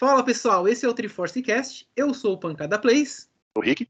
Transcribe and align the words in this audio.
Fala 0.00 0.24
pessoal, 0.24 0.66
esse 0.66 0.86
é 0.86 0.88
o 0.88 0.94
Triforce 0.94 1.42
Cast. 1.42 1.86
Eu 1.94 2.14
sou 2.14 2.32
o 2.32 2.38
Pancada 2.38 2.78
Plays. 2.78 3.28
O 3.54 3.60
Rick. 3.60 3.86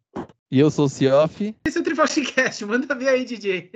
E 0.50 0.58
eu 0.58 0.68
sou 0.68 0.86
o 0.86 0.88
Cioff. 0.88 1.54
Esse 1.64 1.78
é 1.78 1.80
o 1.80 1.84
Triforce 1.84 2.22
Cast. 2.22 2.64
Manda 2.66 2.92
ver 2.96 3.10
aí, 3.10 3.24
DJ. 3.24 3.70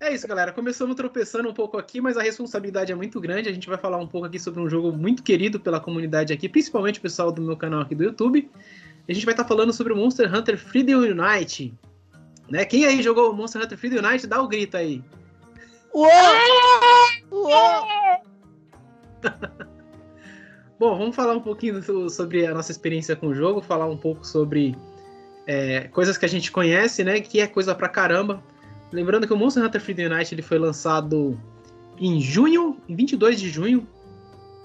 É 0.00 0.12
isso, 0.12 0.28
galera. 0.28 0.52
Começamos 0.52 0.94
tropeçando 0.94 1.48
um 1.48 1.54
pouco 1.54 1.78
aqui, 1.78 1.98
mas 1.98 2.18
a 2.18 2.22
responsabilidade 2.22 2.92
é 2.92 2.94
muito 2.94 3.18
grande. 3.22 3.48
A 3.48 3.54
gente 3.54 3.70
vai 3.70 3.78
falar 3.78 3.96
um 3.96 4.06
pouco 4.06 4.26
aqui 4.26 4.38
sobre 4.38 4.60
um 4.60 4.68
jogo 4.68 4.92
muito 4.92 5.22
querido 5.22 5.58
pela 5.58 5.80
comunidade 5.80 6.34
aqui, 6.34 6.46
principalmente 6.46 6.98
o 6.98 7.02
pessoal 7.02 7.32
do 7.32 7.40
meu 7.40 7.56
canal 7.56 7.80
aqui 7.80 7.94
do 7.94 8.04
YouTube. 8.04 8.50
A 9.08 9.12
gente 9.14 9.24
vai 9.24 9.32
estar 9.32 9.46
falando 9.46 9.72
sobre 9.72 9.94
o 9.94 9.96
Monster 9.96 10.30
Hunter 10.30 10.58
Freedom 10.58 10.98
Unite. 10.98 11.74
Né? 12.52 12.66
Quem 12.66 12.84
aí 12.84 13.02
jogou 13.02 13.32
Monster 13.32 13.62
Hunter 13.62 13.78
Freedom 13.78 14.06
Unite, 14.06 14.26
dá 14.26 14.38
o 14.42 14.46
grito 14.46 14.76
aí. 14.76 15.02
Uou! 15.94 16.10
Uou! 17.30 17.88
Bom, 20.78 20.98
vamos 20.98 21.16
falar 21.16 21.34
um 21.34 21.40
pouquinho 21.40 21.82
sobre 22.10 22.44
a 22.44 22.52
nossa 22.52 22.70
experiência 22.70 23.16
com 23.16 23.28
o 23.28 23.34
jogo, 23.34 23.62
falar 23.62 23.86
um 23.86 23.96
pouco 23.96 24.26
sobre 24.26 24.76
é, 25.46 25.88
coisas 25.88 26.18
que 26.18 26.26
a 26.26 26.28
gente 26.28 26.52
conhece, 26.52 27.02
né? 27.02 27.22
Que 27.22 27.40
é 27.40 27.46
coisa 27.46 27.74
pra 27.74 27.88
caramba. 27.88 28.42
Lembrando 28.92 29.26
que 29.26 29.32
o 29.32 29.36
Monster 29.36 29.64
Hunter 29.64 29.80
Freedom 29.80 30.14
Unite 30.14 30.34
ele 30.34 30.42
foi 30.42 30.58
lançado 30.58 31.40
em 31.98 32.20
junho, 32.20 32.76
em 32.86 32.94
22 32.94 33.40
de 33.40 33.48
junho. 33.48 33.88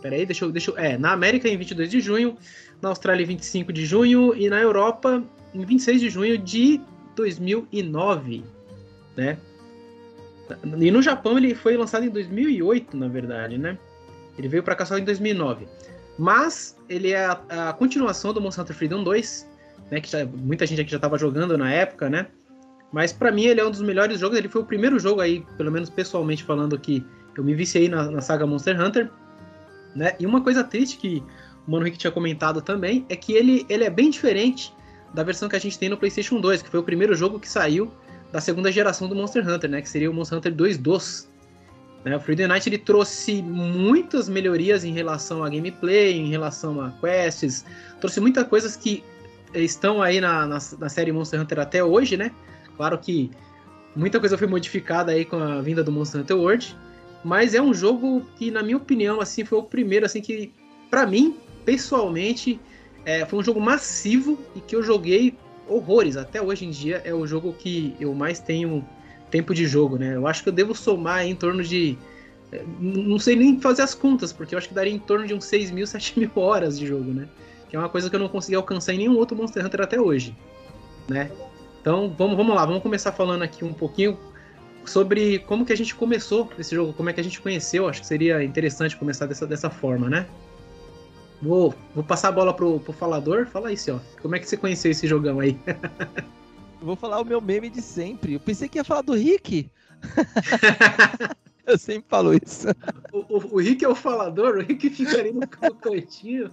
Peraí, 0.02 0.26
deixa 0.26 0.44
eu, 0.44 0.52
deixa 0.52 0.72
eu. 0.72 0.78
É, 0.78 0.98
na 0.98 1.14
América 1.14 1.48
em 1.48 1.56
22 1.56 1.90
de 1.90 2.02
junho, 2.02 2.36
na 2.81 2.90
Austrália 2.90 3.23
em 3.23 3.28
25 3.28 3.72
de 3.72 3.86
junho 3.86 4.36
e 4.36 4.50
na 4.50 4.59
Europa 4.59 5.23
em 5.54 5.64
26 5.64 6.02
de 6.02 6.09
junho 6.09 6.38
de 6.38 6.81
2009, 7.18 8.44
né? 9.18 9.38
E 10.80 10.92
no 10.92 11.02
Japão 11.02 11.38
ele 11.38 11.54
foi 11.54 11.76
lançado 11.76 12.06
em 12.06 12.10
2008, 12.10 12.96
na 12.96 13.08
verdade, 13.09 13.58
né? 13.58 13.78
Ele 14.38 14.48
veio 14.48 14.64
para 14.64 14.76
cá 14.76 14.86
só 14.86 14.98
em 14.98 15.04
2009. 15.04 15.68
Mas 16.18 16.78
ele 16.88 17.12
é 17.12 17.26
a, 17.26 17.70
a, 17.70 17.74
continuação 17.74 18.34
do 18.34 18.40
Monster 18.40 18.64
Hunter 18.64 18.76
Freedom 18.76 19.04
2, 19.04 19.50
né? 19.92 20.00
Que 20.00 20.09
já, 20.09 20.26
muita 20.26 20.66
gente 20.66 20.80
aqui 20.80 20.92
já 20.92 20.98
estava 20.98 21.18
jogando 21.18 21.58
na 21.58 21.72
época, 21.72 22.09
né? 22.09 22.28
Mas 22.94 23.12
para 23.12 23.31
mim 23.31 23.46
ele 23.46 23.59
é 23.59 23.66
um 23.66 23.72
dos 23.72 23.81
melhores 23.81 24.20
jogos. 24.20 24.38
Ele 24.38 24.48
foi 24.48 24.62
o 24.62 24.66
primeiro 24.66 24.98
jogo 24.98 25.20
aí, 25.20 25.44
pelo 25.58 25.72
menos 25.72 25.90
pessoalmente 25.90 26.44
falando, 26.44 26.80
que 26.80 27.06
eu 27.36 27.44
me 27.44 27.54
viciei 27.54 27.90
na, 27.90 28.09
na 28.09 28.22
saga 28.22 28.48
Monster 28.48 28.80
Hunter. 28.80 29.12
Né? 29.96 30.16
E 30.20 30.26
uma 30.26 30.42
coisa 30.42 30.64
triste 30.64 30.98
que 30.98 31.22
o 31.68 31.72
Mano 31.72 31.84
Rick 31.84 31.98
tinha 31.98 32.12
comentado 32.12 32.62
também 32.62 33.06
é 33.09 33.16
que 33.16 33.34
ele, 33.34 33.66
ele 33.68 33.84
é 33.84 33.90
bem 33.90 34.09
diferente 34.09 34.74
da 35.13 35.23
versão 35.23 35.47
que 35.50 35.55
a 35.55 35.59
gente 35.59 35.77
tem 35.77 35.89
no 35.89 35.97
PlayStation 35.97 36.39
2, 36.39 36.61
que 36.61 36.69
foi 36.69 36.80
o 36.80 36.83
primeiro 36.83 37.16
jogo 37.16 37.39
que 37.39 37.50
saiu 37.50 37.91
da 38.31 38.41
segunda 38.41 38.72
geração 38.72 39.08
do 39.08 39.16
Monster 39.16 39.47
Hunter, 39.47 39.69
né? 39.69 39.81
Que 39.81 39.89
seria 39.89 40.09
o 40.09 40.13
Monster 40.13 40.38
Hunter 40.38 40.53
2 40.53 40.77
DOS. 40.77 41.30
Né? 42.03 42.16
O 42.16 42.19
Freedom 42.19 42.47
Night 42.47 42.67
ele 42.67 42.77
trouxe 42.77 43.41
muitas 43.41 44.30
melhorias 44.30 44.83
em 44.83 44.91
relação 44.91 45.44
a 45.44 45.50
gameplay, 45.50 46.13
em 46.13 46.30
relação 46.30 46.80
a 46.81 46.91
quests, 46.91 47.66
trouxe 48.00 48.19
muitas 48.19 48.47
coisas 48.47 48.75
que 48.75 49.03
estão 49.53 50.02
aí 50.02 50.19
na, 50.19 50.45
na, 50.45 50.58
na 50.80 50.89
série 50.89 51.11
Monster 51.11 51.41
Hunter 51.41 51.59
até 51.59 51.83
hoje, 51.83 52.17
né? 52.17 52.31
Claro 52.75 52.97
que 52.97 53.31
muita 53.95 54.19
coisa 54.19 54.38
foi 54.38 54.47
modificada 54.47 55.11
aí 55.11 55.25
com 55.25 55.38
a 55.38 55.61
vinda 55.61 55.83
do 55.83 55.91
Monster 55.91 56.22
Hunter 56.22 56.38
World, 56.38 56.78
mas 57.23 57.53
é 57.53 57.61
um 57.61 57.73
jogo 57.73 58.22
que, 58.38 58.52
na 58.52 58.61
minha 58.61 58.78
opinião, 58.78 59.19
assim, 59.19 59.44
foi 59.44 59.58
o 59.58 59.63
primeiro 59.63 60.05
assim 60.05 60.22
que, 60.22 60.53
para 60.89 61.05
mim, 61.05 61.35
pessoalmente, 61.66 62.59
é, 63.06 63.26
foi 63.26 63.40
um 63.40 63.44
jogo 63.44 63.59
massivo 63.59 64.38
e 64.56 64.59
que 64.59 64.76
eu 64.76 64.84
joguei 64.84 65.36
horrores. 65.67 66.17
Até 66.17 66.42
hoje 66.42 66.66
em 66.66 66.70
dia 66.70 67.02
é 67.03 67.14
o 67.14 67.26
jogo 67.26 67.53
que 67.53 67.95
eu 68.00 68.14
mais 68.14 68.40
tenho 68.40 68.86
tempo 69.30 69.53
de 69.53 69.66
jogo, 69.66 69.98
né? 69.98 70.16
Eu 70.16 70.28
acho 70.28 70.44
que 70.44 70.50
eu 70.50 70.53
devo 70.53 70.73
somar 70.73 71.25
em 71.25 71.36
torno 71.36 71.64
de. 71.64 71.98
É, 72.52 72.64
não 72.80 73.20
sei 73.20 73.36
nem 73.36 73.59
fazer 73.59 73.81
as 73.81 73.94
contas, 73.94 74.31
porque 74.31 74.56
eu 74.56 74.58
acho 74.58 74.70
que 74.70 74.73
daria 74.73 74.94
em 74.94 75.00
torno 75.00 75.28
de 75.28 75.34
uns 75.34 75.45
6 75.45 75.72
mil, 75.72 75.86
7 75.88 76.20
mil 76.20 76.31
horas 76.36 76.80
de 76.80 76.86
jogo, 76.86 77.12
né? 77.12 77.28
Que 77.69 77.75
é 77.75 77.80
uma 77.80 77.90
coisa 77.90 78.09
que 78.09 78.16
eu 78.16 78.19
não 78.19 78.30
consegui 78.30 78.56
alcançar 78.56 78.94
em 78.94 79.00
nenhum 79.00 79.18
outro 79.18 79.35
Monster 79.35 79.66
Hunter 79.66 79.81
até 79.81 80.00
hoje, 80.00 80.35
né? 81.09 81.29
Então 81.81 82.14
vamos, 82.18 82.35
vamos 82.35 82.56
lá, 82.56 82.66
vamos 82.66 82.81
começar 82.81 83.12
falando 83.12 83.44
aqui 83.44 83.64
um 83.64 83.74
pouquinho 83.74 84.18
sobre 84.85 85.40
como 85.40 85.66
que 85.66 85.74
a 85.74 85.78
gente 85.78 85.94
começou 85.94 86.50
esse 86.58 86.74
jogo, 86.74 86.94
como 86.94 87.09
é 87.09 87.14
que 87.14 87.19
a 87.19 87.24
gente 87.24 87.41
conheceu. 87.41 87.88
Acho 87.88 88.02
que 88.02 88.08
seria 88.08 88.44
interessante 88.44 88.96
começar 88.96 89.25
dessa, 89.25 89.46
dessa 89.46 89.69
forma, 89.69 90.09
né? 90.09 90.25
Vou, 91.42 91.74
vou 91.94 92.03
passar 92.03 92.30
a 92.30 92.31
bola 92.31 92.53
pro, 92.53 92.80
pro 92.80 92.94
falador. 92.94 93.46
Fala 93.48 93.70
aí, 93.70 93.75
ó. 93.90 94.00
Como 94.22 94.36
é 94.36 94.40
que 94.40 94.48
você 94.48 94.58
conheceu 94.58 94.92
esse 94.92 95.08
jogão 95.08 95.40
aí? 95.40 95.58
vou 96.81 96.96
falar 96.96 97.20
o 97.20 97.25
meu 97.25 97.42
meme 97.42 97.70
de 97.70 97.81
sempre. 97.81 98.34
Eu 98.34 98.40
pensei 98.40 98.68
que 98.68 98.78
ia 98.78 98.84
falar 98.84 99.02
do 99.02 99.14
Rick. 99.14 99.70
eu 101.66 101.78
sempre 101.78 102.06
falo 102.08 102.34
isso. 102.34 102.68
O, 103.12 103.38
o, 103.38 103.56
o, 103.56 103.59
Rick 103.59 103.84
é 103.84 103.90
o 103.90 103.96
falador, 103.96 104.58
o 104.58 104.62
Rick 104.62 104.90
fica 104.90 105.20
ali 105.20 105.34
no 105.34 105.47
cantinho. 105.47 106.52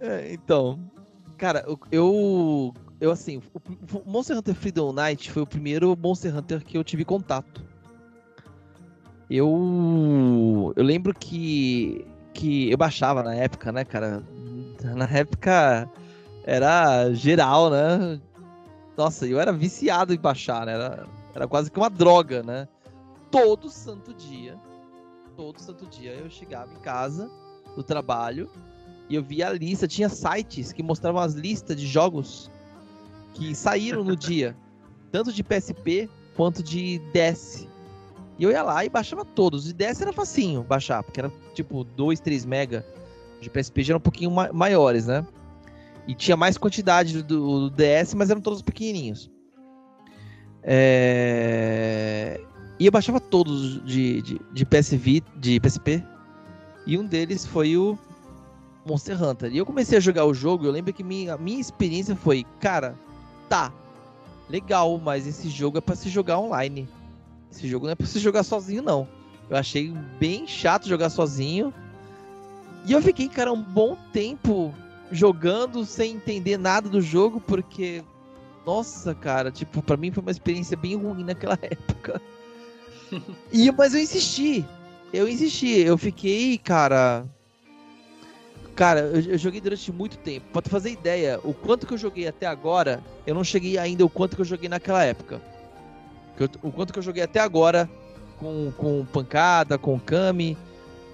É, 0.00 0.32
então, 0.32 0.80
cara, 1.36 1.64
eu 1.90 2.74
eu 3.00 3.10
assim, 3.10 3.40
o 3.54 4.10
Monster 4.10 4.36
Hunter 4.38 4.54
Freedom 4.54 4.92
Night 4.92 5.30
foi 5.30 5.42
o 5.42 5.46
primeiro 5.46 5.96
Monster 5.96 6.36
Hunter 6.36 6.64
que 6.64 6.76
eu 6.76 6.84
tive 6.84 7.04
contato. 7.04 7.62
Eu 9.30 10.72
eu 10.76 10.82
lembro 10.82 11.14
que 11.14 12.04
que 12.34 12.70
eu 12.70 12.76
baixava 12.76 13.22
na 13.22 13.34
época, 13.34 13.72
né, 13.72 13.84
cara? 13.84 14.22
Na 14.82 15.06
época 15.06 15.88
era 16.44 17.10
geral, 17.14 17.70
né? 17.70 18.20
Nossa, 18.96 19.26
eu 19.26 19.40
era 19.40 19.52
viciado 19.52 20.12
em 20.12 20.18
baixar, 20.18 20.66
né? 20.66 20.74
Era, 20.74 21.06
era 21.34 21.48
quase 21.48 21.70
que 21.70 21.78
uma 21.78 21.88
droga, 21.88 22.42
né? 22.42 22.68
Todo 23.30 23.70
santo 23.70 24.12
dia, 24.12 24.56
todo 25.36 25.58
santo 25.58 25.86
dia 25.86 26.12
eu 26.12 26.28
chegava 26.28 26.72
em 26.72 26.80
casa 26.80 27.30
do 27.74 27.82
trabalho 27.82 28.50
e 29.08 29.14
eu 29.14 29.22
via 29.22 29.48
a 29.48 29.52
lista, 29.52 29.88
tinha 29.88 30.08
sites 30.08 30.72
que 30.72 30.82
mostravam 30.82 31.20
as 31.20 31.34
listas 31.34 31.76
de 31.80 31.86
jogos 31.86 32.50
que 33.32 33.54
saíram 33.54 34.04
no 34.04 34.16
dia, 34.16 34.56
tanto 35.10 35.32
de 35.32 35.42
PSP 35.42 36.08
quanto 36.36 36.62
de 36.62 36.98
DS. 37.12 37.66
E 38.38 38.44
eu 38.44 38.50
ia 38.50 38.62
lá 38.62 38.84
e 38.84 38.88
baixava 38.88 39.24
todos. 39.24 39.64
De 39.64 39.72
DS 39.72 40.00
era 40.00 40.12
facinho 40.12 40.62
baixar, 40.62 41.02
porque 41.02 41.20
era 41.20 41.32
tipo 41.54 41.84
2, 41.84 42.20
3 42.20 42.44
mega. 42.44 42.84
De 43.40 43.50
PSP 43.50 43.82
já 43.82 43.92
eram 43.92 43.98
um 43.98 44.00
pouquinho 44.00 44.30
ma 44.30 44.52
maiores, 44.52 45.06
né? 45.06 45.26
E 46.06 46.14
tinha 46.14 46.36
mais 46.36 46.58
quantidade 46.58 47.22
do, 47.22 47.68
do 47.68 47.70
DS, 47.70 48.14
mas 48.14 48.30
eram 48.30 48.40
todos 48.40 48.62
pequenininhos. 48.62 49.30
É... 50.62 52.40
E 52.78 52.86
eu 52.86 52.92
baixava 52.92 53.20
todos 53.20 53.84
de, 53.84 54.20
de, 54.22 54.40
de 54.52 54.66
PSV, 54.66 55.22
de 55.36 55.60
PSP. 55.60 56.02
E 56.86 56.98
um 56.98 57.06
deles 57.06 57.46
foi 57.46 57.76
o 57.76 57.96
Monster 58.84 59.22
Hunter. 59.22 59.52
E 59.52 59.58
eu 59.58 59.64
comecei 59.64 59.96
a 59.96 60.00
jogar 60.00 60.24
o 60.26 60.34
jogo, 60.34 60.66
eu 60.66 60.70
lembro 60.70 60.92
que 60.92 61.02
minha, 61.02 61.36
minha 61.38 61.60
experiência 61.60 62.14
foi, 62.16 62.44
cara, 62.60 62.94
tá, 63.48 63.72
legal, 64.48 64.98
mas 64.98 65.26
esse 65.26 65.48
jogo 65.48 65.78
é 65.78 65.80
para 65.80 65.94
se 65.94 66.08
jogar 66.08 66.38
online. 66.38 66.88
Esse 67.54 67.68
jogo 67.68 67.86
não 67.86 67.92
é 67.92 67.94
para 67.94 68.06
se 68.06 68.18
jogar 68.18 68.42
sozinho, 68.42 68.82
não. 68.82 69.06
Eu 69.48 69.56
achei 69.56 69.92
bem 70.18 70.46
chato 70.46 70.88
jogar 70.88 71.08
sozinho. 71.08 71.72
E 72.84 72.92
eu 72.92 73.00
fiquei, 73.00 73.28
cara, 73.28 73.52
um 73.52 73.62
bom 73.62 73.96
tempo 74.12 74.74
jogando 75.10 75.86
sem 75.86 76.16
entender 76.16 76.58
nada 76.58 76.88
do 76.88 77.00
jogo, 77.00 77.40
porque. 77.40 78.02
Nossa, 78.66 79.14
cara, 79.14 79.50
tipo, 79.50 79.82
para 79.82 79.96
mim 79.96 80.10
foi 80.10 80.22
uma 80.22 80.30
experiência 80.30 80.76
bem 80.76 80.96
ruim 80.96 81.22
naquela 81.22 81.58
época. 81.62 82.20
e, 83.52 83.70
mas 83.70 83.94
eu 83.94 84.00
insisti. 84.00 84.64
Eu 85.12 85.28
insisti. 85.28 85.78
Eu 85.78 85.96
fiquei, 85.96 86.58
cara, 86.58 87.24
Cara, 88.74 89.00
eu, 89.00 89.20
eu, 89.20 89.38
joguei 89.38 89.60
durante 89.60 89.92
muito 89.92 90.18
tempo. 90.18 90.46
Pra 90.52 90.60
tu 90.60 90.68
fazer 90.68 90.90
ideia, 90.90 91.38
o 91.44 91.54
quanto 91.54 91.86
que 91.86 91.94
eu 91.94 91.98
joguei 91.98 92.26
até 92.26 92.46
agora, 92.46 93.00
eu 93.24 93.32
não 93.32 93.44
cheguei 93.44 93.78
ainda 93.78 94.04
o 94.04 94.08
quanto 94.08 94.34
que 94.34 94.42
eu 94.42 94.46
joguei 94.46 94.68
naquela 94.68 95.04
época. 95.04 95.40
Eu, 96.38 96.48
o 96.62 96.72
quanto 96.72 96.92
que 96.92 96.98
eu 96.98 97.02
joguei 97.02 97.22
até 97.22 97.40
agora, 97.40 97.88
com, 98.38 98.72
com 98.76 99.06
pancada, 99.06 99.78
com 99.78 99.98
Kami, 99.98 100.56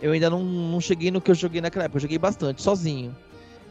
eu 0.00 0.12
ainda 0.12 0.31
não, 0.31 0.43
não 0.43 0.81
cheguei 0.81 1.11
no 1.11 1.20
que 1.20 1.31
eu 1.31 1.34
joguei 1.34 1.61
naquela 1.61 1.84
época. 1.84 1.99
Eu 1.99 2.02
joguei 2.02 2.19
bastante, 2.19 2.62
sozinho. 2.62 3.14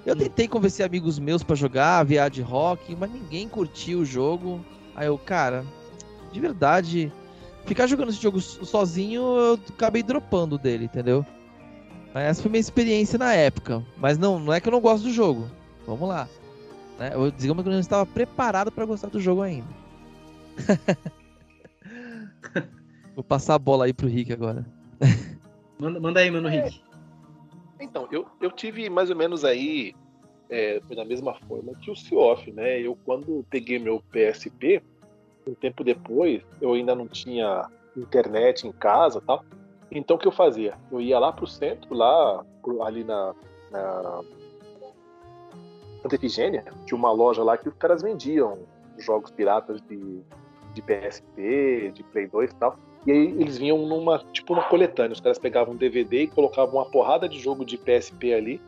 Eu 0.05 0.15
hum. 0.15 0.17
tentei 0.17 0.47
convencer 0.47 0.85
amigos 0.85 1.19
meus 1.19 1.43
para 1.43 1.55
jogar, 1.55 2.03
viar 2.03 2.29
de 2.29 2.41
rock, 2.41 2.95
mas 2.95 3.11
ninguém 3.11 3.47
curtiu 3.47 3.99
o 3.99 4.05
jogo. 4.05 4.63
Aí 4.95 5.07
eu, 5.07 5.17
cara, 5.17 5.65
de 6.31 6.39
verdade, 6.39 7.11
ficar 7.65 7.87
jogando 7.87 8.09
esse 8.09 8.21
jogo 8.21 8.39
sozinho, 8.39 9.21
eu 9.21 9.59
acabei 9.69 10.03
dropando 10.03 10.57
dele, 10.57 10.85
entendeu? 10.85 11.25
Essa 12.13 12.41
foi 12.41 12.49
minha 12.49 12.59
experiência 12.59 13.17
na 13.17 13.33
época. 13.33 13.83
Mas 13.97 14.17
não, 14.17 14.39
não 14.39 14.53
é 14.53 14.59
que 14.59 14.67
eu 14.67 14.71
não 14.71 14.81
gosto 14.81 15.03
do 15.03 15.13
jogo. 15.13 15.47
Vamos 15.85 16.07
lá. 16.07 16.27
Né? 16.97 17.11
Eu, 17.13 17.31
digamos 17.31 17.63
que 17.63 17.69
eu 17.69 17.73
não 17.73 17.79
estava 17.79 18.05
preparado 18.05 18.71
para 18.71 18.85
gostar 18.85 19.09
do 19.09 19.19
jogo 19.19 19.41
ainda. 19.41 19.67
Vou 23.15 23.23
passar 23.23 23.55
a 23.55 23.59
bola 23.59 23.85
aí 23.85 23.93
pro 23.93 24.07
Rick 24.07 24.31
agora. 24.31 24.65
manda, 25.79 25.99
manda 25.99 26.19
aí, 26.19 26.31
mano, 26.31 26.47
Rick. 26.47 26.81
Então, 27.79 28.07
eu, 28.11 28.25
eu 28.41 28.51
tive 28.51 28.89
mais 28.89 29.09
ou 29.09 29.15
menos 29.15 29.45
aí, 29.45 29.93
é, 30.49 30.81
foi 30.85 30.95
da 30.95 31.05
mesma 31.05 31.33
forma 31.47 31.73
que 31.75 31.89
o 31.89 31.95
Cioff, 31.95 32.51
né? 32.51 32.79
Eu, 32.79 32.97
quando 33.05 33.45
peguei 33.49 33.79
meu 33.79 34.03
PSP, 34.11 34.81
um 35.47 35.53
tempo 35.53 35.83
depois, 35.83 36.41
eu 36.61 36.73
ainda 36.73 36.93
não 36.93 37.07
tinha 37.07 37.69
internet 37.95 38.67
em 38.67 38.71
casa 38.71 39.21
tal. 39.21 39.43
Então 39.91 40.17
o 40.17 40.19
que 40.19 40.27
eu 40.27 40.31
fazia? 40.31 40.77
Eu 40.91 41.01
ia 41.01 41.17
lá 41.17 41.31
pro 41.31 41.47
centro, 41.47 41.93
lá 41.93 42.45
ali 42.85 43.03
na, 43.03 43.33
na 43.71 44.21
Santa 46.01 46.15
Efigênia, 46.15 46.63
tinha 46.85 46.97
uma 46.97 47.11
loja 47.11 47.43
lá 47.43 47.57
que 47.57 47.67
os 47.67 47.75
caras 47.75 48.01
vendiam 48.01 48.59
jogos 48.97 49.31
piratas 49.31 49.81
de, 49.81 50.21
de 50.79 50.81
PSP, 50.81 51.91
de 51.93 52.03
Play 52.03 52.27
2 52.27 52.51
e 52.51 52.55
tal. 52.55 52.77
E 53.05 53.11
aí 53.11 53.27
eles 53.39 53.57
vinham 53.57 53.77
numa, 53.85 54.19
tipo 54.31 54.53
uma 54.53 54.63
coletânea. 54.63 55.13
Os 55.13 55.19
caras 55.19 55.37
pegavam 55.37 55.73
um 55.73 55.77
DVD 55.77 56.23
e 56.23 56.27
colocavam 56.27 56.75
uma 56.75 56.85
porrada 56.85 57.27
de 57.27 57.39
jogo 57.39 57.65
de 57.65 57.77
PSP 57.77 58.33
ali. 58.33 58.61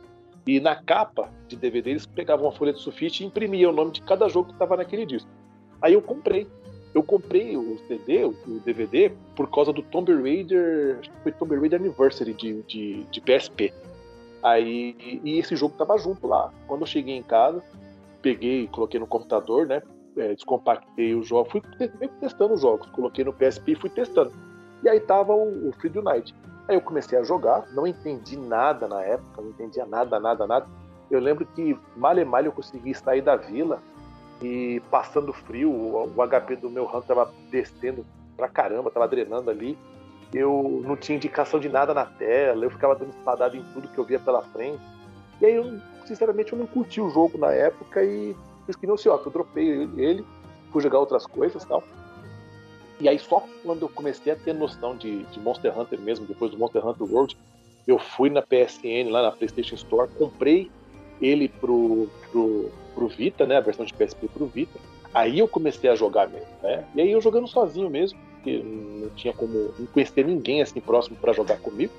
E 0.45 0.59
na 0.59 0.75
capa 0.75 1.29
de 1.47 1.55
DVD 1.55 1.91
eles 1.91 2.05
pegavam 2.05 2.45
uma 2.45 2.51
folha 2.51 2.73
de 2.73 2.81
sulfite 2.81 3.23
e 3.23 3.27
imprimiam 3.27 3.71
o 3.71 3.75
nome 3.75 3.91
de 3.91 4.01
cada 4.01 4.27
jogo 4.27 4.47
que 4.47 4.53
estava 4.53 4.77
naquele 4.77 5.05
disco. 5.05 5.29
Aí 5.81 5.93
eu 5.93 6.01
comprei. 6.01 6.47
Eu 6.93 7.03
comprei 7.03 7.55
o 7.55 7.77
CD, 7.87 8.25
o 8.25 8.33
DVD, 8.65 9.13
por 9.33 9.49
causa 9.49 9.71
do 9.71 9.81
Tomb 9.81 10.13
Raider. 10.13 10.97
Acho 10.99 11.09
que 11.09 11.21
foi 11.23 11.31
Tomb 11.31 11.55
Raider 11.55 11.79
Anniversary 11.79 12.33
de, 12.33 12.61
de, 12.63 13.03
de 13.05 13.21
PSP. 13.21 13.73
Aí, 14.43 15.21
e 15.23 15.37
esse 15.39 15.55
jogo 15.55 15.75
tava 15.77 15.97
junto 15.97 16.27
lá. 16.27 16.51
Quando 16.67 16.81
eu 16.81 16.87
cheguei 16.87 17.15
em 17.15 17.23
casa, 17.23 17.63
peguei, 18.21 18.67
coloquei 18.67 18.99
no 18.99 19.07
computador, 19.07 19.67
né? 19.67 19.81
É, 20.21 20.35
descompactei 20.35 21.15
o 21.15 21.23
jogo, 21.23 21.49
fui 21.49 21.61
testando 22.19 22.53
os 22.53 22.61
jogos, 22.61 22.87
coloquei 22.91 23.25
no 23.25 23.33
PSP 23.33 23.71
e 23.71 23.75
fui 23.75 23.89
testando. 23.89 24.31
E 24.83 24.89
aí 24.89 24.99
tava 24.99 25.33
o, 25.33 25.69
o 25.69 25.71
Free 25.73 25.91
Night. 26.01 26.35
Aí 26.67 26.75
eu 26.75 26.81
comecei 26.81 27.17
a 27.17 27.23
jogar, 27.23 27.65
não 27.71 27.87
entendi 27.87 28.37
nada 28.37 28.87
na 28.87 29.01
época, 29.01 29.41
não 29.41 29.49
entendia 29.49 29.85
nada, 29.85 30.19
nada, 30.19 30.45
nada. 30.45 30.67
Eu 31.09 31.19
lembro 31.19 31.45
que 31.45 31.77
mal 31.95 32.17
e 32.17 32.23
mal 32.23 32.43
eu 32.43 32.51
consegui 32.51 32.93
sair 32.93 33.21
da 33.21 33.35
vila 33.35 33.81
e 34.41 34.81
passando 34.91 35.33
frio, 35.33 35.71
o, 35.71 36.13
o 36.15 36.27
HP 36.27 36.55
do 36.57 36.69
meu 36.69 36.85
RAM 36.85 37.01
tava 37.01 37.31
descendo 37.49 38.05
pra 38.37 38.47
caramba, 38.47 38.91
tava 38.91 39.07
drenando 39.07 39.49
ali 39.49 39.77
eu 40.33 40.81
não 40.85 40.95
tinha 40.95 41.15
indicação 41.15 41.59
de 41.59 41.67
nada 41.67 41.93
na 41.93 42.05
tela, 42.05 42.63
eu 42.63 42.71
ficava 42.71 42.95
dando 42.95 43.09
espadada 43.09 43.57
em 43.57 43.63
tudo 43.73 43.87
que 43.89 43.97
eu 43.97 44.05
via 44.05 44.19
pela 44.19 44.41
frente. 44.41 44.81
E 45.41 45.45
aí, 45.45 45.55
eu, 45.55 45.79
sinceramente, 46.05 46.53
eu 46.53 46.59
não 46.59 46.65
curti 46.65 47.01
o 47.01 47.09
jogo 47.09 47.37
na 47.37 47.51
época 47.51 48.03
e 48.03 48.35
fiz 48.73 48.75
que 48.75 48.97
sei, 48.97 49.11
ó, 49.11 49.17
que 49.17 49.27
eu 49.27 49.31
dropei 49.31 49.89
ele, 49.97 50.25
fui 50.71 50.81
jogar 50.81 50.99
outras 50.99 51.25
coisas 51.25 51.63
e 51.63 51.67
tal. 51.67 51.83
E 52.99 53.09
aí, 53.09 53.17
só 53.17 53.43
quando 53.63 53.83
eu 53.83 53.89
comecei 53.89 54.31
a 54.31 54.35
ter 54.35 54.53
noção 54.53 54.95
de, 54.95 55.23
de 55.23 55.39
Monster 55.39 55.77
Hunter 55.77 55.99
mesmo, 55.99 56.25
depois 56.25 56.51
do 56.51 56.57
Monster 56.57 56.85
Hunter 56.85 57.11
World, 57.11 57.35
eu 57.87 57.97
fui 57.97 58.29
na 58.29 58.41
PSN, 58.41 59.09
lá 59.09 59.23
na 59.23 59.31
PlayStation 59.31 59.75
Store, 59.75 60.09
comprei 60.17 60.69
ele 61.19 61.47
pro, 61.47 62.07
pro, 62.31 62.71
pro 62.93 63.07
Vita, 63.07 63.45
né, 63.45 63.57
a 63.57 63.61
versão 63.61 63.85
de 63.85 63.93
PSP 63.93 64.27
pro 64.27 64.45
Vita. 64.45 64.79
Aí 65.13 65.39
eu 65.39 65.47
comecei 65.47 65.89
a 65.89 65.95
jogar 65.95 66.29
mesmo, 66.29 66.47
né? 66.63 66.85
E 66.95 67.01
aí 67.01 67.11
eu 67.11 67.19
jogando 67.19 67.47
sozinho 67.47 67.89
mesmo 67.89 68.17
porque 68.41 68.57
não 68.63 69.09
tinha 69.09 69.33
como 69.33 69.73
não 69.77 69.85
conhecer 69.87 70.25
ninguém 70.25 70.61
assim 70.61 70.81
próximo 70.81 71.15
para 71.15 71.31
jogar 71.31 71.59
comigo. 71.59 71.93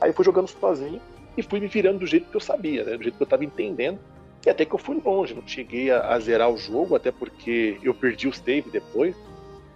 Aí 0.00 0.10
eu 0.10 0.14
fui 0.14 0.24
jogando 0.24 0.48
sozinho 0.48 1.00
e 1.36 1.42
fui 1.42 1.58
me 1.58 1.66
virando 1.66 1.98
do 1.98 2.06
jeito 2.06 2.30
que 2.30 2.36
eu 2.36 2.40
sabia, 2.40 2.84
né? 2.84 2.96
do 2.96 3.02
jeito 3.02 3.16
que 3.16 3.22
eu 3.22 3.26
estava 3.26 3.44
entendendo. 3.44 3.98
E 4.46 4.50
até 4.50 4.64
que 4.64 4.74
eu 4.74 4.78
fui 4.78 5.00
longe, 5.02 5.34
não 5.34 5.46
cheguei 5.46 5.90
a, 5.90 6.14
a, 6.14 6.18
zerar 6.20 6.50
o 6.50 6.56
jogo, 6.56 6.94
até 6.94 7.10
porque 7.10 7.78
eu 7.82 7.94
perdi 7.94 8.28
o 8.28 8.32
save 8.32 8.70
depois, 8.70 9.16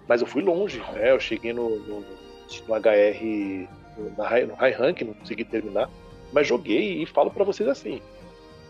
mas 0.06 0.20
eu 0.20 0.26
fui 0.26 0.42
longe, 0.42 0.78
né? 0.92 1.12
Eu 1.12 1.20
cheguei 1.20 1.52
no, 1.52 1.78
no, 1.78 2.00
no 2.00 2.74
HR, 2.74 3.68
no 4.16 4.22
high, 4.22 4.46
no 4.46 4.54
high 4.54 4.72
rank, 4.72 5.02
não 5.02 5.14
consegui 5.14 5.44
terminar, 5.44 5.88
mas 6.32 6.46
joguei 6.46 7.02
e 7.02 7.06
falo 7.06 7.30
para 7.30 7.44
vocês 7.44 7.68
assim, 7.68 8.02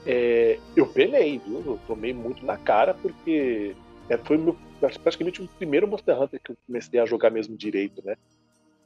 é, 0.06 0.58
eu 0.76 0.86
penei, 0.86 1.38
viu? 1.38 1.62
Eu 1.66 1.78
tomei 1.86 2.14
muito 2.14 2.44
na 2.46 2.56
cara, 2.56 2.94
porque 2.94 3.74
é, 4.08 4.16
foi 4.16 4.38
meu, 4.38 4.56
praticamente 5.02 5.42
o 5.42 5.48
primeiro 5.48 5.86
Monster 5.86 6.20
Hunter 6.20 6.40
que 6.42 6.52
eu 6.52 6.56
comecei 6.66 7.00
a 7.00 7.06
jogar 7.06 7.30
mesmo 7.30 7.56
direito, 7.56 8.04
né? 8.04 8.16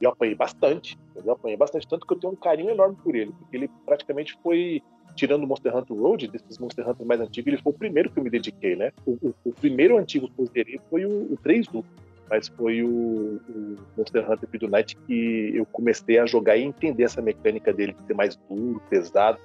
E 0.01 0.05
eu 0.05 0.11
apanhei 0.11 0.35
bastante, 0.35 0.97
eu 1.15 1.31
apanhei 1.31 1.55
bastante, 1.55 1.87
tanto 1.87 2.05
que 2.05 2.13
eu 2.13 2.19
tenho 2.19 2.33
um 2.33 2.35
carinho 2.35 2.71
enorme 2.71 2.97
por 3.01 3.15
ele, 3.15 3.31
porque 3.31 3.55
ele 3.55 3.69
praticamente 3.85 4.37
foi, 4.41 4.81
tirando 5.15 5.43
o 5.43 5.47
Monster 5.47 5.75
Hunter 5.75 5.97
Road, 5.97 6.27
desses 6.27 6.57
Monster 6.57 6.87
Hunter 6.87 7.05
mais 7.05 7.21
antigos, 7.21 7.47
ele 7.47 7.61
foi 7.61 7.71
o 7.71 7.77
primeiro 7.77 8.09
que 8.09 8.19
eu 8.19 8.23
me 8.23 8.29
dediquei, 8.29 8.75
né? 8.75 8.91
O, 9.05 9.11
o, 9.21 9.35
o 9.45 9.53
primeiro 9.53 9.97
antigo 9.97 10.27
que 10.27 10.41
eu 10.41 10.45
zerei 10.45 10.79
foi 10.89 11.05
o, 11.05 11.33
o 11.33 11.37
3 11.41 11.67
do, 11.67 11.85
mas 12.29 12.47
foi 12.47 12.83
o, 12.83 13.39
o 13.47 13.77
Monster 13.97 14.29
Hunter 14.29 14.69
Night 14.69 14.97
que 15.07 15.51
eu 15.55 15.65
comecei 15.65 16.19
a 16.19 16.25
jogar 16.25 16.57
e 16.57 16.63
entender 16.63 17.03
essa 17.03 17.21
mecânica 17.21 17.71
dele 17.71 17.93
de 17.93 18.07
ser 18.07 18.13
mais 18.13 18.35
duro, 18.49 18.81
pesado, 18.89 19.39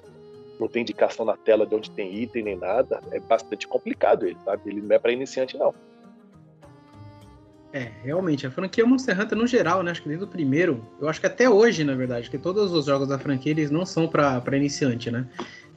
não 0.59 0.67
tem 0.67 0.81
indicação 0.81 1.25
na 1.25 1.37
tela 1.37 1.65
de 1.65 1.73
onde 1.73 1.89
tem 1.91 2.13
item 2.21 2.43
nem 2.43 2.57
nada, 2.57 2.99
é 3.11 3.19
bastante 3.19 3.67
complicado 3.67 4.25
ele, 4.25 4.37
sabe? 4.43 4.69
Ele 4.69 4.81
não 4.81 4.95
é 4.95 4.99
para 4.99 5.11
iniciante, 5.11 5.57
não. 5.57 5.73
É, 7.71 7.91
realmente, 8.03 8.47
a 8.47 8.51
franquia 8.51 8.85
Monster 8.85 9.19
Hunter 9.19 9.37
no 9.37 9.45
geral, 9.45 9.83
né? 9.83 9.91
Acho 9.91 10.01
que 10.01 10.07
desde 10.07 10.25
o 10.25 10.27
primeiro, 10.27 10.83
eu 10.99 11.07
acho 11.07 11.19
que 11.19 11.27
até 11.27 11.47
hoje, 11.47 11.83
na 11.83 11.93
verdade, 11.93 12.29
que 12.29 12.37
todos 12.37 12.71
os 12.73 12.85
jogos 12.85 13.07
da 13.07 13.19
franquia 13.19 13.51
eles 13.51 13.69
não 13.69 13.85
são 13.85 14.07
para 14.07 14.57
iniciante, 14.57 15.11
né? 15.11 15.27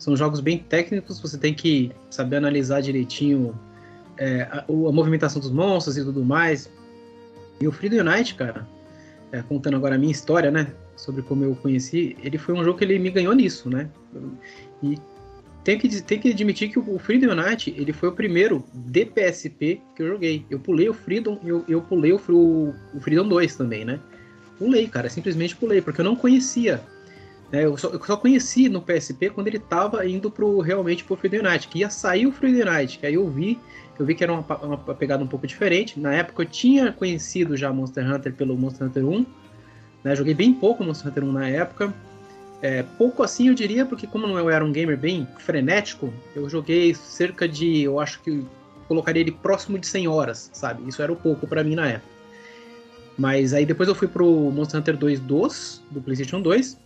São 0.03 0.17
jogos 0.17 0.41
bem 0.41 0.59
técnicos, 0.59 1.21
você 1.21 1.39
tem 1.39 1.55
que 1.55 1.93
saber 2.11 2.35
analisar 2.35 2.81
direitinho 2.81 3.57
é, 4.19 4.43
a, 4.51 4.65
a, 4.69 4.93
movimentação 4.93 5.41
dos 5.41 5.53
monstros 5.53 5.97
e 5.97 6.03
tudo 6.03 6.25
mais. 6.25 6.69
E 7.61 7.69
o 7.69 7.71
Freedom 7.71 7.99
Unite, 7.99 8.35
cara, 8.35 8.67
é, 9.31 9.41
contando 9.43 9.77
agora 9.77 9.95
a 9.95 9.99
minha 9.99 10.11
história, 10.11 10.51
né? 10.51 10.73
Sobre 10.97 11.23
como 11.23 11.45
eu 11.45 11.55
conheci, 11.55 12.17
ele 12.21 12.37
foi 12.37 12.53
um 12.53 12.65
jogo 12.65 12.79
que 12.79 12.85
ele 12.85 12.99
me 12.99 13.11
ganhou 13.11 13.33
nisso, 13.33 13.71
né? 13.71 13.89
E 14.83 14.99
tem 15.63 15.79
que, 15.79 16.03
tem 16.03 16.19
que 16.19 16.33
admitir 16.33 16.71
que 16.71 16.81
o 16.81 16.99
Freedom 16.99 17.31
Unite, 17.31 17.73
ele 17.79 17.93
foi 17.93 18.09
o 18.09 18.13
primeiro 18.13 18.65
de 18.75 19.05
PSP 19.05 19.81
que 19.95 20.03
eu 20.03 20.09
joguei. 20.09 20.45
Eu 20.51 20.59
pulei 20.59 20.89
o 20.89 20.95
Freedom 20.95 21.39
eu, 21.45 21.65
eu 21.69 21.81
pulei 21.81 22.13
o, 22.13 22.17
o, 22.17 23.01
Freedom 23.01 23.29
2 23.29 23.55
também, 23.55 23.85
né? 23.85 24.01
Pulei, 24.59 24.89
cara, 24.89 25.09
simplesmente 25.09 25.55
pulei, 25.55 25.81
porque 25.81 26.01
eu 26.01 26.05
não 26.05 26.17
conhecia. 26.17 26.83
Né? 27.53 27.65
Eu, 27.67 27.77
só, 27.77 27.89
eu 27.91 28.03
só 28.03 28.17
conheci 28.17 28.69
no 28.69 28.81
PSP 28.81 29.31
quando 29.31 29.47
ele 29.47 29.59
tava 29.59 30.05
indo 30.07 30.31
pro, 30.31 30.61
realmente 30.61 31.05
pro 31.05 31.17
Freedom 31.17 31.47
Unite, 31.47 31.69
que 31.69 31.81
ia 31.81 31.91
sair 31.91 32.27
o 32.27 32.33
Freedom 32.33 32.69
Unite, 32.69 32.99
que 32.99 33.07
aí 33.07 33.15
eu 33.15 33.29
vi, 33.29 33.61
eu 33.99 34.07
vi 34.07 34.15
que 34.15 34.25
era 34.25 34.33
uma, 34.33 34.57
uma 34.57 34.79
pegada 34.95 35.23
um 35.23 35.29
pouco 35.29 35.47
diferente. 35.47 36.01
Na 36.01 36.15
época 36.15 36.43
eu 36.43 36.47
tinha 36.47 36.91
conhecido 36.91 37.57
já 37.57 37.73
Monster 37.73 38.11
Hunter 38.11 38.33
pelo 38.33 38.57
Monster 38.57 38.87
Hunter 38.87 39.05
1, 39.07 39.27
né? 40.03 40.17
Joguei 40.17 40.35
bem 40.35 40.55
pouco 40.55 40.83
Monster 40.83 41.11
Hunter 41.11 41.25
1 41.25 41.33
na 41.33 41.49
época, 41.49 41.95
é, 42.63 42.85
pouco 42.97 43.25
assim 43.25 43.49
eu 43.49 43.55
diria, 43.55 43.85
porque 43.85 44.07
como 44.07 44.27
eu 44.39 44.49
era 44.49 44.65
um 44.65 44.71
gamer 44.71 44.97
bem 44.97 45.27
frenético, 45.39 46.15
eu 46.35 46.49
joguei 46.49 46.95
cerca 46.95 47.49
de, 47.49 47.83
eu 47.83 47.99
acho 47.99 48.21
que 48.23 48.45
colocaria 48.87 49.21
ele 49.21 49.33
próximo 49.33 49.79
de 49.79 49.87
100 49.87 50.07
horas, 50.07 50.49
sabe? 50.53 50.89
Isso 50.89 51.03
era 51.03 51.13
o 51.13 51.17
pouco 51.17 51.47
para 51.47 51.65
mim 51.65 51.75
na 51.75 51.89
época. 51.89 52.13
Mas 53.19 53.53
aí 53.53 53.67
depois 53.67 53.89
eu 53.89 53.95
fui 53.95 54.07
pro 54.07 54.51
Monster 54.53 54.81
Hunter 54.81 54.97
2 54.97 55.21
DOS, 55.21 55.83
do 55.91 56.01
PlayStation 56.01 56.41
2. 56.41 56.79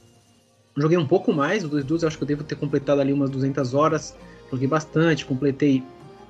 Joguei 0.77 0.99
um 0.99 1.07
pouco 1.07 1.33
mais, 1.33 1.65
o 1.65 1.69
2 1.69 1.85
DOS 1.85 2.03
eu 2.03 2.09
acho 2.09 2.19
que 2.19 2.25
eu 2.25 2.29
devo 2.29 2.45
ter 2.45 2.55
completado 2.55 3.01
ali 3.01 3.13
umas 3.13 3.31
200 3.31 3.73
horas. 3.73 4.15
Joguei 4.51 4.69
bastante, 4.69 5.25
completei 5.25 5.83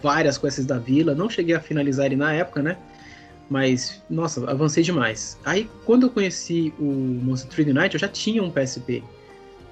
várias 0.03 0.39
quests 0.39 0.65
da 0.65 0.79
vila. 0.79 1.15
Não 1.15 1.29
cheguei 1.29 1.55
a 1.55 1.61
finalizar 1.61 2.07
ele 2.07 2.17
na 2.17 2.33
época, 2.33 2.63
né? 2.63 2.77
Mas, 3.51 4.03
nossa, 4.09 4.49
avancei 4.49 4.83
demais. 4.83 5.39
Aí, 5.45 5.69
quando 5.85 6.07
eu 6.07 6.11
conheci 6.11 6.73
o 6.79 6.85
Monster 6.85 7.51
3D 7.51 7.73
Night, 7.73 7.95
eu 7.95 8.01
já 8.01 8.09
tinha 8.09 8.43
um 8.43 8.51
PSP. 8.51 9.03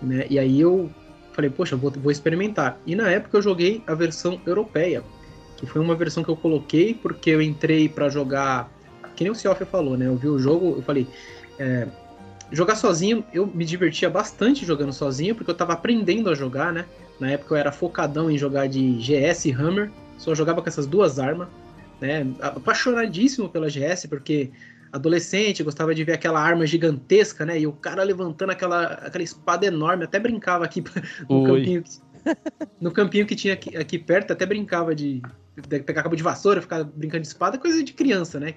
Né? 0.03 0.27
E 0.29 0.39
aí 0.39 0.61
eu 0.61 0.91
falei, 1.33 1.51
poxa, 1.51 1.77
vou, 1.77 1.91
vou 1.91 2.11
experimentar. 2.11 2.79
E 2.87 2.95
na 2.95 3.11
época 3.11 3.39
eu 3.39 3.43
joguei 3.43 3.83
a 3.87 3.95
versão 3.95 4.41
europeia, 4.47 5.03
que 5.57 5.67
foi 5.67 5.81
uma 5.81 5.95
versão 5.95 6.23
que 6.23 6.31
eu 6.31 6.37
coloquei 6.37 6.95
porque 6.95 7.31
eu 7.31 7.43
entrei 7.43 7.89
para 7.89 8.09
jogar, 8.09 8.71
que 9.17 9.25
nem 9.25 9.33
o 9.33 9.35
Cioff 9.35 9.65
falou, 9.65 9.97
né? 9.97 10.07
Eu 10.07 10.17
vi 10.17 10.29
o 10.29 10.39
jogo, 10.39 10.77
eu 10.77 10.83
falei, 10.83 11.07
é, 11.59 11.89
jogar 12.55 12.77
sozinho, 12.77 13.25
eu 13.33 13.47
me 13.47 13.65
divertia 13.65 14.09
bastante 14.09 14.65
jogando 14.65 14.93
sozinho, 14.93 15.35
porque 15.35 15.51
eu 15.51 15.55
tava 15.55 15.73
aprendendo 15.73 16.31
a 16.31 16.35
jogar, 16.35 16.73
né? 16.73 16.85
Na 17.19 17.31
época 17.31 17.55
eu 17.55 17.59
era 17.59 17.73
focadão 17.73 18.31
em 18.31 18.39
jogar 18.39 18.69
de 18.69 18.99
GS 18.99 19.47
e 19.47 19.53
Hammer, 19.53 19.91
só 20.17 20.35
jogava 20.35 20.63
com 20.63 20.69
essas 20.69 20.87
duas 20.87 21.19
armas, 21.19 21.49
né? 22.01 22.27
Apaixonadíssimo 22.41 23.49
pela 23.49 23.69
GS, 23.69 24.07
porque 24.09 24.51
adolescente, 24.93 25.63
gostava 25.63 25.93
de 25.95 26.05
ver 26.05 26.13
aquela 26.13 26.41
arma 26.41 26.67
gigantesca, 26.67 27.45
né? 27.45 27.59
E 27.59 27.67
o 27.67 27.73
cara 27.73 28.03
levantando 28.05 28.51
aquela, 28.51 28.85
aquela 28.85 29.25
espada 29.25 29.67
enorme, 29.67 30.05
até 30.05 30.21
brincava 30.21 30.65
aqui 30.65 30.85
no 31.29 31.45
campinho, 31.45 31.85
no 32.81 32.91
campinho 32.93 33.27
que 33.27 33.35
tinha 33.35 33.55
aqui, 33.55 33.77
aqui, 33.77 33.99
perto, 33.99 34.33
até 34.33 34.47
brincava 34.47 34.95
de, 34.95 35.21
de 35.69 35.81
pegar 35.81 36.05
cabo 36.05 36.15
de 36.15 36.23
vassoura, 36.23 36.63
ficar 36.63 36.85
brincando 36.85 37.23
de 37.23 37.29
espada, 37.29 37.59
coisa 37.59 37.83
de 37.83 37.93
criança, 37.93 38.39
né? 38.39 38.55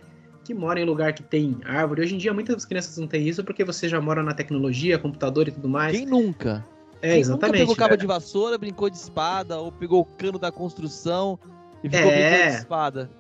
Que 0.48 0.54
mora 0.54 0.80
em 0.80 0.86
lugar 0.86 1.12
que 1.12 1.22
tem 1.22 1.58
árvore. 1.66 2.04
Hoje 2.04 2.16
em 2.16 2.18
dia 2.18 2.34
muitas 2.34 2.64
crianças 2.64 2.98
não 2.98 3.06
têm 3.06 3.28
isso 3.28 3.44
porque 3.44 3.66
você 3.66 3.90
já 3.90 4.00
mora 4.00 4.24
na 4.24 4.34
tecnologia, 4.34 4.98
computador 4.98 5.46
e 5.50 5.52
tudo 5.52 5.68
mais. 5.68 5.98
Quem 5.98 6.06
nunca? 6.06 6.66
É, 7.02 7.12
Quem 7.12 7.20
exatamente. 7.20 7.52
Nunca 7.52 7.60
pegou 7.60 7.76
cabo 7.76 7.94
é. 7.96 7.98
de 7.98 8.08
vassoura, 8.08 8.58
brincou 8.58 8.90
de 8.90 8.96
espada, 8.96 9.60
ou 9.60 9.74
pegou 9.74 10.00
o 10.00 10.06
cano 10.06 10.40
da 10.40 10.50
construção 10.50 11.38
e 11.84 11.90
ficou 11.90 12.10
é. 12.10 12.30
brincando 12.30 12.52
de 12.52 12.58
espada. 12.60 13.12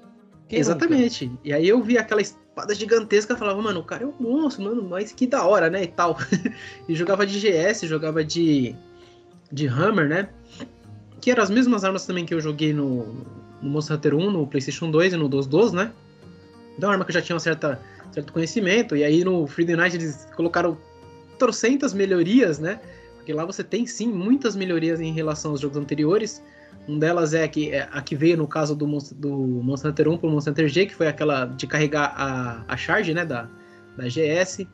Quem 0.48 0.57
exatamente. 0.57 1.25
Nunca? 1.25 1.41
E 1.43 1.51
aí 1.51 1.67
eu 1.67 1.84
vi 1.84 1.98
aquela 1.98 2.22
espada 2.22 2.74
gigantesca, 2.74 3.34
eu 3.34 3.38
falava, 3.38 3.62
mano, 3.62 3.81
o 3.81 3.84
cara 3.84 4.05
é 4.05 4.07
um 4.07 4.13
monstro, 4.17 4.63
mano, 4.63 4.88
mas 4.89 5.12
que 5.12 5.27
da 5.27 5.46
hora, 5.46 5.69
né? 5.69 5.84
E 5.84 5.88
tal. 5.88 6.17
e 6.88 6.96
jogava 6.96 7.27
de 7.27 7.38
GS, 7.41 7.81
jogava 7.81 8.24
de, 8.24 8.74
de 9.51 9.67
Hammer, 9.67 10.07
né? 10.07 10.29
Que 11.19 11.29
eram 11.29 11.43
as 11.43 11.50
mesmas 11.50 11.84
armas 11.84 12.05
também 12.05 12.25
que 12.25 12.34
eu 12.34 12.39
joguei 12.39 12.72
no, 12.72 13.03
no 13.62 13.69
Monster 13.69 13.98
Hunter 13.98 14.15
1, 14.15 14.31
no 14.31 14.48
PlayStation 14.48 14.89
2 14.89 15.12
e 15.12 15.17
no 15.17 15.27
2 15.27 15.46
2, 15.46 15.74
né? 15.74 15.91
Uma 16.77 16.91
arma 16.91 17.05
que 17.05 17.12
eu 17.12 17.13
já 17.13 17.22
tinha 17.22 17.36
um 17.36 17.39
certa, 17.39 17.79
certo 18.12 18.31
conhecimento. 18.31 18.96
E 18.96 19.03
aí 19.03 19.24
no 19.24 19.48
Freedom 19.48 19.75
Night 19.75 19.96
eles 19.96 20.27
colocaram 20.36 20.77
trocentas 21.38 21.93
melhorias, 21.93 22.60
né? 22.60 22.79
Porque 23.15 23.34
lá 23.34 23.46
você 23.46 23.63
tem 23.63 23.86
sim 23.86 24.07
muitas 24.07 24.55
melhorias 24.55 25.00
em 25.00 25.12
relação 25.12 25.51
aos 25.51 25.60
jogos 25.60 25.77
anteriores. 25.77 26.41
Um 26.88 26.98
delas 26.98 27.34
é 27.34 27.43
a 27.43 27.48
que, 27.48 27.72
é 27.72 27.88
a 27.91 28.01
que 28.01 28.15
veio 28.15 28.38
no 28.38 28.48
caso 28.48 28.74
do, 28.74 28.86
do 29.15 29.29
Monster 29.38 29.91
Hunter 29.91 30.07
1 30.07 30.17
para 30.17 30.29
o 30.29 30.31
Monster 30.31 30.51
Hunter 30.51 30.67
G, 30.69 30.86
que 30.86 30.96
foi 30.96 31.07
aquela 31.07 31.46
de 31.46 31.67
carregar 31.67 32.13
a, 32.15 32.63
a 32.67 32.77
charge 32.77 33.13
né, 33.13 33.25
da, 33.25 33.50
da 33.98 34.05
GS. 34.05 34.65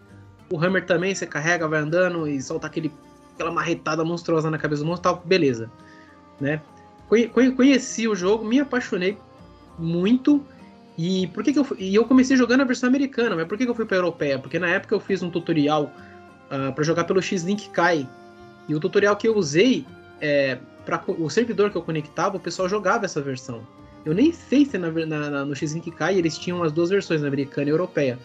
O 0.51 0.63
Hammer 0.63 0.85
também, 0.85 1.15
você 1.15 1.25
carrega, 1.25 1.67
vai 1.67 1.79
andando 1.79 2.27
e 2.27 2.39
solta 2.39 2.67
aquele, 2.67 2.91
aquela 3.33 3.51
marretada 3.51 4.03
monstruosa 4.03 4.51
na 4.51 4.59
cabeça 4.59 4.83
do 4.83 4.87
monstro, 4.87 5.11
tal, 5.11 5.23
beleza. 5.25 5.71
Né? 6.39 6.61
Conheci 7.55 8.07
o 8.07 8.15
jogo, 8.15 8.45
me 8.45 8.59
apaixonei 8.59 9.17
muito. 9.79 10.45
E 10.97 11.27
por 11.27 11.43
que, 11.43 11.53
que 11.53 11.59
eu 11.59 11.67
e 11.77 11.95
eu 11.95 12.05
comecei 12.05 12.37
jogando 12.37 12.61
a 12.61 12.65
versão 12.65 12.87
americana, 12.87 13.35
mas 13.35 13.47
por 13.47 13.57
que, 13.57 13.65
que 13.65 13.71
eu 13.71 13.75
fui 13.75 13.85
para 13.85 13.97
europeia? 13.97 14.37
Porque 14.37 14.59
na 14.59 14.69
época 14.69 14.93
eu 14.93 14.99
fiz 14.99 15.23
um 15.23 15.29
tutorial 15.29 15.85
uh, 15.85 16.69
ah, 16.69 16.71
para 16.71 16.83
jogar 16.83 17.05
pelo 17.05 17.21
X-Link 17.21 17.69
Kai. 17.69 18.07
E 18.67 18.75
o 18.75 18.79
tutorial 18.79 19.15
que 19.15 19.27
eu 19.27 19.35
usei 19.35 19.85
é, 20.21 20.57
para 20.85 21.03
o 21.07 21.29
servidor 21.29 21.71
que 21.71 21.77
eu 21.77 21.81
conectava, 21.81 22.37
o 22.37 22.39
pessoal 22.39 22.69
jogava 22.69 23.05
essa 23.05 23.21
versão. 23.21 23.65
Eu 24.05 24.13
nem 24.13 24.31
sei 24.31 24.65
se 24.65 24.77
na, 24.77 24.91
na, 24.91 25.45
no 25.45 25.55
X-Link 25.55 25.89
Kai 25.91 26.17
eles 26.17 26.37
tinham 26.37 26.61
as 26.63 26.71
duas 26.71 26.89
versões, 26.89 27.23
americana 27.23 27.67
e 27.67 27.71
europeia. 27.71 28.19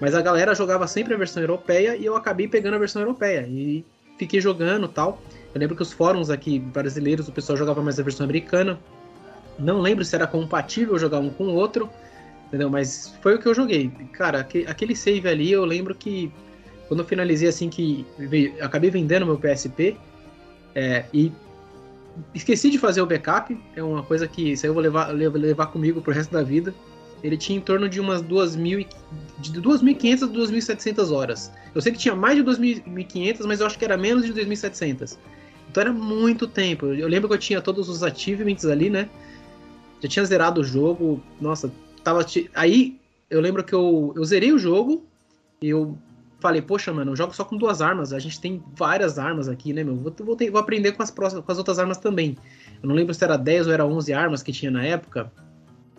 Mas 0.00 0.14
a 0.14 0.22
galera 0.22 0.54
jogava 0.54 0.86
sempre 0.86 1.14
a 1.14 1.16
versão 1.16 1.42
europeia 1.42 1.96
e 1.96 2.04
eu 2.04 2.16
acabei 2.16 2.48
pegando 2.48 2.74
a 2.74 2.78
versão 2.78 3.02
europeia. 3.02 3.46
E 3.48 3.84
fiquei 4.18 4.40
jogando 4.40 4.88
tal. 4.88 5.22
Eu 5.54 5.60
lembro 5.60 5.76
que 5.76 5.82
os 5.82 5.92
fóruns 5.92 6.30
aqui 6.30 6.58
brasileiros, 6.58 7.28
o 7.28 7.32
pessoal 7.32 7.56
jogava 7.56 7.82
mais 7.82 7.98
a 7.98 8.02
versão 8.02 8.24
americana. 8.24 8.78
Não 9.58 9.80
lembro 9.80 10.04
se 10.04 10.14
era 10.14 10.26
compatível 10.26 10.98
jogar 10.98 11.18
um 11.18 11.30
com 11.30 11.44
o 11.44 11.54
outro, 11.54 11.90
entendeu? 12.50 12.68
Mas 12.68 13.16
foi 13.22 13.36
o 13.36 13.38
que 13.38 13.46
eu 13.46 13.54
joguei. 13.54 13.90
Cara, 14.12 14.40
aquele 14.66 14.96
save 14.96 15.28
ali, 15.28 15.52
eu 15.52 15.64
lembro 15.64 15.94
que 15.94 16.30
quando 16.88 17.00
eu 17.00 17.06
finalizei 17.06 17.48
assim 17.48 17.68
que 17.70 18.04
acabei 18.60 18.90
vendendo 18.90 19.24
meu 19.24 19.38
PSP 19.38 19.96
é, 20.74 21.04
e 21.14 21.32
esqueci 22.34 22.68
de 22.68 22.78
fazer 22.78 23.00
o 23.00 23.06
backup, 23.06 23.56
é 23.76 23.82
uma 23.82 24.02
coisa 24.02 24.26
que 24.26 24.52
isso 24.52 24.66
aí 24.66 24.70
eu 24.70 24.74
vou 24.74 24.82
levar, 24.82 25.06
levar 25.08 25.66
comigo 25.66 26.02
pro 26.02 26.12
resto 26.12 26.32
da 26.32 26.42
vida. 26.42 26.74
Ele 27.22 27.36
tinha 27.36 27.58
em 27.58 27.60
torno 27.60 27.88
de 27.88 28.00
umas 28.00 28.22
2.000, 28.22 28.88
de 29.38 29.52
2.500 29.60 30.22
a 30.22 30.26
2.700 30.26 31.12
horas. 31.12 31.52
Eu 31.72 31.80
sei 31.80 31.92
que 31.92 31.98
tinha 31.98 32.16
mais 32.16 32.36
de 32.36 32.42
2.500, 32.42 33.46
mas 33.46 33.60
eu 33.60 33.66
acho 33.66 33.78
que 33.78 33.84
era 33.84 33.96
menos 33.96 34.24
de 34.24 34.32
2.700. 34.32 35.16
Então 35.70 35.82
era 35.82 35.92
muito 35.92 36.48
tempo. 36.48 36.86
Eu 36.86 37.06
lembro 37.06 37.28
que 37.28 37.34
eu 37.34 37.38
tinha 37.38 37.60
todos 37.60 37.88
os 37.88 38.02
achievements 38.02 38.64
ali, 38.64 38.90
né? 38.90 39.08
Já 40.02 40.08
tinha 40.08 40.24
zerado 40.24 40.62
o 40.62 40.64
jogo. 40.64 41.22
Nossa, 41.40 41.70
tava. 42.02 42.24
Aí 42.54 43.00
eu 43.28 43.40
lembro 43.40 43.62
que 43.62 43.72
eu, 43.72 44.12
eu 44.16 44.24
zerei 44.24 44.52
o 44.52 44.58
jogo 44.58 45.04
e 45.62 45.68
eu 45.68 45.96
falei, 46.40 46.62
poxa, 46.62 46.92
mano, 46.92 47.12
eu 47.12 47.16
jogo 47.16 47.34
só 47.34 47.44
com 47.44 47.56
duas 47.56 47.80
armas. 47.80 48.12
A 48.12 48.18
gente 48.18 48.40
tem 48.40 48.62
várias 48.74 49.18
armas 49.18 49.48
aqui, 49.48 49.72
né, 49.72 49.84
meu? 49.84 49.94
Vou, 49.96 50.12
vou, 50.20 50.36
ter, 50.36 50.50
vou 50.50 50.60
aprender 50.60 50.92
com 50.92 51.02
as, 51.02 51.10
próximas, 51.10 51.44
com 51.44 51.52
as 51.52 51.58
outras 51.58 51.78
armas 51.78 51.98
também. 51.98 52.36
Eu 52.82 52.88
não 52.88 52.94
lembro 52.94 53.14
se 53.14 53.22
era 53.22 53.36
10 53.36 53.66
ou 53.66 53.72
era 53.72 53.86
11 53.86 54.12
armas 54.12 54.42
que 54.42 54.52
tinha 54.52 54.70
na 54.70 54.84
época, 54.84 55.30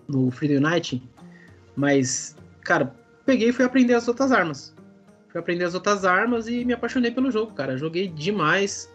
no 0.08 0.29
Freedom 0.31 0.67
Unite. 0.67 1.01
Mas, 1.75 2.36
cara, 2.62 2.93
peguei 3.25 3.50
e 3.50 3.53
fui 3.53 3.63
aprender 3.63 3.93
as 3.93 4.08
outras 4.08 4.31
armas. 4.31 4.75
Fui 5.29 5.39
aprender 5.39 5.63
as 5.63 5.75
outras 5.75 6.03
armas 6.03 6.48
e 6.48 6.65
me 6.65 6.74
apaixonei 6.74 7.12
pelo 7.12 7.31
jogo, 7.31 7.53
cara. 7.53 7.77
Joguei 7.77 8.08
demais. 8.08 8.91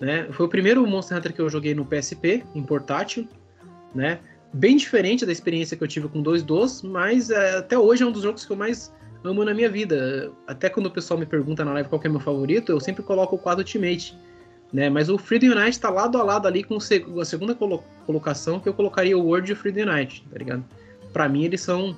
Né? 0.00 0.28
Foi 0.32 0.46
o 0.46 0.48
primeiro 0.48 0.86
Monster 0.86 1.16
Hunter 1.16 1.32
que 1.32 1.40
eu 1.40 1.48
joguei 1.48 1.74
no 1.74 1.84
PSP, 1.84 2.44
em 2.54 2.62
portátil. 2.62 3.26
Né? 3.94 4.20
Bem 4.54 4.76
diferente 4.76 5.26
da 5.26 5.32
experiência 5.32 5.76
que 5.76 5.82
eu 5.82 5.88
tive 5.88 6.06
com 6.06 6.22
2.2, 6.22 6.88
mas 6.88 7.28
é, 7.28 7.56
até 7.56 7.76
hoje 7.76 8.04
é 8.04 8.06
um 8.06 8.12
dos 8.12 8.22
jogos 8.22 8.46
que 8.46 8.52
eu 8.52 8.56
mais 8.56 8.92
amo 9.24 9.44
na 9.44 9.52
minha 9.52 9.68
vida. 9.68 10.30
Até 10.46 10.70
quando 10.70 10.86
o 10.86 10.90
pessoal 10.92 11.18
me 11.18 11.26
pergunta 11.26 11.64
na 11.64 11.72
live 11.72 11.88
qual 11.88 12.00
é 12.04 12.08
meu 12.08 12.20
favorito, 12.20 12.70
eu 12.70 12.78
sempre 12.78 13.02
coloco 13.02 13.34
o 13.34 13.38
quadro 13.38 13.62
Ultimate. 13.62 14.16
Né? 14.72 14.88
Mas 14.88 15.08
o 15.08 15.18
Freedom 15.18 15.48
Unite 15.48 15.70
está 15.70 15.90
lado 15.90 16.16
a 16.18 16.22
lado 16.22 16.46
ali 16.46 16.62
com 16.62 16.76
a 16.76 17.24
segunda 17.24 17.56
colocação 18.06 18.60
que 18.60 18.68
eu 18.68 18.74
colocaria 18.74 19.18
o 19.18 19.24
World 19.26 19.50
e 19.50 19.54
o 19.54 19.56
Freedom 19.56 19.90
Unite, 19.90 20.24
tá 20.30 20.38
ligado? 20.38 20.64
Pra 21.12 21.28
mim 21.28 21.44
eles 21.44 21.60
são... 21.60 21.96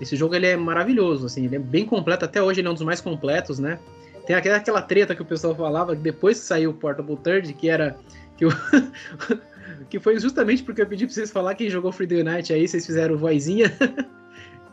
Esse 0.00 0.16
jogo 0.16 0.34
ele 0.34 0.46
é 0.46 0.56
maravilhoso, 0.56 1.26
assim, 1.26 1.44
ele 1.44 1.56
é 1.56 1.58
bem 1.58 1.84
completo, 1.84 2.24
até 2.24 2.42
hoje 2.42 2.62
ele 2.62 2.68
é 2.68 2.70
um 2.70 2.74
dos 2.74 2.82
mais 2.82 3.02
completos, 3.02 3.58
né? 3.58 3.78
Tem 4.26 4.34
aquela, 4.34 4.56
aquela 4.56 4.80
treta 4.80 5.14
que 5.14 5.20
o 5.20 5.26
pessoal 5.26 5.54
falava 5.54 5.94
depois 5.94 6.40
que 6.40 6.46
saiu 6.46 6.70
o 6.70 6.74
Portable 6.74 7.18
Third, 7.18 7.52
que 7.52 7.68
era... 7.68 7.94
Que, 8.38 8.46
eu, 8.46 8.50
que 9.90 9.98
foi 9.98 10.18
justamente 10.18 10.62
porque 10.62 10.80
eu 10.80 10.86
pedi 10.86 11.04
pra 11.04 11.14
vocês 11.14 11.30
falar 11.30 11.54
quem 11.54 11.68
jogou 11.68 11.90
Freedom 11.90 12.30
Unite 12.30 12.52
aí, 12.52 12.66
vocês 12.66 12.86
fizeram 12.86 13.18
vozinha. 13.18 13.70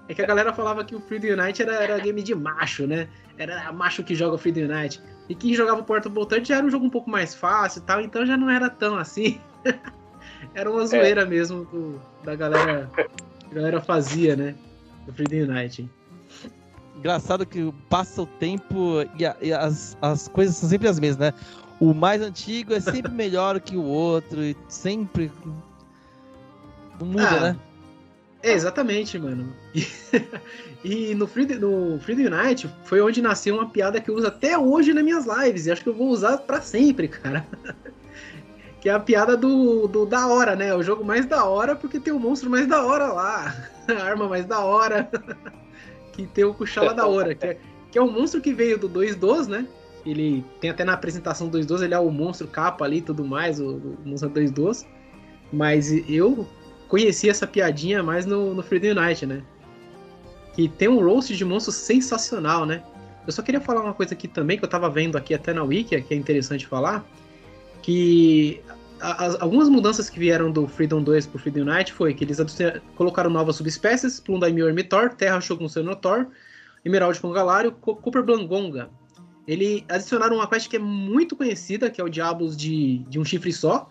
É 0.09 0.13
que 0.13 0.21
a 0.21 0.25
galera 0.25 0.53
falava 0.53 0.85
que 0.85 0.95
o 0.95 1.01
Freedom 1.01 1.41
Unite 1.41 1.61
era, 1.61 1.83
era 1.83 1.99
game 1.99 2.23
de 2.23 2.33
macho, 2.33 2.87
né? 2.87 3.09
Era 3.37 3.73
macho 3.73 4.05
que 4.05 4.15
joga 4.15 4.37
Freedom 4.37 4.73
Unite. 4.73 5.01
E 5.27 5.35
quem 5.35 5.53
jogava 5.53 5.83
Portable 5.83 6.25
Touch 6.25 6.47
já 6.47 6.55
era 6.55 6.65
um 6.65 6.69
jogo 6.69 6.85
um 6.85 6.89
pouco 6.89 7.09
mais 7.09 7.35
fácil 7.35 7.79
e 7.79 7.81
tal, 7.83 7.99
então 7.99 8.25
já 8.25 8.37
não 8.37 8.49
era 8.49 8.69
tão 8.69 8.97
assim. 8.97 9.37
era 10.55 10.71
uma 10.71 10.85
zoeira 10.87 11.23
é. 11.23 11.25
mesmo 11.25 11.65
do, 11.65 12.01
da 12.23 12.37
galera. 12.37 12.89
A 13.51 13.53
galera 13.53 13.81
fazia, 13.81 14.37
né? 14.37 14.55
Do 15.05 15.11
Freedom 15.11 15.51
Unite. 15.51 15.89
Engraçado 16.97 17.45
que 17.45 17.73
passa 17.89 18.21
o 18.21 18.25
tempo 18.25 19.01
e, 19.19 19.25
a, 19.25 19.35
e 19.41 19.51
as, 19.51 19.97
as 20.01 20.29
coisas 20.29 20.55
são 20.55 20.69
sempre 20.69 20.87
as 20.87 21.01
mesmas, 21.01 21.33
né? 21.33 21.39
O 21.79 21.93
mais 21.93 22.21
antigo 22.21 22.73
é 22.73 22.79
sempre 22.79 23.11
melhor 23.13 23.59
que 23.59 23.75
o 23.75 23.83
outro, 23.83 24.43
e 24.43 24.55
sempre. 24.67 25.31
Não 26.99 27.07
muda, 27.07 27.29
ah, 27.29 27.39
né? 27.39 27.59
É, 28.41 28.53
exatamente, 28.53 29.17
mano. 29.19 29.53
E, 29.73 29.85
e 31.11 31.15
no, 31.15 31.27
Free, 31.27 31.45
no 31.55 31.99
Free 31.99 32.25
Unite 32.25 32.69
foi 32.83 33.01
onde 33.01 33.21
nasceu 33.21 33.55
uma 33.55 33.69
piada 33.69 33.99
que 33.99 34.09
eu 34.09 34.15
uso 34.15 34.27
até 34.27 34.57
hoje 34.57 34.93
nas 34.93 35.03
minhas 35.03 35.25
lives. 35.25 35.65
E 35.65 35.71
acho 35.71 35.83
que 35.83 35.89
eu 35.89 35.93
vou 35.93 36.09
usar 36.09 36.37
para 36.39 36.61
sempre, 36.61 37.07
cara. 37.07 37.45
que 38.81 38.89
é 38.89 38.93
a 38.93 38.99
piada 38.99 39.35
do, 39.35 39.87
do 39.87 40.05
da 40.05 40.27
hora, 40.27 40.55
né? 40.55 40.73
O 40.73 40.81
jogo 40.81 41.03
mais 41.03 41.25
da 41.25 41.45
hora 41.45 41.75
porque 41.75 41.99
tem 41.99 42.13
o 42.13 42.19
monstro 42.19 42.49
mais 42.49 42.67
da 42.67 42.83
hora 42.83 43.07
lá. 43.07 43.55
A 43.87 44.03
arma 44.03 44.27
mais 44.27 44.45
da 44.45 44.59
hora. 44.59 45.09
que 46.13 46.25
tem 46.27 46.43
o 46.43 46.53
Kuchala 46.53 46.93
da 46.93 47.05
hora. 47.05 47.35
Que 47.35 47.45
é, 47.45 47.57
que 47.91 47.97
é 47.97 48.01
um 48.01 48.11
monstro 48.11 48.41
que 48.41 48.53
veio 48.53 48.77
do 48.77 48.89
2.2, 48.89 49.47
né? 49.47 49.67
Ele 50.05 50.43
tem 50.61 50.69
até 50.69 50.83
na 50.83 50.93
apresentação 50.93 51.49
do 51.49 51.57
2.2, 51.57 51.83
ele 51.83 51.93
é 51.93 51.99
o 51.99 52.09
monstro 52.09 52.47
capa 52.47 52.85
ali 52.85 52.97
e 52.97 53.01
tudo 53.01 53.25
mais, 53.25 53.59
o, 53.59 53.75
o 53.75 53.97
monstro 54.05 54.29
2.2. 54.29 54.85
Mas 55.51 55.91
eu 56.09 56.47
conheci 56.87 57.29
essa 57.29 57.45
piadinha 57.45 58.01
mais 58.01 58.25
no, 58.25 58.53
no 58.53 58.63
Freedom 58.63 58.99
Unite, 58.99 59.25
né? 59.25 59.41
Que 60.53 60.67
tem 60.67 60.87
um 60.87 61.03
roast 61.03 61.35
de 61.35 61.45
monstro 61.45 61.71
sensacional, 61.71 62.65
né? 62.65 62.83
Eu 63.25 63.33
só 63.33 63.41
queria 63.41 63.59
falar 63.59 63.81
uma 63.81 63.93
coisa 63.93 64.13
aqui 64.13 64.27
também, 64.27 64.57
que 64.57 64.63
eu 64.63 64.69
tava 64.69 64.89
vendo 64.89 65.17
aqui 65.17 65.33
até 65.33 65.53
na 65.53 65.63
Wiki, 65.63 66.01
que 66.01 66.13
é 66.13 66.17
interessante 66.17 66.65
falar, 66.65 67.05
que 67.81 68.61
as, 68.99 69.39
algumas 69.41 69.69
mudanças 69.69 70.09
que 70.09 70.17
vieram 70.17 70.49
do 70.49 70.67
Freedom 70.67 71.01
2 71.01 71.27
pro 71.27 71.39
Freedom 71.39 71.69
Unite 71.69 71.93
foi 71.93 72.13
que 72.13 72.23
eles 72.23 72.39
colocaram 72.95 73.29
novas 73.29 73.57
subespécies, 73.57 74.19
Plundaimio 74.19 74.67
Ermitor, 74.67 75.13
Terra 75.13 75.41
Shogun 75.41 75.67
Senotor, 75.67 76.27
Emerald 76.85 77.19
Congalário, 77.19 77.71
Cooper 77.73 78.23
Blangonga. 78.23 78.89
Ele 79.47 79.85
adicionaram 79.87 80.35
uma 80.35 80.47
quest 80.47 80.67
que 80.69 80.75
é 80.75 80.79
muito 80.79 81.35
conhecida, 81.35 81.89
que 81.89 82.01
é 82.01 82.03
o 82.03 82.09
Diablos 82.09 82.55
de, 82.57 82.99
de 83.09 83.17
um 83.17 83.23
chifre 83.23 83.53
só, 83.53 83.89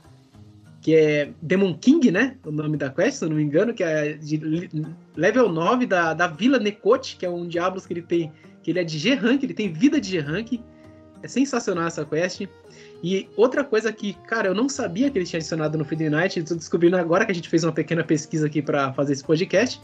que 0.83 0.95
é 0.95 1.33
Demon 1.41 1.75
King, 1.75 2.11
né? 2.11 2.37
O 2.45 2.53
nome 2.53 2.77
da 2.77 2.91
quest, 2.91 3.19
se 3.19 3.25
eu 3.25 3.31
não 3.31 3.37
me 3.37 3.43
engano, 3.43 3.73
que 3.73 3.83
é 3.83 4.13
de 4.13 4.71
level 5.17 5.51
9 5.51 5.87
da, 5.87 6.13
da 6.13 6.27
Vila 6.27 6.59
Nekote, 6.59 7.17
que 7.17 7.25
é 7.25 7.31
um 7.31 7.49
Diablos 7.49 7.87
que 7.87 7.95
ele 7.95 8.03
tem, 8.03 8.31
que 8.63 8.71
ele 8.71 8.81
é 8.81 8.85
de 8.85 8.99
G-Rank, 8.99 9.43
ele 9.43 9.55
tem 9.55 9.73
vida 9.73 10.01
de 10.01 10.11
G-Rank. 10.11 10.61
É 11.23 11.29
sensacional 11.29 11.87
essa 11.87 12.05
quest. 12.05 12.47
E 13.03 13.29
outra 13.37 13.65
coisa 13.65 13.93
que, 13.93 14.13
cara, 14.29 14.49
eu 14.49 14.55
não 14.55 14.69
sabia 14.69 15.11
que 15.11 15.19
ele 15.19 15.25
tinha 15.25 15.39
adicionado 15.39 15.79
no 15.79 15.85
Freedom 15.85 16.11
Night, 16.11 16.39
estou 16.39 16.57
descobrindo 16.57 16.97
agora 16.97 17.25
que 17.25 17.33
a 17.33 17.35
gente 17.35 17.49
fez 17.49 17.65
uma 17.65 17.73
pequena 17.73 18.05
pesquisa 18.05 18.47
aqui 18.47 18.61
para 18.61 18.93
fazer 18.93 19.15
esse 19.15 19.25
podcast. 19.25 19.81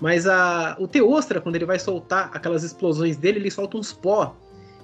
Mas 0.00 0.26
a, 0.26 0.76
o 0.80 0.88
Teostra, 0.88 1.40
quando 1.40 1.56
ele 1.56 1.66
vai 1.66 1.78
soltar 1.78 2.30
aquelas 2.32 2.64
explosões 2.64 3.16
dele, 3.16 3.38
ele 3.38 3.50
solta 3.50 3.76
uns 3.76 3.92
pó. 3.92 4.34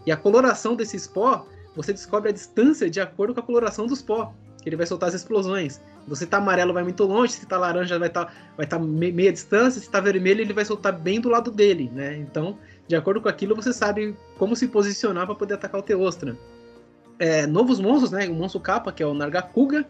E 0.06 0.12
a 0.12 0.16
coloração 0.16 0.74
desses 0.74 1.06
pó, 1.06 1.46
você 1.74 1.92
descobre 1.92 2.30
a 2.30 2.32
distância 2.32 2.88
de 2.88 3.00
acordo 3.00 3.34
com 3.34 3.40
a 3.40 3.42
coloração 3.42 3.86
dos 3.86 4.02
pó 4.02 4.34
que 4.62 4.68
ele 4.68 4.76
vai 4.76 4.86
soltar 4.86 5.08
as 5.08 5.14
explosões. 5.14 5.80
Se 6.12 6.26
tá 6.26 6.38
amarelo, 6.38 6.72
vai 6.72 6.82
muito 6.82 7.04
longe, 7.04 7.34
se 7.34 7.46
tá 7.46 7.58
laranja, 7.58 7.98
vai 7.98 8.08
tá, 8.08 8.32
vai 8.56 8.66
tá 8.66 8.78
meia 8.78 9.32
distância, 9.32 9.80
se 9.80 9.90
tá 9.90 10.00
vermelho, 10.00 10.40
ele 10.40 10.54
vai 10.54 10.64
soltar 10.64 10.92
bem 10.92 11.20
do 11.20 11.28
lado 11.28 11.50
dele, 11.50 11.90
né? 11.94 12.16
Então, 12.16 12.58
de 12.86 12.96
acordo 12.96 13.20
com 13.20 13.28
aquilo, 13.28 13.54
você 13.54 13.72
sabe 13.72 14.16
como 14.38 14.56
se 14.56 14.68
posicionar 14.68 15.26
para 15.26 15.34
poder 15.34 15.54
atacar 15.54 15.80
o 15.80 15.82
Teostra. 15.82 16.36
É, 17.18 17.46
novos 17.46 17.78
monstros, 17.78 18.10
né? 18.10 18.26
O 18.26 18.34
monstro 18.34 18.60
capa, 18.60 18.90
que 18.90 19.02
é 19.02 19.06
o 19.06 19.12
Nargacuga, 19.12 19.86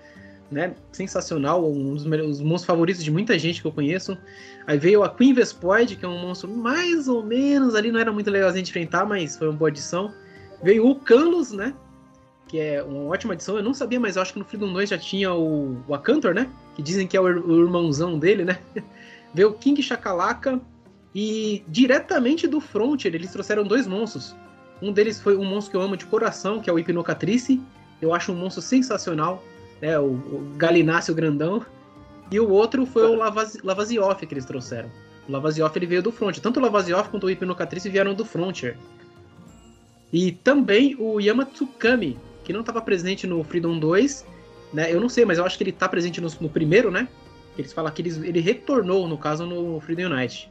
né? 0.51 0.75
Sensacional, 0.93 1.71
um 1.71 1.95
dos 1.95 2.05
meus, 2.05 2.41
monstros 2.41 2.65
favoritos 2.65 3.05
de 3.05 3.11
muita 3.11 3.39
gente 3.39 3.61
que 3.61 3.67
eu 3.67 3.73
conheço. 3.73 4.17
Aí 4.67 4.79
veio 4.79 5.03
a 5.03 5.09
Queen 5.09 5.35
Vespoid, 5.35 5.97
que 5.97 6.05
é 6.05 6.09
um 6.09 6.19
monstro 6.19 6.51
mais 6.51 7.09
ou 7.09 7.23
menos 7.23 7.75
ali, 7.75 7.93
não 7.93 8.01
era 8.01 8.13
muito 8.13 8.31
legalzinho 8.31 8.65
de 8.65 8.71
enfrentar, 8.71 9.05
mas 9.05 9.37
foi 9.37 9.49
uma 9.49 9.57
boa 9.57 9.69
adição. 9.69 10.13
Veio 10.63 10.87
o 10.89 10.95
Canlos, 10.95 11.53
né? 11.53 11.75
que 12.49 12.59
é 12.59 12.83
uma 12.83 13.05
ótima 13.05 13.35
adição. 13.35 13.57
Eu 13.57 13.63
não 13.63 13.75
sabia, 13.75 14.01
mas 14.01 14.17
acho 14.17 14.33
que 14.33 14.39
no 14.39 14.45
Freedom 14.45 14.73
2 14.73 14.89
já 14.89 14.99
tinha 14.99 15.33
o, 15.33 15.77
o 15.87 15.95
Acantor, 15.95 16.35
né? 16.35 16.51
Que 16.75 16.83
dizem 16.83 17.07
que 17.07 17.17
é 17.17 17.21
o, 17.21 17.25
o 17.25 17.65
irmãozão 17.65 18.19
dele, 18.19 18.45
né? 18.45 18.59
Veio 19.33 19.51
o 19.51 19.53
King 19.53 19.81
Chakalaka, 19.83 20.59
E 21.15 21.63
diretamente 21.69 22.49
do 22.49 22.61
Frontier, 22.61 23.15
eles 23.15 23.31
trouxeram 23.31 23.63
dois 23.63 23.87
monstros. 23.87 24.35
Um 24.81 24.93
deles 24.93 25.21
foi 25.21 25.37
um 25.37 25.45
monstro 25.45 25.73
que 25.73 25.77
eu 25.77 25.83
amo 25.83 25.97
de 25.97 26.07
coração, 26.07 26.61
que 26.61 26.71
é 26.71 26.73
o 26.73 26.79
Hipnocatrice. 26.79 27.61
Eu 28.01 28.15
acho 28.15 28.33
um 28.33 28.37
monstro 28.37 28.63
sensacional, 28.63 29.45
né? 29.81 29.99
O, 29.99 30.13
o 30.13 31.15
grandão. 31.15 31.65
E 32.31 32.39
o 32.39 32.51
outro 32.51 32.85
foi 32.85 33.05
o 33.05 33.15
Lavaz, 33.15 33.59
Lavazioff 33.63 34.27
que 34.27 34.35
eles 34.35 34.45
trouxeram. 34.45 34.91
O 35.29 35.33
Lavazioff 35.33 35.77
ele 35.79 35.87
veio 35.87 36.03
do 36.03 36.13
Frontier. 36.13 36.43
Tanto 36.43 36.59
o 36.59 36.63
Lavazioff 36.63 37.09
quanto 37.11 37.27
o 37.27 37.31
Hipnocatrice 37.31 37.89
vieram 37.89 38.15
do 38.15 38.25
Frontier. 38.25 38.77
E 40.13 40.33
também 40.33 40.97
o 40.99 41.21
Yamatsukami, 41.21 42.19
que 42.45 42.53
não 42.53 42.61
estava 42.61 42.81
presente 42.81 43.27
no 43.27 43.43
Freedom 43.45 43.79
2, 43.79 44.27
né? 44.73 44.93
Eu 44.93 45.01
não 45.01 45.09
sei, 45.09 45.25
mas 45.25 45.39
eu 45.39 45.45
acho 45.45 45.57
que 45.57 45.63
ele 45.63 45.71
está 45.71 45.89
presente 45.89 46.21
no, 46.21 46.29
no, 46.41 46.49
primeiro, 46.49 46.91
né? 46.91 47.09
Eles 47.57 47.73
falam 47.73 47.93
que 47.93 48.03
ele, 48.03 48.29
ele 48.29 48.41
retornou, 48.41 49.09
no 49.09 49.19
caso, 49.19 49.45
no 49.45 49.81
Freedom 49.81 50.15
Unite. 50.15 50.51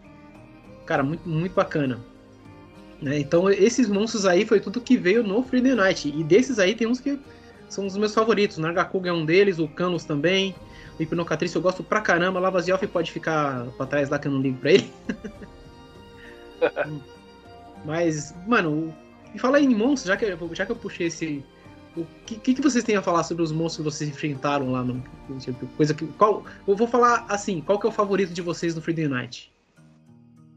Cara, 0.85 1.03
muito, 1.03 1.27
muito 1.27 1.53
bacana. 1.53 1.99
Né? 3.01 3.19
Então, 3.19 3.49
esses 3.49 3.87
monstros 3.87 4.25
aí 4.25 4.45
foi 4.45 4.59
tudo 4.59 4.81
que 4.81 4.97
veio 4.97 5.23
no 5.23 5.41
Freedom 5.43 5.81
Unite. 5.81 6.13
E 6.15 6.23
desses 6.23 6.59
aí 6.59 6.75
tem 6.75 6.87
uns 6.87 6.99
que 6.99 7.19
são 7.69 7.85
os 7.85 7.97
meus 7.97 8.13
favoritos. 8.13 8.57
Nargacuga 8.57 9.09
é 9.09 9.13
um 9.13 9.25
deles, 9.25 9.59
o 9.59 9.67
Canos 9.67 10.05
também. 10.05 10.55
O 10.99 11.03
Hipnocatrice 11.03 11.55
eu 11.55 11.61
gosto 11.61 11.83
pra 11.83 12.01
caramba. 12.01 12.39
Lavazioff 12.39 12.85
pode 12.87 13.11
ficar 13.11 13.65
pra 13.77 13.85
trás 13.85 14.09
lá 14.09 14.17
que 14.17 14.27
eu 14.27 14.31
não 14.31 14.41
ligo 14.41 14.57
pra 14.57 14.71
ele. 14.71 14.91
Mas, 17.85 18.33
mano, 18.47 18.93
e 19.33 19.39
fala 19.39 19.59
em 19.59 19.69
monstros, 19.69 20.07
já 20.07 20.17
que, 20.17 20.55
já 20.55 20.65
que 20.65 20.71
eu 20.71 20.75
puxei 20.75 21.07
esse. 21.07 21.43
O 21.95 22.05
que, 22.25 22.53
que, 22.53 22.61
vocês 22.61 22.83
têm 22.83 22.95
a 22.95 23.01
falar 23.01 23.23
sobre 23.23 23.43
os 23.43 23.51
monstros 23.51 23.77
que 23.77 23.83
vocês 23.83 24.09
enfrentaram 24.09 24.71
lá 24.71 24.83
no. 24.83 25.03
Coisa 25.75 25.93
que. 25.93 26.05
Qual, 26.07 26.43
eu 26.67 26.75
vou 26.75 26.87
falar 26.87 27.25
assim, 27.27 27.61
qual 27.61 27.79
que 27.79 27.87
é 27.87 27.89
o 27.89 27.93
favorito 27.93 28.33
de 28.33 28.41
vocês 28.41 28.75
no 28.75 28.81
Freedom 28.81 29.09
Night? 29.09 29.51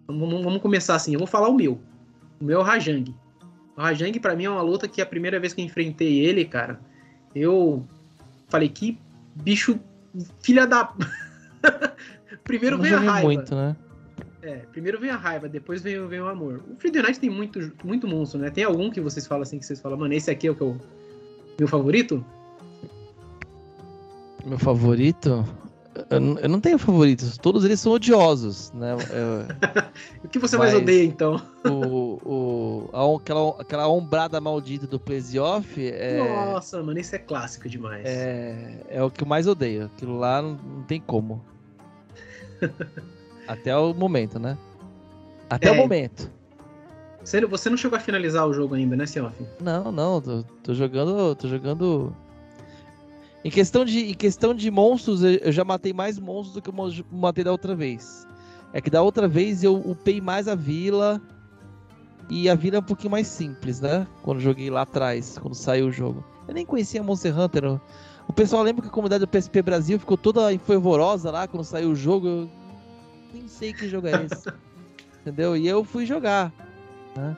Vamos, 0.06 0.44
vamos 0.44 0.62
começar 0.62 0.94
assim, 0.94 1.12
eu 1.12 1.18
vou 1.18 1.28
falar 1.28 1.48
o 1.48 1.54
meu. 1.54 1.80
O 2.40 2.44
meu 2.44 2.58
é 2.58 2.62
o 2.62 2.64
Rajang. 2.64 3.14
O 3.76 3.80
Rajang, 3.80 4.18
pra 4.18 4.34
mim, 4.34 4.44
é 4.44 4.50
uma 4.50 4.62
luta 4.62 4.88
que 4.88 5.00
a 5.00 5.06
primeira 5.06 5.38
vez 5.38 5.54
que 5.54 5.60
eu 5.60 5.64
enfrentei 5.64 6.20
ele, 6.20 6.44
cara, 6.44 6.80
eu 7.34 7.84
falei, 8.48 8.68
que 8.68 8.98
bicho 9.34 9.78
filha 10.42 10.66
da. 10.66 10.92
Primeiro 12.44 12.78
vem 12.78 12.92
a 12.92 12.98
raiva. 12.98 13.28
muito, 13.28 13.54
né? 13.54 13.76
É, 14.42 14.56
primeiro 14.72 14.98
vem 14.98 15.10
a 15.10 15.16
raiva, 15.16 15.48
depois 15.48 15.82
vem, 15.82 16.06
vem 16.08 16.20
o 16.20 16.26
amor. 16.26 16.62
O 16.70 16.74
Freedom 16.76 17.02
Night 17.02 17.20
tem 17.20 17.28
muito, 17.28 17.72
muito 17.84 18.08
monstro, 18.08 18.40
né? 18.40 18.48
Tem 18.50 18.64
algum 18.64 18.90
que 18.90 19.00
vocês 19.00 19.26
falam 19.26 19.42
assim, 19.42 19.58
que 19.58 19.66
vocês 19.66 19.80
falam, 19.80 19.98
mano, 19.98 20.14
esse 20.14 20.30
aqui 20.30 20.46
é 20.46 20.50
o 20.50 20.54
que 20.54 20.62
eu, 20.62 20.80
meu 21.58 21.68
favorito? 21.68 22.24
Meu 24.46 24.58
favorito? 24.58 25.46
Eu, 26.08 26.48
não 26.48 26.60
tenho 26.60 26.78
favoritos, 26.78 27.36
todos 27.36 27.64
eles 27.64 27.80
são 27.80 27.92
odiosos, 27.92 28.72
né? 28.72 28.96
Eu, 29.10 29.46
o 30.24 30.28
que 30.28 30.38
você 30.38 30.56
mais 30.56 30.74
odeia, 30.74 31.04
então? 31.04 31.42
o, 31.64 32.88
o, 32.92 33.16
aquela, 33.16 33.60
aquela 33.60 33.88
ombrada 33.88 34.40
maldita 34.40 34.86
do 34.86 34.98
Plesioff 34.98 35.80
é... 35.84 36.18
Nossa, 36.18 36.82
mano, 36.82 36.98
isso 36.98 37.14
é 37.14 37.18
clássico 37.18 37.68
demais. 37.68 38.04
É, 38.04 38.84
é 38.88 39.02
o 39.02 39.10
que 39.10 39.22
eu 39.22 39.28
mais 39.28 39.46
odeio, 39.46 39.86
aquilo 39.86 40.18
lá 40.18 40.40
não, 40.40 40.52
não 40.52 40.82
tem 40.84 41.00
como. 41.00 41.44
Até 43.46 43.76
o 43.76 43.92
momento, 43.92 44.38
né? 44.38 44.56
Até 45.48 45.68
é. 45.68 45.72
o 45.72 45.76
momento. 45.76 46.30
Você, 47.24 47.44
você 47.44 47.68
não 47.68 47.76
chegou 47.76 47.96
a 47.96 48.00
finalizar 48.00 48.46
o 48.46 48.52
jogo 48.52 48.74
ainda, 48.74 48.96
né, 48.96 49.06
Seoff? 49.06 49.34
Não, 49.60 49.92
não, 49.92 50.20
tô, 50.20 50.42
tô, 50.62 50.74
jogando. 50.74 51.34
tô 51.34 51.48
jogando 51.48 52.14
em 53.44 53.50
questão 53.50 53.84
de, 53.84 54.10
em 54.10 54.14
questão 54.14 54.54
de 54.54 54.70
monstros, 54.70 55.22
eu 55.22 55.50
já 55.50 55.64
matei 55.64 55.92
mais 55.92 56.18
monstros 56.18 56.54
do 56.54 56.62
que 56.62 56.68
eu 56.68 56.74
matei 57.10 57.42
da 57.42 57.52
outra 57.52 57.74
vez. 57.74 58.26
É 58.72 58.80
que 58.80 58.90
da 58.90 59.02
outra 59.02 59.26
vez 59.26 59.64
eu 59.64 59.76
upei 59.76 60.20
mais 60.20 60.46
a 60.46 60.54
vila. 60.54 61.20
E 62.28 62.48
a 62.48 62.54
vila 62.54 62.76
é 62.76 62.78
um 62.80 62.84
pouquinho 62.84 63.10
mais 63.10 63.26
simples, 63.26 63.80
né? 63.80 64.06
Quando 64.22 64.40
joguei 64.40 64.70
lá 64.70 64.82
atrás, 64.82 65.38
quando 65.38 65.54
saiu 65.54 65.88
o 65.88 65.92
jogo. 65.92 66.24
Eu 66.46 66.54
nem 66.54 66.64
conhecia 66.64 67.02
Monster 67.02 67.36
Hunter. 67.36 67.80
O 68.28 68.32
pessoal 68.32 68.62
lembra 68.62 68.82
que 68.82 68.88
a 68.88 68.92
comunidade 68.92 69.24
do 69.24 69.28
PSP 69.28 69.62
Brasil 69.62 69.98
ficou 69.98 70.16
toda 70.16 70.56
fervorosa 70.60 71.30
lá 71.30 71.48
quando 71.48 71.64
saiu 71.64 71.90
o 71.90 71.96
jogo. 71.96 72.28
Eu 72.28 72.50
nem 73.32 73.48
sei 73.48 73.72
que 73.72 73.88
jogo 73.88 74.06
é 74.06 74.24
esse. 74.24 74.48
Entendeu? 75.22 75.56
E 75.56 75.66
eu 75.66 75.82
fui 75.82 76.06
jogar. 76.06 76.52
Né? 77.16 77.36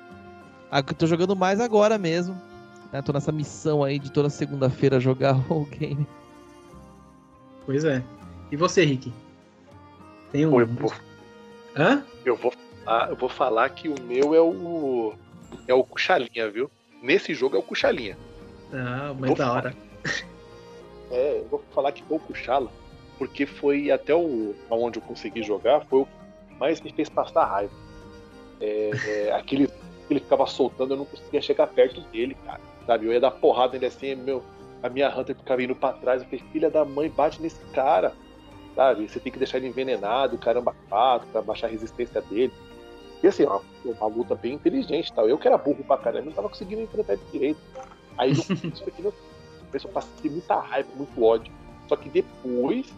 Tô 0.99 1.07
jogando 1.07 1.35
mais 1.35 1.61
agora 1.61 1.97
mesmo. 1.97 2.37
Né? 2.93 3.01
Tô 3.01 3.13
nessa 3.13 3.33
missão 3.33 3.83
aí 3.83 3.99
de 3.99 4.13
toda 4.13 4.29
segunda-feira 4.29 5.01
jogar 5.01 5.35
o 5.51 5.65
game. 5.65 6.07
Pois 7.65 7.85
é. 7.85 8.03
E 8.51 8.57
você, 8.57 8.85
Rick? 8.85 9.13
Tem 10.31 10.47
um. 10.47 10.61
Eu 10.61 10.67
vou... 10.67 10.93
Hã? 11.75 12.05
Eu 12.25 12.37
vou, 12.37 12.53
ah, 12.87 13.07
eu 13.09 13.17
vou 13.17 13.29
falar 13.29 13.71
que 13.71 13.89
o 13.89 13.95
meu 14.03 14.35
é 14.35 14.41
o. 14.41 15.15
É 15.67 15.73
o 15.73 15.83
Cuchalinha, 15.83 16.51
viu? 16.51 16.71
Nesse 17.03 17.35
jogo 17.35 17.57
é 17.57 17.59
o 17.59 17.63
Cuchalinha. 17.63 18.17
Ah, 18.73 19.15
mas 19.19 19.35
da 19.35 19.53
hora. 19.53 19.75
É, 21.11 21.39
eu 21.39 21.49
vou 21.49 21.63
falar 21.75 21.93
que 21.93 22.03
foi 22.03 22.17
o 22.17 22.21
Cuchala, 22.21 22.71
porque 23.19 23.45
foi 23.47 23.91
até 23.91 24.15
o 24.15 24.55
onde 24.71 24.99
eu 24.99 25.03
consegui 25.03 25.43
jogar, 25.43 25.85
foi 25.87 26.01
o 26.01 26.07
que 26.07 26.55
mais 26.59 26.81
me 26.81 26.93
fez 26.93 27.09
passar 27.09 27.45
raiva. 27.45 27.73
É, 28.61 28.91
é, 29.07 29.33
aquele 29.33 29.69
ele 30.11 30.21
ficava 30.21 30.47
soltando, 30.47 30.95
eu 30.95 30.99
não 30.99 31.05
conseguia 31.05 31.41
chegar 31.41 31.67
perto 31.67 32.01
dele, 32.13 32.37
cara 32.47 32.61
sabe? 32.87 33.07
Eu 33.07 33.13
ia 33.13 33.21
dar 33.21 33.31
porrada 33.31 33.73
nele 33.75 33.87
assim, 33.87 34.15
meu, 34.15 34.43
a 34.83 34.89
minha 34.89 35.09
Hunter 35.17 35.37
ficava 35.37 35.63
indo 35.63 35.75
pra 35.75 35.93
trás, 35.93 36.23
eu 36.23 36.29
falei, 36.29 36.45
filha 36.53 36.71
da 36.71 36.85
mãe, 36.85 37.09
bate 37.11 37.41
nesse 37.41 37.65
cara, 37.67 38.13
sabe? 38.75 39.09
Você 39.09 39.21
tem 39.21 39.33
que 39.33 39.39
deixar 39.39 39.59
ele 39.59 39.69
envenenado, 39.69 40.37
caramba, 40.39 40.75
quatro, 40.89 41.29
pra 41.29 41.43
baixar 41.43 41.69
a 41.69 41.71
resistência 41.71 42.21
dele. 42.23 42.53
E 43.23 43.29
assim, 43.29 43.45
ó, 43.45 43.61
uma 43.85 44.07
luta 44.09 44.35
bem 44.35 44.55
inteligente 44.55 45.13
tal. 45.13 45.29
Eu 45.29 45.39
que 45.39 45.47
era 45.47 45.57
burro 45.57 45.85
pra 45.85 45.97
caramba, 45.97 46.27
não 46.27 46.33
tava 46.33 46.49
conseguindo 46.49 46.83
enfrentar 46.83 47.13
ele 47.13 47.23
direito. 47.31 47.61
Aí 48.19 48.33
no 48.35 48.43
começo 49.73 49.87
eu 49.87 49.93
passei 49.93 50.31
muita 50.31 50.59
raiva, 50.59 50.89
muito 50.97 51.23
ódio. 51.23 51.53
Só 51.89 51.97
que 51.97 52.09
depois, 52.09 52.93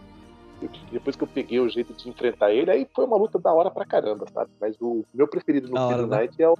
depois 0.90 1.16
que 1.16 1.22
eu 1.24 1.28
peguei 1.28 1.60
o 1.60 1.68
jeito 1.68 1.92
de 1.92 2.08
enfrentar 2.08 2.52
ele, 2.52 2.70
aí 2.70 2.88
foi 2.94 3.04
uma 3.04 3.16
luta 3.16 3.38
da 3.38 3.52
hora 3.52 3.70
pra 3.70 3.84
caramba, 3.84 4.26
sabe? 4.32 4.50
Mas 4.58 4.76
o 4.80 5.04
meu 5.12 5.28
preferido 5.28 5.68
no 5.68 5.76
Final 5.76 6.06
né? 6.06 6.16
Night 6.16 6.42
é 6.42 6.48
o. 6.48 6.56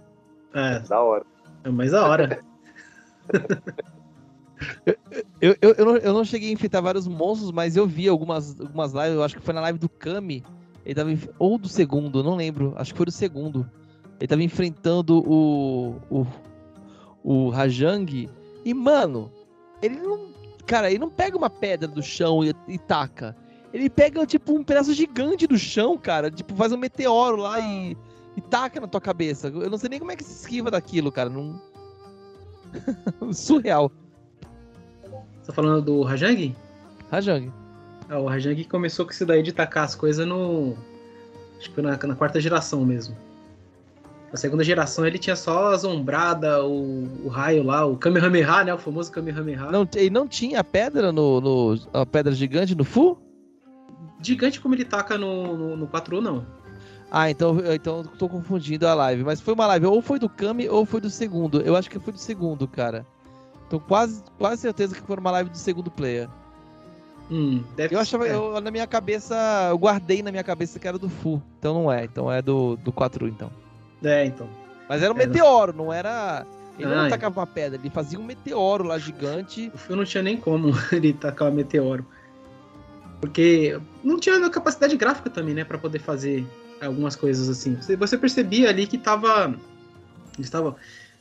É, 0.53 0.81
da 0.81 1.01
hora. 1.01 1.25
É 1.65 1.69
mais 1.71 1.93
da 1.93 2.07
hora. 2.07 2.41
eu, 5.41 5.57
eu, 5.61 5.75
eu, 5.79 5.85
não, 5.85 5.97
eu 5.97 6.13
não 6.13 6.25
cheguei 6.25 6.51
a 6.51 6.53
enfrentar 6.53 6.81
vários 6.81 7.07
monstros, 7.07 7.51
mas 7.51 7.77
eu 7.77 7.87
vi 7.87 8.09
algumas, 8.09 8.59
algumas 8.61 8.93
lives, 8.93 9.15
eu 9.15 9.23
acho 9.23 9.37
que 9.37 9.43
foi 9.43 9.55
na 9.55 9.61
live 9.61 9.79
do 9.79 9.89
Kami, 9.89 10.45
ele 10.85 10.95
tava, 10.95 11.11
ou 11.39 11.59
do 11.59 11.69
segundo, 11.69 12.23
não 12.23 12.37
lembro, 12.37 12.75
acho 12.77 12.93
que 12.93 12.97
foi 12.97 13.07
do 13.07 13.13
segundo. 13.13 13.69
Ele 14.21 14.29
tava 14.29 14.43
enfrentando 14.43 15.19
o, 15.27 15.97
o, 16.11 16.27
o 17.23 17.49
Rajang, 17.49 18.29
e 18.65 18.75
mano, 18.75 19.31
ele 19.83 19.97
não, 19.97 20.29
cara, 20.67 20.91
ele 20.91 20.99
não 20.99 21.11
pega 21.11 21.37
uma 21.37 21.51
pedra 21.51 21.89
do 21.89 22.03
chão 22.03 22.45
e, 22.45 22.55
e 22.69 22.79
taca. 22.79 23.37
Ele 23.73 23.91
pega, 23.91 24.25
tipo, 24.25 24.53
um 24.53 24.63
pedaço 24.63 24.95
gigante 24.95 25.47
do 25.47 25.59
chão, 25.59 25.99
cara, 25.99 26.31
tipo, 26.31 26.55
faz 26.55 26.73
um 26.73 26.77
meteoro 26.77 27.39
lá 27.39 27.59
e, 27.59 27.97
e 28.37 28.41
taca 28.41 28.81
na 28.81 28.87
tua 28.87 29.01
cabeça. 29.01 29.49
Eu 29.49 29.69
não 29.69 29.79
sei 29.79 29.91
nem 29.91 29.99
como 29.99 30.13
é 30.13 30.17
que 30.17 30.23
se 30.23 30.33
esquiva 30.33 30.71
daquilo, 30.71 31.11
cara, 31.11 31.29
não... 31.29 31.61
Surreal. 33.33 33.91
Você 35.41 35.47
tá 35.49 35.53
falando 35.53 35.83
do 35.83 36.03
Rajang? 36.03 36.55
Rajang. 37.11 37.53
Ah, 38.09 38.19
o 38.19 38.27
Rajang 38.27 38.63
começou 38.65 39.05
com 39.05 39.13
isso 39.13 39.27
daí 39.27 39.43
de 39.43 39.53
tacar 39.53 39.85
as 39.85 39.95
coisas 39.95 40.27
no. 40.27 40.75
Acho 41.59 41.69
que 41.69 41.75
foi 41.75 41.83
na, 41.83 41.97
na, 41.97 42.15
quarta 42.15 42.41
geração 42.41 42.85
mesmo. 42.85 43.17
Na 44.31 44.37
segunda 44.37 44.65
geração 44.65 45.07
ele 45.07 45.19
tinha 45.19 45.37
só 45.37 45.69
a 45.69 45.77
zombrada, 45.77 46.65
o, 46.65 47.25
o 47.25 47.29
raio 47.29 47.63
lá, 47.63 47.85
o 47.87 47.97
Kamehameha, 47.97 48.65
né? 48.65 48.75
O 48.75 48.79
famoso 48.79 49.13
Kamehameha. 49.13 49.71
Não, 49.71 49.89
ele 49.95 50.11
não 50.11 50.27
tinha 50.27 50.61
a 50.61 50.65
pedra 50.65 51.13
no, 51.13 51.41
no. 51.41 51.79
a 51.93 52.05
pedra 52.05 52.33
gigante 52.33 52.75
no 52.75 52.85
Fu? 52.85 53.19
Gigante 54.21 54.61
como 54.61 54.75
ele 54.75 54.85
taca 54.85 55.17
no, 55.19 55.57
no, 55.57 55.77
no 55.77 55.87
4 55.87 56.21
não. 56.21 56.45
Ah, 57.17 57.31
então, 57.31 57.57
então 57.73 58.03
tô 58.03 58.29
confundindo 58.29 58.89
a 58.89 58.93
live. 58.93 59.23
Mas 59.23 59.41
foi 59.41 59.55
uma 59.55 59.69
live, 59.69 59.87
ou 59.87 60.03
foi 60.03 60.19
do 60.19 60.29
Kami 60.29 60.69
ou 60.69 60.85
foi 60.85 61.01
do 61.01 61.09
segundo. 61.09 61.61
Eu 61.61 61.77
acho 61.77 61.89
que 61.89 62.01
foi 62.01 62.13
do 62.13 62.19
segundo, 62.19 62.67
cara. 62.67 63.07
Tô 63.71 63.79
quase, 63.79 64.21
quase 64.37 64.63
certeza 64.63 64.97
que 64.97 65.01
foi 65.01 65.17
uma 65.17 65.31
live 65.31 65.49
do 65.49 65.57
segundo 65.57 65.93
player. 65.93 66.29
Hum, 67.31 67.63
deve 67.77 67.95
eu 67.95 68.01
achava, 68.01 68.27
eu, 68.27 68.61
na 68.61 68.69
minha 68.69 68.87
cabeça, 68.89 69.37
eu 69.71 69.79
guardei 69.79 70.25
na 70.25 70.33
minha 70.33 70.43
cabeça 70.43 70.77
que 70.81 70.89
era 70.89 70.99
do 70.99 71.09
Fu. 71.09 71.41
Então 71.57 71.73
não 71.75 71.93
é, 71.93 72.05
então 72.05 72.33
é 72.33 72.43
do, 72.43 72.75
do 72.79 72.91
4 72.91 73.29
então. 73.29 73.49
É, 74.03 74.25
então. 74.27 74.49
Mas 74.89 75.01
era 75.01 75.15
um 75.15 75.17
é, 75.17 75.25
meteoro, 75.25 75.73
não 75.73 75.93
era. 75.93 76.45
Ele 76.77 76.93
ah, 76.93 77.03
não 77.05 77.09
tacava 77.09 77.39
uma 77.39 77.47
pedra, 77.47 77.79
ele 77.81 77.91
fazia 77.91 78.19
um 78.19 78.25
meteoro 78.25 78.83
lá 78.83 78.99
gigante. 78.99 79.71
O 79.73 79.79
Fu 79.79 79.95
não 79.95 80.05
tinha 80.05 80.23
nem 80.25 80.37
como 80.37 80.73
ele 80.91 81.13
tacar 81.13 81.49
um 81.49 81.55
meteoro. 81.55 82.05
Porque 83.21 83.79
não 84.03 84.19
tinha 84.19 84.51
capacidade 84.51 84.97
gráfica 84.97 85.31
também, 85.31 85.55
né, 85.55 85.63
para 85.63 85.79
poder 85.79 86.01
fazer 86.01 86.45
algumas 86.85 87.17
coisas 87.17 87.49
assim. 87.49 87.77
Você, 87.99 88.19
percebia 88.19 88.69
ali 88.69 88.87
que 88.87 88.97
estava 88.97 89.55
estava 90.39 90.77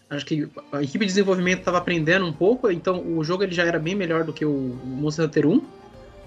acho 0.10 0.26
que 0.26 0.48
a 0.72 0.82
equipe 0.84 1.06
de 1.06 1.12
desenvolvimento 1.12 1.60
estava 1.60 1.80
aprendendo 1.80 2.26
um 2.26 2.34
pouco, 2.34 2.70
então 2.70 3.04
o 3.18 3.24
jogo 3.24 3.44
ele 3.44 3.54
já 3.54 3.64
era 3.64 3.80
bem 3.80 3.96
melhor 3.96 4.24
do 4.24 4.32
que 4.32 4.46
o 4.46 4.78
Monster 4.84 5.26
Hunter 5.26 5.48
1, 5.48 5.62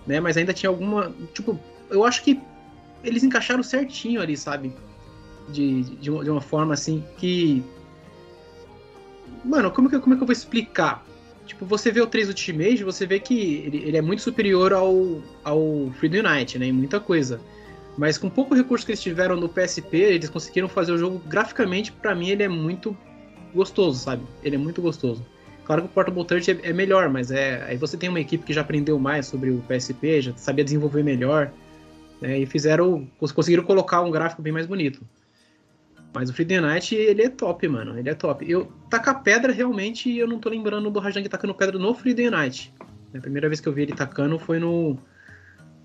né? 0.06 0.20
Mas 0.20 0.36
ainda 0.36 0.52
tinha 0.52 0.70
alguma, 0.70 1.12
tipo, 1.32 1.58
eu 1.88 2.04
acho 2.04 2.22
que 2.22 2.40
eles 3.04 3.22
encaixaram 3.22 3.62
certinho 3.62 4.20
ali, 4.20 4.36
sabe? 4.36 4.74
de, 5.48 5.82
de, 5.82 6.10
uma, 6.10 6.24
de 6.24 6.30
uma 6.30 6.40
forma 6.40 6.74
assim 6.74 7.04
que. 7.16 7.62
Mano, 9.44 9.70
como 9.70 9.88
que, 9.88 9.98
como 9.98 10.14
é 10.14 10.16
que 10.16 10.22
eu 10.22 10.26
vou 10.26 10.32
explicar? 10.32 11.04
Tipo, 11.46 11.64
você 11.64 11.92
vê 11.92 12.00
o 12.00 12.06
3 12.06 12.28
Ultimate, 12.28 12.82
você 12.82 13.06
vê 13.06 13.20
que 13.20 13.56
ele, 13.66 13.78
ele 13.78 13.96
é 13.96 14.02
muito 14.02 14.22
superior 14.22 14.72
ao, 14.72 15.22
ao 15.44 15.92
Freedom 15.98 16.28
Unite, 16.28 16.58
né? 16.58 16.66
Em 16.66 16.72
muita 16.72 16.98
coisa. 16.98 17.40
Mas 17.96 18.18
com 18.18 18.28
pouco 18.28 18.54
recurso 18.54 18.84
que 18.84 18.92
eles 18.92 19.02
tiveram 19.02 19.36
no 19.36 19.48
PSP, 19.48 19.96
eles 19.96 20.28
conseguiram 20.28 20.68
fazer 20.68 20.92
o 20.92 20.98
jogo 20.98 21.18
graficamente, 21.26 21.90
para 21.90 22.14
mim 22.14 22.28
ele 22.28 22.42
é 22.42 22.48
muito 22.48 22.96
gostoso, 23.54 23.98
sabe? 23.98 24.22
Ele 24.42 24.56
é 24.56 24.58
muito 24.58 24.82
gostoso. 24.82 25.24
Claro 25.64 25.82
que 25.82 25.88
o 25.88 25.90
Portable 25.90 26.24
Touch 26.24 26.50
é, 26.50 26.58
é, 26.62 26.72
melhor, 26.72 27.08
mas 27.08 27.30
é 27.30 27.64
aí 27.64 27.76
você 27.76 27.96
tem 27.96 28.08
uma 28.08 28.20
equipe 28.20 28.44
que 28.44 28.52
já 28.52 28.60
aprendeu 28.60 28.98
mais 28.98 29.26
sobre 29.26 29.50
o 29.50 29.60
PSP, 29.62 30.20
já 30.20 30.36
sabia 30.36 30.62
desenvolver 30.62 31.02
melhor, 31.02 31.50
né? 32.20 32.38
E 32.38 32.46
fizeram, 32.46 33.08
conseguiram 33.18 33.64
colocar 33.64 34.02
um 34.02 34.10
gráfico 34.10 34.42
bem 34.42 34.52
mais 34.52 34.66
bonito. 34.66 35.04
Mas 36.14 36.30
o 36.30 36.32
Freedom 36.32 36.62
Knight, 36.62 36.94
ele 36.94 37.22
é 37.22 37.28
top, 37.28 37.68
mano. 37.68 37.98
Ele 37.98 38.08
é 38.08 38.14
top. 38.14 38.50
Eu 38.50 38.72
tacar 38.88 39.22
pedra, 39.22 39.52
realmente, 39.52 40.10
eu 40.16 40.26
não 40.26 40.38
tô 40.38 40.48
lembrando 40.48 40.90
do 40.90 40.98
Rajang 40.98 41.28
tacando 41.28 41.54
pedra 41.54 41.78
no 41.78 41.92
Freedom 41.94 42.30
Knight. 42.30 42.72
A 43.14 43.20
primeira 43.20 43.48
vez 43.48 43.60
que 43.60 43.68
eu 43.68 43.72
vi 43.72 43.82
ele 43.82 43.92
tacando 43.92 44.38
foi 44.38 44.58
no. 44.58 44.98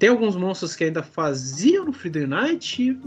Tem 0.02 0.10
alguns 0.10 0.36
monstros 0.36 0.76
que 0.76 0.86
ainda 0.86 1.04
faziam 1.04 1.86
no 1.86 1.94
Freedom 1.94 2.26
Knight. 2.26 3.00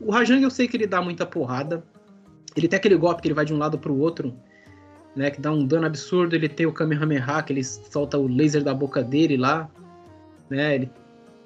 O 0.00 0.10
Rajang 0.10 0.42
eu 0.42 0.48
sei 0.48 0.66
que 0.66 0.74
ele 0.74 0.86
dá 0.86 1.02
muita 1.02 1.26
porrada. 1.26 1.84
Ele 2.56 2.66
tem 2.66 2.78
aquele 2.78 2.96
golpe 2.96 3.20
que 3.20 3.28
ele 3.28 3.34
vai 3.34 3.44
de 3.44 3.52
um 3.52 3.58
lado 3.58 3.78
pro 3.78 3.94
outro, 3.94 4.34
né? 5.14 5.30
Que 5.30 5.38
dá 5.38 5.52
um 5.52 5.66
dano 5.66 5.84
absurdo. 5.84 6.34
Ele 6.34 6.48
tem 6.48 6.64
o 6.64 6.72
Kamehameha, 6.72 7.42
que 7.42 7.52
ele 7.52 7.62
solta 7.62 8.16
o 8.16 8.26
laser 8.26 8.64
da 8.64 8.72
boca 8.72 9.02
dele 9.02 9.36
lá. 9.36 9.68
Né? 10.48 10.76
Ele 10.76 10.90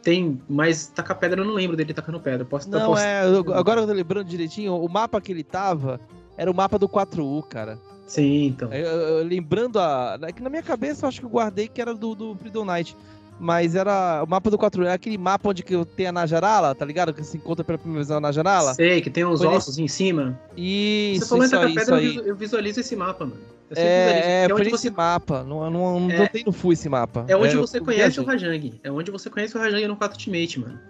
tem, 0.01 0.41
mas 0.49 0.87
tacar 0.87 1.19
pedra 1.19 1.41
eu 1.41 1.45
não 1.45 1.55
lembro 1.55 1.77
dele 1.77 1.93
tacando 1.93 2.21
pedra. 2.21 2.45
Posso, 2.45 2.71
não, 2.71 2.91
posso... 2.91 3.03
é, 3.03 3.25
eu, 3.25 3.53
agora 3.55 3.81
eu 3.81 3.87
tô 3.89 3.93
lembrando 3.93 4.29
direitinho, 4.29 4.77
o 4.77 4.89
mapa 4.89 5.21
que 5.21 5.33
ele 5.33 5.43
tava 5.43 6.01
era 6.37 6.49
o 6.49 6.55
mapa 6.55 6.79
do 6.79 6.89
4U, 6.89 7.43
cara. 7.49 7.81
Sim, 8.07 8.47
então. 8.47 8.73
Eu, 8.73 8.87
eu, 8.87 9.25
lembrando 9.25 9.81
a. 9.81 10.17
É 10.23 10.33
que 10.33 10.41
na 10.41 10.49
minha 10.49 10.63
cabeça 10.63 11.05
eu 11.05 11.09
acho 11.09 11.19
que 11.19 11.27
eu 11.27 11.31
guardei 11.31 11.67
que 11.67 11.81
era 11.81 11.93
do, 11.93 12.15
do 12.15 12.37
Freedom 12.37 12.65
Night. 12.65 12.97
Mas 13.41 13.75
era 13.75 14.23
o 14.25 14.29
mapa 14.29 14.51
do 14.51 14.59
4 14.59 14.85
é 14.85 14.93
aquele 14.93 15.17
mapa 15.17 15.51
onde 15.51 15.63
que 15.63 15.85
tem 15.97 16.07
a 16.07 16.13
Najarala, 16.13 16.75
tá 16.75 16.85
ligado? 16.85 17.15
Que 17.15 17.23
se 17.23 17.37
encontra 17.37 17.65
pela 17.65 17.79
primeira 17.79 18.05
vez 18.05 18.11
a 18.11 18.21
Najarala. 18.21 18.75
Sei, 18.75 19.01
que 19.01 19.11
tem 19.11 19.25
os 19.25 19.41
foi 19.41 19.49
ossos 19.49 19.77
nesse... 19.77 19.83
em 19.83 19.89
cima. 19.89 20.41
Isso, 20.57 21.21
Você 21.21 21.29
falou 21.29 21.45
isso, 21.45 21.57
aí, 21.57 21.75
pedra, 21.75 22.03
isso 22.03 22.21
eu 22.21 22.35
visualizo 22.35 22.81
esse 22.81 22.97
mapa, 22.97 23.27
mano. 23.27 23.41
É, 23.77 23.83
é, 23.83 24.47
é 24.49 24.55
onde 24.55 24.71
você... 24.71 24.89
esse 24.89 24.91
mapa. 24.91 25.45
Não, 25.45 25.71
não, 25.71 26.01
não, 26.01 26.11
é, 26.11 26.19
não 26.19 26.27
tem 26.27 26.45
no 26.45 26.73
esse 26.73 26.89
mapa. 26.89 27.25
É 27.29 27.37
onde 27.37 27.55
é, 27.55 27.57
você 27.57 27.81
conhece 27.81 28.19
o 28.19 28.25
Rajang. 28.25 28.81
É 28.83 28.91
onde 28.91 29.11
você 29.11 29.29
conhece 29.29 29.57
o 29.57 29.61
Rajang 29.61 29.87
no 29.87 29.97
4 29.97 30.17
Ultimate, 30.17 30.61
mano. 30.61 30.81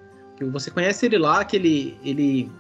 Você 0.52 0.70
conhece 0.70 1.04
ele 1.04 1.18
lá, 1.18 1.44
que 1.44 1.56
ele, 1.56 1.98
ele 2.04 2.50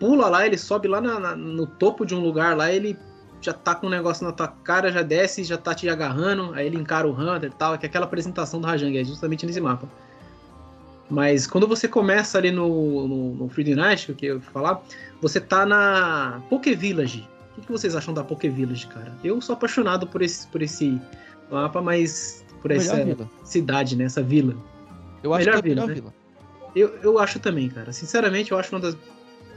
pula 0.00 0.28
lá, 0.28 0.46
ele 0.46 0.56
sobe 0.56 0.88
lá 0.88 1.00
na, 1.00 1.20
na, 1.20 1.36
no 1.36 1.66
topo 1.66 2.06
de 2.06 2.14
um 2.14 2.20
lugar 2.20 2.56
lá, 2.56 2.72
ele 2.72 2.98
já 3.40 3.52
tá 3.52 3.74
com 3.74 3.86
um 3.86 3.90
negócio 3.90 4.24
na 4.24 4.32
tua 4.32 4.48
cara, 4.48 4.90
já 4.90 5.02
desce, 5.02 5.44
já 5.44 5.56
tá 5.56 5.74
te 5.74 5.88
agarrando, 5.88 6.52
aí 6.54 6.66
ele 6.66 6.76
encara 6.76 7.06
o 7.06 7.12
Hunter 7.12 7.50
e 7.50 7.54
tal, 7.54 7.78
que 7.78 7.86
é 7.86 7.88
aquela 7.88 8.04
apresentação 8.04 8.60
do 8.60 8.66
Rajang, 8.66 8.96
é 8.98 9.04
justamente 9.04 9.46
nesse 9.46 9.60
mapa. 9.60 9.88
Mas 11.10 11.46
quando 11.46 11.66
você 11.66 11.88
começa 11.88 12.36
ali 12.36 12.50
no, 12.50 13.08
no, 13.08 13.34
no 13.34 13.48
Freedom 13.48 13.76
Night, 13.76 14.12
que 14.12 14.26
eu 14.26 14.36
ia 14.36 14.40
falar, 14.40 14.82
você 15.22 15.40
tá 15.40 15.64
na 15.64 16.42
Poké 16.50 16.74
Village, 16.74 17.26
o 17.56 17.60
que 17.62 17.72
vocês 17.72 17.96
acham 17.96 18.12
da 18.12 18.22
Poké 18.22 18.48
Village, 18.48 18.86
cara? 18.86 19.12
Eu 19.24 19.40
sou 19.40 19.54
apaixonado 19.54 20.06
por 20.06 20.20
esse, 20.20 20.46
por 20.48 20.60
esse 20.60 21.00
mapa, 21.50 21.80
mas 21.80 22.44
por 22.60 22.70
essa 22.70 22.94
cidade, 23.42 23.96
né? 23.96 24.04
Essa 24.04 24.22
vila. 24.22 24.54
Eu 25.22 25.32
acho 25.32 25.46
melhor 25.46 25.62
que 25.62 25.68
é 25.68 25.72
a 25.72 25.74
vila, 25.74 25.86
melhor 25.86 25.88
né? 25.88 25.94
vila. 25.94 26.14
Eu, 26.74 26.98
eu 27.02 27.18
acho 27.18 27.38
também, 27.40 27.68
cara. 27.68 27.92
Sinceramente, 27.92 28.52
eu 28.52 28.58
acho 28.58 28.74
uma 28.74 28.80
das. 28.80 28.96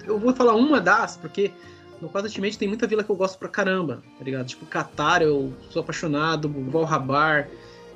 Eu 0.05 0.17
vou 0.17 0.33
falar 0.33 0.55
uma 0.55 0.79
das, 0.79 1.17
porque 1.17 1.51
no 2.01 2.09
4 2.09 2.27
Ultimate 2.27 2.57
tem 2.57 2.67
muita 2.67 2.87
vila 2.87 3.03
que 3.03 3.09
eu 3.09 3.15
gosto 3.15 3.37
pra 3.37 3.47
caramba, 3.47 4.01
tá 4.17 4.25
ligado? 4.25 4.47
Tipo, 4.47 4.65
Qatar, 4.65 5.21
eu 5.21 5.53
sou 5.69 5.81
apaixonado, 5.81 6.49
Valhabar, 6.49 7.47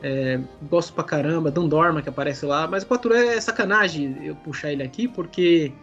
é, 0.03 0.39
gosto 0.69 0.93
pra 0.93 1.03
caramba, 1.03 1.49
Dandorma 1.49 2.01
que 2.01 2.09
aparece 2.09 2.45
lá, 2.45 2.67
mas 2.67 2.83
o 2.83 2.87
4 2.87 3.13
é 3.13 3.41
sacanagem 3.41 4.17
eu 4.23 4.35
puxar 4.35 4.71
ele 4.71 4.83
aqui, 4.83 5.07
porque 5.07 5.73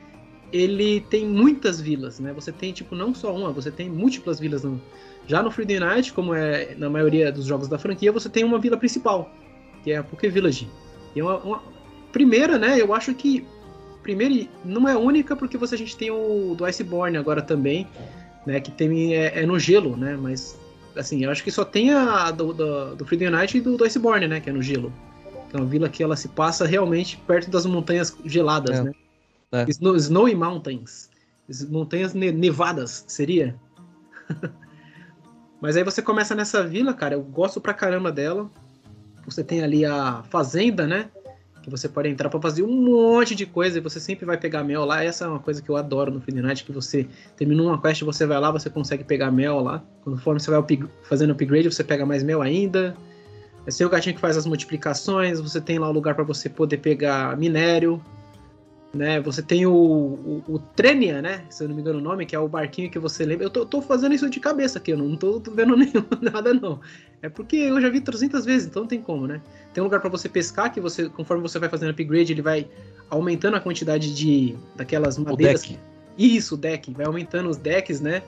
ele 0.53 1.01
tem 1.01 1.27
muitas 1.27 1.81
vilas, 1.81 2.21
né? 2.21 2.33
Você 2.35 2.53
tem, 2.53 2.73
tipo, 2.73 2.95
não 2.95 3.15
só 3.15 3.35
uma, 3.35 3.51
você 3.51 3.71
tem 3.71 3.89
múltiplas 3.89 4.39
vilas. 4.39 4.63
No... 4.63 4.81
Já 5.27 5.43
no 5.43 5.51
Friday 5.51 5.81
Night, 5.81 6.13
como 6.13 6.35
é 6.35 6.75
na 6.77 6.91
maioria 6.91 7.33
dos 7.33 7.47
jogos 7.47 7.69
da 7.69 7.79
franquia, 7.79 8.13
você 8.13 8.29
tem 8.29 8.45
uma 8.45 8.59
vila 8.59 8.77
principal, 8.77 9.31
que 9.83 9.93
é 9.93 9.97
a 9.97 10.05
Poké 10.05 10.29
Village. 10.29 10.69
E 11.17 11.21
é 11.21 11.25
uma, 11.25 11.39
uma... 11.39 11.63
Primeira, 12.13 12.59
né, 12.59 12.79
eu 12.79 12.95
acho 12.95 13.15
que... 13.15 13.47
Primeiro, 14.03 14.49
não 14.65 14.89
é 14.89 14.97
única, 14.97 15.37
porque 15.37 15.57
você, 15.57 15.75
a 15.75 15.79
gente 15.79 15.97
tem 15.97 16.11
o 16.11 16.55
do 16.57 16.65
Iceborne 16.65 17.17
agora 17.17 17.41
também, 17.41 17.87
né, 18.47 18.61
que 18.61 18.71
tem, 18.71 19.15
é, 19.15 19.43
é 19.43 19.47
no 19.47 19.59
gelo, 19.59 19.97
né, 19.97 20.17
mas, 20.21 20.59
assim, 20.97 21.25
eu 21.25 21.31
acho 21.31 21.45
que 21.45 21.51
só 21.51 21.65
tem 21.65 21.93
a 21.93 22.31
do, 22.31 22.53
do, 22.53 22.97
do 22.97 23.07
Friday 23.07 23.31
Night 23.31 23.57
e 23.57 23.61
do, 23.61 23.77
do 23.77 23.85
Iceborne, 23.85 24.27
né, 24.27 24.41
que 24.41 24.51
é 24.51 24.53
no 24.53 24.63
gelo. 24.63 24.93
é 25.53 25.57
uma 25.57 25.67
vila 25.67 25.89
que 25.89 26.03
ela 26.03 26.17
se 26.17 26.29
passa 26.29 26.67
realmente 26.67 27.17
perto 27.27 27.51
das 27.51 27.65
montanhas 27.65 28.17
geladas, 28.25 28.79
é. 28.79 28.83
né? 28.83 28.93
É. 29.53 29.67
Snow, 29.69 29.95
Snowy 29.97 30.35
Mountains. 30.35 31.11
Montanhas 31.69 32.15
ne 32.15 32.33
nevadas, 32.33 33.05
seria? 33.07 33.55
Mas 35.61 35.77
aí 35.77 35.85
você 35.85 36.01
começa 36.01 36.35
nessa 36.35 36.67
vila, 36.67 36.95
cara. 36.95 37.15
Eu 37.15 37.23
gosto 37.23 37.61
pra 37.61 37.75
caramba 37.75 38.11
dela. 38.11 38.51
Você 39.27 39.45
tem 39.45 39.63
ali 39.63 39.85
a 39.85 40.25
fazenda, 40.31 40.87
né? 40.87 41.11
Que 41.63 41.71
você 41.71 41.89
pode 41.89 42.09
entrar 42.09 42.29
para 42.29 42.41
fazer 42.41 42.63
um 42.63 42.83
monte 42.83 43.35
de 43.35 43.47
coisa 43.47 43.79
e 43.79 43.81
você 43.81 44.01
sempre 44.01 44.27
vai 44.27 44.37
pegar 44.37 44.65
mel 44.65 44.85
lá. 44.85 45.05
Essa 45.05 45.25
é 45.25 45.29
uma 45.29 45.39
coisa 45.39 45.63
que 45.63 45.71
eu 45.71 45.77
adoro 45.77 46.11
no 46.11 46.21
Final 46.21 46.43
Night, 46.43 46.65
que 46.65 46.73
você 46.73 47.07
terminou 47.37 47.69
uma 47.69 47.81
quest, 47.81 48.03
você 48.03 48.27
vai 48.27 48.41
lá, 48.41 48.51
você 48.51 48.69
consegue 48.69 49.05
pegar 49.05 49.31
mel 49.31 49.61
lá. 49.61 49.83
Conforme 50.05 50.41
você 50.41 50.51
vai 50.51 50.59
up 50.59 50.85
fazendo 51.05 51.31
upgrade, 51.31 51.73
você 51.73 51.85
pega 51.85 52.05
mais 52.05 52.23
mel 52.23 52.43
ainda. 52.43 52.97
É 53.67 53.85
o 53.85 53.89
gatinho 53.89 54.15
que 54.15 54.21
faz 54.21 54.37
as 54.37 54.45
multiplicações. 54.45 55.41
Você 55.41 55.61
tem 55.61 55.79
lá 55.79 55.89
o 55.89 55.93
lugar 55.93 56.15
para 56.15 56.25
você 56.25 56.49
poder 56.49 56.79
pegar 56.79 57.37
minério 57.37 58.03
né? 58.95 59.21
Você 59.21 59.43
tem 59.43 59.65
o, 59.65 59.73
o, 59.73 60.45
o 60.47 60.59
Trenia, 60.59 61.23
né? 61.23 61.45
Se 61.49 61.65
eu 61.65 61.69
não 61.69 61.75
me 61.75 61.81
engano 61.81 61.99
o 61.99 62.03
nome, 62.03 62.27
que 62.27 62.37
é 62.37 62.39
o 62.39 62.49
barquinho 62.49 62.91
que 62.91 62.99
você 62.99 63.25
lembra. 63.25 63.47
Eu 63.47 63.51
tô, 63.51 63.65
tô 63.65 63.81
fazendo 63.81 64.15
isso 64.15 64.29
de 64.29 64.39
cabeça 64.39 64.79
aqui, 64.79 64.91
eu 64.91 64.99
não 64.99 65.17
tô, 65.17 65.41
tô 65.41 65.51
vendo 65.51 65.75
nenhum, 65.77 66.05
nada 66.21 66.53
não. 66.53 66.81
É 67.23 67.29
porque 67.29 67.57
eu 67.57 67.81
já 67.81 67.89
vi 67.89 68.01
300 68.01 68.45
vezes, 68.45 68.69
então 68.69 68.83
não 68.83 68.89
tem 68.89 69.01
como, 69.01 69.27
né? 69.27 69.41
Tem 69.73 69.81
um 69.81 69.85
lugar 69.85 70.01
para 70.01 70.11
você 70.11 70.29
pescar 70.29 70.73
que 70.73 70.81
você, 70.81 71.09
conforme 71.09 71.43
você 71.43 71.59
vai 71.59 71.69
fazendo 71.69 71.91
upgrade, 71.91 72.33
ele 72.33 72.43
vai 72.43 72.69
aumentando 73.09 73.57
a 73.57 73.61
quantidade 73.61 74.15
de 74.15 74.57
daquelas 74.77 75.17
madeiras. 75.17 75.65
O 75.65 75.69
deck. 75.69 75.79
Isso, 76.19 76.55
o 76.55 76.59
deck. 76.59 76.93
Vai 76.93 77.07
aumentando 77.07 77.49
os 77.49 77.57
decks, 77.57 78.01
né? 78.01 78.23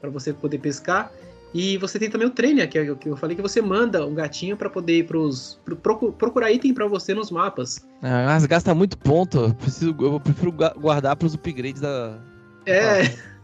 Para 0.00 0.10
você 0.10 0.32
poder 0.32 0.58
pescar. 0.58 1.12
E 1.54 1.78
você 1.78 1.98
tem 1.98 2.10
também 2.10 2.26
o 2.26 2.30
trainer, 2.30 2.68
que, 2.68 2.78
é, 2.78 2.94
que 2.94 3.08
eu 3.08 3.16
falei 3.16 3.34
que 3.34 3.40
você 3.42 3.62
manda 3.62 4.06
um 4.06 4.14
gatinho 4.14 4.56
para 4.56 4.68
poder 4.68 4.98
ir 4.98 5.04
pros, 5.04 5.58
pro, 5.82 6.12
procurar 6.12 6.52
item 6.52 6.74
para 6.74 6.86
você 6.86 7.14
nos 7.14 7.30
mapas. 7.30 7.86
Ah, 8.02 8.26
mas 8.26 8.44
gasta 8.44 8.74
muito 8.74 8.98
ponto. 8.98 9.38
Eu, 9.38 9.54
preciso, 9.54 9.96
eu 9.98 10.20
prefiro 10.20 10.52
guardar 10.52 11.16
pros 11.16 11.34
upgrades 11.34 11.80
da. 11.80 12.18
É. 12.66 13.16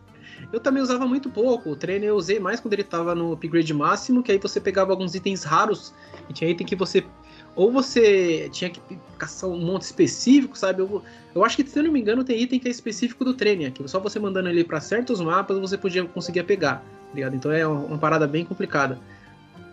Eu 0.52 0.60
também 0.60 0.80
usava 0.80 1.04
muito 1.04 1.28
pouco. 1.30 1.70
O 1.70 1.76
trainer 1.76 2.10
eu 2.10 2.16
usei 2.16 2.38
mais 2.38 2.60
quando 2.60 2.74
ele 2.74 2.84
tava 2.84 3.12
no 3.12 3.32
upgrade 3.32 3.74
máximo, 3.74 4.22
que 4.22 4.30
aí 4.30 4.38
você 4.38 4.60
pegava 4.60 4.92
alguns 4.92 5.12
itens 5.16 5.42
raros. 5.42 5.92
E 6.28 6.32
tinha 6.32 6.48
item 6.48 6.64
que 6.64 6.76
você. 6.76 7.04
Ou 7.56 7.70
você 7.70 8.48
tinha 8.50 8.68
que 8.68 8.80
caçar 9.16 9.48
um 9.48 9.58
monte 9.58 9.82
específico, 9.82 10.58
sabe? 10.58 10.82
Eu, 10.82 11.02
eu 11.34 11.44
acho 11.44 11.56
que, 11.56 11.66
se 11.66 11.78
eu 11.78 11.84
não 11.84 11.92
me 11.92 12.00
engano, 12.00 12.24
tem 12.24 12.40
item 12.40 12.58
que 12.58 12.68
é 12.68 12.70
específico 12.70 13.24
do 13.24 13.34
trainer, 13.34 13.72
que 13.72 13.86
só 13.88 14.00
você 14.00 14.18
mandando 14.18 14.48
ele 14.48 14.64
para 14.64 14.80
certos 14.80 15.20
mapas 15.20 15.58
você 15.58 15.78
podia 15.78 16.04
conseguir 16.04 16.42
pegar 16.42 16.84
ligado? 17.14 17.36
Então 17.36 17.52
é 17.52 17.66
uma 17.66 17.98
parada 17.98 18.26
bem 18.26 18.44
complicada. 18.44 18.98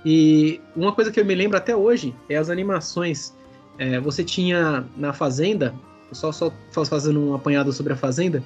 E 0.05 0.61
uma 0.75 0.93
coisa 0.93 1.11
que 1.11 1.19
eu 1.19 1.25
me 1.25 1.35
lembro 1.35 1.57
até 1.57 1.75
hoje 1.75 2.15
é 2.29 2.37
as 2.37 2.49
animações. 2.49 3.33
É, 3.77 3.99
você 3.99 4.23
tinha 4.23 4.85
na 4.95 5.11
Fazenda, 5.13 5.73
só, 6.11 6.31
só 6.31 6.51
fazendo 6.85 7.19
um 7.19 7.33
apanhado 7.33 7.71
sobre 7.71 7.93
a 7.93 7.95
Fazenda, 7.95 8.43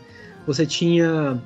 você 0.48 0.66
tinha 0.66 1.42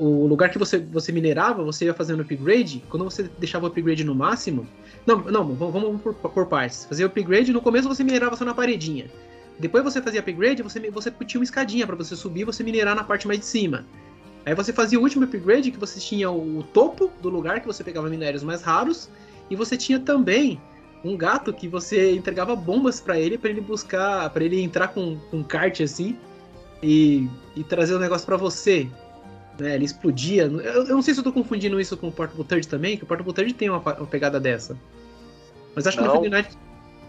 o 0.00 0.26
lugar 0.26 0.48
que 0.48 0.58
você, 0.58 0.78
você 0.78 1.12
minerava, 1.12 1.62
você 1.62 1.84
ia 1.84 1.92
fazendo 1.92 2.22
upgrade, 2.22 2.82
quando 2.88 3.04
você 3.04 3.24
deixava 3.38 3.66
o 3.66 3.68
upgrade 3.68 4.02
no 4.02 4.14
máximo. 4.14 4.66
Não, 5.06 5.18
não, 5.18 5.54
vamos, 5.54 5.72
vamos 5.74 6.00
por, 6.00 6.14
por 6.14 6.46
partes. 6.46 6.86
Fazia 6.86 7.04
upgrade, 7.04 7.52
no 7.52 7.60
começo 7.60 7.86
você 7.86 8.02
minerava 8.02 8.34
só 8.34 8.44
na 8.44 8.54
paredinha. 8.54 9.10
Depois 9.58 9.84
você 9.84 10.00
fazia 10.00 10.20
upgrade, 10.20 10.62
você, 10.62 10.80
você 10.90 11.10
tinha 11.26 11.38
uma 11.38 11.44
escadinha 11.44 11.86
para 11.86 11.94
você 11.94 12.16
subir 12.16 12.44
você 12.44 12.64
minerar 12.64 12.96
na 12.96 13.04
parte 13.04 13.26
mais 13.26 13.40
de 13.40 13.44
cima. 13.44 13.84
Aí 14.46 14.54
você 14.54 14.72
fazia 14.72 14.98
o 14.98 15.02
último 15.02 15.24
upgrade, 15.24 15.70
que 15.70 15.78
você 15.78 16.00
tinha 16.00 16.30
o 16.30 16.64
topo 16.72 17.10
do 17.20 17.28
lugar 17.28 17.60
que 17.60 17.66
você 17.66 17.84
pegava 17.84 18.08
minérios 18.08 18.42
mais 18.42 18.62
raros, 18.62 19.10
e 19.50 19.54
você 19.54 19.76
tinha 19.76 20.00
também 20.00 20.58
um 21.04 21.14
gato 21.14 21.52
que 21.52 21.68
você 21.68 22.12
entregava 22.12 22.56
bombas 22.56 23.00
para 23.00 23.20
ele, 23.20 23.36
para 23.36 23.50
ele 23.50 23.60
buscar, 23.60 24.30
para 24.30 24.42
ele 24.42 24.62
entrar 24.62 24.88
com 24.88 25.18
um 25.30 25.42
kart 25.42 25.78
assim 25.82 26.16
e, 26.82 27.28
e 27.54 27.62
trazer 27.64 27.92
o 27.92 27.96
um 27.96 28.00
negócio 28.00 28.24
para 28.24 28.38
você. 28.38 28.88
Né? 29.60 29.74
Ele 29.74 29.84
explodia. 29.84 30.44
Eu, 30.44 30.60
eu, 30.60 30.94
não 30.94 31.02
sei 31.02 31.14
se 31.14 31.20
eu 31.20 31.24
tô 31.24 31.32
confundindo 31.32 31.80
isso 31.80 31.96
com 31.96 32.08
o 32.08 32.12
Portable 32.12 32.44
Third 32.44 32.66
também, 32.66 32.96
que 32.96 33.04
o 33.04 33.06
Portable 33.06 33.32
Third 33.32 33.52
tem 33.54 33.68
uma, 33.68 33.78
uma 33.78 34.06
pegada 34.06 34.40
dessa. 34.40 34.76
Mas 35.74 35.86
acho 35.86 36.00
não. 36.00 36.04
que 36.04 36.08
no 36.08 36.20
Freedom 36.20 36.36
Night. 36.36 36.58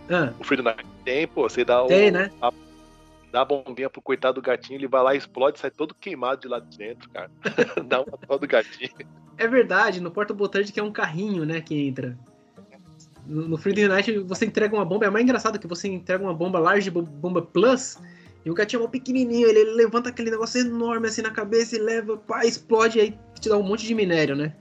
Ah. 0.09 0.33
O 0.39 0.43
Freedom 0.43 0.63
Night 0.63 0.85
tem, 1.05 1.27
pô, 1.27 1.49
você 1.49 1.63
dá 1.63 1.83
tem, 1.85 2.09
o. 2.09 2.13
Né? 2.13 2.31
A 2.41 2.51
dá 3.31 3.41
a 3.41 3.45
bombinha 3.45 3.89
pro 3.89 4.01
coitado 4.01 4.41
do 4.41 4.45
gatinho, 4.45 4.77
ele 4.77 4.87
vai 4.87 5.01
lá, 5.01 5.15
explode, 5.15 5.57
sai 5.57 5.71
todo 5.71 5.95
queimado 5.95 6.41
de 6.41 6.47
lá 6.47 6.59
de 6.59 6.77
dentro, 6.77 7.09
cara. 7.09 7.31
dá 7.87 8.01
uma 8.01 8.17
dó 8.27 8.37
do 8.37 8.47
gatinho. 8.47 8.91
É 9.37 9.47
verdade, 9.47 10.01
no 10.01 10.11
porta-botão 10.11 10.61
que 10.63 10.79
é 10.79 10.83
um 10.83 10.91
carrinho, 10.91 11.45
né, 11.45 11.61
que 11.61 11.87
entra. 11.87 12.17
No, 13.25 13.47
no 13.47 13.57
Freedom 13.57 13.93
Unite 13.93 14.19
você 14.19 14.45
entrega 14.45 14.75
uma 14.75 14.83
bomba, 14.83 15.05
é 15.05 15.09
mais 15.09 15.23
engraçado 15.23 15.57
que 15.57 15.67
você 15.67 15.87
entrega 15.87 16.23
uma 16.23 16.33
bomba 16.33 16.59
large, 16.59 16.89
bomba 16.89 17.41
plus, 17.41 17.97
e 18.45 18.49
o 18.49 18.53
gatinho 18.53 18.81
é 18.81 18.85
um 18.85 18.89
pequenininho, 18.89 19.47
ele, 19.47 19.59
ele, 19.59 19.71
levanta 19.71 20.09
aquele 20.09 20.31
negócio 20.31 20.59
enorme 20.59 21.07
assim 21.07 21.21
na 21.21 21.31
cabeça 21.31 21.75
e 21.75 21.79
leva, 21.79 22.17
pá, 22.17 22.45
explode, 22.45 22.97
e 22.97 23.01
aí 23.01 23.19
te 23.39 23.49
dá 23.49 23.57
um 23.57 23.63
monte 23.63 23.85
de 23.85 23.93
minério, 23.93 24.35
né? 24.35 24.55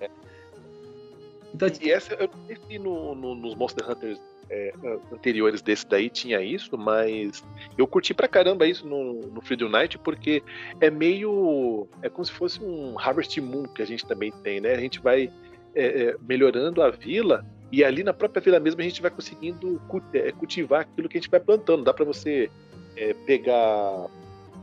é. 0.00 0.10
então, 1.54 1.68
e 1.80 1.90
essa, 1.90 2.14
eu 2.14 2.28
não 2.28 2.46
sei 2.46 2.56
se 2.56 2.78
no, 2.78 3.14
no, 3.14 3.34
nos 3.34 3.54
Monster 3.54 3.90
Hunters 3.90 4.20
é, 4.50 4.72
anteriores 5.12 5.60
desse 5.60 5.86
daí 5.86 6.08
tinha 6.08 6.40
isso, 6.40 6.76
mas 6.78 7.44
eu 7.76 7.86
curti 7.86 8.14
pra 8.14 8.28
caramba 8.28 8.66
isso 8.66 8.86
no, 8.86 9.14
no 9.14 9.40
Freedom 9.40 9.68
Night, 9.68 9.98
porque 9.98 10.42
é 10.80 10.90
meio. 10.90 11.86
É 12.02 12.08
como 12.08 12.24
se 12.24 12.32
fosse 12.32 12.62
um 12.62 12.98
Harvest 12.98 13.38
Moon 13.40 13.64
que 13.64 13.82
a 13.82 13.86
gente 13.86 14.06
também 14.06 14.32
tem, 14.42 14.60
né? 14.60 14.72
A 14.72 14.80
gente 14.80 15.00
vai 15.00 15.30
é, 15.74 16.02
é 16.02 16.16
melhorando 16.26 16.82
a 16.82 16.90
vila 16.90 17.44
e 17.70 17.84
ali 17.84 18.02
na 18.02 18.14
própria 18.14 18.40
vila 18.40 18.58
mesmo 18.58 18.80
a 18.80 18.84
gente 18.84 19.02
vai 19.02 19.10
conseguindo 19.10 19.80
é, 20.14 20.32
cultivar 20.32 20.82
aquilo 20.82 21.08
que 21.08 21.18
a 21.18 21.20
gente 21.20 21.30
vai 21.30 21.40
plantando. 21.40 21.84
Dá 21.84 21.92
para 21.92 22.04
você 22.04 22.50
é, 22.98 23.14
pegar 23.14 24.06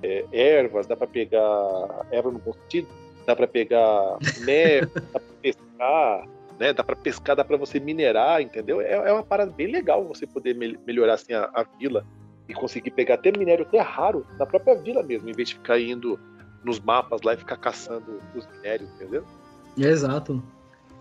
é, 0.04 0.26
ervas, 0.32 0.86
dá 0.86 0.96
para 0.96 1.08
pegar 1.08 2.06
erva 2.12 2.32
no 2.32 2.40
bom 2.40 2.54
sentido, 2.54 2.88
dá 3.26 3.36
para 3.36 3.48
pegar 3.48 4.18
neve, 4.42 4.92
dá 5.14 5.20
para 5.20 5.36
pescar, 5.42 6.28
né? 6.60 6.74
Dá 6.74 6.84
para 6.84 6.96
pescar, 6.96 7.36
dá 7.36 7.44
para 7.44 7.58
você 7.58 7.80
minerar, 7.80 8.42
entendeu? 8.42 8.82
É, 8.82 8.94
é, 8.94 9.14
uma 9.14 9.24
parada 9.24 9.52
bem 9.52 9.68
legal 9.68 10.04
você 10.06 10.28
poder 10.28 10.56
me 10.56 10.78
melhorar 10.86 11.16
assim 11.16 11.34
a, 11.34 11.50
a, 11.54 11.66
vila 11.80 12.06
e 12.48 12.54
conseguir 12.54 12.92
pegar 12.92 13.16
até 13.16 13.32
minério 13.32 13.66
até 13.66 13.80
raro 13.80 14.26
na 14.38 14.46
própria 14.46 14.76
vila 14.76 15.02
mesmo, 15.02 15.30
em 15.30 15.34
vez 15.34 15.50
de 15.50 15.56
ficar 15.56 15.80
indo 15.80 16.20
nos 16.64 16.80
mapas 16.80 17.22
lá 17.22 17.34
e 17.34 17.38
ficar 17.38 17.58
caçando 17.58 18.22
os 18.36 18.48
minérios, 18.48 18.90
entendeu? 18.96 19.24
Exato. 19.78 20.44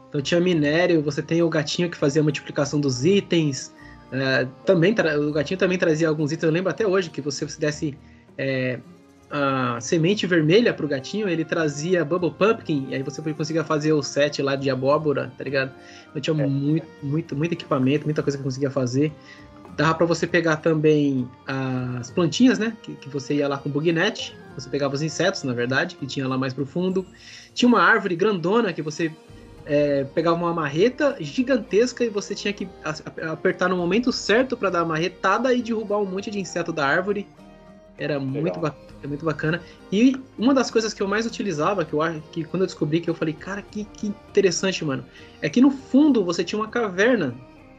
Então 0.08 0.22
tinha 0.22 0.40
minério, 0.40 1.02
você 1.02 1.22
tem 1.22 1.42
o 1.42 1.48
gatinho 1.48 1.90
que 1.90 1.96
fazia 1.96 2.20
a 2.20 2.22
multiplicação 2.22 2.80
dos 2.80 3.04
itens. 3.04 3.74
É, 4.14 4.46
também 4.64 4.94
o 5.18 5.32
gatinho 5.32 5.58
também 5.58 5.76
trazia 5.76 6.08
alguns 6.08 6.30
itens. 6.30 6.44
Eu 6.44 6.52
lembro 6.52 6.70
até 6.70 6.86
hoje 6.86 7.10
que 7.10 7.20
você 7.20 7.48
se 7.48 7.58
desse 7.58 7.98
é, 8.38 8.78
a 9.28 9.80
semente 9.80 10.24
vermelha 10.26 10.72
pro 10.72 10.86
gatinho, 10.86 11.28
ele 11.28 11.44
trazia 11.44 12.04
Bubble 12.04 12.30
Pumpkin, 12.30 12.86
e 12.90 12.94
aí 12.94 13.02
você 13.02 13.20
conseguia 13.34 13.64
fazer 13.64 13.92
o 13.92 14.02
set 14.02 14.40
lá 14.40 14.54
de 14.54 14.70
abóbora, 14.70 15.32
tá 15.36 15.42
ligado? 15.42 15.72
Então 16.10 16.22
tinha 16.22 16.44
é. 16.44 16.46
muito, 16.46 16.86
muito, 17.02 17.34
muito 17.34 17.52
equipamento, 17.52 18.04
muita 18.04 18.22
coisa 18.22 18.38
que 18.38 18.44
conseguia 18.44 18.70
fazer. 18.70 19.12
Dava 19.76 19.94
para 19.94 20.06
você 20.06 20.24
pegar 20.24 20.58
também 20.58 21.28
as 21.44 22.08
plantinhas, 22.12 22.60
né? 22.60 22.76
Que, 22.80 22.94
que 22.94 23.08
você 23.08 23.34
ia 23.34 23.48
lá 23.48 23.58
com 23.58 23.68
o 23.68 23.72
Bugnet, 23.72 24.32
você 24.56 24.70
pegava 24.70 24.94
os 24.94 25.02
insetos, 25.02 25.42
na 25.42 25.52
verdade, 25.52 25.96
que 25.96 26.06
tinha 26.06 26.28
lá 26.28 26.38
mais 26.38 26.52
profundo. 26.52 27.04
Tinha 27.52 27.68
uma 27.68 27.82
árvore 27.82 28.14
grandona 28.14 28.72
que 28.72 28.82
você 28.82 29.10
é, 29.66 30.04
pegava 30.04 30.36
uma 30.36 30.52
marreta 30.52 31.16
gigantesca 31.20 32.04
e 32.04 32.08
você 32.08 32.34
tinha 32.34 32.52
que 32.52 32.68
apertar 33.30 33.68
no 33.68 33.76
momento 33.76 34.12
certo 34.12 34.56
para 34.56 34.70
dar 34.70 34.80
a 34.80 34.84
marretada 34.84 35.52
e 35.54 35.62
derrubar 35.62 35.98
um 35.98 36.06
monte 36.06 36.30
de 36.30 36.38
inseto 36.38 36.72
da 36.72 36.86
árvore. 36.86 37.26
Era 37.96 38.18
muito, 38.18 38.60
é 39.02 39.06
muito 39.06 39.24
bacana. 39.24 39.62
E 39.92 40.20
uma 40.36 40.52
das 40.52 40.70
coisas 40.70 40.92
que 40.92 41.02
eu 41.02 41.06
mais 41.06 41.26
utilizava, 41.26 41.84
que 41.84 41.92
eu 41.92 42.02
acho 42.02 42.20
que 42.32 42.42
quando 42.42 42.62
eu 42.62 42.66
descobri 42.66 43.00
que 43.00 43.08
eu 43.08 43.14
falei, 43.14 43.32
cara, 43.32 43.62
que, 43.62 43.84
que 43.84 44.08
interessante, 44.08 44.84
mano, 44.84 45.04
é 45.40 45.48
que 45.48 45.60
no 45.60 45.70
fundo 45.70 46.24
você 46.24 46.42
tinha 46.42 46.58
uma 46.60 46.68
caverna, 46.68 47.34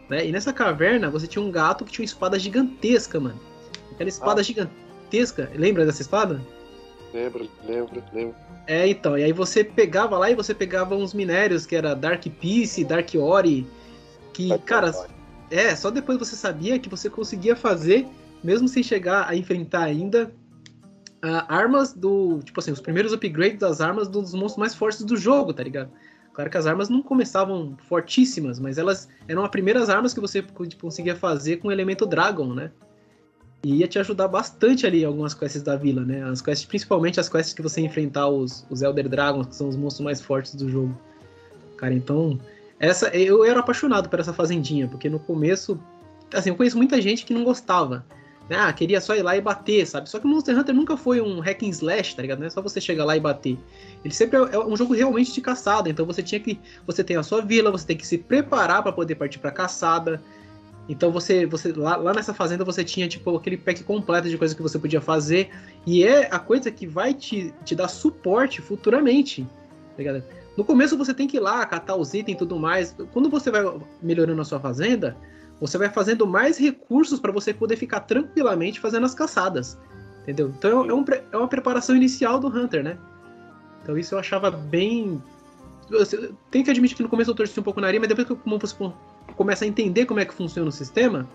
né? 0.09 0.25
E 0.25 0.31
nessa 0.31 0.53
caverna 0.53 1.09
você 1.09 1.27
tinha 1.27 1.43
um 1.43 1.51
gato 1.51 1.83
que 1.83 1.91
tinha 1.91 2.03
uma 2.03 2.07
espada 2.07 2.39
gigantesca, 2.39 3.19
mano. 3.19 3.39
Aquela 3.91 4.09
espada 4.09 4.39
ah. 4.39 4.43
gigantesca. 4.43 5.51
Lembra 5.53 5.85
dessa 5.85 6.01
espada? 6.01 6.39
Lembro, 7.15 7.49
lembro, 7.63 8.03
lembro. 8.13 8.35
É, 8.67 8.85
então, 8.89 9.17
e 9.17 9.23
aí 9.23 9.31
você 9.31 9.63
pegava 9.63 10.17
lá 10.17 10.29
e 10.29 10.35
você 10.35 10.53
pegava 10.53 10.95
uns 10.95 11.13
minérios 11.13 11.65
que 11.65 11.73
era 11.73 11.95
Dark 11.95 12.25
Peace, 12.41 12.83
Dark 12.83 13.09
Ori, 13.15 13.65
que, 14.33 14.49
Dark 14.49 14.65
cara, 14.65 14.91
Ori. 14.93 15.09
é, 15.49 15.73
só 15.77 15.89
depois 15.89 16.17
você 16.17 16.35
sabia 16.35 16.77
que 16.77 16.89
você 16.89 17.09
conseguia 17.09 17.55
fazer, 17.55 18.05
mesmo 18.43 18.67
sem 18.67 18.83
chegar 18.83 19.29
a 19.29 19.33
enfrentar 19.33 19.83
ainda, 19.83 20.29
uh, 21.23 21.45
armas 21.47 21.93
do, 21.93 22.41
tipo 22.43 22.59
assim, 22.59 22.71
os 22.71 22.81
primeiros 22.81 23.13
upgrades 23.13 23.59
das 23.59 23.79
armas 23.79 24.09
dos 24.09 24.33
monstros 24.33 24.57
mais 24.57 24.75
fortes 24.75 25.01
do 25.05 25.15
jogo, 25.15 25.53
tá 25.53 25.63
ligado? 25.63 25.91
Claro 26.33 26.49
que 26.49 26.57
as 26.57 26.67
armas 26.67 26.89
não 26.89 27.01
começavam 27.01 27.77
fortíssimas, 27.87 28.59
mas 28.59 28.77
elas 28.77 29.07
eram 29.25 29.45
as 29.45 29.49
primeiras 29.49 29.89
armas 29.89 30.13
que 30.13 30.19
você 30.19 30.41
tipo, 30.41 30.81
conseguia 30.81 31.15
fazer 31.15 31.57
com 31.57 31.69
o 31.69 31.71
elemento 31.71 32.05
Dragon, 32.05 32.53
né? 32.53 32.71
E 33.65 33.77
ia 33.77 33.87
te 33.87 33.97
ajudar 33.97 34.27
bastante 34.27 34.85
ali 34.85 35.03
algumas 35.03 35.33
quests 35.33 35.63
da 35.63 35.75
vila, 35.75 36.05
né? 36.05 36.23
As 36.23 36.39
quests, 36.39 36.67
principalmente 36.67 37.19
as 37.19 37.27
quests 37.27 37.51
que 37.51 37.63
você 37.63 37.81
enfrentar 37.81 38.29
os, 38.29 38.63
os 38.69 38.83
Elder 38.83 39.09
Dragons, 39.09 39.47
que 39.47 39.55
são 39.55 39.67
os 39.67 39.75
monstros 39.75 40.05
mais 40.05 40.21
fortes 40.21 40.53
do 40.53 40.69
jogo. 40.69 40.95
Cara, 41.75 41.91
então. 41.91 42.39
Essa, 42.79 43.07
eu 43.07 43.43
era 43.43 43.61
apaixonado 43.61 44.07
por 44.07 44.19
essa 44.19 44.31
fazendinha, 44.31 44.87
porque 44.87 45.09
no 45.09 45.17
começo. 45.17 45.79
Assim, 46.31 46.51
eu 46.51 46.55
conheço 46.55 46.77
muita 46.77 47.01
gente 47.01 47.25
que 47.25 47.33
não 47.33 47.43
gostava. 47.43 48.05
Né? 48.47 48.55
Ah, 48.55 48.71
queria 48.71 49.01
só 49.01 49.15
ir 49.15 49.23
lá 49.23 49.35
e 49.35 49.41
bater, 49.41 49.87
sabe? 49.87 50.11
Só 50.11 50.19
que 50.19 50.27
o 50.27 50.29
Monster 50.29 50.55
Hunter 50.55 50.75
nunca 50.75 50.95
foi 50.95 51.19
um 51.19 51.39
hack 51.39 51.63
and 51.63 51.69
slash, 51.69 52.15
tá 52.15 52.21
ligado? 52.21 52.41
Não 52.41 52.45
é 52.45 52.51
só 52.51 52.61
você 52.61 52.79
chegar 52.79 53.03
lá 53.03 53.17
e 53.17 53.19
bater. 53.19 53.57
Ele 54.03 54.13
sempre 54.13 54.37
é, 54.37 54.41
é 54.53 54.59
um 54.59 54.77
jogo 54.77 54.93
realmente 54.93 55.33
de 55.33 55.41
caçada, 55.41 55.89
então 55.89 56.05
você 56.05 56.21
tinha 56.21 56.39
que. 56.39 56.59
Você 56.85 57.03
tem 57.03 57.17
a 57.17 57.23
sua 57.23 57.41
vila, 57.41 57.71
você 57.71 57.87
tem 57.87 57.97
que 57.97 58.05
se 58.05 58.19
preparar 58.19 58.83
para 58.83 58.91
poder 58.91 59.15
partir 59.15 59.39
pra 59.39 59.49
caçada. 59.49 60.21
Então 60.87 61.11
você, 61.11 61.45
você 61.45 61.73
lá, 61.73 61.95
lá, 61.95 62.13
nessa 62.13 62.33
fazenda 62.33 62.63
você 62.63 62.83
tinha 62.83 63.07
tipo 63.07 63.35
aquele 63.35 63.57
pack 63.57 63.83
completo 63.83 64.29
de 64.29 64.37
coisas 64.37 64.55
que 64.55 64.61
você 64.61 64.77
podia 64.77 65.01
fazer 65.01 65.49
e 65.85 66.03
é 66.03 66.27
a 66.31 66.37
coisa 66.37 66.69
que 66.69 66.85
vai 66.85 67.13
te, 67.13 67.53
te 67.63 67.75
dar 67.75 67.87
suporte 67.87 68.61
futuramente, 68.61 69.47
tá? 69.97 70.21
No 70.55 70.63
começo 70.63 70.97
você 70.97 71.13
tem 71.13 71.27
que 71.27 71.37
ir 71.37 71.39
lá 71.39 71.65
catar 71.65 71.95
os 71.95 72.13
itens 72.13 72.35
e 72.35 72.37
tudo 72.37 72.57
mais. 72.57 72.95
Quando 73.11 73.29
você 73.29 73.51
vai 73.51 73.63
melhorando 74.01 74.41
a 74.41 74.45
sua 74.45 74.59
fazenda, 74.59 75.17
você 75.59 75.77
vai 75.77 75.89
fazendo 75.89 76.27
mais 76.27 76.57
recursos 76.57 77.19
para 77.19 77.31
você 77.31 77.53
poder 77.53 77.77
ficar 77.77 78.01
tranquilamente 78.01 78.79
fazendo 78.79 79.05
as 79.05 79.15
caçadas, 79.15 79.77
entendeu? 80.21 80.53
Então 80.57 80.89
é, 80.89 80.93
um, 80.93 81.03
é 81.31 81.37
uma 81.37 81.47
preparação 81.47 81.95
inicial 81.95 82.39
do 82.39 82.47
Hunter, 82.47 82.83
né? 82.83 82.97
Então 83.81 83.97
isso 83.97 84.13
eu 84.15 84.19
achava 84.19 84.51
bem 84.51 85.21
tem 86.49 86.63
que 86.63 86.71
admitir 86.71 86.95
que 86.95 87.03
no 87.03 87.09
começo 87.09 87.29
eu 87.29 87.35
torci 87.35 87.59
um 87.59 87.63
pouco 87.63 87.79
na 87.79 87.87
nariz, 87.87 87.99
mas 87.99 88.09
depois 88.09 88.27
que 88.27 88.35
como 88.35 88.59
você 88.59 88.75
começa 89.35 89.65
a 89.65 89.67
entender 89.67 90.05
como 90.05 90.19
é 90.19 90.25
que 90.25 90.33
funciona 90.33 90.69
o 90.69 90.71
sistema, 90.71 91.27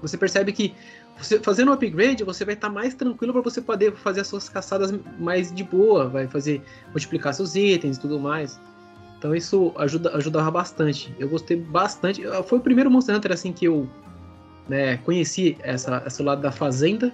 você 0.00 0.16
percebe 0.16 0.52
que 0.52 0.74
você, 1.16 1.38
fazendo 1.38 1.70
um 1.70 1.74
upgrade, 1.74 2.24
você 2.24 2.44
vai 2.44 2.54
estar 2.54 2.68
tá 2.68 2.72
mais 2.72 2.94
tranquilo 2.94 3.32
para 3.32 3.42
você 3.42 3.60
poder 3.60 3.92
fazer 3.92 4.22
as 4.22 4.26
suas 4.26 4.48
caçadas 4.48 4.92
mais 5.18 5.52
de 5.52 5.62
boa, 5.62 6.08
vai 6.08 6.26
fazer 6.26 6.62
multiplicar 6.88 7.34
seus 7.34 7.54
itens 7.54 7.96
e 7.98 8.00
tudo 8.00 8.18
mais. 8.18 8.58
Então 9.18 9.34
isso 9.34 9.72
ajuda, 9.76 10.16
ajudava 10.16 10.50
bastante. 10.50 11.14
Eu 11.18 11.28
gostei 11.28 11.58
bastante. 11.58 12.22
Foi 12.46 12.58
o 12.58 12.62
primeiro 12.62 12.90
Monster 12.90 13.14
Hunter 13.14 13.32
assim 13.32 13.52
que 13.52 13.66
eu 13.66 13.86
né, 14.66 14.96
conheci 14.98 15.58
essa, 15.62 16.02
esse 16.06 16.22
lado 16.22 16.40
da 16.40 16.50
fazenda. 16.50 17.12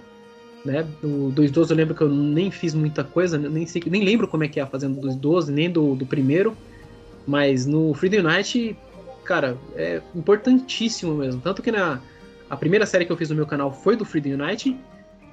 Né? 0.63 0.87
Do 1.01 1.33
2.12 1.35 1.69
eu 1.69 1.75
lembro 1.75 1.95
que 1.95 2.01
eu 2.01 2.09
nem 2.09 2.49
fiz 2.49 2.73
muita 2.73 3.03
coisa, 3.03 3.37
nem, 3.37 3.65
sei, 3.65 3.81
nem 3.87 4.03
lembro 4.03 4.27
como 4.27 4.43
é 4.43 4.47
que 4.47 4.59
é 4.59 4.63
a 4.63 4.67
fazenda 4.67 4.99
do 4.99 5.07
2.12, 5.07 5.49
nem 5.49 5.69
do, 5.69 5.95
do 5.95 6.05
primeiro. 6.05 6.55
Mas 7.25 7.65
no 7.65 7.93
Freedom 7.93 8.25
Unite 8.25 8.77
cara, 9.27 9.57
é 9.75 10.01
importantíssimo 10.15 11.13
mesmo. 11.13 11.41
Tanto 11.41 11.61
que 11.61 11.71
na 11.71 12.01
a 12.49 12.55
primeira 12.55 12.85
série 12.85 13.05
que 13.05 13.11
eu 13.11 13.17
fiz 13.17 13.29
no 13.29 13.35
meu 13.35 13.45
canal 13.45 13.73
foi 13.73 13.97
do 13.97 14.05
Freedom 14.05 14.41
Unite, 14.41 14.79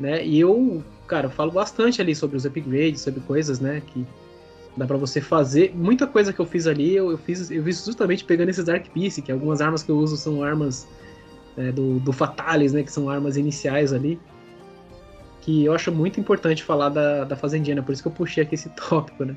né? 0.01 0.27
E 0.27 0.41
eu, 0.41 0.83
cara, 1.07 1.31
falo 1.31 1.53
bastante 1.53 2.03
ali 2.03 2.13
sobre 2.13 2.37
os 2.37 2.45
upgrades, 2.45 3.03
sobre 3.03 3.21
coisas, 3.21 3.61
né? 3.61 3.81
Que 3.87 4.05
dá 4.77 4.85
para 4.85 4.97
você 4.97 5.21
fazer. 5.21 5.73
Muita 5.77 6.09
coisa 6.09 6.33
que 6.33 6.41
eu 6.41 6.45
fiz 6.45 6.67
ali, 6.67 6.97
eu, 6.97 7.13
eu, 7.13 7.19
fiz, 7.19 7.53
eu 7.53 7.63
fiz 7.63 7.85
justamente 7.85 8.25
pegando 8.25 8.49
esses 8.49 8.65
Dark 8.65 8.85
Piece, 8.89 9.23
que 9.23 9.31
algumas 9.31 9.61
armas 9.61 9.85
que 9.85 9.91
eu 9.91 9.97
uso 9.97 10.17
são 10.17 10.43
armas 10.43 10.89
é, 11.57 11.71
do, 11.71 12.01
do 12.01 12.13
Fatalis, 12.13 12.73
né? 12.73 12.83
Que 12.83 12.91
são 12.91 13.09
armas 13.09 13.37
iniciais 13.37 13.93
ali. 13.93 14.19
Que 15.41 15.65
eu 15.65 15.73
acho 15.73 15.93
muito 15.93 16.19
importante 16.19 16.65
falar 16.65 16.89
da, 16.89 17.23
da 17.23 17.37
Fazendinha, 17.37 17.77
né? 17.77 17.83
Por 17.83 17.93
isso 17.93 18.03
que 18.03 18.09
eu 18.09 18.13
puxei 18.13 18.43
aqui 18.43 18.57
esse 18.57 18.69
tópico, 18.75 19.25
né? 19.25 19.37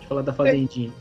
De 0.00 0.08
falar 0.08 0.22
da 0.22 0.32
é. 0.32 0.34
Fazendinha. 0.34 0.92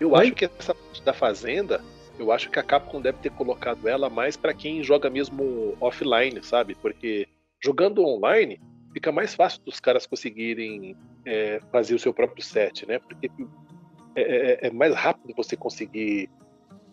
Eu 0.00 0.16
acho 0.16 0.32
que 0.32 0.46
essa 0.46 0.74
parte 0.74 1.02
da 1.02 1.12
Fazenda 1.12 1.82
eu 2.18 2.32
acho 2.32 2.50
que 2.50 2.58
a 2.58 2.62
Capcom 2.62 3.00
deve 3.00 3.18
ter 3.18 3.30
colocado 3.30 3.88
ela 3.88 4.08
mais 4.08 4.36
para 4.36 4.54
quem 4.54 4.82
joga 4.82 5.10
mesmo 5.10 5.76
offline, 5.80 6.42
sabe? 6.42 6.74
Porque 6.74 7.28
jogando 7.62 8.04
online 8.04 8.60
fica 8.92 9.12
mais 9.12 9.34
fácil 9.34 9.62
dos 9.62 9.78
caras 9.78 10.06
conseguirem 10.06 10.96
é, 11.24 11.60
fazer 11.70 11.94
o 11.94 11.98
seu 11.98 12.14
próprio 12.14 12.42
set, 12.42 12.86
né? 12.86 12.98
Porque 12.98 13.30
é, 14.14 14.22
é, 14.22 14.66
é, 14.68 14.70
mais 14.70 14.94
rápido 14.94 15.34
você 15.36 15.56
conseguir 15.56 16.30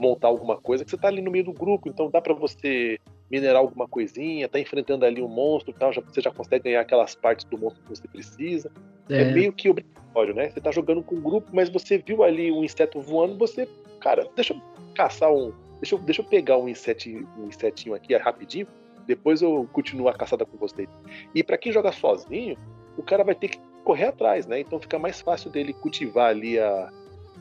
montar 0.01 0.27
alguma 0.27 0.57
coisa 0.57 0.83
que 0.83 0.91
você 0.91 0.97
tá 0.97 1.07
ali 1.07 1.21
no 1.21 1.31
meio 1.31 1.45
do 1.45 1.53
grupo, 1.53 1.87
então 1.87 2.09
dá 2.09 2.19
para 2.19 2.33
você 2.33 2.99
minerar 3.31 3.57
alguma 3.57 3.87
coisinha, 3.87 4.49
tá 4.49 4.59
enfrentando 4.59 5.05
ali 5.05 5.21
um 5.21 5.29
monstro 5.29 5.73
tal, 5.73 5.93
já, 5.93 6.01
você 6.01 6.19
já 6.19 6.31
consegue 6.31 6.65
ganhar 6.65 6.81
aquelas 6.81 7.15
partes 7.15 7.45
do 7.45 7.57
monstro 7.57 7.81
que 7.83 7.89
você 7.89 8.07
precisa. 8.07 8.69
É, 9.09 9.21
é 9.21 9.31
meio 9.31 9.51
que 9.51 9.69
obrigatório, 9.69 10.33
né? 10.33 10.49
Você 10.49 10.61
tá 10.61 10.71
jogando 10.71 11.03
com 11.03 11.15
um 11.15 11.21
grupo, 11.21 11.49
mas 11.53 11.69
você 11.69 11.97
viu 11.97 12.23
ali 12.23 12.51
um 12.51 12.63
inseto 12.63 12.99
voando, 13.01 13.37
você, 13.37 13.67
cara, 13.99 14.27
deixa 14.35 14.53
eu 14.53 14.61
caçar 14.95 15.31
um. 15.31 15.51
Deixa 15.79 15.95
eu, 15.95 15.99
deixa 15.99 16.21
eu 16.21 16.25
pegar 16.25 16.57
um, 16.57 16.69
insetinho, 16.69 17.27
um 17.37 17.47
insetinho 17.47 17.93
aqui 17.93 18.15
rapidinho. 18.15 18.67
depois 19.05 19.41
eu 19.41 19.67
continuo 19.73 20.07
a 20.07 20.13
caçada 20.13 20.45
com 20.45 20.57
vocês. 20.57 20.87
E 21.35 21.43
para 21.43 21.57
quem 21.57 21.71
joga 21.71 21.91
sozinho, 21.91 22.57
o 22.97 23.03
cara 23.03 23.23
vai 23.23 23.35
ter 23.35 23.49
que 23.49 23.59
correr 23.83 24.05
atrás, 24.05 24.47
né? 24.47 24.61
Então 24.61 24.79
fica 24.79 24.97
mais 24.97 25.19
fácil 25.19 25.51
dele 25.51 25.73
cultivar 25.73 26.29
ali 26.29 26.59
a. 26.59 26.89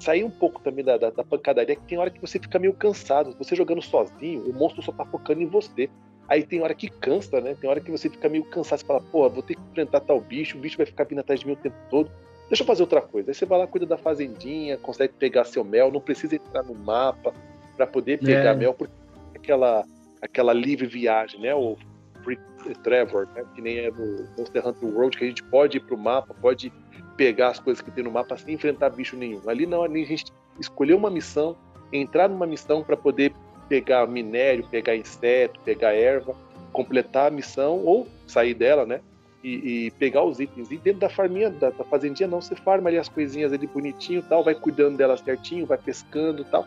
Sair 0.00 0.24
um 0.24 0.30
pouco 0.30 0.60
também 0.62 0.82
da, 0.82 0.96
da, 0.96 1.10
da 1.10 1.22
pancadaria, 1.22 1.76
que 1.76 1.82
tem 1.82 1.98
hora 1.98 2.10
que 2.10 2.20
você 2.20 2.38
fica 2.38 2.58
meio 2.58 2.72
cansado. 2.72 3.36
Você 3.38 3.54
jogando 3.54 3.82
sozinho, 3.82 4.42
o 4.48 4.52
monstro 4.52 4.82
só 4.82 4.90
tá 4.90 5.04
focando 5.04 5.42
em 5.42 5.46
você. 5.46 5.88
Aí 6.32 6.42
tem 6.42 6.62
hora 6.62 6.72
que 6.72 6.88
cansa, 6.88 7.42
né? 7.42 7.54
Tem 7.60 7.68
hora 7.68 7.78
que 7.78 7.90
você 7.90 8.08
fica 8.08 8.26
meio 8.26 8.42
cansado, 8.44 8.78
você 8.78 8.86
fala, 8.86 9.02
pô, 9.02 9.28
vou 9.28 9.42
ter 9.42 9.54
que 9.54 9.60
enfrentar 9.70 10.00
tal 10.00 10.18
bicho, 10.18 10.56
o 10.56 10.60
bicho 10.62 10.78
vai 10.78 10.86
ficar 10.86 11.04
vindo 11.04 11.18
atrás 11.18 11.40
de 11.40 11.46
mim 11.46 11.52
o 11.52 11.56
tempo 11.56 11.76
todo. 11.90 12.10
Deixa 12.48 12.62
eu 12.62 12.66
fazer 12.66 12.82
outra 12.82 13.02
coisa. 13.02 13.30
Aí 13.30 13.34
você 13.34 13.44
vai 13.44 13.58
lá, 13.58 13.66
cuida 13.66 13.84
da 13.84 13.98
fazendinha, 13.98 14.78
consegue 14.78 15.12
pegar 15.12 15.44
seu 15.44 15.62
mel, 15.62 15.92
não 15.92 16.00
precisa 16.00 16.36
entrar 16.36 16.62
no 16.62 16.74
mapa 16.74 17.34
para 17.76 17.86
poder 17.86 18.18
pegar 18.18 18.52
é. 18.52 18.54
mel, 18.54 18.72
porque 18.72 18.94
aquela, 19.34 19.84
aquela 20.22 20.54
livre 20.54 20.86
viagem, 20.86 21.38
né? 21.38 21.54
O 21.54 21.76
Free 22.24 22.38
Trevor, 22.82 23.28
né? 23.34 23.44
que 23.54 23.60
nem 23.60 23.80
é 23.80 23.90
no 23.90 24.26
Monster 24.38 24.66
Hunter 24.66 24.88
World, 24.88 25.18
que 25.18 25.24
a 25.24 25.28
gente 25.28 25.42
pode 25.42 25.76
ir 25.76 25.80
pro 25.80 25.98
mapa, 25.98 26.34
pode 26.40 26.72
pegar 27.14 27.48
as 27.48 27.60
coisas 27.60 27.82
que 27.82 27.90
tem 27.90 28.04
no 28.04 28.10
mapa 28.10 28.38
sem 28.38 28.54
enfrentar 28.54 28.88
bicho 28.88 29.18
nenhum. 29.18 29.42
Ali 29.46 29.66
não, 29.66 29.82
ali 29.82 30.02
a 30.02 30.06
gente 30.06 30.32
escolheu 30.58 30.96
uma 30.96 31.10
missão, 31.10 31.54
entrar 31.92 32.26
numa 32.26 32.46
missão 32.46 32.82
para 32.82 32.96
poder 32.96 33.34
pegar 33.68 34.06
minério, 34.06 34.66
pegar 34.70 34.96
inseto, 34.96 35.60
pegar 35.64 35.92
erva, 35.92 36.34
completar 36.72 37.28
a 37.28 37.30
missão 37.30 37.84
ou 37.84 38.08
sair 38.26 38.54
dela, 38.54 38.84
né? 38.86 39.00
E, 39.42 39.86
e 39.86 39.90
pegar 39.92 40.22
os 40.22 40.38
itens. 40.38 40.70
E 40.70 40.76
dentro 40.76 41.00
da 41.00 41.08
farminha, 41.08 41.50
da, 41.50 41.70
da, 41.70 41.84
fazendinha, 41.84 42.28
não, 42.28 42.40
você 42.40 42.54
farma 42.54 42.88
ali 42.88 42.98
as 42.98 43.08
coisinhas 43.08 43.52
ali 43.52 43.66
bonitinho 43.66 44.22
tal, 44.28 44.44
vai 44.44 44.54
cuidando 44.54 44.96
delas 44.96 45.20
certinho, 45.20 45.66
vai 45.66 45.78
pescando 45.78 46.44
tal. 46.44 46.66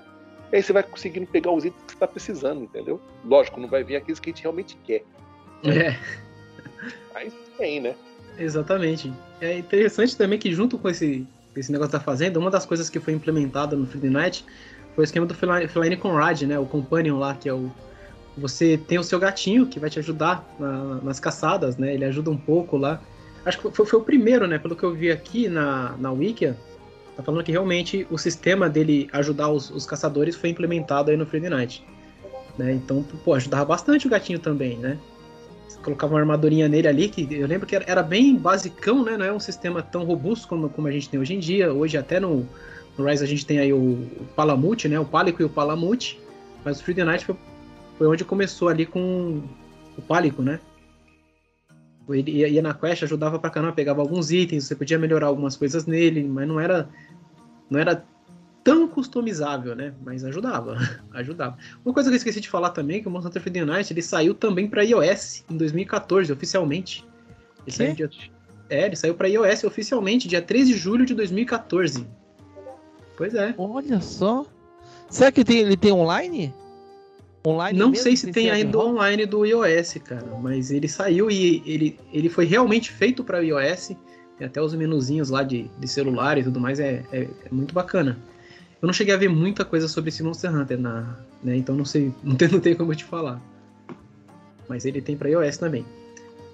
E 0.51 0.57
aí 0.57 0.63
você 0.63 0.73
vai 0.73 0.83
conseguindo 0.83 1.25
pegar 1.27 1.51
os 1.51 1.65
itens 1.65 1.81
que 1.83 1.91
você 1.91 1.95
está 1.95 2.07
precisando, 2.07 2.63
entendeu? 2.63 2.99
Lógico, 3.23 3.59
não 3.59 3.67
vai 3.67 3.83
vir 3.83 3.95
aqueles 3.95 4.19
que 4.19 4.29
a 4.29 4.33
gente 4.33 4.43
realmente 4.43 4.77
quer. 4.83 5.03
É. 5.63 5.97
Mas 7.13 7.33
tem, 7.57 7.79
né? 7.79 7.95
Exatamente. 8.37 9.11
É 9.39 9.57
interessante 9.57 10.17
também 10.17 10.37
que 10.37 10.53
junto 10.53 10.77
com 10.77 10.89
esse, 10.89 11.25
esse 11.55 11.71
negócio 11.71 11.93
da 11.93 11.99
fazenda, 11.99 12.39
uma 12.39 12.51
das 12.51 12.65
coisas 12.65 12.89
que 12.89 12.99
foi 12.99 13.13
implementada 13.13 13.75
no 13.75 13.87
Friday 13.87 14.09
Night 14.09 14.45
foi 14.95 15.03
o 15.03 15.05
esquema 15.05 15.25
do 15.25 15.33
Feline 15.33 15.97
Conrad, 15.97 16.43
né? 16.43 16.57
O 16.57 16.65
Companion 16.65 17.19
lá, 17.19 17.35
que 17.35 17.49
é 17.49 17.53
o. 17.53 17.69
Você 18.37 18.77
tem 18.77 18.97
o 18.97 19.03
seu 19.03 19.19
gatinho 19.19 19.67
que 19.67 19.79
vai 19.79 19.89
te 19.89 19.99
ajudar 19.99 20.45
na, 20.59 20.95
nas 21.03 21.19
caçadas, 21.19 21.77
né? 21.77 21.93
Ele 21.93 22.05
ajuda 22.05 22.31
um 22.31 22.37
pouco 22.37 22.77
lá. 22.77 23.01
Acho 23.45 23.59
que 23.59 23.71
foi, 23.71 23.85
foi, 23.85 23.99
o 23.99 24.03
primeiro, 24.03 24.47
né? 24.47 24.57
Pelo 24.57 24.75
que 24.75 24.83
eu 24.83 24.93
vi 24.93 25.11
aqui 25.11 25.47
na, 25.47 25.95
na 25.99 26.11
Wikia, 26.11 26.57
tá 27.15 27.21
falando 27.21 27.43
que 27.43 27.51
realmente 27.51 28.07
o 28.09 28.17
sistema 28.17 28.69
dele 28.69 29.09
ajudar 29.13 29.49
os, 29.49 29.69
os 29.69 29.85
caçadores 29.85 30.35
foi 30.35 30.49
implementado 30.49 31.11
aí 31.11 31.17
no 31.17 31.25
Friday 31.25 31.49
Night. 31.49 31.85
Né? 32.57 32.73
Então, 32.73 33.03
pô, 33.23 33.33
ajudava 33.33 33.65
bastante 33.65 34.07
o 34.07 34.09
gatinho 34.09 34.39
também, 34.39 34.77
né? 34.77 34.97
colocava 35.83 36.13
uma 36.13 36.19
armadurinha 36.19 36.67
nele 36.67 36.87
ali, 36.87 37.07
que 37.07 37.27
eu 37.31 37.45
lembro 37.45 37.67
que 37.67 37.75
era, 37.75 38.01
bem 38.01 38.35
basicão, 38.35 39.03
né? 39.03 39.15
Não 39.15 39.25
é 39.25 39.31
um 39.31 39.39
sistema 39.39 39.83
tão 39.83 40.03
robusto 40.03 40.47
como, 40.47 40.67
como 40.67 40.87
a 40.87 40.91
gente 40.91 41.07
tem 41.07 41.19
hoje 41.19 41.35
em 41.35 41.39
dia. 41.39 41.71
Hoje 41.71 41.95
até 41.95 42.19
no, 42.19 42.47
no 42.97 43.05
Rise 43.05 43.23
a 43.23 43.27
gente 43.27 43.45
tem 43.45 43.59
aí 43.59 43.73
o, 43.73 44.07
Palamute, 44.35 44.87
né? 44.87 44.99
O 44.99 45.05
Pálico 45.05 45.41
e 45.41 45.45
o 45.45 45.49
Palamute. 45.49 46.19
Mas 46.63 46.79
o 46.79 46.83
Free 46.83 46.95
the 46.95 47.03
Night 47.03 47.25
foi, 47.25 47.35
foi 47.97 48.07
onde 48.07 48.23
começou 48.25 48.69
ali 48.69 48.85
com 48.85 49.41
o 49.97 50.01
Pálico, 50.01 50.41
né? 50.41 50.59
Ele 52.09 52.31
ia, 52.31 52.47
ia 52.47 52.61
na 52.61 52.73
quest, 52.73 53.03
ajudava 53.03 53.39
pra 53.39 53.49
caramba, 53.49 53.73
pegava 53.73 54.01
alguns 54.01 54.31
itens, 54.31 54.65
você 54.65 54.75
podia 54.75 54.97
melhorar 54.97 55.27
algumas 55.27 55.57
coisas 55.57 55.85
nele, 55.85 56.23
mas 56.23 56.47
não 56.47 56.59
era 56.59 56.87
não 57.69 57.79
era 57.79 58.05
tão 58.63 58.87
customizável, 58.87 59.75
né? 59.75 59.93
Mas 60.03 60.23
ajudava, 60.23 60.77
ajudava. 61.13 61.57
Uma 61.83 61.93
coisa 61.93 62.09
que 62.09 62.15
eu 62.15 62.17
esqueci 62.17 62.41
de 62.41 62.49
falar 62.49 62.71
também, 62.71 63.01
que 63.01 63.07
o 63.07 63.11
Monster 63.11 63.29
Hunter 63.29 63.41
Freedom 63.41 63.65
Night, 63.65 63.91
ele 63.91 64.01
saiu 64.01 64.33
também 64.33 64.67
para 64.67 64.83
iOS 64.83 65.43
em 65.49 65.57
2014, 65.57 66.31
oficialmente. 66.31 67.05
Ele 67.65 67.75
saiu 67.75 67.95
dia... 67.95 68.09
É, 68.67 68.85
ele 68.87 68.95
saiu 68.95 69.13
para 69.13 69.27
iOS 69.27 69.63
oficialmente 69.63 70.27
dia 70.27 70.41
13 70.41 70.73
de 70.73 70.79
julho 70.79 71.05
de 71.05 71.13
2014. 71.13 72.07
Pois 73.17 73.33
é. 73.33 73.53
Olha 73.57 74.01
só. 74.01 74.45
Será 75.09 75.31
que 75.31 75.43
tem, 75.43 75.59
ele 75.59 75.77
tem 75.77 75.91
online? 75.91 76.53
Online 77.45 77.77
Não 77.77 77.93
sei 77.93 78.17
se 78.17 78.31
tem 78.31 78.49
ainda 78.49 78.77
online 78.79 79.25
do 79.25 79.45
iOS, 79.45 79.95
cara, 80.03 80.25
mas 80.41 80.71
ele 80.71 80.87
saiu 80.87 81.29
e 81.29 81.61
ele, 81.65 81.99
ele 82.11 82.27
foi 82.27 82.45
realmente 82.45 82.91
feito 82.91 83.23
para 83.23 83.39
iOS. 83.39 83.91
Tem 84.37 84.47
até 84.47 84.61
os 84.61 84.73
menuzinhos 84.73 85.29
lá 85.29 85.43
de, 85.43 85.69
de 85.79 85.87
celular 85.87 86.37
e 86.37 86.43
tudo 86.43 86.59
mais, 86.59 86.79
é, 86.79 87.03
é, 87.11 87.21
é 87.21 87.49
muito 87.51 87.73
bacana. 87.73 88.17
Eu 88.81 88.87
não 88.87 88.93
cheguei 88.93 89.13
a 89.13 89.17
ver 89.17 89.29
muita 89.29 89.63
coisa 89.63 89.87
sobre 89.87 90.09
esse 90.09 90.21
Monster 90.21 90.53
Hunter, 90.53 90.79
na, 90.79 91.17
né? 91.43 91.55
Então 91.55 91.75
não 91.75 91.85
sei, 91.85 92.11
não 92.23 92.35
tem, 92.35 92.49
não 92.49 92.59
tem 92.59 92.75
como 92.75 92.91
eu 92.91 92.95
te 92.95 93.05
falar. 93.05 93.39
Mas 94.67 94.83
ele 94.85 95.01
tem 95.01 95.15
para 95.15 95.29
iOS 95.29 95.57
também. 95.57 95.85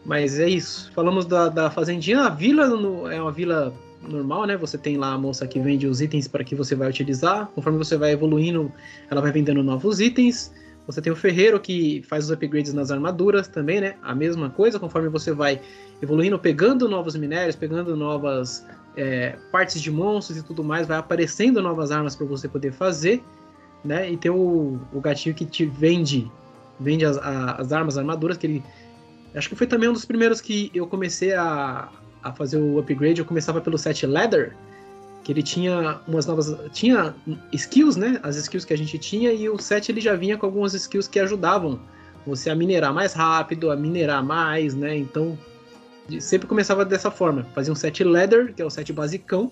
Mas 0.06 0.40
é 0.40 0.50
isso. 0.50 0.92
Falamos 0.94 1.26
da, 1.26 1.48
da 1.48 1.72
fazendinha. 1.72 2.22
A 2.22 2.30
vila 2.30 2.68
no, 2.68 3.10
é 3.10 3.22
uma 3.22 3.32
vila 3.32 3.74
normal, 4.08 4.46
né? 4.46 4.58
Você 4.58 4.78
tem 4.78 4.98
lá 4.98 5.14
a 5.14 5.18
moça 5.18 5.48
que 5.48 5.60
vende 5.60 5.88
os 5.88 6.02
itens 6.02 6.28
para 6.28 6.44
que 6.44 6.56
você 6.56 6.76
vai 6.76 6.90
utilizar. 6.90 7.48
Conforme 7.54 7.78
você 7.78 7.98
vai 7.98 8.12
evoluindo, 8.12 8.72
ela 9.10 9.22
vai 9.22 9.32
vendendo 9.32 9.64
novos 9.64 10.00
itens. 10.00 10.54
Você 10.88 11.02
tem 11.02 11.12
o 11.12 11.16
ferreiro 11.16 11.60
que 11.60 12.02
faz 12.04 12.26
os 12.26 12.32
upgrades 12.32 12.74
nas 12.74 12.92
armaduras 12.92 13.48
também, 13.48 13.80
né? 13.80 13.96
A 14.02 14.16
mesma 14.16 14.50
coisa, 14.50 14.80
conforme 14.80 15.10
você 15.10 15.32
vai 15.32 15.62
evoluindo, 16.02 16.38
pegando 16.40 16.90
novos 16.90 17.16
minérios, 17.16 17.56
pegando 17.56 17.96
novas 17.96 18.66
é, 18.98 19.38
partes 19.52 19.82
de 19.82 19.92
monstros 19.92 20.40
e 20.40 20.44
tudo 20.44 20.64
mais, 20.64 20.88
vai 20.88 20.98
aparecendo 20.98 21.62
novas 21.62 21.92
armas 21.92 22.16
para 22.16 22.26
você 22.26 22.48
poder 22.48 22.72
fazer, 22.72 23.24
né? 23.86 24.12
E 24.12 24.18
tem 24.18 24.32
o, 24.32 24.80
o 24.92 25.00
gatinho 25.00 25.36
que 25.36 25.46
te 25.46 25.66
vende, 25.66 26.30
vende 26.80 27.06
as, 27.06 27.18
a, 27.18 27.62
as 27.62 27.72
armas, 27.72 27.96
as 27.96 28.00
armaduras, 28.00 28.38
que 28.38 28.48
ele. 28.48 28.64
Acho 29.34 29.48
que 29.48 29.56
foi 29.56 29.68
também 29.68 29.88
um 29.88 29.94
dos 29.94 30.04
primeiros 30.04 30.42
que 30.42 30.70
eu 30.74 30.86
comecei 30.88 31.34
a, 31.34 31.90
a 32.24 32.32
fazer 32.32 32.58
o 32.58 32.80
upgrade. 32.80 33.20
Eu 33.20 33.26
começava 33.26 33.62
pelo 33.62 33.78
set 33.78 34.06
Leather, 34.06 34.56
que 35.24 35.32
ele 35.32 35.44
tinha 35.44 36.00
umas 36.08 36.26
novas. 36.26 36.56
Tinha 36.72 37.14
skills, 37.52 37.96
né? 37.96 38.20
As 38.24 38.36
skills 38.36 38.66
que 38.66 38.74
a 38.74 38.78
gente 38.78 38.98
tinha, 38.98 39.32
e 39.32 39.50
o 39.50 39.58
set 39.58 39.92
ele 39.92 40.02
já 40.02 40.16
vinha 40.16 40.38
com 40.38 40.46
algumas 40.46 40.74
skills 40.74 41.08
que 41.08 41.20
ajudavam 41.20 41.80
você 42.26 42.50
a 42.50 42.56
minerar 42.56 42.94
mais 42.94 43.14
rápido, 43.14 43.72
a 43.72 43.76
minerar 43.76 44.24
mais, 44.24 44.76
né? 44.76 44.98
Então 44.98 45.38
sempre 46.20 46.48
começava 46.48 46.84
dessa 46.84 47.10
forma. 47.10 47.46
Fazia 47.54 47.72
um 47.72 47.76
set 47.76 48.04
leather, 48.04 48.54
que 48.54 48.62
é 48.62 48.66
o 48.66 48.70
set 48.70 48.92
basicão, 48.92 49.52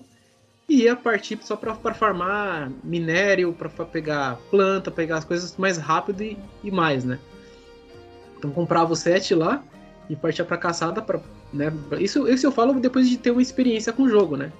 e 0.68 0.82
ia 0.82 0.94
partir 0.94 1.38
só 1.42 1.56
para 1.56 1.74
farmar 1.94 2.70
minério, 2.84 3.52
para 3.52 3.68
pegar 3.84 4.38
planta, 4.50 4.90
pegar 4.90 5.18
as 5.18 5.24
coisas 5.24 5.56
mais 5.56 5.78
rápido 5.78 6.22
e, 6.22 6.38
e, 6.62 6.70
mais, 6.70 7.04
né? 7.04 7.18
Então 8.38 8.50
comprava 8.50 8.92
o 8.92 8.96
set 8.96 9.34
lá 9.34 9.62
e 10.08 10.16
partia 10.16 10.44
para 10.44 10.56
caçada 10.56 11.02
para, 11.02 11.20
né? 11.52 11.72
Isso, 11.98 12.28
isso 12.28 12.46
eu 12.46 12.52
falo 12.52 12.74
depois 12.74 13.08
de 13.08 13.16
ter 13.16 13.30
uma 13.30 13.42
experiência 13.42 13.92
com 13.92 14.04
o 14.04 14.08
jogo, 14.08 14.36
né? 14.36 14.52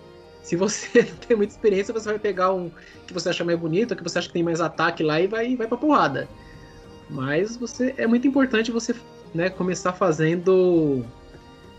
Se 0.43 0.57
você 0.57 1.05
tem 1.27 1.37
muita 1.37 1.53
experiência, 1.53 1.93
você 1.95 2.09
vai 2.09 2.19
pegar 2.19 2.53
um 2.53 2.71
que 3.07 3.13
você 3.13 3.29
acha 3.29 3.45
mais 3.45 3.59
bonito, 3.59 3.95
que 3.95 4.03
você 4.03 4.19
acha 4.19 4.29
que 4.29 4.35
tem 4.35 4.43
mais 4.43 4.61
ataque 4.61 5.03
lá 5.03 5.21
e 5.21 5.27
vai 5.27 5.57
vai 5.57 5.67
para 5.67 5.79
porrada. 5.79 6.29
Mas 7.09 7.57
você 7.57 7.95
é 7.97 8.07
muito 8.07 8.27
importante 8.27 8.71
você, 8.71 8.95
né, 9.35 9.51
começar 9.51 9.93
fazendo 9.93 11.05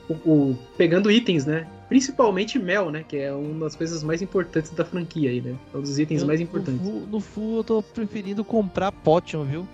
o, 0.10 0.14
o, 0.30 0.58
pegando 0.78 1.10
itens, 1.10 1.46
né? 1.46 1.68
Principalmente 1.88 2.60
mel, 2.60 2.92
né? 2.92 3.04
Que 3.08 3.18
é 3.18 3.34
uma 3.34 3.66
das 3.66 3.76
coisas 3.76 4.04
mais 4.04 4.22
importantes 4.22 4.72
da 4.72 4.84
franquia 4.84 5.30
aí, 5.30 5.42
né? 5.42 5.56
É 5.74 5.78
um 5.78 5.82
dos 5.82 5.98
itens 6.00 6.22
eu, 6.22 6.28
mais 6.28 6.42
importantes. 6.42 6.82
No 6.82 6.92
full, 6.92 7.08
no 7.08 7.20
full, 7.20 7.58
eu 7.58 7.64
tô 7.64 7.82
preferindo 7.82 8.44
comprar 8.44 8.92
potion, 8.92 9.44
viu? 9.46 9.68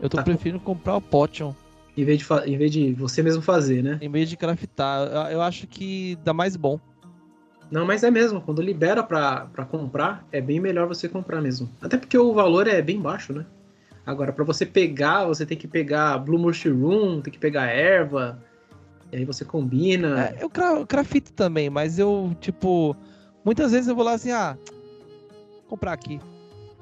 Eu 0.00 0.08
tô 0.08 0.16
tá. 0.16 0.22
preferindo 0.22 0.60
comprar 0.60 0.96
o 0.96 1.00
potion. 1.00 1.54
Em 1.96 2.04
vez, 2.04 2.18
de 2.18 2.26
em 2.46 2.58
vez 2.58 2.70
de 2.70 2.92
você 2.92 3.22
mesmo 3.22 3.40
fazer, 3.40 3.82
né? 3.82 3.98
Em 4.02 4.10
vez 4.10 4.28
de 4.28 4.36
craftar. 4.36 5.30
Eu, 5.30 5.40
acho 5.40 5.66
que 5.66 6.18
dá 6.22 6.34
mais 6.34 6.54
bom. 6.56 6.78
Não, 7.70 7.86
mas 7.86 8.02
é 8.02 8.10
mesmo. 8.10 8.40
Quando 8.40 8.60
libera 8.60 9.02
pra, 9.02 9.46
pra 9.46 9.64
comprar, 9.64 10.26
é 10.30 10.40
bem 10.40 10.60
melhor 10.60 10.86
você 10.86 11.08
comprar 11.08 11.40
mesmo. 11.40 11.70
Até 11.80 11.96
porque 11.96 12.18
o 12.18 12.34
valor 12.34 12.66
é 12.66 12.82
bem 12.82 13.00
baixo, 13.00 13.32
né? 13.32 13.46
Agora, 14.04 14.32
para 14.32 14.44
você 14.44 14.64
pegar, 14.64 15.24
você 15.24 15.44
tem 15.44 15.58
que 15.58 15.66
pegar 15.66 16.18
Blue 16.18 16.38
Mushroom, 16.38 17.20
tem 17.22 17.32
que 17.32 17.40
pegar 17.40 17.66
erva, 17.66 18.40
e 19.10 19.16
aí 19.16 19.24
você 19.24 19.44
combina. 19.44 20.26
É, 20.26 20.38
eu 20.40 20.50
crafito 20.86 21.32
também, 21.32 21.68
mas 21.70 21.98
eu, 21.98 22.36
tipo, 22.40 22.96
muitas 23.44 23.72
vezes 23.72 23.88
eu 23.88 23.96
vou 23.96 24.04
lá 24.04 24.12
assim, 24.12 24.30
ah, 24.30 24.56
comprar 25.66 25.92
aqui. 25.92 26.20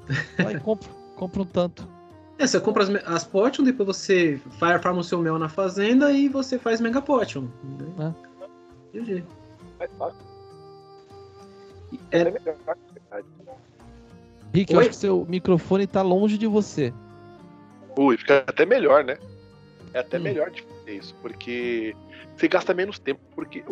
Vai 0.37 0.59
compro, 0.59 0.89
compro 1.15 1.41
um 1.41 1.45
tanto. 1.45 1.94
É, 2.37 2.45
você 2.45 2.59
compra 2.59 2.83
as, 2.83 2.89
as 3.05 3.23
potion, 3.23 3.63
depois 3.63 3.87
você 3.87 4.39
fire 4.59 4.79
farm 4.81 4.97
o 4.97 5.03
seu 5.03 5.19
mel 5.19 5.39
na 5.39 5.47
fazenda 5.47 6.11
e 6.11 6.27
você 6.27 6.59
faz 6.59 6.81
mega 6.81 7.01
potion. 7.01 7.47
Né? 7.97 8.13
É. 8.93 8.99
GG. 8.99 9.23
Mais 9.79 9.91
fácil. 9.97 10.19
É... 12.11 12.19
é 12.19 12.31
melhor, 12.31 12.55
Rick, 14.53 14.73
eu 14.73 14.79
acho 14.79 14.89
que 14.89 14.95
seu 14.95 15.25
microfone 15.27 15.85
tá 15.85 16.01
longe 16.01 16.37
de 16.37 16.47
você. 16.47 16.93
Ui, 17.97 18.17
fica 18.17 18.43
até 18.47 18.65
melhor, 18.65 19.03
né? 19.03 19.17
É 19.93 19.99
até 19.99 20.17
hum. 20.17 20.21
melhor 20.21 20.49
de 20.49 20.61
fazer 20.61 20.95
isso, 20.97 21.15
porque 21.21 21.95
você 22.35 22.47
gasta 22.47 22.73
menos 22.73 22.99
tempo, 22.99 23.21
porque 23.33 23.63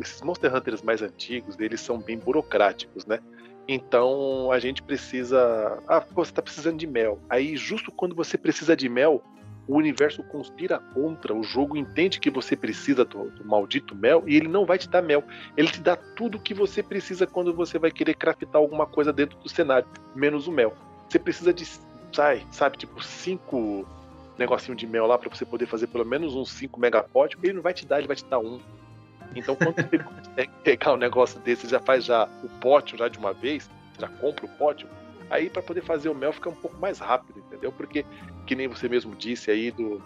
esses 0.00 0.20
Monster 0.22 0.54
Hunters 0.54 0.82
mais 0.82 1.02
antigos, 1.02 1.58
eles 1.58 1.80
são 1.80 1.98
bem 1.98 2.18
burocráticos, 2.18 3.06
né? 3.06 3.18
Então 3.68 4.50
a 4.52 4.58
gente 4.58 4.82
precisa. 4.82 5.82
Ah, 5.88 6.04
você 6.12 6.32
tá 6.32 6.42
precisando 6.42 6.78
de 6.78 6.86
mel. 6.86 7.18
Aí, 7.28 7.56
justo 7.56 7.90
quando 7.90 8.14
você 8.14 8.38
precisa 8.38 8.76
de 8.76 8.88
mel, 8.88 9.22
o 9.66 9.76
universo 9.76 10.22
conspira 10.22 10.78
contra, 10.78 11.34
o 11.34 11.42
jogo 11.42 11.76
entende 11.76 12.20
que 12.20 12.30
você 12.30 12.54
precisa 12.54 13.04
do, 13.04 13.30
do, 13.30 13.44
maldito 13.44 13.94
mel 13.94 14.22
e 14.26 14.36
ele 14.36 14.46
não 14.46 14.64
vai 14.64 14.78
te 14.78 14.88
dar 14.88 15.02
mel. 15.02 15.24
Ele 15.56 15.68
te 15.68 15.80
dá 15.80 15.96
tudo 15.96 16.38
o 16.38 16.40
que 16.40 16.54
você 16.54 16.82
precisa 16.82 17.26
quando 17.26 17.52
você 17.52 17.78
vai 17.78 17.90
querer 17.90 18.14
craftar 18.14 18.56
alguma 18.56 18.86
coisa 18.86 19.12
dentro 19.12 19.36
do 19.38 19.48
cenário, 19.48 19.88
menos 20.14 20.46
o 20.46 20.52
mel. 20.52 20.72
Você 21.08 21.18
precisa 21.18 21.52
de, 21.52 21.66
sai, 22.12 22.46
sabe, 22.52 22.78
tipo, 22.78 23.02
cinco 23.02 23.84
negocinho 24.38 24.76
de 24.76 24.86
mel 24.86 25.06
lá 25.06 25.18
para 25.18 25.34
você 25.34 25.44
poder 25.44 25.66
fazer 25.66 25.86
pelo 25.86 26.04
menos 26.04 26.34
uns 26.34 26.50
5 26.52 26.78
megapódios, 26.78 27.42
ele 27.42 27.54
não 27.54 27.62
vai 27.62 27.72
te 27.72 27.86
dar, 27.86 27.98
ele 27.98 28.06
vai 28.06 28.16
te 28.16 28.24
dar 28.24 28.38
um. 28.38 28.60
Então 29.38 29.56
quando 29.56 29.76
você 29.76 29.98
consegue 29.98 30.52
pegar 30.64 30.92
um 30.94 30.96
negócio 30.96 31.38
desse, 31.40 31.68
já 31.68 31.80
faz 31.80 32.04
já 32.04 32.28
o 32.42 32.48
pote 32.60 32.96
já 32.96 33.08
de 33.08 33.18
uma 33.18 33.32
vez, 33.32 33.70
já 33.98 34.08
compra 34.08 34.46
o 34.46 34.48
pote, 34.48 34.86
aí 35.30 35.50
para 35.50 35.62
poder 35.62 35.82
fazer 35.82 36.08
o 36.08 36.14
mel 36.14 36.32
fica 36.32 36.48
um 36.48 36.54
pouco 36.54 36.76
mais 36.78 36.98
rápido, 36.98 37.38
entendeu? 37.38 37.72
Porque 37.72 38.04
que 38.46 38.54
nem 38.54 38.68
você 38.68 38.88
mesmo 38.88 39.14
disse 39.14 39.50
aí 39.50 39.70
do 39.70 40.02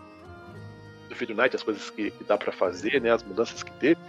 do 1.10 1.16
Feed 1.16 1.34
Night, 1.34 1.54
as 1.54 1.62
coisas 1.62 1.90
que, 1.90 2.10
que 2.12 2.24
dá 2.24 2.38
para 2.38 2.52
fazer, 2.52 3.00
né, 3.02 3.10
as 3.10 3.22
mudanças 3.22 3.62
que 3.64 3.72
teve, 3.72 4.00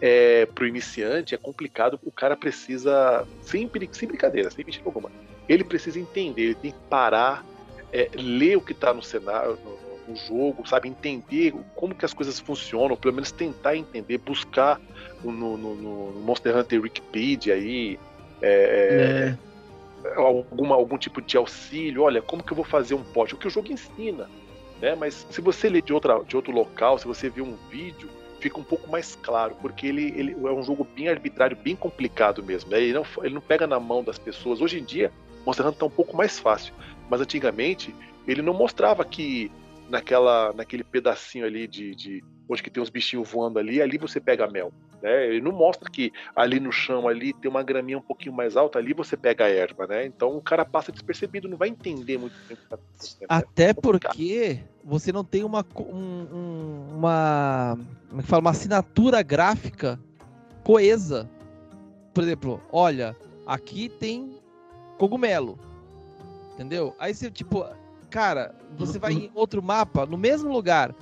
é, 0.00 0.46
pro 0.46 0.66
iniciante 0.66 1.34
é 1.34 1.38
complicado, 1.38 1.98
o 2.04 2.12
cara 2.12 2.36
precisa, 2.36 3.26
sem, 3.42 3.68
sem 3.92 4.08
brincadeira, 4.08 4.48
sem 4.50 4.64
mentira 4.64 4.84
alguma, 4.86 5.10
ele 5.48 5.64
precisa 5.64 5.98
entender, 5.98 6.42
ele 6.42 6.54
tem 6.54 6.70
que 6.70 6.78
parar, 6.88 7.44
é, 7.92 8.08
ler 8.14 8.56
o 8.56 8.60
que 8.60 8.72
está 8.72 8.94
no 8.94 9.02
cenário, 9.02 9.58
no, 9.64 9.93
no, 10.08 10.16
jogo, 10.16 10.66
sabe, 10.68 10.88
entender 10.88 11.54
como 11.74 11.94
que 11.94 12.04
as 12.04 12.12
coisas 12.12 12.38
funcionam, 12.38 12.96
pelo 12.96 13.14
menos 13.14 13.30
tentar 13.30 13.76
entender, 13.76 14.18
buscar 14.18 14.80
no, 15.22 15.32
no, 15.32 15.56
no 15.56 16.20
Monster 16.20 16.56
Hunter 16.56 16.80
Wikipedia 16.82 17.54
aí, 17.54 17.98
é, 18.42 19.34
é 20.04 20.14
alguma, 20.16 20.74
algum 20.74 20.98
tipo 20.98 21.22
de 21.22 21.36
auxílio, 21.36 22.02
olha, 22.02 22.20
como 22.20 22.42
que 22.42 22.52
eu 22.52 22.56
vou 22.56 22.64
fazer 22.64 22.94
um 22.94 23.02
pote? 23.02 23.34
O 23.34 23.38
que 23.38 23.46
o 23.46 23.50
jogo 23.50 23.72
ensina, 23.72 24.28
né? 24.80 24.94
Mas 24.94 25.26
se 25.30 25.40
você 25.40 25.68
ler 25.68 25.82
de, 25.82 25.92
outra, 25.92 26.22
de 26.24 26.36
outro 26.36 26.52
local, 26.52 26.98
se 26.98 27.06
você 27.06 27.28
ver 27.28 27.42
um 27.42 27.56
vídeo, 27.70 28.08
fica 28.40 28.58
um 28.58 28.64
pouco 28.64 28.90
mais 28.90 29.16
claro, 29.22 29.56
porque 29.62 29.86
ele, 29.86 30.12
ele 30.16 30.32
é 30.32 30.52
um 30.52 30.62
jogo 30.62 30.86
bem 30.94 31.08
arbitrário, 31.08 31.56
bem 31.56 31.74
complicado 31.74 32.42
mesmo. 32.42 32.70
Né? 32.70 32.82
Ele, 32.82 32.92
não, 32.92 33.06
ele 33.22 33.34
não 33.34 33.40
pega 33.40 33.66
na 33.66 33.80
mão 33.80 34.04
das 34.04 34.18
pessoas. 34.18 34.60
Hoje 34.60 34.78
em 34.78 34.84
dia, 34.84 35.10
Monster 35.46 35.66
Hunter 35.66 35.78
tá 35.78 35.86
um 35.86 35.90
pouco 35.90 36.14
mais 36.14 36.38
fácil, 36.38 36.74
mas 37.08 37.20
antigamente 37.20 37.94
ele 38.26 38.42
não 38.42 38.52
mostrava 38.52 39.04
que 39.04 39.50
naquela, 39.94 40.52
naquele 40.52 40.82
pedacinho 40.82 41.46
ali 41.46 41.68
de, 41.68 41.94
de 41.94 42.24
onde 42.48 42.62
que 42.62 42.70
tem 42.70 42.82
uns 42.82 42.90
bichinhos 42.90 43.30
voando 43.30 43.60
ali, 43.60 43.80
ali 43.80 43.96
você 43.96 44.20
pega 44.20 44.50
mel. 44.50 44.72
Né? 45.00 45.28
Ele 45.28 45.40
não 45.40 45.52
mostra 45.52 45.88
que 45.88 46.12
ali 46.34 46.58
no 46.58 46.72
chão 46.72 47.06
ali 47.06 47.32
tem 47.32 47.48
uma 47.48 47.62
graminha 47.62 47.98
um 47.98 48.02
pouquinho 48.02 48.34
mais 48.34 48.56
alta, 48.56 48.78
ali 48.78 48.92
você 48.92 49.16
pega 49.16 49.44
a 49.44 49.48
erva, 49.48 49.86
né? 49.86 50.04
Então 50.04 50.36
o 50.36 50.42
cara 50.42 50.64
passa 50.64 50.90
despercebido, 50.90 51.48
não 51.48 51.56
vai 51.56 51.68
entender 51.68 52.18
muito 52.18 52.34
bem 52.48 52.56
o 52.56 52.60
que 52.60 52.66
tá 52.66 52.74
acontecendo. 52.74 53.20
Né? 53.20 53.26
Até 53.28 53.70
é 53.70 53.74
porque 53.74 54.60
você 54.82 55.12
não 55.12 55.22
tem 55.22 55.44
uma 55.44 55.64
um, 55.76 56.96
uma 56.96 57.78
como 58.08 58.20
é 58.20 58.22
que 58.22 58.28
fala, 58.28 58.40
uma 58.40 58.50
assinatura 58.50 59.22
gráfica 59.22 60.00
coesa. 60.64 61.30
Por 62.12 62.24
exemplo, 62.24 62.60
olha, 62.72 63.16
aqui 63.46 63.88
tem 63.88 64.38
cogumelo. 64.98 65.58
Entendeu? 66.54 66.94
Aí 66.98 67.12
você, 67.12 67.30
tipo, 67.30 67.64
cara, 68.14 68.54
você 68.78 68.96
vai 68.96 69.12
em 69.12 69.30
outro 69.34 69.60
mapa, 69.60 70.06
no 70.06 70.16
mesmo 70.16 70.48
lugar, 70.52 70.94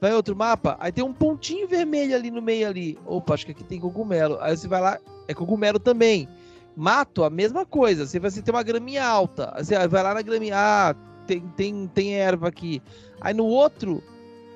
vai 0.00 0.10
em 0.10 0.14
outro 0.14 0.34
mapa, 0.34 0.76
aí 0.80 0.90
tem 0.90 1.04
um 1.04 1.12
pontinho 1.12 1.68
vermelho 1.68 2.12
ali 2.12 2.28
no 2.28 2.42
meio 2.42 2.66
ali. 2.66 2.98
Opa, 3.06 3.34
acho 3.34 3.46
que 3.46 3.52
aqui 3.52 3.62
tem 3.62 3.78
cogumelo. 3.78 4.36
Aí 4.40 4.56
você 4.56 4.66
vai 4.66 4.80
lá, 4.80 4.98
é 5.28 5.32
cogumelo 5.32 5.78
também. 5.78 6.28
Mato, 6.74 7.22
a 7.22 7.30
mesma 7.30 7.64
coisa. 7.64 8.04
Você 8.04 8.18
vai 8.18 8.32
ter 8.32 8.50
uma 8.50 8.64
graminha 8.64 9.06
alta. 9.06 9.54
Você 9.58 9.86
vai 9.86 10.02
lá 10.02 10.12
na 10.12 10.22
graminha, 10.22 10.56
ah, 10.56 10.94
tem, 11.24 11.40
tem, 11.56 11.86
tem 11.86 12.14
erva 12.14 12.48
aqui. 12.48 12.82
Aí 13.20 13.32
no 13.32 13.44
outro, 13.44 14.02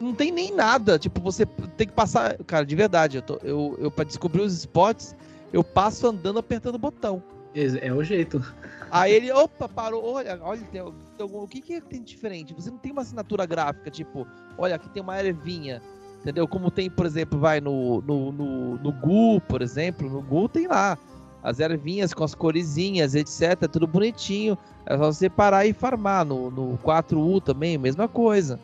não 0.00 0.12
tem 0.12 0.32
nem 0.32 0.52
nada. 0.52 0.98
Tipo, 0.98 1.20
você 1.20 1.46
tem 1.76 1.86
que 1.86 1.92
passar. 1.92 2.36
Cara, 2.38 2.66
de 2.66 2.74
verdade, 2.74 3.18
eu, 3.18 3.22
tô, 3.22 3.38
eu, 3.44 3.76
eu 3.78 3.88
para 3.88 4.02
descobrir 4.02 4.42
os 4.42 4.52
spots, 4.52 5.14
eu 5.52 5.62
passo 5.62 6.08
andando 6.08 6.40
apertando 6.40 6.74
o 6.74 6.78
botão. 6.78 7.22
É, 7.54 7.92
o 7.92 8.02
jeito. 8.02 8.44
Aí 8.90 9.12
ele, 9.12 9.30
opa, 9.32 9.68
parou, 9.68 10.14
olha, 10.14 10.38
olha, 10.42 10.60
tem, 10.72 10.82
o 10.82 11.48
que, 11.48 11.60
que 11.60 11.80
tem 11.80 12.02
diferente? 12.02 12.52
Você 12.52 12.70
não 12.70 12.78
tem 12.78 12.90
uma 12.90 13.02
assinatura 13.02 13.46
gráfica, 13.46 13.90
tipo, 13.90 14.26
olha, 14.58 14.74
aqui 14.74 14.88
tem 14.88 15.02
uma 15.02 15.20
ervinha, 15.20 15.80
entendeu? 16.20 16.48
Como 16.48 16.70
tem, 16.70 16.90
por 16.90 17.06
exemplo, 17.06 17.38
vai 17.38 17.60
no, 17.60 18.00
no, 18.02 18.32
no, 18.32 18.78
no 18.78 18.92
Gu, 18.92 19.40
por 19.42 19.62
exemplo, 19.62 20.10
no 20.10 20.20
Gu 20.20 20.48
tem 20.48 20.66
lá 20.66 20.98
as 21.44 21.60
ervinhas 21.60 22.14
com 22.14 22.24
as 22.24 22.34
coresinhas, 22.34 23.14
etc, 23.14 23.68
tudo 23.70 23.86
bonitinho, 23.86 24.56
é 24.86 24.96
só 24.96 25.12
você 25.12 25.28
parar 25.28 25.66
e 25.66 25.72
farmar. 25.72 26.24
No, 26.24 26.50
no 26.50 26.78
4U 26.78 27.42
também, 27.42 27.78
mesma 27.78 28.08
coisa, 28.08 28.58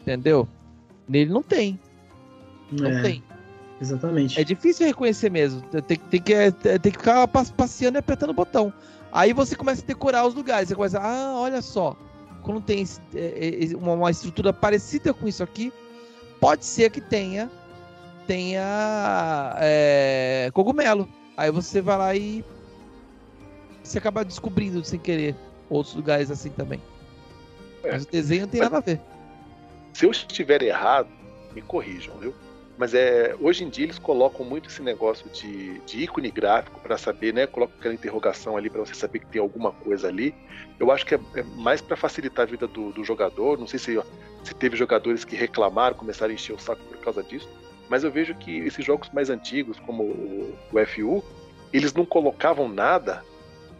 entendeu? 0.00 0.46
Nele 1.08 1.32
não 1.32 1.42
tem. 1.42 1.78
Não 2.70 2.90
é. 2.90 3.02
tem. 3.02 3.22
Exatamente. 3.80 4.40
É 4.40 4.44
difícil 4.44 4.86
reconhecer 4.86 5.30
mesmo. 5.30 5.60
Tem, 5.62 5.98
tem, 5.98 6.22
que, 6.22 6.32
é, 6.32 6.50
tem 6.50 6.92
que 6.92 6.98
ficar 6.98 7.26
passeando 7.28 7.98
e 7.98 8.00
apertando 8.00 8.30
o 8.30 8.34
botão. 8.34 8.72
Aí 9.12 9.32
você 9.32 9.54
começa 9.54 9.82
a 9.82 9.86
decorar 9.86 10.26
os 10.26 10.34
lugares. 10.34 10.68
Você 10.68 10.74
começa, 10.74 11.00
ah, 11.00 11.34
olha 11.36 11.60
só. 11.60 11.96
Quando 12.42 12.60
tem 12.60 12.84
é, 13.14 13.72
é, 13.72 13.76
uma 13.76 14.10
estrutura 14.10 14.52
parecida 14.52 15.14
com 15.14 15.26
isso 15.26 15.42
aqui, 15.42 15.72
pode 16.40 16.64
ser 16.64 16.90
que 16.90 17.00
tenha 17.00 17.50
tenha 18.26 19.54
é, 19.58 20.50
cogumelo. 20.52 21.08
Aí 21.36 21.50
você 21.50 21.80
vai 21.80 21.98
lá 21.98 22.14
e 22.14 22.44
você 23.82 23.98
acaba 23.98 24.24
descobrindo 24.24 24.82
sem 24.84 24.98
querer 24.98 25.34
outros 25.68 25.94
lugares 25.94 26.30
assim 26.30 26.50
também. 26.50 26.80
É. 27.82 27.92
Mas 27.92 28.04
o 28.04 28.10
desenho 28.10 28.42
não 28.42 28.48
tem 28.48 28.60
nada 28.60 28.78
a 28.78 28.80
ver. 28.80 29.00
Se 29.92 30.06
eu 30.06 30.10
estiver 30.10 30.62
errado, 30.62 31.08
me 31.54 31.62
corrijam, 31.62 32.16
viu? 32.18 32.34
Mas 32.76 32.92
é, 32.92 33.36
hoje 33.40 33.62
em 33.64 33.68
dia 33.68 33.84
eles 33.84 33.98
colocam 33.98 34.44
muito 34.44 34.68
esse 34.68 34.82
negócio 34.82 35.28
de, 35.30 35.78
de 35.80 36.02
ícone 36.02 36.30
gráfico 36.30 36.80
para 36.80 36.98
saber, 36.98 37.32
né? 37.32 37.46
Colocam 37.46 37.76
aquela 37.78 37.94
interrogação 37.94 38.56
ali 38.56 38.68
para 38.68 38.80
você 38.80 38.94
saber 38.94 39.20
que 39.20 39.26
tem 39.26 39.40
alguma 39.40 39.70
coisa 39.70 40.08
ali. 40.08 40.34
Eu 40.78 40.90
acho 40.90 41.06
que 41.06 41.14
é, 41.14 41.20
é 41.36 41.42
mais 41.56 41.80
para 41.80 41.96
facilitar 41.96 42.46
a 42.46 42.50
vida 42.50 42.66
do, 42.66 42.90
do, 42.90 43.04
jogador. 43.04 43.58
Não 43.58 43.66
sei 43.66 43.78
se, 43.78 44.02
se 44.42 44.54
teve 44.54 44.76
jogadores 44.76 45.24
que 45.24 45.36
reclamaram, 45.36 45.96
começaram 45.96 46.32
a 46.32 46.34
encher 46.34 46.52
o 46.52 46.58
saco 46.58 46.82
por 46.84 46.98
causa 46.98 47.22
disso. 47.22 47.48
Mas 47.88 48.02
eu 48.02 48.10
vejo 48.10 48.34
que 48.34 48.58
esses 48.58 48.84
jogos 48.84 49.08
mais 49.10 49.30
antigos, 49.30 49.78
como 49.78 50.02
o, 50.02 50.58
o 50.72 50.86
FU, 50.86 51.24
eles 51.72 51.92
não 51.92 52.04
colocavam 52.04 52.68
nada 52.68 53.22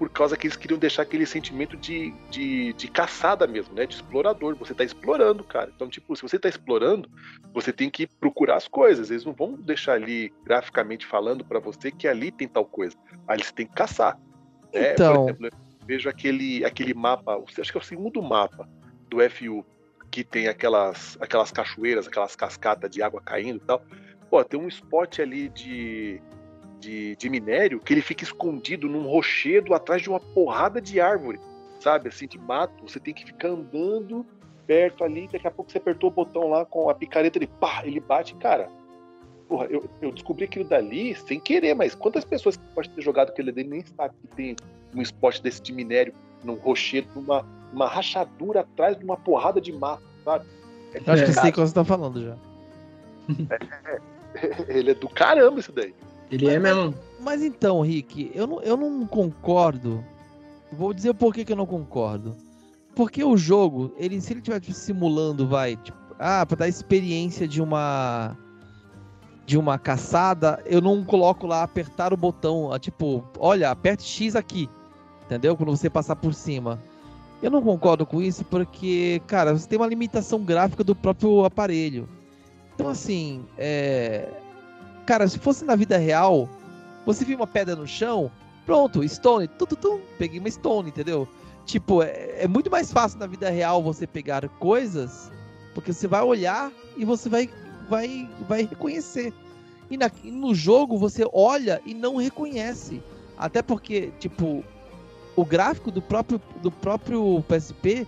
por 0.05 0.11
causa 0.11 0.36
que 0.36 0.46
eles 0.46 0.57
queriam 0.57 0.78
deixar 0.78 1.00
aquele 1.00 1.24
sentimento 1.24 1.78
de, 1.78 2.12
de, 2.28 2.74
de 2.74 2.88
caçada 2.88 3.46
mesmo, 3.46 3.74
né? 3.74 3.86
De 3.86 3.94
explorador. 3.94 4.55
Você 4.57 4.74
tá 4.74 4.84
explorando, 4.84 5.42
cara. 5.42 5.72
Então, 5.74 5.88
tipo, 5.88 6.14
se 6.14 6.20
você 6.20 6.38
tá 6.38 6.46
explorando, 6.46 7.09
você 7.55 7.72
tem 7.72 7.88
que 7.88 8.07
procurar 8.07 8.57
as 8.57 8.68
coisas. 8.68 9.11
Eles 9.11 9.24
não 9.24 9.32
vão 9.32 9.55
deixar 9.55 9.94
ali, 9.94 10.30
graficamente 10.44 11.07
falando, 11.07 11.42
para 11.42 11.59
você 11.59 11.90
que 11.90 12.07
ali 12.07 12.30
tem 12.30 12.46
tal 12.46 12.66
coisa. 12.66 12.94
Ali 13.26 13.42
você 13.42 13.52
tem 13.55 13.66
que 13.66 13.72
caçar. 13.72 14.18
Né? 14.74 14.92
Então... 14.92 15.24
Por 15.24 15.30
exemplo, 15.30 15.46
eu 15.46 15.86
vejo 15.86 16.09
aquele, 16.11 16.64
aquele 16.66 16.92
mapa, 16.92 17.42
acho 17.59 17.72
que 17.72 17.78
é 17.78 17.80
o 17.80 17.84
segundo 17.84 18.22
mapa 18.22 18.68
do 19.09 19.18
FU, 19.30 19.64
que 20.11 20.22
tem 20.22 20.48
aquelas, 20.48 21.16
aquelas 21.18 21.50
cachoeiras, 21.50 22.07
aquelas 22.07 22.36
cascatas 22.36 22.90
de 22.90 23.02
água 23.02 23.22
caindo 23.24 23.57
e 23.57 23.66
tal. 23.66 23.82
Pô, 24.28 24.44
tem 24.44 24.61
um 24.61 24.68
spot 24.68 25.20
ali 25.20 25.48
de 25.48 26.20
de, 26.85 27.16
de 27.16 27.30
minério 27.30 27.80
que 27.80 27.93
ele 27.93 28.03
fica 28.03 28.22
escondido 28.22 28.89
num 28.89 29.07
rochedo 29.07 29.74
atrás 29.74 30.03
de 30.03 30.09
uma 30.09 30.20
porrada 30.20 30.80
de 30.80 31.01
árvore, 31.01 31.41
sabe? 31.80 32.09
Assim, 32.09 32.26
de 32.26 32.39
mato. 32.39 32.82
Você 32.87 33.01
tem 33.01 33.14
que 33.14 33.24
ficar 33.24 33.49
andando 33.49 34.24
perto 34.66 35.05
ali, 35.05 35.28
daqui 35.30 35.47
a 35.47 35.51
pouco 35.51 35.70
você 35.70 35.78
apertou 35.78 36.11
o 36.11 36.12
botão 36.12 36.49
lá 36.49 36.64
com 36.64 36.89
a 36.89 36.95
picareta, 36.95 37.39
ele 37.39 37.47
pá, 37.47 37.82
ele 37.85 38.01
bate, 38.01 38.35
cara. 38.37 38.68
Porra, 39.49 39.66
eu, 39.66 39.85
eu 40.01 40.11
descobri 40.11 40.45
aquilo 40.45 40.64
dali 40.64 41.14
sem 41.14 41.39
querer, 41.39 41.74
mas 41.74 41.95
quantas 41.95 42.24
pessoas 42.24 42.57
que 42.57 42.62
pode 42.74 42.89
ter 42.91 43.03
jogado 43.03 43.28
aquele 43.28 43.53
dele 43.53 43.68
nem 43.68 43.85
sabe 43.85 44.14
que 44.22 44.28
tem 44.28 44.57
um 44.95 45.03
spot 45.03 45.41
desse 45.41 45.61
de 45.61 45.72
minério 45.72 46.14
num 46.43 46.55
rochedo, 46.55 47.09
numa 47.14 47.45
uma 47.72 47.89
rachadura 47.89 48.61
atrás 48.61 48.97
de 48.97 49.05
uma 49.05 49.16
porrada 49.16 49.61
de 49.61 49.72
mato, 49.72 50.05
sabe? 50.24 50.47
É, 50.95 51.11
acho 51.11 51.24
que 51.24 51.32
sei 51.32 51.51
o 51.51 51.53
que 51.53 51.61
você 51.61 51.74
tá 51.74 51.85
falando 51.85 52.22
já. 52.22 52.37
É, 53.51 53.97
é, 54.37 54.78
ele 54.78 54.93
é 54.93 54.95
do 54.95 55.09
caramba 55.09 55.59
isso 55.59 55.72
daí. 55.72 55.93
Ele 56.30 56.46
é 56.48 56.58
mas, 56.58 56.72
é 56.72 56.74
mesmo. 56.74 56.94
Mas 57.20 57.42
então, 57.42 57.80
Rick, 57.80 58.30
eu 58.34 58.46
não, 58.46 58.60
eu 58.62 58.76
não 58.76 59.06
concordo. 59.06 60.04
Vou 60.72 60.92
dizer 60.92 61.14
por 61.14 61.32
que, 61.32 61.44
que 61.44 61.52
eu 61.52 61.56
não 61.56 61.66
concordo. 61.66 62.36
Porque 62.94 63.24
o 63.24 63.36
jogo, 63.36 63.92
ele 63.96 64.20
se 64.20 64.32
ele 64.32 64.40
estiver 64.40 64.62
simulando, 64.72 65.48
vai, 65.48 65.76
tipo, 65.76 65.98
ah, 66.18 66.44
para 66.46 66.58
dar 66.58 66.68
experiência 66.68 67.48
de 67.48 67.60
uma 67.60 68.36
de 69.46 69.58
uma 69.58 69.78
caçada, 69.78 70.62
eu 70.64 70.80
não 70.80 71.04
coloco 71.04 71.46
lá 71.46 71.62
apertar 71.62 72.14
o 72.14 72.16
botão, 72.16 72.72
ah, 72.72 72.78
tipo, 72.78 73.22
olha, 73.38 73.70
aperte 73.70 74.02
X 74.02 74.34
aqui. 74.34 74.70
Entendeu? 75.26 75.56
Quando 75.56 75.70
você 75.70 75.90
passar 75.90 76.16
por 76.16 76.32
cima. 76.32 76.80
Eu 77.42 77.50
não 77.50 77.60
concordo 77.60 78.06
com 78.06 78.22
isso 78.22 78.42
porque, 78.44 79.20
cara, 79.26 79.52
você 79.52 79.68
tem 79.68 79.78
uma 79.78 79.86
limitação 79.86 80.42
gráfica 80.42 80.82
do 80.82 80.94
próprio 80.94 81.44
aparelho. 81.44 82.08
Então, 82.74 82.88
assim, 82.88 83.44
é 83.58 84.28
Cara, 85.07 85.28
se 85.28 85.38
fosse 85.38 85.64
na 85.64 85.76
vida 85.76 85.98
real, 85.98 86.48
você 87.05 87.24
viu 87.24 87.36
uma 87.36 87.46
pedra 87.46 87.76
no 87.76 87.86
chão, 87.86 88.30
pronto, 88.64 89.07
stone, 89.07 89.46
tum, 89.48 89.66
tum, 89.66 89.76
tum, 89.76 90.00
peguei 90.18 90.40
uma 90.40 90.50
stone, 90.50 90.88
entendeu? 90.88 91.28
Tipo, 91.66 92.02
é, 92.02 92.42
é, 92.42 92.48
muito 92.48 92.70
mais 92.70 92.92
fácil 92.92 93.18
na 93.18 93.26
vida 93.26 93.48
real 93.48 93.82
você 93.82 94.07
pegar 94.07 94.46
coisas 94.59 95.32
Porque 95.74 95.92
você 95.92 96.07
vai 96.07 96.22
olhar 96.22 96.70
e 96.96 97.05
você 97.05 97.28
vai, 97.28 97.50
vai, 97.88 98.28
vai 98.48 98.62
reconhecer. 98.62 99.32
E 99.90 99.96
na, 99.96 100.11
no 100.24 100.55
jogo 100.55 100.96
você 100.96 101.26
olha 101.32 101.80
e 101.84 101.94
não 101.94 102.16
reconhece. 102.16 103.02
Até 103.36 103.61
porque, 103.62 104.12
tipo, 104.18 104.64
o 105.34 105.44
gráfico 105.44 105.90
do 105.90 106.00
próprio, 106.00 106.40
do 106.62 106.70
próprio 106.70 107.42
PSP 107.48 108.07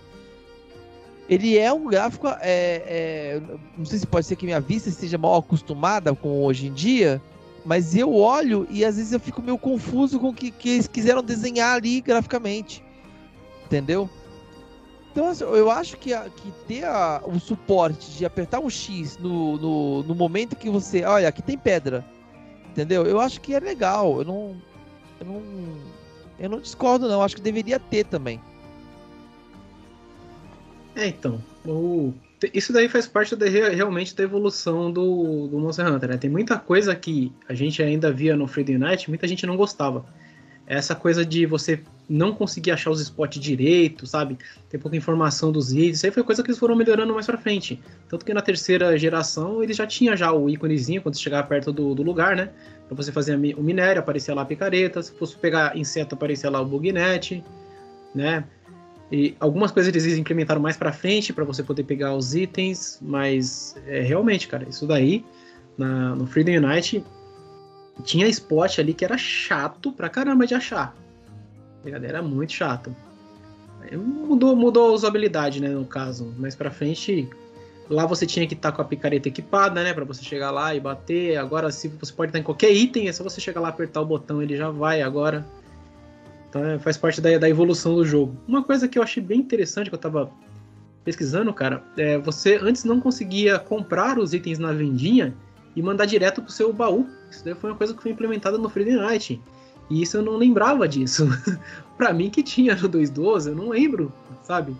ele 1.29 1.57
é 1.57 1.71
um 1.71 1.87
gráfico. 1.87 2.27
É, 2.27 2.39
é, 2.41 3.41
não 3.77 3.85
sei 3.85 3.99
se 3.99 4.07
pode 4.07 4.25
ser 4.25 4.35
que 4.35 4.45
minha 4.45 4.61
vista 4.61 4.89
esteja 4.89 5.17
mal 5.17 5.35
acostumada 5.35 6.15
com 6.15 6.43
hoje 6.43 6.67
em 6.67 6.73
dia, 6.73 7.21
mas 7.65 7.95
eu 7.95 8.13
olho 8.13 8.67
e 8.69 8.85
às 8.85 8.95
vezes 8.95 9.11
eu 9.11 9.19
fico 9.19 9.41
meio 9.41 9.57
confuso 9.57 10.19
com 10.19 10.29
o 10.29 10.33
que, 10.33 10.51
que 10.51 10.69
eles 10.69 10.87
quiseram 10.87 11.21
desenhar 11.21 11.75
ali 11.75 12.01
graficamente. 12.01 12.83
Entendeu? 13.65 14.09
Então 15.11 15.27
assim, 15.29 15.43
eu 15.43 15.69
acho 15.69 15.97
que, 15.97 16.13
a, 16.13 16.29
que 16.29 16.51
ter 16.67 16.85
a, 16.85 17.21
o 17.25 17.39
suporte 17.39 18.11
de 18.11 18.25
apertar 18.25 18.59
um 18.59 18.69
X 18.69 19.17
no, 19.17 19.57
no, 19.57 20.03
no, 20.03 20.15
momento 20.15 20.55
que 20.55 20.69
você. 20.69 21.03
Olha, 21.03 21.27
aqui 21.27 21.41
tem 21.41 21.57
pedra. 21.57 22.05
Entendeu? 22.69 23.03
Eu 23.05 23.19
acho 23.19 23.41
que 23.41 23.53
é 23.53 23.59
legal. 23.59 24.19
Eu 24.19 24.25
não. 24.25 24.55
Eu 25.19 25.25
não, 25.25 25.41
eu 26.39 26.49
não 26.49 26.59
discordo, 26.61 27.09
não. 27.09 27.21
Acho 27.21 27.35
que 27.35 27.41
deveria 27.41 27.79
ter 27.79 28.05
também. 28.05 28.39
É, 30.97 31.07
então. 31.07 31.39
O, 31.63 32.11
isso 32.51 32.73
daí 32.73 32.89
faz 32.89 33.05
parte 33.07 33.35
da, 33.35 33.45
realmente 33.47 34.15
da 34.15 34.23
evolução 34.23 34.91
do, 34.91 35.47
do 35.47 35.59
Monster 35.59 35.87
Hunter, 35.87 36.09
né? 36.09 36.17
Tem 36.17 36.29
muita 36.29 36.57
coisa 36.57 36.95
que 36.95 37.31
a 37.47 37.53
gente 37.53 37.83
ainda 37.83 38.11
via 38.11 38.35
no 38.35 38.47
Freedom 38.47 38.79
Night, 38.79 39.07
muita 39.07 39.27
gente 39.27 39.45
não 39.45 39.55
gostava. 39.55 40.03
Essa 40.65 40.95
coisa 40.95 41.23
de 41.23 41.45
você 41.45 41.79
não 42.09 42.33
conseguir 42.33 42.71
achar 42.71 42.89
os 42.89 42.99
spots 42.99 43.39
direito, 43.39 44.07
sabe? 44.07 44.37
Ter 44.69 44.79
pouca 44.79 44.97
informação 44.97 45.51
dos 45.51 45.71
itens. 45.71 45.97
Isso 45.97 46.05
aí 46.07 46.11
foi 46.11 46.23
coisa 46.23 46.41
que 46.41 46.49
eles 46.49 46.59
foram 46.59 46.75
melhorando 46.75 47.13
mais 47.13 47.25
pra 47.27 47.37
frente. 47.37 47.79
Tanto 48.09 48.25
que 48.25 48.33
na 48.33 48.41
terceira 48.41 48.97
geração 48.97 49.63
ele 49.63 49.73
já 49.73 49.85
tinha 49.85 50.17
já 50.17 50.33
o 50.33 50.49
íconezinho 50.49 51.01
quando 51.01 51.15
você 51.15 51.21
chegava 51.21 51.47
perto 51.47 51.71
do, 51.71 51.93
do 51.93 52.01
lugar, 52.03 52.35
né? 52.35 52.49
Pra 52.87 52.95
você 52.95 53.11
fazer 53.11 53.35
o 53.35 53.63
minério, 53.63 53.99
aparecia 54.01 54.33
lá 54.33 54.41
a 54.41 54.45
picareta. 54.45 55.01
Se 55.01 55.13
fosse 55.13 55.37
pegar 55.37 55.77
inseto, 55.77 56.15
aparecia 56.15 56.49
lá 56.49 56.59
o 56.59 56.65
bugnet, 56.65 57.43
né? 58.15 58.43
E 59.11 59.35
algumas 59.39 59.71
coisas 59.71 59.93
eles 59.93 60.17
implementaram 60.17 60.61
mais 60.61 60.75
para 60.75 60.91
frente 60.91 61.31
para 61.31 61.45
você 61.45 61.63
poder 61.63 61.83
pegar 61.83 62.13
os 62.13 62.35
itens, 62.35 62.99
mas 63.01 63.75
é, 63.87 64.01
realmente, 64.01 64.47
cara, 64.47 64.67
isso 64.67 64.85
daí 64.85 65.23
na, 65.77 66.13
no 66.15 66.27
Freedom 66.27 66.67
Unite 66.67 67.03
tinha 68.03 68.27
spot 68.27 68.79
ali 68.79 68.93
que 68.93 69.05
era 69.05 69.17
chato 69.17 69.91
pra 69.91 70.09
caramba 70.09 70.45
de 70.45 70.53
achar. 70.53 70.95
Era 71.85 72.21
muito 72.21 72.53
chato. 72.53 72.93
Mudou, 73.93 74.55
mudou 74.55 74.89
a 74.89 74.91
usabilidade, 74.91 75.61
né, 75.61 75.69
no 75.69 75.85
caso. 75.85 76.33
Mais 76.37 76.55
pra 76.55 76.69
frente, 76.69 77.29
lá 77.89 78.05
você 78.05 78.25
tinha 78.25 78.45
que 78.45 78.53
estar 78.53 78.71
tá 78.71 78.75
com 78.75 78.81
a 78.81 78.85
picareta 78.85 79.29
equipada, 79.29 79.81
né, 79.81 79.93
para 79.93 80.03
você 80.03 80.23
chegar 80.23 80.51
lá 80.51 80.75
e 80.75 80.79
bater. 80.79 81.37
Agora, 81.37 81.71
se 81.71 81.87
você 81.87 82.11
pode 82.11 82.29
estar 82.29 82.39
em 82.39 82.43
qualquer 82.43 82.71
item, 82.71 83.07
é 83.07 83.13
só 83.13 83.23
você 83.23 83.39
chegar 83.39 83.61
lá, 83.61 83.69
apertar 83.69 84.01
o 84.01 84.05
botão, 84.05 84.41
ele 84.41 84.57
já 84.57 84.69
vai 84.69 85.01
agora. 85.01 85.45
Então 86.57 86.65
é, 86.65 86.79
faz 86.79 86.97
parte 86.97 87.21
da, 87.21 87.37
da 87.37 87.49
evolução 87.49 87.95
do 87.95 88.03
jogo. 88.03 88.35
Uma 88.47 88.63
coisa 88.63 88.87
que 88.87 88.97
eu 88.97 89.03
achei 89.03 89.21
bem 89.21 89.39
interessante 89.39 89.89
que 89.89 89.95
eu 89.95 89.99
tava 89.99 90.31
pesquisando, 91.03 91.53
cara, 91.53 91.83
é 91.95 92.17
você 92.17 92.57
antes 92.61 92.83
não 92.83 92.99
conseguia 92.99 93.59
comprar 93.59 94.17
os 94.17 94.33
itens 94.33 94.59
na 94.59 94.73
vendinha 94.73 95.33
e 95.75 95.81
mandar 95.81 96.05
direto 96.05 96.41
pro 96.41 96.51
seu 96.51 96.73
baú. 96.73 97.07
Isso 97.29 97.45
daí 97.45 97.53
foi 97.53 97.69
uma 97.69 97.77
coisa 97.77 97.93
que 97.93 98.01
foi 98.01 98.11
implementada 98.11 98.57
no 98.57 98.69
Friday 98.69 98.95
Night. 98.95 99.41
E 99.89 100.01
isso 100.01 100.17
eu 100.17 100.23
não 100.23 100.35
lembrava 100.35 100.87
disso. 100.87 101.27
para 101.95 102.11
mim 102.11 102.29
que 102.29 102.43
tinha 102.43 102.75
no 102.75 102.89
2.12, 102.89 103.47
eu 103.47 103.55
não 103.55 103.69
lembro, 103.69 104.11
sabe? 104.43 104.75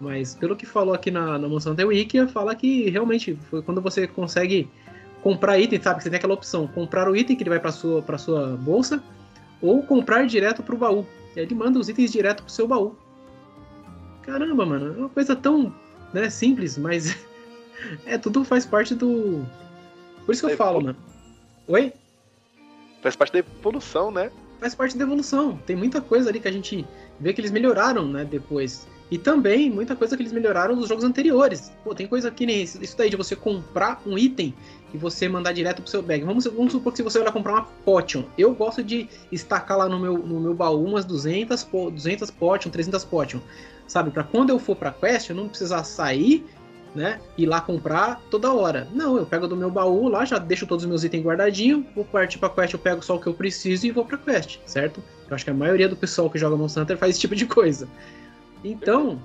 Mas 0.00 0.34
pelo 0.34 0.56
que 0.56 0.64
falou 0.64 0.94
aqui 0.94 1.10
na, 1.10 1.38
na 1.38 1.48
Monsanto 1.48 1.84
Wiki, 1.84 2.28
fala 2.28 2.54
que 2.54 2.88
realmente 2.88 3.36
foi 3.50 3.60
quando 3.60 3.80
você 3.80 4.06
consegue 4.06 4.70
comprar 5.22 5.58
item, 5.58 5.82
sabe? 5.82 6.02
Você 6.02 6.08
tem 6.08 6.16
aquela 6.16 6.34
opção, 6.34 6.68
comprar 6.68 7.10
o 7.10 7.16
item 7.16 7.36
que 7.36 7.42
ele 7.42 7.50
vai 7.50 7.58
para 7.58 7.72
sua 7.72 8.00
para 8.00 8.16
sua 8.16 8.56
bolsa 8.56 9.02
ou 9.60 9.82
comprar 9.82 10.26
direto 10.26 10.62
pro 10.62 10.76
baú. 10.76 11.06
E 11.34 11.40
aí 11.40 11.46
ele 11.46 11.54
manda 11.54 11.78
os 11.78 11.88
itens 11.88 12.12
direto 12.12 12.42
pro 12.42 12.52
seu 12.52 12.66
baú. 12.66 12.96
Caramba, 14.22 14.66
mano, 14.66 14.94
é 14.94 14.98
uma 14.98 15.08
coisa 15.08 15.34
tão 15.34 15.74
né, 16.12 16.28
simples, 16.30 16.76
mas 16.76 17.16
é 18.04 18.18
tudo 18.18 18.44
faz 18.44 18.66
parte 18.66 18.94
do. 18.94 19.44
Por 20.24 20.32
isso 20.32 20.46
que 20.46 20.52
eu 20.52 20.56
falo, 20.56 20.80
mano. 20.80 20.96
Oi? 21.66 21.92
Faz 23.02 23.16
parte 23.16 23.32
da 23.32 23.38
evolução, 23.38 24.10
né? 24.10 24.30
Faz 24.60 24.74
parte 24.74 24.96
da 24.98 25.04
evolução. 25.04 25.56
Tem 25.66 25.76
muita 25.76 26.00
coisa 26.00 26.28
ali 26.30 26.40
que 26.40 26.48
a 26.48 26.52
gente 26.52 26.86
vê 27.20 27.32
que 27.32 27.40
eles 27.40 27.50
melhoraram, 27.50 28.06
né, 28.08 28.24
depois. 28.24 28.86
E 29.10 29.16
também 29.16 29.70
muita 29.70 29.96
coisa 29.96 30.16
que 30.16 30.22
eles 30.22 30.32
melhoraram 30.32 30.76
nos 30.76 30.88
jogos 30.88 31.04
anteriores. 31.04 31.72
Pô, 31.82 31.94
tem 31.94 32.06
coisa 32.06 32.30
que 32.30 32.44
nem 32.44 32.62
isso 32.62 32.96
daí 32.96 33.08
de 33.08 33.16
você 33.16 33.34
comprar 33.34 34.02
um 34.06 34.18
item 34.18 34.54
e 34.92 34.98
você 34.98 35.28
mandar 35.28 35.52
direto 35.52 35.82
pro 35.82 35.90
seu 35.90 36.02
bag. 36.02 36.24
Vamos, 36.24 36.44
vamos 36.44 36.72
supor 36.72 36.92
que 36.92 36.98
se 36.98 37.02
você 37.02 37.18
vai 37.18 37.32
comprar 37.32 37.52
uma 37.52 37.64
potion, 37.84 38.24
eu 38.36 38.54
gosto 38.54 38.82
de 38.82 39.08
estacar 39.32 39.78
lá 39.78 39.88
no 39.88 39.98
meu, 39.98 40.18
no 40.18 40.40
meu 40.40 40.54
baú 40.54 40.84
umas 40.84 41.04
200, 41.04 41.64
200 41.64 42.30
potion, 42.30 42.70
300 42.70 43.04
potion, 43.04 43.40
sabe? 43.86 44.10
Para 44.10 44.24
quando 44.24 44.50
eu 44.50 44.58
for 44.58 44.76
para 44.76 44.90
quest, 44.90 45.30
eu 45.30 45.36
não 45.36 45.48
precisar 45.48 45.84
sair, 45.84 46.44
né, 46.94 47.20
ir 47.36 47.46
lá 47.46 47.60
comprar 47.60 48.20
toda 48.30 48.52
hora. 48.52 48.88
Não, 48.92 49.16
eu 49.16 49.26
pego 49.26 49.46
do 49.46 49.56
meu 49.56 49.70
baú 49.70 50.08
lá, 50.08 50.24
já 50.24 50.38
deixo 50.38 50.66
todos 50.66 50.84
os 50.84 50.88
meus 50.88 51.04
itens 51.04 51.24
guardadinhos, 51.24 51.84
vou 51.94 52.04
partir 52.04 52.38
para 52.38 52.48
quest, 52.50 52.72
eu 52.72 52.78
pego 52.78 53.02
só 53.02 53.16
o 53.16 53.20
que 53.20 53.26
eu 53.26 53.34
preciso 53.34 53.86
e 53.86 53.90
vou 53.90 54.04
para 54.04 54.18
quest, 54.18 54.58
certo? 54.66 55.02
Eu 55.28 55.34
acho 55.34 55.44
que 55.44 55.50
a 55.50 55.54
maioria 55.54 55.88
do 55.88 55.96
pessoal 55.96 56.30
que 56.30 56.38
joga 56.38 56.56
Monster 56.56 56.82
Hunter 56.82 56.96
faz 56.96 57.10
esse 57.10 57.20
tipo 57.20 57.36
de 57.36 57.46
coisa. 57.46 57.86
Então, 58.64 59.20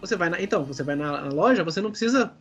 você 0.00 0.16
vai 0.16 0.28
na, 0.28 0.40
então, 0.40 0.64
você 0.64 0.82
vai 0.82 0.96
na 0.96 1.28
loja, 1.28 1.64
você 1.64 1.80
não 1.80 1.90
precisa 1.90 2.34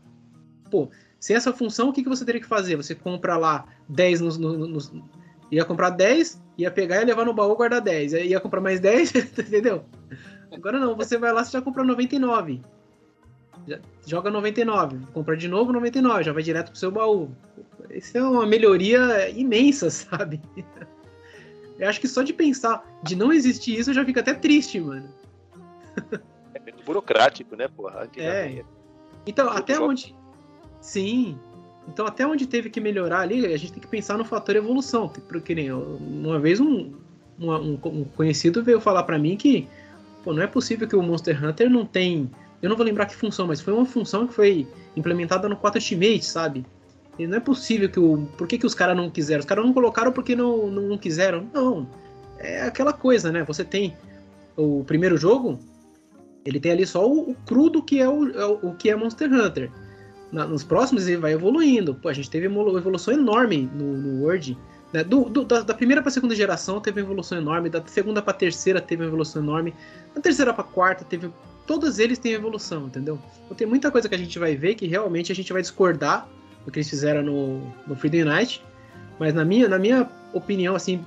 pô, 0.73 0.89
sem 1.19 1.35
essa 1.35 1.53
função, 1.53 1.89
o 1.89 1.93
que, 1.93 2.01
que 2.01 2.09
você 2.09 2.25
teria 2.25 2.41
que 2.41 2.47
fazer? 2.47 2.75
Você 2.75 2.95
compra 2.95 3.37
lá 3.37 3.65
10 3.87 4.21
nos, 4.21 4.37
nos, 4.39 4.91
Ia 5.51 5.63
comprar 5.63 5.91
10, 5.91 6.41
ia 6.57 6.71
pegar 6.71 7.03
e 7.03 7.05
levar 7.05 7.25
no 7.25 7.33
baú 7.33 7.53
e 7.53 7.55
guardar 7.55 7.79
10. 7.79 8.13
Ia 8.13 8.39
comprar 8.39 8.59
mais 8.59 8.79
10, 8.79 9.13
entendeu? 9.37 9.85
Agora 10.51 10.79
não, 10.79 10.95
você 10.95 11.15
vai 11.15 11.31
lá 11.31 11.43
e 11.43 11.45
já 11.45 11.61
compra 11.61 11.83
99. 11.83 12.59
Já, 13.67 13.79
joga 14.05 14.31
99, 14.31 14.99
compra 15.13 15.37
de 15.37 15.47
novo 15.47 15.71
99, 15.71 16.23
já 16.23 16.33
vai 16.33 16.41
direto 16.41 16.71
pro 16.71 16.79
seu 16.79 16.91
baú. 16.91 17.29
Isso 17.91 18.17
é 18.17 18.23
uma 18.23 18.47
melhoria 18.47 19.29
imensa, 19.29 19.89
sabe? 19.91 20.41
Eu 21.77 21.87
acho 21.87 22.01
que 22.01 22.07
só 22.07 22.23
de 22.23 22.33
pensar 22.33 22.83
de 23.03 23.15
não 23.15 23.31
existir 23.31 23.77
isso, 23.77 23.91
eu 23.91 23.93
já 23.93 24.03
fico 24.03 24.19
até 24.19 24.33
triste, 24.33 24.79
mano. 24.79 25.07
É 26.65 26.71
muito 26.71 26.83
burocrático, 26.85 27.55
né, 27.55 27.67
porra? 27.67 28.09
É. 28.17 28.63
Então, 29.25 29.49
até 29.49 29.79
onde. 29.79 30.15
Sim. 30.81 31.37
Então, 31.87 32.05
até 32.05 32.25
onde 32.25 32.47
teve 32.47 32.69
que 32.69 32.79
melhorar 32.79 33.21
ali, 33.21 33.45
a 33.45 33.57
gente 33.57 33.73
tem 33.73 33.81
que 33.81 33.87
pensar 33.87 34.17
no 34.17 34.25
fator 34.25 34.55
evolução. 34.55 35.09
Porque 35.09 35.53
nem 35.53 35.71
uma 35.71 36.39
vez 36.39 36.59
um, 36.59 36.93
um, 37.39 37.79
um 37.85 38.03
conhecido 38.15 38.63
veio 38.63 38.79
falar 38.79 39.03
para 39.03 39.17
mim 39.17 39.35
que 39.35 39.67
pô, 40.23 40.33
não 40.33 40.41
é 40.41 40.47
possível 40.47 40.87
que 40.87 40.95
o 40.95 41.01
Monster 41.01 41.43
Hunter 41.43 41.69
não 41.69 41.85
tem. 41.85 42.29
Eu 42.61 42.69
não 42.69 42.77
vou 42.77 42.85
lembrar 42.85 43.05
que 43.05 43.15
função, 43.15 43.47
mas 43.47 43.59
foi 43.59 43.73
uma 43.73 43.85
função 43.85 44.25
que 44.25 44.33
foi 44.33 44.67
implementada 44.95 45.49
no 45.49 45.55
4 45.57 45.79
Ultimate, 45.79 46.25
sabe? 46.25 46.65
E 47.19 47.27
não 47.27 47.37
é 47.37 47.39
possível 47.39 47.89
que 47.89 47.99
o. 47.99 48.25
Por 48.37 48.47
que, 48.47 48.57
que 48.57 48.65
os 48.65 48.73
caras 48.73 48.95
não 48.95 49.09
quiseram? 49.09 49.41
Os 49.41 49.45
caras 49.45 49.65
não 49.65 49.73
colocaram 49.73 50.11
porque 50.11 50.35
não, 50.35 50.67
não 50.67 50.97
quiseram. 50.97 51.47
Não. 51.53 51.87
É 52.39 52.63
aquela 52.63 52.93
coisa, 52.93 53.31
né? 53.31 53.43
Você 53.43 53.63
tem 53.63 53.95
o 54.57 54.83
primeiro 54.85 55.17
jogo, 55.17 55.59
ele 56.45 56.59
tem 56.59 56.71
ali 56.71 56.85
só 56.85 57.07
o, 57.07 57.31
o 57.31 57.35
crudo 57.45 57.81
que 57.81 57.99
é 57.99 58.07
o, 58.07 58.29
é 58.29 58.45
o, 58.45 58.73
que 58.73 58.89
é 58.89 58.95
Monster 58.95 59.31
Hunter 59.31 59.71
na, 60.33 60.45
nos 60.47 60.63
próximos 60.63 61.07
ele 61.07 61.17
vai 61.17 61.33
evoluindo. 61.33 61.93
Pô, 61.93 62.09
a 62.09 62.13
gente 62.13 62.29
teve 62.29 62.47
uma 62.47 62.77
evolução 62.77 63.13
enorme 63.13 63.69
no, 63.73 63.95
no 63.95 64.23
Word. 64.23 64.57
Né? 64.91 65.03
Do, 65.03 65.29
do, 65.29 65.45
da, 65.45 65.61
da, 65.61 65.73
primeira 65.73 66.01
para 66.01 66.11
segunda 66.11 66.35
geração 66.35 66.81
teve 66.81 66.99
uma 67.01 67.05
evolução 67.05 67.37
enorme, 67.37 67.69
da 67.69 67.83
segunda 67.85 68.21
para 68.21 68.33
terceira 68.33 68.81
teve 68.81 69.03
uma 69.03 69.07
evolução 69.07 69.41
enorme, 69.41 69.73
da 70.13 70.19
terceira 70.19 70.53
para 70.53 70.63
quarta 70.63 71.05
teve. 71.05 71.31
Todos 71.65 71.99
eles 71.99 72.17
têm 72.17 72.33
evolução, 72.33 72.87
entendeu? 72.87 73.17
Então 73.45 73.55
tem 73.55 73.65
muita 73.65 73.89
coisa 73.89 74.09
que 74.09 74.15
a 74.15 74.17
gente 74.17 74.37
vai 74.37 74.55
ver 74.55 74.75
que 74.75 74.85
realmente 74.85 75.31
a 75.31 75.35
gente 75.35 75.53
vai 75.53 75.61
discordar 75.61 76.27
do 76.65 76.71
que 76.71 76.79
eles 76.79 76.89
fizeram 76.89 77.21
no, 77.23 77.61
no 77.87 77.95
Freedom 77.95 78.25
Night. 78.25 78.61
Mas 79.19 79.33
na 79.33 79.45
minha, 79.45 79.69
na 79.69 79.77
minha 79.77 80.09
opinião, 80.33 80.75
assim, 80.75 81.03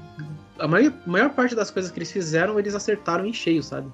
a 0.59 0.67
maior, 0.67 0.93
maior 1.05 1.31
parte 1.31 1.55
das 1.55 1.71
coisas 1.71 1.91
que 1.91 1.99
eles 1.99 2.11
fizeram, 2.11 2.59
eles 2.59 2.75
acertaram 2.75 3.27
em 3.27 3.33
cheio, 3.33 3.63
sabe? 3.63 3.89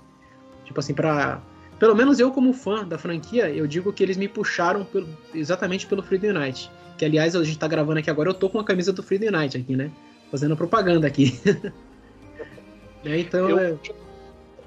Tipo 0.64 0.80
assim, 0.80 0.94
pra 0.94 1.40
pelo 1.82 1.96
menos 1.96 2.20
eu, 2.20 2.30
como 2.30 2.52
fã 2.52 2.86
da 2.86 2.96
franquia, 2.96 3.50
eu 3.50 3.66
digo 3.66 3.92
que 3.92 4.04
eles 4.04 4.16
me 4.16 4.28
puxaram 4.28 4.84
pelo, 4.84 5.08
exatamente 5.34 5.84
pelo 5.84 6.00
Freedom 6.00 6.32
Night. 6.32 6.70
Que, 6.96 7.04
aliás, 7.04 7.34
a 7.34 7.42
gente 7.42 7.58
tá 7.58 7.66
gravando 7.66 7.98
aqui 7.98 8.08
agora, 8.08 8.30
eu 8.30 8.34
tô 8.34 8.48
com 8.48 8.60
a 8.60 8.64
camisa 8.64 8.92
do 8.92 9.02
Freedom 9.02 9.32
Night 9.32 9.56
aqui, 9.56 9.74
né? 9.74 9.90
Fazendo 10.30 10.56
propaganda 10.56 11.08
aqui. 11.08 11.40
é, 13.04 13.18
então, 13.18 13.50
eu, 13.50 13.58
é... 13.58 13.76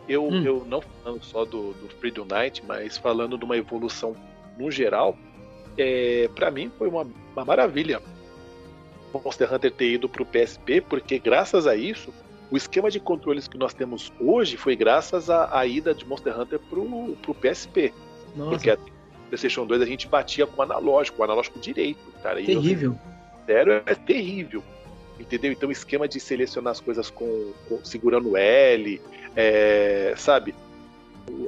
eu, 0.10 0.28
hum. 0.28 0.44
eu 0.44 0.66
não 0.68 0.82
falando 0.82 1.24
só 1.24 1.46
do, 1.46 1.72
do 1.72 1.88
Freedom 2.02 2.26
Night, 2.26 2.62
mas 2.68 2.98
falando 2.98 3.38
de 3.38 3.46
uma 3.46 3.56
evolução 3.56 4.14
no 4.58 4.70
geral, 4.70 5.18
é, 5.78 6.30
para 6.36 6.52
mim 6.52 6.70
foi 6.78 6.90
uma, 6.90 7.08
uma 7.34 7.46
maravilha 7.46 8.02
Monster 9.14 9.54
Hunter 9.54 9.72
ter 9.72 9.94
ido 9.94 10.10
pro 10.10 10.26
PSP, 10.26 10.82
porque 10.82 11.18
graças 11.18 11.66
a 11.66 11.78
isso 11.78 12.14
o 12.52 12.58
esquema 12.58 12.90
de 12.90 13.00
controles 13.00 13.48
que 13.48 13.58
nós 13.58 13.74
temos 13.74 14.12
hoje 14.20 14.58
foi 14.58 14.76
graças 14.76 15.30
à, 15.30 15.58
à 15.58 15.66
ida 15.66 15.94
de 15.94 16.06
Monster 16.06 16.40
Hunter 16.40 16.60
pro, 16.60 17.18
pro 17.22 17.34
PSP. 17.34 17.94
Nossa. 18.36 18.52
Porque, 18.52 18.76
por 18.76 18.92
PlayStation 19.30 19.66
2 19.66 19.82
a 19.82 19.86
gente 19.86 20.08
batia 20.08 20.46
com 20.46 20.60
o 20.60 20.64
analógico, 20.64 21.22
o 21.22 21.24
analógico 21.24 21.60
direito, 21.60 22.00
cara. 22.22 22.44
Terrível. 22.44 22.96
Sério, 23.46 23.82
é 23.86 23.96
terrível. 23.96 24.64
Entendeu? 25.20 25.52
Então, 25.52 25.72
esquema 25.72 26.08
de 26.08 26.20
selecionar 26.20 26.72
as 26.72 26.80
coisas 26.80 27.10
com, 27.10 27.54
com 27.70 27.84
segurando 27.84 28.36
L, 28.36 29.02
é, 29.36 30.14
sabe? 30.18 30.54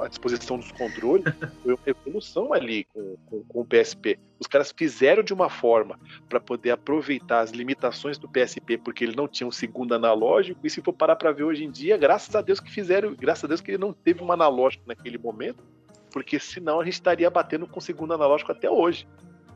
A 0.01 0.07
disposição 0.07 0.57
dos 0.57 0.71
controles 0.71 1.25
foi 1.63 1.73
uma 1.73 1.80
evolução 1.86 2.53
ali 2.53 2.86
com, 2.93 3.15
com, 3.25 3.43
com, 3.43 3.61
o 3.61 3.65
PSP. 3.65 4.19
Os 4.39 4.47
caras 4.47 4.73
fizeram 4.75 5.23
de 5.23 5.34
uma 5.34 5.49
forma 5.49 5.99
para 6.28 6.39
poder 6.39 6.71
aproveitar 6.71 7.41
as 7.41 7.51
limitações 7.51 8.17
do 8.17 8.28
PSP, 8.28 8.78
porque 8.78 9.03
ele 9.03 9.15
não 9.15 9.28
tinha 9.28 9.47
um 9.47 9.51
segundo 9.51 9.93
analógico. 9.93 10.59
E 10.65 10.69
se 10.69 10.82
for 10.82 10.93
parar 10.93 11.15
para 11.15 11.32
ver 11.32 11.43
hoje 11.43 11.63
em 11.63 11.71
dia, 11.71 11.97
graças 11.97 12.36
a 12.36 12.41
Deus 12.41 12.59
que 12.59 12.71
fizeram, 12.71 13.15
graças 13.15 13.43
a 13.43 13.47
Deus 13.47 13.61
que 13.61 13.71
ele 13.71 13.78
não 13.78 13.93
teve 13.93 14.23
um 14.23 14.32
analógico 14.32 14.84
naquele 14.88 15.17
momento, 15.17 15.63
porque 16.11 16.39
senão 16.39 16.80
a 16.80 16.84
gente 16.84 16.93
estaria 16.93 17.30
batendo 17.30 17.67
com 17.67 17.80
o 17.80 17.82
segundo 17.82 18.13
analógico 18.13 18.51
até 18.51 18.69
hoje. 18.69 19.07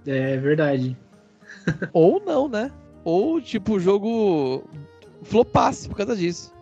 É 0.06 0.38
verdade. 0.38 0.98
Ou 1.94 2.20
não, 2.20 2.48
né? 2.48 2.72
Ou, 3.04 3.42
tipo, 3.42 3.74
o 3.74 3.80
jogo 3.80 4.64
flopasse 5.24 5.90
por 5.90 5.98
causa 5.98 6.16
disso. 6.16 6.54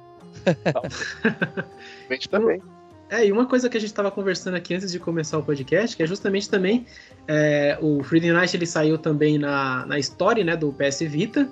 Gente 2.09 2.27
também. 2.29 2.61
É, 3.09 3.25
e 3.25 3.31
uma 3.31 3.47
coisa 3.47 3.67
que 3.67 3.75
a 3.75 3.79
gente 3.79 3.89
estava 3.89 4.11
conversando 4.11 4.53
aqui 4.53 4.75
antes 4.75 4.91
de 4.91 4.99
começar 4.99 5.39
o 5.39 5.43
podcast, 5.43 5.97
que 5.97 6.03
é 6.03 6.07
justamente 6.07 6.47
também 6.47 6.85
é, 7.27 7.75
o 7.81 8.03
Freedom 8.03 8.33
Night 8.33 8.55
ele 8.55 8.67
saiu 8.67 8.99
também 8.99 9.39
na, 9.39 9.83
na 9.87 9.97
história 9.97 10.43
né, 10.43 10.55
do 10.55 10.71
PS 10.71 10.99
Vita. 11.01 11.49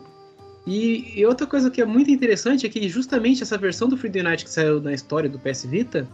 E, 0.68 1.20
e, 1.20 1.26
outra 1.26 1.48
coisa 1.48 1.72
que 1.72 1.82
é 1.82 1.86
muito 1.86 2.12
interessante 2.12 2.68
é 2.68 2.70
que 2.70 2.88
justamente 2.88 3.42
essa 3.42 3.58
versão 3.58 3.90
do 3.90 3.98
Freedom 3.98 4.22
Night 4.24 4.44
que 4.44 4.52
saiu 4.52 4.80
na 4.80 4.94
história 4.94 5.28
do 5.28 5.40
PS 5.40 5.66
Vita, 5.66 6.08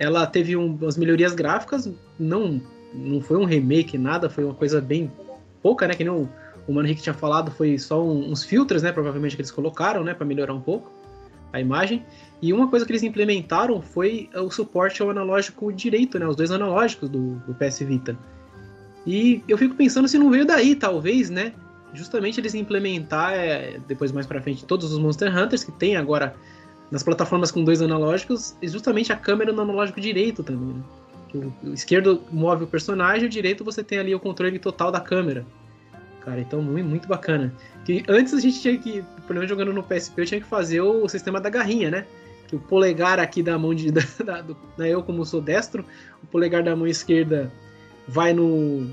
ela 0.00 0.26
teve 0.26 0.56
um, 0.56 0.74
umas 0.74 0.96
melhorias 0.96 1.32
gráficas, 1.32 1.88
não, 2.18 2.60
não 2.92 3.20
foi 3.20 3.36
um 3.36 3.44
remake, 3.44 3.96
nada, 3.96 4.28
foi 4.28 4.42
uma 4.44 4.54
coisa 4.54 4.80
bem 4.80 5.12
pouca, 5.62 5.86
né? 5.86 5.94
Que 5.94 6.02
nem 6.02 6.12
o, 6.12 6.28
o 6.66 6.72
Mano 6.72 6.88
Henrique 6.88 7.02
tinha 7.02 7.14
falado, 7.14 7.52
foi 7.52 7.78
só 7.78 8.02
um, 8.02 8.32
uns 8.32 8.42
filtros, 8.42 8.82
né? 8.82 8.90
Provavelmente 8.90 9.36
que 9.36 9.42
eles 9.42 9.52
colocaram, 9.52 10.02
né? 10.02 10.12
Para 10.12 10.26
melhorar 10.26 10.54
um 10.54 10.60
pouco 10.60 11.01
a 11.52 11.60
imagem. 11.60 12.04
E 12.40 12.52
uma 12.52 12.68
coisa 12.68 12.84
que 12.84 12.92
eles 12.92 13.02
implementaram 13.02 13.80
foi 13.80 14.28
o 14.34 14.50
suporte 14.50 15.02
ao 15.02 15.10
analógico 15.10 15.72
direito, 15.72 16.18
né? 16.18 16.26
Os 16.26 16.34
dois 16.34 16.50
analógicos 16.50 17.08
do, 17.08 17.36
do 17.46 17.54
PS 17.54 17.80
Vita. 17.80 18.18
E 19.06 19.42
eu 19.46 19.58
fico 19.58 19.74
pensando 19.74 20.08
se 20.08 20.18
não 20.18 20.30
veio 20.30 20.44
daí, 20.46 20.74
talvez, 20.74 21.30
né? 21.30 21.52
Justamente 21.94 22.40
eles 22.40 22.54
implementar, 22.54 23.34
é, 23.34 23.78
depois 23.86 24.10
mais 24.10 24.26
para 24.26 24.40
frente, 24.40 24.64
todos 24.64 24.92
os 24.92 24.98
Monster 24.98 25.36
Hunters 25.36 25.62
que 25.62 25.72
tem 25.72 25.96
agora 25.96 26.34
nas 26.90 27.02
plataformas 27.02 27.50
com 27.50 27.64
dois 27.64 27.80
analógicos, 27.80 28.56
e 28.60 28.68
justamente 28.68 29.12
a 29.12 29.16
câmera 29.16 29.52
no 29.52 29.62
analógico 29.62 30.00
direito 30.00 30.42
também, 30.42 30.74
né? 30.74 30.82
O, 31.34 31.68
o 31.68 31.72
esquerdo 31.72 32.22
move 32.30 32.64
o 32.64 32.66
personagem, 32.66 33.26
o 33.26 33.28
direito 33.28 33.64
você 33.64 33.82
tem 33.82 33.98
ali 33.98 34.14
o 34.14 34.20
controle 34.20 34.58
total 34.58 34.92
da 34.92 35.00
câmera 35.00 35.46
cara. 36.24 36.40
Então, 36.40 36.62
muito, 36.62 36.88
muito 36.88 37.08
bacana. 37.08 37.52
Que 37.84 38.04
antes 38.08 38.32
a 38.34 38.40
gente 38.40 38.60
tinha 38.60 38.76
que, 38.78 39.02
pelo 39.26 39.40
menos 39.40 39.48
jogando 39.48 39.72
no 39.72 39.82
PSP, 39.82 40.20
eu 40.20 40.26
tinha 40.26 40.40
que 40.40 40.46
fazer 40.46 40.80
o 40.80 41.08
sistema 41.08 41.40
da 41.40 41.50
garrinha, 41.50 41.90
né? 41.90 42.06
Que 42.46 42.56
o 42.56 42.60
polegar 42.60 43.18
aqui 43.18 43.42
da 43.42 43.58
mão 43.58 43.74
de. 43.74 43.90
Da, 43.92 44.02
da, 44.24 44.40
do, 44.42 44.56
né, 44.76 44.88
eu, 44.88 45.02
como 45.02 45.24
sou 45.24 45.40
destro, 45.40 45.84
o 46.22 46.26
polegar 46.26 46.62
da 46.62 46.74
mão 46.74 46.86
esquerda 46.86 47.52
vai 48.06 48.32
no. 48.32 48.88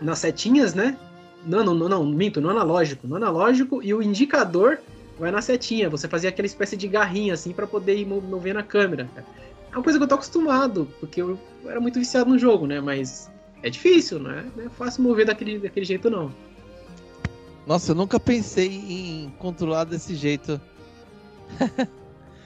nas 0.00 0.18
setinhas, 0.18 0.74
né? 0.74 0.96
Não, 1.44 1.64
não, 1.64 1.74
não, 1.74 1.88
não, 1.88 2.04
minto, 2.04 2.40
no 2.40 2.50
analógico. 2.50 3.06
No 3.06 3.16
analógico 3.16 3.82
e 3.82 3.94
o 3.94 4.02
indicador 4.02 4.78
vai 5.18 5.30
na 5.30 5.40
setinha. 5.40 5.88
Você 5.88 6.08
fazia 6.08 6.30
aquela 6.30 6.46
espécie 6.46 6.76
de 6.76 6.88
garrinha, 6.88 7.34
assim, 7.34 7.52
para 7.52 7.66
poder 7.66 7.96
ir 7.96 8.06
mover 8.06 8.54
na 8.54 8.62
câmera. 8.62 9.08
É 9.16 9.76
uma 9.76 9.82
coisa 9.82 9.98
que 9.98 10.04
eu 10.04 10.08
tô 10.08 10.14
acostumado, 10.14 10.88
porque 10.98 11.20
eu 11.20 11.38
era 11.66 11.80
muito 11.80 11.98
viciado 11.98 12.30
no 12.30 12.38
jogo, 12.38 12.66
né? 12.66 12.80
Mas 12.80 13.30
é 13.66 13.70
difícil, 13.70 14.20
não 14.20 14.30
é, 14.30 14.44
não 14.56 14.64
é 14.64 14.68
fácil 14.68 15.02
mover 15.02 15.26
daquele, 15.26 15.58
daquele 15.58 15.84
jeito, 15.84 16.08
não. 16.08 16.32
Nossa, 17.66 17.90
eu 17.90 17.96
nunca 17.96 18.20
pensei 18.20 18.68
em 18.68 19.32
controlar 19.38 19.84
desse 19.84 20.14
jeito. 20.14 20.60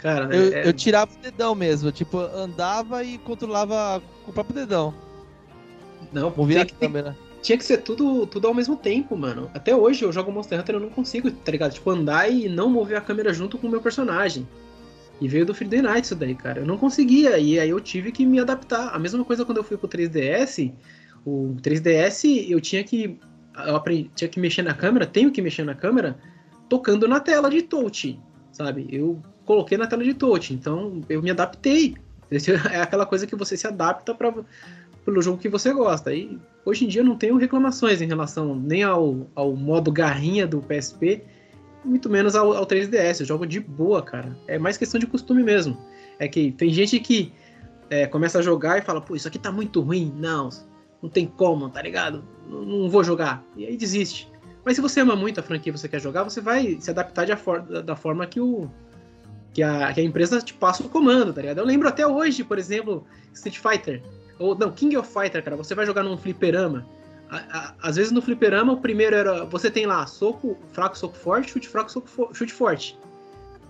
Cara, 0.00 0.34
eu, 0.34 0.54
é... 0.54 0.66
eu 0.66 0.72
tirava 0.72 1.12
o 1.12 1.18
dedão 1.18 1.54
mesmo, 1.54 1.92
tipo, 1.92 2.18
andava 2.18 3.04
e 3.04 3.18
controlava 3.18 4.02
com 4.24 4.30
o 4.30 4.34
próprio 4.34 4.54
dedão. 4.54 4.94
Não, 6.10 6.32
movia 6.34 6.62
a 6.62 6.66
câmera. 6.66 7.14
Tinha 7.42 7.58
que 7.58 7.64
ser 7.64 7.78
tudo, 7.78 8.26
tudo 8.26 8.48
ao 8.48 8.54
mesmo 8.54 8.76
tempo, 8.76 9.14
mano. 9.14 9.50
Até 9.52 9.76
hoje 9.76 10.04
eu 10.04 10.12
jogo 10.12 10.32
Monster 10.32 10.58
Hunter 10.58 10.74
e 10.74 10.78
eu 10.78 10.80
não 10.80 10.90
consigo, 10.90 11.30
tá 11.30 11.52
ligado? 11.52 11.72
Tipo, 11.72 11.90
andar 11.90 12.30
e 12.30 12.48
não 12.48 12.70
mover 12.70 12.96
a 12.96 13.00
câmera 13.00 13.32
junto 13.32 13.58
com 13.58 13.66
o 13.66 13.70
meu 13.70 13.80
personagem. 13.82 14.48
E 15.20 15.28
veio 15.28 15.44
do 15.44 15.54
Friday 15.54 15.82
Night 15.82 16.06
isso 16.06 16.14
daí, 16.14 16.34
cara. 16.34 16.60
Eu 16.60 16.66
não 16.66 16.78
conseguia, 16.78 17.38
e 17.38 17.60
aí 17.60 17.68
eu 17.68 17.80
tive 17.80 18.10
que 18.10 18.24
me 18.24 18.40
adaptar. 18.40 18.94
A 18.94 18.98
mesma 18.98 19.22
coisa 19.22 19.44
quando 19.44 19.58
eu 19.58 19.64
fui 19.64 19.76
pro 19.76 19.88
3DS. 19.88 20.72
O 21.24 21.54
3DS 21.60 22.48
eu 22.48 22.60
tinha 22.60 22.82
que 22.82 23.18
eu 23.66 23.76
aprendi, 23.76 24.10
tinha 24.14 24.28
que 24.28 24.40
mexer 24.40 24.62
na 24.62 24.74
câmera, 24.74 25.06
tenho 25.06 25.30
que 25.30 25.42
mexer 25.42 25.64
na 25.64 25.74
câmera, 25.74 26.18
tocando 26.68 27.06
na 27.06 27.20
tela 27.20 27.50
de 27.50 27.62
touch, 27.62 28.18
sabe? 28.52 28.86
Eu 28.90 29.20
coloquei 29.44 29.76
na 29.76 29.86
tela 29.86 30.04
de 30.04 30.14
touch, 30.14 30.54
então 30.54 31.02
eu 31.08 31.22
me 31.22 31.30
adaptei. 31.30 31.94
É 32.72 32.80
aquela 32.80 33.04
coisa 33.04 33.26
que 33.26 33.34
você 33.34 33.56
se 33.56 33.66
adapta 33.66 34.14
para 34.14 34.32
pelo 35.04 35.20
jogo 35.20 35.38
que 35.38 35.48
você 35.48 35.72
gosta. 35.72 36.14
E 36.14 36.38
hoje 36.64 36.84
em 36.84 36.88
dia 36.88 37.00
eu 37.00 37.04
não 37.04 37.16
tenho 37.16 37.36
reclamações 37.36 38.00
em 38.00 38.06
relação 38.06 38.54
nem 38.54 38.84
ao, 38.84 39.26
ao 39.34 39.56
modo 39.56 39.90
garrinha 39.90 40.46
do 40.46 40.60
PSP, 40.60 41.24
muito 41.84 42.08
menos 42.08 42.36
ao, 42.36 42.52
ao 42.52 42.64
3DS. 42.64 43.18
Eu 43.18 43.26
jogo 43.26 43.44
de 43.44 43.58
boa, 43.58 44.00
cara. 44.00 44.36
É 44.46 44.60
mais 44.60 44.76
questão 44.76 45.00
de 45.00 45.08
costume 45.08 45.42
mesmo. 45.42 45.76
É 46.20 46.28
que 46.28 46.52
tem 46.52 46.70
gente 46.70 47.00
que 47.00 47.32
é, 47.88 48.06
começa 48.06 48.38
a 48.38 48.42
jogar 48.42 48.78
e 48.78 48.82
fala, 48.82 49.00
pô, 49.00 49.16
isso 49.16 49.26
aqui 49.26 49.38
tá 49.38 49.50
muito 49.50 49.80
ruim. 49.80 50.14
Não, 50.16 50.50
não 51.02 51.08
tem 51.08 51.26
como, 51.26 51.68
tá 51.68 51.80
ligado? 51.80 52.24
Não, 52.48 52.62
não 52.62 52.90
vou 52.90 53.02
jogar. 53.02 53.42
E 53.56 53.66
aí 53.66 53.76
desiste. 53.76 54.30
Mas 54.64 54.76
se 54.76 54.82
você 54.82 55.00
ama 55.00 55.16
muito 55.16 55.40
a 55.40 55.42
franquia 55.42 55.72
e 55.72 55.76
você 55.76 55.88
quer 55.88 56.00
jogar, 56.00 56.24
você 56.24 56.40
vai 56.40 56.76
se 56.80 56.90
adaptar 56.90 57.36
for 57.38 57.62
da, 57.62 57.96
forma 57.96 58.26
que 58.26 58.40
o 58.40 58.68
que 59.52 59.62
a, 59.62 59.92
que 59.92 60.00
a 60.00 60.04
empresa 60.04 60.40
te 60.40 60.54
passa 60.54 60.82
o 60.82 60.88
comando, 60.88 61.32
tá 61.32 61.40
ligado? 61.40 61.58
Eu 61.58 61.64
lembro 61.64 61.88
até 61.88 62.06
hoje, 62.06 62.44
por 62.44 62.58
exemplo, 62.58 63.04
Street 63.34 63.58
Fighter. 63.58 64.02
Ou, 64.38 64.56
não, 64.56 64.70
King 64.70 64.96
of 64.96 65.12
Fighter, 65.12 65.42
cara. 65.42 65.56
Você 65.56 65.74
vai 65.74 65.86
jogar 65.86 66.02
num 66.02 66.16
fliperama. 66.16 66.86
às 67.82 67.96
vezes 67.96 68.12
no 68.12 68.22
fliperama, 68.22 68.72
o 68.72 68.80
primeiro 68.80 69.16
era. 69.16 69.44
Você 69.46 69.70
tem 69.70 69.86
lá 69.86 70.06
soco 70.06 70.56
fraco, 70.72 70.96
soco 70.96 71.16
forte, 71.16 71.52
chute 71.52 71.68
fraco, 71.68 71.90
soco 71.90 72.34
chute 72.34 72.52
forte. 72.52 72.98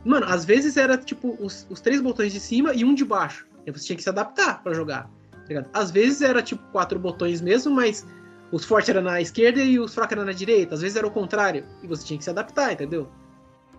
Mano, 0.05 0.27
às 0.27 0.45
vezes 0.45 0.77
era 0.77 0.99
tipo 0.99 1.37
os, 1.41 1.67
os 1.71 1.81
três 1.81 2.01
botões 2.01 2.33
de 2.33 2.41
cima 2.41 2.75
e 2.75 2.85
um 2.85 2.95
de 2.95 3.05
baixo. 3.05 3.47
E 3.67 3.71
você 3.71 3.87
tinha 3.87 3.97
que 3.97 4.03
se 4.03 4.09
adaptar 4.09 4.63
para 4.63 4.75
jogar 4.75 5.09
ligado? 5.55 5.69
Às 5.73 5.91
vezes 5.91 6.23
era 6.23 6.43
tipo 6.43 6.63
quatro 6.73 6.99
botões 6.99 7.41
mesmo, 7.41 7.75
mas 7.75 8.07
os 8.53 8.65
fortes 8.65 8.89
eram 8.89 9.03
na 9.03 9.21
esquerda 9.21 9.61
e 9.61 9.79
os 9.79 9.95
fracos 9.95 10.13
eram 10.13 10.25
na 10.25 10.33
direita. 10.33 10.75
Às 10.75 10.81
vezes 10.81 10.97
era 10.97 11.07
o 11.07 11.11
contrário. 11.11 11.65
E 11.83 11.87
você 11.87 12.05
tinha 12.05 12.19
que 12.19 12.25
se 12.25 12.31
adaptar, 12.31 12.73
entendeu? 12.73 13.09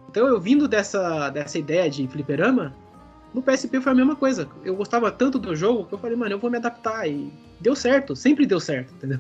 Então 0.10 0.28
eu 0.28 0.40
vindo 0.40 0.68
dessa, 0.68 1.30
dessa 1.30 1.58
ideia 1.58 1.90
de 1.90 2.08
fliperama, 2.08 2.76
no 3.34 3.42
PSP 3.42 3.80
foi 3.80 3.92
a 3.92 3.96
mesma 3.96 4.16
coisa. 4.16 4.48
Eu 4.64 4.76
gostava 4.76 5.10
tanto 5.12 5.40
do 5.40 5.56
jogo 5.56 5.86
que 5.86 5.94
eu 5.94 5.98
falei, 5.98 6.18
mano, 6.18 6.34
eu 6.34 6.40
vou 6.40 6.52
me 6.52 6.58
adaptar. 6.58 7.08
E 7.08 7.32
deu 7.60 7.76
certo, 7.76 8.16
sempre 8.16 8.46
deu 8.46 8.60
certo, 8.60 8.94
entendeu? 8.94 9.20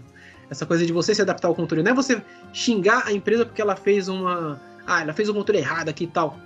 Essa 0.49 0.65
coisa 0.65 0.85
de 0.85 0.91
você 0.91 1.15
se 1.15 1.21
adaptar 1.21 1.47
ao 1.47 1.55
controle. 1.55 1.83
Não 1.83 1.91
é 1.91 1.95
você 1.95 2.21
xingar 2.51 3.07
a 3.07 3.13
empresa 3.13 3.45
porque 3.45 3.61
ela 3.61 3.75
fez 3.75 4.09
uma. 4.09 4.59
Ah, 4.85 5.01
ela 5.01 5.13
fez 5.13 5.29
o 5.29 5.33
controle 5.33 5.59
errado 5.59 5.87
aqui 5.87 6.03
e 6.03 6.07
tal. 6.07 6.37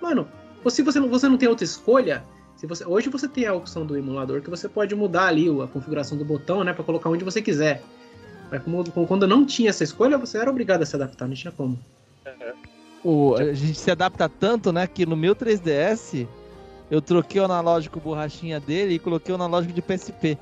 Mano, 0.00 0.26
se 0.68 0.80
você 0.80 0.98
não, 0.98 1.08
você 1.08 1.28
não 1.28 1.36
tem 1.36 1.48
outra 1.48 1.64
escolha, 1.64 2.24
se 2.60 2.66
você, 2.66 2.84
hoje 2.84 3.08
você 3.08 3.26
tem 3.26 3.46
a 3.46 3.54
opção 3.54 3.86
do 3.86 3.96
emulador 3.96 4.42
que 4.42 4.50
você 4.50 4.68
pode 4.68 4.94
mudar 4.94 5.28
ali 5.28 5.48
a 5.48 5.66
configuração 5.66 6.18
do 6.18 6.26
botão, 6.26 6.62
né, 6.62 6.74
para 6.74 6.84
colocar 6.84 7.08
onde 7.08 7.24
você 7.24 7.40
quiser. 7.40 7.82
Mas 8.50 8.62
como, 8.62 8.84
quando 9.06 9.26
não 9.26 9.46
tinha 9.46 9.70
essa 9.70 9.82
escolha, 9.82 10.18
você 10.18 10.36
era 10.36 10.50
obrigado 10.50 10.82
a 10.82 10.86
se 10.86 10.94
adaptar, 10.94 11.26
não 11.26 11.34
tinha 11.34 11.50
como. 11.50 11.78
O, 13.02 13.34
a 13.34 13.54
gente 13.54 13.78
se 13.78 13.90
adapta 13.90 14.28
tanto, 14.28 14.74
né, 14.74 14.86
que 14.86 15.06
no 15.06 15.16
meu 15.16 15.34
3DS 15.34 16.28
eu 16.90 17.00
troquei 17.00 17.40
o 17.40 17.46
analógico 17.46 17.98
borrachinha 17.98 18.60
dele 18.60 18.92
e 18.92 18.98
coloquei 18.98 19.32
o 19.32 19.36
analógico 19.36 19.72
de 19.72 19.80
PSP. 19.80 20.36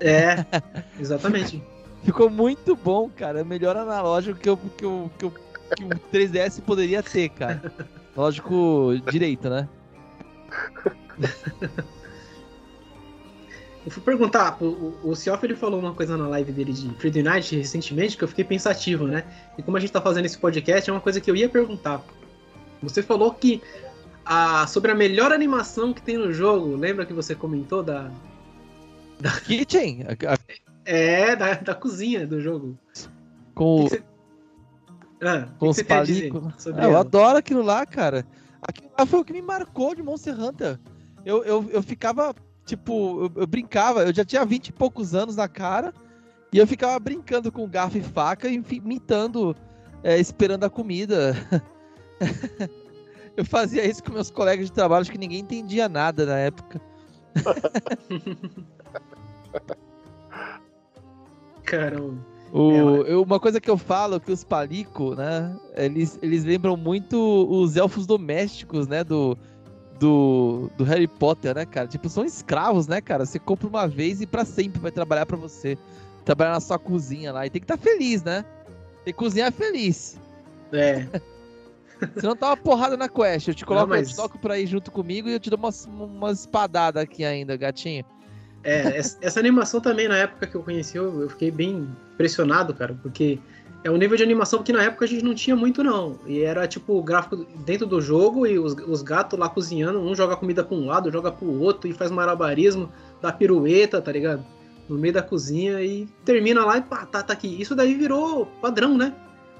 É, 0.00 0.44
exatamente. 0.98 1.62
Ficou 2.02 2.28
muito 2.28 2.74
bom, 2.74 3.08
cara. 3.08 3.42
É 3.42 3.44
melhor 3.44 3.76
analógico 3.76 4.36
que, 4.36 4.48
eu, 4.48 4.56
que, 4.56 4.84
eu, 4.84 5.10
que, 5.16 5.24
eu, 5.26 5.30
que 5.76 5.84
o 5.84 5.88
3DS 6.12 6.60
poderia 6.60 7.04
ter, 7.04 7.28
cara. 7.28 7.72
Lógico 8.16 8.94
direito, 9.08 9.48
né? 9.48 9.68
Eu 13.84 13.90
fui 13.90 14.02
perguntar, 14.02 14.62
o, 14.62 14.94
o 15.02 15.14
Cioff 15.16 15.44
ele 15.44 15.56
falou 15.56 15.80
uma 15.80 15.94
coisa 15.94 16.16
na 16.16 16.28
live 16.28 16.52
dele 16.52 16.72
de 16.72 16.88
Freedom 16.96 17.22
Night 17.22 17.56
recentemente 17.56 18.16
que 18.16 18.24
eu 18.24 18.28
fiquei 18.28 18.44
pensativo, 18.44 19.06
né? 19.06 19.24
E 19.58 19.62
como 19.62 19.76
a 19.76 19.80
gente 19.80 19.92
tá 19.92 20.00
fazendo 20.00 20.26
esse 20.26 20.38
podcast, 20.38 20.88
é 20.88 20.92
uma 20.92 21.00
coisa 21.00 21.20
que 21.20 21.30
eu 21.30 21.36
ia 21.36 21.48
perguntar. 21.48 22.02
Você 22.82 23.02
falou 23.02 23.32
que 23.32 23.62
a, 24.24 24.66
sobre 24.66 24.90
a 24.90 24.94
melhor 24.94 25.32
animação 25.32 25.92
que 25.92 26.02
tem 26.02 26.16
no 26.16 26.32
jogo, 26.32 26.76
lembra 26.76 27.04
que 27.04 27.12
você 27.12 27.34
comentou 27.34 27.82
da. 27.82 28.10
Da 29.20 29.30
Kitchen? 29.42 30.06
É, 30.84 31.36
da, 31.36 31.54
da 31.54 31.74
cozinha 31.74 32.26
do 32.26 32.40
jogo. 32.40 32.78
Com, 33.54 33.84
que 33.88 33.96
que 33.96 33.96
você... 33.96 35.26
ah, 35.26 35.48
com 35.58 35.68
os 35.68 35.82
palicos. 35.82 36.66
Ah, 36.74 36.84
eu 36.84 36.96
adoro 36.96 37.38
aquilo 37.38 37.62
lá, 37.62 37.84
cara. 37.84 38.24
Aquilo 38.62 38.90
lá 38.96 39.04
foi 39.04 39.20
o 39.20 39.24
que 39.24 39.32
me 39.32 39.42
marcou 39.42 39.94
de 39.94 40.02
Monster 40.02 40.38
Hunter. 40.40 40.78
Eu, 41.24 41.44
eu, 41.44 41.68
eu 41.70 41.82
ficava, 41.82 42.34
tipo, 42.64 43.24
eu, 43.24 43.32
eu 43.42 43.46
brincava, 43.46 44.04
eu 44.04 44.14
já 44.14 44.24
tinha 44.24 44.44
20 44.44 44.68
e 44.68 44.72
poucos 44.72 45.14
anos 45.14 45.36
na 45.36 45.48
cara, 45.48 45.92
E 46.52 46.58
eu 46.58 46.66
ficava 46.66 46.98
brincando 46.98 47.50
com 47.50 47.68
garfo 47.68 47.98
e 47.98 48.02
faca, 48.02 48.48
imitando, 48.48 49.56
é, 50.02 50.18
esperando 50.18 50.64
a 50.64 50.70
comida. 50.70 51.34
eu 53.36 53.44
fazia 53.44 53.84
isso 53.84 54.04
com 54.04 54.12
meus 54.12 54.30
colegas 54.30 54.66
de 54.66 54.72
trabalho, 54.72 55.02
acho 55.02 55.10
que 55.10 55.18
ninguém 55.18 55.40
entendia 55.40 55.88
nada 55.88 56.26
na 56.26 56.38
época. 56.38 56.80
Caramba. 61.64 62.31
O, 62.52 62.70
eu, 63.06 63.22
uma 63.22 63.40
coisa 63.40 63.58
que 63.58 63.70
eu 63.70 63.78
falo 63.78 64.20
que 64.20 64.30
os 64.30 64.44
palico, 64.44 65.14
né? 65.14 65.56
Eles, 65.74 66.18
eles 66.20 66.44
lembram 66.44 66.76
muito 66.76 67.16
os 67.50 67.78
elfos 67.78 68.06
domésticos, 68.06 68.86
né? 68.86 69.02
Do, 69.02 69.38
do, 69.98 70.70
do 70.76 70.84
Harry 70.84 71.08
Potter, 71.08 71.54
né, 71.54 71.64
cara? 71.64 71.88
Tipo, 71.88 72.10
são 72.10 72.26
escravos, 72.26 72.86
né, 72.86 73.00
cara? 73.00 73.24
Você 73.24 73.38
compra 73.38 73.66
uma 73.66 73.88
vez 73.88 74.20
e 74.20 74.26
para 74.26 74.44
sempre 74.44 74.78
vai 74.78 74.90
trabalhar 74.90 75.24
para 75.24 75.38
você. 75.38 75.78
Trabalhar 76.26 76.52
na 76.52 76.60
sua 76.60 76.78
cozinha 76.78 77.32
lá. 77.32 77.46
E 77.46 77.50
tem 77.50 77.58
que 77.58 77.64
estar 77.64 77.78
tá 77.78 77.82
feliz, 77.82 78.22
né? 78.22 78.44
Tem 79.02 79.14
que 79.14 79.18
cozinhar 79.18 79.50
feliz. 79.50 80.20
É. 80.70 81.06
Você 82.14 82.26
não 82.26 82.34
tá 82.34 82.48
uma 82.48 82.56
porrada 82.56 82.96
na 82.96 83.08
quest. 83.08 83.48
Eu 83.48 83.54
te 83.54 83.64
coloco, 83.64 83.86
não, 83.86 83.96
mas... 83.96 84.08
eu 84.08 84.14
te 84.14 84.16
toco 84.16 84.38
pra 84.38 84.58
ir 84.58 84.66
junto 84.66 84.90
comigo 84.90 85.28
e 85.28 85.34
eu 85.34 85.40
te 85.40 85.48
dou 85.48 85.58
umas, 85.58 85.86
umas 85.86 86.40
espadadas 86.40 87.02
aqui 87.02 87.24
ainda, 87.24 87.56
gatinho. 87.56 88.04
É, 88.64 88.98
essa 88.98 89.40
animação 89.40 89.80
também, 89.80 90.06
na 90.06 90.16
época 90.16 90.46
que 90.46 90.54
eu 90.54 90.62
conheci, 90.62 90.96
eu, 90.96 91.28
fiquei 91.28 91.50
bem 91.50 91.88
impressionado, 92.14 92.72
cara, 92.72 92.96
porque 93.02 93.38
é 93.82 93.90
um 93.90 93.96
nível 93.96 94.16
de 94.16 94.22
animação 94.22 94.62
que 94.62 94.72
na 94.72 94.84
época 94.84 95.04
a 95.04 95.08
gente 95.08 95.24
não 95.24 95.34
tinha 95.34 95.56
muito, 95.56 95.82
não. 95.82 96.18
E 96.26 96.42
era 96.42 96.66
tipo 96.68 96.96
o 96.96 97.02
gráfico 97.02 97.44
dentro 97.64 97.86
do 97.86 98.00
jogo 98.00 98.46
e 98.46 98.58
os, 98.58 98.74
os 98.74 99.02
gatos 99.02 99.38
lá 99.38 99.48
cozinhando, 99.48 100.00
um 100.00 100.14
joga 100.14 100.36
comida 100.36 100.62
pra 100.62 100.76
um 100.76 100.86
lado, 100.86 101.10
joga 101.10 101.32
pro 101.32 101.60
outro 101.60 101.90
e 101.90 101.92
faz 101.92 102.10
malabarismo, 102.10 102.88
dá 103.20 103.32
pirueta, 103.32 104.00
tá 104.00 104.12
ligado? 104.12 104.44
No 104.88 104.96
meio 104.96 105.12
da 105.12 105.22
cozinha 105.22 105.82
e 105.82 106.06
termina 106.24 106.64
lá 106.64 106.78
e 106.78 106.82
pá, 106.82 107.04
tá, 107.04 107.22
tá 107.22 107.32
aqui. 107.32 107.60
Isso 107.60 107.74
daí 107.74 107.94
virou 107.94 108.46
padrão, 108.60 108.96
né? 108.96 109.12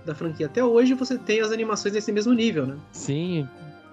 Da 0.07 0.15
franquia. 0.15 0.47
Até 0.47 0.63
hoje 0.63 0.95
você 0.95 1.19
tem 1.19 1.41
as 1.41 1.51
animações 1.51 1.95
desse 1.95 2.13
mesmo 2.13 2.33
nível, 2.33 2.67
né? 2.67 2.77
Sim. 2.93 3.49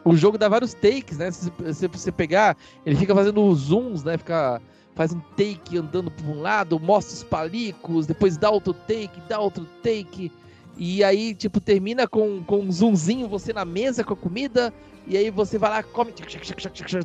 O 0.06 0.16
jogo 0.16 0.38
dá 0.38 0.48
vários 0.48 0.74
takes, 0.74 1.18
né? 1.18 1.32
Se 1.32 1.88
você 1.88 2.12
pegar, 2.12 2.56
ele 2.86 2.96
fica 2.96 3.14
fazendo 3.16 3.54
zooms, 3.54 4.04
né? 4.04 4.18
Fica 4.18 4.62
faz 5.00 5.14
um 5.14 5.20
take 5.38 5.78
andando 5.78 6.12
por 6.12 6.26
um 6.26 6.42
lado, 6.42 6.78
mostra 6.78 7.16
os 7.16 7.24
palicos, 7.24 8.06
depois 8.06 8.36
dá 8.36 8.50
outro 8.50 8.74
take, 8.74 9.22
dá 9.30 9.40
outro 9.40 9.66
take. 9.82 10.30
E 10.78 11.02
aí, 11.06 11.34
tipo, 11.34 11.62
termina 11.62 12.06
com, 12.06 12.44
com 12.44 12.60
um 12.60 12.70
zoomzinho, 12.70 13.30
você 13.30 13.54
na 13.54 13.64
mesa 13.64 14.04
com 14.04 14.14
a 14.14 14.18
comida, 14.18 14.74
e 15.08 15.16
aí 15.16 15.30
você 15.30 15.58
vai 15.58 15.70
lá, 15.70 15.84
come 15.84 16.14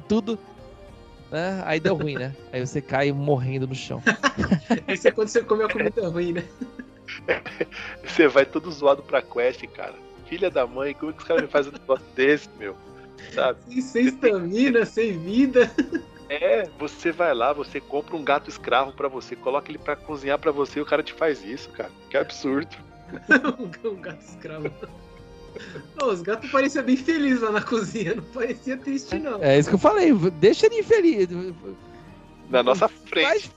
tudo. 0.08 0.36
Né? 1.30 1.62
Aí 1.64 1.78
deu 1.78 1.94
ruim, 1.94 2.16
né? 2.16 2.34
Aí 2.52 2.66
você 2.66 2.80
cai 2.80 3.12
morrendo 3.12 3.68
no 3.68 3.76
chão. 3.76 4.02
Isso 4.92 5.06
é 5.06 5.12
quando 5.12 5.28
você 5.28 5.44
come 5.44 5.62
a 5.62 5.68
comida 5.68 6.08
ruim, 6.08 6.32
né? 6.32 6.44
Você 8.02 8.26
vai 8.26 8.44
todo 8.44 8.72
zoado 8.72 9.02
pra 9.02 9.22
quest, 9.22 9.64
cara. 9.68 9.94
Filha 10.26 10.50
da 10.50 10.66
mãe, 10.66 10.94
como 10.94 11.12
é 11.12 11.14
que 11.14 11.20
os 11.20 11.28
caras 11.28 11.42
me 11.42 11.48
fazem 11.48 11.70
um 11.70 11.74
negócio 11.78 12.04
desse, 12.16 12.48
meu? 12.58 12.74
Sabe? 13.32 13.80
Sem 13.82 14.06
estamina, 14.06 14.84
sem 14.84 15.16
vida. 15.18 15.70
É, 16.28 16.64
você 16.78 17.12
vai 17.12 17.34
lá, 17.34 17.52
você 17.52 17.80
compra 17.80 18.16
um 18.16 18.24
gato 18.24 18.48
escravo 18.48 18.92
para 18.92 19.08
você, 19.08 19.36
coloca 19.36 19.70
ele 19.70 19.78
para 19.78 19.94
cozinhar 19.96 20.38
para 20.38 20.50
você 20.50 20.78
e 20.78 20.82
o 20.82 20.86
cara 20.86 21.02
te 21.02 21.12
faz 21.12 21.44
isso, 21.44 21.68
cara. 21.70 21.90
Que 22.08 22.16
absurdo. 22.16 22.76
um 23.84 24.00
gato 24.00 24.22
escravo. 24.22 24.70
Oh, 26.02 26.06
os 26.06 26.22
gatos 26.22 26.50
pareciam 26.50 26.84
bem 26.84 26.96
felizes 26.96 27.42
lá 27.42 27.52
na 27.52 27.62
cozinha, 27.62 28.16
não 28.16 28.24
parecia 28.24 28.76
triste, 28.76 29.18
não. 29.18 29.42
É 29.42 29.58
isso 29.58 29.68
que 29.68 29.74
eu 29.74 29.78
falei, 29.78 30.12
deixa 30.40 30.66
ele 30.66 30.80
infeliz. 30.80 31.28
Na 32.50 32.62
nossa 32.62 32.88
frente. 32.88 33.50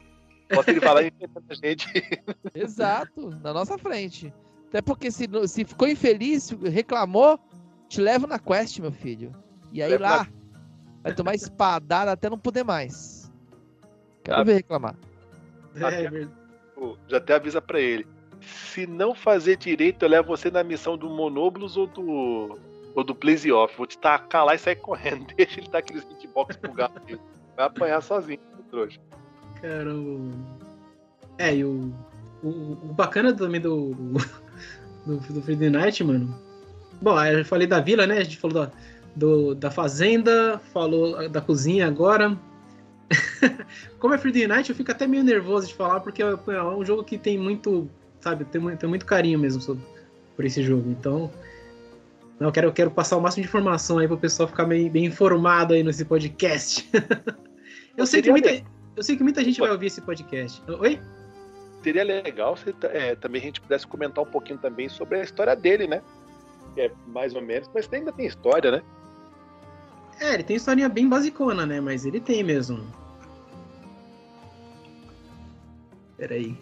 Bota 0.53 0.71
ele 0.71 0.79
falar 0.79 1.03
enfrentando 1.05 1.45
a 1.49 1.53
gente. 1.53 1.87
Exato, 2.55 3.29
na 3.41 3.53
nossa 3.53 3.77
frente. 3.77 4.33
Até 4.69 4.81
porque 4.81 5.11
se, 5.11 5.27
se 5.47 5.65
ficou 5.65 5.87
infeliz, 5.87 6.51
reclamou, 6.71 7.39
te 7.89 8.01
levo 8.01 8.27
na 8.27 8.39
quest, 8.39 8.79
meu 8.79 8.91
filho. 8.91 9.33
E 9.71 9.81
aí 9.81 9.97
lá, 9.97 10.23
na... 10.23 10.29
Vai 11.07 11.15
tomar 11.15 11.35
espadada 11.35 12.11
até 12.11 12.29
não 12.29 12.37
poder 12.37 12.63
mais. 12.63 13.31
Quero 14.23 14.43
ver 14.43 14.55
reclamar. 14.55 14.95
É, 15.75 16.27
já 17.07 17.17
até 17.17 17.35
avisa 17.35 17.61
pra 17.61 17.79
ele. 17.79 18.05
Se 18.41 18.85
não 18.85 19.15
fazer 19.15 19.55
direito, 19.55 20.03
eu 20.03 20.09
levo 20.09 20.27
você 20.27 20.51
na 20.51 20.63
missão 20.63 20.97
do 20.97 21.09
Monoblos 21.09 21.77
ou 21.77 21.87
do. 21.87 22.59
ou 22.93 23.03
do 23.03 23.13
Blaze 23.13 23.51
Off. 23.51 23.77
Vou 23.77 23.87
te 23.87 23.97
tacar 23.97 24.45
lá 24.45 24.53
e 24.53 24.59
sair 24.59 24.75
correndo. 24.75 25.25
Deixa 25.35 25.61
ele 25.61 25.69
dar 25.69 25.79
aqueles 25.79 26.03
hitbox 26.03 26.57
pro 26.57 26.73
gato 26.73 26.99
dele. 27.05 27.21
Vai 27.55 27.65
apanhar 27.65 28.01
sozinho, 28.01 28.39
trouxa. 28.69 28.99
Caramba. 29.61 30.35
É, 31.37 31.55
e 31.55 31.63
o, 31.63 31.93
o, 32.43 32.49
o 32.49 32.93
bacana 32.93 33.33
também 33.33 33.61
do, 33.61 33.93
do, 35.05 35.15
do 35.33 35.41
Friday 35.41 35.69
Night, 35.69 36.03
mano. 36.03 36.37
Bom, 37.01 37.23
eu 37.23 37.45
falei 37.45 37.65
da 37.65 37.79
vila, 37.79 38.05
né? 38.05 38.17
A 38.17 38.23
gente 38.23 38.37
falou 38.37 38.65
da, 38.65 38.71
do, 39.17 39.55
da 39.55 39.71
fazenda, 39.71 40.59
falou 40.71 41.27
da 41.27 41.41
cozinha 41.41 41.87
agora. 41.87 42.37
Como 43.99 44.13
é 44.13 44.17
Friday 44.17 44.47
Night, 44.47 44.69
eu 44.69 44.75
fico 44.75 44.91
até 44.91 45.07
meio 45.07 45.23
nervoso 45.23 45.67
de 45.67 45.73
falar, 45.73 45.99
porque 46.01 46.21
é, 46.21 46.27
é 46.27 46.63
um 46.63 46.85
jogo 46.85 47.03
que 47.03 47.17
tem 47.17 47.37
muito, 47.37 47.89
sabe, 48.19 48.45
tem 48.45 48.61
muito, 48.61 48.79
tem 48.79 48.89
muito 48.89 49.05
carinho 49.05 49.39
mesmo 49.39 49.61
sobre, 49.61 49.83
por 50.35 50.45
esse 50.45 50.61
jogo. 50.61 50.89
Então, 50.91 51.31
eu 52.39 52.51
quero, 52.51 52.67
eu 52.67 52.73
quero 52.73 52.91
passar 52.91 53.17
o 53.17 53.21
máximo 53.21 53.43
de 53.43 53.49
informação 53.49 53.97
aí 53.97 54.07
para 54.07 54.15
o 54.15 54.19
pessoal 54.19 54.47
ficar 54.47 54.65
bem, 54.65 54.89
bem 54.89 55.05
informado 55.05 55.73
aí 55.73 55.81
nesse 55.81 56.05
podcast. 56.05 56.87
eu, 57.97 58.05
sei 58.05 58.21
que 58.21 58.29
muita, 58.29 58.49
eu 58.95 59.03
sei 59.03 59.17
que 59.17 59.23
muita 59.23 59.43
gente 59.43 59.59
vai 59.59 59.71
ouvir 59.71 59.87
esse 59.87 60.01
podcast. 60.01 60.61
Oi? 60.79 60.99
Seria 61.81 62.03
legal 62.03 62.55
se 62.57 62.75
é, 62.83 63.15
também 63.15 63.41
a 63.41 63.45
gente 63.45 63.61
pudesse 63.61 63.87
comentar 63.87 64.23
um 64.23 64.27
pouquinho 64.27 64.59
também 64.59 64.89
sobre 64.89 65.19
a 65.19 65.23
história 65.23 65.55
dele, 65.55 65.87
né? 65.87 66.01
É 66.75 66.91
mais 67.07 67.33
ou 67.33 67.41
menos, 67.41 67.69
mas 67.73 67.91
ainda 67.91 68.11
tem 68.11 68.27
história, 68.27 68.69
né? 68.69 68.83
É, 70.19 70.33
ele 70.33 70.43
tem 70.43 70.55
historinha 70.55 70.89
bem 70.89 71.07
basicona, 71.07 71.65
né? 71.65 71.79
Mas 71.79 72.05
ele 72.05 72.19
tem 72.19 72.43
mesmo. 72.43 72.85
Peraí. 76.17 76.57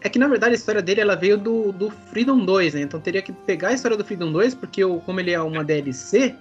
É 0.00 0.08
que 0.08 0.18
na 0.18 0.28
verdade 0.28 0.52
a 0.52 0.54
história 0.54 0.80
dele 0.80 1.00
ela 1.00 1.16
veio 1.16 1.36
do, 1.36 1.72
do 1.72 1.90
Freedom 1.90 2.44
2, 2.44 2.74
né? 2.74 2.82
Então 2.82 3.00
teria 3.00 3.20
que 3.20 3.32
pegar 3.32 3.68
a 3.68 3.72
história 3.72 3.96
do 3.96 4.04
Freedom 4.04 4.30
2, 4.32 4.54
porque 4.54 4.82
eu, 4.82 5.00
como 5.04 5.20
ele 5.20 5.32
é 5.32 5.40
uma 5.40 5.64
DLC, 5.64 6.34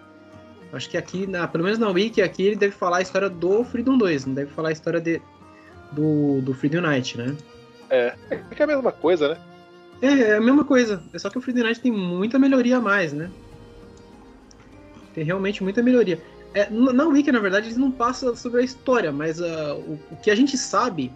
acho 0.71 0.89
que 0.89 0.97
aqui, 0.97 1.25
na, 1.25 1.47
pelo 1.47 1.63
menos 1.63 1.79
na 1.79 1.89
Wiki, 1.89 2.21
aqui 2.21 2.43
ele 2.43 2.55
deve 2.55 2.73
falar 2.73 2.97
a 2.97 3.01
história 3.01 3.29
do 3.29 3.63
Freedom 3.63 3.97
2, 3.97 4.27
não 4.27 4.33
deve 4.35 4.51
falar 4.51 4.69
a 4.69 4.71
história 4.71 5.01
de, 5.01 5.19
do, 5.91 6.41
do 6.41 6.53
Freedom 6.53 6.81
Night, 6.81 7.17
né? 7.17 7.35
É, 7.89 8.13
é 8.29 8.43
é 8.57 8.63
a 8.63 8.67
mesma 8.67 8.91
coisa, 8.91 9.29
né? 9.29 9.37
É, 10.01 10.07
é 10.07 10.35
a 10.37 10.41
mesma 10.41 10.63
coisa. 10.63 11.01
É 11.11 11.17
só 11.17 11.29
que 11.29 11.37
o 11.37 11.41
Freedom 11.41 11.63
Night 11.63 11.81
tem 11.81 11.91
muita 11.91 12.37
melhoria 12.37 12.77
a 12.77 12.81
mais, 12.81 13.11
né? 13.11 13.31
Tem 15.15 15.23
realmente 15.23 15.63
muita 15.63 15.81
melhoria. 15.81 16.21
É, 16.53 16.69
na 16.69 17.05
Wiki, 17.05 17.31
na 17.31 17.39
verdade, 17.39 17.67
eles 17.67 17.77
não 17.77 17.91
passam 17.91 18.35
sobre 18.35 18.61
a 18.61 18.63
história, 18.63 19.11
mas 19.11 19.39
uh, 19.39 19.75
o, 19.75 19.99
o, 20.11 20.15
que 20.21 20.31
a 20.31 20.35
gente 20.35 20.57
sabe, 20.57 21.11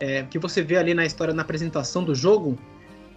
é, 0.00 0.22
que 0.24 0.38
você 0.38 0.62
vê 0.62 0.76
ali 0.76 0.94
na 0.94 1.04
história, 1.04 1.32
na 1.32 1.42
apresentação 1.42 2.02
do 2.02 2.14
jogo, 2.14 2.58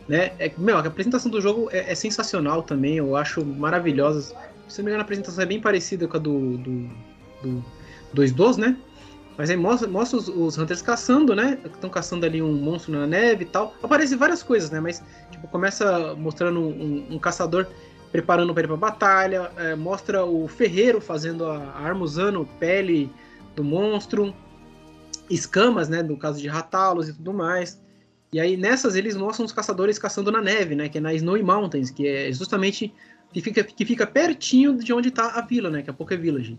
né? 0.07 0.31
É, 0.37 0.51
meu, 0.57 0.77
a 0.77 0.81
apresentação 0.81 1.31
do 1.31 1.41
jogo 1.41 1.69
é, 1.71 1.91
é 1.91 1.95
sensacional 1.95 2.61
também, 2.61 2.97
eu 2.97 3.15
acho 3.15 3.43
maravilhosa. 3.43 4.35
Se 4.67 4.79
não 4.79 4.85
me 4.85 4.91
engano, 4.91 5.01
a 5.01 5.03
apresentação 5.03 5.43
é 5.43 5.47
bem 5.47 5.59
parecida 5.59 6.07
com 6.07 6.17
a 6.17 6.19
do, 6.19 6.57
do, 6.57 6.89
do 7.41 7.63
2 8.13 8.57
né? 8.57 8.77
Mas 9.37 9.49
aí 9.49 9.57
mostra, 9.57 9.87
mostra 9.87 10.17
os, 10.17 10.29
os, 10.29 10.57
Hunters 10.57 10.81
caçando, 10.81 11.35
né? 11.35 11.57
Estão 11.65 11.89
caçando 11.89 12.25
ali 12.25 12.41
um 12.41 12.53
monstro 12.53 12.93
na 12.93 13.05
neve 13.05 13.43
e 13.43 13.47
tal. 13.47 13.75
Aparecem 13.83 14.17
várias 14.17 14.41
coisas, 14.41 14.69
né? 14.69 14.79
Mas, 14.79 15.03
tipo, 15.29 15.47
começa 15.47 16.15
mostrando 16.15 16.61
um, 16.61 17.05
um 17.11 17.19
caçador 17.19 17.67
preparando 18.15 18.53
para 18.53 18.63
ir 18.63 18.67
para 18.67 18.77
batalha, 18.77 19.51
é, 19.57 19.75
mostra 19.75 20.23
o 20.23 20.47
ferreiro 20.47 21.01
fazendo 21.01 21.45
a, 21.45 21.57
a 21.77 21.93
usando 21.93 22.47
pele 22.57 23.11
do 23.57 23.63
monstro, 23.63 24.33
escamas, 25.29 25.89
né, 25.89 26.01
no 26.01 26.15
caso 26.15 26.41
de 26.41 26.47
ratalos 26.47 27.09
e 27.09 27.13
tudo 27.13 27.33
mais. 27.33 27.81
E 28.31 28.39
aí 28.39 28.55
nessas 28.55 28.95
eles 28.95 29.17
mostram 29.17 29.45
os 29.45 29.51
caçadores 29.51 29.99
caçando 29.99 30.31
na 30.31 30.41
neve, 30.41 30.75
né, 30.75 30.87
que 30.87 30.97
é 30.97 31.01
na 31.01 31.13
Snowy 31.13 31.43
Mountains, 31.43 31.91
que 31.91 32.07
é 32.07 32.31
justamente 32.31 32.93
que 33.33 33.41
fica, 33.41 33.61
que 33.65 33.83
fica 33.83 34.07
pertinho 34.07 34.77
de 34.77 34.93
onde 34.93 35.09
está 35.09 35.31
a 35.37 35.41
vila, 35.41 35.69
né, 35.69 35.81
que 35.81 35.89
é 35.89 35.91
a 35.91 35.93
Poké 35.93 36.15
Village. 36.15 36.57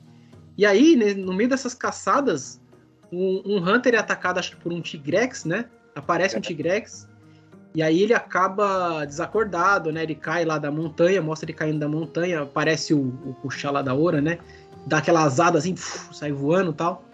E 0.59 0.67
aí, 0.67 0.95
né, 0.95 1.15
no 1.15 1.33
meio 1.33 1.49
dessas 1.49 1.73
caçadas, 1.73 2.61
um, 3.11 3.43
um 3.47 3.57
Hunter 3.67 3.95
é 3.95 3.99
atacado 3.99 4.39
acho 4.39 4.59
por 4.59 4.75
um 4.75 4.83
Tigrex, 4.83 5.47
né? 5.47 5.65
Aparece 5.95 6.37
um 6.37 6.41
Tigrex 6.41 7.09
e 7.77 7.83
aí 7.83 8.03
ele 8.03 8.15
acaba 8.15 9.05
desacordado, 9.05 9.93
né? 9.93 10.03
Ele 10.03 10.15
cai 10.15 10.47
lá 10.47 10.57
da 10.57 10.71
montanha, 10.71 11.21
mostra 11.21 11.45
ele 11.45 11.53
caindo 11.53 11.79
da 11.79 11.87
montanha, 11.87 12.41
aparece 12.41 12.95
o, 12.95 13.13
o 13.23 13.37
puxar 13.43 13.71
lá 13.71 13.83
da 13.83 13.93
hora, 13.93 14.19
né? 14.19 14.39
Dá 14.87 14.97
aquela 14.97 15.23
asada 15.23 15.59
assim, 15.59 15.77
sai 15.77 16.33
voando 16.33 16.73
tal. 16.73 17.05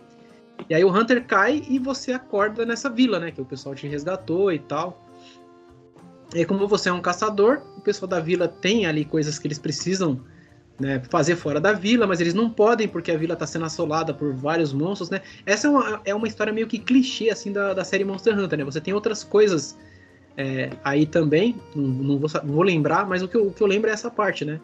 E 0.70 0.72
aí 0.72 0.84
o 0.84 0.96
Hunter 0.96 1.26
cai 1.26 1.64
e 1.68 1.80
você 1.80 2.12
acorda 2.12 2.64
nessa 2.64 2.88
vila, 2.88 3.18
né? 3.18 3.32
Que 3.32 3.40
o 3.40 3.44
pessoal 3.44 3.74
te 3.74 3.88
resgatou 3.88 4.52
e 4.52 4.60
tal. 4.60 5.04
E 6.32 6.44
como 6.44 6.68
você 6.68 6.90
é 6.90 6.92
um 6.92 7.02
caçador, 7.02 7.62
o 7.76 7.80
pessoal 7.80 8.08
da 8.08 8.20
vila 8.20 8.46
tem 8.46 8.86
ali 8.86 9.04
coisas 9.04 9.40
que 9.40 9.48
eles 9.48 9.58
precisam 9.58 10.20
né, 10.78 11.02
fazer 11.10 11.34
fora 11.34 11.60
da 11.60 11.72
vila, 11.72 12.06
mas 12.06 12.20
eles 12.20 12.34
não 12.34 12.48
podem 12.48 12.86
porque 12.86 13.10
a 13.10 13.18
vila 13.18 13.34
está 13.34 13.48
sendo 13.48 13.64
assolada 13.64 14.14
por 14.14 14.32
vários 14.32 14.72
monstros, 14.72 15.10
né? 15.10 15.22
Essa 15.44 15.66
é 15.66 15.70
uma, 15.70 16.00
é 16.04 16.14
uma 16.14 16.28
história 16.28 16.52
meio 16.52 16.68
que 16.68 16.78
clichê, 16.78 17.30
assim, 17.30 17.52
da, 17.52 17.74
da 17.74 17.82
série 17.82 18.04
Monster 18.04 18.38
Hunter, 18.38 18.60
né? 18.60 18.64
Você 18.64 18.80
tem 18.80 18.94
outras 18.94 19.24
coisas 19.24 19.76
é, 20.36 20.70
aí 20.82 21.06
também, 21.06 21.56
não, 21.74 21.84
não, 21.88 22.18
vou, 22.18 22.30
não, 22.42 22.52
vou, 22.52 22.62
lembrar, 22.62 23.06
mas 23.06 23.22
o 23.22 23.28
que, 23.28 23.36
eu, 23.36 23.48
o 23.48 23.52
que 23.52 23.62
eu 23.62 23.66
lembro 23.66 23.90
é 23.90 23.92
essa 23.92 24.10
parte, 24.10 24.44
né? 24.44 24.60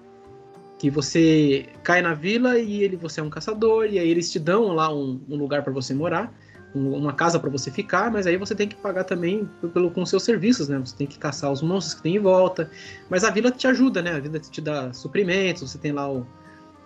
Que 0.79 0.91
você 0.91 1.67
cai 1.83 2.01
na 2.01 2.15
vila 2.15 2.59
e 2.59 2.83
ele, 2.83 2.97
você 2.97 3.21
é 3.21 3.23
um 3.23 3.31
caçador, 3.31 3.87
e 3.87 3.99
aí 3.99 4.09
eles 4.09 4.31
te 4.31 4.39
dão 4.39 4.69
lá 4.69 4.93
um, 4.93 5.21
um 5.29 5.37
lugar 5.37 5.63
para 5.63 5.73
você 5.73 5.93
morar, 5.93 6.33
um, 6.75 6.95
uma 6.95 7.13
casa 7.13 7.39
para 7.39 7.51
você 7.51 7.71
ficar, 7.71 8.11
mas 8.11 8.27
aí 8.27 8.37
você 8.37 8.55
tem 8.55 8.69
que 8.69 8.77
pagar 8.77 9.05
também 9.05 9.49
pelo, 9.73 9.91
com 9.91 10.05
seus 10.07 10.23
serviços, 10.23 10.69
né? 10.69 10.79
Você 10.79 10.97
tem 10.97 11.07
que 11.07 11.19
caçar 11.19 11.51
os 11.51 11.63
monstros 11.63 11.95
que 11.95 12.03
tem 12.03 12.17
em 12.17 12.21
volta. 12.21 12.71
Mas 13.11 13.25
a 13.25 13.31
vila 13.31 13.51
te 13.51 13.67
ajuda, 13.67 14.01
né? 14.03 14.13
A 14.13 14.21
vila 14.21 14.39
te 14.39 14.61
dá 14.61 14.93
suprimentos, 14.93 15.71
você 15.71 15.79
tem 15.79 15.93
lá 15.93 16.11
o. 16.11 16.27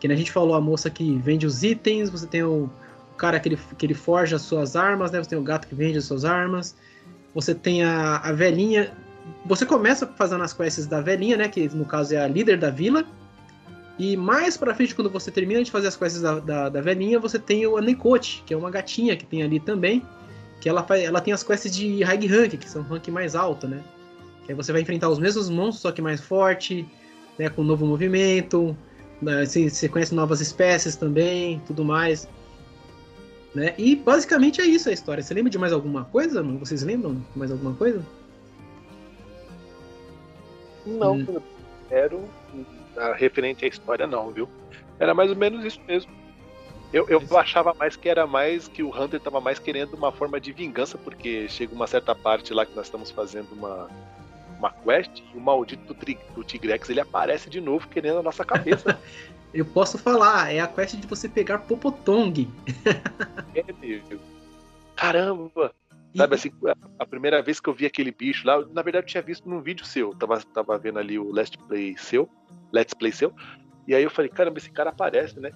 Que 0.01 0.09
a 0.09 0.17
gente 0.17 0.33
falou, 0.33 0.55
a 0.55 0.61
moça 0.61 0.91
que 0.91 1.17
vende 1.19 1.47
os 1.47 1.63
itens, 1.63 2.11
você 2.11 2.27
tem 2.27 2.43
o, 2.43 2.69
cara 3.23 3.39
que 3.39 3.49
ele, 3.49 3.59
que 3.79 3.87
ele 3.87 3.95
forja 3.95 4.35
as 4.35 4.43
suas 4.43 4.75
armas, 4.75 5.13
né? 5.13 5.23
Você 5.23 5.31
tem 5.31 5.39
o 5.39 5.43
gato 5.43 5.69
que 5.69 5.77
vende 5.77 5.97
as 5.97 6.07
suas 6.07 6.25
armas. 6.25 6.75
Você 7.35 7.55
tem 7.55 7.83
a, 7.83 8.19
a 8.19 8.33
velhinha. 8.33 8.93
Você 9.47 9.65
começa 9.65 10.07
fazendo 10.07 10.43
as 10.43 10.53
quests 10.53 10.87
da 10.87 11.01
velhinha, 11.01 11.37
né? 11.37 11.49
Que 11.49 11.69
no 11.75 11.85
caso 11.85 12.15
é 12.15 12.19
a 12.19 12.29
líder 12.29 12.59
da 12.59 12.71
vila. 12.71 13.05
E 13.99 14.17
mais 14.17 14.57
pra 14.57 14.75
frente, 14.75 14.95
quando 14.95 15.11
você 15.11 15.31
termina 15.31 15.63
de 15.63 15.71
fazer 15.71 15.89
as 15.89 15.97
quests 15.97 16.23
da, 16.23 16.41
da, 16.41 16.69
da 16.69 16.81
velhinha, 16.81 17.19
você 17.19 17.39
tem 17.39 17.67
o 17.67 17.77
Anecote, 17.77 18.43
que 18.45 18.55
é 18.55 18.57
uma 18.57 18.71
gatinha 18.71 19.17
que 19.17 19.25
tem 19.25 19.43
ali 19.43 19.61
também. 19.61 20.05
Que 20.61 20.69
ela, 20.69 20.87
ela 20.91 21.21
tem 21.21 21.33
as 21.33 21.43
quests 21.43 21.75
de 21.75 22.03
high 22.03 22.27
rank, 22.27 22.57
que 22.57 22.69
são 22.69 22.83
rank 22.83 23.09
mais 23.09 23.35
alto, 23.35 23.67
né? 23.69 23.83
Que 24.45 24.53
aí 24.53 24.57
você 24.57 24.73
vai 24.73 24.81
enfrentar 24.81 25.09
os 25.09 25.19
mesmos 25.19 25.49
monstros, 25.49 25.83
só 25.83 25.93
que 25.93 26.03
mais 26.03 26.21
forte, 26.21 26.87
né? 27.39 27.49
Com 27.49 27.63
novo 27.63 27.87
movimento. 27.87 28.77
Né, 29.21 29.47
você, 29.47 29.71
você 29.71 29.89
conhece 29.89 30.15
novas 30.15 30.41
espécies 30.41 30.97
também, 30.97 31.63
tudo 31.65 31.85
mais. 31.85 32.29
Né? 33.55 33.75
E 33.77 33.95
basicamente 33.95 34.61
é 34.61 34.65
isso 34.65 34.89
a 34.89 34.93
história. 34.93 35.23
Você 35.23 35.35
lembra 35.35 35.51
de 35.51 35.59
mais 35.59 35.73
alguma 35.73 36.05
coisa? 36.07 36.43
Vocês 36.43 36.83
lembram 36.83 37.15
de 37.15 37.39
mais 37.39 37.51
alguma 37.51 37.75
coisa? 37.75 38.03
Não, 40.87 41.17
hum. 41.17 41.41
era 41.91 43.15
referente 43.15 43.65
à 43.65 43.69
história 43.69 44.07
não, 44.07 44.31
viu? 44.31 44.49
Era 44.99 45.15
mais 45.15 45.31
ou 45.31 45.37
menos 45.37 45.65
isso 45.65 45.81
mesmo. 45.87 46.11
Eu, 46.93 47.09
eu 47.09 47.23
achava 47.39 47.73
mais 47.73 47.97
que 47.97 48.09
era 48.09 48.27
mais 48.27 48.69
que 48.69 48.83
o 48.83 48.91
Hunter 48.91 49.19
estava 49.19 49.41
mais 49.41 49.59
querendo 49.59 49.95
uma 49.95 50.13
forma 50.13 50.39
de 50.39 50.53
vingança, 50.53 50.99
porque 50.99 51.49
chega 51.49 51.75
uma 51.75 51.87
certa 51.87 52.15
parte 52.15 52.53
lá 52.53 52.67
que 52.67 52.77
nós 52.77 52.87
estamos 52.87 53.11
fazendo 53.11 53.53
uma, 53.53 53.89
uma 54.59 54.71
quest 54.71 55.23
e 55.35 55.37
o 55.37 55.41
maldito 55.41 55.95
do, 55.95 55.95
do 56.35 56.45
Tigrex 56.45 56.91
ele 56.91 57.01
aparece 57.01 57.49
de 57.49 57.61
novo 57.63 57.89
querendo 57.89 58.19
a 58.19 58.23
nossa 58.23 58.45
cabeça. 58.45 58.99
Eu 59.53 59.65
posso 59.67 59.99
falar, 59.99 60.53
é 60.53 60.61
a 60.61 60.67
quest 60.67 60.97
de 60.97 61.07
você 61.07 61.29
pegar 61.29 61.59
Popotong. 61.59 62.49
é, 63.55 63.65
meu. 63.81 64.21
Caramba! 64.97 65.75
Sabe 66.17 66.35
assim, 66.35 66.51
a 66.99 67.07
primeira 67.07 67.43
vez 67.43 67.59
que 67.59 67.69
eu 67.69 67.75
vi 67.75 67.87
aquele 67.87 68.13
bicho 68.13 68.47
lá, 68.47 68.63
na 68.67 68.83
verdade 68.83 69.07
eu 69.07 69.09
tinha 69.09 69.23
visto 69.23 69.49
num 69.49 69.63
vídeo 69.63 69.85
seu. 69.85 70.15
Tava, 70.15 70.41
tava 70.41 70.79
vendo 70.79 70.99
ali 70.99 71.19
o 71.19 71.31
Let's 71.33 71.57
Play 71.57 71.97
seu. 71.97 72.29
Let's 72.73 72.95
Play 72.95 73.13
seu. 73.13 73.33
E 73.87 73.95
aí 73.95 74.03
eu 74.03 74.11
falei, 74.11 74.31
caramba, 74.31 74.59
esse 74.59 74.71
cara 74.71 74.91
aparece, 74.91 75.41
né? 75.41 75.51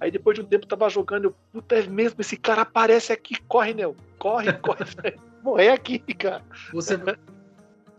Aí 0.00 0.10
depois 0.10 0.36
de 0.36 0.42
um 0.42 0.46
tempo 0.46 0.64
eu 0.64 0.68
tava 0.68 0.88
jogando, 0.88 1.26
eu, 1.26 1.34
puta, 1.52 1.76
é 1.76 1.86
mesmo, 1.86 2.20
esse 2.20 2.36
cara 2.36 2.62
aparece 2.62 3.12
aqui, 3.12 3.36
corre, 3.46 3.74
Nel. 3.74 3.94
Corre, 4.18 4.52
corre. 4.54 4.84
Morrer 5.42 5.70
aqui, 5.70 5.98
cara. 5.98 6.42
Você, 6.72 6.98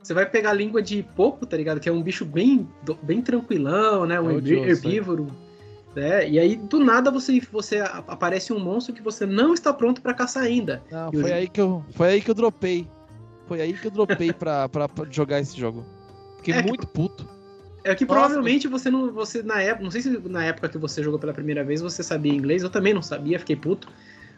você 0.01 0.13
vai 0.13 0.25
pegar 0.25 0.51
a 0.51 0.53
língua 0.53 0.81
de 0.81 1.03
popo, 1.15 1.45
tá 1.45 1.55
ligado? 1.55 1.79
Que 1.79 1.87
é 1.87 1.91
um 1.91 2.01
bicho 2.01 2.25
bem, 2.25 2.67
bem 3.03 3.21
tranquilão, 3.21 4.05
né? 4.05 4.19
Um 4.19 4.31
é 4.31 4.49
herbívoro. 4.49 5.27
Né? 5.95 6.29
E 6.29 6.39
aí, 6.39 6.55
do 6.55 6.79
nada, 6.79 7.11
você, 7.11 7.39
você 7.51 7.79
aparece 7.79 8.51
um 8.51 8.59
monstro 8.59 8.93
que 8.93 9.01
você 9.01 9.25
não 9.25 9.53
está 9.53 9.71
pronto 9.73 10.01
para 10.01 10.13
caçar 10.13 10.43
ainda. 10.43 10.81
Não, 10.89 11.11
foi, 11.11 11.31
aí 11.31 11.47
que 11.47 11.61
eu, 11.61 11.85
foi 11.91 12.07
aí 12.07 12.21
que 12.21 12.31
eu 12.31 12.35
dropei. 12.35 12.87
Foi 13.47 13.61
aí 13.61 13.73
que 13.73 13.85
eu 13.85 13.91
dropei 13.91 14.33
pra, 14.33 14.67
pra, 14.69 14.89
pra 14.89 15.05
jogar 15.11 15.39
esse 15.39 15.57
jogo. 15.57 15.85
Fiquei 16.37 16.55
é 16.55 16.63
muito 16.63 16.87
que, 16.87 16.93
puto. 16.93 17.29
É 17.83 17.93
que 17.93 18.05
Nossa, 18.05 18.19
provavelmente 18.19 18.67
você 18.67 18.89
não. 18.89 19.11
Você, 19.11 19.43
na 19.43 19.61
época. 19.61 19.83
Não 19.83 19.91
sei 19.91 20.01
se 20.01 20.09
na 20.09 20.45
época 20.45 20.69
que 20.69 20.77
você 20.77 21.03
jogou 21.03 21.19
pela 21.19 21.33
primeira 21.33 21.63
vez 21.63 21.81
você 21.81 22.01
sabia 22.01 22.33
inglês. 22.33 22.63
Eu 22.63 22.69
também 22.69 22.93
não 22.93 23.01
sabia, 23.03 23.37
fiquei 23.37 23.55
puto. 23.55 23.87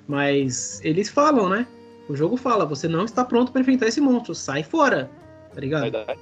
Mas 0.08 0.82
eles 0.84 1.08
falam, 1.08 1.48
né? 1.48 1.68
O 2.10 2.16
jogo 2.18 2.36
fala, 2.36 2.66
você 2.66 2.88
não 2.88 3.06
está 3.06 3.24
pronto 3.24 3.54
para 3.54 3.62
enfrentar 3.62 3.88
esse 3.88 4.02
monstro, 4.02 4.36
sai 4.36 4.62
fora 4.62 5.10
tá 5.54 5.62
ligado? 5.62 5.84
Verdade. 5.84 6.20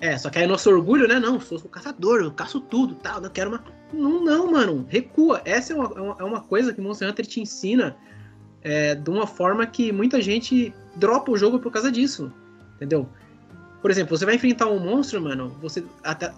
É, 0.00 0.18
só 0.18 0.28
que 0.30 0.38
aí 0.38 0.48
nosso 0.48 0.68
orgulho, 0.68 1.06
né? 1.06 1.20
Não, 1.20 1.40
sou 1.40 1.58
o 1.58 1.68
caçador, 1.68 2.22
eu 2.22 2.32
caço 2.32 2.60
tudo, 2.60 2.96
tal, 2.96 3.20
não 3.20 3.30
quero 3.30 3.50
uma. 3.50 3.64
Não, 3.92 4.24
não, 4.24 4.50
mano, 4.50 4.84
recua. 4.88 5.40
Essa 5.44 5.72
é 5.72 5.76
uma, 5.76 6.16
é 6.18 6.24
uma 6.24 6.38
é 6.38 6.48
coisa 6.48 6.72
que 6.72 6.80
Monster 6.80 7.08
Hunter 7.08 7.24
te 7.24 7.40
ensina 7.40 7.96
é, 8.62 8.96
de 8.96 9.08
uma 9.08 9.28
forma 9.28 9.64
que 9.64 9.92
muita 9.92 10.20
gente 10.20 10.74
dropa 10.96 11.30
o 11.30 11.36
jogo 11.36 11.60
por 11.60 11.70
causa 11.70 11.90
disso, 11.90 12.32
entendeu? 12.76 13.08
Por 13.80 13.90
exemplo, 13.90 14.16
você 14.16 14.24
vai 14.24 14.34
enfrentar 14.34 14.66
um 14.66 14.78
monstro, 14.78 15.20
mano, 15.20 15.50
você 15.60 15.84
até. 16.02 16.32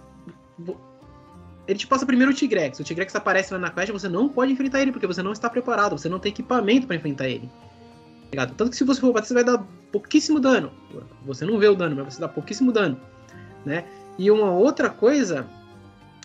Ele 1.67 1.79
te 1.79 1.87
passa 1.87 2.05
primeiro 2.05 2.33
o 2.33 2.35
Tigrex. 2.35 2.79
O 2.81 2.85
Tigrex 2.85 3.17
aparece 3.17 3.53
lá 3.53 3.59
na 3.59 3.71
quest, 3.71 3.91
você 3.91 4.09
não 4.11 4.29
pode 4.29 4.53
enfrentar 4.53 4.83
ele, 4.83 4.93
porque 4.93 5.07
você 5.07 5.23
não 5.23 5.33
está 5.33 5.49
preparado, 5.49 5.97
você 5.97 6.09
não 6.09 6.19
tem 6.19 6.31
equipamento 6.31 6.87
para 6.87 6.97
enfrentar 6.97 7.29
ele. 7.29 7.49
Ligado? 8.35 8.53
Tanto 8.57 8.73
que 8.73 8.77
se 8.77 8.83
você 8.83 9.01
for 9.01 9.13
bater, 9.13 9.29
você 9.29 9.35
vai 9.35 9.45
dar 9.45 9.65
pouquíssimo 9.93 10.41
dano. 10.41 10.73
Você 11.25 11.47
não 11.47 11.57
vê 11.57 11.69
o 11.69 11.77
dano, 11.77 11.95
mas 11.95 12.15
você 12.15 12.21
dá 12.21 12.27
pouquíssimo 12.27 12.73
dano. 12.73 13.01
Né? 13.65 13.85
E 14.19 14.29
uma 14.29 14.51
outra 14.51 14.91
coisa 14.91 15.47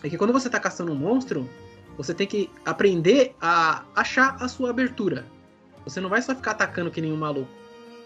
é 0.03 0.09
que 0.09 0.17
quando 0.17 0.33
você 0.33 0.47
está 0.47 0.59
caçando 0.59 0.91
um 0.91 0.95
monstro, 0.95 1.47
você 1.95 2.11
tem 2.11 2.25
que 2.25 2.49
aprender 2.65 3.35
a 3.39 3.83
achar 3.95 4.35
a 4.39 4.47
sua 4.47 4.71
abertura. 4.71 5.23
Você 5.83 6.01
não 6.01 6.09
vai 6.09 6.19
só 6.19 6.33
ficar 6.33 6.51
atacando 6.51 6.89
que 6.89 6.99
nem 6.99 7.13
um 7.13 7.15
maluco. 7.17 7.47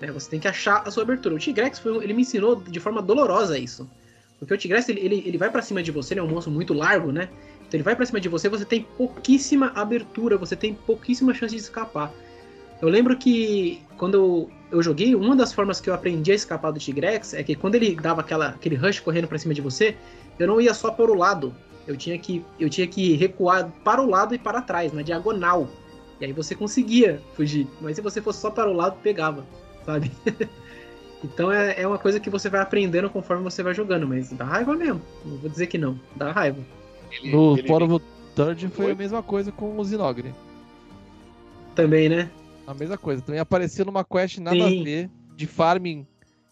Né? 0.01 0.11
Você 0.11 0.29
tem 0.29 0.39
que 0.39 0.49
achar 0.49 0.85
a 0.85 0.91
sua 0.91 1.03
abertura. 1.03 1.35
O 1.35 1.39
Tigrex 1.39 1.79
foi, 1.79 2.03
ele 2.03 2.13
me 2.13 2.23
ensinou 2.23 2.57
de 2.57 2.81
forma 2.81 3.01
dolorosa 3.01 3.57
isso. 3.57 3.89
Porque 4.37 4.53
o 4.53 4.57
Tigrex 4.57 4.89
ele, 4.89 4.99
ele, 4.99 5.23
ele 5.25 5.37
vai 5.37 5.49
para 5.49 5.61
cima 5.61 5.81
de 5.81 5.91
você, 5.91 6.13
ele 6.13 6.19
é 6.19 6.23
um 6.23 6.27
monstro 6.27 6.51
muito 6.51 6.73
largo, 6.73 7.09
né? 7.09 7.29
Então 7.61 7.77
ele 7.77 7.83
vai 7.83 7.95
para 7.95 8.05
cima 8.05 8.19
de 8.19 8.27
você, 8.27 8.49
você 8.49 8.65
tem 8.65 8.85
pouquíssima 8.97 9.71
abertura, 9.73 10.37
você 10.37 10.57
tem 10.57 10.73
pouquíssima 10.73 11.33
chance 11.33 11.55
de 11.55 11.61
escapar. 11.61 12.11
Eu 12.83 12.89
lembro 12.89 13.15
que 13.15 13.81
quando 13.95 14.15
eu, 14.15 14.51
eu, 14.69 14.83
joguei, 14.83 15.15
uma 15.15 15.37
das 15.37 15.53
formas 15.53 15.79
que 15.79 15.89
eu 15.89 15.93
aprendi 15.93 16.33
a 16.33 16.35
escapar 16.35 16.69
do 16.69 16.77
Tigrex 16.81 17.33
é 17.33 17.41
que 17.41 17.55
quando 17.55 17.75
ele 17.75 17.95
dava 17.95 18.19
aquela, 18.19 18.49
aquele 18.49 18.75
rush 18.75 18.99
correndo 18.99 19.25
para 19.25 19.37
cima 19.37 19.53
de 19.53 19.61
você, 19.61 19.95
eu 20.37 20.45
não 20.45 20.59
ia 20.59 20.73
só 20.73 20.91
para 20.91 21.09
o 21.09 21.15
lado. 21.15 21.55
Eu 21.87 21.95
tinha, 21.95 22.19
que, 22.19 22.43
eu 22.59 22.69
tinha 22.69 22.85
que 22.85 23.15
recuar 23.15 23.71
para 23.85 24.01
o 24.01 24.09
lado 24.09 24.35
e 24.35 24.37
para 24.37 24.61
trás, 24.61 24.91
na 24.91 25.01
diagonal. 25.01 25.69
E 26.19 26.25
aí 26.25 26.33
você 26.33 26.55
conseguia 26.55 27.21
fugir. 27.35 27.69
Mas 27.79 27.95
se 27.95 28.01
você 28.01 28.21
fosse 28.21 28.41
só 28.41 28.51
para 28.51 28.69
o 28.69 28.73
lado, 28.73 28.97
pegava, 29.01 29.45
sabe? 29.85 30.11
então 31.23 31.49
é, 31.49 31.83
é 31.83 31.87
uma 31.87 31.97
coisa 31.97 32.19
que 32.19 32.29
você 32.29 32.49
vai 32.49 32.59
aprendendo 32.59 33.09
conforme 33.09 33.43
você 33.43 33.63
vai 33.63 33.73
jogando, 33.73 34.05
mas 34.05 34.29
dá 34.33 34.43
raiva 34.43 34.75
mesmo. 34.75 35.01
Não 35.23 35.37
vou 35.37 35.49
dizer 35.49 35.67
que 35.67 35.77
não, 35.77 35.97
dá 36.17 36.33
raiva. 36.33 36.59
No 37.23 37.63
Portal 37.63 38.01
Third 38.35 38.67
foi 38.75 38.91
a 38.91 38.95
mesma 38.95 39.23
coisa 39.23 39.53
com 39.53 39.79
o 39.79 39.83
Zinogre. 39.85 40.35
Também, 41.75 42.09
né? 42.09 42.29
A 42.65 42.73
mesma 42.73 42.97
coisa. 42.97 43.21
Também 43.21 43.39
apareceu 43.39 43.85
numa 43.85 44.03
quest 44.03 44.37
nada 44.39 44.55
Sim. 44.55 44.81
a 44.81 44.83
ver, 44.83 45.09
de 45.35 45.47
farming 45.47 46.07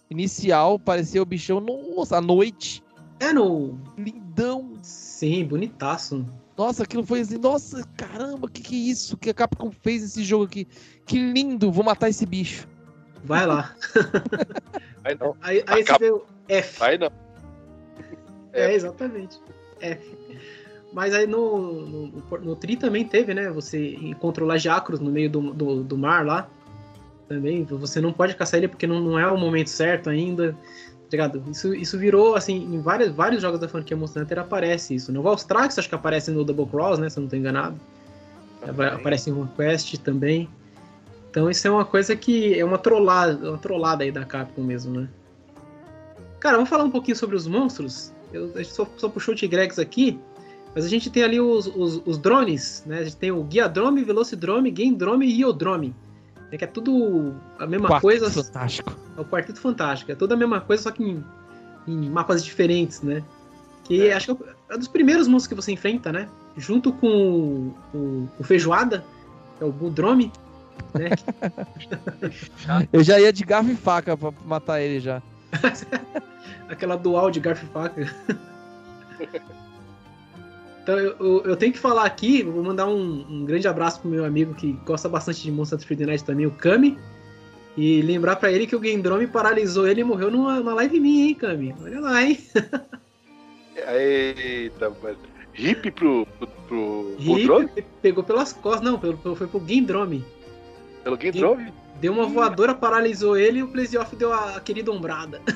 inicial, 0.10 0.78
parecia 0.78 1.22
o 1.22 1.26
bichão 1.26 1.62
nossa, 1.62 2.18
à 2.18 2.22
noite. 2.22 2.84
É 3.20 3.32
no. 3.32 3.80
Lindão. 3.98 4.74
Sim, 4.82 5.46
bonitaço. 5.46 6.26
Nossa, 6.58 6.84
aquilo 6.84 7.06
foi 7.06 7.22
assim, 7.22 7.38
nossa, 7.38 7.84
caramba, 7.96 8.50
que 8.50 8.62
que 8.62 8.76
é 8.76 8.92
isso 8.92 9.18
que 9.18 9.30
a 9.30 9.34
Capcom 9.34 9.72
fez 9.72 10.04
esse 10.04 10.24
jogo 10.24 10.44
aqui? 10.44 10.68
Que 11.06 11.18
lindo, 11.18 11.72
vou 11.72 11.84
matar 11.84 12.10
esse 12.10 12.26
bicho. 12.26 12.68
Vai 13.24 13.46
lá. 13.46 13.76
Vai 15.02 15.16
não. 15.16 15.36
Aí, 15.42 15.64
aí 15.66 15.84
você 15.86 15.98
vê 15.98 16.12
o 16.12 16.26
F. 16.48 16.80
Vai 16.80 16.98
não. 16.98 17.12
É, 18.54 18.74
exatamente. 18.74 19.40
F. 19.80 20.18
Mas 20.94 21.14
aí 21.14 21.26
no, 21.26 21.86
no, 21.86 22.38
no, 22.42 22.56
Tri 22.56 22.76
também 22.76 23.06
teve, 23.06 23.34
né? 23.34 23.50
Você 23.52 23.96
encontrou 23.96 24.48
lá 24.48 24.58
Jacros 24.58 25.00
no 25.00 25.10
meio 25.10 25.30
do, 25.30 25.54
do, 25.54 25.84
do, 25.84 25.98
mar 25.98 26.26
lá. 26.26 26.50
Também. 27.28 27.64
Você 27.64 28.02
não 28.02 28.12
pode 28.12 28.36
caçar 28.36 28.58
ele 28.58 28.68
porque 28.68 28.86
não, 28.86 29.00
não 29.00 29.18
é 29.18 29.26
o 29.28 29.38
momento 29.38 29.70
certo 29.70 30.10
ainda. 30.10 30.52
Tá 30.52 31.08
ligado? 31.12 31.44
Isso, 31.50 31.74
isso 31.74 31.98
virou, 31.98 32.36
assim, 32.36 32.56
em 32.56 32.82
vários, 32.82 33.10
vários 33.10 33.42
jogos 33.42 33.60
da 33.60 33.68
franquia 33.68 33.96
Monster 33.96 34.24
Hunter 34.24 34.40
aparece 34.40 34.96
isso. 34.96 35.12
No 35.12 35.22
Valstrax 35.22 35.80
acho 35.80 35.88
que 35.88 35.96
aparece 35.96 36.30
no 36.32 36.44
Double 36.44 36.66
Cross, 36.66 37.00
né? 37.00 37.10
Se 37.10 37.20
eu 37.20 37.22
não 37.22 37.30
tô 37.30 37.36
enganado. 37.36 37.76
Também. 38.60 38.88
Aparece 38.88 39.30
em 39.30 39.48
Quest 39.56 39.98
também. 40.00 40.50
Então 41.30 41.50
isso 41.50 41.66
é 41.66 41.72
uma 41.72 41.86
coisa 41.86 42.16
que 42.16 42.60
é 42.60 42.66
uma 42.66 42.78
trollada, 42.78 43.50
uma 43.50 43.58
trollada 43.58 44.04
aí 44.04 44.12
da 44.12 44.26
Capcom 44.26 44.64
mesmo, 44.64 45.00
né? 45.00 45.10
Cara, 46.42 46.58
vamos 46.58 46.70
falar 46.70 46.84
um 46.84 46.92
pouquinho 46.92 47.16
sobre 47.16 47.36
os 47.36 47.48
monstros. 47.48 48.12
Eu, 48.34 48.52
eu 48.56 48.66
só, 48.66 48.88
só 48.98 49.08
puxou 49.08 49.34
o 49.34 49.38
Tigrex 49.38 49.80
aqui. 49.80 50.20
Mas 50.74 50.86
a 50.86 50.88
gente 50.88 51.10
tem 51.10 51.24
ali 51.24 51.40
os, 51.40 51.68
os, 51.68 52.02
os 52.06 52.18
drones, 52.18 52.84
né? 52.86 53.00
A 53.00 53.04
gente 53.04 53.18
tem 53.18 53.32
o 53.32 53.44
Guiadrome, 53.44 54.04
Velocidrome, 54.04 54.72
Gamedrome 54.72 55.26
e 55.26 55.42
Iodrome. 55.42 55.94
Né? 56.52 56.58
Que 56.58 56.64
é 56.64 56.68
tudo 56.68 57.36
a 57.60 57.68
mesma 57.68 57.90
Quarteto 57.90 58.02
coisa. 58.02 58.44
Fantástico. 58.44 58.96
É 59.18 59.22
o 59.22 59.26
Quarteto 59.26 59.60
Fantástico. 59.60 60.12
É 60.12 60.16
toda 60.16 60.34
a 60.34 60.38
mesma 60.38 60.62
coisa, 60.62 60.84
só 60.84 60.92
que 60.92 61.04
em, 61.04 61.24
em 61.88 62.10
mapas 62.10 62.44
diferentes, 62.44 63.02
né? 63.02 63.22
Que 63.84 64.08
é. 64.08 64.14
acho 64.14 64.36
que 64.36 64.44
é 64.70 64.76
um 64.76 64.80
dos 64.80 64.88
primeiros 64.88 65.28
monstros 65.28 65.48
que 65.48 65.56
você 65.56 65.74
enfrenta, 65.74 66.12
né? 66.12 66.30
Junto 66.56 66.94
com 66.94 67.74
o, 67.94 68.30
o 68.40 68.44
Feijoada, 68.44 69.04
que 69.58 69.64
é 69.64 69.68
o 69.68 69.72
Budrome, 69.72 70.32
né? 70.94 71.10
Eu 72.94 73.04
já 73.04 73.20
ia 73.20 73.34
de 73.34 73.44
garfo 73.44 73.72
e 73.72 73.76
faca 73.76 74.16
pra 74.16 74.32
matar 74.46 74.82
ele 74.82 75.02
já. 75.02 75.22
Aquela 76.70 76.96
dual 76.96 77.30
de 77.30 77.42
garfo 77.42 77.66
e 77.66 77.70
faca. 77.70 78.16
Então 80.82 80.98
eu, 80.98 81.16
eu, 81.20 81.44
eu, 81.46 81.56
tenho 81.56 81.72
que 81.72 81.80
falar 81.80 82.06
aqui, 82.06 82.42
vou 82.42 82.64
mandar 82.64 82.88
um, 82.88 83.26
um, 83.30 83.46
grande 83.46 83.68
abraço 83.68 84.02
pro 84.02 84.10
meu 84.10 84.26
amigo 84.26 84.56
que 84.56 84.74
gosta 84.86 85.08
bastante 85.08 85.44
de 85.44 85.52
Monster 85.52 85.80
Hunter 85.80 86.08
Night 86.08 86.24
também, 86.24 86.46
o 86.46 86.52
Kami. 86.52 86.98
E 87.78 88.02
lembrar 88.02 88.36
para 88.36 88.52
ele 88.52 88.68
que 88.68 88.76
o 88.76 88.84
Gendrome 88.84 89.28
paralisou 89.28 89.88
ele 89.88 90.02
e 90.02 90.04
morreu 90.04 90.30
numa, 90.30 90.60
numa 90.60 90.74
live 90.74 91.00
minha, 91.00 91.28
hein, 91.28 91.36
Kami? 91.36 91.76
Olha 91.82 92.02
lá, 92.02 92.24
hein? 92.24 92.38
Eita, 93.76 94.92
mas. 95.02 95.18
Hip 95.58 95.92
pro. 95.92 96.28
pro, 96.38 96.48
pro 96.68 97.16
Hip 97.20 97.86
pegou 98.02 98.24
pelas 98.24 98.52
costas, 98.52 98.82
não, 98.82 99.00
pelo, 99.00 99.18
foi 99.36 99.48
pro 99.48 99.66
Gendrome. 99.66 100.26
Pelo 101.04 101.20
Gendrome? 101.20 101.72
Deu 102.00 102.14
uma 102.14 102.26
voadora, 102.26 102.74
paralisou 102.74 103.38
ele 103.38 103.60
e 103.60 103.64
o 103.64 103.68
Plesioff 103.68 104.16
deu 104.16 104.34
a, 104.34 104.58
a 104.58 104.60
querida 104.60 104.92
ombrada. 104.92 105.40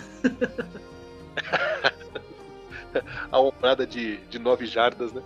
a 3.32 3.40
ombrada 3.40 3.86
de, 3.86 4.18
de 4.30 4.40
nove 4.40 4.66
jardas, 4.66 5.14
né? 5.14 5.22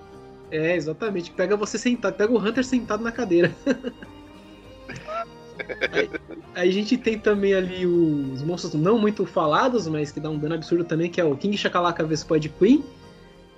É, 0.52 0.76
exatamente. 0.76 1.32
Pega 1.32 1.56
você 1.56 1.78
sentado, 1.78 2.16
pega 2.16 2.32
o 2.32 2.38
Hunter 2.38 2.64
sentado 2.64 3.04
na 3.04 3.12
cadeira. 3.12 3.54
aí, 5.92 6.10
aí, 6.56 6.70
a 6.70 6.72
gente 6.72 6.98
tem 6.98 7.20
também 7.20 7.54
ali 7.54 7.86
os 7.86 8.42
monstros 8.42 8.74
não 8.74 8.98
muito 8.98 9.26
falados, 9.26 9.88
mas 9.88 10.12
que 10.12 10.20
dá 10.20 10.30
um 10.30 10.38
dano 10.38 10.56
absurdo 10.56 10.84
também, 10.84 11.10
que 11.10 11.22
é 11.22 11.24
o 11.24 11.36
King 11.36 11.58
Shakalaka 11.58 12.04
Vespoid 12.04 12.50
Queen. 12.50 12.84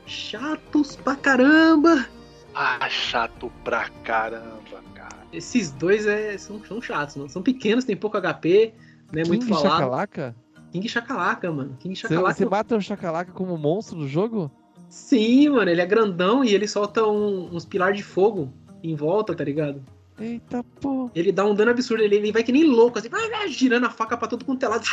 Chatos 0.05 0.95
pra 0.95 1.15
caramba! 1.15 2.05
Ah, 2.53 2.89
chato 2.89 3.51
pra 3.63 3.87
caramba, 4.03 4.83
cara. 4.93 5.25
Esses 5.31 5.71
dois 5.71 6.05
é, 6.05 6.37
são, 6.37 6.61
são 6.65 6.81
chatos, 6.81 7.15
mano. 7.15 7.29
São 7.29 7.41
pequenos, 7.41 7.85
tem 7.85 7.95
pouco 7.95 8.19
HP, 8.19 8.73
né? 9.13 9.23
King 9.23 9.29
muito 9.29 9.47
falado. 9.47 9.71
Shakalaka? 9.71 10.35
King 10.71 10.87
Chacalaca, 10.87 11.51
mano. 11.51 11.75
King 11.79 11.95
Chacalaca. 11.95 12.33
Você, 12.33 12.43
você 12.43 12.49
mata 12.49 12.77
o 12.77 12.81
Chacalaca 12.81 13.31
como 13.31 13.57
monstro 13.57 13.97
no 13.97 14.07
jogo? 14.07 14.49
Sim, 14.87 15.49
mano. 15.49 15.69
Ele 15.69 15.81
é 15.81 15.85
grandão 15.85 16.43
e 16.43 16.53
ele 16.53 16.67
solta 16.67 17.05
um, 17.05 17.53
uns 17.53 17.65
pilares 17.65 17.97
de 17.97 18.03
fogo 18.03 18.51
em 18.83 18.95
volta, 18.95 19.35
tá 19.35 19.43
ligado? 19.43 19.83
Eita, 20.19 20.63
pô. 20.79 21.09
Ele 21.13 21.31
dá 21.31 21.45
um 21.45 21.53
dano 21.53 21.71
absurdo. 21.71 22.03
Ele, 22.03 22.15
ele 22.15 22.31
vai 22.31 22.43
que 22.43 22.51
nem 22.51 22.63
louco, 22.63 22.99
assim, 22.99 23.09
girando 23.49 23.85
a 23.85 23.89
faca 23.89 24.15
pra 24.15 24.27
todo 24.27 24.45
quanto 24.45 24.63
é 24.63 24.67
lado. 24.67 24.85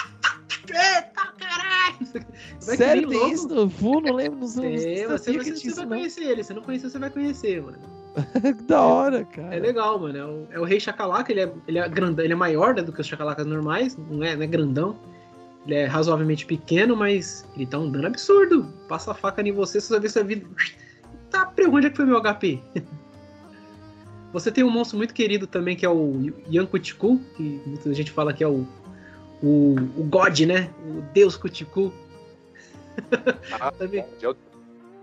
Eita, 0.68 1.33
caralho! 1.39 2.26
Vai 2.64 2.76
Sério, 2.76 3.09
tem 3.09 3.33
isso 3.33 3.49
no 3.49 3.70
full? 3.70 4.01
Não 4.01 4.14
lembro. 4.14 4.41
Não, 4.41 4.64
é, 4.64 5.07
você, 5.07 5.07
você, 5.07 5.55
você 5.55 5.74
vai 5.74 5.87
conhecer 5.87 6.24
ele. 6.24 6.43
Se 6.43 6.53
não 6.55 6.62
conhecer, 6.62 6.91
você 6.91 6.99
vai 6.99 7.11
conhecer, 7.11 7.62
mano. 7.62 7.79
da 8.66 8.83
hora, 8.83 9.24
cara. 9.24 9.55
É 9.55 9.59
legal, 9.59 9.99
mano. 9.99 10.18
É 10.18 10.24
o, 10.24 10.47
é 10.53 10.61
o 10.61 10.64
Rei 10.64 10.81
Chacalaca. 10.81 11.31
Ele 11.33 11.43
é, 11.43 11.53
ele 11.66 11.79
é 11.79 11.89
grandão, 11.89 12.24
ele 12.24 12.33
é 12.33 12.37
maior 12.37 12.74
né, 12.74 12.83
do 12.83 12.93
que 12.93 13.01
os 13.01 13.07
Chacalacas 13.07 13.47
normais. 13.47 13.97
Não 13.97 14.22
é, 14.22 14.35
não 14.35 14.43
é 14.43 14.47
grandão. 14.47 14.97
Ele 15.67 15.75
é 15.75 15.85
razoavelmente 15.85 16.47
pequeno, 16.47 16.97
mas 16.97 17.47
ele 17.55 17.67
dá 17.67 17.79
um 17.79 17.91
dano 17.91 18.07
absurdo. 18.07 18.65
Passa 18.89 19.11
a 19.11 19.15
faca 19.15 19.43
em 19.43 19.53
você, 19.53 19.81
você 19.81 19.93
vai 19.93 20.01
ver 20.01 20.11
sua 20.11 20.25
vida. 20.25 20.47
Tá, 21.31 21.45
pra 21.45 21.69
onde 21.69 21.87
é 21.87 21.91
que 21.91 21.97
foi 21.97 22.07
meu 22.07 22.23
HP? 22.23 22.59
você 24.33 24.51
tem 24.51 24.65
um 24.65 24.71
monstro 24.71 24.97
muito 24.97 25.13
querido 25.13 25.47
também, 25.47 25.77
que 25.77 25.85
é 25.85 25.89
o 25.91 26.33
Yankutiku, 26.51 27.21
que 27.37 27.61
muita 27.67 27.93
gente 27.93 28.11
fala 28.11 28.33
que 28.33 28.43
é 28.43 28.49
o, 28.49 28.67
o, 29.43 29.75
o 29.97 30.05
God, 30.05 30.41
né? 30.41 30.71
O 30.87 31.03
Deus 31.13 31.37
Kutiku. 31.37 31.93
Ah, 33.61 33.71
também... 33.77 34.01
é. 34.01 34.35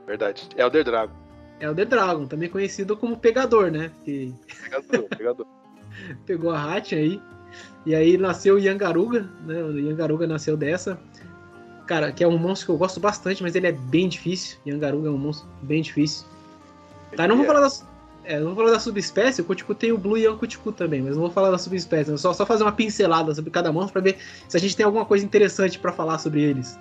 Verdade. 0.08 0.50
É 0.56 0.66
o 0.66 0.72
The 0.72 0.84
Dragon. 0.84 1.14
É 1.60 1.70
o 1.70 1.76
The 1.76 1.86
Dragon, 1.86 2.26
também 2.28 2.50
conhecido 2.50 2.98
como 2.98 3.18
Pegador, 3.18 3.72
né? 3.72 3.92
Pegador, 4.04 5.10
pegador. 5.10 5.46
Pegou 6.26 6.52
a 6.52 6.76
Hatch 6.76 6.94
aí. 6.94 7.22
E 7.86 7.94
aí 7.94 8.18
nasceu 8.18 8.56
o 8.56 8.60
Yangaruga, 8.60 9.30
né? 9.46 9.64
O 9.64 9.78
Yangaruga 9.78 10.26
nasceu 10.26 10.58
dessa. 10.58 11.00
Cara, 11.86 12.12
que 12.12 12.24
é 12.24 12.28
um 12.28 12.38
monstro 12.38 12.66
que 12.66 12.72
eu 12.72 12.78
gosto 12.78 13.00
bastante, 13.00 13.44
mas 13.44 13.54
ele 13.54 13.68
é 13.68 13.72
bem 13.72 14.10
difícil. 14.10 14.58
Yangaruga 14.66 15.08
é 15.08 15.12
um 15.12 15.18
monstro 15.18 15.48
bem 15.62 15.82
difícil. 15.82 16.26
Tá, 17.16 17.28
não 17.28 17.38
vou 17.38 17.46
falar 17.46 17.62
das. 17.62 17.86
É, 18.24 18.40
não 18.40 18.48
vou 18.48 18.56
falar 18.56 18.72
da 18.72 18.80
subespécie, 18.80 19.42
o 19.42 19.46
Kutiku 19.46 19.76
tem 19.76 19.92
o 19.92 20.00
Blue 20.00 20.18
Yan 20.18 20.36
Kutiku 20.36 20.72
também, 20.72 21.00
mas 21.00 21.12
não 21.12 21.22
vou 21.22 21.32
falar 21.32 21.52
da 21.52 21.60
subespécie, 21.60 22.10
vou 22.10 22.18
só, 22.18 22.34
só 22.34 22.44
fazer 22.44 22.64
uma 22.64 22.72
pincelada 22.72 23.36
sobre 23.36 23.52
cada 23.52 23.72
monstro 23.72 23.94
para 23.94 24.02
ver 24.02 24.18
se 24.50 24.58
a 24.58 24.60
gente 24.60 24.76
tem 24.76 24.84
alguma 24.84 25.06
coisa 25.06 25.24
interessante 25.24 25.78
para 25.78 25.92
falar 25.92 26.18
sobre 26.18 26.42
eles. 26.42 26.80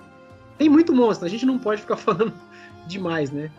Tem 0.57 0.70
muito 0.70 0.94
monstro, 0.94 1.26
a 1.26 1.28
gente 1.28 1.44
não 1.44 1.59
pode 1.59 1.82
ficar 1.82 1.96
falando 2.00 2.32
demais, 2.86 3.30
né? 3.30 3.50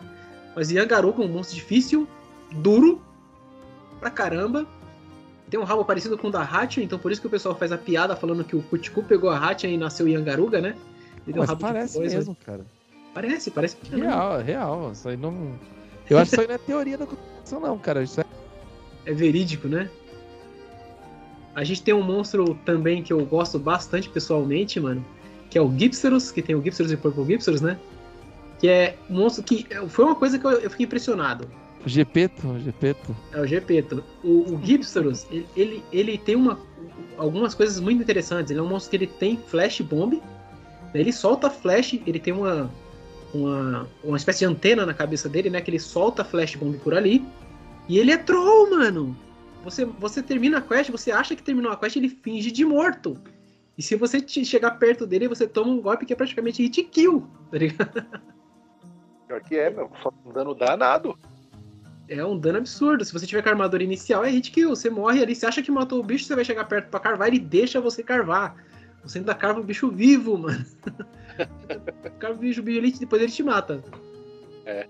Mas 0.56 0.72
Yangaruga 0.72 1.22
é 1.22 1.26
um 1.26 1.28
monstro 1.28 1.54
difícil, 1.54 2.08
duro 2.54 3.00
pra 4.00 4.10
caramba, 4.10 4.66
tem 5.50 5.60
um 5.60 5.64
rabo 5.64 5.84
parecido 5.84 6.18
com 6.18 6.28
o 6.28 6.30
da 6.30 6.42
Hatcha, 6.42 6.82
então 6.82 6.98
por 6.98 7.12
isso 7.12 7.20
que 7.20 7.26
o 7.26 7.30
pessoal 7.30 7.54
faz 7.54 7.70
a 7.70 7.78
piada 7.78 8.16
falando 8.16 8.44
que 8.44 8.56
o 8.56 8.62
Kutiku 8.62 9.02
pegou 9.02 9.30
a 9.30 9.38
Hatcha 9.38 9.68
e 9.68 9.76
nasceu 9.76 10.08
Yangaruga, 10.08 10.60
né? 10.60 10.76
Ele 11.26 11.38
Mas 11.38 11.54
parece 11.54 11.98
mesmo, 11.98 12.36
cara. 12.44 12.64
Parece, 13.14 13.50
parece. 13.50 13.76
Real, 13.90 14.40
é 14.40 14.42
real. 14.42 14.92
Isso 14.92 15.08
aí 15.08 15.16
não. 15.16 15.58
Eu 16.08 16.18
acho 16.18 16.30
que 16.30 16.36
isso 16.36 16.40
aí 16.40 16.46
não 16.46 16.54
é 16.54 16.58
teoria 16.58 16.98
da 16.98 17.06
computação, 17.06 17.60
não, 17.60 17.78
cara. 17.78 18.02
Isso 18.02 18.20
é... 18.20 18.24
é 19.06 19.12
verídico, 19.12 19.66
né? 19.68 19.90
A 21.54 21.64
gente 21.64 21.82
tem 21.82 21.94
um 21.94 22.02
monstro 22.02 22.54
também 22.64 23.02
que 23.02 23.12
eu 23.12 23.24
gosto 23.24 23.58
bastante 23.58 24.08
pessoalmente, 24.08 24.78
mano. 24.78 25.04
Que 25.48 25.56
é 25.56 25.62
o 25.62 25.72
Gipserus, 25.76 26.30
que 26.30 26.42
tem 26.42 26.54
o 26.54 26.62
Gipserus 26.62 26.92
e 26.92 26.94
o 26.94 26.98
Purple 26.98 27.24
Gipserus, 27.24 27.60
né? 27.60 27.78
Que 28.58 28.68
é 28.68 28.98
um 29.08 29.14
monstro 29.14 29.42
que. 29.42 29.66
Foi 29.88 30.04
uma 30.04 30.14
coisa 30.14 30.38
que 30.38 30.44
eu, 30.44 30.50
eu 30.50 30.70
fiquei 30.70 30.86
impressionado. 30.86 31.48
O 31.86 31.88
Gepeto, 31.88 32.48
o 32.48 32.58
Gepeto. 32.58 33.16
É 33.32 33.40
o 33.40 33.46
Gepeto. 33.46 34.02
O, 34.24 34.54
o 34.54 34.60
Gipsterus, 34.60 35.24
ele, 35.30 35.46
ele, 35.56 35.84
ele, 35.92 36.18
tem 36.18 36.34
uma, 36.34 36.58
algumas 37.16 37.54
coisas 37.54 37.78
muito 37.78 38.02
interessantes. 38.02 38.50
Ele 38.50 38.58
é 38.58 38.62
um 38.62 38.68
monstro 38.68 38.90
que 38.90 38.96
ele 38.96 39.06
tem 39.06 39.36
flash 39.36 39.80
bomb. 39.82 40.14
Né? 40.14 40.20
Ele 40.94 41.12
solta 41.12 41.48
flash, 41.48 42.00
ele 42.04 42.18
tem 42.18 42.32
uma, 42.32 42.68
uma, 43.32 43.88
uma 44.02 44.16
espécie 44.16 44.40
de 44.40 44.46
antena 44.46 44.84
na 44.84 44.92
cabeça 44.92 45.28
dele, 45.28 45.48
né? 45.48 45.60
Que 45.60 45.70
ele 45.70 45.78
solta 45.78 46.24
flash 46.24 46.56
bomb 46.56 46.76
por 46.78 46.92
ali. 46.92 47.24
E 47.88 48.00
ele 48.00 48.10
é 48.10 48.16
troll, 48.16 48.68
mano. 48.68 49.16
Você, 49.62 49.84
você 49.84 50.20
termina 50.20 50.58
a 50.58 50.62
quest, 50.62 50.90
você 50.90 51.12
acha 51.12 51.36
que 51.36 51.42
terminou 51.42 51.70
a 51.70 51.76
quest, 51.76 51.94
ele 51.94 52.08
finge 52.08 52.50
de 52.50 52.64
morto. 52.64 53.16
E 53.78 53.82
se 53.82 53.94
você 53.94 54.26
chegar 54.26 54.72
perto 54.72 55.06
dele, 55.06 55.28
você 55.28 55.46
toma 55.46 55.70
um 55.70 55.80
golpe 55.80 56.04
que 56.04 56.12
é 56.12 56.16
praticamente 56.16 56.64
hit 56.64 56.82
kill, 56.82 57.24
tá 57.48 57.58
ligado? 57.58 58.04
Pior 59.28 59.40
que 59.40 59.54
é, 59.54 59.70
meu. 59.70 59.88
Só 60.02 60.12
dano 60.34 60.52
danado 60.52 61.16
é 62.08 62.24
um 62.24 62.38
dano 62.38 62.58
absurdo. 62.58 63.04
Se 63.04 63.12
você 63.12 63.26
tiver 63.26 63.42
com 63.42 63.48
a 63.48 63.52
armadura 63.52 63.82
inicial, 63.82 64.24
é 64.24 64.30
hit 64.30 64.50
kill. 64.50 64.70
Você 64.70 64.88
morre 64.88 65.22
ali, 65.22 65.34
você 65.34 65.46
acha 65.46 65.62
que 65.62 65.70
matou 65.70 66.00
o 66.00 66.02
bicho, 66.02 66.24
você 66.24 66.34
vai 66.34 66.44
chegar 66.44 66.64
perto 66.64 66.88
pra 66.88 67.00
carvar, 67.00 67.28
ele 67.28 67.38
deixa 67.38 67.80
você 67.80 68.02
carvar. 68.02 68.56
Você 69.02 69.18
ainda 69.18 69.34
carva 69.34 69.60
o 69.60 69.64
bicho 69.64 69.90
vivo, 69.90 70.36
mano. 70.36 70.64
carva 72.18 72.36
o 72.36 72.40
bicho, 72.40 72.60
o 72.60 72.64
bicho 72.64 72.78
ali, 72.78 72.92
depois 72.92 73.22
ele 73.22 73.32
te 73.32 73.42
mata. 73.42 73.82
É. 74.64 74.86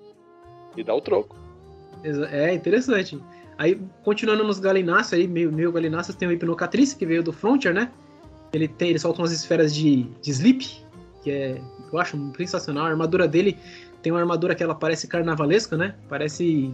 E 0.77 0.83
dá 0.83 0.95
o 0.95 1.01
troco. 1.01 1.37
É, 2.31 2.53
interessante. 2.53 3.21
Aí, 3.59 3.81
continuando 4.05 4.45
nos 4.45 4.59
galináceos 4.59 5.21
aí, 5.21 5.27
meio, 5.27 5.51
meio 5.51 5.73
galináceos, 5.73 6.17
tem 6.17 6.29
o 6.29 6.33
Hipnocatrice, 6.33 6.97
que 6.97 7.07
veio 7.07 7.23
do 7.23 7.33
Frontier, 7.33 7.75
né? 7.75 7.91
Ele 8.53 8.69
tem, 8.69 8.91
ele 8.91 8.99
solta 8.99 9.23
umas 9.23 9.33
esferas 9.33 9.75
de, 9.75 10.05
de 10.21 10.31
sleep, 10.31 10.85
que 11.23 11.31
é, 11.31 11.61
eu 11.93 11.99
acho 11.99 12.17
sensacional. 12.37 12.85
A 12.85 12.89
armadura 12.89 13.27
dele 13.27 13.59
tem 14.07 14.13
uma 14.13 14.21
armadura 14.21 14.55
que 14.55 14.63
ela 14.63 14.73
parece 14.73 15.09
carnavalesca, 15.09 15.77
né? 15.77 15.97
Parece 16.09 16.73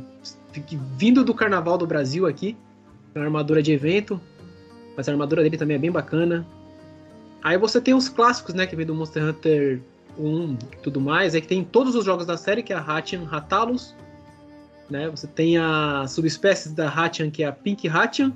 vindo 0.99 1.25
do 1.25 1.33
carnaval 1.33 1.79
do 1.79 1.87
Brasil 1.87 2.27
aqui. 2.27 2.55
É 3.15 3.19
uma 3.19 3.25
armadura 3.25 3.63
de 3.63 3.73
evento. 3.73 4.21
Mas 4.95 5.09
a 5.09 5.13
armadura 5.13 5.43
dele 5.43 5.57
também 5.57 5.77
é 5.77 5.79
bem 5.79 5.91
bacana. 5.91 6.47
Aí 7.43 7.57
você 7.57 7.81
tem 7.81 7.95
os 7.95 8.11
clássicos, 8.11 8.53
né? 8.53 8.67
Que 8.67 8.77
vem 8.77 8.85
do 8.85 8.95
Monster 8.95 9.25
Hunter 9.25 9.81
1 10.19 10.57
tudo 10.83 11.01
mais. 11.01 11.35
É 11.35 11.41
que 11.41 11.49
tem 11.49 11.65
todos 11.65 11.95
os 11.95 12.05
jogos 12.05 12.27
da 12.27 12.37
série, 12.37 12.63
que 12.63 12.71
é 12.71 12.77
a 12.77 12.81
Hatchian 12.81 13.25
Ratalus. 13.25 13.97
Né? 14.91 15.09
Você 15.09 15.27
tem 15.27 15.57
a 15.57 16.05
subespécies 16.07 16.75
da 16.75 16.87
Hatchian, 16.87 17.31
que 17.31 17.43
é 17.43 17.47
a 17.47 17.53
Pink 17.53 17.89
Hatchian. 17.89 18.31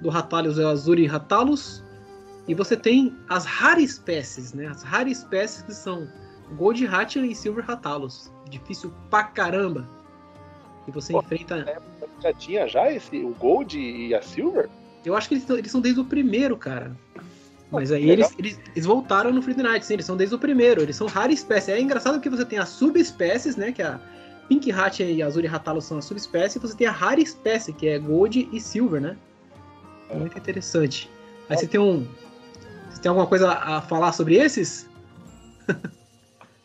Do 0.00 0.10
Ratalus 0.10 0.60
é 0.60 0.64
o 0.64 0.68
Azuri 0.68 1.06
Ratalus. 1.06 1.82
E 2.46 2.54
você 2.54 2.76
tem 2.76 3.16
as 3.28 3.44
raras 3.44 3.82
espécies, 3.82 4.52
né? 4.52 4.68
As 4.68 4.84
raras 4.84 5.18
espécies 5.18 5.62
que 5.62 5.74
são 5.74 6.06
Gold 6.56 6.86
Hatchan 6.86 7.26
e 7.26 7.34
Silver 7.34 7.64
Ratalos. 7.64 8.32
Difícil 8.48 8.92
pra 9.10 9.24
caramba. 9.24 9.88
E 10.86 10.90
você 10.90 11.12
Pô, 11.12 11.20
enfrenta. 11.20 11.80
Já 12.22 12.32
tinha 12.32 12.66
já 12.66 12.90
esse, 12.90 13.18
o 13.18 13.34
Gold 13.34 13.78
e 13.78 14.14
a 14.14 14.22
Silver? 14.22 14.68
Eu 15.04 15.16
acho 15.16 15.28
que 15.28 15.34
eles, 15.34 15.48
eles 15.50 15.70
são 15.70 15.80
desde 15.80 16.00
o 16.00 16.04
primeiro, 16.04 16.56
cara. 16.56 16.96
Mas 17.70 17.92
aí 17.92 18.08
eles, 18.08 18.34
eles, 18.38 18.58
eles, 18.74 18.86
voltaram 18.86 19.30
no 19.30 19.42
Freedom 19.42 19.62
Night, 19.62 19.84
sim, 19.84 19.94
eles 19.94 20.06
são 20.06 20.16
desde 20.16 20.34
o 20.34 20.38
primeiro, 20.38 20.80
eles 20.80 20.96
são 20.96 21.06
rara 21.06 21.30
espécie. 21.30 21.70
É 21.70 21.80
engraçado 21.80 22.18
que 22.20 22.30
você 22.30 22.44
tem 22.44 22.58
as 22.58 22.70
subespécies, 22.70 23.56
né? 23.56 23.72
Que 23.72 23.82
é 23.82 23.86
a 23.86 24.00
Pink 24.48 24.72
Hat 24.72 25.02
e 25.02 25.22
Azul 25.22 25.42
e 25.42 25.46
Ratalo 25.46 25.82
são 25.82 25.98
as 25.98 26.06
subespécies, 26.06 26.56
e 26.56 26.58
você 26.58 26.74
tem 26.74 26.86
a 26.86 26.90
rara 26.90 27.20
espécie, 27.20 27.72
que 27.72 27.86
é 27.86 27.98
Gold 27.98 28.48
e 28.50 28.58
Silver, 28.58 29.00
né? 29.00 29.16
É. 30.08 30.16
Muito 30.16 30.38
interessante. 30.38 31.10
Aí 31.50 31.58
você 31.58 31.66
tem 31.66 31.78
um. 31.78 32.06
Você 32.90 33.02
tem 33.02 33.10
alguma 33.10 33.26
coisa 33.26 33.52
a 33.52 33.82
falar 33.82 34.12
sobre 34.12 34.36
esses? 34.36 34.88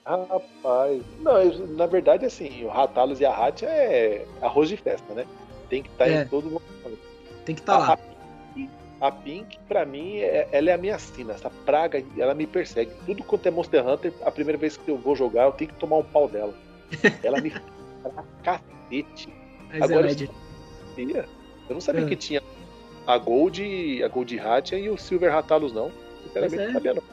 Rapaz, 0.06 1.01
não, 1.20 1.68
na 1.76 1.86
verdade, 1.86 2.26
assim, 2.26 2.66
o 2.66 2.68
Ratalos 2.68 3.22
e 3.22 3.26
a 3.26 3.32
Hat 3.32 3.66
é 3.66 4.26
arroz 4.41 4.68
de 4.68 4.76
festa, 4.76 5.14
né? 5.14 5.26
Tem 5.70 5.82
que 5.82 5.89
estar 5.89 6.06
tá 6.06 6.12
é. 6.12 6.24
em 6.24 6.28
todo 6.28 6.49
mundo. 6.49 6.62
Tem 7.45 7.56
que 7.56 7.62
estar 7.62 7.80
tá 7.80 7.88
lá. 7.88 7.99
a 8.99 9.12
Pink, 9.12 9.58
pra 9.68 9.86
mim, 9.86 10.18
é, 10.18 10.47
ela 10.51 10.72
é 10.72 10.74
a 10.74 10.78
minha 10.78 10.99
sina. 10.99 11.34
Essa 11.34 11.49
praga, 11.49 12.04
ela 12.18 12.34
me 12.34 12.45
persegue. 12.45 12.91
Tudo 13.06 13.24
quanto 13.24 13.47
é 13.47 13.51
Monster 13.51 13.88
Hunter, 13.88 14.14
a 14.26 14.32
primeira 14.32 14.58
vez 14.58 14.76
que 14.76 14.89
eu 14.89 14.97
vou 14.97 15.16
jogar, 15.16 15.45
eu 15.45 15.54
tenho 15.54 15.72
que 15.72 15.80
tomar 15.80 15.97
um 15.97 16.04
pau 16.04 16.28
dela. 16.28 16.54
Ela 17.24 17.41
me 17.41 17.49
pra 17.49 18.24
cacete. 18.43 19.34
Mas 19.70 19.82
Agora, 19.82 20.12
é 20.12 20.16
eu. 20.97 21.26
Eu 21.70 21.74
não 21.74 21.82
sabia 21.82 22.04
É. 22.04 22.06
que 22.06 22.16
tinha 22.16 22.41
a 23.08 23.18
Gold, 23.18 24.04
a 24.04 24.08
Gold 24.08 24.39
Hatia 24.39 24.78
e 24.78 24.89
o 24.89 24.97
Silver 24.97 25.32
Ratalos, 25.32 25.74
não. 25.74 25.91
Sinceramente, 26.24 26.62
é. 26.62 26.66
não 26.66 26.74
sabia, 26.74 26.93
não. 26.93 27.04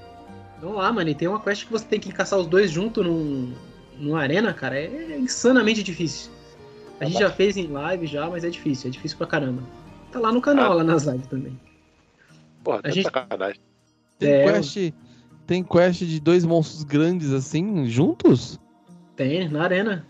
Vamos 0.60 0.76
lá, 0.76 0.92
mano. 0.92 1.08
E 1.10 1.14
tem 1.14 1.26
uma 1.28 1.40
quest 1.40 1.66
que 1.66 1.72
você 1.72 1.84
tem 1.84 1.98
que 2.00 2.12
caçar 2.12 2.38
os 2.38 2.46
dois 2.46 2.70
junto 2.70 3.02
num, 3.02 3.52
numa 3.98 4.20
arena, 4.20 4.52
cara. 4.52 4.78
É 4.78 5.18
insanamente 5.18 5.82
difícil. 5.82 6.30
A 7.00 7.06
gente 7.06 7.18
já 7.18 7.30
fez 7.30 7.56
em 7.56 7.66
live 7.66 8.06
já, 8.06 8.28
mas 8.28 8.44
é 8.44 8.50
difícil. 8.50 8.88
É 8.88 8.90
difícil 8.92 9.16
pra 9.16 9.26
caramba. 9.26 9.62
Tá 10.12 10.18
lá 10.18 10.30
no 10.32 10.40
canal, 10.40 10.72
Ah. 10.72 10.74
lá 10.76 10.84
nas 10.84 11.04
lives 11.04 11.26
também. 11.28 11.58
Porra, 12.62 12.78
A 12.80 12.82
tá 12.82 12.90
gente- 12.90 13.04
sacanagem. 13.04 13.60
Tem 14.18 14.30
É, 14.30 14.52
quest. 14.52 14.92
Tem 15.46 15.64
quest 15.64 16.00
de 16.04 16.20
dois 16.20 16.44
monstros 16.44 16.84
grandes 16.84 17.32
assim, 17.32 17.86
juntos? 17.88 18.60
Tem, 19.16 19.48
na 19.48 19.62
arena. 19.64 20.06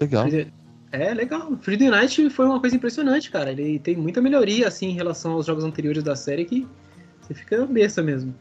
Legal. 0.00 0.26
É, 0.92 1.12
legal. 1.14 1.56
Freedom 1.60 1.90
Night 1.90 2.30
foi 2.30 2.46
uma 2.46 2.60
coisa 2.60 2.74
impressionante, 2.76 3.30
cara. 3.30 3.50
Ele 3.52 3.78
tem 3.78 3.96
muita 3.96 4.20
melhoria, 4.20 4.66
assim, 4.68 4.88
em 4.88 4.94
relação 4.94 5.32
aos 5.32 5.46
jogos 5.46 5.64
anteriores 5.64 6.02
da 6.02 6.16
série 6.16 6.44
que 6.44 6.66
você 7.20 7.34
fica 7.34 7.64
besta 7.66 8.02
mesmo. 8.02 8.34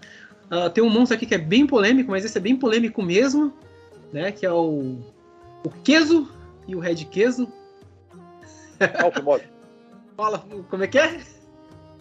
Ah, 0.50 0.70
tem 0.70 0.84
um 0.84 0.90
monstro 0.90 1.16
aqui 1.16 1.26
que 1.26 1.36
é 1.36 1.38
bem 1.38 1.66
polêmico, 1.66 2.12
mas 2.12 2.26
esse 2.26 2.38
é 2.38 2.42
bem 2.42 2.56
polêmico 2.56 3.02
mesmo, 3.02 3.54
né? 4.12 4.32
Que 4.32 4.46
é 4.46 4.52
o. 4.52 4.98
O 5.66 5.70
Queso 5.84 6.30
e 6.68 6.76
o 6.76 6.80
Red 6.80 7.06
Queso. 7.06 7.48
É 8.80 9.06
o 9.06 9.12
Fimose. 9.12 9.44
Fala, 10.16 10.46
como 10.70 10.84
é 10.84 10.88
que 10.88 11.00
é? 11.00 11.22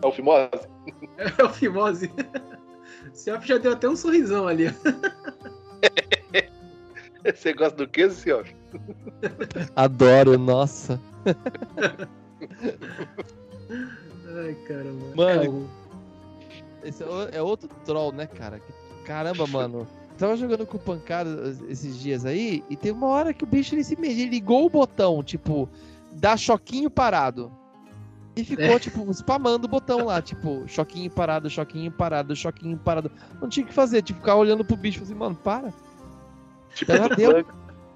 É 0.03 0.07
o 0.07 0.13
Fimose. 0.13 0.73
É 1.39 1.45
o 1.45 1.49
Fimose. 1.51 2.11
O 3.13 3.47
já 3.47 3.59
deu 3.59 3.73
até 3.73 3.89
um 3.89 3.97
sorrisão 3.97 4.47
ali. 4.47 4.67
Você 7.25 7.53
gosta 7.53 7.77
do 7.77 7.89
que, 7.89 8.09
senhor? 8.11 8.49
Adoro, 9.77 10.39
nossa. 10.39 11.01
Ai, 14.35 14.55
caramba. 14.67 15.15
Mano, 15.15 15.69
É, 15.69 15.82
Esse 16.83 17.03
é 17.03 17.07
é 17.33 17.43
outro 17.43 17.69
troll, 17.85 18.13
né, 18.13 18.27
cara? 18.27 18.61
Caramba, 19.05 19.47
mano. 19.47 19.87
Tava 20.19 20.37
jogando 20.37 20.67
com 20.67 20.79
pancada 20.79 21.57
esses 21.69 21.99
dias 21.99 22.25
aí 22.25 22.63
e 22.69 22.77
tem 22.77 22.93
uma 22.93 23.07
hora 23.09 23.33
que 23.33 23.45
o 23.45 23.47
bicho 23.47 23.75
ele 23.75 23.83
se 23.83 23.95
ele 24.01 24.27
ligou 24.27 24.67
o 24.67 24.71
botão, 24.71 25.23
tipo, 25.23 25.69
dá 26.13 26.37
choquinho 26.37 26.91
parado. 26.91 27.51
E 28.37 28.45
ficou, 28.45 28.65
É. 28.65 28.79
tipo, 28.79 29.11
spamando 29.13 29.67
o 29.67 29.71
botão 29.71 30.07
lá, 30.07 30.23
tipo, 30.23 30.63
choquinho 30.67 31.11
parado, 31.11 31.51
choquinho 31.51 31.91
parado, 31.91 32.35
choquinho 32.37 32.79
parado. 32.79 33.11
Não 33.41 33.49
tinha 33.49 33.65
o 33.65 33.69
que 33.69 33.75
fazer, 33.75 34.03
tipo, 34.03 34.21
ficar 34.21 34.37
olhando 34.37 34.65
pro 34.65 34.77
bicho 34.77 35.01
e 35.01 35.03
assim, 35.03 35.15
mano, 35.15 35.35
para. 35.35 35.73
Tipo, 36.75 36.93
Já 36.93 37.09
deu. 37.09 37.45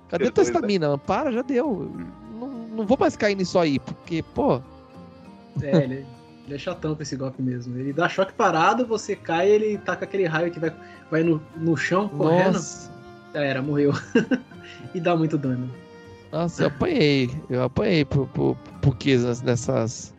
Cadê 0.09 0.31
tua 0.31 0.45
né? 0.45 0.51
estamina? 0.51 0.87
mano? 0.89 0.99
Para, 0.99 1.33
já 1.33 1.43
deu. 1.43 1.91
Não, 2.39 2.49
não 2.49 2.87
vou 2.87 2.99
mais 2.99 3.17
cair 3.17 3.35
nisso 3.35 3.59
aí, 3.59 3.79
porque, 3.79 4.23
pô, 4.23 4.61
É, 5.63 5.77
ele, 5.85 6.07
ele 6.47 6.55
é 6.55 6.59
chatão 6.59 6.95
com 6.95 7.03
esse 7.03 7.17
golpe 7.17 7.43
mesmo. 7.43 7.77
Ele 7.77 7.93
dá 7.93 8.09
choque 8.09 8.33
parado, 8.33 8.87
você 8.87 9.17
cai 9.17 9.51
ele 9.51 9.79
taca 9.79 10.05
aquele 10.05 10.25
raio 10.25 10.51
que 10.51 10.61
vai, 10.61 10.73
vai 11.11 11.23
no, 11.23 11.43
no 11.57 11.77
chão 11.77 12.09
correndo. 12.09 12.55
nossa. 12.55 12.91
Já 13.35 13.41
era, 13.43 13.61
morreu. 13.61 13.93
e 14.95 15.01
dá 15.01 15.17
muito 15.17 15.37
dano. 15.37 15.69
Nossa, 16.33 16.63
eu 16.63 16.67
apanhei. 16.69 17.31
Eu 17.51 17.63
apanhei 17.63 18.05
pro, 18.05 18.27
pro, 18.29 18.57
pro 18.81 18.95
Kizas 18.95 19.43
nessas, 19.43 20.15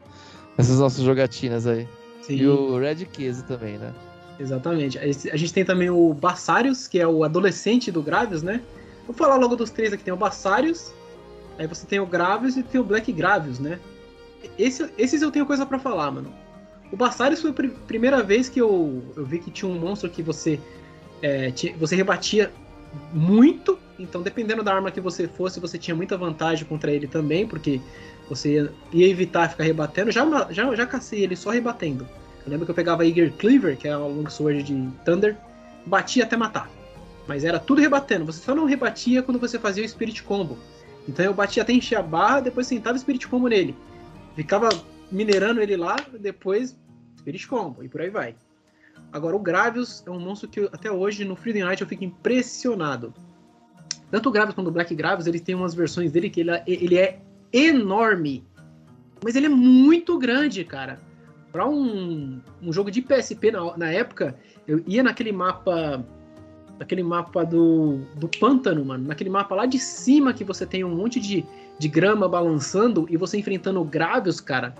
nessas 0.57 0.79
nossas 0.79 1.03
jogatinas 1.03 1.65
aí. 1.65 1.87
Sim, 2.21 2.35
E 2.35 2.47
o 2.47 2.77
Red 2.77 3.05
Kiz 3.05 3.41
também, 3.43 3.77
né? 3.77 3.93
exatamente. 4.39 4.99
A 4.99 5.35
gente 5.37 5.53
tem 5.53 5.65
também 5.65 5.89
o 5.89 6.13
Bassarius, 6.13 6.87
que 6.87 6.99
é 6.99 7.07
o 7.07 7.23
adolescente 7.23 7.91
do 7.91 8.03
Gravius, 8.03 8.43
né? 8.43 8.61
Vou 9.05 9.15
falar 9.15 9.35
logo 9.37 9.55
dos 9.55 9.71
três 9.71 9.93
aqui. 9.93 10.03
Tem 10.03 10.13
o 10.13 10.17
Bassarius, 10.17 10.93
aí 11.57 11.65
você 11.65 11.87
tem 11.87 11.99
o 11.99 12.05
Gravius 12.05 12.57
e 12.57 12.63
tem 12.63 12.79
o 12.79 12.83
Black 12.83 13.11
Gravius, 13.11 13.59
né? 13.59 13.79
Esse- 14.57 14.89
esses 14.97 15.21
eu 15.21 15.31
tenho 15.31 15.45
coisa 15.45 15.65
pra 15.65 15.79
falar, 15.79 16.11
mano. 16.11 16.33
O 16.91 16.95
Bassarius 16.95 17.41
foi 17.41 17.51
a 17.51 17.53
pri- 17.53 17.69
primeira 17.87 18.23
vez 18.23 18.47
que 18.47 18.59
eu, 18.61 19.03
eu 19.15 19.25
vi 19.25 19.39
que 19.39 19.51
tinha 19.51 19.69
um 19.69 19.77
monstro 19.77 20.09
que 20.09 20.21
você, 20.23 20.59
é, 21.21 21.51
tinha- 21.51 21.75
você 21.77 21.95
rebatia 21.95 22.51
muito. 23.13 23.77
Então, 23.99 24.21
dependendo 24.21 24.63
da 24.63 24.73
arma 24.73 24.91
que 24.91 25.01
você 25.01 25.27
fosse, 25.27 25.59
você 25.59 25.77
tinha 25.77 25.95
muita 25.95 26.17
vantagem 26.17 26.65
contra 26.65 26.91
ele 26.91 27.07
também, 27.07 27.47
porque 27.47 27.81
você 28.29 28.53
ia, 28.53 28.73
ia 28.93 29.07
evitar 29.09 29.49
ficar 29.49 29.63
rebatendo. 29.63 30.11
Já, 30.11 30.47
já, 30.51 30.75
já 30.75 30.85
cacei 30.85 31.23
ele 31.23 31.35
só 31.35 31.49
rebatendo. 31.49 32.07
Eu 32.45 32.51
lembro 32.51 32.65
que 32.65 32.71
eu 32.71 32.75
pegava 32.75 33.03
a 33.03 33.05
Eager 33.05 33.33
Cleaver, 33.33 33.75
que 33.75 33.87
é 33.87 33.97
uma 33.97 34.07
longsword 34.07 34.63
de 34.63 34.89
Thunder, 35.03 35.35
batia 35.85 36.23
até 36.23 36.37
matar. 36.37 36.69
Mas 37.27 37.43
era 37.43 37.59
tudo 37.59 37.81
rebatendo. 37.81 38.25
Você 38.25 38.39
só 38.39 38.55
não 38.55 38.65
rebatia 38.65 39.21
quando 39.21 39.39
você 39.39 39.59
fazia 39.59 39.83
o 39.83 39.89
Spirit 39.89 40.23
Combo. 40.23 40.57
Então 41.09 41.25
eu 41.25 41.33
batia 41.33 41.63
até 41.63 41.73
encher 41.73 41.97
a 41.97 42.01
barra, 42.01 42.39
depois 42.41 42.67
sentava 42.67 42.95
o 42.95 42.99
Spirit 42.99 43.27
Combo 43.27 43.47
nele. 43.47 43.75
Ficava 44.37 44.69
minerando 45.11 45.59
ele 45.59 45.75
lá, 45.75 45.95
depois 46.19 46.79
Spirit 47.17 47.47
Combo, 47.47 47.83
e 47.83 47.89
por 47.89 48.01
aí 48.01 48.11
vai. 48.11 48.35
Agora 49.11 49.35
o 49.35 49.39
Gravius 49.39 50.03
é 50.05 50.11
um 50.11 50.19
monstro 50.19 50.47
que 50.47 50.59
até 50.71 50.91
hoje 50.91 51.25
no 51.25 51.35
Freedom 51.35 51.65
Night 51.65 51.81
eu 51.81 51.87
fico 51.87 52.03
impressionado. 52.03 53.11
Tanto 54.11 54.29
o 54.29 54.31
Gravius 54.31 54.53
quanto 54.53 54.67
o 54.67 54.71
Black 54.71 54.93
Gravius, 54.93 55.25
ele 55.25 55.39
tem 55.39 55.55
umas 55.55 55.73
versões 55.73 56.11
dele 56.11 56.29
que 56.29 56.41
ele, 56.41 56.51
é- 56.51 56.63
ele 56.67 56.97
é 56.99 57.19
enorme. 57.51 58.43
Mas 59.23 59.35
ele 59.35 59.47
é 59.47 59.49
muito 59.49 60.19
grande, 60.19 60.63
cara. 60.63 60.99
Pra 61.51 61.67
um, 61.67 62.39
um 62.61 62.71
jogo 62.71 62.91
de 62.91 63.01
PSP 63.01 63.49
na, 63.49 63.75
na 63.75 63.91
época, 63.91 64.37
eu 64.67 64.83
ia 64.85 65.01
naquele 65.01 65.31
mapa. 65.31 66.05
Naquele 66.77 67.01
mapa 67.01 67.43
do, 67.43 68.01
do 68.15 68.27
pântano, 68.27 68.85
mano. 68.85 69.07
Naquele 69.07 69.31
mapa 69.31 69.55
lá 69.55 69.65
de 69.65 69.79
cima 69.79 70.31
que 70.31 70.43
você 70.43 70.63
tem 70.63 70.83
um 70.83 70.95
monte 70.95 71.19
de, 71.19 71.43
de 71.79 71.87
grama 71.87 72.27
balançando 72.27 73.05
e 73.09 73.17
você 73.17 73.37
enfrentando 73.37 73.83
Gravius, 73.83 74.39
cara. 74.39 74.73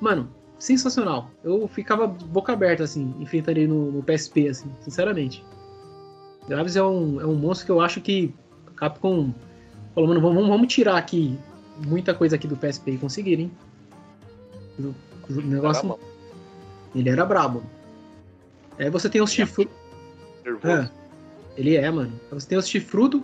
Mano, 0.00 0.28
sensacional. 0.58 1.30
Eu 1.42 1.66
ficava 1.68 2.06
boca 2.06 2.52
aberta, 2.52 2.84
assim, 2.84 3.14
enfrentando 3.18 3.58
ele 3.58 3.68
no, 3.68 3.92
no 3.92 4.02
PSP, 4.02 4.48
assim, 4.48 4.70
sinceramente. 4.80 5.44
Gravius 6.48 6.76
é 6.76 6.82
um, 6.82 7.20
é 7.20 7.26
um 7.26 7.34
monstro 7.34 7.66
que 7.66 7.72
eu 7.72 7.80
acho 7.80 8.00
que 8.00 8.34
Capcom 8.76 9.32
falou, 9.94 10.08
mano, 10.08 10.20
vamos, 10.20 10.48
vamos 10.48 10.72
tirar 10.72 10.96
aqui 10.96 11.38
muita 11.86 12.14
coisa 12.14 12.36
aqui 12.36 12.46
do 12.46 12.56
PSP 12.56 12.92
e 12.92 12.98
conseguiram, 12.98 13.42
hein? 13.42 13.52
O, 14.78 14.94
o 15.30 15.42
negócio, 15.42 15.82
Caramba, 15.82 15.98
ele 16.94 17.08
era 17.08 17.24
brabo. 17.24 17.62
Aí 18.78 18.90
você 18.90 19.08
tem 19.08 19.20
os 19.20 19.32
chifrudos. 19.32 19.72
nervoso. 20.44 20.90
Ele 21.56 21.76
é, 21.76 21.90
mano. 21.90 22.12
Aí 22.30 22.40
você 22.40 22.48
tem 22.48 22.58
os 22.58 22.66
chifrudo, 22.66 23.22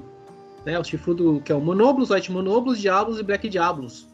né? 0.68 0.78
O 0.78 0.84
chifrudo 0.84 1.40
que 1.42 1.50
é 1.50 1.54
o 1.54 1.60
Monoblus, 1.60 2.10
White 2.10 2.30
Monoblus, 2.30 2.78
Diablos 2.78 3.18
e 3.18 3.22
Black 3.22 3.48
Diablos. 3.48 4.06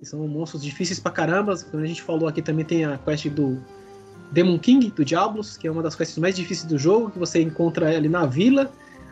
Que 0.00 0.04
são 0.04 0.26
monstros 0.26 0.62
difíceis 0.62 0.98
pra 0.98 1.12
caramba. 1.12 1.56
Como 1.70 1.82
a 1.82 1.86
gente 1.86 2.02
falou 2.02 2.28
aqui, 2.28 2.42
também 2.42 2.64
tem 2.64 2.84
a 2.84 2.98
quest 2.98 3.28
do 3.28 3.62
Demon 4.32 4.58
King, 4.58 4.90
do 4.90 5.04
Diablos, 5.04 5.56
que 5.56 5.68
é 5.68 5.70
uma 5.70 5.82
das 5.82 5.94
quests 5.94 6.18
mais 6.18 6.34
difíceis 6.34 6.68
do 6.68 6.76
jogo, 6.76 7.10
que 7.10 7.18
você 7.18 7.40
encontra 7.40 7.96
ali 7.96 8.08
na 8.08 8.26
vila. 8.26 8.70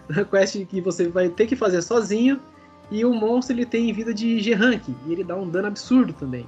A 0.11 0.25
quest 0.25 0.67
que 0.67 0.81
você 0.83 1.09
vai 1.09 1.31
ter 1.31 1.47
que 1.47 1.57
fazer 1.57 1.81
sozinho. 1.81 2.39
E 2.91 3.03
o 3.05 3.15
monstro 3.15 3.57
ele 3.57 3.65
tem 3.65 3.91
vida 3.93 4.13
de 4.13 4.39
G-Rank, 4.41 4.83
e 5.07 5.13
ele 5.13 5.25
dá 5.25 5.35
um 5.35 5.49
dano 5.49 5.69
absurdo 5.69 6.13
também. 6.13 6.45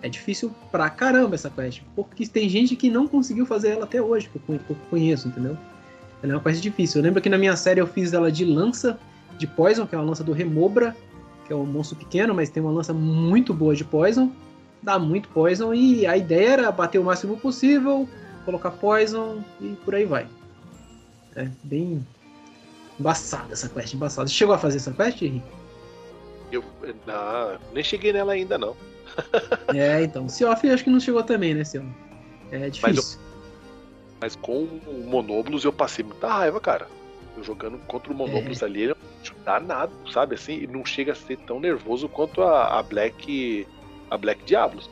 É 0.00 0.08
difícil 0.08 0.52
pra 0.70 0.88
caramba 0.88 1.34
essa 1.34 1.50
quest, 1.50 1.82
porque 1.96 2.24
tem 2.26 2.48
gente 2.48 2.76
que 2.76 2.88
não 2.88 3.08
conseguiu 3.08 3.44
fazer 3.44 3.70
ela 3.70 3.84
até 3.84 4.00
hoje, 4.00 4.28
que 4.28 4.38
eu 4.48 4.76
conheço, 4.88 5.26
entendeu? 5.26 5.58
Ela 6.22 6.34
é 6.34 6.36
uma 6.36 6.42
quest 6.42 6.62
difícil. 6.62 7.00
Eu 7.00 7.04
lembro 7.04 7.20
que 7.20 7.28
na 7.28 7.36
minha 7.36 7.56
série 7.56 7.80
eu 7.80 7.86
fiz 7.86 8.12
ela 8.12 8.30
de 8.30 8.44
lança 8.44 8.96
de 9.42 9.46
Poison, 9.48 9.86
que 9.86 9.94
é 9.94 9.98
uma 9.98 10.04
lança 10.04 10.22
do 10.22 10.32
Remobra, 10.32 10.96
que 11.46 11.52
é 11.52 11.56
um 11.56 11.66
monstro 11.66 11.96
pequeno, 11.96 12.32
mas 12.32 12.48
tem 12.48 12.62
uma 12.62 12.72
lança 12.72 12.92
muito 12.92 13.52
boa 13.52 13.74
de 13.74 13.84
Poison. 13.84 14.30
Dá 14.80 14.98
muito 14.98 15.28
Poison 15.28 15.74
e 15.74 16.06
a 16.06 16.16
ideia 16.16 16.50
era 16.50 16.72
bater 16.72 16.98
o 16.98 17.04
máximo 17.04 17.36
possível, 17.36 18.08
colocar 18.44 18.70
Poison 18.70 19.42
e 19.60 19.70
por 19.84 19.94
aí 19.94 20.04
vai. 20.04 20.26
É 21.34 21.48
bem 21.64 22.06
embaçada 22.98 23.52
essa 23.52 23.68
quest, 23.68 23.94
embaçada. 23.94 24.28
Você 24.28 24.34
chegou 24.34 24.54
a 24.54 24.58
fazer 24.58 24.76
essa 24.76 24.92
quest, 24.92 25.20
Henrique? 25.22 25.46
Eu 26.52 26.62
não, 27.06 27.58
nem 27.72 27.82
cheguei 27.82 28.12
nela 28.12 28.32
ainda, 28.32 28.56
não. 28.56 28.76
É, 29.74 30.02
então. 30.02 30.28
Seoff 30.28 30.68
acho 30.70 30.84
que 30.84 30.90
não 30.90 31.00
chegou 31.00 31.22
também, 31.22 31.54
né, 31.54 31.64
Seu? 31.64 31.84
É 32.50 32.70
difícil. 32.70 33.18
Mas 34.20 34.36
com 34.36 34.64
o 34.64 35.04
Monoblus 35.06 35.64
eu 35.64 35.72
passei 35.72 36.04
muita 36.04 36.28
raiva, 36.28 36.60
cara. 36.60 36.86
Jogando 37.40 37.78
contra 37.86 38.12
o 38.12 38.14
Monoblus 38.14 38.62
ali, 38.62 38.82
ele 38.82 38.94
dá 39.44 39.58
nada, 39.58 39.90
sabe? 40.12 40.34
Assim, 40.34 40.54
e 40.62 40.66
não 40.66 40.84
chega 40.84 41.12
a 41.12 41.14
ser 41.14 41.38
tão 41.38 41.58
nervoso 41.58 42.08
quanto 42.08 42.42
a, 42.42 42.78
a 42.78 42.82
Black. 42.82 43.66
A 44.10 44.18
Black 44.18 44.44
Diablos. 44.44 44.90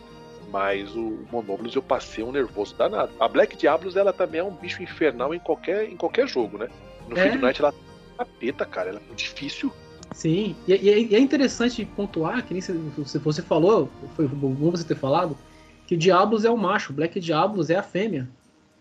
Mas 0.50 0.94
o 0.96 1.18
Monoblus 1.30 1.74
eu 1.76 1.82
passei 1.82 2.24
um 2.24 2.32
nervoso 2.32 2.74
danado. 2.76 3.12
A 3.20 3.28
Black 3.28 3.56
Diablos, 3.56 3.94
ela 3.94 4.12
também 4.12 4.40
é 4.40 4.44
um 4.44 4.50
bicho 4.54 4.82
infernal 4.82 5.34
em 5.34 5.38
qualquer, 5.38 5.88
em 5.88 5.96
qualquer 5.96 6.26
jogo, 6.26 6.58
né? 6.58 6.68
No 7.08 7.16
É. 7.16 7.20
Freedom 7.22 7.38
Night 7.42 7.60
ela 7.60 7.68
é 7.72 8.18
capeta, 8.18 8.64
cara. 8.64 8.88
Ela 8.90 8.98
é 8.98 9.06
muito 9.06 9.18
difícil. 9.18 9.72
Sim, 10.12 10.56
e, 10.66 10.72
e- 10.72 11.06
e 11.08 11.14
é 11.14 11.18
interessante 11.20 11.84
pontuar, 11.84 12.44
que 12.44 12.52
nem 12.52 12.60
você, 12.60 12.72
você- 12.72 13.18
você 13.18 13.42
falou, 13.42 13.88
foi 14.16 14.26
bom 14.26 14.70
você 14.72 14.82
ter 14.84 14.96
falado, 14.96 15.38
que 15.86 15.94
o 15.94 15.98
Diablos 15.98 16.44
é 16.44 16.50
o 16.50 16.56
macho, 16.56 16.92
Black 16.92 17.20
Diablos 17.20 17.70
é 17.70 17.76
a 17.76 17.82
fêmea, 17.82 18.28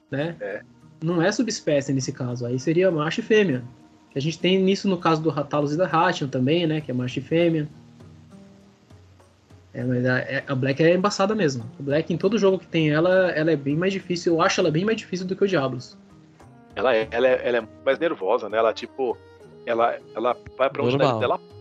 né? 0.10 0.36
É. 0.40 0.64
Não 1.02 1.22
é 1.22 1.32
subespécie 1.32 1.94
nesse 1.94 2.12
caso, 2.12 2.46
aí 2.46 2.60
seria 2.60 2.92
macho 2.92 3.22
e 3.22 3.24
fêmea. 3.24 3.64
A 4.16 4.20
gente 4.20 4.40
tem 4.40 4.70
isso 4.70 4.88
no 4.88 4.98
caso 4.98 5.22
do 5.22 5.30
Ratalos 5.30 5.74
e 5.74 5.78
da 5.78 5.86
Hatchion 5.86 6.28
também, 6.28 6.66
né? 6.66 6.82
Que 6.82 6.92
é 6.92 6.94
macho 6.94 7.20
e 7.20 7.22
fêmea. 7.22 7.70
É, 9.74 9.84
mas 9.84 10.06
a, 10.06 10.20
é, 10.20 10.44
a, 10.48 10.56
Black 10.56 10.84
é 10.84 10.96
embaçada 10.96 11.36
mesmo. 11.36 11.64
A 11.80 11.84
Black, 11.84 12.12
em 12.12 12.18
todo 12.18 12.38
jogo 12.38 12.58
que 12.58 12.68
tem 12.68 12.90
ela, 12.90 13.32
ela 13.32 13.52
é 13.52 13.56
bem 13.56 13.76
mais 13.76 13.94
difícil. 13.94 14.34
Eu 14.34 14.42
acho 14.42 14.60
ela 14.60 14.72
bem 14.72 14.84
mais 14.84 14.98
difícil 14.98 15.28
do 15.28 15.36
que 15.36 15.44
o 15.44 15.48
Diablos. 15.48 15.98
Ela 16.76 16.96
é, 16.96 17.08
ela 17.12 17.28
é, 17.28 17.48
ela 17.48 17.58
é 17.60 17.68
mais 17.86 18.00
nervosa, 18.00 18.50
né? 18.50 18.58
Ela, 18.58 18.74
tipo, 18.74 19.16
ela, 19.66 19.98
ela 20.16 20.36
vai 20.58 20.70
pra 20.70 20.84
onde 20.84 20.98
Normal. 20.98 21.18
o 21.18 21.20
nariz 21.20 21.20
dela 21.20 21.60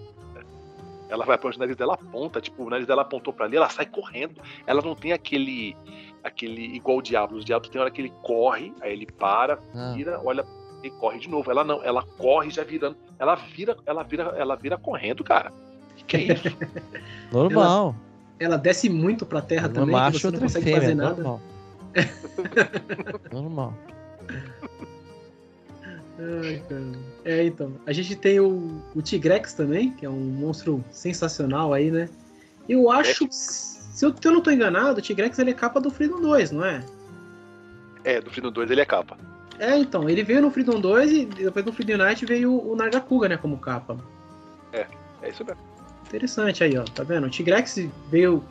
ela 1.11 1.25
vai 1.25 1.39
pra 1.39 1.49
onde 1.49 1.57
o 1.57 1.61
nariz 1.61 1.77
dela 1.77 1.95
aponta, 1.95 2.41
tipo, 2.41 2.65
o 2.65 2.71
nariz 2.71 2.87
dela 2.87 3.03
apontou 3.03 3.33
para 3.33 3.47
ali, 3.47 3.57
ela 3.57 3.71
sai 3.71 3.87
correndo. 3.87 4.41
Ela 4.67 4.83
não 4.83 4.95
tem 4.95 5.13
aquele 5.13 5.75
aquele 6.23 6.63
igual 6.77 6.99
o 6.99 7.03
Diablo. 7.03 7.39
Os 7.39 7.45
Diablos 7.45 7.71
tem 7.71 7.81
hora 7.81 7.91
que 7.91 8.01
ele 8.01 8.13
corre, 8.23 8.73
aí 8.81 8.93
ele 8.93 9.07
para, 9.07 9.59
ah. 9.75 9.93
vira, 9.95 10.21
olha 10.25 10.45
e 10.83 10.91
corre 10.91 11.19
de 11.19 11.29
novo. 11.29 11.51
Ela 11.51 11.65
não, 11.65 11.83
ela 11.83 12.03
corre 12.03 12.51
já 12.51 12.65
virando. 12.65 12.97
Ela 13.19 13.35
vira, 13.35 13.77
ela 13.87 14.03
vira, 14.03 14.23
ela 14.37 14.57
vira 14.57 14.79
correndo, 14.79 15.25
cara. 15.25 15.53
Que, 15.97 16.05
que 16.05 16.17
é 16.17 16.35
isso? 16.35 16.57
Normal. 17.33 17.95
Ela, 18.39 18.55
ela, 18.55 18.57
desce 18.57 18.89
muito 18.89 19.27
pra 19.27 19.41
terra 19.41 19.67
Uma 19.67 19.75
também, 19.75 19.93
macho, 19.93 20.13
que 20.13 20.23
você 20.23 20.31
não 20.31 20.41
consegue 20.41 20.65
fêmea, 20.65 20.81
fazer 20.81 20.95
nada. 20.95 21.23
Normal. 21.23 21.41
normal. 23.33 23.75
Ai, 26.19 26.63
é, 27.25 27.45
então. 27.45 27.73
A 27.87 27.93
gente 27.93 28.17
tem 28.17 28.41
o, 28.41 28.83
o 28.95 29.01
Tigrex 29.01 29.55
também, 29.55 29.93
que 29.93 30.05
é 30.05 30.11
um 30.11 30.21
monstro 30.21 30.85
sensacional 30.91 31.73
aí, 31.73 31.91
né? 31.91 32.09
Eu 32.69 32.91
acho. 32.91 33.25
É. 33.25 33.78
Se 33.99 34.07
eu, 34.07 34.15
se 34.15 34.29
eu 34.29 34.31
não 34.31 34.41
tô 34.41 34.53
enganado, 34.53 35.01
o 35.01 35.03
Tigrex 35.03 35.37
ele 35.41 35.51
é 35.51 35.55
capa 35.55 35.81
do 35.81 35.91
Freedom 35.91 36.21
2, 36.21 36.53
não 36.53 36.65
é? 36.65 36.85
É, 38.05 38.21
do 38.21 38.31
Freedom 38.31 38.53
2 38.53 38.71
ele 38.71 38.81
é 38.81 38.85
capa. 38.85 39.19
É, 39.59 39.77
então, 39.77 40.09
ele 40.09 40.23
veio 40.23 40.41
no 40.41 40.53
Freedom 40.53 40.79
2 40.79 41.11
e 41.11 41.25
depois 41.25 41.65
no 41.65 41.73
Freedom 41.73 41.97
Night 41.97 42.25
veio 42.25 42.65
o 42.65 42.77
Nargacuga, 42.77 43.29
né, 43.29 43.37
como 43.37 43.59
capa. 43.59 43.99
É, 44.73 44.87
é 45.21 45.31
isso 45.31 45.45
mesmo. 45.45 45.61
Interessante 46.07 46.63
aí, 46.63 46.79
ó, 46.79 46.85
tá 46.85 47.03
vendo? 47.03 47.27
O 47.27 47.29
Tigrex 47.29 47.89
veio, 48.09 48.45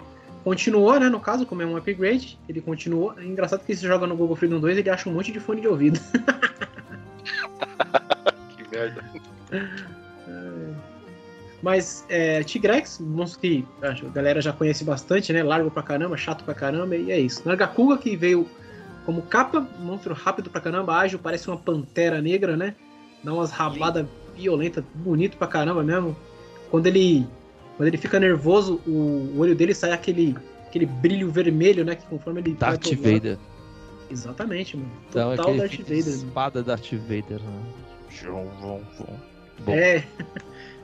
continuou, 0.44 1.00
né, 1.00 1.08
no 1.08 1.22
caso, 1.22 1.46
como 1.46 1.62
é 1.62 1.66
um 1.66 1.78
upgrade, 1.78 2.38
ele 2.50 2.60
continuou. 2.60 3.18
É 3.18 3.24
engraçado 3.24 3.64
que 3.64 3.74
você 3.74 3.88
joga 3.88 4.06
no 4.06 4.18
Google 4.18 4.36
Freedom 4.36 4.60
2 4.60 4.80
ele 4.80 4.90
acha 4.90 5.10
um 5.10 5.14
monte 5.14 5.32
de 5.32 5.40
fone 5.40 5.62
de 5.62 5.68
ouvido. 5.70 5.98
que 8.58 8.68
merda. 8.70 9.02
Mas 11.62 12.06
é, 12.08 12.44
Tigrex, 12.44 13.00
monstro 13.00 13.40
que 13.42 13.66
a 13.82 13.92
galera 14.10 14.40
já 14.42 14.54
conhece 14.54 14.84
bastante, 14.84 15.34
né? 15.34 15.42
Largo 15.42 15.72
pra 15.72 15.82
caramba, 15.82 16.16
chato 16.16 16.44
pra 16.44 16.54
caramba, 16.54 16.96
e 16.96 17.12
é 17.12 17.20
isso. 17.20 17.42
Nargacuga 17.46 17.98
que 17.98 18.16
veio 18.16 18.48
como 19.06 19.24
capa, 19.24 19.68
monstro 19.80 20.14
rápido 20.14 20.50
pra 20.50 20.62
caramba, 20.62 20.96
ágil, 20.96 21.18
parece 21.18 21.48
uma 21.48 21.58
pantera 21.58 22.22
negra, 22.22 22.56
né? 22.56 22.76
Dá 23.24 23.34
umas 23.34 23.52
rabadas 23.52 24.06
violentas, 24.36 24.84
bonito 24.94 25.38
pra 25.38 25.48
caramba 25.48 25.84
mesmo. 25.84 26.16
Quando 26.70 26.86
ele 26.86 27.26
quando 27.78 27.88
ele 27.88 27.98
fica 27.98 28.20
nervoso, 28.20 28.82
o, 28.88 29.34
o 29.36 29.40
olho 29.40 29.56
dele 29.56 29.74
sai 29.74 29.92
aquele, 29.92 30.36
aquele 30.66 30.88
brilho 30.88 31.32
vermelho, 31.32 31.86
né? 31.86 31.96
Que 31.96 32.06
conforme 32.08 32.42
ele 32.42 32.54
Darth 32.56 32.92
Vader. 32.96 33.38
Exatamente, 34.10 34.76
mano. 34.76 34.92
Total 35.12 35.34
então, 35.34 35.58
Darth 35.58 35.80
Vader. 35.82 35.98
Espada 36.00 36.64
Darth 36.64 36.92
Vader. 36.92 37.40
Né? 37.40 37.64
É. 39.68 40.04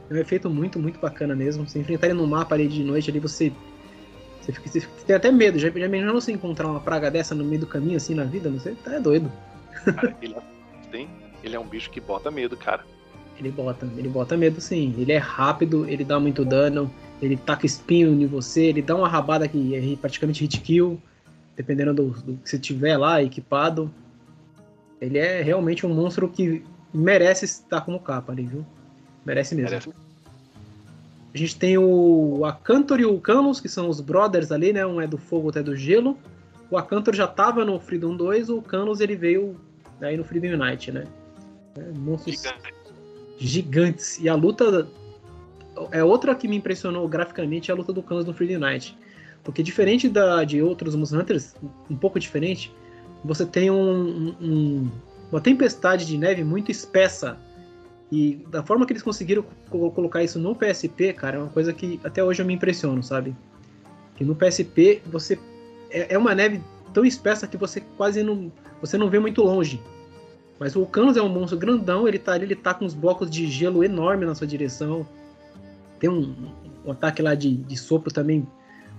É 0.10 0.14
um 0.14 0.18
efeito 0.18 0.50
muito, 0.50 0.80
muito 0.80 1.00
bacana 1.00 1.36
mesmo. 1.36 1.68
Você 1.68 1.80
enfrentar 1.80 2.08
ele 2.08 2.16
no 2.16 2.28
mapa 2.28 2.56
ali 2.56 2.68
de 2.68 2.84
noite, 2.84 3.10
ali 3.10 3.20
você. 3.20 3.52
Você, 4.42 4.52
fica, 4.52 4.68
você 4.70 5.06
tem 5.06 5.16
até 5.16 5.32
medo. 5.32 5.58
Já, 5.58 5.70
já 5.70 5.86
imaginou 5.86 6.14
você 6.14 6.32
encontrar 6.32 6.68
uma 6.68 6.80
praga 6.80 7.10
dessa 7.10 7.34
no 7.34 7.46
meio 7.46 7.62
do 7.62 7.68
caminho, 7.68 7.98
assim, 7.98 8.14
na 8.14 8.26
vida? 8.26 8.50
Não 8.50 8.60
sei, 8.60 8.76
tá 8.76 8.96
é 8.96 9.00
doido. 9.00 9.32
Cara, 9.86 10.16
ele, 10.22 10.36
tem, 10.92 11.10
ele 11.44 11.56
é 11.56 11.60
um 11.60 11.68
bicho 11.68 11.90
que 11.90 12.02
bota 12.02 12.30
medo, 12.30 12.56
cara. 12.58 12.84
Ele 13.38 13.50
bota, 13.50 13.88
ele 13.98 14.10
bota 14.10 14.38
medo 14.38 14.62
sim. 14.62 14.94
Ele 14.98 15.12
é 15.12 15.18
rápido, 15.18 15.88
ele 15.90 16.04
dá 16.04 16.20
muito 16.20 16.46
dano, 16.46 16.92
ele 17.22 17.36
taca 17.36 17.66
espinho 17.66 18.10
em 18.10 18.28
você, 18.28 18.66
ele 18.66 18.82
dá 18.82 18.96
uma 18.96 19.08
rabada 19.08 19.48
que 19.48 19.76
é 19.76 19.96
praticamente 19.96 20.42
hit 20.42 20.62
kill, 20.62 21.02
dependendo 21.56 21.94
do, 21.94 22.10
do 22.10 22.38
que 22.38 22.50
você 22.50 22.60
tiver 22.60 22.98
lá 22.98 23.24
equipado. 23.24 23.92
Ele 25.02 25.18
é 25.18 25.42
realmente 25.42 25.86
um 25.86 25.94
monstro 25.94 26.30
que 26.30 26.64
merece 26.94 27.46
estar 27.46 27.82
como 27.82 28.00
capa 28.00 28.32
ali, 28.32 28.46
viu? 28.46 28.66
Merece 29.26 29.56
mesmo. 29.56 29.70
Merece. 29.70 29.94
A 31.34 31.38
gente 31.38 31.56
tem 31.58 31.78
o 31.78 32.46
Acantor 32.46 33.00
e 33.00 33.06
o 33.06 33.20
Camus, 33.20 33.60
que 33.60 33.68
são 33.68 33.90
os 33.90 34.00
brothers 34.00 34.52
ali, 34.52 34.72
né? 34.72 34.86
Um 34.86 35.02
é 35.02 35.08
do 35.08 35.18
fogo, 35.18 35.48
outro 35.48 35.62
é 35.62 35.64
do 35.64 35.76
gelo. 35.76 36.18
O 36.70 36.78
Acantor 36.78 37.16
já 37.16 37.26
estava 37.26 37.66
no 37.66 37.80
Freedom 37.80 38.16
2, 38.16 38.50
o 38.50 38.62
Camus 38.62 39.00
ele 39.00 39.16
veio 39.16 39.60
aí 40.00 40.16
no 40.16 40.24
Freedom 40.24 40.62
Unite, 40.62 40.92
né? 40.92 41.06
É, 41.78 41.92
monstros 41.98 42.36
Gigante. 42.36 42.74
gigantes. 43.40 44.20
E 44.20 44.30
a 44.30 44.36
luta 44.36 44.88
é 45.92 46.04
outra 46.04 46.36
que 46.36 46.48
me 46.48 46.58
impressionou 46.58 47.08
graficamente, 47.08 47.72
é 47.72 47.74
a 47.74 47.78
luta 47.78 47.92
do 47.92 48.04
Camus 48.04 48.26
no 48.26 48.34
Freedom 48.34 48.64
Unite. 48.64 48.96
Porque 49.44 49.64
diferente 49.64 50.08
da, 50.08 50.44
de 50.44 50.62
outros 50.62 50.96
Monster 50.96 51.20
Hunters, 51.20 51.56
um 51.90 51.96
pouco 51.96 52.20
diferente, 52.20 52.72
você 53.26 53.46
tem 53.46 53.72
um, 53.72 54.36
um, 54.40 54.92
uma 55.32 55.42
tempestade 55.42 56.06
de 56.06 56.18
neve 56.18 56.44
muito 56.44 56.70
espessa 56.70 57.38
e 58.14 58.36
da 58.48 58.62
forma 58.62 58.86
que 58.86 58.94
eles 58.94 59.02
conseguiram 59.02 59.44
colocar 59.72 60.22
isso 60.22 60.38
no 60.38 60.54
PSP, 60.54 61.14
cara, 61.14 61.38
é 61.38 61.40
uma 61.40 61.50
coisa 61.50 61.74
que 61.74 62.00
até 62.04 62.24
hoje 62.24 62.44
eu 62.44 62.46
me 62.46 62.54
impressiono, 62.54 63.02
sabe? 63.02 63.36
Que 64.16 64.24
no 64.24 64.36
PSP 64.36 65.02
você 65.08 65.40
é, 65.90 66.14
é 66.14 66.18
uma 66.18 66.36
neve 66.36 66.62
tão 66.94 67.04
espessa 67.04 67.48
que 67.48 67.58
você 67.58 67.82
quase 67.98 68.22
não 68.22 68.52
você 68.80 69.00
não 69.00 69.10
vê 69.10 69.18
muito 69.18 69.42
longe. 69.42 69.82
Mas 70.60 70.76
o 70.76 70.86
Canos 70.86 71.18
é 71.18 71.24
um 71.24 71.28
monstro 71.28 71.58
grandão, 71.58 72.08
ele 72.08 72.20
tá 72.20 72.34
ali, 72.34 72.46
ele 72.46 72.56
tá 72.56 72.72
com 72.76 72.86
uns 72.86 72.94
blocos 72.94 73.32
de 73.32 73.48
gelo 73.48 73.84
enorme 73.84 74.28
na 74.28 74.36
sua 74.36 74.46
direção. 74.46 75.08
Tem 75.98 76.08
um, 76.08 76.36
um 76.86 76.92
ataque 76.92 77.20
lá 77.20 77.34
de, 77.34 77.56
de 77.56 77.76
sopro 77.76 78.14
também 78.14 78.48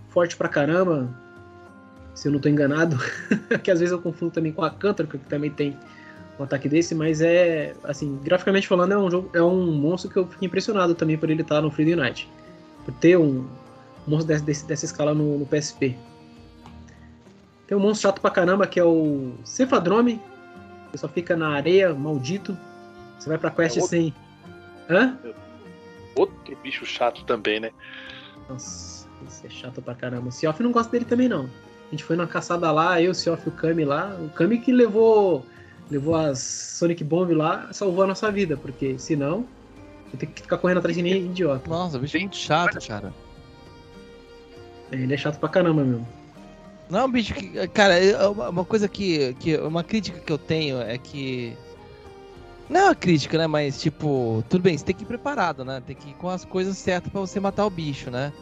forte 0.08 0.36
pra 0.36 0.48
caramba. 0.48 1.08
Se 2.16 2.26
eu 2.26 2.32
não 2.32 2.40
tô 2.40 2.48
enganado. 2.48 2.98
que 3.62 3.70
às 3.70 3.78
vezes 3.78 3.92
eu 3.92 4.00
confundo 4.00 4.32
também 4.32 4.50
com 4.50 4.64
a 4.64 4.70
Cântaro, 4.70 5.08
que 5.08 5.18
também 5.18 5.52
tem 5.52 5.78
um 6.38 6.42
ataque 6.44 6.68
desse, 6.68 6.94
mas 6.94 7.20
é, 7.20 7.74
assim, 7.84 8.18
graficamente 8.22 8.66
falando, 8.66 8.92
é 8.92 8.98
um 8.98 9.10
jogo, 9.10 9.30
é 9.32 9.42
um 9.42 9.72
monstro 9.72 10.10
que 10.10 10.16
eu 10.16 10.26
fico 10.26 10.44
impressionado 10.44 10.94
também 10.94 11.16
por 11.16 11.30
ele 11.30 11.42
estar 11.42 11.60
no 11.60 11.70
Free 11.70 11.94
Night. 11.94 12.28
Por 12.84 12.92
ter 12.94 13.16
um, 13.16 13.46
monstro 14.06 14.28
desse, 14.28 14.44
desse, 14.44 14.66
dessa 14.66 14.84
escala 14.84 15.14
no, 15.14 15.38
no, 15.38 15.46
PSP. 15.46 15.96
Tem 17.66 17.76
um 17.76 17.80
monstro 17.80 18.08
chato 18.08 18.20
pra 18.20 18.30
caramba 18.30 18.66
que 18.66 18.78
é 18.78 18.84
o 18.84 19.34
Cefadrome, 19.44 20.20
que 20.90 20.98
só 20.98 21.08
fica 21.08 21.36
na 21.36 21.50
areia, 21.50 21.94
maldito. 21.94 22.56
Você 23.18 23.28
vai 23.28 23.38
pra 23.38 23.50
quest 23.50 23.76
é 23.76 23.80
outro... 23.80 23.96
sem. 23.96 24.14
Hã? 24.90 25.16
Outro 26.16 26.56
bicho 26.62 26.84
chato 26.84 27.24
também, 27.24 27.60
né? 27.60 27.70
Nossa, 28.48 29.08
esse 29.26 29.46
é 29.46 29.50
chato 29.50 29.80
pra 29.80 29.94
caramba. 29.94 30.28
O 30.28 30.32
Seoff 30.32 30.62
não 30.62 30.72
gosta 30.72 30.92
dele 30.92 31.04
também, 31.04 31.28
não. 31.28 31.44
A 31.44 31.90
gente 31.90 32.04
foi 32.04 32.16
na 32.16 32.26
caçada 32.26 32.70
lá, 32.70 33.00
eu, 33.00 33.12
o 33.12 33.14
Seoff 33.14 33.46
e 33.46 33.48
o 33.48 33.52
Kami 33.52 33.84
lá. 33.84 34.14
O 34.20 34.28
Kami 34.30 34.58
que 34.58 34.72
levou 34.72 35.44
levou 35.90 36.14
as 36.14 36.38
Sonic 36.38 37.04
Bomb 37.04 37.32
lá, 37.32 37.68
salvou 37.72 38.04
a 38.04 38.06
nossa 38.06 38.30
vida, 38.30 38.56
porque 38.56 38.98
senão 38.98 39.46
eu 40.12 40.18
tenho 40.18 40.32
que 40.32 40.42
ficar 40.42 40.58
correndo 40.58 40.78
atrás 40.78 40.96
de 40.96 41.02
nem 41.02 41.26
idiota. 41.26 41.68
Nossa, 41.68 41.96
o 41.96 42.00
bicho 42.00 42.16
é 42.16 42.20
muito 42.20 42.36
chato, 42.36 42.78
cara. 42.86 43.12
É, 44.90 44.96
ele 44.96 45.14
é 45.14 45.16
chato 45.16 45.38
pra 45.38 45.48
caramba 45.48 45.84
mesmo. 45.84 46.06
Não 46.88 47.00
é 47.00 47.04
um 47.04 47.10
bicho 47.10 47.34
que. 47.34 47.66
Cara, 47.68 47.94
uma 48.30 48.64
coisa 48.64 48.88
que, 48.88 49.34
que. 49.34 49.56
Uma 49.56 49.82
crítica 49.82 50.20
que 50.20 50.32
eu 50.32 50.38
tenho 50.38 50.80
é 50.80 50.98
que. 50.98 51.56
Não 52.68 52.80
é 52.80 52.84
uma 52.84 52.94
crítica, 52.94 53.38
né? 53.38 53.46
Mas, 53.46 53.80
tipo, 53.80 54.44
tudo 54.48 54.62
bem, 54.62 54.76
você 54.76 54.84
tem 54.84 54.94
que 54.94 55.02
ir 55.02 55.06
preparado, 55.06 55.64
né? 55.64 55.82
Tem 55.86 55.96
que 55.96 56.10
ir 56.10 56.14
com 56.14 56.28
as 56.28 56.44
coisas 56.44 56.76
certas 56.76 57.10
para 57.10 57.20
você 57.20 57.40
matar 57.40 57.66
o 57.66 57.70
bicho, 57.70 58.10
né? 58.10 58.32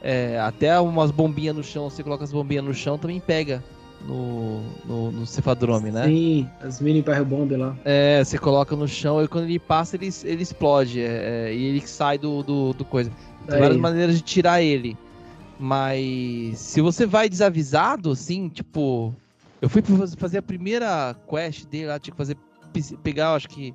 É, 0.00 0.38
até 0.38 0.78
umas 0.78 1.10
bombinhas 1.10 1.56
no 1.56 1.62
chão, 1.62 1.90
você 1.90 2.02
coloca 2.02 2.22
as 2.22 2.32
bombinhas 2.32 2.64
no 2.64 2.72
chão, 2.72 2.96
também 2.96 3.20
pega 3.20 3.62
no, 4.06 4.62
no, 4.84 5.12
no 5.12 5.26
cefadrome, 5.26 5.90
né? 5.90 6.04
Sim, 6.04 6.48
as 6.62 6.80
mini 6.80 7.02
barrel 7.02 7.24
bomb 7.24 7.54
lá. 7.56 7.76
É, 7.84 8.22
você 8.22 8.38
coloca 8.38 8.74
no 8.76 8.86
chão 8.86 9.22
e 9.22 9.28
quando 9.28 9.44
ele 9.44 9.58
passa, 9.58 9.96
ele, 9.96 10.08
ele 10.24 10.42
explode. 10.42 11.00
É, 11.00 11.48
é, 11.48 11.54
e 11.54 11.64
ele 11.64 11.86
sai 11.86 12.18
do, 12.18 12.42
do, 12.42 12.72
do 12.72 12.84
coisa. 12.84 13.10
Tem 13.46 13.56
Aí. 13.56 13.60
várias 13.60 13.78
maneiras 13.78 14.16
de 14.16 14.22
tirar 14.22 14.62
ele. 14.62 14.96
Mas 15.58 16.58
se 16.58 16.80
você 16.80 17.04
vai 17.04 17.28
desavisado, 17.28 18.10
assim, 18.10 18.48
tipo. 18.48 19.14
Eu 19.60 19.68
fui 19.68 19.82
fazer 20.16 20.38
a 20.38 20.42
primeira 20.42 21.16
quest 21.28 21.66
dele 21.66 21.86
lá, 21.86 21.98
tinha 21.98 22.12
que 22.12 22.18
fazer. 22.18 22.36
Pegar, 23.02 23.34
acho 23.34 23.48
que. 23.48 23.74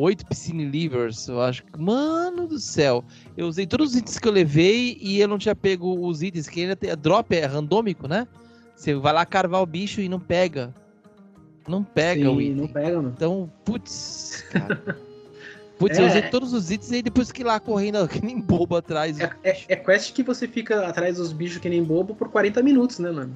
Oito 0.00 0.26
Piscine 0.26 0.64
Livers, 0.64 1.28
eu 1.28 1.40
acho. 1.40 1.62
Mano 1.78 2.48
do 2.48 2.58
céu. 2.58 3.04
Eu 3.36 3.46
usei 3.46 3.66
todos 3.66 3.90
os 3.90 3.96
itens 3.96 4.18
que 4.18 4.26
eu 4.26 4.32
levei 4.32 4.98
e 5.00 5.20
eu 5.20 5.28
não 5.28 5.38
tinha 5.38 5.54
pego 5.54 6.04
os 6.04 6.22
itens, 6.22 6.48
que 6.48 6.62
ainda 6.62 6.74
tem. 6.74 6.96
Drop 6.96 7.32
é 7.32 7.44
randômico, 7.44 8.08
né? 8.08 8.26
Você 8.74 8.94
vai 8.94 9.12
lá 9.12 9.24
carvar 9.24 9.60
o 9.60 9.66
bicho 9.66 10.00
e 10.00 10.08
não 10.08 10.20
pega. 10.20 10.74
Não 11.68 11.84
pega 11.84 12.22
Sim, 12.22 12.26
o 12.28 12.40
item. 12.40 12.56
não 12.56 12.68
pega, 12.68 12.96
mano. 12.96 13.12
Então, 13.16 13.50
putz, 13.64 14.44
cara. 14.50 14.98
Putz, 15.78 15.98
é, 15.98 16.02
eu 16.02 16.06
usei 16.06 16.22
todos 16.22 16.52
os 16.52 16.70
itens 16.70 16.92
e 16.92 17.02
depois 17.02 17.32
que 17.32 17.42
lá 17.42 17.58
correndo 17.58 18.06
que 18.08 18.24
nem 18.24 18.40
bobo 18.40 18.76
atrás. 18.76 19.18
É, 19.18 19.32
é, 19.42 19.64
é, 19.68 19.76
quest 19.76 20.12
que 20.12 20.22
você 20.22 20.46
fica 20.46 20.86
atrás 20.86 21.16
dos 21.16 21.32
bichos 21.32 21.58
que 21.58 21.68
nem 21.68 21.82
bobo 21.82 22.14
por 22.14 22.28
40 22.28 22.62
minutos, 22.62 23.00
né, 23.00 23.10
mano? 23.10 23.34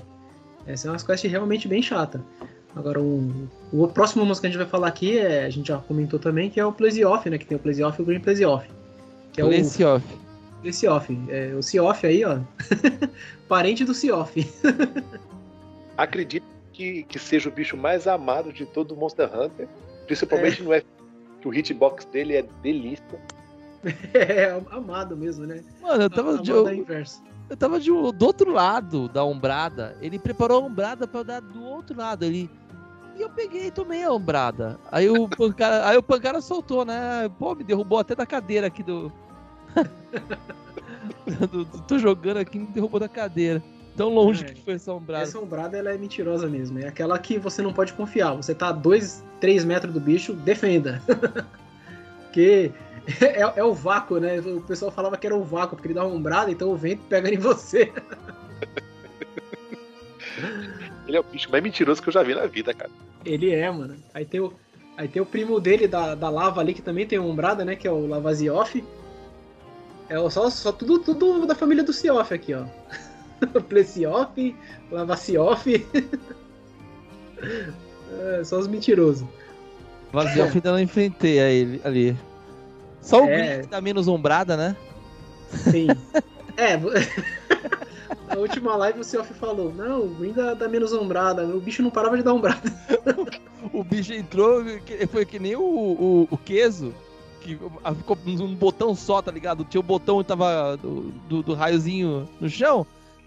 Essa 0.64 0.86
é 0.86 0.90
uma 0.92 0.98
quest 0.98 1.24
realmente 1.24 1.66
bem 1.66 1.82
chata. 1.82 2.22
Agora, 2.76 3.00
um, 3.00 3.48
o 3.72 3.88
próximo 3.88 4.24
música 4.24 4.42
que 4.42 4.46
a 4.46 4.50
gente 4.50 4.58
vai 4.58 4.68
falar 4.68 4.86
aqui, 4.86 5.18
é, 5.18 5.44
a 5.44 5.50
gente 5.50 5.68
já 5.68 5.78
comentou 5.78 6.20
também, 6.20 6.48
que 6.48 6.60
é 6.60 6.64
o 6.64 6.70
Place 6.70 7.04
Off, 7.04 7.28
né? 7.28 7.36
Que 7.36 7.46
tem 7.46 7.56
o 7.56 7.60
Place 7.60 7.82
Off 7.82 7.98
e 7.98 8.02
o 8.02 8.06
Green 8.06 8.20
Place 8.20 8.44
Off. 8.44 8.68
Que 9.32 9.40
é 9.40 9.44
Place 9.44 9.82
o, 9.82 9.88
Off. 9.88 10.06
Off. 10.88 11.18
É, 11.28 11.55
o 11.55 11.62
Seoff 11.62 12.06
aí, 12.06 12.24
ó. 12.24 12.40
Parente 13.48 13.84
do 13.84 13.94
Seoff. 13.94 14.34
Acredito 15.97 16.44
que, 16.72 17.05
que 17.05 17.18
seja 17.18 17.48
o 17.48 17.52
bicho 17.52 17.76
mais 17.76 18.06
amado 18.06 18.52
de 18.52 18.66
todo 18.66 18.93
o 18.93 18.97
Monster 18.97 19.30
Hunter. 19.34 19.68
Principalmente 20.06 20.60
é. 20.60 20.64
no 20.64 20.72
F 20.72 20.86
que 21.40 21.48
o 21.48 21.55
hitbox 21.55 22.05
dele 22.06 22.36
é 22.36 22.43
delícia. 22.62 23.20
É, 24.12 24.60
amado 24.72 25.16
mesmo, 25.16 25.47
né? 25.47 25.62
Mano, 25.80 26.02
eu 26.02 26.10
tava 26.10 26.38
de. 26.38 26.51
Eu, 26.51 26.66
eu 27.48 27.56
tava 27.56 27.78
de, 27.78 27.88
do 27.88 28.26
outro 28.26 28.51
lado 28.51 29.09
da 29.09 29.24
ombrada. 29.24 29.97
Ele 30.01 30.18
preparou 30.18 30.60
a 30.60 30.66
ombrada 30.66 31.06
pra 31.06 31.20
eu 31.20 31.24
dar 31.24 31.40
do 31.40 31.62
outro 31.62 31.97
lado. 31.97 32.24
Ele. 32.24 32.51
E 33.16 33.22
eu 33.22 33.30
peguei 33.30 33.66
e 33.66 33.70
tomei 33.70 34.02
a 34.02 34.10
ombrada. 34.10 34.76
Aí 34.90 35.09
o 35.09 35.28
pancara, 35.28 35.88
aí 35.88 35.97
o 35.97 36.02
pancara 36.02 36.40
soltou, 36.40 36.84
né? 36.84 37.30
Pô, 37.38 37.55
me 37.55 37.62
derrubou 37.62 38.01
até 38.01 38.16
da 38.16 38.26
cadeira 38.26 38.66
aqui 38.66 38.82
do. 38.82 39.12
Tô 41.89 41.98
jogando 41.98 42.39
aqui, 42.39 42.59
me 42.59 42.66
derrubou 42.66 43.01
da 43.01 43.09
cadeira. 43.09 43.62
Tão 43.97 44.11
longe 44.11 44.44
é, 44.44 44.48
que 44.48 44.61
foi 44.61 44.74
essa 44.74 44.93
ombrada. 44.93 45.23
Essa 45.23 45.39
ombrada 45.39 45.77
ela 45.77 45.90
é 45.90 45.97
mentirosa 45.97 46.47
mesmo. 46.47 46.78
É 46.78 46.89
aquela 46.89 47.19
que 47.19 47.39
você 47.39 47.62
não 47.62 47.73
pode 47.73 47.94
confiar. 47.94 48.35
Você 48.35 48.55
tá 48.55 48.69
a 48.69 48.73
2, 48.73 49.24
3 49.40 49.65
metros 49.65 49.93
do 49.93 50.01
bicho, 50.01 50.35
defenda. 50.35 51.03
porque 52.27 52.70
é, 53.20 53.40
é, 53.40 53.65
o 53.65 53.73
vácuo, 53.73 54.20
né? 54.20 54.39
O 54.40 54.61
pessoal 54.61 54.90
falava 54.90 55.16
que 55.16 55.27
era 55.27 55.35
o 55.35 55.43
vácuo, 55.43 55.77
porque 55.77 55.89
ele 55.89 55.94
dá 55.94 56.05
uma 56.05 56.15
ombrada, 56.15 56.51
então 56.51 56.70
o 56.70 56.77
vento 56.77 57.01
pega 57.09 57.32
em 57.32 57.39
você. 57.39 57.90
ele 61.09 61.16
é 61.16 61.20
o 61.20 61.24
bicho 61.24 61.51
mais 61.51 61.62
mentiroso 61.62 62.03
que 62.03 62.09
eu 62.09 62.12
já 62.12 62.23
vi 62.23 62.35
na 62.35 62.44
vida, 62.47 62.74
cara. 62.74 62.90
Ele 63.24 63.51
é, 63.51 63.70
mano. 63.70 63.97
Aí 64.12 64.27
tem 64.27 64.40
o, 64.40 64.53
aí 64.97 65.09
tem 65.09 65.23
o 65.23 65.27
primo 65.27 65.59
dele 65.59 65.89
da, 65.89 66.15
da 66.15 66.28
lava 66.28 66.61
ali, 66.61 66.74
que 66.74 66.82
também 66.82 67.07
tem 67.07 67.19
ombrada, 67.19 67.65
né? 67.65 67.74
Que 67.77 67.89
é 67.89 67.90
o 67.90 68.07
Lavazioff. 68.07 68.85
É 70.08 70.30
só, 70.30 70.48
só 70.50 70.72
tudo, 70.72 71.00
tudo 71.00 71.46
da 71.46 71.54
família 71.54 71.82
do 71.82 71.92
Cioff 71.92 72.32
aqui, 72.32 72.54
ó. 72.54 72.64
Plecioff, 73.68 74.56
Lavacioff. 74.90 75.86
é, 77.40 78.44
só 78.44 78.58
os 78.58 78.68
mentirosos. 78.68 79.26
Vazioff 80.12 80.56
ainda 80.56 80.72
não 80.72 80.80
enfrentei 80.80 81.40
a 81.40 81.50
ele 81.50 81.80
ali. 81.84 82.16
Só 83.02 83.24
o 83.24 83.28
é... 83.28 83.60
que 83.60 83.68
tá 83.68 83.80
menos 83.80 84.08
ombrada, 84.08 84.56
né? 84.56 84.76
Sim. 85.50 85.88
é. 86.56 86.76
Na 88.28 88.36
última 88.36 88.76
live 88.76 89.00
o 89.00 89.04
Cioff 89.04 89.34
falou: 89.34 89.74
Não, 89.74 90.06
o 90.06 90.08
Green 90.14 90.32
dá, 90.32 90.54
dá, 90.54 90.68
menos 90.68 90.92
ombrada. 90.92 91.44
O 91.44 91.60
bicho 91.60 91.82
não 91.82 91.90
parava 91.90 92.16
de 92.16 92.22
dar 92.22 92.32
ombrada. 92.32 92.72
o 93.72 93.84
bicho 93.84 94.12
entrou, 94.12 94.62
foi 95.10 95.26
que 95.26 95.38
nem 95.38 95.56
o, 95.56 95.62
o, 95.62 96.28
o 96.30 96.38
Queso 96.38 96.94
que 97.47 97.59
ficou 97.97 98.18
num 98.24 98.55
botão 98.55 98.94
só, 98.94 99.23
tá 99.23 99.31
ligado? 99.31 99.64
Tinha 99.64 99.81
o 99.81 99.85
botão 99.85 100.20
e 100.20 100.24
tava 100.24 100.77
do, 100.77 101.12
do, 101.28 101.43
do, 101.43 101.55
raiozinho 101.55 102.28
no 102.40 102.48
chão 102.48 102.86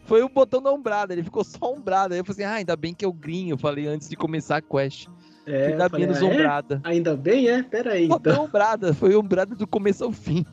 foi 0.10 0.24
o 0.24 0.30
botão 0.30 0.60
da 0.60 0.72
ombrada, 0.72 1.14
ele 1.14 1.22
ficou 1.22 1.44
só 1.44 1.72
ombrada. 1.72 2.16
Aí 2.16 2.20
eu 2.20 2.26
falei 2.26 2.44
assim, 2.44 2.52
ah, 2.52 2.58
ainda 2.58 2.76
bem 2.76 2.96
que 2.96 3.06
é 3.06 3.08
o 3.08 3.14
Green, 3.14 3.50
eu 3.50 3.58
falei 3.60 3.86
antes 3.86 4.10
de 4.10 4.16
começar 4.16 4.58
a 4.58 4.62
quest. 4.62 5.08
É, 5.46 5.68
ainda 5.68 5.88
falei, 5.88 6.08
menos 6.08 6.24
ah, 6.24 6.64
é? 6.68 6.80
Ainda 6.84 7.16
bem, 7.16 7.48
é? 7.48 7.62
Pera 7.62 7.94
aí. 7.94 8.06
Então. 8.06 8.46
ombrada, 8.46 8.92
foi 8.92 9.16
ombrada 9.16 9.54
do 9.56 9.68
começo 9.68 10.04
ao 10.04 10.12
fim. 10.12 10.44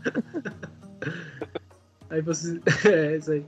aí 2.11 2.21
você. 2.21 2.61
é, 2.85 3.17
isso 3.17 3.33
aí. 3.33 3.45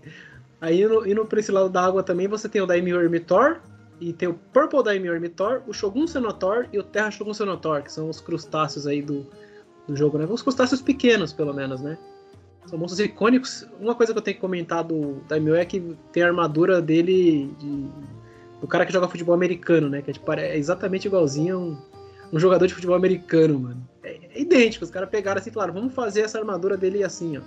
Aí 0.61 0.83
indo, 0.83 1.07
indo 1.07 1.25
pra 1.27 1.41
esse 1.41 1.53
lado 1.53 1.69
da 1.69 1.85
água 1.85 2.03
também, 2.03 2.27
você 2.27 2.49
tem 2.49 2.63
o 2.63 2.67
Daimyo 2.67 3.01
Ermitor, 3.01 3.61
e 4.01 4.13
tem 4.13 4.29
o 4.29 4.35
Purple 4.35 4.83
Daimyo 4.83 5.13
Ermitor, 5.13 5.63
o 5.67 5.75
Shogun 5.75 6.07
Senotor 6.07 6.67
e 6.73 6.79
o 6.79 6.83
Terra 6.83 7.11
Shogun 7.11 7.35
Senotor, 7.35 7.83
que 7.83 7.93
são 7.93 8.09
os 8.09 8.21
crustáceos 8.21 8.87
aí 8.87 9.03
do, 9.03 9.27
do 9.89 9.97
jogo, 9.97 10.19
né? 10.19 10.27
Os 10.29 10.43
crustáceos 10.43 10.83
pequenos, 10.83 11.33
pelo 11.33 11.53
menos, 11.53 11.81
né? 11.81 11.99
São 12.67 12.79
monstros 12.79 13.01
icônicos. 13.01 13.67
Uma 13.81 13.95
coisa 13.95 14.13
que 14.13 14.19
eu 14.19 14.23
tenho 14.23 14.35
que 14.37 14.41
comentar 14.41 14.85
do 14.85 15.23
Daimyo 15.27 15.57
é 15.57 15.65
que 15.65 15.97
tem 16.13 16.23
a 16.23 16.27
armadura 16.27 16.83
dele 16.83 17.51
de, 17.59 17.87
do 18.61 18.67
cara 18.67 18.85
que 18.85 18.93
joga 18.93 19.09
futebol 19.09 19.35
americano, 19.35 19.89
né? 19.89 20.03
Que 20.03 20.11
é, 20.11 20.13
tipo, 20.13 20.31
é 20.33 20.57
exatamente 20.57 21.07
igualzinho 21.07 21.57
a 21.57 21.59
um, 21.59 21.77
um 22.35 22.39
jogador 22.39 22.67
de 22.67 22.75
futebol 22.75 22.95
americano, 22.95 23.59
mano. 23.59 23.89
É, 24.03 24.19
é 24.35 24.41
idêntico. 24.43 24.85
Os 24.85 24.91
caras 24.91 25.09
pegaram 25.09 25.41
assim 25.41 25.49
e 25.49 25.53
falaram, 25.53 25.73
vamos 25.73 25.95
fazer 25.95 26.21
essa 26.21 26.39
armadura 26.39 26.77
dele 26.77 27.03
assim, 27.03 27.39
ó. 27.39 27.41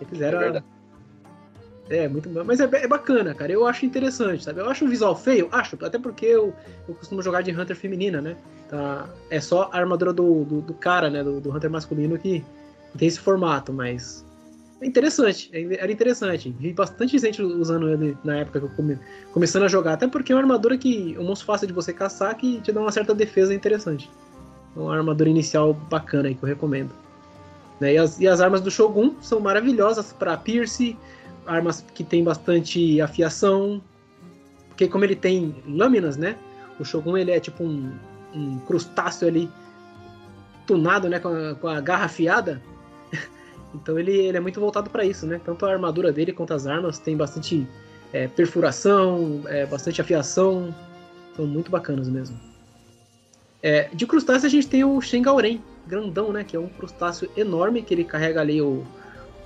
E 0.00 0.04
fizeram. 0.04 0.40
É, 0.40 0.62
é 1.90 2.08
muito 2.08 2.30
Mas 2.44 2.60
é, 2.60 2.64
é, 2.72 2.86
bacana, 2.86 3.34
cara. 3.34 3.52
Eu 3.52 3.66
acho 3.66 3.84
interessante, 3.84 4.44
sabe? 4.44 4.60
Eu 4.60 4.70
acho 4.70 4.84
o 4.84 4.88
visual 4.88 5.16
feio, 5.16 5.48
acho, 5.50 5.76
até 5.84 5.98
porque 5.98 6.24
eu, 6.24 6.54
eu 6.88 6.94
costumo 6.94 7.20
jogar 7.20 7.42
de 7.42 7.50
Hunter 7.50 7.76
feminina, 7.76 8.20
né? 8.20 8.36
Tá, 8.68 9.08
é 9.28 9.40
só 9.40 9.68
a 9.72 9.78
armadura 9.78 10.12
do, 10.12 10.44
do, 10.44 10.60
do 10.60 10.74
cara, 10.74 11.10
né? 11.10 11.24
Do, 11.24 11.40
do 11.40 11.54
Hunter 11.54 11.68
masculino 11.68 12.16
que 12.16 12.44
tem 12.96 13.08
esse 13.08 13.18
formato, 13.18 13.72
mas 13.72 14.24
é 14.80 14.86
interessante, 14.86 15.50
é, 15.52 15.82
era 15.82 15.90
interessante. 15.90 16.54
Vi 16.58 16.72
bastante 16.72 17.18
gente 17.18 17.42
usando 17.42 17.88
ele 17.88 18.16
na 18.24 18.38
época 18.38 18.60
que 18.60 18.66
eu 18.66 18.70
come, 18.70 18.98
começando 19.32 19.64
a 19.64 19.68
jogar, 19.68 19.94
até 19.94 20.06
porque 20.06 20.32
é 20.32 20.34
uma 20.34 20.42
armadura 20.42 20.78
que 20.78 21.14
é 21.16 21.20
um 21.20 21.24
monstro 21.24 21.46
fácil 21.46 21.66
de 21.66 21.72
você 21.72 21.92
caçar 21.92 22.36
que 22.36 22.60
te 22.60 22.70
dá 22.70 22.80
uma 22.80 22.92
certa 22.92 23.14
defesa 23.14 23.52
interessante. 23.52 24.08
É 24.76 24.78
uma 24.78 24.96
armadura 24.96 25.28
inicial 25.28 25.74
bacana 25.74 26.28
aí 26.28 26.34
que 26.34 26.42
eu 26.42 26.48
recomendo. 26.48 26.90
Né? 27.80 27.94
E, 27.94 27.98
as, 27.98 28.20
e 28.20 28.28
as 28.28 28.40
armas 28.40 28.60
do 28.60 28.70
Shogun 28.70 29.14
são 29.20 29.40
maravilhosas 29.40 30.12
para 30.12 30.36
pierce, 30.36 30.96
armas 31.50 31.84
que 31.94 32.04
tem 32.04 32.22
bastante 32.22 33.00
afiação, 33.00 33.82
porque 34.68 34.86
como 34.86 35.04
ele 35.04 35.16
tem 35.16 35.54
lâminas, 35.66 36.16
né? 36.16 36.36
O 36.78 36.84
Shogun 36.84 37.16
ele 37.16 37.32
é 37.32 37.40
tipo 37.40 37.64
um, 37.64 37.92
um 38.34 38.58
crustáceo 38.60 39.26
ali 39.28 39.50
tunado, 40.66 41.08
né, 41.08 41.18
com 41.18 41.28
a, 41.28 41.54
com 41.54 41.68
a 41.68 41.80
garra 41.80 42.06
afiada. 42.06 42.62
Então 43.72 43.96
ele, 43.96 44.10
ele 44.10 44.36
é 44.36 44.40
muito 44.40 44.58
voltado 44.58 44.90
para 44.90 45.04
isso, 45.04 45.24
né? 45.24 45.40
Tanto 45.44 45.64
a 45.64 45.70
armadura 45.70 46.10
dele 46.10 46.32
quanto 46.32 46.52
as 46.52 46.66
armas 46.66 46.98
tem 46.98 47.16
bastante 47.16 47.68
é, 48.12 48.26
perfuração, 48.26 49.42
é, 49.46 49.64
bastante 49.64 50.00
afiação. 50.00 50.74
São 51.36 51.46
muito 51.46 51.70
bacanas 51.70 52.08
mesmo. 52.08 52.36
É, 53.62 53.88
de 53.94 54.04
crustáceo 54.08 54.48
a 54.48 54.50
gente 54.50 54.66
tem 54.66 54.82
o 54.82 55.00
Shengauren, 55.00 55.62
grandão, 55.86 56.32
né? 56.32 56.42
Que 56.42 56.56
é 56.56 56.58
um 56.58 56.66
crustáceo 56.66 57.30
enorme 57.36 57.80
que 57.80 57.94
ele 57.94 58.02
carrega 58.02 58.40
ali 58.40 58.60
o, 58.60 58.84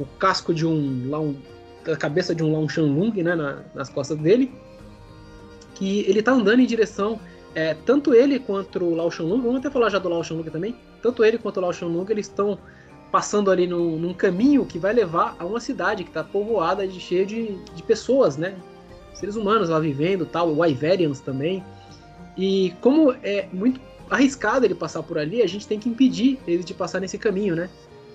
o 0.00 0.06
casco 0.18 0.54
de 0.54 0.64
um, 0.66 1.14
um 1.14 1.36
a 1.86 1.96
cabeça 1.96 2.34
de 2.34 2.42
um 2.42 2.52
Lao 2.52 2.68
Shanlung, 2.68 3.12
né? 3.22 3.34
Na, 3.34 3.62
nas 3.74 3.88
costas 3.88 4.18
dele. 4.18 4.52
Que 5.74 6.00
ele 6.08 6.22
tá 6.22 6.32
andando 6.32 6.60
em 6.60 6.66
direção 6.66 7.18
é, 7.54 7.72
tanto 7.86 8.12
ele 8.12 8.40
quanto 8.40 8.84
o 8.84 8.94
Lao 8.94 9.10
Shanlung, 9.10 9.40
vamos 9.40 9.58
até 9.58 9.70
falar 9.70 9.88
já 9.88 9.98
do 9.98 10.08
Lao 10.08 10.24
Shanlung 10.24 10.50
também. 10.50 10.74
Tanto 11.00 11.24
ele 11.24 11.38
quanto 11.38 11.58
o 11.58 11.60
Lao 11.60 11.72
Shanlung 11.72 12.06
eles 12.10 12.26
estão 12.26 12.58
passando 13.12 13.50
ali 13.50 13.66
no, 13.66 13.96
num 13.96 14.12
caminho 14.12 14.66
que 14.66 14.76
vai 14.76 14.92
levar 14.92 15.36
a 15.38 15.44
uma 15.44 15.60
cidade 15.60 16.02
que 16.02 16.10
está 16.10 16.24
povoada 16.24 16.86
de 16.86 16.98
cheia 16.98 17.24
de, 17.24 17.54
de 17.72 17.82
pessoas, 17.84 18.36
né? 18.36 18.56
Seres 19.14 19.36
humanos 19.36 19.68
lá 19.68 19.78
vivendo, 19.78 20.26
tal, 20.26 20.52
Wyverians 20.58 21.20
também. 21.20 21.62
E 22.36 22.74
como 22.80 23.12
é 23.22 23.46
muito 23.52 23.80
arriscado 24.10 24.66
ele 24.66 24.74
passar 24.74 25.04
por 25.04 25.16
ali, 25.16 25.40
a 25.40 25.46
gente 25.46 25.66
tem 25.66 25.78
que 25.78 25.88
impedir 25.88 26.40
ele 26.48 26.64
de 26.64 26.74
passar 26.74 27.00
nesse 27.00 27.16
caminho, 27.16 27.54
né? 27.54 27.70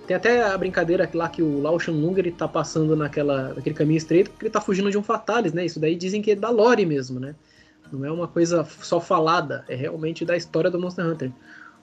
Tem 0.10 0.15
até 0.15 0.44
a 0.44 0.57
brincadeira 0.57 1.07
lá 1.14 1.30
que 1.30 1.44
o 1.44 1.61
Lao 1.61 1.80
Shanlung 1.80 2.18
ele 2.18 2.31
tá 2.31 2.48
passando 2.48 2.95
naquela, 2.95 3.53
naquele 3.53 3.76
caminho 3.76 3.99
estreito 3.99 4.31
porque 4.31 4.45
ele 4.48 4.52
tá 4.52 4.60
fugindo 4.60 4.90
de 4.90 4.98
um 4.98 5.03
Fatalis, 5.03 5.53
né? 5.53 5.64
Isso 5.64 5.80
daí 5.80 5.95
dizem 5.95 6.19
que 6.19 6.31
é 6.31 6.36
da 6.36 6.49
lore 6.49 6.84
mesmo, 6.84 7.19
né? 7.19 7.36
Não 7.91 8.03
é 8.03 8.11
uma 8.11 8.27
coisa 8.27 8.65
só 8.81 8.99
falada, 8.99 9.64
é 9.69 9.76
realmente 9.76 10.26
da 10.26 10.36
história 10.36 10.72
do 10.72 10.80
Monster 10.80 11.06
Hunter. 11.06 11.31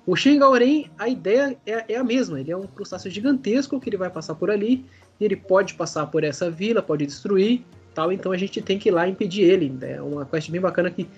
O 0.04 0.16
Shingaoren, 0.16 0.90
a 0.98 1.08
ideia 1.08 1.56
é, 1.64 1.92
é, 1.94 1.96
a 1.96 2.02
mesma. 2.02 2.40
Ele 2.40 2.50
é 2.50 2.56
um 2.56 2.66
crustáceo 2.66 3.12
gigantesco 3.12 3.78
que 3.78 3.88
ele 3.88 3.96
vai 3.96 4.10
passar 4.10 4.34
por 4.34 4.50
ali. 4.50 4.84
ele 5.20 5.36
pode 5.36 5.74
passar 5.74 6.04
por 6.06 6.24
essa 6.24 6.50
vila, 6.50 6.82
pode 6.82 7.06
destruir, 7.06 7.64
tal. 7.94 8.10
Então 8.10 8.32
a 8.32 8.36
gente 8.36 8.60
tem 8.60 8.76
que 8.76 8.88
ir 8.88 8.92
lá 8.92 9.06
impedir 9.06 9.42
ele. 9.42 9.72
É 9.82 10.02
uma 10.02 10.26
quest 10.26 10.50
bem 10.50 10.60
bacana 10.60 10.90
que 10.90 11.08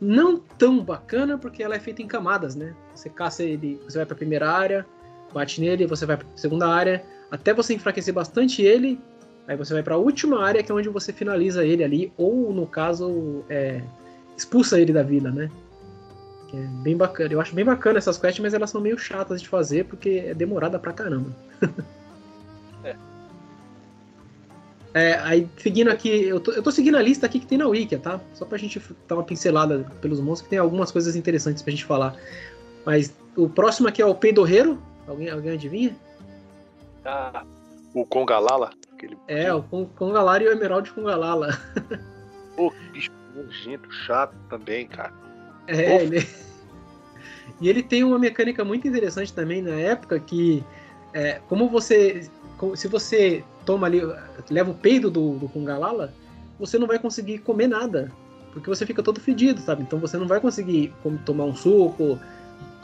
não 0.00 0.38
tão 0.38 0.84
bacana 0.84 1.36
porque 1.36 1.64
ela 1.64 1.74
é 1.74 1.80
feita 1.80 2.00
em 2.00 2.06
camadas, 2.06 2.54
né? 2.54 2.76
Você 2.94 3.10
caça 3.10 3.42
ele, 3.42 3.80
você 3.84 3.98
vai 3.98 4.06
para 4.06 4.14
a 4.14 4.18
primeira 4.18 4.48
área, 4.48 4.86
bate 5.34 5.60
nele, 5.60 5.86
você 5.86 6.06
vai 6.06 6.16
para 6.16 6.26
segunda 6.34 6.66
área, 6.66 7.04
até 7.30 7.52
você 7.52 7.74
enfraquecer 7.74 8.14
bastante 8.14 8.62
ele. 8.62 8.98
Aí 9.46 9.56
você 9.56 9.74
vai 9.74 9.82
para 9.82 9.94
a 9.94 9.98
última 9.98 10.42
área 10.42 10.62
que 10.62 10.72
é 10.72 10.74
onde 10.74 10.88
você 10.88 11.12
finaliza 11.12 11.66
ele 11.66 11.84
ali, 11.84 12.12
ou 12.16 12.52
no 12.52 12.66
caso 12.66 13.44
é, 13.50 13.82
expulsa 14.36 14.80
ele 14.80 14.92
da 14.92 15.02
vila, 15.02 15.30
né? 15.30 15.50
Que 16.48 16.56
é 16.56 16.60
bem 16.82 16.96
bacana. 16.96 17.32
Eu 17.32 17.40
acho 17.40 17.54
bem 17.54 17.64
bacana 17.64 17.98
essas 17.98 18.16
quests, 18.16 18.40
mas 18.40 18.54
elas 18.54 18.70
são 18.70 18.80
meio 18.80 18.98
chatas 18.98 19.42
de 19.42 19.48
fazer 19.48 19.84
porque 19.84 20.24
é 20.26 20.34
demorada 20.34 20.78
pra 20.78 20.92
caramba. 20.92 21.30
é. 22.84 22.96
é. 24.94 25.18
Aí, 25.18 25.46
seguindo 25.58 25.90
aqui, 25.90 26.08
eu 26.08 26.40
tô, 26.40 26.52
eu 26.52 26.62
tô 26.62 26.70
seguindo 26.70 26.96
a 26.96 27.02
lista 27.02 27.26
aqui 27.26 27.38
que 27.38 27.46
tem 27.46 27.58
na 27.58 27.68
Wiki, 27.68 27.98
tá? 27.98 28.20
Só 28.32 28.46
pra 28.46 28.56
gente 28.56 28.80
dar 29.06 29.16
uma 29.16 29.24
pincelada 29.24 29.86
pelos 30.00 30.20
monstros, 30.20 30.42
que 30.42 30.50
tem 30.50 30.58
algumas 30.58 30.90
coisas 30.90 31.16
interessantes 31.16 31.62
pra 31.62 31.70
gente 31.70 31.84
falar. 31.84 32.16
Mas 32.86 33.14
o 33.36 33.48
próximo 33.48 33.88
aqui 33.88 34.00
é 34.00 34.06
o 34.06 34.14
Peidorreiro, 34.14 34.78
Alguém, 35.06 35.30
alguém 35.30 35.52
adivinha? 35.52 35.96
Ah, 37.04 37.44
o 37.94 38.06
Congalala? 38.06 38.70
Aquele... 38.92 39.18
É, 39.28 39.52
o 39.52 39.62
Congalala 39.62 40.42
e 40.42 40.48
o 40.48 40.52
Emerald 40.52 40.90
Congalala. 40.92 41.58
Pô, 42.56 42.70
que 42.70 42.88
bicho 42.90 43.10
nojento, 43.34 43.90
chato 43.92 44.34
também, 44.48 44.86
cara. 44.86 45.12
É, 45.66 46.02
ele... 46.02 46.26
E 47.60 47.68
ele 47.68 47.82
tem 47.82 48.02
uma 48.02 48.18
mecânica 48.18 48.64
muito 48.64 48.88
interessante 48.88 49.32
também 49.32 49.62
na 49.62 49.74
época 49.74 50.18
que, 50.18 50.64
é, 51.12 51.40
como 51.48 51.68
você, 51.68 52.28
se 52.74 52.88
você 52.88 53.44
toma 53.64 53.86
ali, 53.86 54.00
leva 54.50 54.70
o 54.70 54.74
peido 54.74 55.10
do, 55.10 55.38
do 55.38 55.48
Kungalala, 55.48 56.12
você 56.58 56.78
não 56.78 56.86
vai 56.86 56.98
conseguir 56.98 57.38
comer 57.38 57.68
nada, 57.68 58.10
porque 58.52 58.68
você 58.68 58.84
fica 58.84 59.02
todo 59.02 59.20
fedido, 59.20 59.60
sabe? 59.60 59.82
Então 59.82 59.98
você 59.98 60.16
não 60.16 60.26
vai 60.26 60.40
conseguir 60.40 60.92
tomar 61.24 61.44
um 61.44 61.54
suco, 61.54 62.18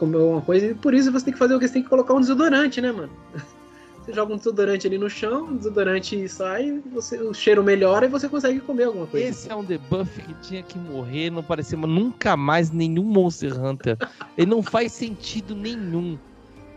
comer 0.00 0.18
alguma 0.18 0.40
coisa, 0.40 0.66
e 0.66 0.74
por 0.74 0.94
isso 0.94 1.12
você 1.12 1.26
tem 1.26 1.32
que 1.34 1.38
fazer 1.38 1.54
o 1.54 1.60
que 1.60 1.68
você 1.68 1.74
tem 1.74 1.82
que 1.82 1.88
colocar 1.88 2.14
um 2.14 2.20
desodorante, 2.20 2.80
né, 2.80 2.90
mano? 2.90 3.12
Você 4.00 4.14
joga 4.14 4.32
um 4.32 4.38
desodorante 4.38 4.86
ali 4.86 4.96
no 4.96 5.10
chão, 5.10 5.44
o 5.44 5.56
desodorante 5.58 6.26
sai, 6.26 6.82
você, 6.90 7.18
o 7.18 7.34
cheiro 7.34 7.62
melhora 7.62 8.06
e 8.06 8.08
você 8.08 8.30
consegue 8.30 8.58
comer 8.58 8.84
alguma 8.84 9.06
coisa. 9.06 9.28
Esse 9.28 9.52
é 9.52 9.54
um 9.54 9.62
debuff 9.62 10.22
que 10.22 10.32
tinha 10.40 10.62
que 10.62 10.78
morrer, 10.78 11.28
não 11.28 11.42
parecia 11.42 11.76
nunca 11.76 12.34
mais 12.34 12.70
nenhum 12.70 13.04
Monster 13.04 13.62
Hunter. 13.62 13.98
Ele 14.38 14.50
não 14.50 14.62
faz 14.62 14.92
sentido 14.92 15.54
nenhum. 15.54 16.18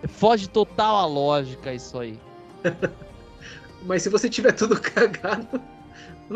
Foge 0.10 0.50
total 0.50 0.98
a 0.98 1.06
lógica 1.06 1.74
isso 1.74 1.98
aí. 1.98 2.20
Mas 3.86 4.04
se 4.04 4.10
você 4.10 4.30
tiver 4.30 4.52
tudo 4.52 4.76
cagado, 4.82 5.62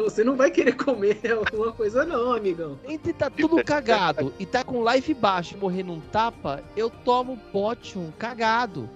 você 0.04 0.24
não 0.24 0.36
vai 0.36 0.52
querer 0.52 0.76
comer 0.76 1.20
alguma 1.32 1.72
coisa, 1.72 2.06
não, 2.06 2.34
amigão. 2.34 2.80
Entre 2.88 3.14
tá 3.14 3.30
tudo 3.30 3.64
cagado 3.64 4.34
e 4.40 4.46
tá 4.46 4.64
com 4.64 4.90
life 4.90 5.14
baixo 5.14 5.56
e 5.56 5.58
morrer 5.58 5.84
num 5.84 6.00
tapa, 6.00 6.64
eu 6.76 6.90
tomo 6.90 7.38
potion 7.52 8.12
cagado. 8.18 8.90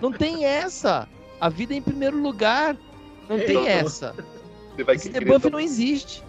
Não 0.00 0.12
tem 0.12 0.44
essa. 0.44 1.08
A 1.40 1.48
vida 1.48 1.74
é 1.74 1.76
em 1.78 1.82
primeiro 1.82 2.18
lugar. 2.18 2.76
Não 3.28 3.38
tem 3.38 3.56
então, 3.56 3.66
essa. 3.66 4.14
Esse 4.94 5.08
debuff 5.08 5.48
não 5.50 5.60
existe. 5.60 6.22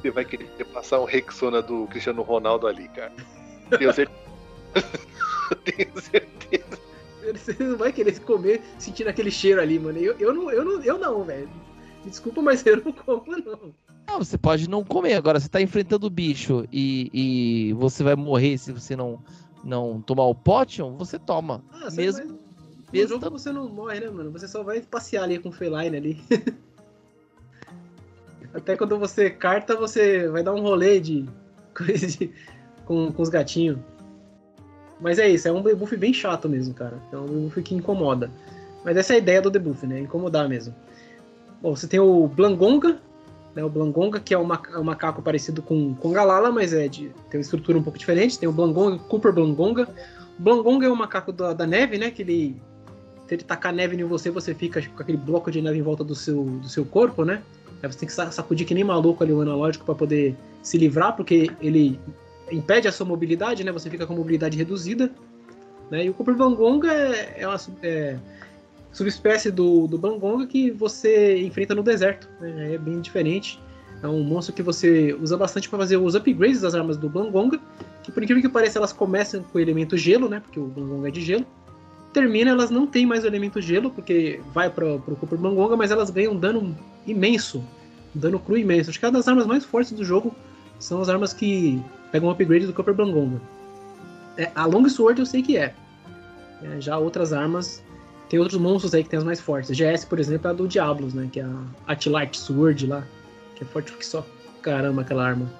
Você 0.00 0.10
vai 0.10 0.24
querer 0.24 0.48
passar 0.72 0.98
um 1.00 1.04
Rexona 1.04 1.60
do 1.60 1.86
Cristiano 1.86 2.22
Ronaldo 2.22 2.66
ali, 2.66 2.88
cara. 2.88 3.12
Tenho 3.78 3.92
certeza. 3.92 4.20
Tenho 5.64 6.00
certeza. 6.00 6.78
Você 7.34 7.62
não 7.62 7.76
vai 7.76 7.92
querer 7.92 8.18
comer 8.20 8.62
sentindo 8.78 9.08
aquele 9.08 9.30
cheiro 9.30 9.60
ali, 9.60 9.78
mano. 9.78 9.98
Eu, 9.98 10.16
eu 10.18 10.32
não, 10.32 10.50
eu 10.50 10.64
não, 10.64 10.82
eu 10.82 10.98
não, 10.98 11.24
velho. 11.24 11.50
Desculpa, 12.04 12.40
mas 12.40 12.64
eu 12.64 12.82
não 12.82 12.92
como, 12.92 13.24
não. 13.26 13.74
Não, 14.06 14.18
você 14.18 14.36
pode 14.36 14.68
não 14.68 14.82
comer. 14.82 15.14
Agora, 15.14 15.38
você 15.38 15.48
tá 15.48 15.60
enfrentando 15.60 16.06
o 16.06 16.10
bicho 16.10 16.66
e, 16.72 17.10
e 17.12 17.72
você 17.74 18.02
vai 18.02 18.16
morrer 18.16 18.58
se 18.58 18.72
você 18.72 18.96
não, 18.96 19.22
não 19.62 20.00
tomar 20.00 20.24
o 20.24 20.34
potion, 20.34 20.96
você 20.96 21.18
toma. 21.18 21.62
Ah, 21.70 21.90
mesmo. 21.92 22.38
Vai... 22.92 23.02
No 23.02 23.08
jogo 23.08 23.30
você 23.30 23.52
não 23.52 23.68
morre, 23.68 24.00
né, 24.00 24.10
mano? 24.10 24.32
Você 24.32 24.48
só 24.48 24.64
vai 24.64 24.80
passear 24.80 25.24
ali 25.24 25.38
com 25.38 25.50
o 25.50 25.52
Feline 25.52 25.96
ali. 25.96 26.20
Até 28.52 28.76
quando 28.76 28.98
você 28.98 29.30
carta, 29.30 29.76
você 29.76 30.28
vai 30.28 30.42
dar 30.42 30.54
um 30.54 30.60
rolê 30.60 30.98
de 30.98 31.24
coisa 31.72 32.04
de, 32.04 32.32
com, 32.84 33.12
com 33.12 33.22
os 33.22 33.28
gatinhos. 33.28 33.78
Mas 35.00 35.20
é 35.20 35.28
isso, 35.28 35.46
é 35.46 35.52
um 35.52 35.62
debuff 35.62 35.96
bem 35.96 36.12
chato 36.12 36.48
mesmo, 36.48 36.74
cara. 36.74 37.00
É 37.12 37.16
um 37.16 37.26
debuff 37.26 37.62
que 37.62 37.76
incomoda. 37.76 38.28
Mas 38.84 38.96
essa 38.96 39.12
é 39.12 39.16
a 39.16 39.18
ideia 39.18 39.40
do 39.40 39.50
debuff, 39.50 39.86
né? 39.86 40.00
Incomodar 40.00 40.48
mesmo. 40.48 40.74
Bom, 41.62 41.76
você 41.76 41.86
tem 41.86 42.00
o 42.00 42.26
Blangonga, 42.26 42.98
né? 43.54 43.64
O 43.64 43.68
Blangonga, 43.68 44.20
que 44.20 44.32
é 44.32 44.38
um, 44.38 44.48
é 44.52 44.78
um 44.78 44.84
macaco 44.84 45.22
parecido 45.22 45.62
com, 45.62 45.94
com 45.94 46.12
Galala, 46.12 46.50
mas 46.50 46.72
é 46.72 46.88
de, 46.88 47.10
tem 47.28 47.38
uma 47.38 47.42
estrutura 47.42 47.78
um 47.78 47.82
pouco 47.82 47.98
diferente. 47.98 48.38
Tem 48.38 48.48
o 48.48 48.52
Blangonga, 48.52 48.98
Cooper 48.98 49.32
Blangonga. 49.32 49.88
O 50.38 50.42
Blangonga 50.42 50.86
é 50.86 50.90
um 50.90 50.96
macaco 50.96 51.32
da, 51.32 51.52
da 51.52 51.66
neve, 51.66 51.98
né? 51.98 52.10
Que 52.10 52.22
ele, 52.22 52.62
se 53.26 53.34
ele 53.34 53.44
tacar 53.44 53.72
neve 53.72 53.96
em 53.96 54.04
você, 54.04 54.30
você 54.30 54.54
fica 54.54 54.80
com 54.80 55.02
aquele 55.02 55.18
bloco 55.18 55.50
de 55.50 55.60
neve 55.60 55.78
em 55.78 55.82
volta 55.82 56.02
do 56.02 56.14
seu, 56.14 56.44
do 56.44 56.68
seu 56.68 56.84
corpo, 56.84 57.24
né? 57.24 57.42
Aí 57.82 57.90
você 57.90 57.98
tem 57.98 58.08
que 58.08 58.14
sacudir 58.14 58.66
que 58.66 58.74
nem 58.74 58.84
maluco 58.84 59.22
ali 59.22 59.32
o 59.32 59.40
analógico 59.40 59.84
para 59.84 59.94
poder 59.94 60.36
se 60.62 60.76
livrar, 60.76 61.16
porque 61.16 61.50
ele 61.60 61.98
impede 62.50 62.88
a 62.88 62.92
sua 62.92 63.06
mobilidade, 63.06 63.64
né? 63.64 63.72
Você 63.72 63.88
fica 63.88 64.06
com 64.06 64.14
mobilidade 64.14 64.56
reduzida. 64.56 65.10
Né? 65.90 66.04
E 66.04 66.10
o 66.10 66.14
Cooper 66.14 66.36
Bangonga 66.36 66.92
é, 66.92 67.42
é 67.42 67.48
uma 67.48 67.58
é, 67.82 68.16
subespécie 68.92 69.50
do, 69.50 69.86
do 69.86 69.98
Bangonga 69.98 70.46
que 70.46 70.70
você 70.70 71.40
enfrenta 71.42 71.74
no 71.74 71.82
deserto. 71.82 72.28
Né? 72.40 72.74
É 72.74 72.78
bem 72.78 73.00
diferente. 73.00 73.60
É 74.02 74.08
um 74.08 74.22
monstro 74.22 74.54
que 74.54 74.62
você 74.62 75.12
usa 75.20 75.36
bastante 75.36 75.68
para 75.68 75.78
fazer 75.78 75.96
os 75.98 76.14
upgrades 76.14 76.62
das 76.62 76.74
armas 76.74 76.96
do 76.96 77.08
Bangonga, 77.08 77.60
que 78.02 78.10
por 78.10 78.22
incrível 78.22 78.42
que 78.42 78.48
pareça 78.48 78.78
elas 78.78 78.92
começam 78.92 79.42
com 79.42 79.58
o 79.58 79.60
elemento 79.60 79.96
gelo, 79.96 80.26
né? 80.28 80.40
Porque 80.40 80.58
o 80.58 80.64
Bangonga 80.64 81.08
é 81.08 81.10
de 81.10 81.20
gelo. 81.20 81.44
Termina, 82.12 82.50
elas 82.50 82.70
não 82.70 82.86
têm 82.86 83.04
mais 83.04 83.24
o 83.24 83.26
elemento 83.26 83.60
gelo, 83.60 83.90
porque 83.90 84.40
vai 84.54 84.70
para 84.70 84.94
o 84.94 85.00
Cooper 85.00 85.38
Bangonga, 85.38 85.76
mas 85.76 85.90
elas 85.90 86.08
ganham 86.08 86.32
um 86.32 86.38
dano 86.38 86.76
imenso. 87.06 87.62
Um 88.16 88.18
dano 88.18 88.38
cru 88.38 88.56
imenso. 88.56 88.88
Acho 88.88 88.98
que 88.98 89.04
é 89.04 89.08
uma 89.08 89.18
das 89.18 89.28
armas 89.28 89.46
mais 89.46 89.64
fortes 89.64 89.92
do 89.92 90.04
jogo 90.04 90.34
são 90.80 91.00
as 91.00 91.08
armas 91.10 91.32
que 91.32 91.80
pegam 92.10 92.28
um 92.28 92.32
upgrade 92.32 92.66
do 92.66 92.72
Copper 92.72 92.94
Blangonga. 92.94 93.40
É, 94.36 94.50
a 94.54 94.64
Long 94.64 94.88
Sword 94.88 95.20
eu 95.20 95.26
sei 95.26 95.42
que 95.42 95.56
é. 95.56 95.74
é. 96.62 96.80
Já 96.80 96.96
outras 96.98 97.32
armas, 97.32 97.82
tem 98.30 98.38
outros 98.38 98.60
monstros 98.60 98.94
aí 98.94 99.02
que 99.02 99.10
tem 99.10 99.18
as 99.18 99.24
mais 99.24 99.40
fortes. 99.40 99.76
GS, 99.76 100.04
por 100.04 100.20
exemplo, 100.20 100.46
é 100.46 100.50
a 100.50 100.54
do 100.54 100.68
Diablos, 100.68 101.12
né? 101.12 101.28
Que 101.30 101.40
é 101.40 101.42
a 101.42 101.62
Atlight 101.88 102.38
Sword 102.38 102.86
lá. 102.86 103.04
Que 103.56 103.64
é 103.64 103.66
forte 103.66 103.92
que 103.92 104.06
só 104.06 104.24
caramba 104.62 105.02
aquela 105.02 105.26
arma. 105.26 105.50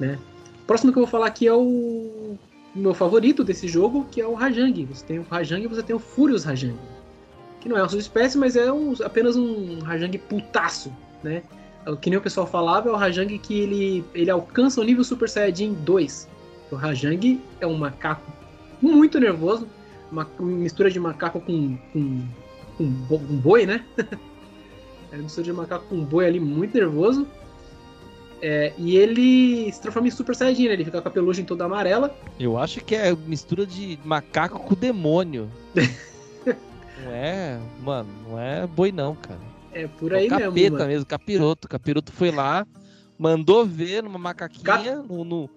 Né? 0.00 0.18
O 0.62 0.66
próximo 0.66 0.92
que 0.92 0.98
eu 0.98 1.02
vou 1.02 1.10
falar 1.10 1.26
aqui 1.26 1.46
é 1.46 1.52
o 1.52 2.36
meu 2.74 2.94
favorito 2.94 3.44
desse 3.44 3.68
jogo, 3.68 4.06
que 4.10 4.18
é 4.18 4.26
o 4.26 4.32
Rajang. 4.32 4.82
Você 4.86 5.04
tem 5.04 5.18
o 5.18 5.26
Rajang 5.30 5.62
e 5.62 5.68
você 5.68 5.82
tem 5.82 5.94
o 5.94 5.98
Furious 5.98 6.42
Rajang. 6.44 6.78
Que 7.60 7.68
não 7.68 7.76
é 7.76 7.82
uma 7.82 7.88
subespécie, 7.88 8.38
mas 8.38 8.56
é 8.56 8.72
um, 8.72 8.94
apenas 9.04 9.36
um 9.36 9.80
Rajang 9.80 10.16
putaço, 10.16 10.90
né? 11.22 11.42
o 11.86 11.96
que 11.98 12.08
nem 12.08 12.18
o 12.18 12.22
pessoal 12.22 12.46
falava, 12.46 12.88
é 12.88 12.92
o 12.92 12.96
Rajang 12.96 13.38
que 13.38 13.60
ele, 13.60 14.04
ele 14.14 14.30
alcança 14.30 14.80
o 14.80 14.84
nível 14.84 15.04
Super 15.04 15.28
Saiyajin 15.28 15.74
2. 15.74 16.28
O 16.70 16.76
Rajang 16.76 17.40
é 17.60 17.66
um 17.66 17.76
macaco 17.76 18.32
muito 18.80 19.20
nervoso, 19.20 19.68
uma 20.14 20.28
mistura 20.40 20.90
de 20.90 21.00
macaco 21.00 21.40
com, 21.40 21.76
com, 21.92 22.26
com 22.78 22.84
um 22.84 23.36
boi, 23.36 23.66
né? 23.66 23.84
é 25.10 25.16
uma 25.16 25.22
mistura 25.24 25.44
de 25.44 25.52
macaco 25.52 25.86
com 25.86 26.04
boi 26.04 26.26
ali 26.26 26.38
muito 26.40 26.76
nervoso. 26.76 27.26
É, 28.40 28.72
e 28.76 28.96
ele 28.96 29.72
se 29.72 29.80
transforma 29.80 30.08
em 30.08 30.10
Super 30.10 30.34
Saiyajin, 30.34 30.68
né? 30.68 30.74
ele 30.74 30.84
fica 30.84 31.00
com 31.00 31.08
a 31.08 31.10
pelugem 31.10 31.44
toda 31.44 31.64
amarela. 31.64 32.14
Eu 32.38 32.58
acho 32.58 32.84
que 32.84 32.94
é 32.94 33.14
mistura 33.14 33.66
de 33.66 33.98
macaco 34.04 34.60
com 34.60 34.74
demônio. 34.74 35.50
não 36.44 37.10
é, 37.10 37.58
mano, 37.82 38.10
não 38.28 38.38
é 38.38 38.66
boi 38.66 38.92
não, 38.92 39.16
cara. 39.16 39.40
É 39.72 39.88
por 39.88 40.14
aí 40.14 40.26
o 40.26 40.30
capeta 40.30 40.50
mesmo. 40.50 40.76
Capeta 40.76 40.88
mesmo, 40.88 41.06
capiroto. 41.06 41.68
Capiroto 41.68 42.12
foi 42.12 42.30
lá, 42.30 42.66
mandou 43.18 43.64
ver 43.64 44.02
numa 44.02 44.18
macaquinha, 44.18 44.62
Cap... 44.62 45.08
no, 45.08 45.24
no, 45.24 45.50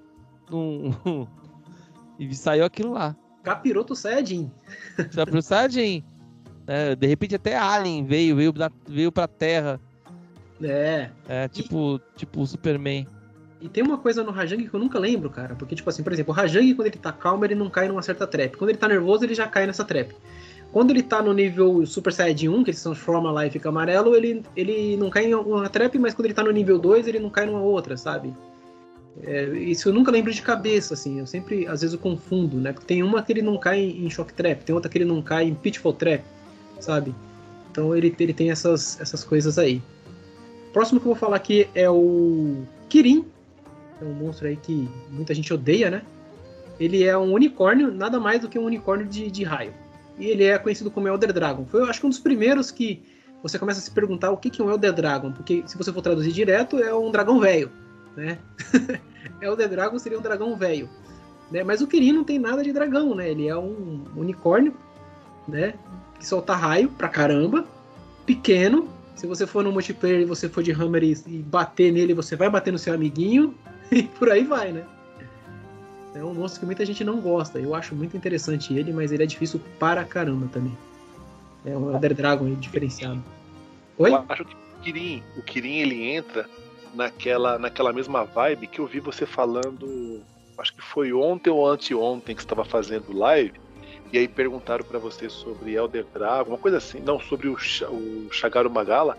no, 0.49 1.27
e 2.17 2.33
saiu 2.33 2.65
aquilo 2.65 2.93
lá. 2.93 3.15
Capiroto 3.47 3.95
Saiyajin. 3.95 4.51
Capiroto 5.15 5.41
Saiyajin. 5.41 6.03
É, 6.67 6.95
de 6.95 7.07
repente 7.07 7.35
até 7.35 7.57
Alien 7.57 8.05
veio, 8.05 8.35
veio, 8.35 8.51
da, 8.51 8.69
veio 8.87 9.11
pra 9.11 9.27
Terra. 9.27 9.79
É. 10.61 11.09
É, 11.27 11.47
tipo, 11.47 11.95
e... 11.95 12.17
tipo 12.19 12.45
Superman. 12.45 13.07
E 13.61 13.67
tem 13.67 13.83
uma 13.83 13.97
coisa 13.97 14.23
no 14.23 14.31
Rajang 14.31 14.67
que 14.67 14.73
eu 14.73 14.79
nunca 14.79 14.99
lembro, 14.99 15.29
cara. 15.29 15.55
Porque, 15.55 15.75
tipo 15.75 15.89
assim, 15.89 16.03
por 16.03 16.13
exemplo, 16.13 16.31
o 16.31 16.35
Rajang, 16.35 16.75
quando 16.75 16.87
ele 16.87 16.97
tá 16.97 17.11
calmo, 17.11 17.43
ele 17.43 17.55
não 17.55 17.69
cai 17.69 17.87
numa 17.87 18.01
certa 18.01 18.27
trap. 18.27 18.55
Quando 18.55 18.69
ele 18.69 18.77
tá 18.77 18.87
nervoso, 18.87 19.23
ele 19.23 19.33
já 19.33 19.47
cai 19.47 19.65
nessa 19.65 19.83
trap. 19.83 20.13
Quando 20.71 20.91
ele 20.91 21.01
tá 21.01 21.23
no 21.23 21.33
nível 21.33 21.85
Super 21.85 22.13
Saiyajin 22.13 22.49
1, 22.49 22.63
que 22.63 22.69
ele 22.71 22.77
se 22.77 22.83
transforma 22.83 23.31
lá 23.31 23.47
e 23.47 23.49
fica 23.49 23.69
amarelo, 23.69 24.15
ele, 24.15 24.43
ele 24.55 24.97
não 24.97 25.09
cai 25.09 25.25
em 25.25 25.33
uma 25.33 25.69
trap, 25.69 25.97
mas 25.97 26.13
quando 26.13 26.25
ele 26.25 26.33
tá 26.33 26.43
no 26.43 26.51
nível 26.51 26.77
2, 26.77 27.07
ele 27.07 27.19
não 27.19 27.29
cai 27.29 27.45
numa 27.45 27.61
outra, 27.61 27.97
sabe? 27.97 28.33
É, 29.23 29.45
isso 29.57 29.89
eu 29.89 29.93
nunca 29.93 30.11
lembro 30.11 30.31
de 30.31 30.41
cabeça, 30.41 30.93
assim. 30.93 31.19
Eu 31.19 31.25
sempre, 31.25 31.67
às 31.67 31.81
vezes, 31.81 31.93
eu 31.93 31.99
confundo, 31.99 32.57
né? 32.57 32.73
Tem 32.85 33.03
uma 33.03 33.21
que 33.21 33.33
ele 33.33 33.41
não 33.41 33.57
cai 33.57 33.79
em 33.79 34.09
Shock 34.09 34.33
Trap, 34.33 34.63
tem 34.63 34.73
outra 34.73 34.89
que 34.89 34.97
ele 34.97 35.05
não 35.05 35.21
cai 35.21 35.45
em 35.45 35.55
Pitfall 35.55 35.93
Trap, 35.93 36.23
sabe? 36.79 37.13
Então 37.71 37.95
ele, 37.95 38.15
ele 38.19 38.33
tem 38.33 38.51
essas, 38.51 38.99
essas 38.99 39.23
coisas 39.23 39.57
aí. 39.57 39.81
Próximo 40.73 40.99
que 40.99 41.05
eu 41.05 41.11
vou 41.11 41.19
falar 41.19 41.37
aqui 41.37 41.67
é 41.73 41.89
o 41.89 42.63
Kirin. 42.89 43.25
É 44.01 44.05
um 44.05 44.13
monstro 44.13 44.47
aí 44.47 44.55
que 44.55 44.87
muita 45.09 45.33
gente 45.33 45.53
odeia, 45.53 45.89
né? 45.89 46.01
Ele 46.79 47.03
é 47.03 47.17
um 47.17 47.33
unicórnio, 47.33 47.91
nada 47.91 48.19
mais 48.19 48.41
do 48.41 48.47
que 48.47 48.59
um 48.59 48.65
unicórnio 48.65 49.07
de, 49.07 49.31
de 49.31 49.43
raio 49.43 49.73
e 50.19 50.25
ele 50.27 50.43
é 50.43 50.57
conhecido 50.57 50.89
como 50.89 51.07
Elder 51.07 51.31
Dragon. 51.31 51.65
Foi, 51.65 51.81
eu 51.81 51.85
acho 51.85 51.99
que 51.99 52.05
um 52.05 52.09
dos 52.09 52.19
primeiros 52.19 52.71
que 52.71 53.01
você 53.41 53.59
começa 53.59 53.79
a 53.79 53.83
se 53.83 53.91
perguntar 53.91 54.31
o 54.31 54.37
que, 54.37 54.49
que 54.49 54.61
é 54.61 54.65
um 54.65 54.69
Elder 54.69 54.93
Dragon, 54.93 55.31
porque 55.31 55.63
se 55.67 55.77
você 55.77 55.93
for 55.93 56.01
traduzir 56.01 56.31
direto, 56.31 56.79
é 56.79 56.93
um 56.93 57.11
dragão 57.11 57.39
velho, 57.39 57.71
né? 58.17 58.39
Elder 59.41 59.69
Dragon 59.69 59.99
seria 59.99 60.17
um 60.17 60.21
dragão 60.21 60.57
velho. 60.57 60.89
Né? 61.51 61.63
Mas 61.63 61.81
o 61.81 61.87
Kirin 61.87 62.11
não 62.11 62.23
tem 62.23 62.39
nada 62.39 62.63
de 62.63 62.73
dragão, 62.73 63.15
né? 63.15 63.29
Ele 63.29 63.47
é 63.47 63.55
um 63.55 64.03
unicórnio, 64.15 64.73
né? 65.47 65.75
Que 66.19 66.25
solta 66.25 66.55
raio 66.55 66.89
pra 66.89 67.07
caramba, 67.07 67.65
pequeno. 68.25 68.89
Se 69.15 69.25
você 69.25 69.47
for 69.47 69.63
no 69.63 69.71
multiplayer 69.71 70.21
e 70.21 70.25
você 70.25 70.49
for 70.49 70.61
de 70.61 70.71
Hammer 70.71 71.03
e, 71.03 71.17
e 71.27 71.37
bater 71.43 71.91
nele, 71.91 72.13
você 72.13 72.35
vai 72.35 72.49
bater 72.49 72.71
no 72.71 72.79
seu 72.79 72.93
amiguinho 72.93 73.55
e 73.91 74.03
por 74.03 74.29
aí 74.29 74.43
vai, 74.43 74.71
né? 74.71 74.83
É 76.13 76.23
um 76.23 76.33
monstro 76.33 76.61
que 76.61 76.65
muita 76.65 76.83
gente 76.83 77.03
não 77.03 77.21
gosta. 77.21 77.59
Eu 77.59 77.75
acho 77.75 77.93
muito 77.93 78.17
interessante 78.17 78.73
ele, 78.73 78.91
mas 78.91 79.11
ele 79.11 79.23
é 79.23 79.25
difícil 79.25 79.61
para 79.79 80.03
caramba 80.03 80.47
também. 80.51 80.75
É 81.63 81.77
um 81.77 81.93
Elder 81.93 82.15
Dragon 82.15 82.53
diferenciado. 82.55 83.23
Oi? 83.99 84.11
Eu 84.11 84.25
acho 84.27 84.45
que 84.45 84.53
o 84.53 84.81
Kirin, 84.81 85.23
o 85.37 85.41
Kirin 85.43 85.75
ele 85.77 86.03
entra 86.03 86.49
naquela, 86.93 87.57
naquela 87.57 87.93
mesma 87.93 88.23
vibe 88.23 88.67
que 88.67 88.79
eu 88.79 88.87
vi 88.87 88.99
você 88.99 89.25
falando, 89.25 90.21
acho 90.57 90.73
que 90.73 90.81
foi 90.81 91.13
ontem 91.13 91.49
ou 91.49 91.67
anteontem 91.67 92.35
que 92.35 92.41
estava 92.41 92.65
fazendo 92.65 93.15
live, 93.15 93.53
e 94.11 94.17
aí 94.17 94.27
perguntaram 94.27 94.85
para 94.85 94.99
você 94.99 95.29
sobre 95.29 95.73
Elder 95.73 96.05
Dragon, 96.13 96.51
uma 96.51 96.57
coisa 96.57 96.77
assim, 96.77 96.99
não, 96.99 97.19
sobre 97.19 97.47
o, 97.47 97.53
o 97.55 98.27
Shagaru 98.31 98.69
Magala, 98.69 99.17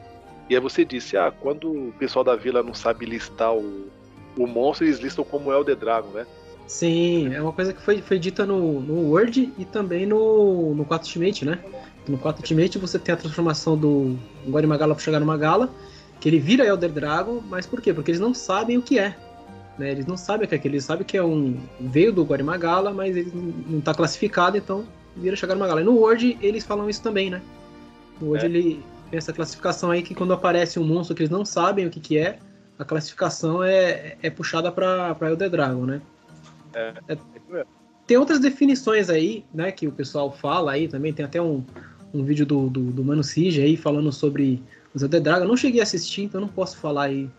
e 0.49 0.55
aí 0.55 0.61
você 0.61 0.85
disse, 0.85 1.17
ah, 1.17 1.31
quando 1.31 1.71
o 1.71 1.93
pessoal 1.99 2.25
da 2.25 2.35
vila 2.35 2.63
não 2.63 2.73
sabe 2.73 3.05
listar 3.05 3.55
o, 3.55 3.89
o 4.37 4.47
monstro, 4.47 4.87
eles 4.87 4.99
listam 4.99 5.25
como 5.25 5.53
Elder 5.53 5.77
Dragon, 5.77 6.09
né? 6.09 6.27
Sim, 6.67 7.35
é 7.35 7.41
uma 7.41 7.53
coisa 7.53 7.73
que 7.73 7.81
foi, 7.81 8.03
foi 8.03 8.19
dita 8.19 8.45
no, 8.45 8.81
no 8.81 9.11
Word 9.11 9.53
e 9.57 9.65
também 9.65 10.05
no, 10.07 10.75
no 10.75 10.85
4 10.85 11.07
Ultimate, 11.07 11.45
né? 11.45 11.59
No 12.07 12.19
4 12.19 12.43
Ultimate 12.43 12.79
você 12.79 12.99
tem 12.99 13.15
a 13.15 13.17
transformação 13.17 13.77
do 13.77 14.19
Guarimagala 14.47 14.95
para 14.95 15.03
chegar 15.03 15.19
no 15.21 15.27
Magala, 15.27 15.71
que 16.21 16.29
ele 16.29 16.39
vira 16.39 16.67
Elder 16.67 16.91
Dragon, 16.91 17.41
mas 17.49 17.67
por 17.67 17.81
quê? 17.81 17.95
Porque 17.95 18.11
eles 18.11 18.21
não 18.21 18.35
sabem 18.35 18.77
o 18.77 18.83
que 18.83 18.99
é. 18.99 19.17
Né? 19.79 19.93
Eles 19.93 20.07
não 20.07 20.17
sabem 20.17 20.47
o 20.47 20.49
que 20.49 20.55
é 20.55 20.59
aquilo, 20.59 20.75
eles 20.75 20.85
sabem 20.85 21.07
que 21.07 21.17
é 21.17 21.23
um. 21.23 21.57
veio 21.81 22.13
do 22.13 22.25
Guarimagala, 22.25 22.93
mas 22.93 23.17
ele 23.17 23.33
não 23.67 23.79
está 23.79 23.95
classificado, 23.95 24.57
então 24.57 24.85
vira 25.17 25.37
chegar 25.37 25.55
no 25.55 25.61
Magala. 25.61 25.81
E 25.81 25.85
no 25.85 25.97
Word 25.97 26.39
eles 26.43 26.65
falam 26.65 26.89
isso 26.89 27.03
também, 27.03 27.31
né? 27.31 27.41
No 28.21 28.29
Word 28.29 28.45
é. 28.45 28.49
ele 28.49 28.83
tem 29.11 29.19
essa 29.19 29.33
classificação 29.33 29.91
aí 29.91 30.03
que 30.03 30.15
quando 30.15 30.33
aparece 30.33 30.79
um 30.79 30.85
monstro 30.85 31.15
que 31.15 31.23
eles 31.23 31.31
não 31.31 31.45
sabem 31.45 31.87
o 31.87 31.91
que, 31.91 32.01
que 32.01 32.19
é, 32.19 32.39
a 32.79 32.85
classificação 32.85 33.63
é, 33.63 34.17
é 34.23 34.31
puxada 34.31 34.71
para 34.71 35.17
Elder 35.23 35.51
Dragon, 35.51 35.87
né? 35.87 36.03
É, 36.75 36.93
é, 37.09 37.65
tem 38.07 38.17
outras 38.17 38.41
definições 38.41 39.11
aí, 39.11 39.45
né, 39.53 39.71
que 39.71 39.87
o 39.87 39.93
pessoal 39.93 40.33
fala 40.33 40.73
aí 40.73 40.89
também, 40.89 41.13
tem 41.13 41.25
até 41.25 41.41
um, 41.43 41.65
um 42.13 42.25
vídeo 42.25 42.47
do, 42.47 42.69
do, 42.69 42.81
do 42.91 43.05
Mano 43.05 43.23
Sige 43.23 43.61
aí 43.61 43.77
falando 43.77 44.11
sobre 44.13 44.63
os 44.99 45.03
Elder 45.03 45.21
Dragon. 45.21 45.47
Não 45.47 45.57
cheguei 45.57 45.81
a 45.81 45.85
assistir, 45.85 46.23
então 46.23 46.41
não 46.41 46.49
posso 46.49 46.77
falar 46.77 47.05
aí 47.05 47.31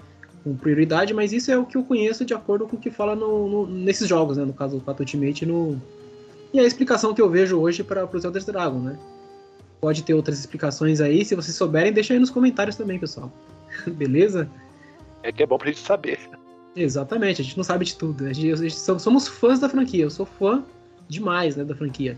com 0.43 0.55
prioridade, 0.55 1.13
mas 1.13 1.33
isso 1.33 1.51
é 1.51 1.57
o 1.57 1.65
que 1.65 1.77
eu 1.77 1.83
conheço 1.83 2.25
de 2.25 2.33
acordo 2.33 2.65
com 2.65 2.77
o 2.77 2.79
que 2.79 2.89
fala 2.89 3.15
no, 3.15 3.47
no 3.47 3.67
nesses 3.67 4.07
jogos, 4.07 4.37
né, 4.37 4.45
no 4.45 4.53
caso 4.53 4.77
do 4.77 4.83
Pato 4.83 5.03
Ultimate 5.03 5.45
no... 5.45 5.79
e 6.53 6.59
a 6.59 6.63
explicação 6.63 7.13
que 7.13 7.21
eu 7.21 7.29
vejo 7.29 7.59
hoje 7.59 7.83
para 7.83 8.05
os 8.05 8.23
Elder 8.23 8.45
Dragon, 8.45 8.79
né. 8.79 8.97
Pode 9.81 10.03
ter 10.03 10.13
outras 10.13 10.39
explicações 10.39 10.99
aí, 11.01 11.23
se 11.23 11.35
vocês 11.35 11.55
souberem, 11.55 11.93
deixa 11.93 12.13
aí 12.13 12.19
nos 12.19 12.29
comentários 12.29 12.75
também, 12.75 12.99
pessoal. 12.99 13.31
Beleza? 13.87 14.49
É 15.23 15.31
que 15.31 15.43
é 15.43 15.45
bom 15.45 15.57
pra 15.57 15.67
gente 15.67 15.79
saber. 15.79 16.19
Exatamente, 16.75 17.41
a 17.41 17.43
gente 17.43 17.57
não 17.57 17.63
sabe 17.63 17.85
de 17.85 17.95
tudo. 17.95 18.25
A 18.25 18.33
gente, 18.33 18.51
a 18.51 18.55
gente, 18.55 18.75
somos 18.75 19.27
fãs 19.27 19.59
da 19.59 19.69
franquia. 19.69 20.03
Eu 20.03 20.09
sou 20.09 20.25
fã 20.25 20.63
demais 21.07 21.55
né, 21.55 21.63
da 21.63 21.75
franquia. 21.75 22.17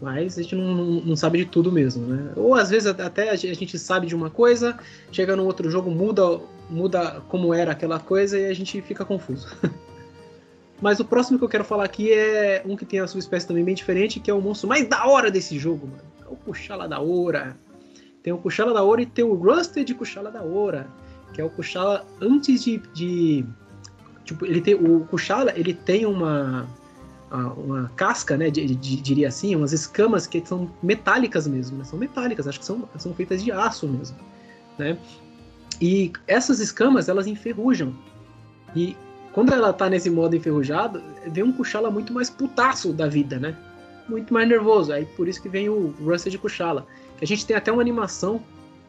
Mas 0.00 0.38
a 0.38 0.42
gente 0.42 0.54
não, 0.54 0.74
não, 1.00 1.16
sabe 1.16 1.38
de 1.38 1.46
tudo 1.46 1.72
mesmo, 1.72 2.06
né? 2.06 2.32
Ou 2.36 2.54
às 2.54 2.70
vezes 2.70 2.86
até 2.86 3.30
a 3.30 3.36
gente 3.36 3.78
sabe 3.78 4.06
de 4.06 4.14
uma 4.14 4.30
coisa, 4.30 4.78
chega 5.10 5.34
no 5.34 5.44
outro 5.44 5.68
jogo, 5.70 5.90
muda, 5.90 6.40
muda 6.70 7.20
como 7.28 7.52
era 7.52 7.72
aquela 7.72 7.98
coisa 7.98 8.38
e 8.38 8.46
a 8.46 8.54
gente 8.54 8.80
fica 8.80 9.04
confuso. 9.04 9.48
Mas 10.80 11.00
o 11.00 11.04
próximo 11.04 11.36
que 11.36 11.44
eu 11.44 11.48
quero 11.48 11.64
falar 11.64 11.84
aqui 11.84 12.12
é 12.12 12.62
um 12.64 12.76
que 12.76 12.84
tem 12.84 13.00
a 13.00 13.08
sua 13.08 13.18
espécie 13.18 13.48
também 13.48 13.64
bem 13.64 13.74
diferente, 13.74 14.20
que 14.20 14.30
é 14.30 14.34
o 14.34 14.40
monstro 14.40 14.68
mais 14.68 14.88
da 14.88 15.04
hora 15.06 15.28
desse 15.28 15.58
jogo, 15.58 15.88
mano. 15.88 16.02
É 16.24 16.32
o 16.32 16.36
Kuchala 16.36 16.86
da 16.86 17.00
Ora. 17.00 17.56
Tem 18.22 18.32
o 18.32 18.38
Kuchala 18.38 18.72
da 18.72 18.84
Ora 18.84 19.02
e 19.02 19.06
tem 19.06 19.24
o 19.24 19.34
Rusted 19.34 19.92
Kuchala 19.94 20.30
da 20.30 20.44
Ora, 20.44 20.86
que 21.32 21.40
é 21.40 21.44
o 21.44 21.50
Kuchala 21.50 22.06
antes 22.20 22.62
de, 22.62 22.78
de 22.94 23.44
Tipo, 24.28 24.44
ele 24.44 24.60
tem, 24.60 24.74
o 24.74 25.06
Kuchala, 25.06 25.54
ele 25.56 25.72
tem 25.72 26.04
uma, 26.04 26.68
uma 27.30 27.90
casca, 27.96 28.36
né, 28.36 28.50
de, 28.50 28.66
de, 28.74 28.96
diria 28.96 29.28
assim, 29.28 29.54
umas 29.54 29.72
escamas 29.72 30.26
que 30.26 30.42
são 30.46 30.70
metálicas 30.82 31.46
mesmo, 31.46 31.78
né, 31.78 31.84
são 31.84 31.98
metálicas, 31.98 32.48
acho 32.48 32.58
que 32.58 32.64
são, 32.64 32.88
são 32.96 33.14
feitas 33.14 33.42
de 33.42 33.52
aço 33.52 33.86
mesmo, 33.86 34.16
né, 34.78 34.96
e 35.80 36.12
essas 36.26 36.60
escamas, 36.60 37.08
elas 37.08 37.26
enferrujam, 37.26 37.94
e 38.74 38.96
quando 39.32 39.52
ela 39.52 39.72
tá 39.72 39.88
nesse 39.88 40.10
modo 40.10 40.34
enferrujado, 40.34 41.02
vem 41.26 41.44
um 41.44 41.52
Kuchala 41.52 41.90
muito 41.90 42.12
mais 42.12 42.30
putaço 42.30 42.92
da 42.92 43.06
vida, 43.06 43.38
né, 43.38 43.56
muito 44.08 44.32
mais 44.32 44.48
nervoso, 44.48 44.92
aí 44.92 45.04
por 45.04 45.28
isso 45.28 45.42
que 45.42 45.48
vem 45.48 45.68
o 45.68 45.94
Rusted 46.02 46.36
Kuchala, 46.38 46.86
que 47.18 47.24
a 47.24 47.26
gente 47.26 47.44
tem 47.44 47.56
até 47.56 47.70
uma 47.70 47.82
animação 47.82 48.42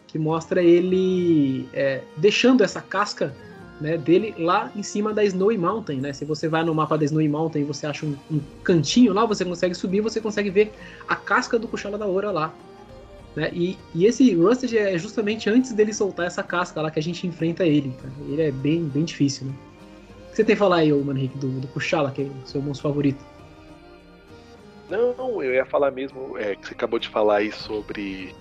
que 0.08 0.18
mostra 0.18 0.64
ele 0.64 1.70
é, 1.74 2.02
deixando 2.18 2.64
essa 2.64 2.82
casca 2.82 3.36
né, 3.80 3.98
dele 3.98 4.36
lá 4.38 4.72
em 4.76 4.84
cima 4.84 5.14
da 5.14 5.24
Snowy 5.24 5.58
Mountain, 5.58 6.02
né? 6.02 6.14
Se 6.14 6.26
você 6.26 6.48
vai 6.48 6.64
no 6.64 6.74
mapa 6.74 6.98
da 6.98 7.06
Snowy 7.06 7.30
Mountain 7.30 7.62
e 7.62 7.66
você 7.66 7.88
acha 7.88 8.06
um, 8.06 8.16
um, 8.32 8.40
cantinho 8.64 9.14
lá, 9.14 9.26
você 9.26 9.46
consegue 9.46 9.74
subir, 9.74 10.02
você 10.02 10.20
consegue 10.20 10.50
ver 10.50 10.74
a 11.08 11.16
casca 11.16 11.58
do 11.58 11.68
Kuchala 11.68 11.98
da 11.98 12.06
Ora 12.06 12.32
lá. 12.32 12.54
Né? 13.36 13.50
E, 13.54 13.78
e 13.96 14.06
esse 14.06 14.34
Rusted 14.34 14.78
é 14.78 14.98
justamente 14.98 15.50
antes 15.50 15.72
dele 15.72 15.94
soltar 15.94 16.28
essa 16.28 16.44
casca 16.44 16.82
lá 16.82 16.92
que 16.92 17.00
a 17.00 17.04
gente 17.04 17.26
enfrenta 17.26 17.66
ele. 17.66 17.94
Ele 18.28 18.42
é 18.42 18.52
bem, 18.52 18.84
bem 18.84 19.06
difícil, 19.06 19.48
né? 19.48 19.54
O 20.28 20.32
que 20.32 20.36
você 20.36 20.44
tem 20.44 20.56
a 20.56 20.58
falar 20.58 20.78
aí, 20.78 20.92
Mano 20.92 21.18
Henrique, 21.18 21.38
do, 21.38 21.48
do 21.48 21.68
Kuchala, 21.68 22.12
que 22.12 22.24
é 22.24 22.26
o 22.26 22.48
seu 22.48 22.62
monstro 22.62 22.90
favorito? 22.90 23.24
Não, 24.90 25.42
eu 25.44 25.54
ia 25.54 25.66
falar 25.66 25.92
mesmo, 25.92 26.38
é, 26.38 26.56
que 26.56 26.68
você 26.68 26.74
acabou 26.74 27.00
de 27.00 27.08
falar 27.08 27.38
aí 27.38 27.52
sobre 27.52 28.34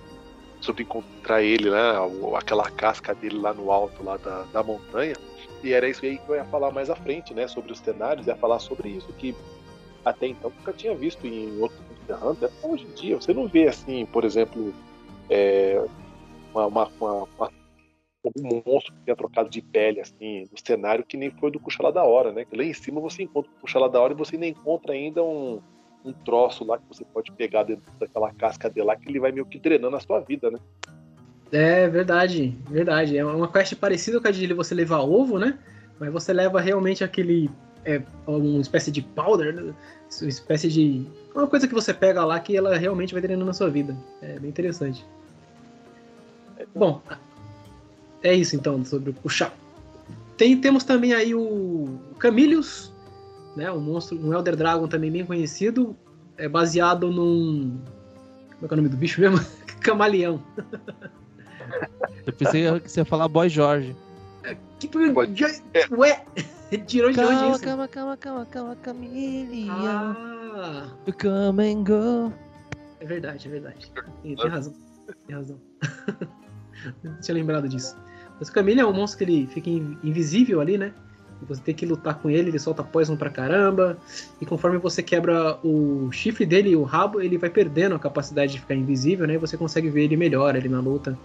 sobre 0.61 0.83
encontrar 0.83 1.41
ele, 1.41 1.69
né? 1.69 1.93
Aquela 2.35 2.69
casca 2.69 3.15
dele 3.15 3.37
lá 3.37 3.53
no 3.53 3.71
alto 3.71 4.03
lá 4.03 4.17
da, 4.17 4.43
da 4.51 4.63
montanha. 4.63 5.15
E 5.63 5.73
era 5.73 5.87
isso 5.89 6.05
aí 6.05 6.17
que 6.17 6.29
eu 6.29 6.35
ia 6.35 6.45
falar 6.45 6.71
mais 6.71 6.89
à 6.89 6.95
frente, 6.95 7.33
né? 7.33 7.47
Sobre 7.47 7.71
os 7.71 7.79
cenários, 7.79 8.27
ia 8.27 8.35
falar 8.35 8.59
sobre 8.59 8.89
isso 8.89 9.11
que 9.13 9.35
até 10.05 10.27
então 10.27 10.51
nunca 10.57 10.73
tinha 10.73 10.95
visto 10.95 11.27
em 11.27 11.59
outro 11.59 11.77
Hunter. 12.17 12.49
Hoje 12.63 12.85
em 12.85 12.93
dia, 12.93 13.15
você 13.15 13.33
não 13.33 13.47
vê 13.47 13.67
assim, 13.67 14.05
por 14.05 14.23
exemplo, 14.23 14.73
é, 15.29 15.83
uma, 16.53 16.65
uma, 16.65 16.91
uma, 16.99 17.27
uma, 17.37 17.51
um 18.37 18.61
monstro 18.65 18.93
que 18.93 19.01
tenha 19.05 19.15
trocado 19.15 19.49
de 19.49 19.61
pele 19.61 20.01
assim 20.01 20.47
no 20.51 20.57
cenário 20.57 21.05
que 21.05 21.17
nem 21.17 21.29
foi 21.29 21.51
do 21.51 21.59
Cuxalá 21.59 21.91
da 21.91 22.03
Hora, 22.03 22.31
né? 22.31 22.45
Que 22.45 22.55
lá 22.55 22.63
em 22.63 22.73
cima 22.73 22.99
você 22.99 23.23
encontra 23.23 23.51
o 23.51 23.61
Cuxalá 23.61 23.87
da 23.87 23.99
Hora 23.99 24.13
e 24.13 24.17
você 24.17 24.35
ainda 24.35 24.47
encontra 24.47 24.93
ainda 24.93 25.23
um, 25.23 25.61
um 26.03 26.13
troço 26.13 26.63
lá 26.63 26.77
que 26.77 26.87
você 26.87 27.05
pode 27.05 27.31
pegar 27.33 27.63
dentro 27.63 27.91
daquela 27.99 28.33
casca 28.33 28.69
dele 28.69 28.87
lá 28.87 28.95
que 28.95 29.09
ele 29.09 29.19
vai 29.19 29.31
meio 29.31 29.45
que 29.45 29.59
drenando 29.59 29.95
a 29.95 29.99
sua 29.99 30.19
vida, 30.19 30.49
né? 30.49 30.59
É 31.51 31.87
verdade, 31.87 32.57
verdade. 32.69 33.17
É 33.17 33.25
uma 33.25 33.47
quest 33.47 33.75
parecida 33.75 34.19
com 34.19 34.27
a 34.27 34.31
de 34.31 34.53
você 34.53 34.75
levar 34.75 34.99
ovo, 34.99 35.39
né? 35.39 35.57
Mas 35.99 36.11
você 36.11 36.31
leva 36.31 36.61
realmente 36.61 37.03
aquele. 37.03 37.49
É, 37.85 38.01
uma 38.27 38.61
espécie 38.61 38.91
de 38.91 39.01
powder, 39.01 39.53
né? 39.55 39.73
uma 40.21 40.29
espécie 40.29 40.69
de. 40.69 41.05
Uma 41.33 41.47
coisa 41.47 41.67
que 41.67 41.73
você 41.73 41.93
pega 41.93 42.23
lá 42.23 42.39
que 42.39 42.55
ela 42.55 42.77
realmente 42.77 43.13
vai 43.13 43.21
drenando 43.21 43.45
na 43.45 43.53
sua 43.53 43.69
vida. 43.69 43.97
É 44.21 44.39
bem 44.39 44.49
interessante. 44.49 45.05
Bom, 46.75 47.01
é 48.21 48.33
isso 48.33 48.55
então 48.55 48.83
sobre 48.85 49.15
o 49.23 49.29
chá. 49.29 49.51
Tem, 50.37 50.59
temos 50.59 50.83
também 50.83 51.13
aí 51.13 51.33
o 51.33 51.99
Camilius, 52.19 52.93
né? 53.55 53.71
Um 53.71 53.79
monstro, 53.79 54.19
um 54.19 54.33
Elder 54.33 54.55
Dragon 54.55 54.87
também 54.87 55.11
bem 55.11 55.25
conhecido. 55.25 55.95
É 56.37 56.47
baseado 56.47 57.11
num. 57.11 57.79
Como 58.51 58.65
é, 58.65 58.67
que 58.67 58.73
é 58.73 58.73
o 58.73 58.77
nome 58.77 58.89
do 58.89 58.97
bicho 58.97 59.19
mesmo? 59.19 59.39
Camaleão. 59.81 60.41
Eu 62.25 62.33
pensei 62.33 62.79
que 62.79 62.89
você 62.89 63.01
ia 63.01 63.05
falar 63.05 63.27
Boy 63.27 63.49
Jorge. 63.49 63.95
Que 64.79 64.89
Ué? 65.91 66.25
Tirou 66.85 67.11
de 67.11 67.19
onde 67.19 67.51
isso? 67.51 67.63
Calma, 67.63 67.87
calma, 67.87 68.15
calma, 68.17 68.45
calma, 68.45 68.75
Camille. 68.77 69.67
Ah. 69.69 70.87
Come 71.19 71.73
and 71.73 71.83
go. 71.83 72.33
É 72.99 73.05
verdade, 73.05 73.47
é 73.47 73.51
verdade. 73.51 73.91
Tem, 74.21 74.35
tem 74.35 74.47
razão. 74.47 74.73
Tem 75.25 75.35
razão. 75.35 75.59
Não 77.03 77.19
tinha 77.19 77.35
lembrado 77.35 77.67
disso. 77.67 77.95
Mas 78.39 78.49
o 78.49 78.53
Camille 78.53 78.79
é 78.79 78.85
um 78.85 78.93
monstro 78.93 79.17
que 79.17 79.23
ele 79.31 79.47
fica 79.47 79.69
invisível 79.69 80.61
ali, 80.61 80.77
né? 80.77 80.93
Você 81.47 81.61
tem 81.61 81.73
que 81.73 81.85
lutar 81.85 82.15
com 82.19 82.29
ele, 82.29 82.49
ele 82.49 82.59
solta 82.59 82.83
poison 82.83 83.15
pra 83.15 83.29
caramba. 83.29 83.97
E 84.41 84.45
conforme 84.45 84.77
você 84.77 85.01
quebra 85.01 85.57
o 85.63 86.11
chifre 86.11 86.45
dele 86.45 86.71
e 86.71 86.75
o 86.75 86.83
rabo, 86.83 87.21
ele 87.21 87.37
vai 87.37 87.49
perdendo 87.49 87.95
a 87.95 87.99
capacidade 87.99 88.53
de 88.53 88.59
ficar 88.59 88.75
invisível, 88.75 89.25
né? 89.25 89.35
E 89.35 89.37
você 89.37 89.57
consegue 89.57 89.89
ver 89.89 90.03
ele 90.03 90.17
melhor 90.17 90.55
ali 90.55 90.67
na 90.67 90.79
luta. 90.79 91.17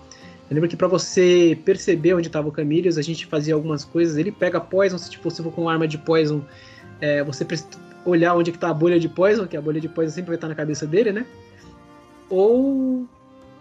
Eu 0.50 0.54
lembro 0.54 0.68
que 0.68 0.76
para 0.76 0.88
você 0.88 1.58
perceber 1.64 2.14
onde 2.14 2.26
estava 2.26 2.48
o 2.48 2.52
Camillus, 2.52 2.98
a 2.98 3.02
gente 3.02 3.26
fazia 3.26 3.54
algumas 3.54 3.84
coisas. 3.84 4.16
Ele 4.16 4.30
pega 4.30 4.60
poison, 4.60 4.98
se 4.98 5.10
tipo, 5.10 5.30
você 5.30 5.42
for 5.42 5.52
com 5.52 5.68
arma 5.68 5.88
de 5.88 5.96
poison, 5.96 6.42
é, 7.00 7.22
você 7.24 7.44
precisa 7.44 7.70
olhar 8.04 8.34
onde 8.34 8.52
que 8.52 8.58
tá 8.58 8.68
a 8.68 8.74
bolha 8.74 9.00
de 9.00 9.08
poison, 9.08 9.46
que 9.46 9.56
a 9.56 9.60
bolha 9.60 9.80
de 9.80 9.88
poison 9.88 10.12
sempre 10.12 10.28
vai 10.28 10.34
estar 10.36 10.48
na 10.48 10.54
cabeça 10.54 10.86
dele, 10.86 11.12
né? 11.12 11.26
Ou, 12.28 13.06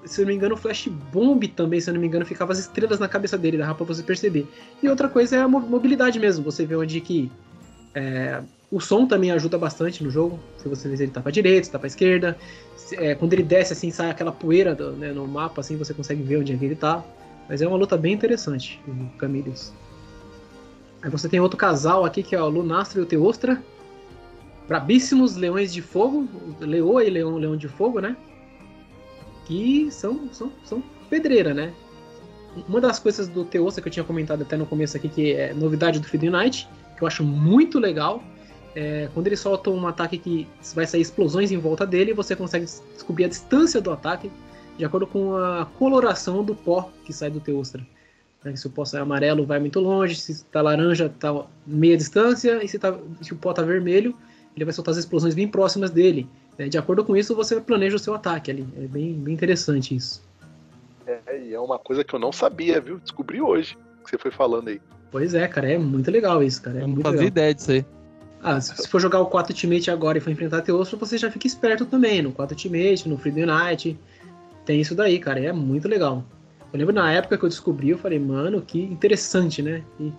se 0.05 0.22
eu 0.22 0.26
não 0.26 0.31
me 0.31 0.35
engano, 0.35 0.55
o 0.55 0.57
Flash 0.57 0.89
Bomb 1.11 1.47
também, 1.47 1.80
se 1.80 1.89
eu 1.89 1.93
não 1.93 2.01
me 2.01 2.07
engano, 2.07 2.26
ficava 2.26 2.51
as 2.51 2.60
estrelas 2.60 2.99
na 2.99 3.07
cabeça 3.07 3.38
dele, 3.38 3.57
dava 3.57 3.76
pra 3.76 3.85
você 3.85 4.03
perceber. 4.03 4.45
E 4.81 4.89
outra 4.89 5.07
coisa 5.07 5.38
é 5.38 5.39
a 5.39 5.47
mobilidade 5.47 6.19
mesmo, 6.19 6.43
você 6.43 6.65
vê 6.65 6.76
onde 6.76 6.99
que. 6.99 7.31
É, 7.95 8.41
o 8.72 8.80
som 8.80 9.05
também 9.05 9.31
ajuda 9.31 9.57
bastante 9.57 10.03
no 10.03 10.10
jogo. 10.10 10.39
Se 10.57 10.68
você 10.68 10.89
vê 10.89 10.97
se 10.97 11.03
ele 11.03 11.11
tá 11.11 11.22
pra 11.22 11.31
direita, 11.31 11.64
se 11.64 11.72
tá 11.72 11.77
pra 11.77 11.88
esquerda 11.88 12.35
é, 12.97 13.15
quando 13.15 13.33
ele 13.33 13.43
desce 13.43 13.73
assim, 13.73 13.91
sai 13.91 14.09
aquela 14.09 14.31
poeira 14.31 14.73
do, 14.73 14.91
né, 14.91 15.11
no 15.11 15.27
mapa, 15.27 15.61
assim, 15.61 15.77
você 15.77 15.93
consegue 15.93 16.23
ver 16.23 16.37
onde 16.37 16.53
é 16.53 16.57
que 16.57 16.65
ele 16.65 16.75
tá. 16.75 17.03
Mas 17.47 17.61
é 17.61 17.67
uma 17.67 17.77
luta 17.77 17.97
bem 17.97 18.13
interessante, 18.13 18.79
o 18.87 19.17
Camillus. 19.17 19.73
Aí 21.01 21.09
você 21.09 21.27
tem 21.27 21.39
outro 21.39 21.57
casal 21.57 22.05
aqui, 22.05 22.23
que 22.23 22.35
é 22.35 22.41
o 22.41 22.47
Lunastro 22.47 23.01
e 23.01 23.03
o 23.03 23.05
Teostra. 23.05 23.61
brabíssimos 24.67 25.35
leões 25.35 25.73
de 25.73 25.81
fogo, 25.81 26.27
leoa 26.59 27.03
e 27.03 27.09
leão, 27.09 27.37
leão 27.37 27.57
de 27.57 27.67
fogo, 27.67 27.99
né? 27.99 28.15
Que 29.45 29.89
são, 29.91 30.29
são, 30.31 30.51
são 30.63 30.81
pedreira, 31.09 31.53
né? 31.53 31.73
Uma 32.69 32.79
das 32.79 32.99
coisas 32.99 33.27
do 33.27 33.43
Teossa 33.43 33.81
que 33.81 33.87
eu 33.87 33.91
tinha 33.91 34.05
comentado 34.05 34.43
até 34.43 34.55
no 34.55 34.65
começo 34.65 34.95
aqui, 34.95 35.09
que 35.09 35.33
é 35.33 35.53
novidade 35.53 35.99
do 35.99 36.07
Freedom 36.07 36.31
Night, 36.31 36.69
que 36.95 37.03
eu 37.03 37.07
acho 37.07 37.23
muito 37.23 37.79
legal, 37.79 38.23
é 38.75 39.09
quando 39.13 39.27
ele 39.27 39.37
solta 39.37 39.69
um 39.69 39.87
ataque 39.87 40.17
que 40.17 40.47
vai 40.73 40.85
sair 40.85 41.01
explosões 41.01 41.51
em 41.51 41.57
volta 41.57 41.85
dele, 41.85 42.13
você 42.13 42.35
consegue 42.35 42.65
descobrir 42.65 43.25
a 43.25 43.27
distância 43.27 43.79
do 43.79 43.91
ataque 43.91 44.31
de 44.77 44.85
acordo 44.85 45.05
com 45.05 45.35
a 45.35 45.65
coloração 45.77 46.43
do 46.43 46.55
pó 46.55 46.89
que 47.05 47.13
sai 47.13 47.29
do 47.29 47.39
Teostra. 47.39 47.85
Né? 48.43 48.55
Se 48.55 48.67
o 48.67 48.69
pó 48.69 48.85
sai 48.85 49.01
amarelo, 49.01 49.45
vai 49.45 49.59
muito 49.59 49.79
longe, 49.79 50.15
se 50.15 50.31
está 50.31 50.61
laranja, 50.61 51.05
está 51.05 51.45
meia 51.65 51.95
distância, 51.95 52.63
e 52.63 52.67
se, 52.67 52.79
tá, 52.79 52.97
se 53.21 53.33
o 53.33 53.35
pó 53.35 53.51
está 53.51 53.61
vermelho, 53.61 54.15
ele 54.55 54.65
vai 54.65 54.73
soltar 54.73 54.91
as 54.91 54.97
explosões 54.97 55.35
bem 55.35 55.47
próximas 55.47 55.91
dele. 55.91 56.27
Né? 56.57 56.67
De 56.67 56.77
acordo 56.77 57.03
com 57.03 57.15
isso, 57.15 57.35
você 57.35 57.59
planeja 57.61 57.95
o 57.95 57.99
seu 57.99 58.13
ataque 58.13 58.51
ali. 58.51 58.67
É 58.77 58.87
bem, 58.87 59.13
bem 59.13 59.33
interessante 59.33 59.95
isso. 59.95 60.23
É, 61.05 61.39
e 61.39 61.53
é 61.53 61.59
uma 61.59 61.77
coisa 61.77 62.03
que 62.03 62.13
eu 62.13 62.19
não 62.19 62.31
sabia, 62.31 62.79
viu? 62.79 62.97
Descobri 62.99 63.41
hoje 63.41 63.77
que 64.03 64.09
você 64.09 64.17
foi 64.17 64.31
falando 64.31 64.69
aí. 64.69 64.81
Pois 65.11 65.33
é, 65.33 65.47
cara, 65.47 65.71
é 65.71 65.77
muito 65.77 66.09
legal 66.09 66.41
isso, 66.41 66.61
cara. 66.61 66.79
É 66.79 66.81
eu 66.81 66.87
não 66.87 66.95
muito 66.95 67.03
fazia 67.03 67.19
legal. 67.19 67.27
ideia 67.27 67.53
disso 67.53 67.71
aí. 67.71 67.85
Ah, 68.43 68.59
se 68.59 68.87
for 68.89 68.99
jogar 68.99 69.21
o 69.21 69.27
4 69.27 69.53
Ultimate 69.53 69.89
agora 69.89 70.17
e 70.17 70.21
for 70.21 70.29
enfrentar 70.29 70.61
Teostra, 70.61 70.97
você 70.97 71.17
já 71.17 71.31
fica 71.31 71.47
esperto 71.47 71.85
também. 71.85 72.21
No 72.21 72.33
4 72.33 72.53
Ultimate, 72.53 73.07
no 73.07 73.17
Freedom 73.17 73.45
Night. 73.45 73.97
Tem 74.65 74.81
isso 74.81 74.93
daí, 74.93 75.17
cara. 75.17 75.39
E 75.39 75.45
é 75.45 75.53
muito 75.53 75.87
legal. 75.87 76.25
Eu 76.73 76.79
lembro 76.79 76.93
na 76.93 77.09
época 77.11 77.37
que 77.37 77.45
eu 77.45 77.49
descobri, 77.49 77.91
eu 77.91 77.97
falei, 77.97 78.19
mano, 78.19 78.61
que 78.61 78.81
interessante, 78.81 79.61
né? 79.61 79.81
E 79.99 80.11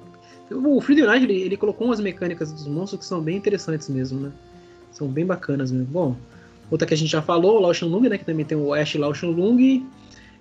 o 0.51 0.81
Freedom 0.81 1.07
Night, 1.07 1.25
ele, 1.25 1.43
ele 1.43 1.57
colocou 1.57 1.87
umas 1.87 2.01
mecânicas 2.01 2.51
dos 2.51 2.67
monstros 2.67 3.01
que 3.01 3.07
são 3.07 3.21
bem 3.21 3.37
interessantes 3.37 3.91
mesmo, 3.91 4.21
né? 4.21 4.33
São 4.91 5.09
bem 5.09 5.27
bacanas 5.27 5.71
mesmo. 5.71 5.87
Bom, 5.87 6.17
outra 6.71 6.87
que 6.87 6.95
a 6.95 6.97
gente 6.97 7.11
já 7.11 7.21
falou, 7.21 7.59
o 7.59 7.61
Lao 7.61 7.75
Shanlung, 7.75 8.09
né? 8.09 8.17
Que 8.17 8.25
também 8.25 8.47
tem 8.47 8.57
o 8.57 8.73
Ash 8.73 8.95
Lao 8.95 9.15
Shanlung. 9.15 9.87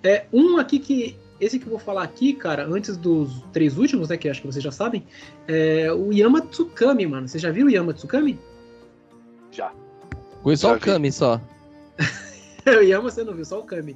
É, 0.02 0.24
um 0.32 0.56
aqui 0.56 0.78
que. 0.78 1.16
Esse 1.44 1.58
que 1.58 1.66
eu 1.66 1.70
vou 1.70 1.78
falar 1.78 2.02
aqui, 2.04 2.32
cara, 2.32 2.64
antes 2.66 2.96
dos 2.96 3.42
três 3.52 3.76
últimos, 3.76 4.08
né? 4.08 4.16
Que 4.16 4.30
acho 4.30 4.40
que 4.40 4.46
vocês 4.46 4.62
já 4.64 4.72
sabem, 4.72 5.04
é 5.46 5.92
o 5.92 6.10
Yama 6.10 6.40
Tsukami, 6.40 7.06
mano. 7.06 7.28
Vocês 7.28 7.42
já 7.42 7.50
viram 7.50 7.66
o 7.68 7.70
Yama 7.70 7.92
Tsukami? 7.92 8.38
Já. 9.50 9.70
Conheço 10.42 10.62
só 10.62 10.68
Já 10.70 10.74
o 10.74 10.78
vi. 10.78 10.84
Kami 10.86 11.12
só. 11.12 11.40
o 12.66 12.82
Yama 12.82 13.10
você 13.10 13.22
não 13.22 13.34
viu, 13.34 13.44
só 13.44 13.60
o 13.60 13.64
Kami. 13.64 13.94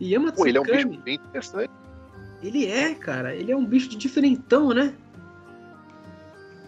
Yama 0.00 0.32
Pô, 0.32 0.46
ele 0.46 0.56
é 0.56 0.60
um 0.60 0.64
bicho 0.64 0.88
bem 1.02 1.14
interessante. 1.16 1.70
ele 2.42 2.66
é, 2.66 2.94
cara, 2.94 3.34
ele 3.34 3.52
é 3.52 3.56
um 3.56 3.64
bicho 3.66 3.88
de 3.90 3.96
diferentão, 3.96 4.70
né? 4.70 4.94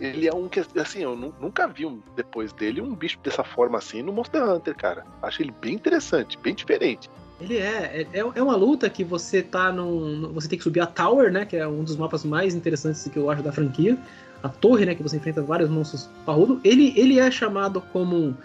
Ele 0.01 0.28
é 0.28 0.32
um 0.35 0.48
que, 0.48 0.60
assim, 0.78 1.01
eu 1.02 1.16
nu- 1.16 1.35
nunca 1.40 1.66
vi 1.66 1.85
um, 1.85 2.01
depois 2.14 2.52
dele 2.52 2.80
um 2.80 2.94
bicho 2.94 3.18
dessa 3.24 3.43
forma 3.43 3.78
assim 3.78 4.01
no 4.02 4.12
Monster 4.12 4.43
Hunter, 4.48 4.76
cara. 4.76 5.05
Acho 5.22 5.43
ele 5.43 5.52
bem 5.60 5.74
interessante, 5.74 6.39
bem 6.39 6.55
diferente. 6.55 7.10
Ele 7.40 7.56
é, 7.56 8.06
é, 8.12 8.19
é 8.19 8.43
uma 8.43 8.56
luta 8.56 8.90
que 8.90 9.05
você 9.05 9.43
tá 9.43 9.73
num. 9.73 10.32
Você 10.32 10.48
tem 10.48 10.59
que 10.59 10.65
subir 10.65 10.81
a 10.81 10.86
Tower, 10.86 11.31
né? 11.32 11.44
Que 11.44 11.56
é 11.56 11.66
um 11.66 11.85
dos 11.85 11.97
mapas 11.97 12.24
mais 12.24 12.55
interessantes 12.55 13.09
que 13.09 13.16
eu 13.16 13.31
acho 13.31 13.43
da 13.43 13.52
franquia. 13.52 13.97
A 14.43 14.48
torre, 14.48 14.85
né? 14.85 14.94
Que 14.94 15.02
você 15.02 15.16
enfrenta 15.16 15.43
vários 15.43 15.70
monstros 15.70 16.09
parrudos. 16.27 16.59
Ele, 16.65 16.93
ele 16.97 17.19
é 17.19 17.31
chamado 17.31 17.81
como 17.93 18.36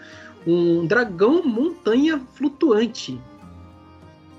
um 0.46 0.86
dragão 0.86 1.42
montanha 1.44 2.20
flutuante. 2.34 3.20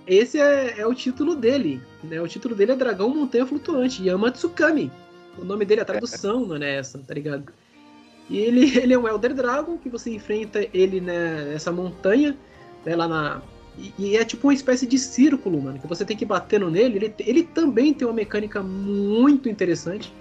Esse 0.07 0.39
é, 0.39 0.79
é 0.79 0.87
o 0.87 0.93
título 0.93 1.35
dele. 1.35 1.81
Né? 2.03 2.21
O 2.21 2.27
título 2.27 2.55
dele 2.55 2.73
é 2.73 2.75
Dragão 2.75 3.09
Montanha 3.09 3.45
Flutuante, 3.45 4.07
Yama 4.07 4.31
Tsukami. 4.31 4.91
O 5.37 5.43
nome 5.43 5.65
dele, 5.65 5.81
a 5.81 5.85
tradução 5.85 6.45
não 6.45 6.55
é 6.57 6.75
essa, 6.75 6.99
tá 6.99 7.13
ligado? 7.13 7.51
E 8.29 8.37
ele, 8.37 8.65
ele 8.77 8.93
é 8.93 8.99
um 8.99 9.07
Elder 9.07 9.33
Dragon 9.33 9.77
que 9.77 9.89
você 9.89 10.13
enfrenta 10.13 10.65
ele 10.73 11.01
né, 11.01 11.45
nessa 11.45 11.71
montanha, 11.71 12.37
né, 12.85 12.95
lá 12.95 13.07
na, 13.07 13.41
e, 13.77 13.93
e 13.97 14.17
é 14.17 14.23
tipo 14.23 14.47
uma 14.47 14.53
espécie 14.53 14.85
de 14.85 14.97
círculo, 14.97 15.61
mano, 15.61 15.79
que 15.79 15.87
você 15.87 16.05
tem 16.05 16.15
que 16.15 16.23
ir 16.23 16.27
batendo 16.27 16.69
nele. 16.69 16.97
Ele, 16.97 17.13
ele 17.19 17.43
também 17.43 17.93
tem 17.93 18.07
uma 18.07 18.13
mecânica 18.13 18.61
muito 18.61 19.49
interessante, 19.49 20.13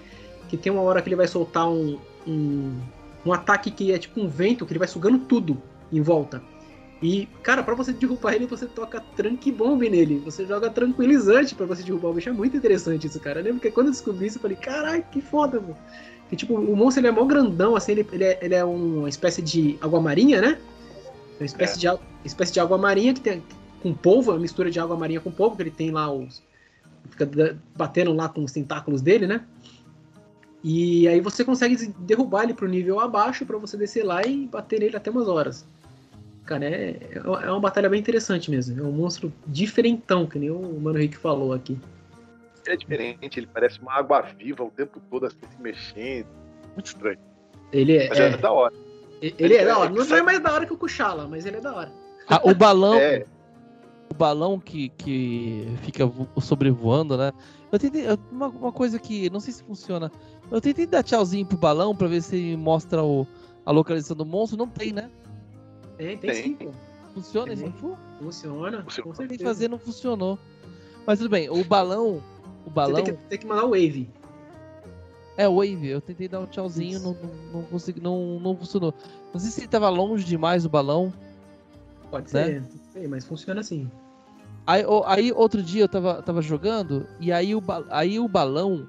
que 0.49 0.57
tem 0.57 0.73
uma 0.73 0.83
hora 0.83 1.01
que 1.01 1.09
ele 1.09 1.17
vai 1.17 1.29
soltar 1.29 1.69
um, 1.69 1.99
um, 2.27 2.77
um 3.25 3.33
ataque 3.33 3.71
que 3.71 3.93
é 3.93 3.99
tipo 3.99 4.21
um 4.21 4.29
vento, 4.29 4.67
que 4.67 4.73
ele 4.73 4.79
vai 4.79 4.89
sugando 4.89 5.19
tudo 5.19 5.61
em 5.93 6.01
volta. 6.01 6.43
E, 7.03 7.29
cara, 7.43 7.63
pra 7.63 7.75
você 7.75 7.93
derrubar 7.93 8.35
ele, 8.35 8.47
você 8.47 8.67
toca 8.67 8.99
tranque-bomb 9.15 9.89
nele. 9.91 10.23
Você 10.25 10.47
joga 10.47 10.71
tranquilizante 10.71 11.55
pra 11.55 11.67
você 11.67 11.83
derrubar 11.83 12.09
o 12.09 12.15
bicho. 12.15 12.31
É 12.31 12.33
muito 12.33 12.57
interessante 12.57 13.07
isso, 13.07 13.21
cara. 13.21 13.41
Eu 13.41 13.45
lembro 13.45 13.61
que 13.61 13.71
quando 13.71 13.89
eu 13.89 13.93
descobri 13.93 14.27
isso, 14.27 14.39
eu 14.39 14.43
falei, 14.43 14.57
caralho, 14.57 15.05
que 15.13 15.21
foda, 15.21 15.61
mano. 15.61 15.77
Que, 16.31 16.37
tipo, 16.37 16.55
o 16.55 16.75
monstro 16.75 17.01
ele 17.01 17.09
é 17.09 17.11
mó 17.11 17.25
grandão, 17.25 17.77
assim, 17.77 17.93
ele, 17.93 18.09
ele, 18.11 18.25
é, 18.25 18.39
ele 18.41 18.55
é 18.55 18.65
uma 18.65 19.09
espécie 19.09 19.43
de 19.43 19.77
água 19.83 20.01
marinha, 20.01 20.41
né? 20.41 20.59
Uma 21.39 21.47
espécie, 21.47 21.87
É. 21.87 21.93
de, 21.93 22.01
espécie 22.25 22.53
de 22.53 22.61
água 22.61 22.79
marinha 22.79 23.13
que 23.15 23.21
tem 23.21 23.43
com 23.83 23.93
polvo, 23.93 24.31
uma 24.33 24.41
mistura 24.41 24.71
de 24.71 24.81
água 24.81 24.97
marinha 24.97 25.21
com 25.21 25.31
polvo, 25.31 25.57
que 25.57 25.63
ele 25.63 25.71
tem 25.71 25.91
lá 25.91 26.11
os. 26.11 26.43
Fica 27.11 27.29
batendo 27.77 28.13
lá 28.13 28.29
com 28.29 28.43
os 28.43 28.53
tentáculos 28.53 29.03
dele, 29.03 29.27
né? 29.27 29.45
E 30.63 31.07
aí 31.07 31.21
você 31.21 31.45
consegue 31.45 31.77
derrubar 31.99 32.45
ele 32.45 32.55
pro 32.55 32.67
nível 32.67 32.99
abaixo 32.99 33.45
pra 33.45 33.59
você 33.59 33.77
descer 33.77 34.03
lá 34.03 34.23
e 34.25 34.47
bater 34.47 34.81
nele 34.81 34.97
até 34.97 35.11
umas 35.11 35.29
horas. 35.29 35.67
Cara, 36.47 36.65
é, 36.65 36.99
é 37.15 37.51
uma 37.51 37.61
batalha 37.61 37.89
bem 37.91 38.01
interessante 38.01 38.51
mesmo. 38.51 38.81
É 38.81 38.83
um 38.83 38.93
monstro 38.93 39.31
diferentão, 39.47 40.27
que 40.27 40.39
nem 40.39 40.51
o 40.51 40.81
Mano 40.81 40.99
Rick 40.99 41.17
falou 41.19 41.53
aqui. 41.53 41.79
Ele 42.65 42.75
é 42.75 42.77
diferente, 42.79 43.39
ele 43.39 43.47
parece 43.53 43.79
uma 43.81 43.93
água 43.93 44.23
viva 44.23 44.65
o 44.65 44.71
tempo 44.71 44.99
todo 45.11 45.27
assim 45.27 45.37
se 45.55 45.61
mexendo. 45.63 46.27
Muito 46.75 46.87
estranho. 46.87 47.19
Ele 47.71 47.97
é, 47.99 48.09
Mas 48.09 48.19
é, 48.19 48.29
é- 48.31 48.37
da 48.39 48.51
hora. 48.51 48.73
Ele 49.39 49.55
é 49.55 49.65
da 49.65 49.79
hora. 49.79 49.91
é- 49.91 49.95
Não 49.95 50.17
é 50.17 50.23
mais 50.23 50.41
da 50.41 50.53
hora 50.53 50.67
que 50.67 50.73
o 50.73 50.77
Kuchala, 50.77 51.27
mas 51.29 51.47
ele 51.47 51.59
é 51.59 51.61
da 51.61 51.75
hora. 51.75 51.93
Ah, 52.29 52.41
o 52.45 52.55
balão. 52.55 52.95
É. 53.01 53.27
O 54.11 54.15
balão 54.17 54.61
que, 54.61 54.91
que 54.91 55.67
fica 55.83 56.07
vo- 56.07 56.29
sobrevoando, 56.41 57.17
né? 57.17 57.33
Eu 57.73 57.79
tentei. 57.79 58.05
Uma, 58.31 58.47
uma 58.49 58.71
coisa 58.73 58.97
que 58.99 59.29
não 59.31 59.41
sei 59.41 59.53
se 59.53 59.65
funciona. 59.65 60.13
Eu 60.53 60.61
tentei 60.61 60.87
dar 60.87 61.03
tchauzinho 61.03 61.45
pro 61.45 61.57
balão 61.59 61.97
pra 61.97 62.07
ver 62.07 62.23
se 62.23 62.37
ele 62.37 62.57
mostra 62.57 63.03
o, 63.03 63.27
a 63.67 63.73
localização 63.73 64.17
do 64.17 64.25
monstro. 64.25 64.57
Não 64.59 64.69
tem, 64.69 64.93
né? 64.93 65.11
Tem, 65.97 66.17
tem, 66.19 66.31
Tem. 66.31 66.43
sim, 66.43 66.55
pô. 66.55 66.71
Funciona 67.15 67.47
Tem. 67.47 67.55
esse 67.55 67.65
info? 67.65 67.97
Funciona. 68.21 68.83
Funciona. 68.85 69.03
Com 69.03 69.11
Tentei 69.17 69.29
certeza. 69.39 69.45
fazer, 69.51 69.69
não 69.69 69.79
funcionou. 69.79 70.39
Mas 71.07 71.19
tudo 71.19 71.31
bem, 71.31 71.49
o 71.51 71.65
balão. 71.65 72.23
O 72.65 72.69
Você 72.69 72.71
balão. 72.71 72.95
tem 73.03 73.05
que, 73.05 73.13
tem 73.31 73.39
que 73.39 73.47
mandar 73.47 73.65
o 73.65 73.71
Wave. 73.71 74.09
É, 75.37 75.49
Wave, 75.49 75.87
eu 75.89 76.01
tentei 76.01 76.29
dar 76.29 76.41
um 76.41 76.47
tchauzinho, 76.47 77.01
não, 77.01 77.13
não, 77.15 77.61
não 77.61 77.63
consegui, 77.65 78.01
não, 78.01 78.39
não 78.39 78.57
funcionou. 78.57 78.95
Não 79.33 79.41
sei 79.41 79.51
se 79.51 79.61
ele 79.61 79.69
tava 79.69 79.89
longe 79.89 80.25
demais 80.25 80.65
o 80.65 80.69
balão. 80.69 81.13
Pode 82.11 82.33
Né? 82.33 82.45
ser, 82.45 82.63
Sei, 82.93 83.09
mas 83.09 83.25
funciona 83.25 83.61
assim. 83.61 83.91
Aí, 84.67 84.85
aí 85.07 85.33
outro 85.33 85.63
dia 85.63 85.83
eu 85.83 85.89
tava, 85.89 86.23
tava 86.23 86.41
jogando 86.41 87.07
e 87.21 87.33
aí 87.33 87.55
o, 87.55 87.63
aí 87.91 88.19
o 88.21 88.29
balão 88.29 88.87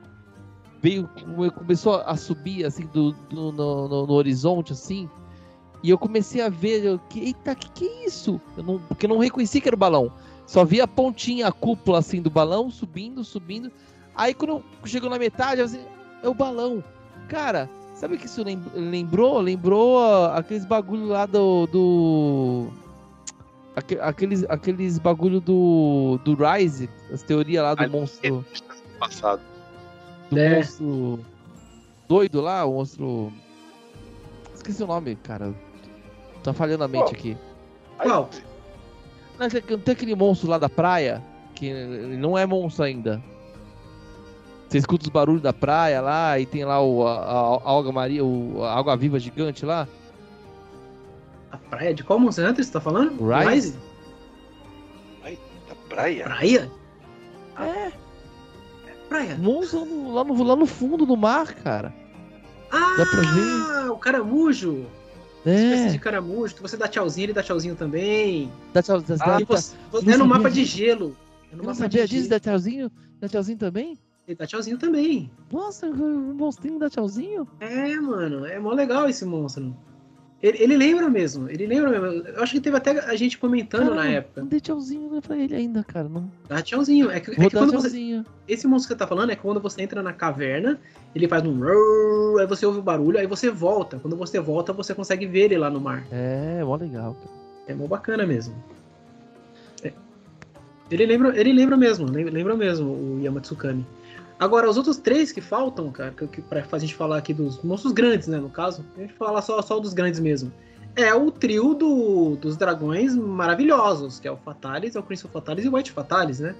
veio, 0.81 1.09
come- 1.19 1.49
começou 1.49 1.95
a 1.95 2.15
subir 2.15 2.63
assim 2.65 2.85
do, 2.93 3.11
do- 3.11 3.51
no, 3.51 3.87
no- 3.87 4.07
no 4.07 4.13
horizonte 4.13 4.71
assim. 4.71 5.09
E 5.83 5.89
eu 5.89 5.97
comecei 5.97 6.41
a 6.41 6.49
ver, 6.49 6.83
eu, 6.85 6.99
eita, 7.15 7.55
que 7.55 7.69
que 7.71 7.85
é 7.85 8.05
isso? 8.05 8.39
Eu 8.55 8.63
não, 8.63 8.79
porque 8.79 9.05
eu 9.05 9.09
não 9.09 9.17
reconheci 9.17 9.59
que 9.59 9.67
era 9.67 9.75
o 9.75 9.79
balão. 9.79 10.11
Só 10.45 10.63
vi 10.63 10.79
a 10.79 10.87
pontinha, 10.87 11.47
a 11.47 11.51
cúpula 11.51 11.99
assim 11.99 12.21
do 12.21 12.29
balão 12.29 12.69
subindo, 12.69 13.23
subindo. 13.23 13.71
Aí 14.15 14.33
quando 14.33 14.63
chegou 14.85 15.09
na 15.09 15.17
metade, 15.19 15.59
eu 15.59 15.65
assim, 15.65 15.79
é 16.25 16.29
o 16.29 16.33
balão. 16.33 16.83
Cara, 17.27 17.69
sabe 17.95 18.15
o 18.15 18.17
que 18.17 18.25
isso 18.25 18.43
lem- 18.43 18.61
lembrou? 18.73 19.39
Lembrou 19.39 19.99
ah, 19.99 20.37
aqueles 20.37 20.65
bagulho 20.65 21.05
lá 21.07 21.25
do. 21.25 21.67
do... 21.67 22.67
aque- 23.75 23.99
Aqueles, 24.01 24.43
aqueles 24.49 24.97
bagulho 24.99 25.39
do, 25.39 26.19
do 26.23 26.35
Rise, 26.35 26.89
as 27.11 27.21
teorias 27.23 27.63
lá 27.63 27.75
do 27.75 27.89
monstro. 27.89 28.45
Passado. 28.99 29.41
Do 30.29 30.37
É. 30.39 30.57
monstro 30.57 31.19
doido 32.07 32.41
lá, 32.41 32.65
o 32.65 32.73
monstro. 32.73 33.31
Esqueci 34.53 34.83
o 34.83 34.87
nome, 34.87 35.15
cara. 35.17 35.53
Tá 36.43 36.53
falhando 36.53 36.83
a 36.83 36.87
mente 36.87 37.03
Qual? 37.05 37.11
aqui. 37.13 37.37
Qual? 37.97 38.29
Não, 39.39 39.49
tem- 39.49 39.61
tem 39.61 39.91
aquele 39.93 40.15
monstro 40.15 40.49
lá 40.49 40.57
da 40.57 40.69
praia, 40.69 41.23
que 41.55 41.65
ele 41.67 42.17
não 42.17 42.37
é 42.37 42.45
monstro 42.45 42.83
ainda. 42.85 43.21
Você 44.75 44.79
escuta 44.79 45.03
os 45.03 45.09
barulhos 45.09 45.41
da 45.41 45.53
praia 45.53 46.01
lá, 46.01 46.37
e 46.37 46.45
tem 46.45 46.65
lá 46.65 46.81
o, 46.81 47.07
a, 47.07 47.13
a- 47.17 47.61
a 47.63 47.69
Alga 47.69 47.93
Maria, 47.93 48.25
o, 48.25 48.61
a 48.61 48.77
água 48.77 48.97
viva 48.97 49.17
gigante 49.17 49.65
lá. 49.65 49.87
A 51.49 51.55
praia 51.55 51.93
de 51.93 52.03
qual 52.03 52.19
Monster 52.19 52.49
Hunter 52.49 52.61
você 52.65 52.71
tá 52.73 52.81
falando? 52.81 53.15
Rise? 53.25 53.77
da 55.23 55.75
praia. 55.87 56.25
Praia? 56.25 56.71
É, 57.57 57.91
Praia. 59.07 59.37
monstro 59.37 59.85
no- 59.85 60.13
lá, 60.13 60.25
no, 60.25 60.43
lá 60.43 60.55
no 60.57 60.65
fundo 60.65 61.05
do 61.05 61.15
mar, 61.15 61.53
cara. 61.55 61.93
Ah, 62.69 62.95
Dá 62.97 63.05
pra 63.05 63.21
ver? 63.21 63.89
o 63.91 63.97
caramujo. 63.97 64.85
Espécie 65.45 65.85
É, 65.87 65.87
de 65.87 65.99
caramujo, 65.99 66.53
que 66.53 66.61
você 66.61 66.75
dá 66.75 66.89
tchauzinho, 66.89 67.27
ele 67.27 67.33
dá 67.33 67.41
tchauzinho 67.41 67.77
também. 67.77 68.51
dá 68.73 68.83
tchau, 68.83 68.99
dá, 68.99 69.15
E 69.15 69.17
dá, 69.17 69.39
você, 69.45 69.75
não 70.03 70.13
é 70.13 70.17
no 70.17 70.27
mapa 70.27 70.51
de 70.51 70.65
gelo. 70.65 71.15
É 71.49 71.55
no 71.55 71.61
Eu 71.61 71.67
mapa 71.67 71.75
sabia 71.75 72.01
de 72.05 72.09
disso, 72.09 72.23
gelo. 72.27 72.29
dá 72.31 72.39
tchauzinho? 72.41 72.91
Dá 73.21 73.29
tchauzinho 73.29 73.57
também? 73.57 73.97
Ele 74.27 74.35
dá 74.35 74.45
tchauzinho 74.47 74.77
também. 74.77 75.29
Nossa, 75.51 75.87
o 75.87 76.33
monstrinho 76.33 76.79
dá 76.79 76.89
tchauzinho? 76.89 77.47
É, 77.59 77.95
mano, 77.95 78.45
é 78.45 78.57
mó 78.59 78.71
legal 78.73 79.07
esse 79.07 79.23
monstro. 79.23 79.75
Ele, 80.41 80.61
ele 80.61 80.77
lembra 80.77 81.09
mesmo, 81.09 81.49
ele 81.49 81.65
lembra 81.65 81.89
mesmo. 81.99 82.27
Eu 82.27 82.43
acho 82.43 82.51
que 82.53 82.59
teve 82.59 82.75
até 82.75 82.99
a 82.99 83.15
gente 83.15 83.37
comentando 83.37 83.95
na 83.95 84.05
época. 84.07 84.41
Não 84.41 84.47
dei 84.47 84.59
tchauzinho 84.59 85.21
pra 85.21 85.37
ele 85.37 85.55
ainda, 85.55 85.83
cara. 85.83 86.09
Não. 86.09 86.29
Dá 86.47 86.61
tchauzinho. 86.61 87.09
É 87.09 87.19
que, 87.19 87.31
é 87.31 87.35
que 87.35 87.49
quando 87.49 87.71
você, 87.71 87.87
tchauzinho. 87.87 88.25
esse 88.47 88.67
monstro 88.67 88.89
que 88.89 88.93
você 88.93 88.97
tá 88.99 89.07
falando 89.07 89.31
é 89.31 89.35
quando 89.35 89.59
você 89.59 89.81
entra 89.81 90.03
na 90.03 90.11
caverna, 90.13 90.79
ele 91.15 91.27
faz 91.27 91.43
um 91.45 91.59
aí 92.37 92.45
você 92.47 92.65
ouve 92.65 92.79
o 92.79 92.81
barulho, 92.81 93.17
aí 93.17 93.25
você 93.25 93.49
volta. 93.49 93.97
Quando 93.97 94.15
você 94.15 94.39
volta, 94.39 94.73
você 94.73 94.93
consegue 94.93 95.25
ver 95.25 95.45
ele 95.45 95.57
lá 95.57 95.69
no 95.69 95.79
mar. 95.79 96.05
É, 96.11 96.63
mó 96.63 96.75
legal, 96.75 97.13
cara. 97.15 97.29
É 97.67 97.73
mó 97.73 97.87
bacana 97.87 98.25
mesmo. 98.25 98.53
É. 99.83 99.93
Ele 100.91 101.05
lembra, 101.05 101.39
ele 101.39 101.53
lembra 101.53 101.77
mesmo, 101.77 102.05
lem- 102.07 102.29
lembra 102.29 102.55
mesmo 102.55 102.91
o 102.91 103.19
Yamatsukami. 103.23 103.85
Agora, 104.39 104.69
os 104.69 104.75
outros 104.77 104.97
três 104.97 105.31
que 105.31 105.39
faltam, 105.39 105.89
cara, 105.91 106.11
que, 106.11 106.27
que, 106.27 106.41
pra 106.41 106.65
a 106.69 106.79
gente 106.79 106.93
falar 106.93 107.17
aqui 107.17 107.33
dos 107.33 107.61
monstros 107.63 107.93
grandes, 107.93 108.27
né, 108.27 108.37
no 108.37 108.49
caso, 108.49 108.85
a 108.97 109.01
gente 109.01 109.13
fala 109.13 109.41
só, 109.41 109.61
só 109.61 109.79
dos 109.79 109.93
grandes 109.93 110.19
mesmo. 110.19 110.51
É 110.95 111.13
o 111.13 111.31
trio 111.31 111.73
do, 111.73 112.35
dos 112.35 112.57
dragões 112.57 113.15
maravilhosos, 113.15 114.19
que 114.19 114.27
é 114.27 114.31
o 114.31 114.37
Fatalis, 114.37 114.95
é 114.95 114.99
o 114.99 115.03
Crimson 115.03 115.27
Fatalis 115.27 115.65
e 115.65 115.69
o 115.69 115.75
White 115.75 115.91
Fatalis, 115.91 116.39
né? 116.39 116.55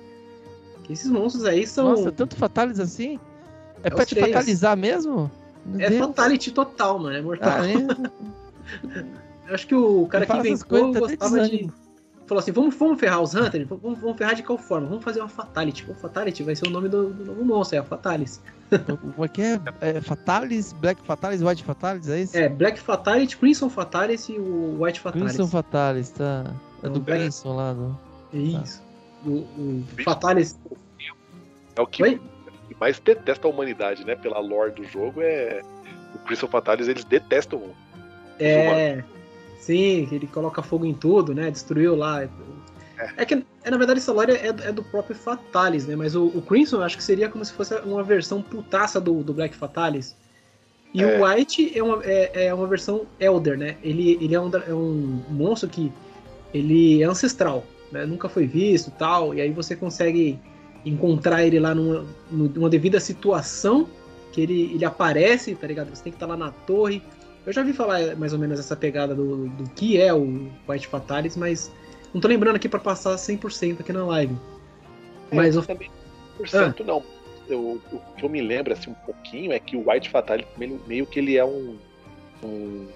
Que 0.83 0.93
esses 0.93 1.09
monstros 1.09 1.45
aí 1.45 1.65
são. 1.65 1.89
Nossa, 1.89 2.11
tanto 2.11 2.35
Fatalis 2.35 2.79
assim? 2.79 3.19
É, 3.83 3.87
É 3.87 3.89
pra 3.89 4.05
te 4.05 4.15
três. 4.15 4.27
fatalizar 4.27 4.77
mesmo? 4.77 5.31
Meu 5.65 5.85
é 5.85 5.89
Deus. 5.89 6.05
Fatality 6.05 6.51
total, 6.51 6.99
mano, 6.99 7.15
é 7.15 7.21
mortal. 7.21 7.53
Ah, 7.59 7.67
é? 7.67 9.05
Eu 9.47 9.53
acho 9.53 9.67
que 9.67 9.75
o 9.75 10.07
cara 10.07 10.25
que 10.25 10.37
inventou 10.37 10.89
até 10.89 10.99
gostava 10.99 11.47
de. 11.47 11.69
Falou 12.27 12.39
assim: 12.39 12.51
vamos, 12.51 12.75
vamos 12.75 12.99
ferrar 12.99 13.21
os 13.21 13.35
Hunters? 13.35 13.67
Vamos, 13.67 13.99
vamos 13.99 14.17
ferrar 14.17 14.33
de 14.35 14.41
qual 14.43 14.57
forma? 14.57 14.87
Vamos 14.87 15.03
fazer 15.03 15.19
uma 15.19 15.29
Fatality. 15.29 15.85
O 15.89 15.93
Fatality 15.93 16.41
vai 16.43 16.55
ser 16.55 16.67
o 16.67 16.71
nome 16.71 16.89
do, 16.89 17.09
do 17.13 17.25
novo 17.25 17.45
monstro, 17.45 17.77
é 17.77 17.79
a 17.79 17.83
Fatalis. 17.83 18.41
Como 19.13 19.23
é 19.23 19.27
que 19.27 19.41
é? 19.43 19.59
é? 19.81 20.01
Fatalis, 20.01 20.73
Black 20.73 20.99
Fatalis, 21.05 21.41
White 21.43 21.63
Fatalis, 21.63 22.09
é 22.09 22.21
isso? 22.21 22.35
É, 22.35 22.49
Black 22.49 22.79
Fatality, 22.79 23.37
Crimson 23.37 23.69
Fatalis 23.69 24.27
e 24.27 24.33
o 24.39 24.81
White 24.81 24.99
Fatalis. 24.99 25.33
Crimson 25.35 25.47
Fatalis, 25.47 26.09
tá. 26.09 26.45
É 26.81 26.87
do 26.87 26.89
Então, 26.89 27.01
Black- 27.03 27.21
Crimson 27.21 27.55
lá. 27.55 27.73
Do... 27.73 27.97
É 28.33 28.37
Isso. 28.37 28.81
O, 29.23 29.29
o 29.29 29.83
Fatalis. 30.03 30.57
É 31.75 31.81
o 31.81 31.85
que, 31.85 32.01
Oi? 32.01 32.19
mais 32.79 32.99
detesta 32.99 33.47
a 33.47 33.51
humanidade, 33.51 34.03
né? 34.03 34.15
Pela 34.15 34.39
lore 34.39 34.71
do 34.71 34.83
jogo, 34.83 35.21
é. 35.21 35.61
O 36.15 36.19
Crystal 36.19 36.49
Fatalis, 36.49 36.87
eles 36.87 37.03
detestam 37.03 37.59
o 37.59 37.75
É. 38.39 39.03
Sim, 39.65 40.05
que 40.07 40.13
ele 40.13 40.27
coloca 40.27 40.61
fogo 40.61 40.85
em 40.85 40.93
tudo, 40.93 41.33
né? 41.33 41.49
Destruiu 41.49 41.95
lá. 41.95 42.29
É, 43.17 43.25
que, 43.25 43.33
é, 43.63 43.71
na 43.71 43.77
verdade, 43.77 43.99
essa 43.99 44.13
lore 44.13 44.31
é, 44.31 44.47
é 44.47 44.71
do 44.71 44.83
próprio 44.83 45.15
Fatalis, 45.15 45.87
né? 45.87 45.95
Mas 45.95 46.15
o, 46.15 46.27
o 46.27 46.41
Crimson 46.43 46.77
eu 46.77 46.83
acho 46.83 46.95
que 46.95 47.03
seria 47.03 47.27
como 47.29 47.43
se 47.43 47.51
fosse 47.51 47.73
uma 47.79 48.03
versão 48.03 48.43
putaça 48.43 49.01
do, 49.01 49.23
do 49.23 49.33
Black 49.33 49.55
Fatalis. 49.55 50.15
E 50.93 51.01
É. 51.01 51.17
o 51.17 51.25
White 51.25 51.75
é 51.75 51.81
uma, 51.81 51.99
é, 52.05 52.45
é 52.45 52.53
uma 52.53 52.67
versão 52.67 53.07
Elder, 53.19 53.57
né? 53.57 53.75
Ele, 53.81 54.19
ele 54.21 54.35
é, 54.35 54.39
um, 54.39 54.51
é 54.55 54.73
um 54.73 55.23
monstro 55.31 55.67
que 55.67 55.91
ele 56.53 57.01
é 57.01 57.05
ancestral, 57.05 57.63
né? 57.91 58.05
Nunca 58.05 58.29
foi 58.29 58.45
visto 58.45 58.89
e 58.89 58.91
tal. 58.91 59.33
E 59.33 59.41
aí 59.41 59.49
você 59.49 59.75
consegue 59.75 60.39
encontrar 60.85 61.43
ele 61.43 61.59
lá 61.59 61.73
numa, 61.73 62.05
numa 62.29 62.69
devida 62.69 62.99
situação 62.99 63.87
que 64.31 64.41
ele, 64.41 64.75
ele 64.75 64.85
aparece, 64.85 65.55
tá 65.55 65.65
ligado? 65.65 65.89
Você 65.89 66.03
tem 66.03 66.11
que 66.11 66.17
estar 66.17 66.27
lá 66.27 66.37
na 66.37 66.51
torre. 66.51 67.01
Eu 67.45 67.53
já 67.53 67.61
vi 67.63 67.73
falar 67.73 68.15
mais 68.15 68.33
ou 68.33 68.39
menos 68.39 68.59
essa 68.59 68.75
pegada 68.75 69.13
do, 69.13 69.47
do 69.49 69.69
que 69.71 69.99
é 69.99 70.13
o 70.13 70.49
White 70.67 70.87
Fatalis, 70.87 71.37
mas 71.37 71.71
não 72.13 72.19
tô 72.19 72.27
lembrando 72.27 72.55
aqui 72.55 72.67
pra 72.67 72.79
passar 72.79 73.15
100% 73.17 73.81
aqui 73.81 73.93
na 73.93 74.05
live. 74.05 74.35
Mas 75.31 75.55
É, 75.55 75.59
o- 75.59 75.63
também 75.65 75.91
100% 76.39 76.83
não. 76.83 77.03
Eu, 77.47 77.79
o 77.91 77.99
que 78.17 78.25
eu 78.25 78.29
me 78.29 78.41
lembro 78.41 78.73
assim, 78.73 78.89
um 78.89 78.95
pouquinho 79.05 79.53
é 79.53 79.59
que 79.59 79.75
o 79.77 79.87
White 79.89 80.09
Fatality 80.09 80.49
meio, 80.57 80.81
meio 80.87 81.05
que 81.05 81.19
ele 81.19 81.37
é 81.37 81.45
um, 81.45 81.77
um, 82.43 82.87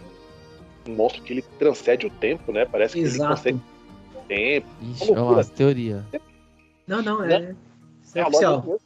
um 0.88 0.96
monstro 0.96 1.22
que 1.22 1.34
ele 1.34 1.44
transcende 1.60 2.08
o 2.08 2.10
tempo, 2.10 2.52
né? 2.52 2.66
Parece 2.66 2.94
que 2.96 3.00
ele 3.02 3.08
Exato. 3.10 3.36
consegue 3.36 3.60
o 4.16 4.20
tempo. 4.28 4.68
Ixi, 4.82 5.06
Loucura. 5.06 5.22
olha 5.22 5.32
lá, 5.36 5.40
as 5.42 5.50
teoria. 5.52 6.06
Não, 6.88 7.04
não, 7.04 7.24
é, 7.24 7.56
isso 8.04 8.18
é 8.18 8.22
a 8.22 8.28
oficial. 8.28 8.80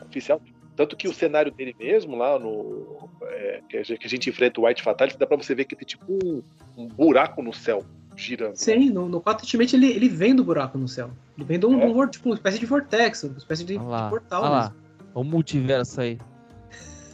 Oficial. 0.00 0.40
Tanto 0.78 0.96
que 0.96 1.08
o 1.08 1.12
cenário 1.12 1.50
dele 1.50 1.74
mesmo, 1.76 2.14
lá 2.16 2.38
no. 2.38 3.08
é, 3.22 3.60
que, 3.68 3.76
a 3.76 3.82
gente, 3.82 3.98
que 3.98 4.06
a 4.06 4.10
gente 4.10 4.30
enfrenta 4.30 4.60
o 4.60 4.64
White 4.64 4.80
Fatality, 4.80 5.18
dá 5.18 5.26
pra 5.26 5.36
você 5.36 5.52
ver 5.52 5.64
que 5.64 5.74
tem 5.74 5.84
tipo 5.84 6.04
um, 6.08 6.40
um 6.76 6.86
buraco 6.86 7.42
no 7.42 7.52
céu 7.52 7.84
girando. 8.16 8.50
né? 8.50 8.54
Sim, 8.56 8.90
no, 8.90 9.08
no 9.08 9.20
4 9.20 9.44
Ultimate 9.44 9.74
ele, 9.74 9.90
ele 9.90 10.08
vem 10.08 10.36
do 10.36 10.44
buraco 10.44 10.78
no 10.78 10.86
céu. 10.86 11.10
Ele 11.36 11.44
vem 11.44 11.58
de 11.58 11.66
um, 11.66 11.80
É. 11.82 11.84
um 11.84 12.06
tipo, 12.06 12.28
uma 12.28 12.36
espécie 12.36 12.60
de 12.60 12.66
vortex, 12.66 13.24
uma 13.24 13.36
espécie 13.38 13.64
de, 13.64 13.76
Olha 13.76 13.88
lá, 13.88 14.04
de 14.04 14.10
portal 14.10 14.42
olha 14.42 14.50
lá. 14.50 14.60
mesmo. 14.70 14.76
O 15.14 15.24
multiverso 15.24 16.00
aí. 16.00 16.16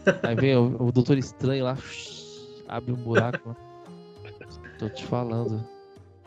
Aí 0.23 0.35
vem 0.36 0.55
o, 0.57 0.77
o 0.82 0.93
Doutor 0.93 1.16
Estranho 1.16 1.65
lá, 1.65 1.78
abre 2.69 2.93
um 2.93 2.97
buraco. 2.97 3.57
Tô 4.78 4.91
te 4.91 5.07
falando. 5.07 5.66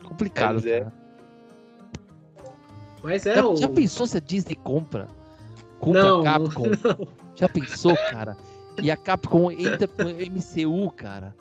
Complicado, 0.03 0.55
Mas 0.55 0.65
é. 0.65 0.80
cara. 0.80 0.93
Mas 3.03 3.26
é 3.27 3.35
já, 3.35 3.47
o. 3.47 3.55
já 3.55 3.69
pensou 3.69 4.07
se 4.07 4.18
a 4.18 4.19
Disney 4.19 4.55
compra? 4.55 5.07
Compra 5.80 6.01
Não, 6.03 6.22
a 6.22 6.23
Capcom? 6.23 6.64
Já 7.38 7.47
pensou, 7.47 7.95
cara? 8.11 8.35
E 8.81 8.91
a 8.91 8.97
Capcom 8.97 9.51
entra 9.51 9.88
pro 9.88 10.09
MCU, 10.09 10.91
cara. 10.91 11.34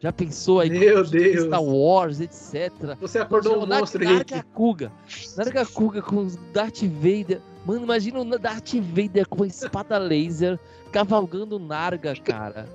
Já 0.00 0.12
pensou 0.12 0.60
aí? 0.60 0.68
Meu 0.70 1.02
Deus. 1.04 1.46
Star 1.46 1.62
Wars, 1.62 2.20
etc. 2.20 2.72
Você 3.00 3.18
acordou 3.18 3.62
um 3.62 3.66
monstro, 3.66 4.04
Narga 4.04 4.36
Rick. 4.36 4.48
Kuga. 4.52 4.92
Narga 5.36 5.64
Kuga 5.64 6.02
com 6.02 6.26
Darth 6.52 6.82
Vader. 6.82 7.40
Mano, 7.64 7.84
imagina 7.84 8.20
o 8.20 8.38
Darth 8.38 8.74
Vader 8.74 9.26
com 9.28 9.36
uma 9.36 9.46
espada 9.46 9.96
laser 9.96 10.58
cavalgando 10.92 11.58
Narga, 11.58 12.14
cara. 12.16 12.68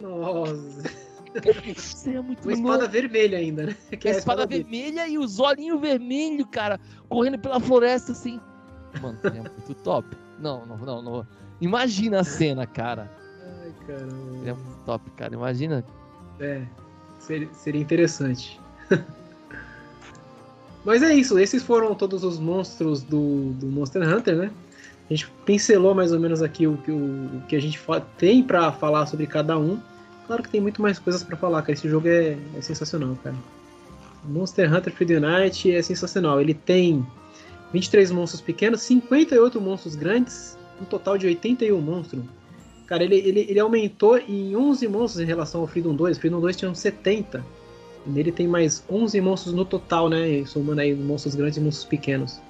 Nossa. 0.00 1.06
Isso 1.66 2.08
é 2.10 2.20
muito 2.20 2.44
Uma 2.46 2.54
louco. 2.54 2.72
espada 2.72 2.88
vermelha 2.88 3.38
ainda, 3.38 3.66
né? 3.66 3.76
Que 3.98 4.08
a 4.08 4.12
é 4.12 4.14
a 4.14 4.18
espada 4.18 4.46
dele. 4.46 4.62
vermelha 4.64 5.08
e 5.08 5.18
os 5.18 5.38
olhinhos 5.38 5.80
vermelhos, 5.80 6.46
cara, 6.50 6.78
correndo 7.08 7.38
pela 7.38 7.60
floresta 7.60 8.12
assim. 8.12 8.40
Mano, 9.00 9.18
é 9.24 9.30
muito 9.30 9.74
top. 9.82 10.16
Não, 10.38 10.64
não, 10.66 10.76
não, 10.78 11.02
não. 11.02 11.26
Imagina 11.60 12.20
a 12.20 12.24
cena, 12.24 12.66
cara. 12.66 13.10
Ai, 13.62 13.68
É 13.68 13.86
caramba. 13.86 14.14
muito 14.14 14.58
top, 14.84 15.10
cara. 15.16 15.34
Imagina. 15.34 15.84
É, 16.40 16.62
seria, 17.18 17.48
seria 17.54 17.80
interessante. 17.80 18.60
Mas 20.84 21.02
é 21.02 21.12
isso, 21.14 21.38
esses 21.38 21.62
foram 21.62 21.94
todos 21.94 22.22
os 22.22 22.38
monstros 22.38 23.02
do, 23.02 23.50
do 23.54 23.66
Monster 23.66 24.02
Hunter, 24.02 24.36
né? 24.36 24.50
A 25.10 25.14
gente 25.14 25.28
pincelou 25.44 25.94
mais 25.94 26.12
ou 26.12 26.20
menos 26.20 26.42
aqui 26.42 26.66
o, 26.66 26.76
que- 26.78 26.90
o, 26.92 26.96
o 27.38 27.42
que 27.48 27.56
a 27.56 27.60
gente 27.60 27.80
tem 28.18 28.42
pra 28.42 28.70
falar 28.72 29.06
sobre 29.06 29.26
cada 29.26 29.58
um. 29.58 29.80
Claro 30.26 30.42
que 30.42 30.48
tem 30.48 30.60
muito 30.60 30.80
mais 30.82 30.98
coisas 30.98 31.22
pra 31.24 31.36
falar, 31.36 31.62
cara. 31.62 31.72
Esse 31.72 31.88
jogo 31.88 32.06
é, 32.08 32.36
é 32.56 32.60
sensacional, 32.60 33.16
cara. 33.22 33.34
Monster 34.24 34.72
Hunter 34.72 34.92
Freedom 34.92 35.20
Night 35.20 35.70
é 35.72 35.80
sensacional. 35.82 36.40
Ele 36.40 36.54
tem 36.54 37.04
23 37.72 38.10
monstros 38.12 38.40
pequenos, 38.40 38.82
58 38.82 39.60
monstros 39.60 39.94
grandes, 39.94 40.55
um 40.80 40.84
total 40.84 41.16
de 41.18 41.26
81 41.26 41.80
monstros. 41.80 42.22
Cara, 42.86 43.02
ele, 43.02 43.16
ele, 43.16 43.46
ele 43.48 43.58
aumentou 43.58 44.16
em 44.18 44.54
11 44.54 44.86
monstros 44.88 45.22
em 45.22 45.26
relação 45.26 45.60
ao 45.62 45.66
Freedom 45.66 45.94
2. 45.94 46.18
Freedom 46.18 46.40
2 46.40 46.56
tinha 46.56 46.70
uns 46.70 46.78
70. 46.78 47.44
E 48.06 48.10
nele 48.10 48.30
tem 48.30 48.46
mais 48.46 48.84
11 48.88 49.20
monstros 49.20 49.54
no 49.54 49.64
total, 49.64 50.08
né? 50.08 50.44
Somando 50.46 50.80
aí 50.80 50.94
monstros 50.94 51.34
grandes 51.34 51.56
e 51.56 51.60
monstros 51.60 51.88
pequenos. 51.88 52.40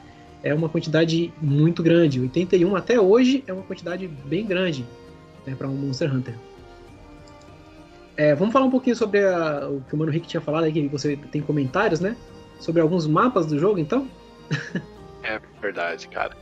É 0.42 0.52
uma 0.52 0.68
quantidade 0.68 1.32
muito 1.40 1.82
grande. 1.82 2.20
81 2.20 2.76
até 2.76 3.00
hoje 3.00 3.42
é 3.46 3.52
uma 3.52 3.62
quantidade 3.62 4.06
bem 4.06 4.44
grande 4.44 4.84
né, 5.46 5.54
para 5.56 5.66
um 5.66 5.74
Monster 5.74 6.14
Hunter. 6.14 6.34
É, 8.16 8.34
vamos 8.34 8.52
falar 8.52 8.66
um 8.66 8.70
pouquinho 8.70 8.96
sobre 8.96 9.24
a- 9.26 9.68
o 9.68 9.80
que 9.82 9.94
o 9.94 9.98
Mano 9.98 10.10
Rick 10.10 10.26
tinha 10.26 10.40
falado 10.40 10.64
aí, 10.64 10.72
que 10.72 10.88
você 10.88 11.16
tem 11.30 11.42
comentários, 11.42 12.00
né? 12.00 12.16
Sobre 12.60 12.80
alguns 12.80 13.06
mapas 13.06 13.46
do 13.46 13.58
jogo, 13.58 13.78
então? 13.78 14.08
É 15.22 15.40
verdade, 15.60 16.06
cara. 16.06 16.36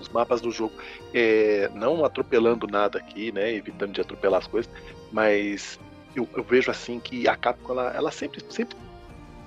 Os 0.00 0.08
mapas 0.08 0.40
do 0.40 0.50
jogo, 0.50 0.74
é, 1.12 1.68
não 1.74 2.04
atropelando 2.04 2.66
nada 2.66 2.98
aqui, 2.98 3.32
né? 3.32 3.52
Evitando 3.52 3.92
de 3.92 4.00
atropelar 4.00 4.40
as 4.40 4.46
coisas, 4.46 4.70
mas 5.12 5.78
eu, 6.14 6.28
eu 6.36 6.42
vejo 6.44 6.70
assim 6.70 7.00
que 7.00 7.26
a 7.28 7.36
Capcom 7.36 7.72
ela, 7.72 7.90
ela 7.94 8.10
sempre, 8.10 8.40
sempre 8.48 8.76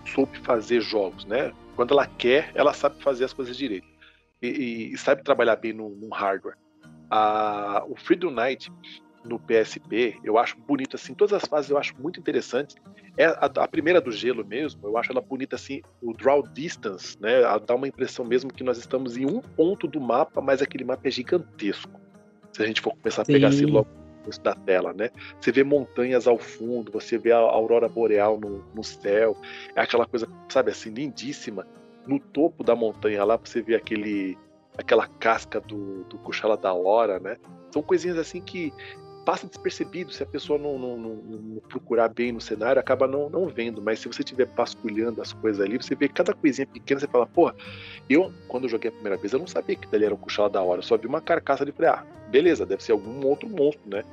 soube 0.06 0.38
fazer 0.40 0.82
jogos, 0.82 1.26
né? 1.26 1.53
Quando 1.76 1.94
ela 1.94 2.06
quer, 2.06 2.52
ela 2.53 2.73
sabe 2.73 3.02
fazer 3.02 3.26
as 3.26 3.34
coisas 3.34 3.56
direito. 3.56 3.88
E, 4.41 4.91
e- 4.94 4.98
sabe 4.98 5.23
trabalhar 5.23 5.56
bem 5.56 5.73
no, 5.73 5.90
no 5.90 6.10
hardware. 6.10 6.57
A, 7.10 7.84
o 7.88 7.95
Freedom 7.95 8.32
Night 8.32 8.72
no 9.23 9.39
PSP, 9.39 10.19
eu 10.23 10.38
acho 10.38 10.57
bonito 10.57 10.95
assim, 10.95 11.14
todas 11.14 11.34
as 11.34 11.48
fases 11.48 11.69
eu 11.69 11.77
acho 11.77 11.93
muito 11.99 12.19
interessantes. 12.19 12.76
É 13.18 13.26
a, 13.26 13.45
a 13.45 13.68
primeira 13.68 14.02
do 14.02 14.11
gelo 14.11 14.45
mesmo, 14.45 14.88
eu 14.88 14.98
acho 14.98 15.11
ela 15.11 15.22
bonita 15.22 15.56
assim, 15.56 15.81
o 16.02 16.14
draw 16.14 16.41
distance, 16.48 17.22
né? 17.22 17.41
Dá 17.65 17.76
uma 17.76 17.88
impressão 17.88 18.26
mesmo 18.26 18.52
que 18.52 18.64
nós 18.64 18.77
estamos 18.77 19.18
em 19.18 19.26
um 19.26 19.41
ponto 19.41 19.88
do 19.88 19.99
mapa, 19.99 20.41
mas 20.41 20.61
aquele 20.61 20.84
mapa 20.84 21.07
é 21.07 21.11
gigantesco. 21.11 21.99
Se 22.53 22.64
a 22.64 22.65
gente 22.65 22.81
for 22.81 22.95
começar 22.95 23.22
a 23.22 23.26
pegar 23.26 23.49
assim 23.49 23.65
Sim. 23.65 23.72
logo 23.72 23.88
no 23.89 24.23
começo 24.23 24.41
da 24.41 24.56
tela, 24.56 24.93
né? 24.93 25.10
Você 25.39 25.52
vê 25.52 25.64
montanhas 25.64 26.27
ao 26.27 26.38
fundo, 26.38 26.91
você 26.91 27.18
vê 27.18 27.31
a 27.31 27.38
aurora 27.38 27.88
boreal 27.88 28.39
no, 28.39 28.64
no 28.73 28.84
céu, 28.84 29.38
é 29.76 29.81
aquela 29.81 30.06
coisa, 30.06 30.27
sabe 30.49 30.72
assim, 30.72 30.89
lindíssima. 30.89 31.68
No 32.07 32.19
topo 32.19 32.64
da 32.64 32.76
montanha 32.76 33.23
lá, 33.23 33.38
você 33.38 33.61
vê 33.61 33.76
aquele 33.76 34.38
aquela 34.77 35.06
casca 35.06 35.60
do, 35.60 36.03
do 36.06 36.18
Kuchala 36.18 36.57
da 36.57 36.73
hora, 36.73 37.19
né? 37.19 37.38
São 37.72 37.81
coisinhas 37.81 38.18
assim 38.18 38.41
que 38.41 38.73
passa 39.31 39.47
despercebido 39.47 40.11
se 40.11 40.21
a 40.21 40.25
pessoa 40.25 40.59
não, 40.59 40.77
não, 40.77 40.97
não, 40.97 41.15
não, 41.15 41.61
procurar 41.69 42.09
bem 42.09 42.33
no 42.33 42.41
cenário, 42.41 42.81
acaba 42.81 43.07
não, 43.07 43.29
não 43.29 43.47
vendo. 43.47 43.81
Mas 43.81 43.99
se 43.99 44.07
você 44.09 44.23
estiver 44.23 44.45
vasculhando 44.45 45.21
as 45.21 45.31
coisas 45.31 45.65
ali, 45.65 45.77
você 45.77 45.95
vê 45.95 46.09
cada 46.09 46.33
coisinha 46.33 46.67
pequena, 46.67 46.99
você 46.99 47.07
fala, 47.07 47.25
porra, 47.25 47.55
eu, 48.09 48.29
quando 48.49 48.67
joguei 48.67 48.89
a 48.89 48.91
primeira 48.91 49.15
vez, 49.15 49.31
eu 49.31 49.39
não 49.39 49.47
sabia 49.47 49.77
que 49.77 49.87
dali 49.87 50.03
era 50.03 50.13
um 50.13 50.17
Kuchala 50.17 50.49
da 50.49 50.61
hora, 50.61 50.79
eu 50.79 50.83
só 50.83 50.97
vi 50.97 51.07
uma 51.07 51.21
carcaça 51.21 51.63
ali 51.63 51.71
e 51.71 51.73
falei, 51.73 51.91
ah, 51.91 52.05
beleza, 52.29 52.65
deve 52.65 52.83
ser 52.83 52.91
algum 52.91 53.25
outro 53.25 53.47
monstro, 53.47 53.89
né? 53.89 54.03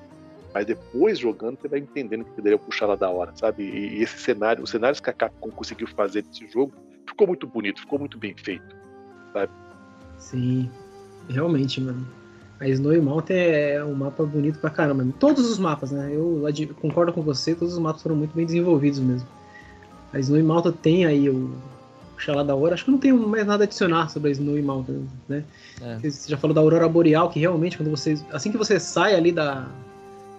Mas 0.55 0.67
depois 0.67 1.19
jogando, 1.19 1.59
você 1.61 1.67
vai 1.67 1.81
entendendo 1.81 2.25
que 2.25 2.41
dali 2.41 2.53
é 2.53 2.57
o 2.57 2.61
Kuchala 2.61 2.97
da 2.97 3.11
hora, 3.11 3.33
sabe? 3.35 3.65
E, 3.65 3.99
e 3.99 4.03
esse 4.05 4.21
cenário, 4.21 4.63
os 4.63 4.71
cenários 4.71 5.01
que 5.01 5.11
a 5.11 5.13
Capcom 5.13 5.51
conseguiu 5.51 5.89
fazer 5.89 6.23
desse 6.23 6.47
jogo, 6.47 6.73
ficou 7.05 7.27
muito 7.27 7.45
bonito, 7.45 7.81
ficou 7.81 7.99
muito 7.99 8.17
bem 8.19 8.37
feito, 8.37 8.77
sabe? 9.33 9.53
Sim, 10.17 10.71
realmente, 11.29 11.81
mano. 11.81 12.18
A 12.61 12.69
Snowy 12.69 13.01
Mountain 13.01 13.37
é 13.37 13.85
um 13.85 13.95
mapa 13.95 14.25
bonito 14.25 14.59
pra 14.59 14.71
caramba. 14.71 15.07
Todos 15.19 15.49
os 15.49 15.59
mapas, 15.59 15.93
né? 15.93 16.11
Eu 16.13 16.43
concordo 16.81 17.13
com 17.13 17.23
você, 17.23 17.55
todos 17.55 17.75
os 17.75 17.81
mapas 17.81 18.03
foram 18.03 18.17
muito 18.17 18.35
bem 18.35 18.45
desenvolvidos 18.45 18.99
mesmo. 18.99 19.29
A 20.13 20.19
Snowy 20.19 20.43
Mountain 20.43 20.73
tem 20.73 21.07
aí 21.07 21.31
o 21.31 21.51
Xalá 22.17 22.43
da 22.43 22.53
Aurora. 22.53 22.75
Acho 22.75 22.85
que 22.85 22.91
não 22.91 22.99
tem 22.99 23.13
mais 23.13 23.47
nada 23.47 23.63
a 23.63 23.67
adicionar 23.67 24.09
sobre 24.09 24.31
a 24.31 24.33
Snowy 24.33 24.63
Mountain, 24.63 25.07
né? 25.29 25.45
É. 25.81 25.99
Você 25.99 26.31
já 26.31 26.37
falou 26.37 26.53
da 26.53 26.61
Aurora 26.61 26.89
Boreal, 26.89 27.31
que 27.31 27.39
realmente, 27.39 27.77
quando 27.77 27.91
você. 27.91 28.19
Assim 28.33 28.51
que 28.51 28.59
você 28.59 28.81
sai 28.81 29.15
ali 29.15 29.31
da, 29.31 29.69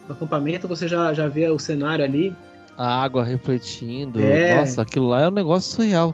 do 0.05 0.13
acampamento, 0.13 0.67
você 0.67 0.87
já, 0.87 1.13
já 1.13 1.27
vê 1.29 1.47
o 1.49 1.57
cenário 1.57 2.03
ali. 2.03 2.35
A 2.77 3.01
água 3.01 3.23
refletindo. 3.23 4.19
É. 4.19 4.57
Nossa, 4.57 4.81
aquilo 4.81 5.07
lá 5.07 5.21
é 5.21 5.27
um 5.29 5.31
negócio 5.31 5.73
surreal. 5.73 6.13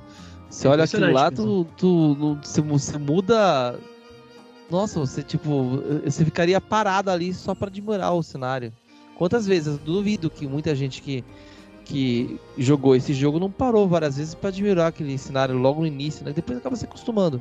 Você 0.49 0.68
é 0.68 0.69
olha 0.69 0.84
aquilo 0.84 1.11
lá, 1.11 1.32
tu, 1.32 1.65
tu, 1.76 2.38
tu, 2.41 2.64
você 2.64 2.98
muda 2.98 3.76
nossa, 4.69 4.99
você 4.99 5.21
tipo, 5.21 5.81
você 6.03 6.25
ficaria 6.25 6.59
parado 6.59 7.11
ali 7.11 7.33
só 7.33 7.53
para 7.53 7.67
admirar 7.67 8.13
o 8.13 8.23
cenário. 8.23 8.73
Quantas 9.15 9.45
vezes 9.45 9.67
eu 9.67 9.77
duvido 9.77 10.29
que 10.29 10.47
muita 10.47 10.75
gente 10.75 11.01
que 11.01 11.23
que 11.85 12.39
jogou 12.57 12.95
esse 12.95 13.13
jogo 13.13 13.39
não 13.39 13.49
parou 13.49 13.87
várias 13.87 14.17
vezes 14.17 14.33
para 14.33 14.49
admirar 14.49 14.87
aquele 14.87 15.15
cenário 15.19 15.55
logo 15.55 15.81
no 15.81 15.87
início, 15.87 16.25
né? 16.25 16.33
Depois 16.33 16.57
acaba 16.57 16.75
se 16.75 16.83
acostumando. 16.83 17.39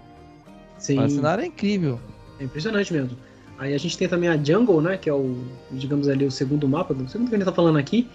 Sim. 0.79 0.97
Mas 0.97 1.13
o 1.13 1.17
cenário 1.17 1.43
é 1.43 1.47
incrível. 1.47 1.99
É 2.39 2.45
impressionante 2.45 2.93
mesmo. 2.93 3.17
Aí 3.59 3.73
a 3.73 3.79
gente 3.79 3.97
tem 3.97 4.07
também 4.09 4.29
a 4.29 4.37
Jungle, 4.37 4.83
né? 4.83 4.99
Que 4.99 5.09
é 5.09 5.15
o, 5.15 5.37
digamos 5.71 6.09
ali, 6.09 6.27
o 6.27 6.31
segundo 6.31 6.69
mapa, 6.69 6.93
o 6.93 7.09
segundo 7.09 7.29
que 7.29 7.35
a 7.35 7.39
gente 7.39 7.47
tá 7.47 7.53
falando 7.53 7.79
aqui, 7.79 8.09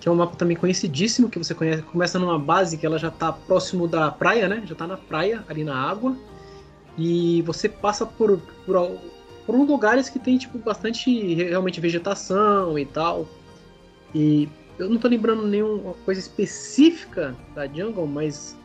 que 0.00 0.08
é 0.08 0.12
um 0.12 0.16
mapa 0.16 0.34
também 0.36 0.56
conhecidíssimo, 0.56 1.28
que 1.28 1.38
você 1.38 1.54
conhece, 1.54 1.82
começa 1.82 2.18
numa 2.18 2.38
base 2.38 2.76
que 2.76 2.84
ela 2.84 2.98
já 2.98 3.10
tá 3.10 3.30
próximo 3.30 3.86
da 3.86 4.10
praia, 4.10 4.48
né? 4.48 4.62
Já 4.66 4.74
tá 4.74 4.86
na 4.86 4.96
praia, 4.96 5.44
ali 5.48 5.62
na 5.62 5.76
água. 5.76 6.16
E 6.96 7.42
você 7.42 7.68
passa 7.68 8.06
por, 8.06 8.38
por, 8.64 8.98
por 9.44 9.54
uns 9.54 9.68
lugares 9.68 10.08
que 10.08 10.18
tem 10.18 10.38
tipo 10.38 10.58
bastante 10.58 11.34
realmente 11.34 11.80
vegetação 11.80 12.78
e 12.78 12.86
tal. 12.86 13.28
E 14.14 14.48
eu 14.78 14.88
não 14.88 14.98
tô 14.98 15.08
lembrando 15.08 15.46
nenhuma 15.46 15.94
coisa 16.04 16.20
específica 16.20 17.34
da 17.54 17.66
jungle, 17.66 18.06
mas 18.06 18.56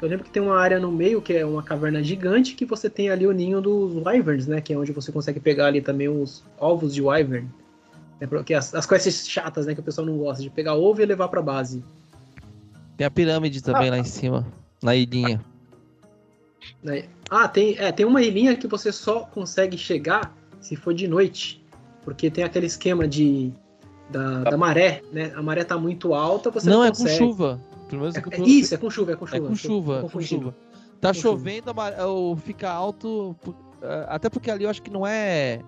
eu 0.00 0.08
lembro 0.08 0.24
que 0.24 0.30
tem 0.30 0.42
uma 0.42 0.58
área 0.58 0.78
no 0.78 0.92
meio 0.92 1.20
que 1.20 1.32
é 1.32 1.44
uma 1.44 1.62
caverna 1.62 2.02
gigante 2.02 2.54
que 2.54 2.64
você 2.64 2.88
tem 2.88 3.10
ali 3.10 3.26
o 3.26 3.32
ninho 3.32 3.60
dos 3.60 3.94
wyverns, 3.96 4.46
né? 4.46 4.60
Que 4.60 4.72
é 4.72 4.78
onde 4.78 4.92
você 4.92 5.10
consegue 5.10 5.40
pegar 5.40 5.66
ali 5.66 5.80
também 5.80 6.08
os 6.08 6.44
ovos 6.58 6.94
de 6.94 7.02
wyvern. 7.02 7.48
É 8.20 8.26
porque 8.26 8.54
as, 8.54 8.74
as 8.74 8.86
quests 8.86 9.28
chatas, 9.28 9.66
né? 9.66 9.74
Que 9.74 9.80
o 9.80 9.82
pessoal 9.82 10.06
não 10.06 10.16
gosta 10.16 10.42
de 10.42 10.50
pegar 10.50 10.74
ovo 10.74 11.00
e 11.02 11.06
levar 11.06 11.28
pra 11.28 11.42
base. 11.42 11.82
Tem 12.96 13.06
a 13.06 13.10
pirâmide 13.10 13.62
também 13.62 13.88
ah, 13.88 13.92
lá 13.92 13.98
em 13.98 14.04
cima, 14.04 14.46
na 14.82 14.94
ilhinha. 14.94 15.40
Né? 16.82 17.04
Ah, 17.30 17.46
tem, 17.46 17.76
é, 17.78 17.92
tem 17.92 18.06
uma 18.06 18.22
ilhinha 18.22 18.56
que 18.56 18.66
você 18.66 18.92
só 18.92 19.20
consegue 19.20 19.76
chegar 19.76 20.34
se 20.60 20.76
for 20.76 20.94
de 20.94 21.06
noite. 21.06 21.62
Porque 22.04 22.30
tem 22.30 22.44
aquele 22.44 22.66
esquema 22.66 23.06
de 23.06 23.52
da, 24.10 24.44
da 24.44 24.56
maré, 24.56 25.02
né? 25.12 25.32
A 25.36 25.42
maré 25.42 25.64
tá 25.64 25.76
muito 25.76 26.14
alta, 26.14 26.50
você 26.50 26.68
não, 26.68 26.78
não 26.78 26.84
é 26.84 26.90
com 26.90 27.06
chuva. 27.06 27.60
Pelo 27.88 28.02
menos 28.02 28.16
é, 28.16 28.22
é, 28.30 28.40
isso, 28.42 28.74
é 28.74 28.78
com 28.78 28.90
chuva, 28.90 29.12
é 29.12 29.16
com 29.16 29.26
chuva. 29.26 29.44
É 29.44 29.48
com 29.48 29.54
chuva, 29.54 30.08
com 30.10 30.20
chuva. 30.20 30.56
Tá 31.00 31.08
com 31.08 31.14
chovendo, 31.14 31.68
chuva. 31.68 32.06
ou 32.06 32.36
fica 32.36 32.70
alto, 32.70 33.36
é, 33.82 34.06
até 34.08 34.28
porque 34.28 34.50
ali 34.50 34.64
eu 34.64 34.70
acho 34.70 34.82
que 34.82 34.90
não 34.90 35.06
é 35.06 35.60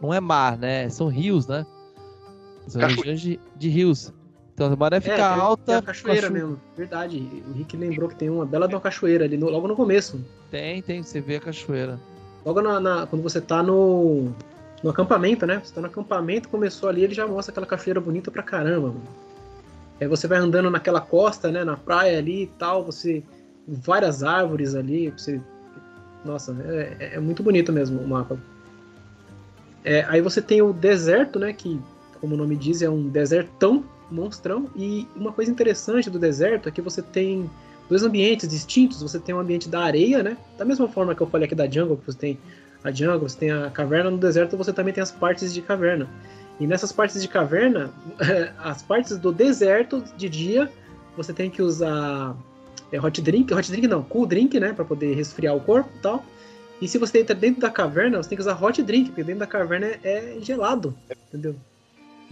não 0.00 0.12
é 0.12 0.20
mar, 0.20 0.58
né? 0.58 0.88
São 0.88 1.08
rios, 1.08 1.46
né? 1.46 1.64
São 2.66 2.80
regiões 2.80 3.20
de, 3.20 3.40
de 3.56 3.68
rios. 3.68 4.12
Então 4.62 4.72
a 4.72 4.76
maré 4.76 5.00
fica 5.00 5.16
é, 5.16 5.20
alta. 5.20 5.64
Tem 5.64 5.74
a 5.74 5.82
cachoeira 5.82 6.30
mesmo, 6.30 6.60
verdade. 6.76 7.42
O 7.48 7.52
Rick 7.52 7.76
lembrou 7.76 8.08
que 8.08 8.14
tem 8.14 8.30
uma 8.30 8.46
bela 8.46 8.68
de 8.68 8.74
uma 8.74 8.80
cachoeira 8.80 9.24
ali 9.24 9.36
no, 9.36 9.48
logo 9.48 9.66
no 9.66 9.74
começo. 9.74 10.24
Tem, 10.50 10.80
tem, 10.82 11.02
você 11.02 11.20
vê 11.20 11.36
a 11.36 11.40
cachoeira. 11.40 11.98
Logo 12.44 12.62
na, 12.62 12.78
na, 12.78 13.06
quando 13.06 13.22
você 13.22 13.40
tá 13.40 13.62
no, 13.62 14.30
no 14.82 14.90
acampamento, 14.90 15.46
né? 15.46 15.60
Você 15.64 15.74
tá 15.74 15.80
no 15.80 15.88
acampamento, 15.88 16.48
começou 16.48 16.88
ali, 16.88 17.02
ele 17.02 17.14
já 17.14 17.26
mostra 17.26 17.50
aquela 17.52 17.66
cachoeira 17.66 18.00
bonita 18.00 18.30
pra 18.30 18.42
caramba, 18.42 18.88
mano. 18.88 19.02
Aí 20.00 20.06
você 20.06 20.28
vai 20.28 20.38
andando 20.38 20.70
naquela 20.70 21.00
costa, 21.00 21.50
né? 21.50 21.64
Na 21.64 21.76
praia 21.76 22.18
ali 22.18 22.44
e 22.44 22.46
tal, 22.46 22.84
você. 22.84 23.22
Várias 23.66 24.22
árvores 24.22 24.76
ali, 24.76 25.10
você. 25.10 25.40
Nossa, 26.24 26.56
é, 26.64 26.96
é, 27.00 27.14
é 27.14 27.20
muito 27.20 27.42
bonito 27.42 27.72
mesmo 27.72 28.00
o 28.00 28.06
mapa. 28.06 28.38
É, 29.84 30.04
aí 30.08 30.20
você 30.20 30.40
tem 30.40 30.62
o 30.62 30.72
deserto, 30.72 31.40
né? 31.40 31.52
Que, 31.52 31.80
como 32.20 32.34
o 32.34 32.38
nome 32.38 32.54
diz, 32.54 32.80
é 32.80 32.88
um 32.88 33.08
desertão 33.08 33.84
monstrão. 34.12 34.68
E 34.76 35.06
uma 35.16 35.32
coisa 35.32 35.50
interessante 35.50 36.10
do 36.10 36.18
deserto 36.18 36.68
é 36.68 36.72
que 36.72 36.80
você 36.80 37.02
tem 37.02 37.50
dois 37.88 38.02
ambientes 38.02 38.48
distintos. 38.48 39.02
Você 39.02 39.18
tem 39.18 39.34
um 39.34 39.38
ambiente 39.38 39.68
da 39.68 39.80
areia, 39.80 40.22
né? 40.22 40.36
Da 40.56 40.64
mesma 40.64 40.88
forma 40.88 41.14
que 41.14 41.20
eu 41.20 41.26
falei 41.26 41.46
aqui 41.46 41.54
da 41.54 41.68
jungle, 41.68 41.96
que 41.96 42.06
você 42.06 42.18
tem 42.18 42.38
a 42.84 42.90
jungle, 42.90 43.28
você 43.28 43.38
tem 43.38 43.50
a 43.50 43.70
caverna. 43.70 44.10
No 44.10 44.18
deserto 44.18 44.56
você 44.56 44.72
também 44.72 44.92
tem 44.92 45.02
as 45.02 45.10
partes 45.10 45.52
de 45.52 45.62
caverna. 45.62 46.08
E 46.60 46.66
nessas 46.66 46.92
partes 46.92 47.20
de 47.20 47.28
caverna, 47.28 47.90
as 48.58 48.82
partes 48.82 49.16
do 49.18 49.32
deserto 49.32 50.04
de 50.16 50.28
dia, 50.28 50.70
você 51.16 51.32
tem 51.32 51.50
que 51.50 51.62
usar 51.62 52.36
é, 52.92 53.00
hot 53.00 53.20
drink, 53.20 53.52
hot 53.52 53.70
drink 53.70 53.88
não, 53.88 54.02
cool 54.02 54.26
drink, 54.26 54.60
né, 54.60 54.72
para 54.72 54.84
poder 54.84 55.14
resfriar 55.14 55.56
o 55.56 55.60
corpo 55.60 55.90
e 55.96 56.00
tal. 56.00 56.24
E 56.80 56.88
se 56.88 56.98
você 56.98 57.20
entra 57.20 57.34
dentro 57.34 57.60
da 57.60 57.70
caverna, 57.70 58.22
você 58.22 58.28
tem 58.28 58.36
que 58.36 58.42
usar 58.42 58.62
hot 58.62 58.82
drink, 58.82 59.10
porque 59.10 59.22
dentro 59.22 59.40
da 59.40 59.46
caverna 59.46 59.86
é, 59.86 59.98
é 60.02 60.38
gelado, 60.40 60.94
entendeu? 61.28 61.54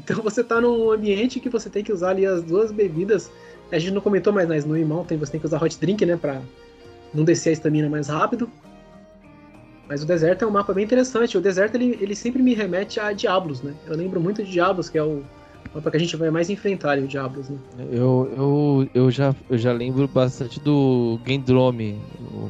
Então 0.03 0.23
você 0.23 0.43
tá 0.43 0.61
num 0.61 0.91
ambiente 0.91 1.39
que 1.39 1.49
você 1.49 1.69
tem 1.69 1.85
que 1.85 1.93
usar 1.93 2.11
ali 2.11 2.25
as 2.27 2.43
duas 2.43 2.73
bebidas. 2.73 3.31
A 3.71 3.79
gente 3.79 3.93
não 3.93 4.01
comentou, 4.01 4.33
mas 4.33 4.49
nas 4.49 4.65
no 4.65 4.77
Mountain 4.87 5.19
você 5.19 5.33
tem 5.33 5.41
que 5.41 5.47
usar 5.47 5.63
hot 5.63 5.79
drink, 5.79 6.05
né? 6.05 6.17
Pra 6.17 6.41
não 7.13 7.23
descer 7.23 7.51
a 7.51 7.53
estamina 7.53 7.89
mais 7.89 8.09
rápido. 8.09 8.51
Mas 9.89 10.03
o 10.03 10.07
deserto 10.07 10.45
é 10.45 10.49
um 10.49 10.51
mapa 10.51 10.73
bem 10.73 10.85
interessante. 10.85 11.37
O 11.37 11.41
deserto 11.41 11.75
ele, 11.75 11.99
ele 12.01 12.15
sempre 12.15 12.43
me 12.43 12.55
remete 12.55 12.99
a 12.99 13.13
Diablos, 13.13 13.61
né? 13.61 13.75
Eu 13.87 13.97
lembro 13.97 14.21
muito 14.21 14.43
de 14.43 14.51
Diablos, 14.51 14.89
que 14.89 14.97
é 14.97 15.03
o 15.03 15.23
mapa 15.75 15.91
que 15.91 15.97
a 15.97 16.01
gente 16.01 16.17
vai 16.17 16.31
mais 16.31 16.49
enfrentar 16.49 16.93
ali, 16.93 17.05
o 17.05 17.09
Diablos, 17.09 17.49
né? 17.49 17.59
Eu, 17.91 18.33
eu, 18.37 18.89
eu, 18.95 19.11
já, 19.11 19.35
eu 19.51 19.59
já 19.59 19.73
lembro 19.73 20.09
bastante 20.09 20.59
do 20.61 21.21
Gendrome. 21.27 22.01
O, 22.33 22.49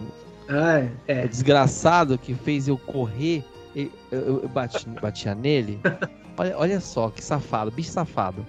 ah, 0.48 0.86
é. 1.08 1.24
o 1.24 1.28
desgraçado 1.28 2.16
que 2.16 2.34
fez 2.34 2.68
eu 2.68 2.78
correr. 2.78 3.42
Eu, 3.74 3.90
eu, 4.12 4.42
eu 4.42 4.48
bati, 4.48 4.88
batia 5.00 5.34
nele. 5.34 5.80
Olha, 6.40 6.56
olha 6.56 6.80
só 6.80 7.10
que 7.10 7.22
safado, 7.22 7.70
bicho 7.70 7.90
safado. 7.90 8.46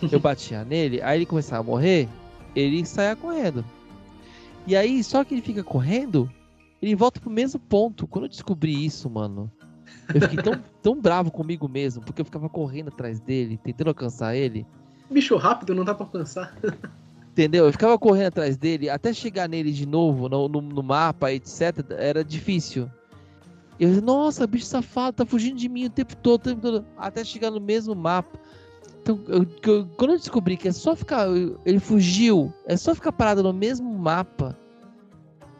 Eu 0.12 0.20
batia 0.20 0.62
nele, 0.66 1.00
aí 1.00 1.16
ele 1.16 1.24
começava 1.24 1.62
a 1.62 1.64
morrer, 1.64 2.06
ele 2.54 2.84
saia 2.84 3.16
correndo. 3.16 3.64
E 4.66 4.76
aí, 4.76 5.02
só 5.02 5.24
que 5.24 5.32
ele 5.32 5.40
fica 5.40 5.64
correndo, 5.64 6.30
ele 6.82 6.94
volta 6.94 7.18
pro 7.18 7.30
mesmo 7.30 7.58
ponto. 7.58 8.06
Quando 8.06 8.24
eu 8.24 8.28
descobri 8.28 8.84
isso, 8.84 9.08
mano, 9.08 9.50
eu 10.12 10.20
fiquei 10.20 10.42
tão, 10.42 10.62
tão 10.82 11.00
bravo 11.00 11.30
comigo 11.30 11.66
mesmo, 11.66 12.04
porque 12.04 12.20
eu 12.20 12.24
ficava 12.26 12.50
correndo 12.50 12.88
atrás 12.88 13.18
dele, 13.18 13.58
tentando 13.64 13.88
alcançar 13.88 14.36
ele. 14.36 14.66
Bicho 15.10 15.36
rápido, 15.36 15.74
não 15.74 15.84
dá 15.84 15.94
pra 15.94 16.04
alcançar. 16.04 16.54
Entendeu? 17.32 17.64
Eu 17.64 17.72
ficava 17.72 17.98
correndo 17.98 18.26
atrás 18.26 18.58
dele, 18.58 18.90
até 18.90 19.14
chegar 19.14 19.48
nele 19.48 19.72
de 19.72 19.86
novo 19.86 20.28
no, 20.28 20.48
no, 20.48 20.60
no 20.60 20.82
mapa, 20.82 21.32
etc. 21.32 21.78
Era 21.96 22.22
difícil. 22.22 22.90
Eu, 23.78 24.00
nossa, 24.00 24.46
bicho 24.46 24.66
safado, 24.66 25.18
tá 25.18 25.26
fugindo 25.26 25.56
de 25.56 25.68
mim 25.68 25.86
o 25.86 25.90
tempo 25.90 26.16
todo, 26.16 26.40
o 26.40 26.44
tempo 26.44 26.60
todo, 26.62 26.86
até 26.96 27.22
chegar 27.22 27.50
no 27.50 27.60
mesmo 27.60 27.94
mapa. 27.94 28.38
Então, 29.02 29.20
eu, 29.28 29.46
eu, 29.62 29.86
quando 29.96 30.12
eu 30.12 30.18
descobri 30.18 30.56
que 30.56 30.68
é 30.68 30.72
só 30.72 30.96
ficar. 30.96 31.28
Ele 31.64 31.78
fugiu, 31.78 32.52
é 32.66 32.76
só 32.76 32.94
ficar 32.94 33.12
parado 33.12 33.42
no 33.42 33.52
mesmo 33.52 33.92
mapa. 33.92 34.58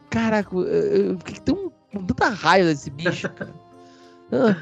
Caraca, 0.09 0.55
eu, 0.55 1.17
fiquei 1.19 1.39
tão, 1.41 1.71
com 1.91 2.03
tanta 2.03 2.29
raiva 2.29 2.69
desse 2.69 2.89
bicho, 2.89 3.29
cara. 3.29 3.53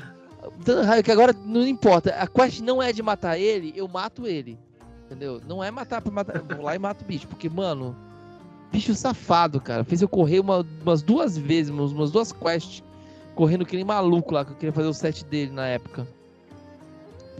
tanta 0.63 0.83
raiva 0.83 1.03
que 1.03 1.11
agora 1.11 1.33
não 1.33 1.65
importa. 1.65 2.13
A 2.15 2.27
quest 2.27 2.59
não 2.59 2.83
é 2.83 2.91
de 2.91 3.01
matar 3.01 3.39
ele, 3.39 3.73
eu 3.75 3.87
mato 3.87 4.27
ele. 4.27 4.59
Entendeu? 5.05 5.41
Não 5.47 5.63
é 5.63 5.71
matar 5.71 6.01
pra 6.01 6.11
matar. 6.11 6.41
Vou 6.41 6.65
lá 6.65 6.75
e 6.75 6.79
mato 6.79 7.03
o 7.03 7.05
bicho. 7.05 7.27
Porque, 7.27 7.49
mano, 7.49 7.95
bicho 8.71 8.93
safado, 8.93 9.61
cara. 9.61 9.83
Fez 9.83 10.01
eu 10.01 10.09
correr 10.09 10.39
uma, 10.41 10.65
umas 10.81 11.01
duas 11.01 11.37
vezes, 11.37 11.71
umas 11.71 12.11
duas 12.11 12.31
quests 12.31 12.83
correndo 13.35 13.65
que 13.65 13.75
nem 13.75 13.85
maluco 13.85 14.33
lá, 14.33 14.45
que 14.45 14.51
eu 14.51 14.55
queria 14.55 14.73
fazer 14.73 14.87
o 14.87 14.93
set 14.93 15.25
dele 15.25 15.51
na 15.51 15.67
época. 15.67 16.07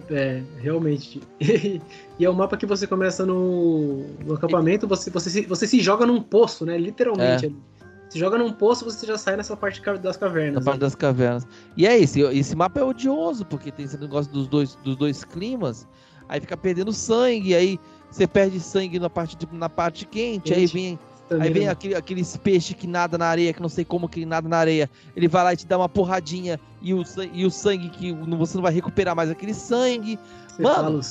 É, 0.10 0.44
realmente. 0.60 1.22
e 1.40 2.26
é 2.26 2.30
um 2.30 2.34
mapa 2.34 2.58
que 2.58 2.66
você 2.66 2.86
começa 2.86 3.26
no, 3.26 4.06
no 4.26 4.36
acampamento, 4.36 4.88
você, 4.88 5.10
você, 5.10 5.30
se, 5.30 5.42
você 5.44 5.66
se 5.66 5.80
joga 5.80 6.06
num 6.06 6.22
poço, 6.22 6.66
né? 6.66 6.78
Literalmente. 6.78 7.48
É. 7.48 7.76
Você 8.10 8.20
joga 8.20 8.38
num 8.38 8.52
poço, 8.52 8.86
você 8.86 9.06
já 9.06 9.18
sai 9.18 9.36
nessa 9.36 9.58
parte 9.58 9.82
das 10.00 10.16
cavernas. 10.16 10.56
Na 10.56 10.62
parte 10.62 10.80
né? 10.80 10.86
das 10.86 10.96
cavernas. 10.96 11.48
E 11.76 11.88
é 11.88 11.98
isso, 11.98 12.20
esse 12.20 12.56
mapa 12.56 12.80
é 12.80 12.84
odioso, 12.84 13.46
porque 13.46 13.72
tem 13.72 13.86
esse 13.86 13.98
negócio 13.98 14.32
dos 14.32 14.48
dois, 14.48 14.76
dos 14.84 14.96
dois 14.96 15.24
climas, 15.24 15.88
aí 16.30 16.40
fica 16.40 16.56
perdendo 16.56 16.94
sangue, 16.94 17.56
aí 17.56 17.80
você 18.12 18.28
perde 18.28 18.60
sangue 18.60 19.00
na 19.00 19.10
parte, 19.10 19.36
na 19.52 19.70
parte 19.70 20.06
quente, 20.06 20.54
aí 20.54 20.68
vem 20.68 21.00
Aí 21.40 21.52
vem 21.52 21.68
aquele, 21.68 21.96
aqueles 21.96 22.38
peixes 22.38 22.76
que 22.76 22.86
nada 22.86 23.18
na 23.18 23.26
areia, 23.26 23.52
que 23.52 23.62
não 23.62 23.70
sei 23.70 23.84
como 23.84 24.08
que 24.08 24.26
nada 24.26 24.48
na 24.48 24.58
areia. 24.58 24.90
Ele 25.16 25.28
vai 25.28 25.44
lá 25.44 25.54
e 25.54 25.58
te 25.58 25.66
dá 25.66 25.78
uma 25.78 25.90
porradinha 25.90 26.60
e 26.82 26.94
o, 26.94 27.04
e 27.34 27.46
o 27.46 27.52
sangue 27.52 27.90
que 27.90 28.12
você 28.14 28.56
não 28.56 28.62
vai 28.62 28.74
recuperar 28.74 29.16
mais 29.16 29.30
aquele 29.30 29.54
sangue. 29.54 30.20
Mano, 30.60 31.02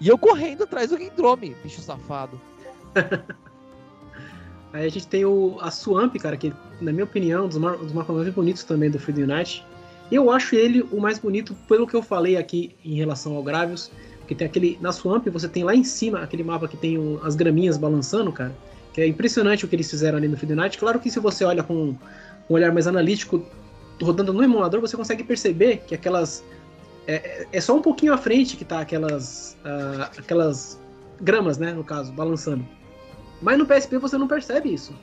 e 0.00 0.08
eu 0.08 0.18
correndo 0.18 0.64
atrás 0.64 0.90
do 0.90 0.98
Gendrome, 0.98 1.56
bicho 1.62 1.80
safado. 1.80 2.38
Aí 4.72 4.84
a 4.84 4.90
gente 4.90 5.06
tem 5.06 5.24
o, 5.24 5.56
a 5.60 5.70
Swamp, 5.70 6.14
cara, 6.16 6.36
que 6.36 6.52
na 6.80 6.92
minha 6.92 7.04
opinião, 7.04 7.42
é 7.42 7.44
um 7.44 7.48
dos, 7.48 7.58
dos 7.58 7.92
mapas 7.92 8.14
mais 8.14 8.28
bonitos 8.28 8.62
também 8.62 8.90
do 8.90 8.98
Freedom 8.98 9.32
Unite. 9.32 9.64
Eu 10.12 10.30
acho 10.30 10.54
ele 10.54 10.82
o 10.92 11.00
mais 11.00 11.18
bonito 11.18 11.54
pelo 11.66 11.86
que 11.86 11.94
eu 11.94 12.02
falei 12.02 12.36
aqui 12.36 12.76
em 12.84 12.94
relação 12.94 13.34
ao 13.34 13.42
Gravios. 13.42 13.90
Que 14.28 14.34
tem 14.34 14.46
aquele. 14.46 14.76
Na 14.80 14.92
Swamp 14.92 15.26
você 15.28 15.48
tem 15.48 15.62
lá 15.64 15.74
em 15.74 15.84
cima 15.84 16.20
aquele 16.20 16.42
mapa 16.42 16.66
que 16.66 16.76
tem 16.76 16.98
um, 16.98 17.18
as 17.22 17.34
graminhas 17.36 17.76
balançando, 17.76 18.32
cara. 18.32 18.54
Que 18.96 19.02
é 19.02 19.06
impressionante 19.06 19.62
o 19.62 19.68
que 19.68 19.76
eles 19.76 19.90
fizeram 19.90 20.16
ali 20.16 20.26
no 20.26 20.38
Freedom 20.38 20.58
Unite. 20.58 20.78
Claro 20.78 20.98
que 20.98 21.10
se 21.10 21.20
você 21.20 21.44
olha 21.44 21.62
com 21.62 21.74
um 21.74 21.98
olhar 22.48 22.72
mais 22.72 22.86
analítico, 22.86 23.44
rodando 24.02 24.32
no 24.32 24.42
emulador, 24.42 24.80
você 24.80 24.96
consegue 24.96 25.22
perceber 25.22 25.82
que 25.86 25.94
aquelas. 25.94 26.42
É, 27.06 27.46
é 27.52 27.60
só 27.60 27.76
um 27.76 27.82
pouquinho 27.82 28.14
à 28.14 28.16
frente 28.16 28.56
que 28.56 28.64
tá 28.64 28.80
aquelas. 28.80 29.54
Uh, 29.62 30.18
aquelas 30.18 30.80
gramas, 31.20 31.58
né? 31.58 31.74
No 31.74 31.84
caso, 31.84 32.10
balançando. 32.10 32.66
Mas 33.42 33.58
no 33.58 33.66
PSP 33.66 33.98
você 33.98 34.16
não 34.16 34.26
percebe 34.26 34.72
isso. 34.72 34.94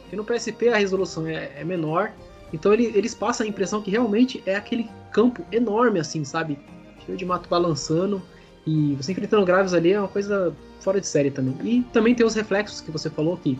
Porque 0.00 0.16
no 0.16 0.24
PSP 0.24 0.70
a 0.70 0.78
resolução 0.78 1.26
é, 1.26 1.50
é 1.54 1.62
menor. 1.62 2.10
Então 2.54 2.72
ele, 2.72 2.90
eles 2.94 3.14
passam 3.14 3.44
a 3.44 3.48
impressão 3.50 3.82
que 3.82 3.90
realmente 3.90 4.42
é 4.46 4.56
aquele 4.56 4.88
campo 5.12 5.44
enorme, 5.52 6.00
assim, 6.00 6.24
sabe? 6.24 6.58
Cheio 7.04 7.18
de 7.18 7.26
mato 7.26 7.50
balançando. 7.50 8.22
E 8.66 8.94
você 8.94 9.12
enfrentando 9.12 9.44
graves 9.44 9.74
ali 9.74 9.92
é 9.92 9.98
uma 9.98 10.08
coisa 10.08 10.56
fora 10.82 11.00
de 11.00 11.06
série 11.06 11.30
também. 11.30 11.54
E 11.62 11.82
também 11.92 12.14
tem 12.14 12.26
os 12.26 12.34
reflexos 12.34 12.80
que 12.80 12.90
você 12.90 13.08
falou 13.08 13.36
que 13.36 13.58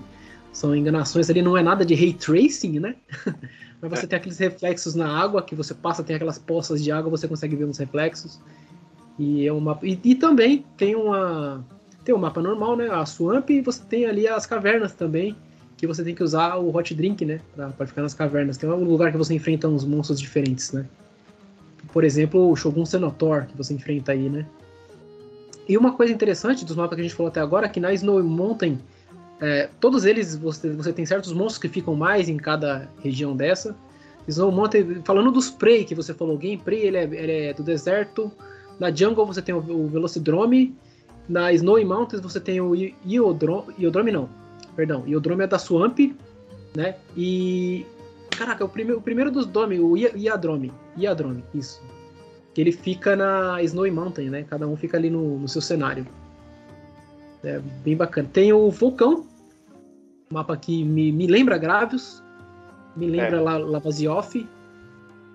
são 0.53 0.77
enganações 0.77 1.31
ali, 1.31 1.41
não 1.41 1.57
é 1.57 1.63
nada 1.63 1.85
de 1.85 1.95
ray 1.95 2.13
tracing, 2.13 2.79
né? 2.79 2.95
Mas 3.81 3.91
você 3.91 4.05
é. 4.05 4.09
tem 4.09 4.17
aqueles 4.17 4.39
reflexos 4.39 4.95
na 4.95 5.09
água, 5.09 5.43
que 5.43 5.55
você 5.55 5.75
passa, 5.75 6.05
tem 6.05 6.15
aquelas 6.15 6.39
poças 6.39 6.83
de 6.83 6.93
água, 6.93 7.11
você 7.11 7.27
consegue 7.27 7.57
ver 7.57 7.65
uns 7.65 7.79
reflexos. 7.79 8.41
E 9.19 9.47
é 9.47 9.53
uma 9.53 9.79
e, 9.83 9.99
e 10.05 10.15
também 10.15 10.65
tem 10.77 10.95
uma 10.95 11.65
tem 12.05 12.15
o 12.15 12.19
um 12.19 12.21
mapa 12.21 12.41
normal, 12.41 12.77
né? 12.77 12.89
A 12.91 13.05
Swamp 13.07 13.49
e 13.51 13.61
você 13.61 13.83
tem 13.85 14.07
ali 14.07 14.27
as 14.27 14.47
cavernas 14.47 14.93
também, 14.93 15.37
que 15.77 15.87
você 15.87 16.03
tem 16.05 16.15
que 16.15 16.23
usar 16.23 16.57
o 16.57 16.75
Hot 16.75 16.95
Drink, 16.95 17.25
né? 17.25 17.41
Pra, 17.55 17.69
pra 17.69 17.87
ficar 17.87 18.03
nas 18.03 18.15
cavernas. 18.15 18.57
Tem 18.57 18.69
um 18.69 18.85
lugar 18.85 19.11
que 19.11 19.19
você 19.19 19.35
enfrenta 19.35 19.69
uns 19.69 19.85
monstros 19.85 20.21
diferentes, 20.21 20.73
né? 20.73 20.87
Por 21.93 22.05
exemplo, 22.05 22.51
o 22.51 22.57
Shogun 22.57 22.87
Senator, 22.87 23.47
que 23.47 23.57
você 23.57 23.75
enfrenta 23.75 24.13
aí, 24.13 24.29
né? 24.29 24.47
E 25.69 25.77
uma 25.79 25.93
coisa 25.93 26.13
interessante 26.13 26.65
dos 26.65 26.77
mapas 26.77 26.97
que 26.97 27.01
a 27.01 27.05
gente 27.05 27.15
falou 27.15 27.31
até 27.31 27.41
agora, 27.41 27.67
é 27.67 27.69
que 27.69 27.81
na 27.81 27.93
Snow 27.93 28.23
Mountain, 28.23 28.79
é, 29.41 29.69
todos 29.81 30.05
eles, 30.05 30.37
você, 30.37 30.71
você 30.71 30.93
tem 30.93 31.07
certos 31.07 31.33
monstros 31.33 31.59
que 31.59 31.69
ficam 31.69 31.95
mais 31.95 32.29
em 32.29 32.37
cada 32.37 32.89
região 33.03 33.37
dessa. 33.37 33.77
Snow 34.27 34.51
Mountain, 34.53 35.03
falando 35.05 35.31
dos 35.31 35.51
Prey, 35.51 35.85
que 35.85 35.95
você 35.95 36.15
falou, 36.15 36.35
o 36.35 36.39
Game 36.39 36.61
Prey, 36.61 36.81
ele 36.87 36.97
é, 36.97 37.05
ele 37.05 37.33
é 37.33 37.53
do 37.53 37.63
deserto. 37.63 38.31
Na 38.79 38.91
Jungle 38.91 39.27
você 39.27 39.43
tem 39.43 39.55
o, 39.55 39.59
o 39.59 39.89
Velocidrome, 39.89 40.75
na 41.29 41.53
Snowy 41.53 41.85
Mountains 41.85 42.21
você 42.21 42.41
tem 42.41 42.61
o 42.61 42.75
Iodrome, 43.07 43.75
Iodrome 43.79 44.13
não, 44.13 44.29
perdão, 44.75 45.05
Iodrome 45.07 45.45
é 45.45 45.47
da 45.47 45.59
Swamp, 45.59 45.99
né? 46.75 46.97
E 47.17 47.87
caraca, 48.31 48.65
o 48.65 48.69
primeiro, 48.69 48.99
o 48.99 49.03
primeiro 49.03 49.31
dos 49.31 49.47
Dome, 49.47 49.79
o 49.79 49.97
Iadrome, 49.97 50.73
Iadrome, 50.97 51.45
isso. 51.55 51.81
Que 52.55 52.61
ele 52.61 52.73
fica 52.73 53.17
na 53.17 53.63
Snowy 53.63 53.91
Mountain, 53.91 54.31
né? 54.31 54.45
Cada 54.49 54.67
um 54.67 54.77
fica 54.77 54.97
ali 54.97 55.09
no, 55.09 55.39
no 55.39 55.49
seu 55.49 55.63
cenário. 55.63 56.07
É 57.43 57.59
bem 57.59 57.97
bacana. 57.97 58.29
Tem 58.33 58.53
o 58.53 58.71
Vulcão, 58.71 59.27
mapa 60.31 60.57
que 60.57 60.85
me, 60.85 61.11
me 61.11 61.27
lembra 61.27 61.59
Gravios, 61.59 62.23
me 62.97 63.07
lembra 63.07 63.37
é. 63.37 63.41
Lavazioff. 63.41 64.49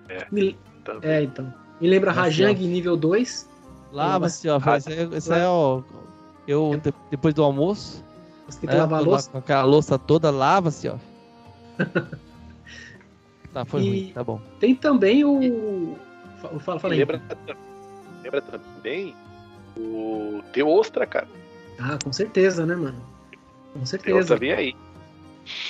É, 0.08 0.26
me, 0.30 0.56
é, 1.02 1.22
então. 1.22 1.52
Me 1.80 1.88
lembra 1.88 2.12
Rajang 2.12 2.66
nível 2.66 2.96
2. 2.96 3.48
Lava-se, 3.92 4.48
ó. 4.48 4.58
Esse, 4.76 4.92
é, 4.92 5.02
esse 5.12 5.32
é, 5.32 5.46
ó. 5.46 5.82
Eu, 6.46 6.80
depois 7.10 7.34
do 7.34 7.42
almoço. 7.42 8.02
Você 8.46 8.60
tem 8.60 8.68
que 8.70 8.74
né, 8.74 8.80
lavar 8.80 9.00
a 9.00 9.02
louça? 9.02 9.30
Com 9.30 9.38
aquela 9.38 9.64
louça 9.64 9.98
toda, 9.98 10.30
lava-se, 10.30 10.88
ó. 10.88 10.96
tá, 13.52 13.64
foi 13.66 13.82
e 13.82 13.88
ruim, 13.88 14.12
tá 14.14 14.24
bom. 14.24 14.40
Tem 14.58 14.74
também 14.74 15.24
o. 15.24 15.96
Fala, 16.40 16.80
fala 16.80 16.94
aí. 16.94 16.98
Lembra, 16.98 17.20
lembra 18.22 18.42
também 18.42 19.14
o 19.76 20.42
Teu 20.52 20.68
Ostra, 20.68 21.06
cara. 21.06 21.28
Ah, 21.78 21.98
com 22.02 22.12
certeza, 22.12 22.66
né, 22.66 22.74
mano? 22.74 23.00
Com 23.72 23.86
certeza. 23.86 24.18
Ostra 24.18 24.36
vem 24.36 24.52
aí. 24.52 24.76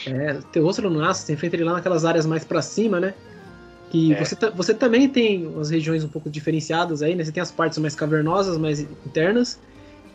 É, 0.07 0.35
Teu 0.53 0.66
Ostra 0.66 0.89
no 0.89 1.05
Aço, 1.05 1.23
você 1.23 1.32
enfrenta 1.32 1.57
ele 1.57 1.65
lá 1.65 1.74
naquelas 1.74 2.05
áreas 2.05 2.27
mais 2.27 2.45
pra 2.45 2.62
cima, 2.62 2.99
né? 2.99 3.15
Que 3.90 4.12
é. 4.12 4.24
você, 4.24 4.36
você 4.51 4.74
também 4.74 5.09
tem 5.09 5.55
as 5.61 5.70
regiões 5.70 6.05
um 6.05 6.09
pouco 6.09 6.28
diferenciadas 6.28 7.03
aí, 7.03 7.15
né? 7.15 7.24
Você 7.24 7.32
tem 7.32 7.43
as 7.43 7.51
partes 7.51 7.78
mais 7.78 7.95
cavernosas, 7.95 8.59
mais 8.59 8.81
internas, 8.81 9.59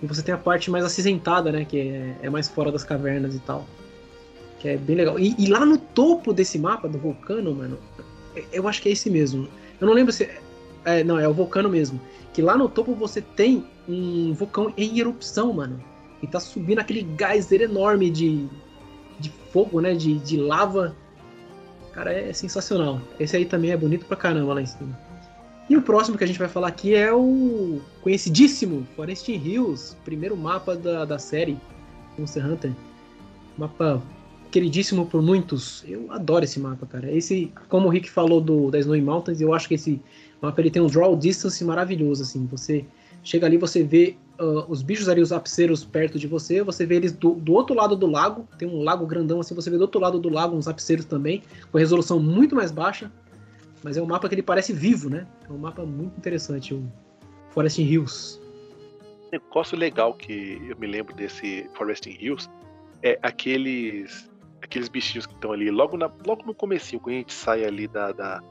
e 0.01 0.05
você 0.05 0.21
tem 0.21 0.33
a 0.33 0.37
parte 0.37 0.69
mais 0.69 0.83
acinzentada, 0.83 1.51
né? 1.51 1.65
Que 1.65 1.79
é, 1.79 2.15
é 2.23 2.29
mais 2.29 2.47
fora 2.47 2.71
das 2.71 2.83
cavernas 2.83 3.35
e 3.35 3.39
tal. 3.39 3.65
Que 4.59 4.69
é 4.69 4.77
bem 4.77 4.95
legal. 4.95 5.19
E, 5.19 5.35
e, 5.37 5.47
lá 5.47 5.65
no 5.65 5.77
topo 5.77 6.33
desse 6.33 6.59
mapa 6.59 6.87
do 6.87 6.97
vulcano, 6.97 7.53
mano, 7.53 7.77
é, 8.35 8.43
eu 8.51 8.67
acho 8.67 8.81
que 8.81 8.89
é 8.89 8.91
esse 8.91 9.09
mesmo. 9.09 9.47
Eu 9.79 9.87
não 9.87 9.93
lembro 9.93 10.11
se. 10.11 10.29
É, 10.85 11.03
não, 11.03 11.19
é 11.19 11.27
o 11.27 11.33
vulcano 11.33 11.69
mesmo. 11.69 11.99
Que 12.33 12.41
lá 12.41 12.57
no 12.57 12.67
topo 12.67 12.93
você 12.95 13.21
tem 13.21 13.65
um 13.87 14.33
vulcão 14.33 14.73
em 14.77 14.99
erupção, 14.99 15.53
mano. 15.53 15.83
E 16.21 16.27
tá 16.27 16.39
subindo 16.39 16.79
aquele 16.79 17.07
geyser 17.17 17.61
enorme 17.61 18.09
de, 18.09 18.47
de 19.19 19.29
fogo, 19.51 19.81
né? 19.81 19.93
De, 19.93 20.17
de 20.19 20.37
lava 20.37 20.95
Cara, 21.93 22.11
é 22.11 22.33
sensacional. 22.33 22.99
Esse 23.19 23.37
aí 23.37 23.45
também 23.45 23.71
é 23.71 23.77
bonito 23.77 24.05
pra 24.05 24.17
caramba 24.17 24.55
lá 24.55 24.61
em 24.61 24.65
cima. 24.65 24.99
E 25.69 25.77
o 25.77 25.81
próximo 25.81 26.17
que 26.17 26.23
a 26.23 26.27
gente 26.27 26.39
vai 26.39 26.49
falar 26.49 26.67
aqui 26.67 26.95
é 26.95 27.13
o 27.13 27.79
conhecidíssimo 28.01 28.85
Forest 28.95 29.31
Hills, 29.31 29.95
primeiro 30.03 30.35
mapa 30.35 30.75
da, 30.75 31.05
da 31.05 31.19
série 31.19 31.57
Monster 32.17 32.45
Hunter. 32.45 32.71
Mapa 33.57 34.01
queridíssimo 34.51 35.05
por 35.05 35.21
muitos. 35.21 35.85
Eu 35.87 36.11
adoro 36.11 36.43
esse 36.43 36.59
mapa, 36.59 36.85
cara. 36.87 37.11
Esse, 37.11 37.53
como 37.69 37.87
o 37.87 37.89
Rick 37.91 38.09
falou 38.09 38.41
do 38.41 38.71
da 38.71 38.79
Snowy 38.79 39.01
Mountains, 39.01 39.39
eu 39.39 39.53
acho 39.53 39.67
que 39.67 39.75
esse 39.75 40.01
mapa 40.43 40.59
ele 40.59 40.69
tem 40.69 40.81
um 40.81 40.87
draw 40.87 41.15
distance 41.15 41.63
maravilhoso 41.63 42.23
assim. 42.23 42.45
Você 42.47 42.85
chega 43.23 43.47
ali, 43.47 43.57
você 43.57 43.81
vê 43.81 44.17
uh, 44.39 44.65
os 44.69 44.83
bichos 44.83 45.07
ali, 45.07 45.21
os 45.21 45.31
apseiros 45.31 45.85
perto 45.85 46.19
de 46.19 46.27
você, 46.27 46.61
você 46.61 46.85
vê 46.85 46.95
eles 46.95 47.13
do, 47.13 47.35
do, 47.35 47.53
outro 47.53 47.73
lado 47.73 47.95
do 47.95 48.05
lago, 48.05 48.47
tem 48.57 48.67
um 48.67 48.83
lago 48.83 49.05
grandão 49.05 49.39
assim, 49.39 49.55
você 49.55 49.69
vê 49.69 49.77
do 49.77 49.83
outro 49.83 50.01
lado 50.01 50.19
do 50.19 50.29
lago 50.29 50.55
uns 50.55 50.67
apseiros 50.67 51.05
também, 51.05 51.41
com 51.71 51.77
resolução 51.77 52.19
muito 52.19 52.55
mais 52.55 52.71
baixa, 52.71 53.09
mas 53.81 53.95
é 53.95 54.01
um 54.01 54.05
mapa 54.05 54.27
que 54.27 54.35
ele 54.35 54.43
parece 54.43 54.73
vivo, 54.73 55.09
né? 55.09 55.25
É 55.47 55.51
um 55.51 55.57
mapa 55.57 55.85
muito 55.85 56.17
interessante, 56.17 56.73
o 56.73 56.83
Forest 57.51 57.81
Hills. 57.81 58.39
Um 59.27 59.31
negócio 59.31 59.77
legal 59.77 60.13
que 60.13 60.61
eu 60.67 60.77
me 60.77 60.87
lembro 60.87 61.15
desse 61.15 61.69
Forest 61.73 62.09
Hills 62.09 62.49
é 63.01 63.17
aqueles 63.21 64.29
aqueles 64.61 64.87
bichinhos 64.87 65.25
que 65.25 65.33
estão 65.33 65.51
ali 65.51 65.69
logo, 65.69 65.97
na, 65.97 66.09
logo 66.25 66.43
no 66.45 66.53
comecinho, 66.53 67.01
quando 67.01 67.15
a 67.15 67.19
gente 67.19 67.33
sai 67.33 67.65
ali 67.65 67.85
da, 67.85 68.13
da, 68.13 68.41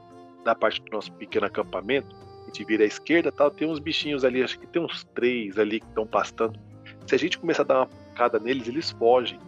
da 0.43 0.55
parte 0.55 0.81
do 0.81 0.91
nosso 0.91 1.11
pequeno 1.13 1.45
acampamento, 1.45 2.15
gente 2.53 2.63
vira 2.63 2.83
à 2.83 2.87
esquerda 2.87 3.31
tal, 3.31 3.49
tem 3.49 3.67
uns 3.67 3.79
bichinhos 3.79 4.23
ali, 4.23 4.43
acho 4.43 4.59
que 4.59 4.67
tem 4.67 4.81
uns 4.81 5.03
três 5.15 5.57
ali 5.57 5.79
que 5.79 5.87
estão 5.87 6.05
pastando. 6.05 6.59
Se 7.07 7.15
a 7.15 7.17
gente 7.17 7.39
começar 7.39 7.63
a 7.63 7.65
dar 7.65 7.77
uma 7.79 7.87
pancada 7.87 8.39
neles, 8.39 8.67
eles 8.67 8.91
fogem. 8.91 9.39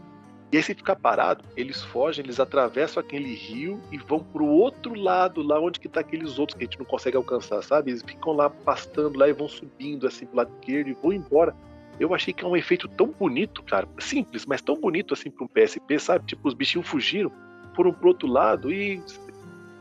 E 0.51 0.57
aí, 0.57 0.63
se 0.63 0.73
ficar 0.73 0.95
parado, 0.95 1.43
eles 1.55 1.83
fogem, 1.83 2.23
eles 2.23 2.39
atravessam 2.39 3.01
aquele 3.01 3.33
rio 3.33 3.79
e 3.91 3.97
vão 3.97 4.19
pro 4.19 4.45
outro 4.45 4.93
lado, 4.95 5.41
lá 5.41 5.59
onde 5.59 5.79
que 5.79 5.87
tá 5.87 5.99
aqueles 5.99 6.39
outros 6.39 6.57
que 6.57 6.63
a 6.63 6.67
gente 6.67 6.79
não 6.79 6.85
consegue 6.85 7.17
alcançar, 7.17 7.61
sabe? 7.61 7.91
Eles 7.91 8.03
ficam 8.03 8.33
lá 8.33 8.49
pastando 8.49 9.17
lá 9.17 9.27
e 9.27 9.33
vão 9.33 9.47
subindo 9.47 10.07
assim 10.07 10.25
pro 10.25 10.37
lado 10.37 10.51
esquerdo 10.59 10.89
e 10.89 10.93
vão 10.93 11.13
embora. 11.13 11.55
Eu 11.99 12.13
achei 12.13 12.33
que 12.33 12.43
é 12.43 12.47
um 12.47 12.55
efeito 12.55 12.87
tão 12.87 13.07
bonito, 13.07 13.63
cara. 13.63 13.87
Simples, 13.99 14.45
mas 14.45 14.61
tão 14.61 14.75
bonito 14.75 15.13
assim 15.13 15.29
pra 15.29 15.45
um 15.45 15.47
PSP, 15.47 15.99
sabe? 15.99 16.25
Tipo, 16.25 16.47
os 16.47 16.53
bichinhos 16.53 16.87
fugiram, 16.87 17.31
foram 17.75 17.93
pro 17.93 18.09
outro 18.09 18.27
lado 18.27 18.71
e 18.71 19.01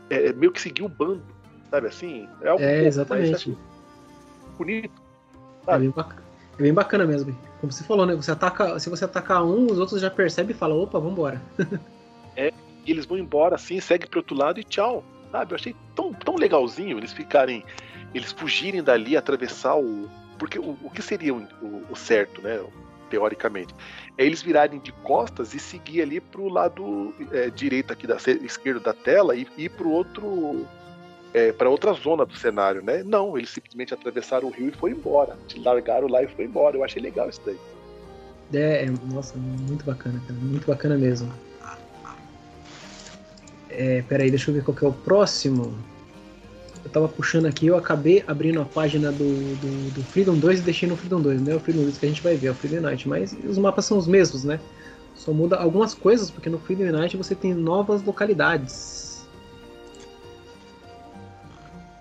é, 0.09 0.33
meio 0.33 0.51
que 0.51 0.61
seguiu 0.61 0.85
o 0.85 0.89
bando 0.89 1.23
sabe 1.75 1.87
assim? 1.87 2.27
É, 2.41 2.49
algo 2.49 2.63
é 2.63 2.85
exatamente. 2.85 3.57
bonito. 4.57 5.01
É 5.67 5.79
bem, 5.79 5.89
bacana, 5.89 6.23
é 6.57 6.61
bem 6.61 6.73
bacana 6.73 7.05
mesmo. 7.05 7.35
Como 7.59 7.71
você 7.71 7.83
falou, 7.83 8.05
né? 8.05 8.15
Você 8.15 8.31
ataca, 8.31 8.79
se 8.79 8.89
você 8.89 9.05
atacar 9.05 9.43
um, 9.43 9.65
os 9.65 9.79
outros 9.79 9.99
já 9.99 10.11
percebem 10.11 10.55
e 10.55 10.57
falam, 10.57 10.79
opa, 10.79 10.99
vambora. 10.99 11.41
é, 12.35 12.53
e 12.85 12.91
eles 12.91 13.05
vão 13.05 13.17
embora 13.17 13.55
assim, 13.55 13.79
segue 13.79 14.07
pro 14.07 14.19
outro 14.19 14.35
lado 14.35 14.59
e 14.59 14.63
tchau. 14.63 15.03
Sabe? 15.31 15.53
Eu 15.53 15.55
achei 15.55 15.75
tão, 15.95 16.13
tão 16.13 16.35
legalzinho 16.35 16.97
eles 16.97 17.11
ficarem. 17.11 17.63
Eles 18.13 18.31
fugirem 18.31 18.83
dali, 18.83 19.17
atravessar 19.17 19.75
o. 19.75 20.07
Porque 20.37 20.59
o, 20.59 20.77
o 20.83 20.89
que 20.89 21.01
seria 21.01 21.33
o, 21.33 21.41
o, 21.61 21.83
o 21.89 21.95
certo, 21.95 22.41
né? 22.41 22.61
Teoricamente. 23.15 23.73
É 24.17 24.25
eles 24.25 24.41
virarem 24.41 24.77
de 24.79 24.91
costas 24.91 25.53
e 25.53 25.59
seguir 25.59 26.01
ali 26.01 26.19
pro 26.19 26.49
lado 26.49 27.13
é, 27.31 27.49
direito 27.49 27.93
aqui 27.93 28.05
da 28.05 28.17
esquerdo 28.41 28.81
da 28.81 28.93
tela 28.93 29.33
e 29.35 29.47
ir 29.57 29.69
pro 29.69 29.89
outro 29.89 30.65
é, 31.33 31.53
para 31.53 31.69
outra 31.69 31.93
zona 31.93 32.25
do 32.25 32.35
cenário, 32.35 32.83
né? 32.83 33.03
Não, 33.03 33.37
eles 33.37 33.49
simplesmente 33.49 33.93
atravessaram 33.93 34.49
o 34.49 34.51
rio 34.51 34.67
e 34.67 34.71
foram 34.71 34.95
embora. 34.95 35.37
Te 35.47 35.59
largaram 35.59 36.07
lá 36.07 36.21
e 36.23 36.27
foi 36.27 36.45
embora. 36.45 36.75
Eu 36.75 36.83
achei 36.83 37.01
legal 37.01 37.29
isso 37.29 37.41
daí. 37.45 37.57
É, 38.53 38.85
é 38.85 38.93
nossa, 39.13 39.37
muito 39.37 39.85
bacana, 39.85 40.21
cara. 40.27 40.39
Muito 40.39 40.67
bacana 40.67 40.97
mesmo. 40.97 41.31
É, 43.69 44.01
peraí, 44.03 44.29
deixa 44.29 44.51
eu 44.51 44.55
ver 44.55 44.63
qual 44.63 44.75
que 44.75 44.85
é 44.85 44.87
o 44.87 44.93
próximo. 44.93 45.73
Eu 46.85 46.91
tava 46.91 47.07
puxando 47.09 47.47
aqui, 47.47 47.65
eu 47.65 47.75
acabei 47.75 48.23
abrindo 48.27 48.61
a 48.61 48.65
página 48.65 49.11
do, 49.11 49.17
do, 49.55 49.91
do 49.91 50.03
Freedom 50.03 50.37
2 50.37 50.59
e 50.59 50.61
deixei 50.61 50.87
no 50.87 50.95
Freedom 50.95 51.19
2, 51.19 51.41
não 51.41 51.53
é 51.53 51.55
o 51.55 51.59
Freedom 51.59 51.81
2 51.81 51.97
que 51.97 52.05
a 52.05 52.09
gente 52.09 52.21
vai 52.21 52.37
ver, 52.37 52.47
é 52.47 52.51
o 52.51 52.53
Freedom 52.53 52.81
Night, 52.81 53.09
mas 53.09 53.35
os 53.43 53.57
mapas 53.57 53.85
são 53.85 53.97
os 53.97 54.05
mesmos, 54.05 54.43
né? 54.43 54.59
Só 55.15 55.33
muda 55.33 55.55
algumas 55.55 55.95
coisas, 55.95 56.29
porque 56.29 56.47
no 56.47 56.59
Freedom 56.59 56.91
Night 56.91 57.17
você 57.17 57.33
tem 57.33 57.55
novas 57.55 58.03
localidades. 58.03 59.25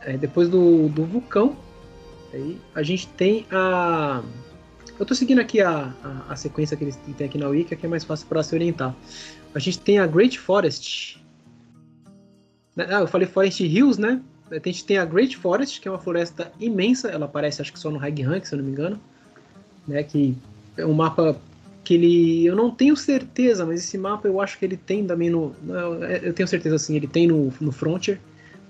É, 0.02 0.18
depois 0.18 0.50
do, 0.50 0.90
do 0.90 1.06
vulcão, 1.06 1.56
aí 2.30 2.60
a 2.74 2.82
gente 2.82 3.08
tem 3.08 3.46
a. 3.50 4.22
Eu 4.98 5.06
tô 5.06 5.14
seguindo 5.14 5.40
aqui 5.40 5.62
a, 5.62 5.94
a, 6.04 6.32
a 6.32 6.36
sequência 6.36 6.76
que 6.76 6.84
eles 6.84 6.96
têm 7.16 7.26
aqui 7.26 7.38
na 7.38 7.48
Wiki, 7.48 7.74
que 7.74 7.86
é 7.86 7.88
mais 7.88 8.04
fácil 8.04 8.26
para 8.26 8.42
se 8.42 8.54
orientar. 8.54 8.94
A 9.54 9.58
gente 9.58 9.78
tem 9.78 9.98
a 9.98 10.06
Great 10.06 10.38
Forest. 10.38 11.24
Ah, 12.76 13.00
eu 13.00 13.08
falei 13.08 13.26
Forest 13.26 13.64
Hills, 13.64 13.98
né? 13.98 14.20
A 14.54 14.68
gente 14.68 14.84
tem 14.84 14.98
a 14.98 15.04
Great 15.04 15.36
Forest, 15.36 15.80
que 15.80 15.88
é 15.88 15.90
uma 15.90 15.98
floresta 15.98 16.52
imensa, 16.60 17.08
ela 17.08 17.24
aparece 17.24 17.60
acho 17.60 17.72
que 17.72 17.78
só 17.78 17.90
no 17.90 17.98
High 17.98 18.22
Rank, 18.22 18.44
se 18.44 18.54
eu 18.54 18.58
não 18.58 18.64
me 18.64 18.70
engano, 18.70 19.00
né, 19.86 20.02
que 20.02 20.36
é 20.76 20.86
um 20.86 20.92
mapa 20.92 21.36
que 21.82 21.94
ele, 21.94 22.46
eu 22.46 22.56
não 22.56 22.70
tenho 22.70 22.96
certeza, 22.96 23.66
mas 23.66 23.80
esse 23.80 23.98
mapa 23.98 24.28
eu 24.28 24.40
acho 24.40 24.58
que 24.58 24.64
ele 24.64 24.76
tem 24.76 25.06
também 25.06 25.28
no, 25.28 25.54
eu 26.22 26.32
tenho 26.32 26.48
certeza 26.48 26.76
assim, 26.76 26.96
ele 26.96 27.06
tem 27.06 27.26
no, 27.26 27.52
no 27.60 27.72
Frontier, 27.72 28.18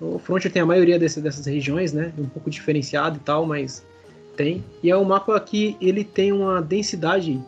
o 0.01 0.19
Frontier 0.19 0.53
tem 0.53 0.63
a 0.63 0.67
maioria 0.67 0.99
desse, 0.99 1.21
dessas 1.21 1.47
regiões, 1.47 1.93
né, 1.93 2.13
um 2.19 2.27
pouco 2.27 2.51
diferenciado 2.51 3.17
e 3.17 3.21
tal, 3.21 3.47
mas 3.47 3.87
tem, 4.37 4.65
e 4.83 4.91
é 4.91 4.97
um 4.97 5.05
mapa 5.05 5.39
que 5.39 5.77
ele 5.81 6.03
tem 6.03 6.33
uma 6.33 6.61
densidade 6.61 7.41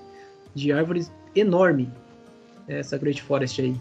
de 0.55 0.73
árvores 0.73 1.11
enorme, 1.35 1.89
essa 2.69 2.97
Great 2.99 3.23
Forest 3.23 3.61
aí. 3.61 3.77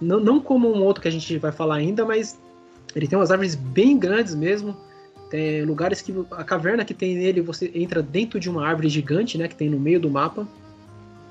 Não, 0.00 0.20
não 0.20 0.40
como 0.40 0.72
um 0.72 0.82
outro 0.82 1.02
que 1.02 1.08
a 1.08 1.12
gente 1.12 1.38
vai 1.38 1.50
falar 1.50 1.76
ainda, 1.76 2.04
mas 2.04 2.38
ele 2.96 3.06
tem 3.06 3.18
umas 3.18 3.30
árvores 3.30 3.54
bem 3.54 3.98
grandes 3.98 4.34
mesmo. 4.34 4.74
Tem 5.28 5.62
lugares 5.64 6.00
que 6.00 6.14
a 6.30 6.42
caverna 6.42 6.82
que 6.82 6.94
tem 6.94 7.14
nele 7.14 7.42
você 7.42 7.70
entra 7.74 8.02
dentro 8.02 8.40
de 8.40 8.48
uma 8.48 8.66
árvore 8.66 8.88
gigante, 8.88 9.36
né, 9.36 9.46
que 9.46 9.54
tem 9.54 9.68
no 9.68 9.78
meio 9.78 10.00
do 10.00 10.08
mapa. 10.08 10.48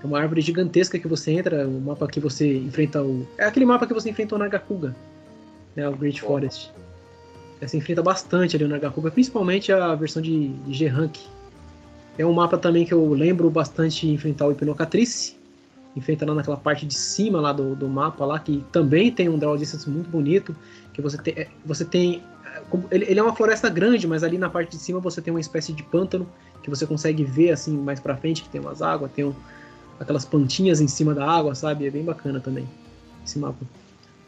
É 0.03 0.05
uma 0.05 0.19
árvore 0.19 0.41
gigantesca 0.41 0.99
que 0.99 1.07
você 1.07 1.31
entra, 1.31 1.67
o 1.67 1.81
mapa 1.81 2.07
que 2.07 2.19
você 2.19 2.57
enfrenta 2.57 3.01
o 3.01 3.27
é 3.35 3.45
aquele 3.45 3.65
mapa 3.65 3.87
que 3.87 3.93
você 3.93 4.11
enfrenta 4.11 4.35
o 4.35 4.37
Nagakuga, 4.37 4.95
né, 5.75 5.89
o 5.89 5.93
Great 5.93 6.21
Forest. 6.21 6.71
Você 7.59 7.77
enfrenta 7.77 8.03
bastante 8.03 8.55
ali 8.55 8.65
o 8.65 8.67
Nagakuga, 8.67 9.09
principalmente 9.09 9.71
a 9.71 9.95
versão 9.95 10.21
de, 10.21 10.49
de 10.49 10.73
G-Rank. 10.73 11.17
É 12.15 12.25
um 12.25 12.33
mapa 12.33 12.59
também 12.59 12.85
que 12.85 12.93
eu 12.93 13.11
lembro 13.11 13.49
bastante 13.49 14.07
enfrentar 14.07 14.45
o 14.45 14.51
Hipnocatrice. 14.51 15.35
Enfrenta 15.95 16.25
lá 16.27 16.35
naquela 16.35 16.57
parte 16.57 16.85
de 16.85 16.93
cima 16.93 17.41
lá 17.41 17.51
do, 17.51 17.75
do 17.75 17.87
mapa 17.87 18.23
lá, 18.23 18.37
que 18.37 18.63
também 18.71 19.11
tem 19.11 19.29
um 19.29 19.39
draw 19.39 19.57
distance 19.57 19.89
muito 19.89 20.09
bonito 20.09 20.55
que 20.95 21.01
você 21.01 21.17
tem, 21.17 21.33
é, 21.35 21.47
você 21.65 21.83
tem 21.83 22.23
é, 22.45 22.61
ele, 22.89 23.05
ele, 23.09 23.19
é 23.19 23.23
uma 23.23 23.35
floresta 23.35 23.69
grande, 23.69 24.07
mas 24.07 24.23
ali 24.23 24.37
na 24.37 24.49
parte 24.49 24.71
de 24.71 24.77
cima 24.77 24.99
você 25.01 25.21
tem 25.21 25.33
uma 25.33 25.41
espécie 25.41 25.73
de 25.73 25.83
pântano 25.83 26.25
que 26.63 26.69
você 26.69 26.87
consegue 26.87 27.23
ver 27.23 27.51
assim 27.51 27.77
mais 27.77 27.99
para 27.99 28.15
frente 28.15 28.41
que 28.41 28.49
tem 28.49 28.61
umas 28.61 28.81
águas, 28.81 29.11
tem 29.11 29.25
um, 29.25 29.35
aquelas 29.99 30.23
plantinhas 30.23 30.79
em 30.79 30.87
cima 30.87 31.13
da 31.13 31.29
água, 31.29 31.53
sabe? 31.53 31.85
É 31.85 31.91
bem 31.91 32.03
bacana 32.03 32.39
também 32.39 32.65
esse 33.25 33.37
mapa. 33.37 33.65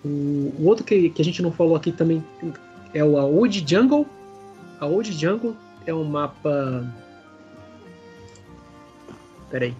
O, 0.03 0.53
o 0.59 0.65
outro 0.65 0.83
que, 0.83 1.09
que 1.09 1.21
a 1.21 1.25
gente 1.25 1.41
não 1.41 1.53
falou 1.53 1.75
aqui 1.75 1.91
também 1.91 2.21
é 2.93 3.03
o 3.03 3.13
Old 3.13 3.63
Jungle. 3.65 4.05
A 4.81 4.85
Old 4.85 5.11
Jungle 5.13 5.55
é 5.85 5.93
um 5.93 6.03
mapa. 6.03 6.85
Peraí. 9.49 9.73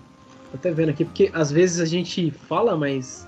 Tô 0.51 0.57
até 0.57 0.72
vendo 0.72 0.89
aqui, 0.89 1.03
porque 1.03 1.30
às 1.34 1.51
vezes 1.51 1.81
a 1.81 1.85
gente 1.85 2.31
fala, 2.31 2.77
mas 2.77 3.26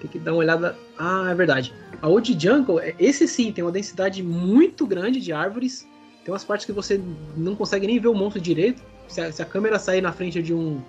tem 0.00 0.10
que 0.10 0.18
dar 0.18 0.32
uma 0.32 0.38
olhada. 0.38 0.76
Ah, 0.98 1.28
é 1.30 1.34
verdade. 1.34 1.72
A 2.00 2.08
Old 2.08 2.36
Jungle, 2.38 2.80
é, 2.80 2.94
esse 2.98 3.28
sim, 3.28 3.52
tem 3.52 3.62
uma 3.62 3.70
densidade 3.70 4.22
muito 4.22 4.86
grande 4.86 5.20
de 5.20 5.32
árvores. 5.32 5.86
Tem 6.24 6.32
umas 6.32 6.44
partes 6.44 6.66
que 6.66 6.72
você 6.72 7.00
não 7.36 7.54
consegue 7.54 7.86
nem 7.86 7.98
ver 7.98 8.08
o 8.08 8.14
monstro 8.14 8.40
direito. 8.40 8.82
Se 9.08 9.20
a, 9.20 9.32
se 9.32 9.42
a 9.42 9.44
câmera 9.44 9.78
sair 9.78 10.00
na 10.00 10.12
frente 10.12 10.42
de 10.42 10.54
um 10.54 10.80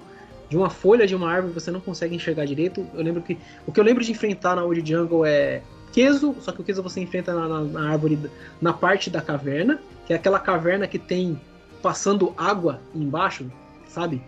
de 0.49 0.57
uma 0.57 0.69
folha 0.69 1.07
de 1.07 1.15
uma 1.15 1.31
árvore, 1.31 1.53
você 1.53 1.71
não 1.71 1.79
consegue 1.79 2.13
enxergar 2.13 2.43
direito. 2.43 2.85
Eu 2.93 3.01
lembro 3.01 3.21
que 3.21 3.38
o 3.65 3.71
que 3.71 3.79
eu 3.79 3.83
lembro 3.85 4.03
de 4.03 4.11
enfrentar 4.11 4.57
na 4.57 4.65
Old 4.65 4.83
Jungle 4.85 5.25
é 5.25 5.61
Queso, 5.93 6.35
só 6.41 6.51
que 6.51 6.59
o 6.59 6.63
Queso 6.63 6.83
você 6.83 6.99
enfrenta 6.99 7.33
na, 7.33 7.47
na, 7.47 7.61
na 7.61 7.89
árvore, 7.89 8.19
na 8.61 8.73
parte 8.73 9.09
da 9.09 9.21
caverna, 9.21 9.79
que 10.05 10.11
é 10.11 10.15
aquela 10.17 10.39
caverna 10.39 10.88
que 10.88 10.99
tem 10.99 11.39
passando 11.81 12.33
água 12.38 12.81
embaixo, 12.93 13.49
sabe? 13.88 14.21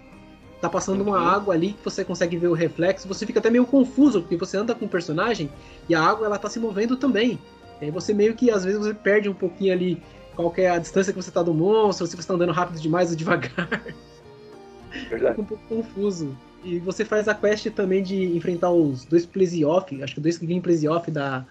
Tá 0.64 0.69
passando 0.69 1.02
uma 1.02 1.18
uhum. 1.18 1.27
água 1.27 1.53
ali 1.53 1.73
que 1.73 1.84
você 1.84 2.06
consegue 2.06 2.38
ver 2.38 2.48
o 2.48 2.53
reflexo, 2.53 3.06
você 3.06 3.26
fica 3.26 3.40
até 3.40 3.49
meio 3.49 3.65
confuso, 3.65 4.22
porque 4.22 4.38
você 4.38 4.56
anda 4.56 4.73
com 4.73 4.85
o 4.85 4.88
personagem 4.88 5.49
e 5.90 5.94
a 5.94 6.02
água 6.02 6.26
ela 6.26 6.40
tá 6.40 6.49
se 6.49 6.57
movendo 6.57 6.95
também. 6.95 7.38
E 7.81 7.85
aí 7.85 7.91
você 7.91 8.14
meio 8.14 8.34
que 8.34 8.49
às 8.49 8.64
vezes 8.64 8.80
você 8.80 8.94
perde 8.94 9.27
um 9.27 9.34
pouquinho 9.34 9.73
ali 9.73 10.02
qual 10.38 10.53
é 10.56 10.69
a 10.69 10.80
distância 10.80 11.11
que 11.11 11.22
você 11.22 11.30
tá 11.30 11.44
do 11.44 11.53
monstro, 11.53 12.07
se 12.07 12.15
você 12.15 12.26
tá 12.26 12.34
andando 12.34 12.53
rápido 12.53 12.80
demais 12.80 13.10
ou 13.10 13.15
devagar. 13.18 13.68
Verdade. 15.10 15.35
Fica 15.35 15.41
um 15.41 15.45
pouco 15.45 15.64
confuso. 15.68 16.34
E 16.64 16.80
você 16.80 17.03
faz 17.03 17.27
a 17.27 17.35
quest 17.35 17.69
também 17.72 18.02
de 18.02 18.23
enfrentar 18.38 18.72
os 18.72 19.03
dois 19.03 19.26
Plesioff, 19.26 20.02
acho 20.02 20.15
que 20.15 20.22
dois 20.22 20.38
que 20.38 20.45
vêm 20.45 20.61
Plesioff 20.61 21.11
da, 21.11 21.45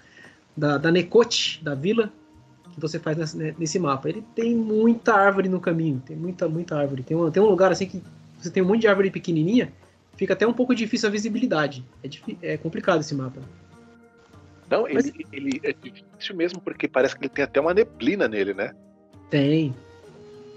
da, 0.56 0.78
da 0.78 0.90
Necote, 0.90 1.62
da 1.62 1.74
vila, 1.74 2.10
que 2.72 2.80
você 2.80 2.98
faz 2.98 3.18
nesse, 3.18 3.54
nesse, 3.58 3.78
mapa. 3.78 4.08
Ele 4.08 4.24
tem 4.34 4.56
muita 4.56 5.12
árvore 5.12 5.50
no 5.50 5.60
caminho, 5.60 6.02
tem 6.06 6.16
muita, 6.16 6.48
muita 6.48 6.78
árvore. 6.78 7.02
Tem 7.02 7.14
um, 7.14 7.30
tem 7.30 7.42
um 7.42 7.46
lugar 7.46 7.70
assim 7.70 7.84
que 7.84 8.02
você 8.42 8.50
tem 8.50 8.62
um 8.62 8.66
monte 8.66 8.80
de 8.82 8.88
árvore 8.88 9.10
pequenininha, 9.10 9.72
fica 10.16 10.32
até 10.32 10.46
um 10.46 10.52
pouco 10.52 10.74
difícil 10.74 11.08
a 11.08 11.12
visibilidade. 11.12 11.84
É, 12.02 12.54
é 12.54 12.56
complicado 12.56 13.00
esse 13.00 13.14
mapa. 13.14 13.40
Não, 14.70 14.84
Mas... 14.92 15.06
ele, 15.06 15.26
ele, 15.32 15.60
é 15.62 15.72
difícil 15.72 16.34
mesmo 16.34 16.60
porque 16.60 16.88
parece 16.88 17.14
que 17.14 17.22
ele 17.22 17.28
tem 17.28 17.44
até 17.44 17.60
uma 17.60 17.74
neblina 17.74 18.26
nele, 18.26 18.54
né? 18.54 18.74
Tem. 19.28 19.74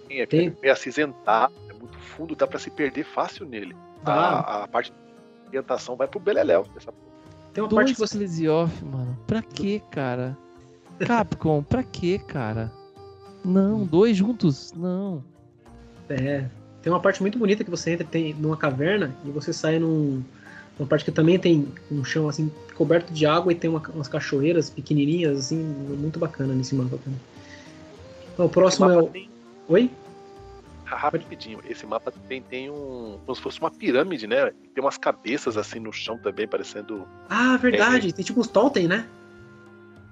Sim, 0.07 0.19
é 0.19 0.25
tem. 0.25 0.55
meio 0.61 0.73
acinzentado, 0.73 1.53
é 1.69 1.73
muito 1.73 1.97
fundo, 1.99 2.35
dá 2.35 2.47
para 2.47 2.59
se 2.59 2.69
perder 2.69 3.03
fácil 3.03 3.45
nele. 3.45 3.75
Ah. 4.05 4.59
A, 4.61 4.63
a, 4.63 4.67
parte 4.67 4.91
de 4.91 5.47
orientação 5.47 5.95
vai 5.95 6.07
pro 6.07 6.19
Beleléu. 6.19 6.65
Essa... 6.75 6.93
Tem 7.53 7.63
uma 7.63 7.69
Dois 7.69 7.91
parte 7.91 7.93
que 7.93 7.99
você... 7.99 8.47
off, 8.47 8.85
mano. 8.85 9.17
Pra 9.27 9.41
quê, 9.41 9.81
cara? 9.91 10.37
Capcom, 10.99 11.61
pra 11.63 11.83
quê, 11.83 12.19
cara? 12.19 12.71
Não, 13.43 13.83
dois 13.85 14.15
juntos? 14.15 14.71
Não. 14.73 15.23
É, 16.09 16.45
tem 16.85 16.93
uma 16.93 16.99
parte 16.99 17.19
muito 17.19 17.39
bonita 17.39 17.63
que 17.63 17.69
você 17.71 17.93
entra 17.93 18.05
tem, 18.05 18.35
numa 18.35 18.55
caverna 18.55 19.11
e 19.25 19.31
você 19.31 19.51
sai 19.51 19.79
num, 19.79 20.23
numa 20.77 20.87
parte 20.87 21.03
que 21.03 21.11
também 21.11 21.39
tem 21.39 21.67
um 21.91 22.05
chão 22.05 22.29
assim 22.29 22.51
coberto 22.75 23.11
de 23.11 23.25
água 23.25 23.51
e 23.51 23.55
tem 23.55 23.67
uma, 23.67 23.81
umas 23.91 24.07
cachoeiras 24.07 24.69
pequenininhas 24.69 25.39
assim, 25.39 25.57
muito 25.57 26.19
bacana 26.19 26.53
nesse 26.53 26.75
mapa 26.75 26.99
também. 27.03 27.19
Então, 28.31 28.45
o 28.45 28.49
próximo 28.49 28.87
é 28.91 28.99
o 28.99 29.07
tem... 29.07 29.27
Oi? 29.67 29.89
Rapidinho, 30.85 31.59
esse 31.67 31.87
mapa 31.87 32.13
tem, 32.29 32.43
tem 32.43 32.69
um. 32.69 33.17
como 33.25 33.35
se 33.35 33.41
fosse 33.41 33.59
uma 33.59 33.71
pirâmide, 33.71 34.27
né? 34.27 34.51
Tem 34.75 34.83
umas 34.83 34.99
cabeças 34.99 35.57
assim 35.57 35.79
no 35.79 35.91
chão 35.91 36.19
também, 36.19 36.47
parecendo. 36.47 37.07
Ah, 37.27 37.57
verdade! 37.57 38.09
É... 38.09 38.11
Tem 38.11 38.23
tipo 38.23 38.39
uns 38.39 38.47
totem, 38.47 38.87
né? 38.87 39.07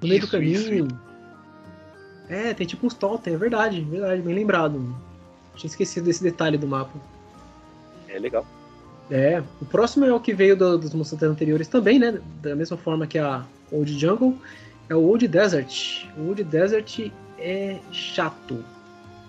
No 0.01 0.07
meio 0.07 0.21
do 0.21 0.27
caminho. 0.27 0.53
Isso, 0.53 0.73
isso. 0.73 0.87
É, 2.27 2.51
tem 2.55 2.65
tipo 2.65 2.87
uns 2.87 2.95
totem, 2.95 3.35
é 3.35 3.37
verdade, 3.37 3.79
verdade, 3.81 4.23
bem 4.23 4.33
lembrado. 4.33 5.12
Tinha 5.55 5.69
esquecido 5.69 6.05
desse 6.05 6.23
detalhe 6.23 6.57
do 6.57 6.67
mapa. 6.67 6.97
É 8.07 8.19
legal. 8.19 8.45
É, 9.11 9.43
o 9.61 9.65
próximo 9.65 10.05
é 10.05 10.13
o 10.13 10.19
que 10.19 10.33
veio 10.33 10.55
do, 10.55 10.77
dos 10.77 10.93
monstros 10.93 11.21
anteriores 11.23 11.67
também, 11.67 11.99
né? 11.99 12.19
Da 12.41 12.55
mesma 12.55 12.77
forma 12.77 13.05
que 13.05 13.17
a 13.17 13.43
Old 13.71 13.99
Jungle. 13.99 14.37
É 14.89 14.95
o 14.95 15.01
Old 15.01 15.27
Desert. 15.27 16.05
O 16.17 16.29
Old 16.29 16.43
Desert 16.43 17.11
é 17.37 17.79
chato. 17.91 18.63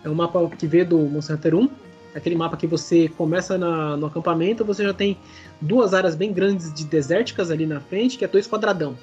É 0.05 0.09
um 0.09 0.15
mapa 0.15 0.49
que 0.57 0.67
veio 0.67 0.87
do 0.87 0.99
Monster 0.99 1.37
Hunter 1.37 1.55
1. 1.55 1.69
Aquele 2.15 2.37
mapa 2.37 2.57
que 2.57 2.67
você 2.67 3.09
começa 3.09 3.59
na, 3.59 3.97
no 3.97 4.07
acampamento, 4.07 4.65
você 4.65 4.85
já 4.85 4.95
tem 4.95 5.19
duas 5.61 5.93
áreas 5.93 6.15
bem 6.15 6.33
grandes 6.33 6.73
de 6.73 6.85
desérticas 6.85 7.51
ali 7.51 7.67
na 7.67 7.81
frente, 7.81 8.17
que 8.17 8.25
é 8.25 8.29
dois 8.29 8.47
quadradão. 8.47 8.97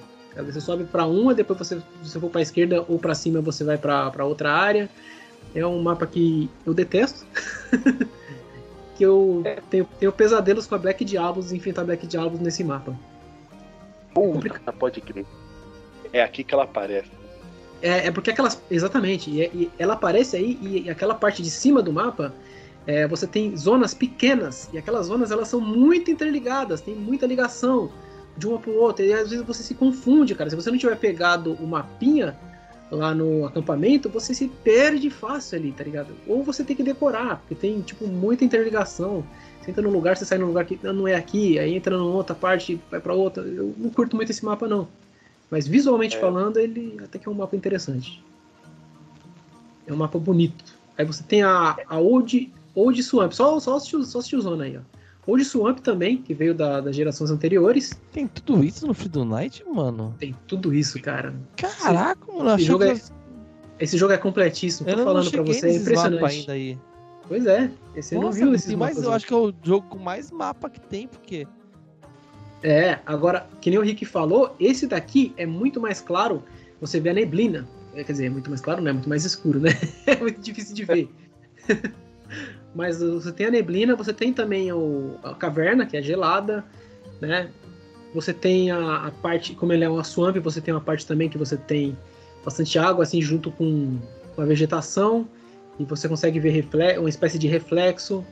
Você 0.45 0.61
sobe 0.61 0.85
para 0.85 1.05
uma, 1.05 1.33
depois 1.33 1.59
você, 1.59 1.77
se 1.77 2.09
você 2.09 2.19
for 2.19 2.29
para 2.29 2.39
a 2.39 2.41
esquerda 2.41 2.85
ou 2.87 2.97
para 2.97 3.13
cima, 3.13 3.41
você 3.41 3.65
vai 3.65 3.77
para 3.77 4.23
outra 4.23 4.53
área. 4.53 4.89
É 5.53 5.65
um 5.65 5.81
mapa 5.81 6.05
que 6.07 6.49
eu 6.65 6.73
detesto. 6.73 7.25
que 8.95 9.03
eu 9.03 9.41
é. 9.45 9.59
tenho, 9.69 9.87
tenho 9.99 10.11
pesadelos 10.11 10.67
com 10.67 10.75
a 10.75 10.77
Black 10.77 11.03
Diablos 11.03 11.51
e 11.51 11.57
enfrentar 11.57 11.83
Black 11.83 12.05
Diablos 12.05 12.39
nesse 12.39 12.63
mapa. 12.63 12.95
Puta, 14.13 14.73
pode 14.73 15.01
crer. 15.01 15.25
É 16.13 16.21
aqui 16.21 16.43
que 16.43 16.53
ela 16.53 16.63
aparece. 16.63 17.09
É, 17.81 18.07
é 18.07 18.11
porque 18.11 18.29
aquelas. 18.31 18.61
Exatamente. 18.69 19.29
E, 19.29 19.41
e 19.41 19.71
ela 19.79 19.93
aparece 19.93 20.35
aí 20.35 20.57
e, 20.61 20.83
e, 20.83 20.89
aquela 20.89 21.15
parte 21.15 21.41
de 21.41 21.49
cima 21.49 21.81
do 21.81 21.91
mapa 21.91 22.33
É, 22.85 23.07
você 23.07 23.27
tem 23.27 23.55
zonas 23.55 23.93
pequenas 23.93 24.69
e 24.73 24.77
aquelas 24.77 25.07
zonas 25.07 25.31
elas 25.31 25.47
são 25.47 25.61
muito 25.61 26.09
interligadas, 26.09 26.81
tem 26.81 26.95
muita 26.95 27.27
ligação 27.27 27.91
de 28.37 28.47
uma 28.47 28.59
para 28.59 28.71
outra 28.71 29.05
e 29.05 29.13
às 29.13 29.29
vezes 29.29 29.45
você 29.45 29.63
se 29.63 29.75
confunde, 29.75 30.35
cara. 30.35 30.49
Se 30.49 30.55
você 30.55 30.71
não 30.71 30.77
tiver 30.77 30.97
pegado 30.97 31.53
o 31.53 31.67
mapinha 31.67 32.37
lá 32.91 33.15
no 33.15 33.45
acampamento, 33.45 34.09
você 34.09 34.33
se 34.33 34.49
perde 34.63 35.09
fácil 35.09 35.57
ali, 35.57 35.71
tá 35.71 35.83
ligado? 35.83 36.09
Ou 36.27 36.43
você 36.43 36.63
tem 36.63 36.75
que 36.75 36.83
decorar, 36.83 37.37
porque 37.37 37.55
tem 37.55 37.81
tipo 37.81 38.05
muita 38.05 38.43
interligação. 38.43 39.23
Você 39.61 39.71
entra 39.71 39.81
num 39.81 39.91
lugar, 39.91 40.17
você 40.17 40.25
sai 40.25 40.37
num 40.37 40.47
lugar 40.47 40.65
que 40.65 40.77
não 40.83 41.07
é 41.07 41.15
aqui, 41.15 41.57
aí 41.57 41.73
entra 41.73 41.97
numa 41.97 42.13
outra 42.13 42.35
parte, 42.35 42.79
vai 42.91 42.99
para 42.99 43.13
outra. 43.13 43.43
Eu 43.43 43.73
não 43.77 43.89
curto 43.89 44.15
muito 44.15 44.29
esse 44.29 44.43
mapa 44.43 44.67
não. 44.67 44.87
Mas 45.49 45.67
visualmente 45.67 46.17
é. 46.17 46.19
falando, 46.19 46.57
ele 46.57 46.97
até 47.03 47.17
que 47.17 47.27
é 47.27 47.31
um 47.31 47.35
mapa 47.35 47.55
interessante. 47.55 48.21
É 49.87 49.93
um 49.93 49.97
mapa 49.97 50.19
bonito. 50.19 50.63
Aí 50.97 51.05
você 51.05 51.23
tem 51.23 51.43
a, 51.43 51.77
a 51.87 51.97
Old, 51.97 52.51
Old 52.75 53.01
Swamp, 53.01 53.31
só, 53.31 53.59
só, 53.59 53.79
só 53.79 54.19
os 54.19 54.27
tiozona 54.27 54.65
aí, 54.65 54.77
ó. 54.77 54.81
Old 55.31 55.45
Swamp 55.45 55.79
também, 55.79 56.17
que 56.17 56.33
veio 56.33 56.53
da, 56.53 56.81
das 56.81 56.93
gerações 56.93 57.31
anteriores. 57.31 57.97
Tem 58.11 58.27
tudo 58.27 58.61
isso 58.63 58.85
no 58.85 58.93
Freedom 58.93 59.23
Night, 59.23 59.63
mano? 59.65 60.13
Tem 60.19 60.35
tudo 60.45 60.73
isso, 60.73 61.01
cara. 61.01 61.33
Caraca, 61.55 62.19
esse, 62.27 62.37
mano, 62.37 62.55
esse 62.55 62.63
jogo, 62.65 62.83
é, 62.83 63.01
esse 63.79 63.97
jogo 63.97 64.13
é 64.13 64.17
completíssimo, 64.17 64.89
tô 64.89 65.03
falando 65.03 65.31
pra 65.31 65.41
você, 65.41 65.67
é 65.67 65.75
impressionante. 65.75 66.39
Ainda 66.39 66.51
aí. 66.51 66.77
Pois 67.29 67.45
é, 67.45 67.71
esse 67.95 68.13
Nossa, 68.13 68.25
não 68.25 68.33
viu 68.33 68.53
esse 68.53 68.75
mais, 68.75 69.01
Eu 69.01 69.13
acho 69.13 69.25
que 69.25 69.33
é 69.33 69.37
o 69.37 69.53
jogo 69.63 69.87
com 69.87 69.99
mais 69.99 70.29
mapa 70.31 70.69
que 70.69 70.81
tem, 70.81 71.07
porque... 71.07 71.47
É, 72.61 72.99
agora, 73.05 73.47
que 73.61 73.69
nem 73.69 73.79
o 73.79 73.81
Rick 73.81 74.05
falou, 74.05 74.53
esse 74.59 74.85
daqui 74.85 75.33
é 75.37 75.45
muito 75.45 75.79
mais 75.79 76.01
claro, 76.01 76.43
você 76.81 76.99
vê 76.99 77.09
a 77.09 77.13
neblina. 77.13 77.67
É, 77.95 78.03
quer 78.03 78.11
dizer, 78.11 78.25
é 78.25 78.29
muito 78.29 78.49
mais 78.49 78.59
claro, 78.59 78.81
não 78.81 78.89
é 78.89 78.93
muito 78.93 79.07
mais 79.07 79.23
escuro, 79.23 79.61
né? 79.61 79.69
É 80.05 80.15
muito 80.17 80.41
difícil 80.41 80.75
de 80.75 80.83
ver. 80.83 81.09
Mas 82.73 82.99
você 82.99 83.31
tem 83.31 83.47
a 83.47 83.51
neblina, 83.51 83.95
você 83.95 84.13
tem 84.13 84.33
também 84.33 84.71
o, 84.71 85.15
a 85.23 85.33
caverna, 85.33 85.85
que 85.85 85.97
é 85.97 86.01
gelada, 86.01 86.63
né? 87.19 87.49
Você 88.13 88.33
tem 88.33 88.71
a, 88.71 89.07
a, 89.07 89.11
parte, 89.11 89.53
como 89.53 89.71
ele 89.73 89.83
é 89.83 89.89
uma 89.89 90.03
swamp, 90.03 90.37
você 90.37 90.59
tem 90.59 90.73
uma 90.73 90.81
parte 90.81 91.05
também 91.05 91.29
que 91.29 91.37
você 91.37 91.57
tem 91.57 91.97
bastante 92.43 92.77
água, 92.77 93.03
assim, 93.03 93.21
junto 93.21 93.51
com, 93.51 93.97
com 94.35 94.41
a 94.41 94.45
vegetação, 94.45 95.27
e 95.79 95.85
você 95.85 96.07
consegue 96.07 96.39
ver 96.39 96.67
uma 96.99 97.09
espécie 97.09 97.37
de 97.37 97.47
reflexo. 97.47 98.25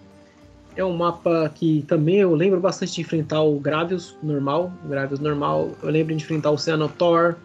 É 0.75 0.83
um 0.83 0.95
mapa 0.95 1.51
que 1.53 1.83
também 1.87 2.17
eu 2.17 2.33
lembro 2.33 2.59
bastante 2.59 2.93
de 2.93 3.01
enfrentar 3.01 3.41
o 3.41 3.59
Gravius 3.59 4.15
normal, 4.21 4.71
o 4.85 4.89
Gravius 4.89 5.19
normal, 5.19 5.71
eu 5.81 5.89
lembro 5.89 6.15
de 6.15 6.23
enfrentar 6.23 6.51
o 6.51 6.53
Oceanotor. 6.53 7.35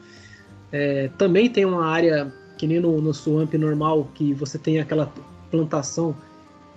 É, 0.71 1.09
também 1.17 1.49
tem 1.49 1.65
uma 1.65 1.87
área, 1.87 2.33
que 2.59 2.67
nem 2.67 2.81
no, 2.81 3.01
no 3.01 3.15
Swamp 3.15 3.55
normal, 3.55 4.09
que 4.15 4.33
você 4.35 4.59
tem 4.59 4.81
aquela 4.81 5.13
plantação 5.51 6.17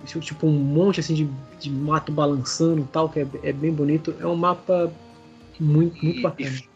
tipo 0.04 0.46
um 0.46 0.52
monte 0.52 1.00
assim 1.00 1.14
de, 1.14 1.28
de 1.58 1.70
mato 1.70 2.12
balançando 2.12 2.88
tal, 2.92 3.08
que 3.08 3.20
é, 3.20 3.26
é 3.42 3.52
bem 3.52 3.72
bonito. 3.72 4.14
É 4.20 4.26
um 4.26 4.36
mapa 4.36 4.92
muito, 5.58 6.04
muito 6.04 6.20
bacana. 6.22 6.50
E, 6.50 6.68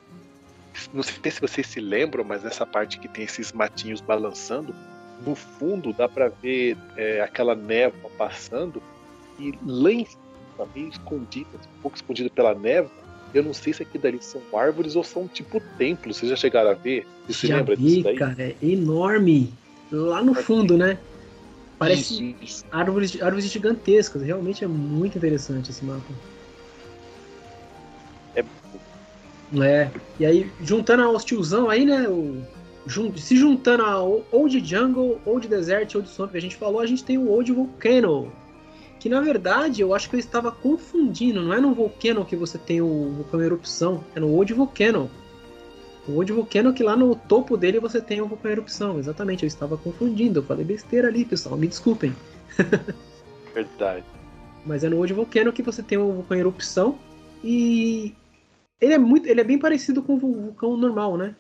não 0.93 1.03
sei 1.03 1.31
se 1.31 1.41
vocês 1.41 1.67
se 1.67 1.81
lembram, 1.81 2.25
mas 2.25 2.43
nessa 2.43 2.67
parte 2.67 2.99
que 2.99 3.09
tem 3.09 3.25
esses 3.25 3.53
matinhos 3.53 4.01
balançando, 4.01 4.75
no 5.25 5.35
fundo 5.35 5.93
dá 5.93 6.09
para 6.09 6.29
ver 6.29 6.77
é, 6.97 7.21
aquela 7.21 7.55
névoa 7.55 8.11
passando 8.17 8.83
e 9.39 9.55
lá 9.65 9.93
em 9.93 10.05
cima, 10.05 10.69
meio 10.75 10.89
escondida, 10.89 11.49
um 11.55 11.83
pouco 11.83 11.97
escondido 11.97 12.31
pela 12.31 12.55
névoa, 12.55 12.91
eu 13.35 13.43
não 13.43 13.55
sei 13.55 13.73
se 13.73 13.83
aqui 13.83 13.99
dali 13.99 14.19
são 14.21 14.43
árvores 14.55 14.95
ou 14.95 15.03
são 15.03 15.27
tipo 15.27 15.61
templos. 15.79 16.19
Vocês 16.19 16.31
já 16.31 16.37
chegaram 16.37 16.71
a 16.71 16.75
ver? 16.75 17.07
Você 17.27 17.47
já 17.47 17.57
lembra 17.57 17.77
vi, 17.77 17.83
disso 17.83 18.03
daí? 18.03 18.17
cara, 18.17 18.43
é 18.43 18.55
enorme. 18.63 19.53
Lá 19.91 20.23
no 20.23 20.35
fundo, 20.35 20.77
né? 20.77 20.99
Parece 21.83 22.15
isso, 22.15 22.37
isso. 22.43 22.65
Árvores, 22.71 23.21
árvores 23.21 23.51
gigantescas. 23.51 24.23
Realmente 24.23 24.65
é 24.65 24.67
muito 24.67 25.19
interessante 25.19 25.71
esse 25.71 25.85
mapa. 25.85 26.13
É. 28.35 28.45
É. 29.61 29.91
E 30.19 30.27
aí, 30.27 30.51
juntando 30.61 31.03
aos 31.03 31.25
tiozão 31.25 31.69
aí, 31.69 31.85
né? 31.85 32.09
O, 32.09 32.43
jun, 32.87 33.15
se 33.17 33.37
juntando 33.37 33.85
a 33.85 34.03
Old 34.03 34.65
Jungle, 34.65 35.21
Old 35.25 35.49
Desert, 35.49 35.95
Old 35.95 36.09
Swamp 36.09 36.33
que 36.33 36.39
a 36.39 36.43
gente 36.43 36.57
falou, 36.57 36.81
a 36.81 36.87
gente 36.87 37.05
tem 37.05 37.19
o 37.19 37.29
Old 37.29 37.53
Volcano. 37.53 38.33
Que 38.99 39.09
na 39.09 39.21
verdade 39.21 39.81
eu 39.81 39.95
acho 39.95 40.09
que 40.09 40.15
eu 40.15 40.21
estava 40.21 40.53
confundindo. 40.53 41.43
Não 41.43 41.53
é 41.53 41.61
no 41.61 41.75
Volcano 41.75 42.25
que 42.25 42.37
você 42.37 42.57
tem 42.57 42.81
o 42.81 43.11
vulcão 43.11 43.43
erupção, 43.43 44.05
é 44.15 44.21
no 44.21 44.33
Old 44.33 44.53
Volcano. 44.55 45.11
O 46.09 46.17
Old 46.17 46.33
Volcano 46.33 46.73
que 46.73 46.83
lá 46.83 46.97
no 46.97 47.15
topo 47.15 47.57
dele 47.57 47.79
você 47.79 48.01
tem 48.01 48.21
o 48.21 48.27
vulcão 48.27 48.51
erupção. 48.51 48.99
Exatamente, 48.99 49.45
eu 49.45 49.47
estava 49.47 49.77
confundindo. 49.77 50.41
Eu 50.41 50.45
falei 50.45 50.65
besteira 50.65 51.09
ali, 51.09 51.25
pessoal. 51.25 51.57
Me 51.57 51.69
desculpem. 51.69 52.15
Verdade. 53.55 54.05
Mas 54.67 54.83
é 54.83 54.89
no 54.89 54.99
Old 54.99 55.13
Volcano 55.13 55.53
que 55.53 55.63
você 55.63 55.83
tem 55.83 55.99
o 55.99 56.13
vulcão 56.13 56.37
erupção. 56.37 56.99
E 57.45 58.15
ele 58.81 58.95
é 58.95 58.99
muito. 58.99 59.29
Ele 59.29 59.41
é 59.41 59.45
bem 59.45 59.59
parecido 59.59 60.03
com 60.03 60.15
o 60.15 60.19
vulcão 60.19 60.77
normal, 60.77 61.17
né? 61.17 61.35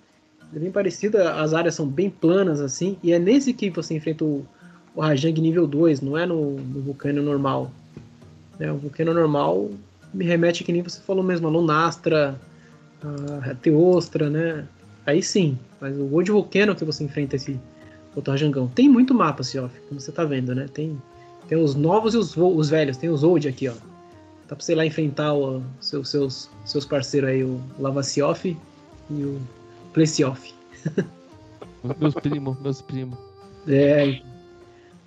Ele 0.50 0.58
é 0.58 0.60
bem 0.60 0.72
parecido, 0.72 1.18
as 1.18 1.54
áreas 1.54 1.74
são 1.74 1.86
bem 1.86 2.10
planas 2.10 2.60
assim. 2.60 2.96
E 3.02 3.12
é 3.12 3.18
nesse 3.18 3.52
que 3.52 3.70
você 3.70 3.94
enfrenta 3.94 4.24
o, 4.24 4.46
o 4.94 5.00
Rajang 5.00 5.40
nível 5.40 5.66
2, 5.66 6.02
não 6.02 6.16
é 6.16 6.26
no, 6.26 6.52
no 6.52 6.80
vulcano 6.82 7.22
normal. 7.22 7.70
É, 8.60 8.70
o 8.70 8.76
vulcano 8.76 9.14
normal 9.14 9.70
me 10.12 10.24
remete 10.24 10.62
que 10.62 10.72
nem 10.72 10.82
você 10.82 11.00
falou 11.00 11.24
mesmo, 11.24 11.48
a 11.48 11.50
Lunastra 11.50 12.38
a 13.50 13.54
Teostra, 13.54 14.30
né? 14.30 14.66
Aí 15.06 15.22
sim, 15.22 15.58
mas 15.80 15.96
o 15.96 16.12
Old 16.12 16.30
Volcano 16.30 16.74
que 16.74 16.84
você 16.84 17.04
enfrenta 17.04 17.36
esse 17.36 17.58
outro 18.14 18.30
Rajangão. 18.30 18.68
Tem 18.68 18.88
muito 18.88 19.14
mapa, 19.14 19.42
Siof, 19.42 19.74
como 19.88 20.00
você 20.00 20.12
tá 20.12 20.24
vendo, 20.24 20.54
né? 20.54 20.66
Tem, 20.72 21.00
tem 21.48 21.58
os 21.58 21.74
novos 21.74 22.14
e 22.14 22.18
os, 22.18 22.36
os 22.36 22.70
velhos, 22.70 22.96
tem 22.96 23.10
os 23.10 23.22
Old 23.22 23.48
aqui, 23.48 23.68
ó. 23.68 23.74
Dá 24.48 24.56
pra 24.56 24.64
você 24.64 24.72
ir 24.72 24.76
lá 24.76 24.86
enfrentar 24.86 25.32
o, 25.34 25.62
seus, 25.80 26.08
seus, 26.08 26.50
seus 26.64 26.84
parceiros 26.84 27.30
aí, 27.30 27.42
o 27.42 27.60
Lavacioff 27.78 28.56
e 29.10 29.14
o 29.14 29.40
Plecioff. 29.92 30.54
meus 31.98 32.14
primos, 32.14 32.60
meus 32.60 32.82
primos. 32.82 33.18
É. 33.66 34.20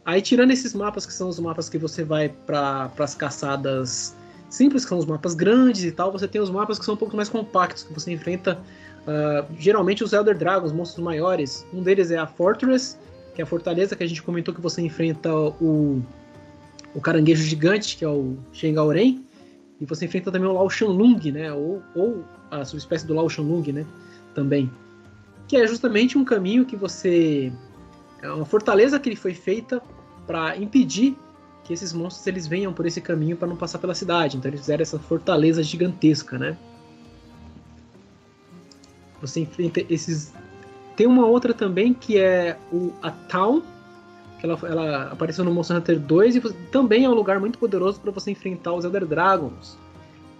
Aí 0.06 0.22
tirando 0.22 0.52
esses 0.52 0.74
mapas 0.74 1.06
que 1.06 1.14
são 1.14 1.30
os 1.30 1.40
mapas 1.40 1.70
que 1.70 1.78
você 1.78 2.04
vai 2.04 2.30
para 2.30 2.92
as 3.00 3.16
caçadas 3.16 4.16
simples, 4.50 4.84
que 4.84 4.90
são 4.90 4.98
os 4.98 5.06
mapas 5.06 5.34
grandes 5.34 5.84
e 5.84 5.92
tal, 5.92 6.12
você 6.12 6.28
tem 6.28 6.42
os 6.42 6.50
mapas 6.50 6.80
que 6.80 6.86
são 6.86 6.94
um 6.94 6.98
pouco 6.98 7.16
mais 7.16 7.30
compactos, 7.30 7.84
que 7.84 7.94
você 7.94 8.12
enfrenta 8.12 8.60
uh, 9.02 9.46
geralmente 9.58 10.04
os 10.04 10.14
Elder 10.14 10.38
Dragons, 10.38 10.72
monstros 10.72 11.04
maiores. 11.04 11.66
Um 11.74 11.82
deles 11.82 12.12
é 12.12 12.18
a 12.18 12.28
Fortress, 12.28 12.98
que 13.34 13.42
é 13.42 13.44
a 13.44 13.48
fortaleza 13.48 13.96
que 13.96 14.04
a 14.04 14.08
gente 14.08 14.24
comentou 14.24 14.54
que 14.54 14.62
você 14.62 14.82
enfrenta 14.82 15.34
o, 15.34 16.02
o 16.94 17.02
caranguejo 17.02 17.44
gigante, 17.44 17.98
que 17.98 18.06
é 18.06 18.10
o 18.10 18.38
Shengaoren, 18.54 19.24
e 19.80 19.86
você 19.86 20.06
enfrenta 20.06 20.32
também 20.32 20.48
o 20.48 20.54
Lao 20.54 20.70
Shanlung, 20.70 21.20
né, 21.32 21.52
ou, 21.52 21.84
ou 21.94 22.24
a 22.50 22.64
subespécie 22.64 23.06
do 23.06 23.14
Lao 23.14 23.30
Shanlung, 23.30 23.72
né, 23.74 23.86
também. 24.34 24.72
Que 25.48 25.58
é 25.58 25.68
justamente 25.68 26.18
um 26.18 26.24
caminho 26.24 26.66
que 26.66 26.76
você... 26.76 27.52
É 28.22 28.32
uma 28.32 28.46
fortaleza 28.46 29.00
que 29.00 29.10
ele 29.10 29.16
foi 29.16 29.34
feita 29.34 29.82
para 30.26 30.58
impedir 30.58 31.16
que 31.66 31.74
esses 31.74 31.92
monstros 31.92 32.26
eles 32.28 32.48
venham 32.48 32.72
por 32.72 32.86
esse 32.86 33.02
caminho 33.02 33.36
para 33.36 33.48
não 33.48 33.58
passar 33.58 33.80
pela 33.80 33.96
cidade. 33.96 34.38
Então 34.38 34.50
eles 34.50 34.62
fizeram 34.62 34.84
essa 34.84 35.00
fortaleza 35.00 35.62
gigantesca, 35.64 36.38
né? 36.38 36.56
Você 39.20 39.42
enfrenta 39.42 39.84
esses. 39.90 40.32
Tem 40.96 41.08
uma 41.08 41.26
outra 41.26 41.54
também 41.54 41.94
que 41.94 42.18
é 42.20 42.58
o 42.72 42.94
a 43.02 43.10
Town, 43.10 43.64
que 44.40 44.46
ela, 44.46 44.60
ela 44.64 45.04
apareceu 45.12 45.44
no 45.44 45.52
Monster 45.52 45.78
Hunter 45.78 46.00
2 46.00 46.36
e 46.36 46.42
também 46.72 47.04
é 47.04 47.10
um 47.10 47.16
lugar 47.16 47.40
muito 47.40 47.58
poderoso 47.58 48.00
para 48.00 48.12
você 48.12 48.32
enfrentar 48.32 48.74
os 48.74 48.86
Elder 48.86 49.06
Dragons. 49.06 49.76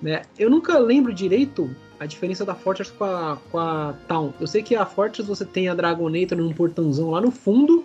Né? 0.02 0.22
Eu 0.38 0.50
nunca 0.50 0.78
lembro 0.78 1.12
direito 1.12 1.76
a 2.00 2.06
diferença 2.06 2.46
da 2.46 2.54
Fortress 2.54 2.92
com 2.92 3.04
a, 3.04 3.38
com 3.52 3.58
a 3.58 3.96
Town. 4.08 4.32
Eu 4.40 4.46
sei 4.46 4.62
que 4.62 4.76
a 4.76 4.86
Fortress 4.86 5.28
você 5.28 5.44
tem 5.44 5.68
a 5.68 5.74
Dragonator 5.74 6.38
num 6.38 6.54
portãozão 6.54 7.10
lá 7.10 7.20
no 7.20 7.32
fundo 7.32 7.84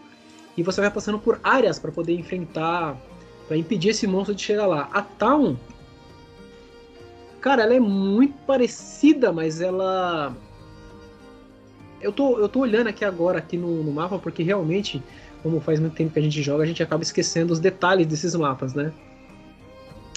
e 0.56 0.62
você 0.62 0.80
vai 0.80 0.90
passando 0.90 1.18
por 1.18 1.40
áreas 1.42 1.78
para 1.78 1.90
poder 1.90 2.12
enfrentar 2.14 2.96
para 3.50 3.56
impedir 3.56 3.88
esse 3.88 4.06
monstro 4.06 4.32
de 4.32 4.42
chegar 4.42 4.64
lá. 4.64 4.88
A 4.92 5.02
Town, 5.02 5.56
cara, 7.40 7.64
ela 7.64 7.74
é 7.74 7.80
muito 7.80 8.34
parecida, 8.46 9.32
mas 9.32 9.60
ela 9.60 10.32
eu 12.00 12.12
tô, 12.12 12.38
eu 12.38 12.48
tô 12.48 12.60
olhando 12.60 12.86
aqui 12.86 13.04
agora 13.04 13.38
aqui 13.38 13.56
no, 13.56 13.82
no, 13.82 13.90
mapa 13.90 14.20
porque 14.20 14.44
realmente, 14.44 15.02
como 15.42 15.60
faz 15.60 15.80
muito 15.80 15.96
tempo 15.96 16.12
que 16.12 16.20
a 16.20 16.22
gente 16.22 16.40
joga, 16.40 16.62
a 16.62 16.66
gente 16.66 16.80
acaba 16.80 17.02
esquecendo 17.02 17.52
os 17.52 17.58
detalhes 17.58 18.06
desses 18.06 18.36
mapas, 18.36 18.72
né? 18.72 18.92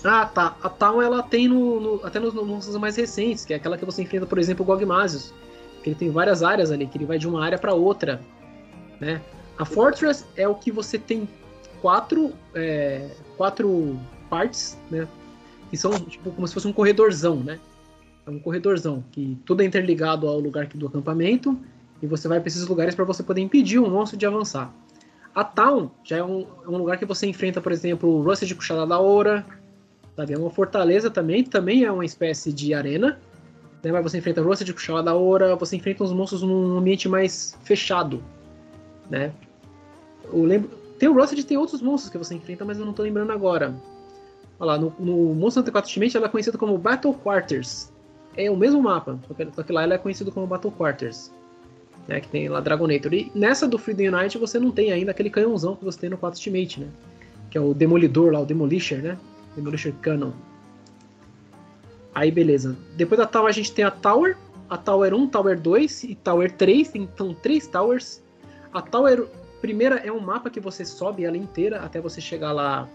Ah, 0.03 0.27
tá. 0.27 0.55
A 0.61 0.69
Town 0.69 1.01
ela 1.01 1.23
tem 1.23 1.47
no, 1.47 1.79
no 1.79 2.05
até 2.05 2.19
nos 2.19 2.35
monstros 2.35 2.77
mais 2.77 2.95
recentes, 2.95 3.45
que 3.45 3.53
é 3.53 3.55
aquela 3.55 3.79
que 3.79 3.85
você 3.85 4.03
enfrenta, 4.03 4.27
por 4.27 4.37
exemplo, 4.37 4.61
o 4.61 4.67
Gogmasius, 4.67 5.33
que 5.81 5.89
ele 5.89 5.95
tem 5.95 6.11
várias 6.11 6.43
áreas 6.43 6.69
ali, 6.69 6.85
que 6.85 6.99
ele 6.99 7.05
vai 7.07 7.17
de 7.17 7.27
uma 7.27 7.43
área 7.43 7.57
para 7.57 7.73
outra, 7.73 8.21
né? 9.01 9.19
A 9.57 9.65
Fortress 9.65 10.23
é 10.35 10.47
o 10.47 10.53
que 10.53 10.71
você 10.71 10.99
tem 10.99 11.27
quatro 11.81 12.31
é, 12.53 13.09
quatro 13.37 13.99
partes, 14.29 14.77
né? 14.89 15.07
Que 15.69 15.77
são 15.77 15.91
tipo 15.91 16.31
como 16.31 16.47
se 16.47 16.53
fosse 16.53 16.67
um 16.67 16.73
corredorzão, 16.73 17.37
né? 17.37 17.59
É 18.25 18.29
um 18.29 18.39
corredorzão 18.39 19.03
que 19.11 19.37
tudo 19.45 19.61
é 19.61 19.65
interligado 19.65 20.27
ao 20.27 20.39
lugar 20.39 20.67
do 20.67 20.87
acampamento 20.87 21.57
e 22.01 22.07
você 22.07 22.27
vai 22.27 22.39
para 22.39 22.47
esses 22.47 22.67
lugares 22.67 22.95
para 22.95 23.05
você 23.05 23.23
poder 23.23 23.41
impedir 23.41 23.79
o 23.79 23.89
monstro 23.89 24.17
de 24.17 24.25
avançar. 24.25 24.73
A 25.33 25.43
Town 25.43 25.89
já 26.03 26.17
é 26.17 26.23
um, 26.23 26.45
é 26.63 26.69
um 26.69 26.77
lugar 26.77 26.97
que 26.97 27.05
você 27.05 27.25
enfrenta, 27.25 27.59
por 27.59 27.71
exemplo, 27.71 28.09
o 28.09 28.21
Rusted 28.21 28.53
Cuchada 28.53 28.85
da 28.85 28.99
Oura, 28.99 29.45
sabe? 30.15 30.33
É 30.33 30.37
uma 30.37 30.49
fortaleza 30.49 31.09
também, 31.09 31.43
também 31.43 31.83
é 31.83 31.91
uma 31.91 32.05
espécie 32.05 32.53
de 32.53 32.73
arena, 32.73 33.19
né? 33.81 33.91
Mas 33.91 34.03
você 34.03 34.19
enfrenta 34.19 34.41
Rusted 34.41 34.71
Cuchada 34.73 35.01
da 35.01 35.15
Oura, 35.15 35.55
você 35.55 35.75
enfrenta 35.75 36.03
os 36.03 36.13
monstros 36.13 36.43
num 36.43 36.77
ambiente 36.77 37.09
mais 37.09 37.57
fechado, 37.63 38.23
né? 39.09 39.33
Eu 40.31 40.43
lembro, 40.43 40.69
tem 41.03 41.09
o 41.09 41.13
Rusted 41.13 41.41
e 41.41 41.43
tem 41.43 41.57
outros 41.57 41.81
monstros 41.81 42.09
que 42.09 42.17
você 42.17 42.33
enfrenta, 42.33 42.63
mas 42.63 42.79
eu 42.79 42.85
não 42.85 42.93
tô 42.93 43.03
lembrando 43.03 43.33
agora. 43.33 43.75
Olha 44.57 44.71
lá, 44.71 44.77
no, 44.77 44.93
no 44.97 45.35
Monster 45.35 45.59
Hunter 45.59 45.73
4 45.73 45.89
Ultimate 45.89 46.15
ela 46.15 46.27
é 46.27 46.29
conhecida 46.29 46.57
como 46.57 46.77
Battle 46.77 47.13
Quarters. 47.13 47.91
É 48.37 48.49
o 48.49 48.55
mesmo 48.55 48.81
mapa, 48.81 49.19
só 49.27 49.33
que, 49.33 49.47
só 49.53 49.63
que 49.63 49.73
lá 49.73 49.83
ela 49.83 49.95
é 49.95 49.97
conhecido 49.97 50.31
como 50.31 50.47
Battle 50.47 50.71
Quarters. 50.71 51.29
Né, 52.07 52.21
que 52.21 52.29
tem 52.29 52.47
lá 52.47 52.61
Dragonator. 52.61 53.13
E 53.13 53.29
nessa 53.35 53.67
do 53.67 53.77
Freedom 53.77 54.17
Unite 54.17 54.37
você 54.37 54.57
não 54.57 54.71
tem 54.71 54.93
ainda 54.93 55.11
aquele 55.11 55.29
canhãozão 55.29 55.75
que 55.75 55.83
você 55.83 55.99
tem 55.99 56.09
no 56.09 56.17
4 56.17 56.39
Ultimate, 56.39 56.79
né? 56.79 56.87
Que 57.51 57.57
é 57.57 57.61
o 57.61 57.73
Demolidor 57.73 58.31
lá, 58.31 58.39
o 58.39 58.45
Demolisher, 58.45 59.03
né? 59.03 59.17
Demolisher 59.57 59.93
Cannon. 60.01 60.31
Aí 62.15 62.31
beleza. 62.31 62.77
Depois 62.95 63.19
da 63.19 63.27
Tower 63.27 63.49
a 63.49 63.53
gente 63.53 63.73
tem 63.73 63.83
a 63.83 63.91
Tower, 63.91 64.37
a 64.69 64.77
Tower 64.77 65.13
1, 65.13 65.27
Tower 65.27 65.59
2 65.59 66.03
e 66.05 66.15
Tower 66.15 66.49
3. 66.49 66.95
Então 66.95 67.33
três 67.33 67.67
Towers. 67.67 68.23
A 68.73 68.81
Tower 68.81 69.27
primeira 69.63 69.95
é 69.95 70.11
um 70.11 70.19
mapa 70.19 70.49
que 70.49 70.59
você 70.59 70.83
sobe 70.83 71.23
ela 71.23 71.37
inteira 71.37 71.79
até 71.79 72.01
você 72.01 72.19
chegar 72.19 72.51
lá 72.51 72.85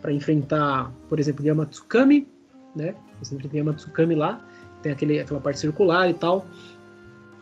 para 0.00 0.12
enfrentar, 0.12 0.88
por 1.08 1.18
exemplo, 1.18 1.44
Yamatsukami, 1.44 2.28
né? 2.76 2.94
Você 3.18 3.34
enfrenta 3.34 3.56
Yamatsukami 3.56 4.14
lá, 4.14 4.40
tem 4.82 4.92
aquele, 4.92 5.18
aquela 5.18 5.40
parte 5.40 5.58
circular 5.58 6.08
e 6.08 6.14
tal. 6.14 6.46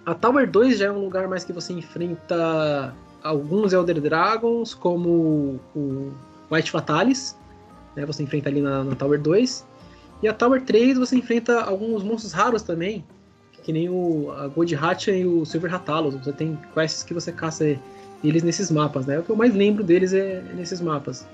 A 0.06 0.14
Tower 0.14 0.50
2 0.50 0.78
já 0.78 0.86
é 0.86 0.90
um 0.90 1.04
lugar 1.04 1.28
mais 1.28 1.44
que 1.44 1.52
você 1.52 1.74
enfrenta 1.74 2.94
alguns 3.22 3.74
Elder 3.74 4.00
Dragons, 4.00 4.72
como 4.72 5.60
o 5.76 6.10
White 6.50 6.70
Fatalis, 6.70 7.36
né? 7.94 8.06
Você 8.06 8.22
enfrenta 8.22 8.48
ali 8.48 8.62
na, 8.62 8.82
na 8.82 8.94
Tower 8.96 9.20
2. 9.20 9.66
E 10.22 10.28
a 10.28 10.32
Tower 10.32 10.64
3 10.64 10.96
você 10.96 11.16
enfrenta 11.16 11.60
alguns 11.60 12.02
monstros 12.02 12.32
raros 12.32 12.62
também, 12.62 13.04
que 13.62 13.74
nem 13.74 13.90
o 13.90 14.32
a 14.32 14.48
Gold 14.48 14.74
Hatcha 14.74 15.10
e 15.10 15.26
o 15.26 15.44
Silver 15.44 15.70
Ratalos. 15.70 16.14
Você 16.14 16.32
tem 16.32 16.58
quests 16.72 17.02
que 17.02 17.12
você 17.12 17.30
caça 17.30 17.78
eles 18.22 18.42
nesses 18.42 18.70
mapas, 18.70 19.06
né? 19.06 19.18
O 19.18 19.22
que 19.22 19.30
eu 19.30 19.36
mais 19.36 19.54
lembro 19.54 19.82
deles 19.82 20.12
é 20.12 20.42
nesses 20.54 20.80
mapas. 20.80 21.26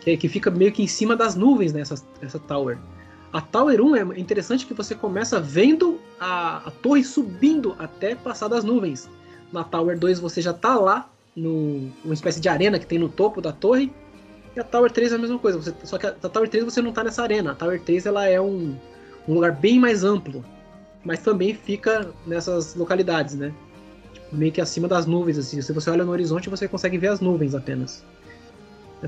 Que, 0.00 0.10
é, 0.10 0.16
que 0.16 0.28
fica 0.28 0.50
meio 0.50 0.72
que 0.72 0.82
em 0.82 0.86
cima 0.86 1.16
das 1.16 1.34
nuvens 1.34 1.72
nessa 1.72 1.94
essa 2.20 2.38
tower. 2.38 2.78
A 3.32 3.40
Tower 3.40 3.80
1 3.80 3.96
é 3.96 4.02
interessante 4.20 4.64
que 4.64 4.72
você 4.72 4.94
começa 4.94 5.40
vendo 5.40 5.98
a, 6.20 6.58
a 6.68 6.70
torre 6.70 7.02
subindo 7.02 7.74
até 7.80 8.14
passar 8.14 8.46
das 8.46 8.62
nuvens. 8.62 9.10
Na 9.52 9.64
Tower 9.64 9.98
2 9.98 10.20
você 10.20 10.40
já 10.40 10.52
tá 10.52 10.76
lá, 10.76 11.10
no, 11.34 11.90
uma 12.04 12.14
espécie 12.14 12.40
de 12.40 12.48
arena 12.48 12.78
que 12.78 12.86
tem 12.86 12.96
no 12.96 13.08
topo 13.08 13.40
da 13.40 13.50
torre. 13.50 13.92
E 14.54 14.60
a 14.60 14.62
Tower 14.62 14.88
3 14.88 15.12
é 15.12 15.16
a 15.16 15.18
mesma 15.18 15.38
coisa, 15.40 15.58
você, 15.58 15.74
só 15.82 15.98
que 15.98 16.06
a, 16.06 16.10
a 16.10 16.28
Tower 16.28 16.48
3 16.48 16.64
você 16.64 16.80
não 16.80 16.92
tá 16.92 17.02
nessa 17.02 17.24
arena. 17.24 17.50
A 17.50 17.54
Tower 17.56 17.80
3 17.82 18.06
ela 18.06 18.24
é 18.24 18.40
um, 18.40 18.76
um 19.26 19.34
lugar 19.34 19.50
bem 19.50 19.80
mais 19.80 20.04
amplo, 20.04 20.44
mas 21.04 21.18
também 21.20 21.54
fica 21.54 22.08
nessas 22.24 22.76
localidades, 22.76 23.34
né? 23.34 23.52
Meio 24.32 24.52
que 24.52 24.60
acima 24.60 24.88
das 24.88 25.06
nuvens, 25.06 25.38
assim. 25.38 25.60
Se 25.60 25.72
você 25.72 25.90
olha 25.90 26.04
no 26.04 26.12
horizonte, 26.12 26.50
você 26.50 26.66
consegue 26.68 26.98
ver 26.98 27.08
as 27.08 27.20
nuvens 27.20 27.54
apenas. 27.54 28.04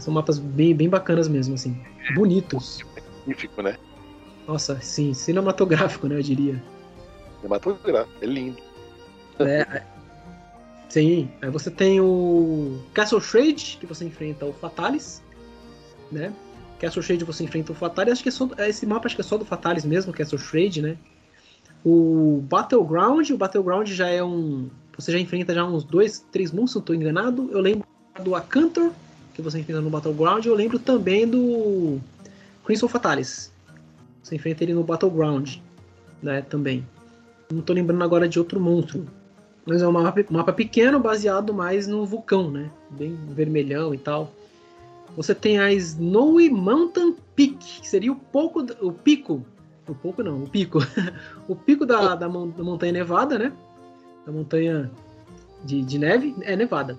São 0.00 0.12
mapas 0.12 0.38
bem, 0.38 0.74
bem 0.74 0.88
bacanas 0.88 1.26
mesmo, 1.26 1.54
assim. 1.54 1.80
Bonitos. 2.14 2.80
Magnífico, 3.26 3.62
né? 3.62 3.78
Nossa, 4.46 4.80
sim, 4.80 5.12
cinematográfico, 5.14 6.06
né, 6.06 6.16
eu 6.16 6.22
diria. 6.22 6.62
Cinematográfico, 7.36 8.16
é 8.20 8.26
lindo. 8.26 8.62
É, 9.40 9.82
sim, 10.88 11.28
aí 11.42 11.50
você 11.50 11.70
tem 11.70 12.00
o 12.00 12.78
Castle 12.94 13.20
Shade, 13.20 13.76
que 13.80 13.86
você 13.86 14.04
enfrenta 14.04 14.46
o 14.46 14.52
Fatalis, 14.52 15.22
né? 16.10 16.32
Castle 16.78 17.02
Shade 17.02 17.24
você 17.24 17.44
enfrenta 17.44 17.72
o 17.72 17.74
Fatalis, 17.74 18.12
acho 18.14 18.22
que 18.22 18.28
é 18.28 18.32
só, 18.32 18.48
esse 18.58 18.86
mapa 18.86 19.06
acho 19.06 19.16
que 19.16 19.20
é 19.20 19.24
só 19.24 19.36
do 19.36 19.44
Fatalis 19.44 19.84
mesmo, 19.84 20.12
Castle 20.12 20.38
Shade, 20.38 20.80
né? 20.80 20.96
O 21.84 22.40
Battleground, 22.48 23.30
o 23.30 23.36
Battleground 23.36 23.88
já 23.88 24.08
é 24.08 24.22
um, 24.22 24.70
você 24.96 25.12
já 25.12 25.18
enfrenta 25.18 25.54
já 25.54 25.64
uns 25.64 25.84
dois, 25.84 26.24
três 26.32 26.50
monstros, 26.50 26.76
não 26.76 26.80
estou 26.80 26.94
enganado. 26.94 27.50
Eu 27.52 27.60
lembro 27.60 27.86
do 28.22 28.34
Acantor, 28.34 28.90
que 29.34 29.42
você 29.42 29.58
enfrenta 29.58 29.80
no 29.80 29.90
Battleground. 29.90 30.44
Eu 30.44 30.54
lembro 30.54 30.78
também 30.78 31.28
do 31.28 31.98
Crimson 32.64 32.88
Fatalis. 32.88 33.52
Você 34.22 34.36
enfrenta 34.36 34.64
ele 34.64 34.72
no 34.72 34.82
Battleground, 34.82 35.56
né, 36.22 36.40
também. 36.42 36.86
Não 37.52 37.60
estou 37.60 37.76
lembrando 37.76 38.02
agora 38.02 38.28
de 38.28 38.38
outro 38.38 38.58
monstro. 38.58 39.06
Mas 39.66 39.82
é 39.82 39.88
um 39.88 39.92
mapa, 39.92 40.24
mapa 40.30 40.52
pequeno, 40.52 40.98
baseado 40.98 41.52
mais 41.52 41.86
no 41.86 42.06
vulcão, 42.06 42.50
né? 42.50 42.70
Bem 42.90 43.18
vermelhão 43.28 43.92
e 43.92 43.98
tal. 43.98 44.32
Você 45.16 45.34
tem 45.34 45.58
a 45.58 45.72
Snowy 45.72 46.48
Mountain 46.50 47.16
Peak, 47.34 47.80
que 47.80 47.88
seria 47.88 48.12
o, 48.12 48.16
pouco, 48.16 48.64
o 48.80 48.92
pico. 48.92 49.44
O 49.88 49.94
pouco 49.94 50.22
não, 50.22 50.44
o 50.44 50.48
pico. 50.48 50.78
o 51.48 51.54
pico 51.54 51.84
da, 51.84 52.14
da, 52.14 52.28
da 52.28 52.28
montanha 52.28 52.92
nevada, 52.92 53.38
né? 53.38 53.52
Da 54.26 54.32
montanha 54.32 54.90
de, 55.64 55.82
de 55.82 55.98
neve, 55.98 56.34
é 56.42 56.56
nevada. 56.56 56.98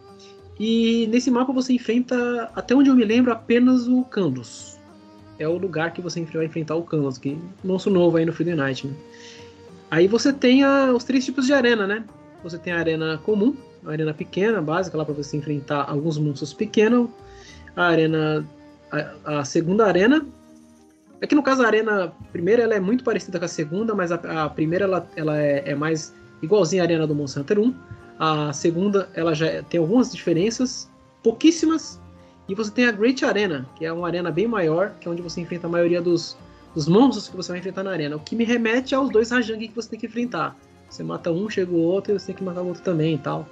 E 0.60 1.06
nesse 1.08 1.30
mapa 1.30 1.54
você 1.54 1.74
enfrenta, 1.74 2.50
até 2.56 2.74
onde 2.74 2.90
eu 2.90 2.96
me 2.96 3.06
lembro, 3.06 3.32
apenas 3.32 3.88
o 3.88 4.04
Candos. 4.04 4.78
É 5.38 5.48
o 5.48 5.58
lugar 5.58 5.94
que 5.94 6.02
você 6.02 6.24
vai 6.24 6.46
enfrentar 6.46 6.76
o 6.76 6.84
Candos, 6.84 7.18
que 7.18 7.34
é 7.34 7.68
monstro 7.68 7.92
novo 7.92 8.18
aí 8.18 8.26
no 8.26 8.34
Freedom 8.34 8.56
Night. 8.56 8.88
Né? 8.88 8.94
Aí 9.92 10.08
você 10.08 10.34
tem 10.34 10.64
a, 10.64 10.92
os 10.92 11.04
três 11.04 11.24
tipos 11.24 11.46
de 11.46 11.54
arena, 11.54 11.86
né? 11.86 12.04
Você 12.44 12.58
tem 12.58 12.74
a 12.74 12.80
arena 12.80 13.20
comum, 13.24 13.56
a 13.86 13.92
arena 13.92 14.14
pequena, 14.14 14.62
básica, 14.62 14.98
lá 14.98 15.06
para 15.06 15.14
você 15.14 15.38
enfrentar 15.38 15.84
alguns 15.84 16.18
monstros 16.18 16.54
pequenos. 16.54 17.10
A 17.76 17.86
arena. 17.86 18.46
A, 18.92 19.40
a, 19.40 19.46
segunda 19.46 19.86
arena. 19.86 20.26
É 21.22 21.28
que 21.28 21.36
no 21.36 21.44
caso 21.44 21.64
a 21.64 21.68
arena 21.68 22.14
primeira 22.32 22.64
ela 22.64 22.76
é 22.76 22.80
muito 22.80 23.04
parecida 23.04 23.40
com 23.40 23.46
a 23.46 23.48
segunda, 23.48 23.94
mas 23.96 24.12
a, 24.12 24.46
a 24.46 24.50
primeira 24.50 24.86
ela, 24.86 25.10
ela 25.16 25.38
é, 25.40 25.72
é 25.72 25.76
mais 25.76 26.14
igualzinha 26.42 26.84
a 26.84 26.86
arena 26.86 27.08
do 27.08 27.16
Monster 27.16 27.42
Hunter 27.42 27.60
1. 27.60 27.76
A 28.20 28.54
segunda, 28.54 29.10
ela 29.14 29.34
já 29.34 29.62
tem 29.64 29.80
algumas 29.80 30.12
diferenças, 30.12 30.90
pouquíssimas. 31.24 32.00
E 32.48 32.56
você 32.56 32.72
tem 32.72 32.86
a 32.88 32.92
Great 32.92 33.24
Arena, 33.26 33.68
que 33.76 33.86
é 33.86 33.92
uma 33.92 34.08
arena 34.08 34.32
bem 34.32 34.48
maior, 34.48 34.94
que 35.00 35.08
é 35.08 35.12
onde 35.12 35.22
você 35.22 35.42
enfrenta 35.42 35.68
a 35.68 35.70
maioria 35.70 36.02
dos, 36.02 36.38
dos 36.74 36.88
monstros 36.88 37.28
que 37.28 37.36
você 37.36 37.50
vai 37.52 37.60
enfrentar 37.60 37.84
na 37.84 37.92
arena. 37.92 38.16
O 38.16 38.20
que 38.20 38.36
me 38.36 38.46
remete 38.46 38.96
aos 38.96 39.10
dois 39.10 39.32
Rajang 39.32 39.68
que 39.68 39.76
você 39.76 39.90
tem 39.90 40.00
que 40.00 40.06
enfrentar. 40.06 40.56
Você 40.90 41.04
mata 41.04 41.30
um, 41.32 41.50
chega 41.50 41.72
o 41.72 41.80
outro, 41.80 42.14
e 42.14 42.20
você 42.20 42.28
tem 42.28 42.36
que 42.36 42.44
matar 42.44 42.62
o 42.62 42.68
outro 42.68 42.82
também 42.82 43.16
e 43.16 43.18
tal. 43.18 43.46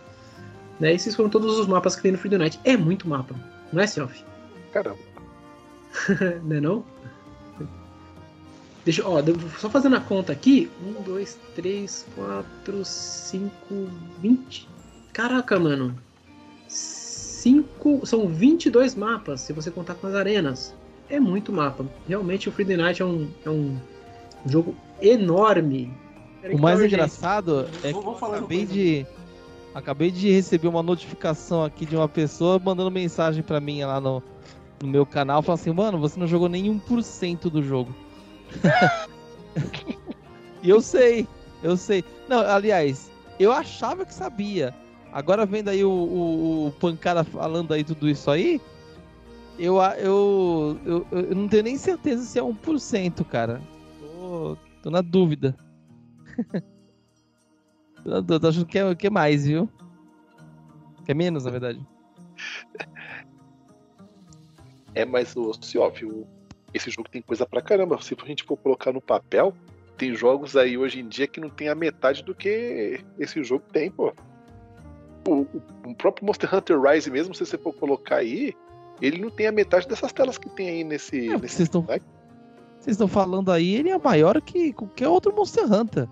Né? 0.79 0.93
Esses 0.93 1.15
foram 1.15 1.29
todos 1.29 1.59
os 1.59 1.67
mapas 1.67 1.95
que 1.95 2.01
tem 2.01 2.11
no 2.11 2.17
Freedom 2.17 2.37
Night. 2.37 2.59
É 2.63 2.77
muito 2.77 3.07
mapa, 3.07 3.35
não 3.71 3.81
é, 3.81 3.87
Selfie? 3.87 4.23
Caramba. 4.71 4.99
não 6.43 6.55
é 6.55 6.61
não? 6.61 6.94
Deixa, 8.85 9.05
ó, 9.05 9.19
só 9.59 9.67
fazendo 9.67 9.95
a 9.95 9.99
conta 9.99 10.31
aqui. 10.31 10.69
1, 10.99 11.01
2, 11.01 11.39
3, 11.55 12.05
4, 12.15 12.85
5, 12.85 13.51
20. 14.21 14.69
Caraca, 15.11 15.59
mano. 15.59 15.97
5. 16.67 18.05
São 18.05 18.27
22 18.27 18.93
mapas, 18.93 19.41
se 19.41 19.53
você 19.53 19.71
contar 19.71 19.95
com 19.95 20.05
as 20.05 20.13
arenas. 20.13 20.73
É 21.09 21.19
muito 21.19 21.51
mapa. 21.51 21.85
Realmente 22.07 22.47
o 22.47 22.51
Freedom 22.51 22.77
Night 22.77 23.01
é 23.01 23.05
um, 23.05 23.27
é 23.43 23.49
um 23.49 23.75
jogo 24.45 24.75
enorme. 25.01 25.91
O 26.51 26.59
mais 26.59 26.79
engraçado 26.79 27.67
é 27.83 27.91
que 27.91 27.97
eu 27.97 28.11
acabei 28.11 28.65
de. 28.65 29.05
Acabei 29.73 30.09
de 30.09 30.31
receber 30.31 30.67
uma 30.67 30.81
notificação 30.81 31.63
aqui 31.63 31.85
de 31.85 31.97
uma 31.97 32.07
pessoa 32.07 32.57
mandando 32.63 32.89
mensagem 32.89 33.43
para 33.43 33.59
mim 33.59 33.83
lá 33.83 33.99
no, 33.99 34.23
no 34.81 34.87
meu 34.87 35.05
canal, 35.05 35.41
falando 35.41 35.59
assim, 35.59 35.73
mano, 35.73 35.99
você 35.99 36.17
não 36.17 36.25
jogou 36.25 36.47
nem 36.47 36.73
1% 36.79 37.49
do 37.49 37.61
jogo. 37.61 37.93
E 40.61 40.69
eu 40.69 40.81
sei, 40.81 41.27
eu 41.63 41.75
sei. 41.77 42.03
Não, 42.27 42.39
aliás, 42.39 43.11
eu 43.39 43.51
achava 43.51 44.05
que 44.05 44.13
sabia. 44.13 44.73
Agora 45.11 45.45
vendo 45.45 45.69
aí 45.69 45.83
o, 45.83 45.89
o, 45.89 46.67
o 46.67 46.71
Pancada 46.73 47.23
falando 47.23 47.73
aí 47.73 47.83
tudo 47.83 48.09
isso 48.09 48.29
aí, 48.29 48.61
eu, 49.57 49.81
eu, 49.97 50.79
eu, 50.85 51.07
eu 51.11 51.35
não 51.35 51.47
tenho 51.47 51.63
nem 51.63 51.77
certeza 51.77 52.23
se 52.23 52.37
é 52.37 52.43
1%, 52.43 53.23
cara. 53.25 53.61
Tô, 53.99 54.57
tô 54.83 54.89
na 54.89 55.01
dúvida. 55.01 55.55
tô, 58.27 58.39
tô 58.39 58.47
achando 58.47 58.65
que 58.65 58.77
é, 58.77 58.95
que 58.95 59.07
é 59.07 59.09
mais, 59.09 59.45
viu? 59.45 59.69
Que 61.05 61.11
é 61.11 61.15
menos, 61.15 61.45
na 61.45 61.51
verdade. 61.51 61.85
É, 64.93 65.05
mas 65.05 65.35
o 65.35 65.53
Cioff, 65.53 66.05
o 66.05 66.27
esse 66.75 66.89
jogo 66.89 67.09
tem 67.09 67.21
coisa 67.21 67.45
pra 67.45 67.61
caramba. 67.61 68.01
Se 68.01 68.15
a 68.21 68.25
gente 68.25 68.43
for 68.43 68.57
colocar 68.57 68.91
no 68.91 69.01
papel, 69.01 69.53
tem 69.97 70.13
jogos 70.13 70.57
aí 70.57 70.77
hoje 70.77 70.99
em 70.99 71.07
dia 71.07 71.25
que 71.25 71.39
não 71.39 71.49
tem 71.49 71.69
a 71.69 71.75
metade 71.75 72.23
do 72.23 72.35
que 72.35 72.99
esse 73.17 73.41
jogo 73.43 73.63
tem, 73.71 73.89
pô. 73.89 74.13
O, 75.27 75.47
o, 75.85 75.95
próprio 75.95 76.25
Monster 76.25 76.53
Hunter 76.53 76.79
Rise 76.79 77.09
mesmo, 77.09 77.33
se 77.33 77.45
você 77.45 77.57
for 77.57 77.73
colocar 77.73 78.17
aí, 78.17 78.53
ele 79.01 79.19
não 79.19 79.31
tem 79.31 79.47
a 79.47 79.51
metade 79.51 79.87
dessas 79.87 80.11
telas 80.11 80.37
que 80.37 80.49
tem 80.49 80.69
aí 80.69 80.83
nesse. 80.83 81.29
É, 81.29 81.37
nesse 81.37 81.55
vocês 81.55 81.67
estão 81.67 81.81
vocês 81.81 82.93
estão 82.93 83.07
falando 83.07 83.51
aí, 83.51 83.73
ele 83.73 83.89
é 83.89 83.97
maior 83.97 84.39
que 84.41 84.71
qualquer 84.73 85.07
outro 85.07 85.33
Monster 85.33 85.71
Hunter. 85.71 86.07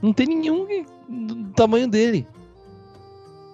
Não 0.00 0.12
tem 0.12 0.26
nenhum 0.26 0.66
do 1.08 1.52
tamanho 1.52 1.86
dele. 1.86 2.26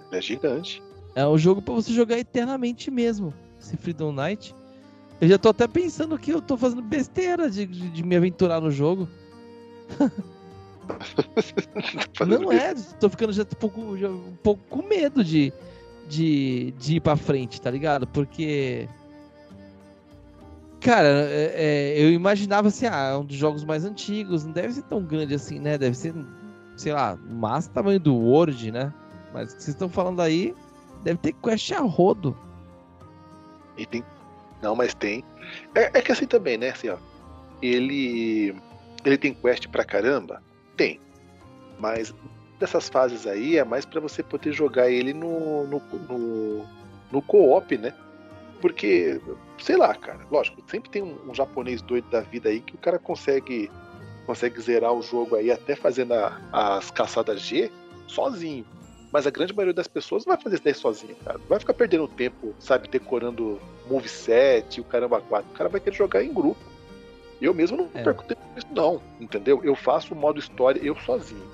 Ele 0.07 0.17
é 0.19 0.23
gigante. 0.23 0.83
É 1.15 1.27
um 1.27 1.37
jogo 1.37 1.61
para 1.61 1.75
você 1.75 1.93
jogar 1.93 2.19
eternamente 2.19 2.91
mesmo. 2.91 3.35
Esse 3.61 3.77
Freedom 3.77 4.13
Night. 4.13 4.55
Eu 5.21 5.29
já 5.29 5.39
tô 5.39 5.49
até 5.49 5.67
pensando 5.67 6.17
que 6.19 6.31
eu 6.31 6.41
tô 6.41 6.57
fazendo 6.57 6.83
besteira 6.83 7.51
de, 7.51 7.67
de, 7.67 7.91
de 7.91 8.03
me 8.05 8.17
aventurar 8.17 8.61
no 8.61 8.71
jogo. 8.71 9.09
Não 12.27 12.53
é, 12.53 12.75
tô 12.99 13.11
ficando 13.11 13.33
já 13.33 13.43
um 13.43 13.47
pouco, 13.47 13.97
já 13.97 14.09
um 14.09 14.37
pouco 14.43 14.63
com 14.69 14.83
medo 14.83 15.23
de, 15.25 15.53
de, 16.09 16.73
de 16.79 16.97
ir 16.97 17.01
pra 17.01 17.17
frente, 17.17 17.61
tá 17.61 17.71
ligado? 17.71 18.07
Porque. 18.07 18.89
Cara, 20.81 21.09
é, 21.09 21.53
é, 21.57 22.03
eu 22.03 22.11
imaginava 22.13 22.69
assim, 22.69 22.87
ah, 22.87 23.11
é 23.13 23.17
um 23.17 23.25
dos 23.25 23.37
jogos 23.37 23.65
mais 23.65 23.85
antigos, 23.85 24.45
não 24.45 24.53
deve 24.53 24.73
ser 24.75 24.83
tão 24.83 25.03
grande 25.03 25.35
assim, 25.35 25.59
né? 25.59 25.77
Deve 25.77 25.97
ser, 25.97 26.15
sei 26.77 26.93
lá, 26.93 27.19
mais 27.29 27.67
tamanho 27.67 27.99
do 27.99 28.15
Word, 28.15 28.71
né? 28.71 28.95
Mas 29.35 29.53
o 29.53 29.57
que 29.57 29.63
vocês 29.65 29.75
estão 29.75 29.89
falando 29.89 30.23
aí, 30.23 30.55
deve 31.03 31.19
ter 31.19 31.33
quest 31.33 31.73
a 31.73 31.81
rodo. 31.81 32.37
E 33.77 33.85
tem. 33.85 34.05
Não, 34.63 34.75
mas 34.75 34.95
tem. 34.95 35.25
É, 35.75 35.99
é 35.99 36.03
que 36.03 36.13
assim 36.13 36.27
também, 36.27 36.57
né? 36.59 36.71
Assim, 36.71 36.89
ó. 36.89 36.99
Ele. 37.63 38.55
Ele 39.05 39.19
tem 39.19 39.35
quest 39.35 39.69
pra 39.69 39.85
caramba? 39.85 40.43
Tem. 40.77 41.01
Mas 41.79 42.15
dessas 42.59 42.89
fases 42.89 43.27
aí 43.27 43.57
é 43.57 43.65
mais 43.65 43.85
para 43.85 44.01
você 44.01 44.23
poder 44.23 44.53
jogar 44.53 44.91
ele 44.91 45.13
no, 45.15 45.67
no, 45.67 45.83
no, 46.09 46.67
no 47.13 47.23
co-op, 47.23 47.77
né? 47.79 47.95
Porque, 48.61 49.21
sei 49.61 49.77
lá, 49.77 49.95
cara, 49.95 50.27
lógico, 50.31 50.61
sempre 50.69 50.91
tem 50.91 51.03
um, 51.03 51.17
um, 51.31 51.35
japonês 51.35 51.81
doido 51.81 52.11
da 52.11 52.21
vida 52.21 52.49
aí 52.49 52.61
que 52.61 52.75
o 52.75 52.79
cara 52.79 52.99
consegue 52.99 53.71
consegue 54.27 54.61
zerar 54.61 54.93
o 54.93 55.01
jogo 55.01 55.37
aí 55.37 55.51
até 55.51 55.75
fazendo 55.75 56.13
a, 56.13 56.39
as 56.53 56.91
caçadas 56.91 57.41
G 57.41 57.71
sozinho. 58.07 58.67
Mas 59.13 59.27
a 59.27 59.31
grande 59.31 59.55
maioria 59.55 59.75
das 59.75 59.89
pessoas 59.89 60.27
não 60.27 60.35
vai 60.35 60.43
fazer 60.43 60.57
isso 60.57 60.65
daí 60.65 60.75
sozinho, 60.75 61.17
cara. 61.25 61.39
Não 61.39 61.47
vai 61.47 61.59
ficar 61.59 61.75
perdendo 61.75 62.07
tempo, 62.07 62.55
sabe, 62.59 62.89
decorando 62.89 63.59
moveset 63.89 64.79
e 64.79 64.81
o 64.81 64.85
caramba 64.85 65.21
4. 65.21 65.51
O 65.51 65.55
cara 65.55 65.69
vai 65.69 65.81
querer 65.81 65.97
jogar 65.97 66.23
em 66.23 66.33
grupo. 66.33 66.61
Eu 67.41 67.55
mesmo 67.55 67.77
não 67.77 67.89
é. 67.95 68.03
perco 68.03 68.25
tempo 68.25 68.41
com 68.41 68.59
isso, 68.59 68.67
não, 68.73 69.01
entendeu? 69.21 69.61
Eu 69.65 69.75
faço 69.75 70.13
o 70.13 70.17
modo 70.17 70.39
história 70.39 70.81
eu 70.81 70.97
sozinho. 70.97 71.47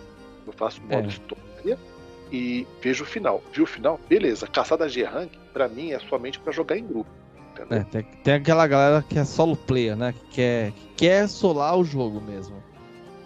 Eu 0.47 0.53
faço 0.53 0.81
o 0.81 0.85
modo 0.85 1.05
é. 1.05 1.09
história 1.09 1.79
e 2.33 2.67
vejo 2.81 3.05
o 3.05 3.07
final. 3.07 3.43
Viu 3.53 3.65
o 3.65 3.67
final? 3.67 4.01
Beleza. 4.09 4.47
Caçada 4.47 4.89
G-Rank, 4.89 5.31
pra 5.53 5.69
mim, 5.69 5.93
é 5.93 5.99
somente 6.01 6.41
para 6.41 6.53
jogar 6.53 6.77
em 6.77 6.87
grupo. 6.87 7.11
É, 7.71 7.85
tem, 7.85 8.03
tem, 8.03 8.35
aquela 8.35 8.67
galera 8.67 9.05
que 9.09 9.17
é 9.17 9.25
solo 9.25 9.57
player, 9.57 9.97
né? 9.97 10.13
Que 10.13 10.35
quer, 10.35 10.73
que 10.73 10.89
quer 10.97 11.29
solar 11.29 11.79
o 11.79 11.85
jogo 11.85 12.21
mesmo. 12.21 12.61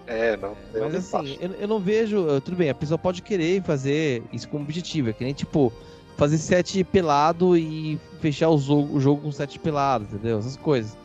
É, 0.08 0.36
não. 0.38 0.56
É, 0.74 0.80
mas 0.80 0.94
assim, 0.94 1.36
eu, 1.38 1.50
eu, 1.52 1.68
não 1.68 1.78
vejo. 1.78 2.26
Tudo 2.40 2.56
bem, 2.56 2.70
a 2.70 2.74
pessoa 2.74 2.96
pode 2.96 3.20
querer 3.20 3.62
fazer 3.62 4.22
isso 4.32 4.48
como 4.48 4.64
objetivo. 4.64 5.10
É 5.10 5.12
que 5.12 5.22
nem 5.22 5.34
tipo, 5.34 5.70
fazer 6.16 6.38
set 6.38 6.82
pelado 6.84 7.56
e 7.56 8.00
fechar 8.18 8.48
o 8.48 8.58
jogo, 8.58 8.96
o 8.96 9.00
jogo 9.00 9.22
com 9.22 9.30
set 9.30 9.58
pelado, 9.58 10.04
entendeu? 10.04 10.38
Essas 10.38 10.56
coisas. 10.56 10.96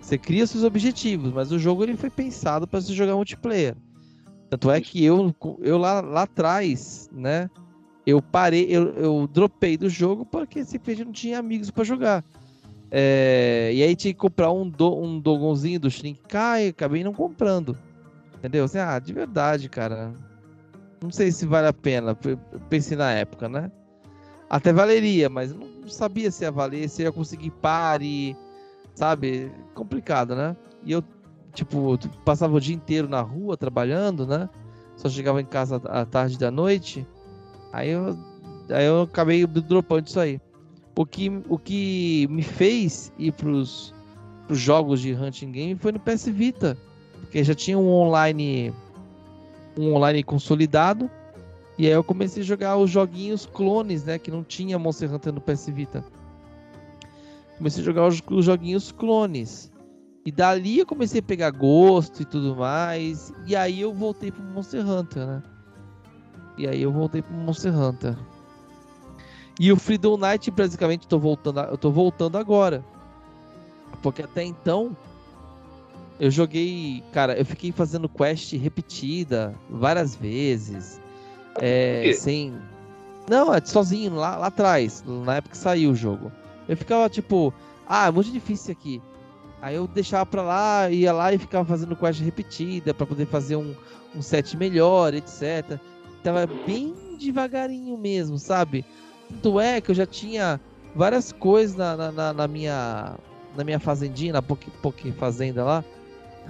Você 0.00 0.18
cria 0.18 0.46
seus 0.46 0.62
objetivos, 0.62 1.32
mas 1.32 1.50
o 1.52 1.58
jogo 1.58 1.82
ele 1.82 1.96
foi 1.96 2.10
pensado 2.10 2.66
para 2.66 2.80
você 2.80 2.92
jogar 2.92 3.14
multiplayer. 3.14 3.74
Tanto 4.50 4.70
é 4.70 4.80
que 4.80 5.02
eu, 5.02 5.34
eu 5.60 5.78
lá, 5.78 6.00
lá 6.00 6.22
atrás, 6.22 7.08
né? 7.12 7.48
Eu 8.06 8.20
parei, 8.20 8.66
eu, 8.68 8.88
eu 8.94 9.28
dropei 9.32 9.76
do 9.76 9.88
jogo 9.88 10.26
porque 10.26 10.64
simplesmente 10.64 11.06
não 11.06 11.12
tinha 11.12 11.38
amigos 11.38 11.70
para 11.70 11.84
jogar. 11.84 12.24
É, 12.90 13.70
e 13.72 13.82
aí 13.82 13.94
tinha 13.94 14.12
que 14.12 14.18
comprar 14.18 14.50
um, 14.50 14.68
do, 14.68 15.00
um 15.00 15.20
dogonzinho 15.20 15.78
do 15.78 15.90
Shrink 15.90 16.20
Kai, 16.28 16.68
acabei 16.68 17.04
não 17.04 17.14
comprando. 17.14 17.76
Entendeu? 18.40 18.64
Assim, 18.64 18.78
ah, 18.78 18.98
de 18.98 19.12
verdade, 19.12 19.68
cara. 19.68 20.12
Não 21.00 21.10
sei 21.10 21.30
se 21.30 21.46
vale 21.46 21.68
a 21.68 21.72
pena. 21.72 22.16
Pensei 22.68 22.96
na 22.96 23.12
época, 23.12 23.48
né? 23.48 23.70
Até 24.48 24.72
valeria, 24.72 25.28
mas 25.28 25.54
não 25.54 25.86
sabia 25.86 26.30
se 26.30 26.42
ia 26.42 26.50
valer, 26.50 26.88
se 26.88 27.02
ia 27.02 27.12
conseguir 27.12 27.50
pare 27.50 28.36
sabe? 29.00 29.50
Complicado, 29.74 30.36
né? 30.36 30.54
E 30.84 30.92
eu, 30.92 31.02
tipo, 31.54 31.98
passava 32.22 32.54
o 32.54 32.60
dia 32.60 32.74
inteiro 32.74 33.08
na 33.08 33.22
rua 33.22 33.56
trabalhando, 33.56 34.26
né? 34.26 34.48
Só 34.96 35.08
chegava 35.08 35.40
em 35.40 35.46
casa 35.46 35.76
à 35.86 36.04
tarde 36.04 36.38
da 36.38 36.50
noite. 36.50 37.06
Aí 37.72 37.88
eu, 37.90 38.18
aí 38.68 38.84
eu 38.84 39.02
acabei 39.02 39.46
dropando 39.46 40.06
isso 40.06 40.20
aí. 40.20 40.38
O 40.96 41.06
que, 41.06 41.30
o 41.48 41.56
que 41.56 42.26
me 42.28 42.42
fez 42.42 43.10
ir 43.18 43.32
pros, 43.32 43.94
pros 44.46 44.58
jogos 44.58 45.00
de 45.00 45.14
hunting 45.14 45.52
game 45.52 45.80
foi 45.80 45.92
no 45.92 46.00
PS 46.00 46.26
Vita. 46.26 46.76
Porque 47.20 47.44
já 47.44 47.54
tinha 47.54 47.78
um 47.78 47.88
online 47.88 48.72
um 49.78 49.94
online 49.94 50.22
consolidado. 50.22 51.10
E 51.78 51.86
aí 51.86 51.92
eu 51.92 52.04
comecei 52.04 52.42
a 52.42 52.46
jogar 52.46 52.76
os 52.76 52.90
joguinhos 52.90 53.46
clones, 53.46 54.04
né? 54.04 54.18
Que 54.18 54.30
não 54.30 54.44
tinha 54.44 54.78
Monster 54.78 55.12
Hunter 55.14 55.32
no 55.32 55.40
PS 55.40 55.66
Vita 55.68 56.04
comecei 57.60 57.82
a 57.82 57.84
jogar 57.84 58.06
os, 58.06 58.22
os 58.30 58.44
joguinhos 58.46 58.90
clones. 58.90 59.70
E 60.24 60.32
dali 60.32 60.78
eu 60.78 60.86
comecei 60.86 61.20
a 61.20 61.22
pegar 61.22 61.50
gosto 61.50 62.22
e 62.22 62.24
tudo 62.24 62.56
mais. 62.56 63.32
E 63.46 63.54
aí 63.54 63.82
eu 63.82 63.92
voltei 63.92 64.32
pro 64.32 64.42
Monster 64.42 64.86
Hunter, 64.88 65.26
né? 65.26 65.42
E 66.56 66.66
aí 66.66 66.80
eu 66.80 66.90
voltei 66.90 67.20
pro 67.20 67.34
Monster 67.34 67.76
Hunter. 67.78 68.16
E 69.58 69.70
o 69.70 69.76
Freedom 69.76 70.16
Night, 70.16 70.50
basicamente, 70.50 71.06
tô 71.06 71.18
voltando, 71.18 71.60
eu 71.60 71.76
tô 71.76 71.90
voltando 71.90 72.38
agora. 72.38 72.82
Porque 74.02 74.22
até 74.22 74.42
então 74.42 74.96
eu 76.20 76.30
joguei, 76.30 77.02
cara, 77.12 77.38
eu 77.38 77.46
fiquei 77.46 77.72
fazendo 77.72 78.06
quest 78.06 78.52
repetida 78.52 79.54
várias 79.70 80.14
vezes. 80.14 81.00
É, 81.58 82.12
sem. 82.14 82.54
Não, 83.28 83.54
é 83.54 83.60
sozinho, 83.64 84.14
lá, 84.14 84.36
lá 84.36 84.48
atrás, 84.48 85.02
na 85.06 85.36
época 85.36 85.52
que 85.52 85.56
saiu 85.56 85.92
o 85.92 85.94
jogo. 85.94 86.30
Eu 86.68 86.76
ficava 86.76 87.08
tipo, 87.08 87.54
ah, 87.88 88.08
é 88.08 88.10
muito 88.10 88.30
difícil 88.30 88.72
aqui. 88.72 89.00
Aí 89.62 89.76
eu 89.76 89.86
deixava 89.86 90.26
pra 90.26 90.42
lá, 90.42 90.90
ia 90.90 91.10
lá 91.10 91.32
e 91.32 91.38
ficava 91.38 91.64
fazendo 91.64 91.96
quest 91.96 92.20
repetida 92.20 92.92
para 92.92 93.06
poder 93.06 93.26
fazer 93.26 93.56
um, 93.56 93.74
um 94.14 94.20
set 94.20 94.56
melhor, 94.58 95.14
etc. 95.14 95.78
Tava 96.22 96.46
bem 96.66 97.16
devagarinho 97.18 97.96
mesmo, 97.96 98.38
sabe? 98.38 98.84
Tanto 99.28 99.58
é 99.58 99.80
que 99.80 99.90
eu 99.90 99.94
já 99.94 100.06
tinha 100.06 100.60
várias 100.94 101.32
coisas 101.32 101.76
na, 101.76 102.12
na, 102.12 102.32
na 102.32 102.48
minha 102.48 103.16
na 103.56 103.64
minha 103.64 103.80
fazendinha, 103.80 104.34
na 104.34 104.42
Poké 104.42 105.12
Fazenda 105.12 105.64
lá. 105.64 105.84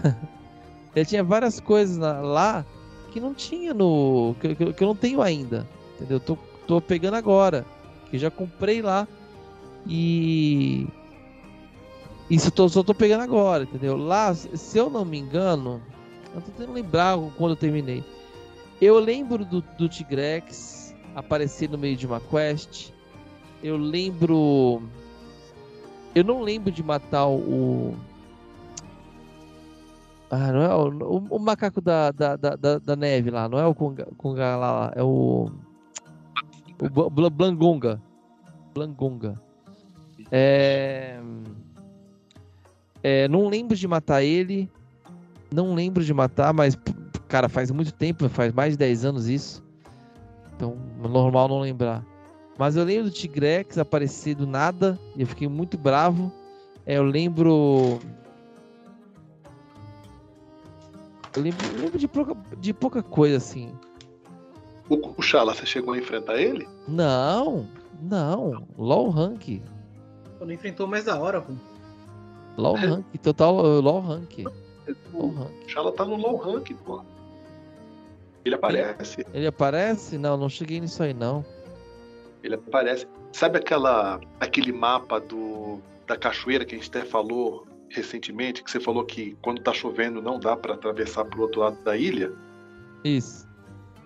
eu 0.94 1.04
tinha 1.04 1.22
várias 1.22 1.60
coisas 1.60 1.96
lá 1.98 2.64
que 3.10 3.20
não 3.20 3.34
tinha 3.34 3.74
no. 3.74 4.34
Que, 4.40 4.54
que, 4.54 4.72
que, 4.72 4.84
eu 4.84 4.88
não 4.88 4.96
tenho 4.96 5.20
ainda. 5.20 5.66
Entendeu? 5.96 6.20
Tô, 6.20 6.38
tô 6.66 6.80
pegando 6.80 7.14
agora. 7.14 7.66
Que 8.10 8.18
já 8.18 8.30
comprei 8.30 8.80
lá. 8.82 9.06
E. 9.86 10.86
Isso 12.28 12.52
eu 12.56 12.68
só 12.68 12.82
tô 12.82 12.94
pegando 12.94 13.22
agora, 13.22 13.64
entendeu? 13.64 13.96
Lá, 13.96 14.32
se 14.32 14.78
eu 14.78 14.88
não 14.88 15.04
me 15.04 15.18
engano, 15.18 15.82
eu 16.32 16.40
tô 16.40 16.52
tentando 16.52 16.72
lembrar 16.72 17.18
quando 17.36 17.50
eu 17.52 17.56
terminei. 17.56 18.04
Eu 18.80 19.00
lembro 19.00 19.44
do, 19.44 19.60
do 19.60 19.88
Tigrex 19.88 20.94
aparecer 21.14 21.68
no 21.68 21.76
meio 21.76 21.96
de 21.96 22.06
uma 22.06 22.20
quest. 22.20 22.92
Eu 23.62 23.76
lembro. 23.76 24.82
Eu 26.14 26.24
não 26.24 26.40
lembro 26.40 26.70
de 26.70 26.82
matar 26.82 27.26
o. 27.26 27.96
Ah, 30.30 30.52
não 30.52 30.62
é 30.62 30.74
o, 30.74 30.88
o, 30.88 31.36
o 31.36 31.38
macaco 31.40 31.80
da, 31.80 32.12
da, 32.12 32.36
da, 32.36 32.56
da, 32.56 32.96
neve 32.96 33.30
lá, 33.30 33.48
não 33.48 33.58
é 33.58 33.66
o 33.66 33.74
Kunga, 33.74 34.06
Kunga 34.16 34.56
lá, 34.56 34.92
é 34.94 35.02
o. 35.02 35.50
O 36.80 37.30
Blangonga. 37.30 38.00
Blangonga. 38.72 39.40
É... 40.30 41.20
É, 43.02 43.28
não 43.28 43.48
lembro 43.48 43.76
de 43.76 43.88
matar 43.88 44.22
ele. 44.22 44.70
Não 45.52 45.74
lembro 45.74 46.04
de 46.04 46.14
matar, 46.14 46.52
mas, 46.54 46.78
cara, 47.28 47.48
faz 47.48 47.70
muito 47.70 47.92
tempo, 47.92 48.28
faz 48.28 48.52
mais 48.52 48.74
de 48.74 48.78
10 48.78 49.04
anos 49.04 49.28
isso. 49.28 49.64
Então, 50.54 50.76
normal 51.00 51.48
não 51.48 51.60
lembrar. 51.60 52.04
Mas 52.58 52.76
eu 52.76 52.84
lembro 52.84 53.04
do 53.04 53.10
Tigrex 53.10 53.78
aparecer 53.78 54.34
do 54.34 54.46
nada 54.46 54.98
e 55.16 55.22
eu 55.22 55.26
fiquei 55.26 55.48
muito 55.48 55.78
bravo. 55.78 56.30
É, 56.84 56.98
eu 56.98 57.02
lembro. 57.02 57.98
Eu 61.36 61.42
lembro, 61.42 61.66
eu 61.66 61.80
lembro 61.80 61.98
de, 61.98 62.08
pouca, 62.08 62.36
de 62.58 62.74
pouca 62.74 63.02
coisa 63.02 63.36
assim. 63.36 63.72
O 64.88 64.98
Kuchala, 64.98 65.54
você 65.54 65.64
chegou 65.64 65.94
a 65.94 65.98
enfrentar 65.98 66.40
ele? 66.40 66.68
Não, 66.88 67.68
não. 68.02 68.66
Low 68.76 69.08
rank. 69.08 69.62
Não 70.40 70.50
enfrentou 70.50 70.86
mais 70.86 71.04
da 71.04 71.18
hora, 71.18 71.40
pô. 71.40 71.52
Low 72.56 72.74
rank, 72.76 73.04
total 73.22 73.54
low 73.80 74.00
rank. 74.00 74.44
Low 75.12 75.30
rank. 75.30 75.68
Shala 75.68 75.92
tá 75.92 76.04
no 76.04 76.16
low 76.16 76.36
rank, 76.36 76.74
pô. 76.84 77.04
Ele 78.44 78.54
aparece. 78.54 79.24
Ele 79.32 79.46
aparece? 79.46 80.18
Não, 80.18 80.36
não 80.36 80.48
cheguei 80.48 80.80
nisso 80.80 81.02
aí 81.02 81.14
não. 81.14 81.44
Ele 82.42 82.54
aparece. 82.54 83.06
Sabe 83.32 83.58
aquela 83.58 84.20
aquele 84.40 84.72
mapa 84.72 85.20
do 85.20 85.78
da 86.06 86.16
cachoeira 86.16 86.64
que 86.64 86.74
a 86.74 86.78
gente 86.78 86.88
até 86.88 87.04
falou 87.04 87.66
recentemente, 87.90 88.62
que 88.62 88.70
você 88.70 88.80
falou 88.80 89.04
que 89.04 89.36
quando 89.42 89.60
tá 89.60 89.72
chovendo 89.72 90.22
não 90.22 90.38
dá 90.38 90.56
para 90.56 90.74
atravessar 90.74 91.24
pro 91.24 91.42
outro 91.42 91.60
lado 91.60 91.76
da 91.84 91.96
ilha? 91.96 92.32
Isso. 93.04 93.48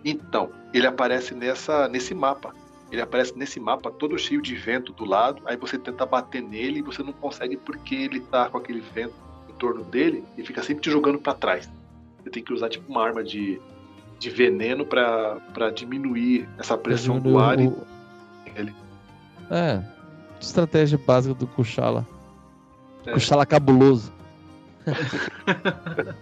Então, 0.04 0.50
ele 0.72 0.86
aparece 0.86 1.34
nessa 1.34 1.88
nesse 1.88 2.14
mapa. 2.14 2.54
ele 2.90 3.00
aparece 3.00 3.36
nesse 3.36 3.60
mapa 3.60 3.90
todo 3.90 4.18
cheio 4.18 4.40
de 4.40 4.54
vento 4.54 4.92
do 4.92 5.04
lado, 5.04 5.42
aí 5.46 5.56
você 5.56 5.78
tenta 5.78 6.06
bater 6.06 6.42
nele 6.42 6.78
e 6.78 6.82
você 6.82 7.02
não 7.02 7.12
consegue 7.12 7.56
porque 7.56 7.94
ele 7.94 8.20
tá 8.20 8.48
com 8.48 8.58
aquele 8.58 8.80
vento 8.80 9.14
em 9.48 9.52
torno 9.54 9.84
dele 9.84 10.24
e 10.36 10.44
fica 10.44 10.62
sempre 10.62 10.82
te 10.82 10.90
jogando 10.90 11.18
para 11.18 11.34
trás. 11.34 11.70
Você 12.22 12.30
tem 12.30 12.42
que 12.42 12.52
usar 12.52 12.68
tipo 12.68 12.90
uma 12.90 13.04
arma 13.04 13.22
de, 13.22 13.60
de 14.18 14.30
veneno 14.30 14.86
para 14.86 15.70
diminuir 15.74 16.48
essa 16.58 16.76
pressão 16.76 17.18
do 17.18 17.38
ar. 17.38 17.58
O... 17.58 17.86
E... 18.46 18.74
É, 19.50 19.82
estratégia 20.40 20.98
básica 20.98 21.34
do 21.34 21.46
Kuchala. 21.46 22.06
É. 23.06 23.12
Kuchala 23.12 23.46
cabuloso. 23.46 24.12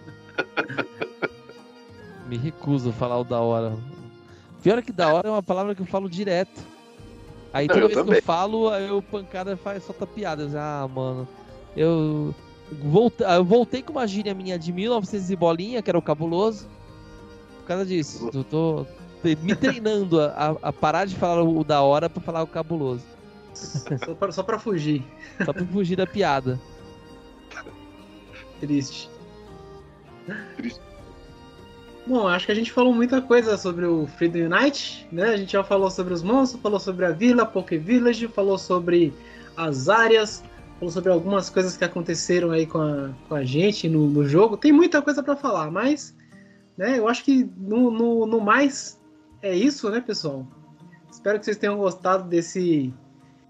Me 2.27 2.37
recuso 2.37 2.89
a 2.89 2.93
falar 2.93 3.19
o 3.19 3.23
da 3.23 3.39
hora. 3.39 3.75
Pior 4.61 4.79
é 4.79 4.81
que 4.81 4.91
da 4.91 5.13
hora 5.13 5.27
é 5.27 5.31
uma 5.31 5.43
palavra 5.43 5.75
que 5.75 5.81
eu 5.81 5.85
falo 5.85 6.09
direto. 6.09 6.61
Aí 7.51 7.67
toda 7.67 7.81
eu 7.81 7.87
vez 7.87 7.99
também. 7.99 8.13
que 8.13 8.19
eu 8.19 8.23
falo, 8.23 8.69
aí 8.69 8.89
o 8.89 9.01
pancada 9.01 9.55
faz, 9.57 9.83
solta 9.83 10.07
piadas. 10.07 10.55
Ah, 10.55 10.89
mano. 10.93 11.27
Eu, 11.75 12.33
voltei, 12.81 13.27
eu 13.27 13.43
voltei 13.43 13.83
com 13.83 13.91
uma 13.91 14.07
gíria 14.07 14.33
minha 14.33 14.57
de 14.57 14.71
1900 14.71 15.29
e 15.29 15.35
bolinha, 15.35 15.81
que 15.81 15.89
era 15.89 15.97
o 15.97 16.01
cabuloso. 16.01 16.67
Por 17.59 17.67
causa 17.67 17.85
disso. 17.85 18.29
Eu 18.33 18.43
tô 18.43 18.85
me 19.23 19.55
treinando 19.55 20.19
a, 20.19 20.57
a 20.61 20.73
parar 20.73 21.05
de 21.05 21.15
falar 21.15 21.43
o 21.43 21.63
da 21.63 21.81
hora 21.81 22.09
pra 22.09 22.21
falar 22.21 22.41
o 22.43 22.47
cabuloso. 22.47 23.03
Só 23.53 24.15
pra, 24.15 24.31
só 24.31 24.43
pra 24.43 24.57
fugir. 24.57 25.05
Só 25.45 25.53
pra 25.53 25.65
fugir 25.65 25.95
da 25.95 26.07
piada. 26.07 26.59
Triste. 28.63 29.09
Triste. 30.55 30.79
Bom, 32.07 32.29
acho 32.29 32.45
que 32.45 32.51
a 32.53 32.55
gente 32.55 32.71
falou 32.71 32.93
muita 32.93 33.21
coisa 33.21 33.57
sobre 33.57 33.85
o 33.85 34.07
Freedom 34.07 34.55
Unite, 34.55 35.05
né? 35.11 35.31
A 35.31 35.37
gente 35.37 35.51
já 35.51 35.65
falou 35.65 35.91
sobre 35.91 36.13
os 36.13 36.23
monstros, 36.23 36.61
falou 36.61 36.79
sobre 36.79 37.03
a 37.03 37.11
vila, 37.11 37.45
Poké 37.45 37.77
Village, 37.77 38.25
falou 38.29 38.57
sobre 38.57 39.13
as 39.57 39.89
áreas, 39.89 40.41
falou 40.79 40.93
sobre 40.93 41.11
algumas 41.11 41.49
coisas 41.49 41.75
que 41.75 41.83
aconteceram 41.83 42.51
aí 42.51 42.65
com 42.65 42.77
a, 42.79 43.09
com 43.27 43.35
a 43.35 43.43
gente 43.43 43.89
no, 43.89 44.07
no 44.07 44.25
jogo. 44.25 44.55
Tem 44.55 44.71
muita 44.71 45.01
coisa 45.01 45.21
para 45.21 45.35
falar, 45.35 45.69
mas 45.69 46.15
né, 46.77 46.97
eu 46.97 47.09
acho 47.09 47.21
que 47.25 47.43
no, 47.57 47.91
no, 47.91 48.25
no, 48.25 48.39
mais 48.39 48.97
é 49.41 49.53
isso, 49.53 49.89
né, 49.89 49.99
pessoal? 49.99 50.47
Espero 51.11 51.37
que 51.37 51.43
vocês 51.43 51.57
tenham 51.57 51.77
gostado 51.77 52.29
desse 52.29 52.93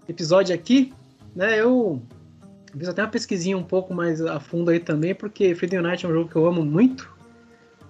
episódio 0.08 0.52
aqui. 0.52 0.92
Né? 1.36 1.60
Eu 1.60 2.02
fiz 2.78 2.88
até 2.88 3.02
uma 3.02 3.08
pesquisinha 3.08 3.56
um 3.56 3.62
pouco 3.62 3.94
mais 3.94 4.20
a 4.20 4.40
fundo 4.40 4.70
aí 4.70 4.80
também, 4.80 5.14
porque 5.14 5.54
Freedom 5.54 5.78
Unite 5.78 6.06
é 6.06 6.08
um 6.08 6.12
jogo 6.12 6.28
que 6.28 6.36
eu 6.36 6.46
amo 6.46 6.64
muito. 6.64 7.12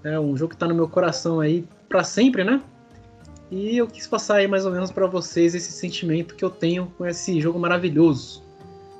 É 0.02 0.18
um 0.20 0.36
jogo 0.36 0.50
que 0.50 0.56
está 0.56 0.68
no 0.68 0.74
meu 0.74 0.88
coração 0.88 1.40
aí 1.40 1.66
para 1.88 2.04
sempre, 2.04 2.44
né? 2.44 2.62
E 3.50 3.76
eu 3.76 3.86
quis 3.86 4.06
passar 4.06 4.36
aí 4.36 4.48
mais 4.48 4.66
ou 4.66 4.72
menos 4.72 4.90
para 4.90 5.06
vocês 5.06 5.54
esse 5.54 5.72
sentimento 5.72 6.34
que 6.34 6.44
eu 6.44 6.50
tenho 6.50 6.86
com 6.98 7.06
esse 7.06 7.40
jogo 7.40 7.58
maravilhoso. 7.58 8.42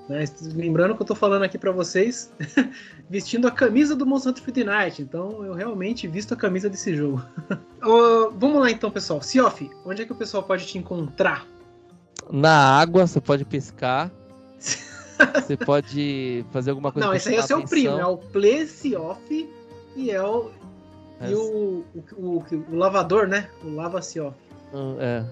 Né? 0.09 0.25
Lembrando 0.55 0.95
que 0.95 1.01
eu 1.01 1.05
estou 1.05 1.17
falando 1.17 1.43
aqui 1.43 1.59
para 1.59 1.73
vocês 1.73 2.33
vestindo 3.09 3.49
a 3.49 3.51
camisa 3.51 3.97
do 3.97 4.07
Monster 4.07 4.33
Hunter 4.33 4.67
Night, 4.67 5.03
então 5.03 5.45
eu 5.45 5.55
realmente 5.55 6.07
visto 6.07 6.35
a 6.35 6.37
camisa 6.37 6.69
desse 6.69 6.95
jogo. 6.95 7.23
uh, 7.83 8.31
vamos 8.39 8.61
lá 8.61 8.71
então, 8.71 8.91
pessoal. 8.91 9.21
Siof, 9.23 9.69
onde 9.85 10.03
é 10.03 10.05
que 10.05 10.13
o 10.13 10.17
pessoal 10.17 10.43
pode 10.43 10.67
te 10.67 10.79
encontrar? 10.79 11.47
Na 12.31 12.79
água, 12.79 13.07
você 13.07 13.21
pode 13.21 13.45
pescar. 13.45 14.11
você 15.35 15.57
pode 15.57 16.45
fazer 16.51 16.71
alguma 16.71 16.93
coisa. 16.93 17.09
Não, 17.09 17.15
esse 17.15 17.29
aí 17.29 17.37
é 17.37 17.41
o 17.41 17.43
seu 17.43 17.65
primo, 17.65 17.99
é 17.99 18.07
o 18.07 18.17
Play 18.17 18.67
Siof 18.67 19.51
e 19.97 20.11
é 20.11 20.23
o 20.23 20.51
e 21.21 21.35
o, 21.35 21.85
o, 21.95 22.39
o, 22.39 22.45
o, 22.73 22.77
lavador, 22.77 23.27
né? 23.29 23.49
O 23.63 23.71
lava-se-off. 23.75 24.37
Hum, 24.75 24.97
é. 24.99 25.25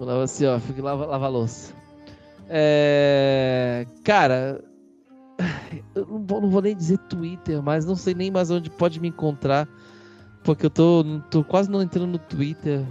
O 0.00 0.04
lava-se-off, 0.04 0.72
que 0.72 0.80
lava, 0.80 1.06
lava 1.06 1.28
louça. 1.28 1.74
É... 2.48 3.86
Cara, 4.04 4.62
eu 5.94 6.06
não 6.06 6.24
vou, 6.24 6.40
não 6.40 6.50
vou, 6.50 6.62
nem 6.62 6.76
dizer 6.76 6.98
Twitter, 6.98 7.62
mas 7.62 7.84
não 7.84 7.96
sei 7.96 8.14
nem 8.14 8.30
mais 8.30 8.50
onde 8.50 8.70
pode 8.70 9.00
me 9.00 9.08
encontrar. 9.08 9.68
Porque 10.44 10.66
eu 10.66 10.70
tô, 10.70 11.04
tô 11.30 11.44
quase 11.44 11.70
não 11.70 11.82
entrando 11.82 12.12
no 12.12 12.18
Twitter. 12.18 12.84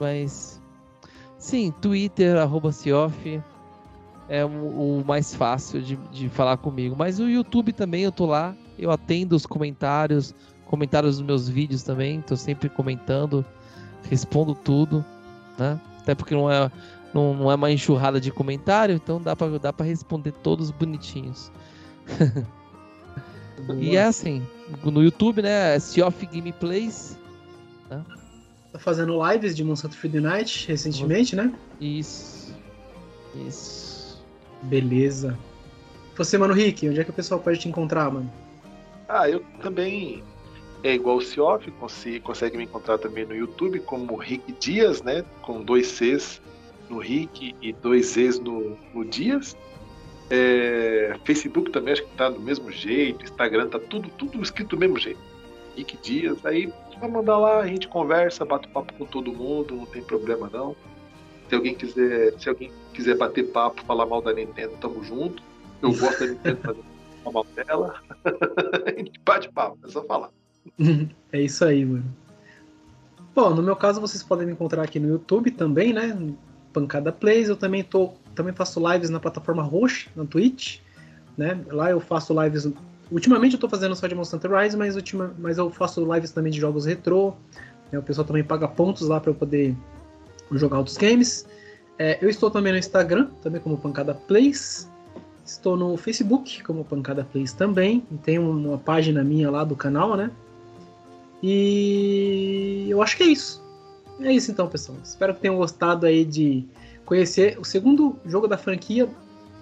Mas. 0.00 0.60
Sim, 1.38 1.72
Twitter, 1.80 2.36
arroba 2.36 2.72
Cioff, 2.72 3.42
é 4.28 4.44
o, 4.44 4.48
o, 4.48 5.04
mais 5.06 5.34
fácil 5.34 5.80
de, 5.80 5.96
de 6.12 6.28
falar 6.28 6.56
comigo. 6.58 6.94
Mas 6.96 7.18
o 7.18 7.28
YouTube 7.28 7.72
também 7.72 8.02
eu 8.02 8.12
tô 8.12 8.26
lá. 8.26 8.54
Eu 8.78 8.90
atendo 8.90 9.34
os 9.34 9.46
comentários, 9.46 10.34
comentários 10.66 11.16
dos 11.16 11.26
meus 11.26 11.48
vídeos 11.48 11.82
também, 11.82 12.20
tô 12.20 12.36
sempre 12.36 12.68
comentando, 12.68 13.44
respondo 14.08 14.54
tudo, 14.54 15.04
né? 15.58 15.80
Até 16.00 16.14
porque 16.14 16.34
não 16.34 16.50
é, 16.50 16.70
não, 17.12 17.34
não 17.34 17.50
é 17.50 17.54
uma 17.54 17.72
enxurrada 17.72 18.20
de 18.20 18.30
comentário, 18.30 18.94
então 18.94 19.20
dá 19.20 19.34
para 19.34 19.58
dá 19.58 19.72
pra 19.72 19.84
responder 19.84 20.32
todos 20.32 20.70
bonitinhos. 20.70 21.50
e 23.80 23.96
é 23.96 24.04
assim, 24.04 24.46
no 24.84 25.02
YouTube, 25.02 25.42
né? 25.42 25.74
É 25.74 25.78
Sea 25.78 26.06
of 26.06 26.26
Gameplays. 26.26 27.18
Né? 27.90 28.04
Tá 28.72 28.78
fazendo 28.78 29.18
lives 29.28 29.56
de 29.56 29.64
Monsanto 29.64 29.96
Free 29.96 30.20
Night 30.20 30.68
recentemente, 30.68 31.34
né? 31.34 31.52
Isso. 31.80 32.54
Isso. 33.34 33.87
Beleza. 34.62 35.38
Você, 36.16 36.36
mano, 36.36 36.54
Rick, 36.54 36.88
onde 36.88 37.00
é 37.00 37.04
que 37.04 37.10
o 37.10 37.14
pessoal 37.14 37.40
pode 37.40 37.58
te 37.58 37.68
encontrar, 37.68 38.10
mano? 38.10 38.30
Ah, 39.08 39.28
eu 39.28 39.40
também 39.62 40.22
é 40.82 40.94
igual 40.94 41.18
o 41.18 41.80
você 41.80 42.20
consegue 42.20 42.56
me 42.56 42.64
encontrar 42.64 42.98
também 42.98 43.24
no 43.24 43.34
YouTube 43.34 43.80
como 43.80 44.16
Rick 44.16 44.52
Dias, 44.60 45.02
né? 45.02 45.24
Com 45.42 45.62
dois 45.62 45.86
Cs 45.88 46.40
no 46.88 46.98
Rick 46.98 47.54
e 47.60 47.72
dois 47.72 48.06
Zs 48.12 48.40
no, 48.40 48.76
no 48.94 49.04
Dias. 49.04 49.56
É, 50.30 51.16
Facebook 51.24 51.70
também 51.70 51.92
acho 51.92 52.02
que 52.02 52.16
tá 52.16 52.28
do 52.28 52.40
mesmo 52.40 52.70
jeito, 52.70 53.24
Instagram 53.24 53.68
tá 53.68 53.78
tudo, 53.78 54.10
tudo 54.10 54.42
escrito 54.42 54.76
do 54.76 54.80
mesmo 54.80 54.98
jeito. 54.98 55.20
Rick 55.76 55.96
Dias, 56.02 56.44
aí 56.44 56.72
vai 56.98 57.08
mandar 57.08 57.38
lá, 57.38 57.60
a 57.60 57.66
gente 57.66 57.88
conversa, 57.88 58.44
bate 58.44 58.68
papo 58.68 58.92
com 58.94 59.06
todo 59.06 59.32
mundo, 59.32 59.76
não 59.76 59.86
tem 59.86 60.02
problema 60.02 60.50
não. 60.52 60.76
Se 61.48 61.54
alguém 61.54 61.74
quiser, 61.74 62.34
se 62.38 62.48
alguém 62.48 62.70
quiser 62.98 63.16
bater 63.16 63.44
papo, 63.52 63.84
falar 63.84 64.06
mal 64.06 64.20
da 64.20 64.34
Nintendo, 64.34 64.72
tamo 64.80 65.04
junto. 65.04 65.40
Eu 65.80 65.92
gosto 65.92 66.18
da 66.18 66.26
Nintendo 66.26 66.58
fazer 66.60 66.82
mal 67.32 67.46
dela. 67.54 67.94
bate 69.24 69.48
papo, 69.52 69.78
é 69.84 69.88
só 69.88 70.02
falar. 70.02 70.30
é 71.32 71.40
isso 71.40 71.64
aí, 71.64 71.84
mano. 71.84 72.04
Bom, 73.36 73.54
no 73.54 73.62
meu 73.62 73.76
caso 73.76 74.00
vocês 74.00 74.20
podem 74.20 74.48
me 74.48 74.52
encontrar 74.52 74.82
aqui 74.82 74.98
no 74.98 75.08
YouTube 75.08 75.52
também, 75.52 75.92
né? 75.92 76.34
Pancada 76.72 77.12
Plays. 77.12 77.48
Eu 77.48 77.54
também 77.54 77.84
tô, 77.84 78.14
também 78.34 78.52
faço 78.52 78.82
lives 78.92 79.10
na 79.10 79.20
plataforma 79.20 79.62
Roxa, 79.62 80.10
na 80.16 80.24
Twitch, 80.24 80.80
né? 81.36 81.60
Lá 81.68 81.90
eu 81.90 82.00
faço 82.00 82.34
lives. 82.42 82.68
Ultimamente 83.12 83.54
eu 83.54 83.60
tô 83.60 83.68
fazendo 83.68 83.94
só 83.94 84.08
de 84.08 84.14
Monster 84.16 84.38
Hunter 84.38 84.58
Rise, 84.58 84.76
mas, 84.76 84.96
ultima, 84.96 85.32
mas 85.38 85.56
eu 85.56 85.70
faço 85.70 86.04
lives 86.12 86.32
também 86.32 86.50
de 86.50 86.58
jogos 86.58 86.84
retrô. 86.84 87.34
Né? 87.92 87.98
O 88.00 88.02
pessoal 88.02 88.26
também 88.26 88.42
paga 88.42 88.66
pontos 88.66 89.06
lá 89.06 89.20
para 89.20 89.30
eu 89.30 89.36
poder 89.36 89.76
jogar 90.50 90.78
outros 90.78 90.96
games. 90.96 91.46
É, 91.98 92.18
eu 92.22 92.28
estou 92.28 92.50
também 92.50 92.72
no 92.72 92.78
Instagram, 92.78 93.28
também 93.42 93.60
como 93.60 93.76
Pancada 93.76 94.14
Plays. 94.14 94.88
Estou 95.44 95.76
no 95.76 95.96
Facebook 95.96 96.62
como 96.62 96.84
Pancada 96.84 97.24
Plays 97.24 97.52
também. 97.52 98.04
E 98.12 98.16
tem 98.16 98.38
uma 98.38 98.78
página 98.78 99.24
minha 99.24 99.50
lá 99.50 99.64
do 99.64 99.74
canal, 99.74 100.16
né? 100.16 100.30
E 101.42 102.86
eu 102.88 103.02
acho 103.02 103.16
que 103.16 103.22
é 103.24 103.26
isso. 103.26 103.62
É 104.20 104.32
isso 104.32 104.50
então, 104.50 104.68
pessoal. 104.68 104.98
Espero 105.02 105.34
que 105.34 105.40
tenham 105.40 105.56
gostado 105.56 106.06
aí 106.06 106.24
de 106.24 106.64
conhecer 107.04 107.58
o 107.58 107.64
segundo 107.64 108.16
jogo 108.26 108.46
da 108.46 108.58
franquia, 108.58 109.08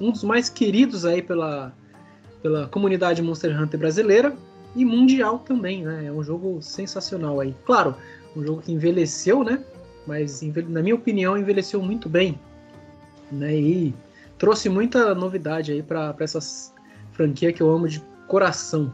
um 0.00 0.10
dos 0.10 0.24
mais 0.24 0.48
queridos 0.48 1.04
aí 1.04 1.22
pela, 1.22 1.72
pela 2.42 2.66
comunidade 2.68 3.22
Monster 3.22 3.58
Hunter 3.60 3.78
brasileira 3.78 4.34
e 4.74 4.84
mundial 4.84 5.38
também, 5.38 5.84
né? 5.84 6.06
É 6.06 6.12
um 6.12 6.22
jogo 6.22 6.60
sensacional 6.60 7.40
aí. 7.40 7.54
Claro, 7.64 7.94
um 8.34 8.44
jogo 8.44 8.62
que 8.62 8.72
envelheceu, 8.72 9.44
né? 9.44 9.62
Mas 10.06 10.42
na 10.68 10.82
minha 10.82 10.94
opinião 10.94 11.36
envelheceu 11.36 11.82
muito 11.82 12.08
bem, 12.08 12.38
né? 13.30 13.54
E 13.54 13.94
trouxe 14.38 14.68
muita 14.68 15.14
novidade 15.14 15.72
aí 15.72 15.82
para 15.82 16.14
essa 16.20 16.38
franquia 17.12 17.52
que 17.52 17.62
eu 17.62 17.70
amo 17.70 17.88
de 17.88 18.00
coração. 18.28 18.92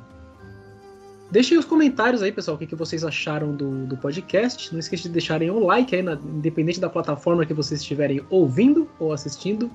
Deixem 1.30 1.56
os 1.56 1.64
comentários 1.64 2.22
aí, 2.22 2.30
pessoal, 2.30 2.56
o 2.56 2.58
que, 2.58 2.66
que 2.66 2.74
vocês 2.74 3.02
acharam 3.04 3.56
do, 3.56 3.86
do 3.86 3.96
podcast. 3.96 4.70
Não 4.70 4.78
esqueça 4.78 5.04
de 5.04 5.08
deixarem 5.08 5.50
um 5.50 5.64
like 5.64 5.94
aí, 5.96 6.02
na, 6.02 6.12
independente 6.12 6.78
da 6.78 6.90
plataforma 6.90 7.46
que 7.46 7.54
vocês 7.54 7.80
estiverem 7.80 8.22
ouvindo 8.28 8.86
ou 8.98 9.14
assistindo. 9.14 9.70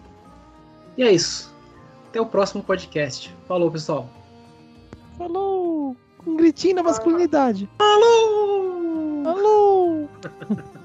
E 0.96 1.04
é 1.04 1.12
isso. 1.12 1.52
Até 2.10 2.22
o 2.22 2.28
próximo 2.28 2.64
podcast. 2.64 3.36
Falou, 3.48 3.72
pessoal. 3.72 4.08
Falou! 5.18 5.98
Um 6.28 6.38
gritinho 6.38 6.76
na 6.76 6.84
masculinidade. 6.84 7.68
Falou! 7.78 9.24
Falou! 9.24 10.10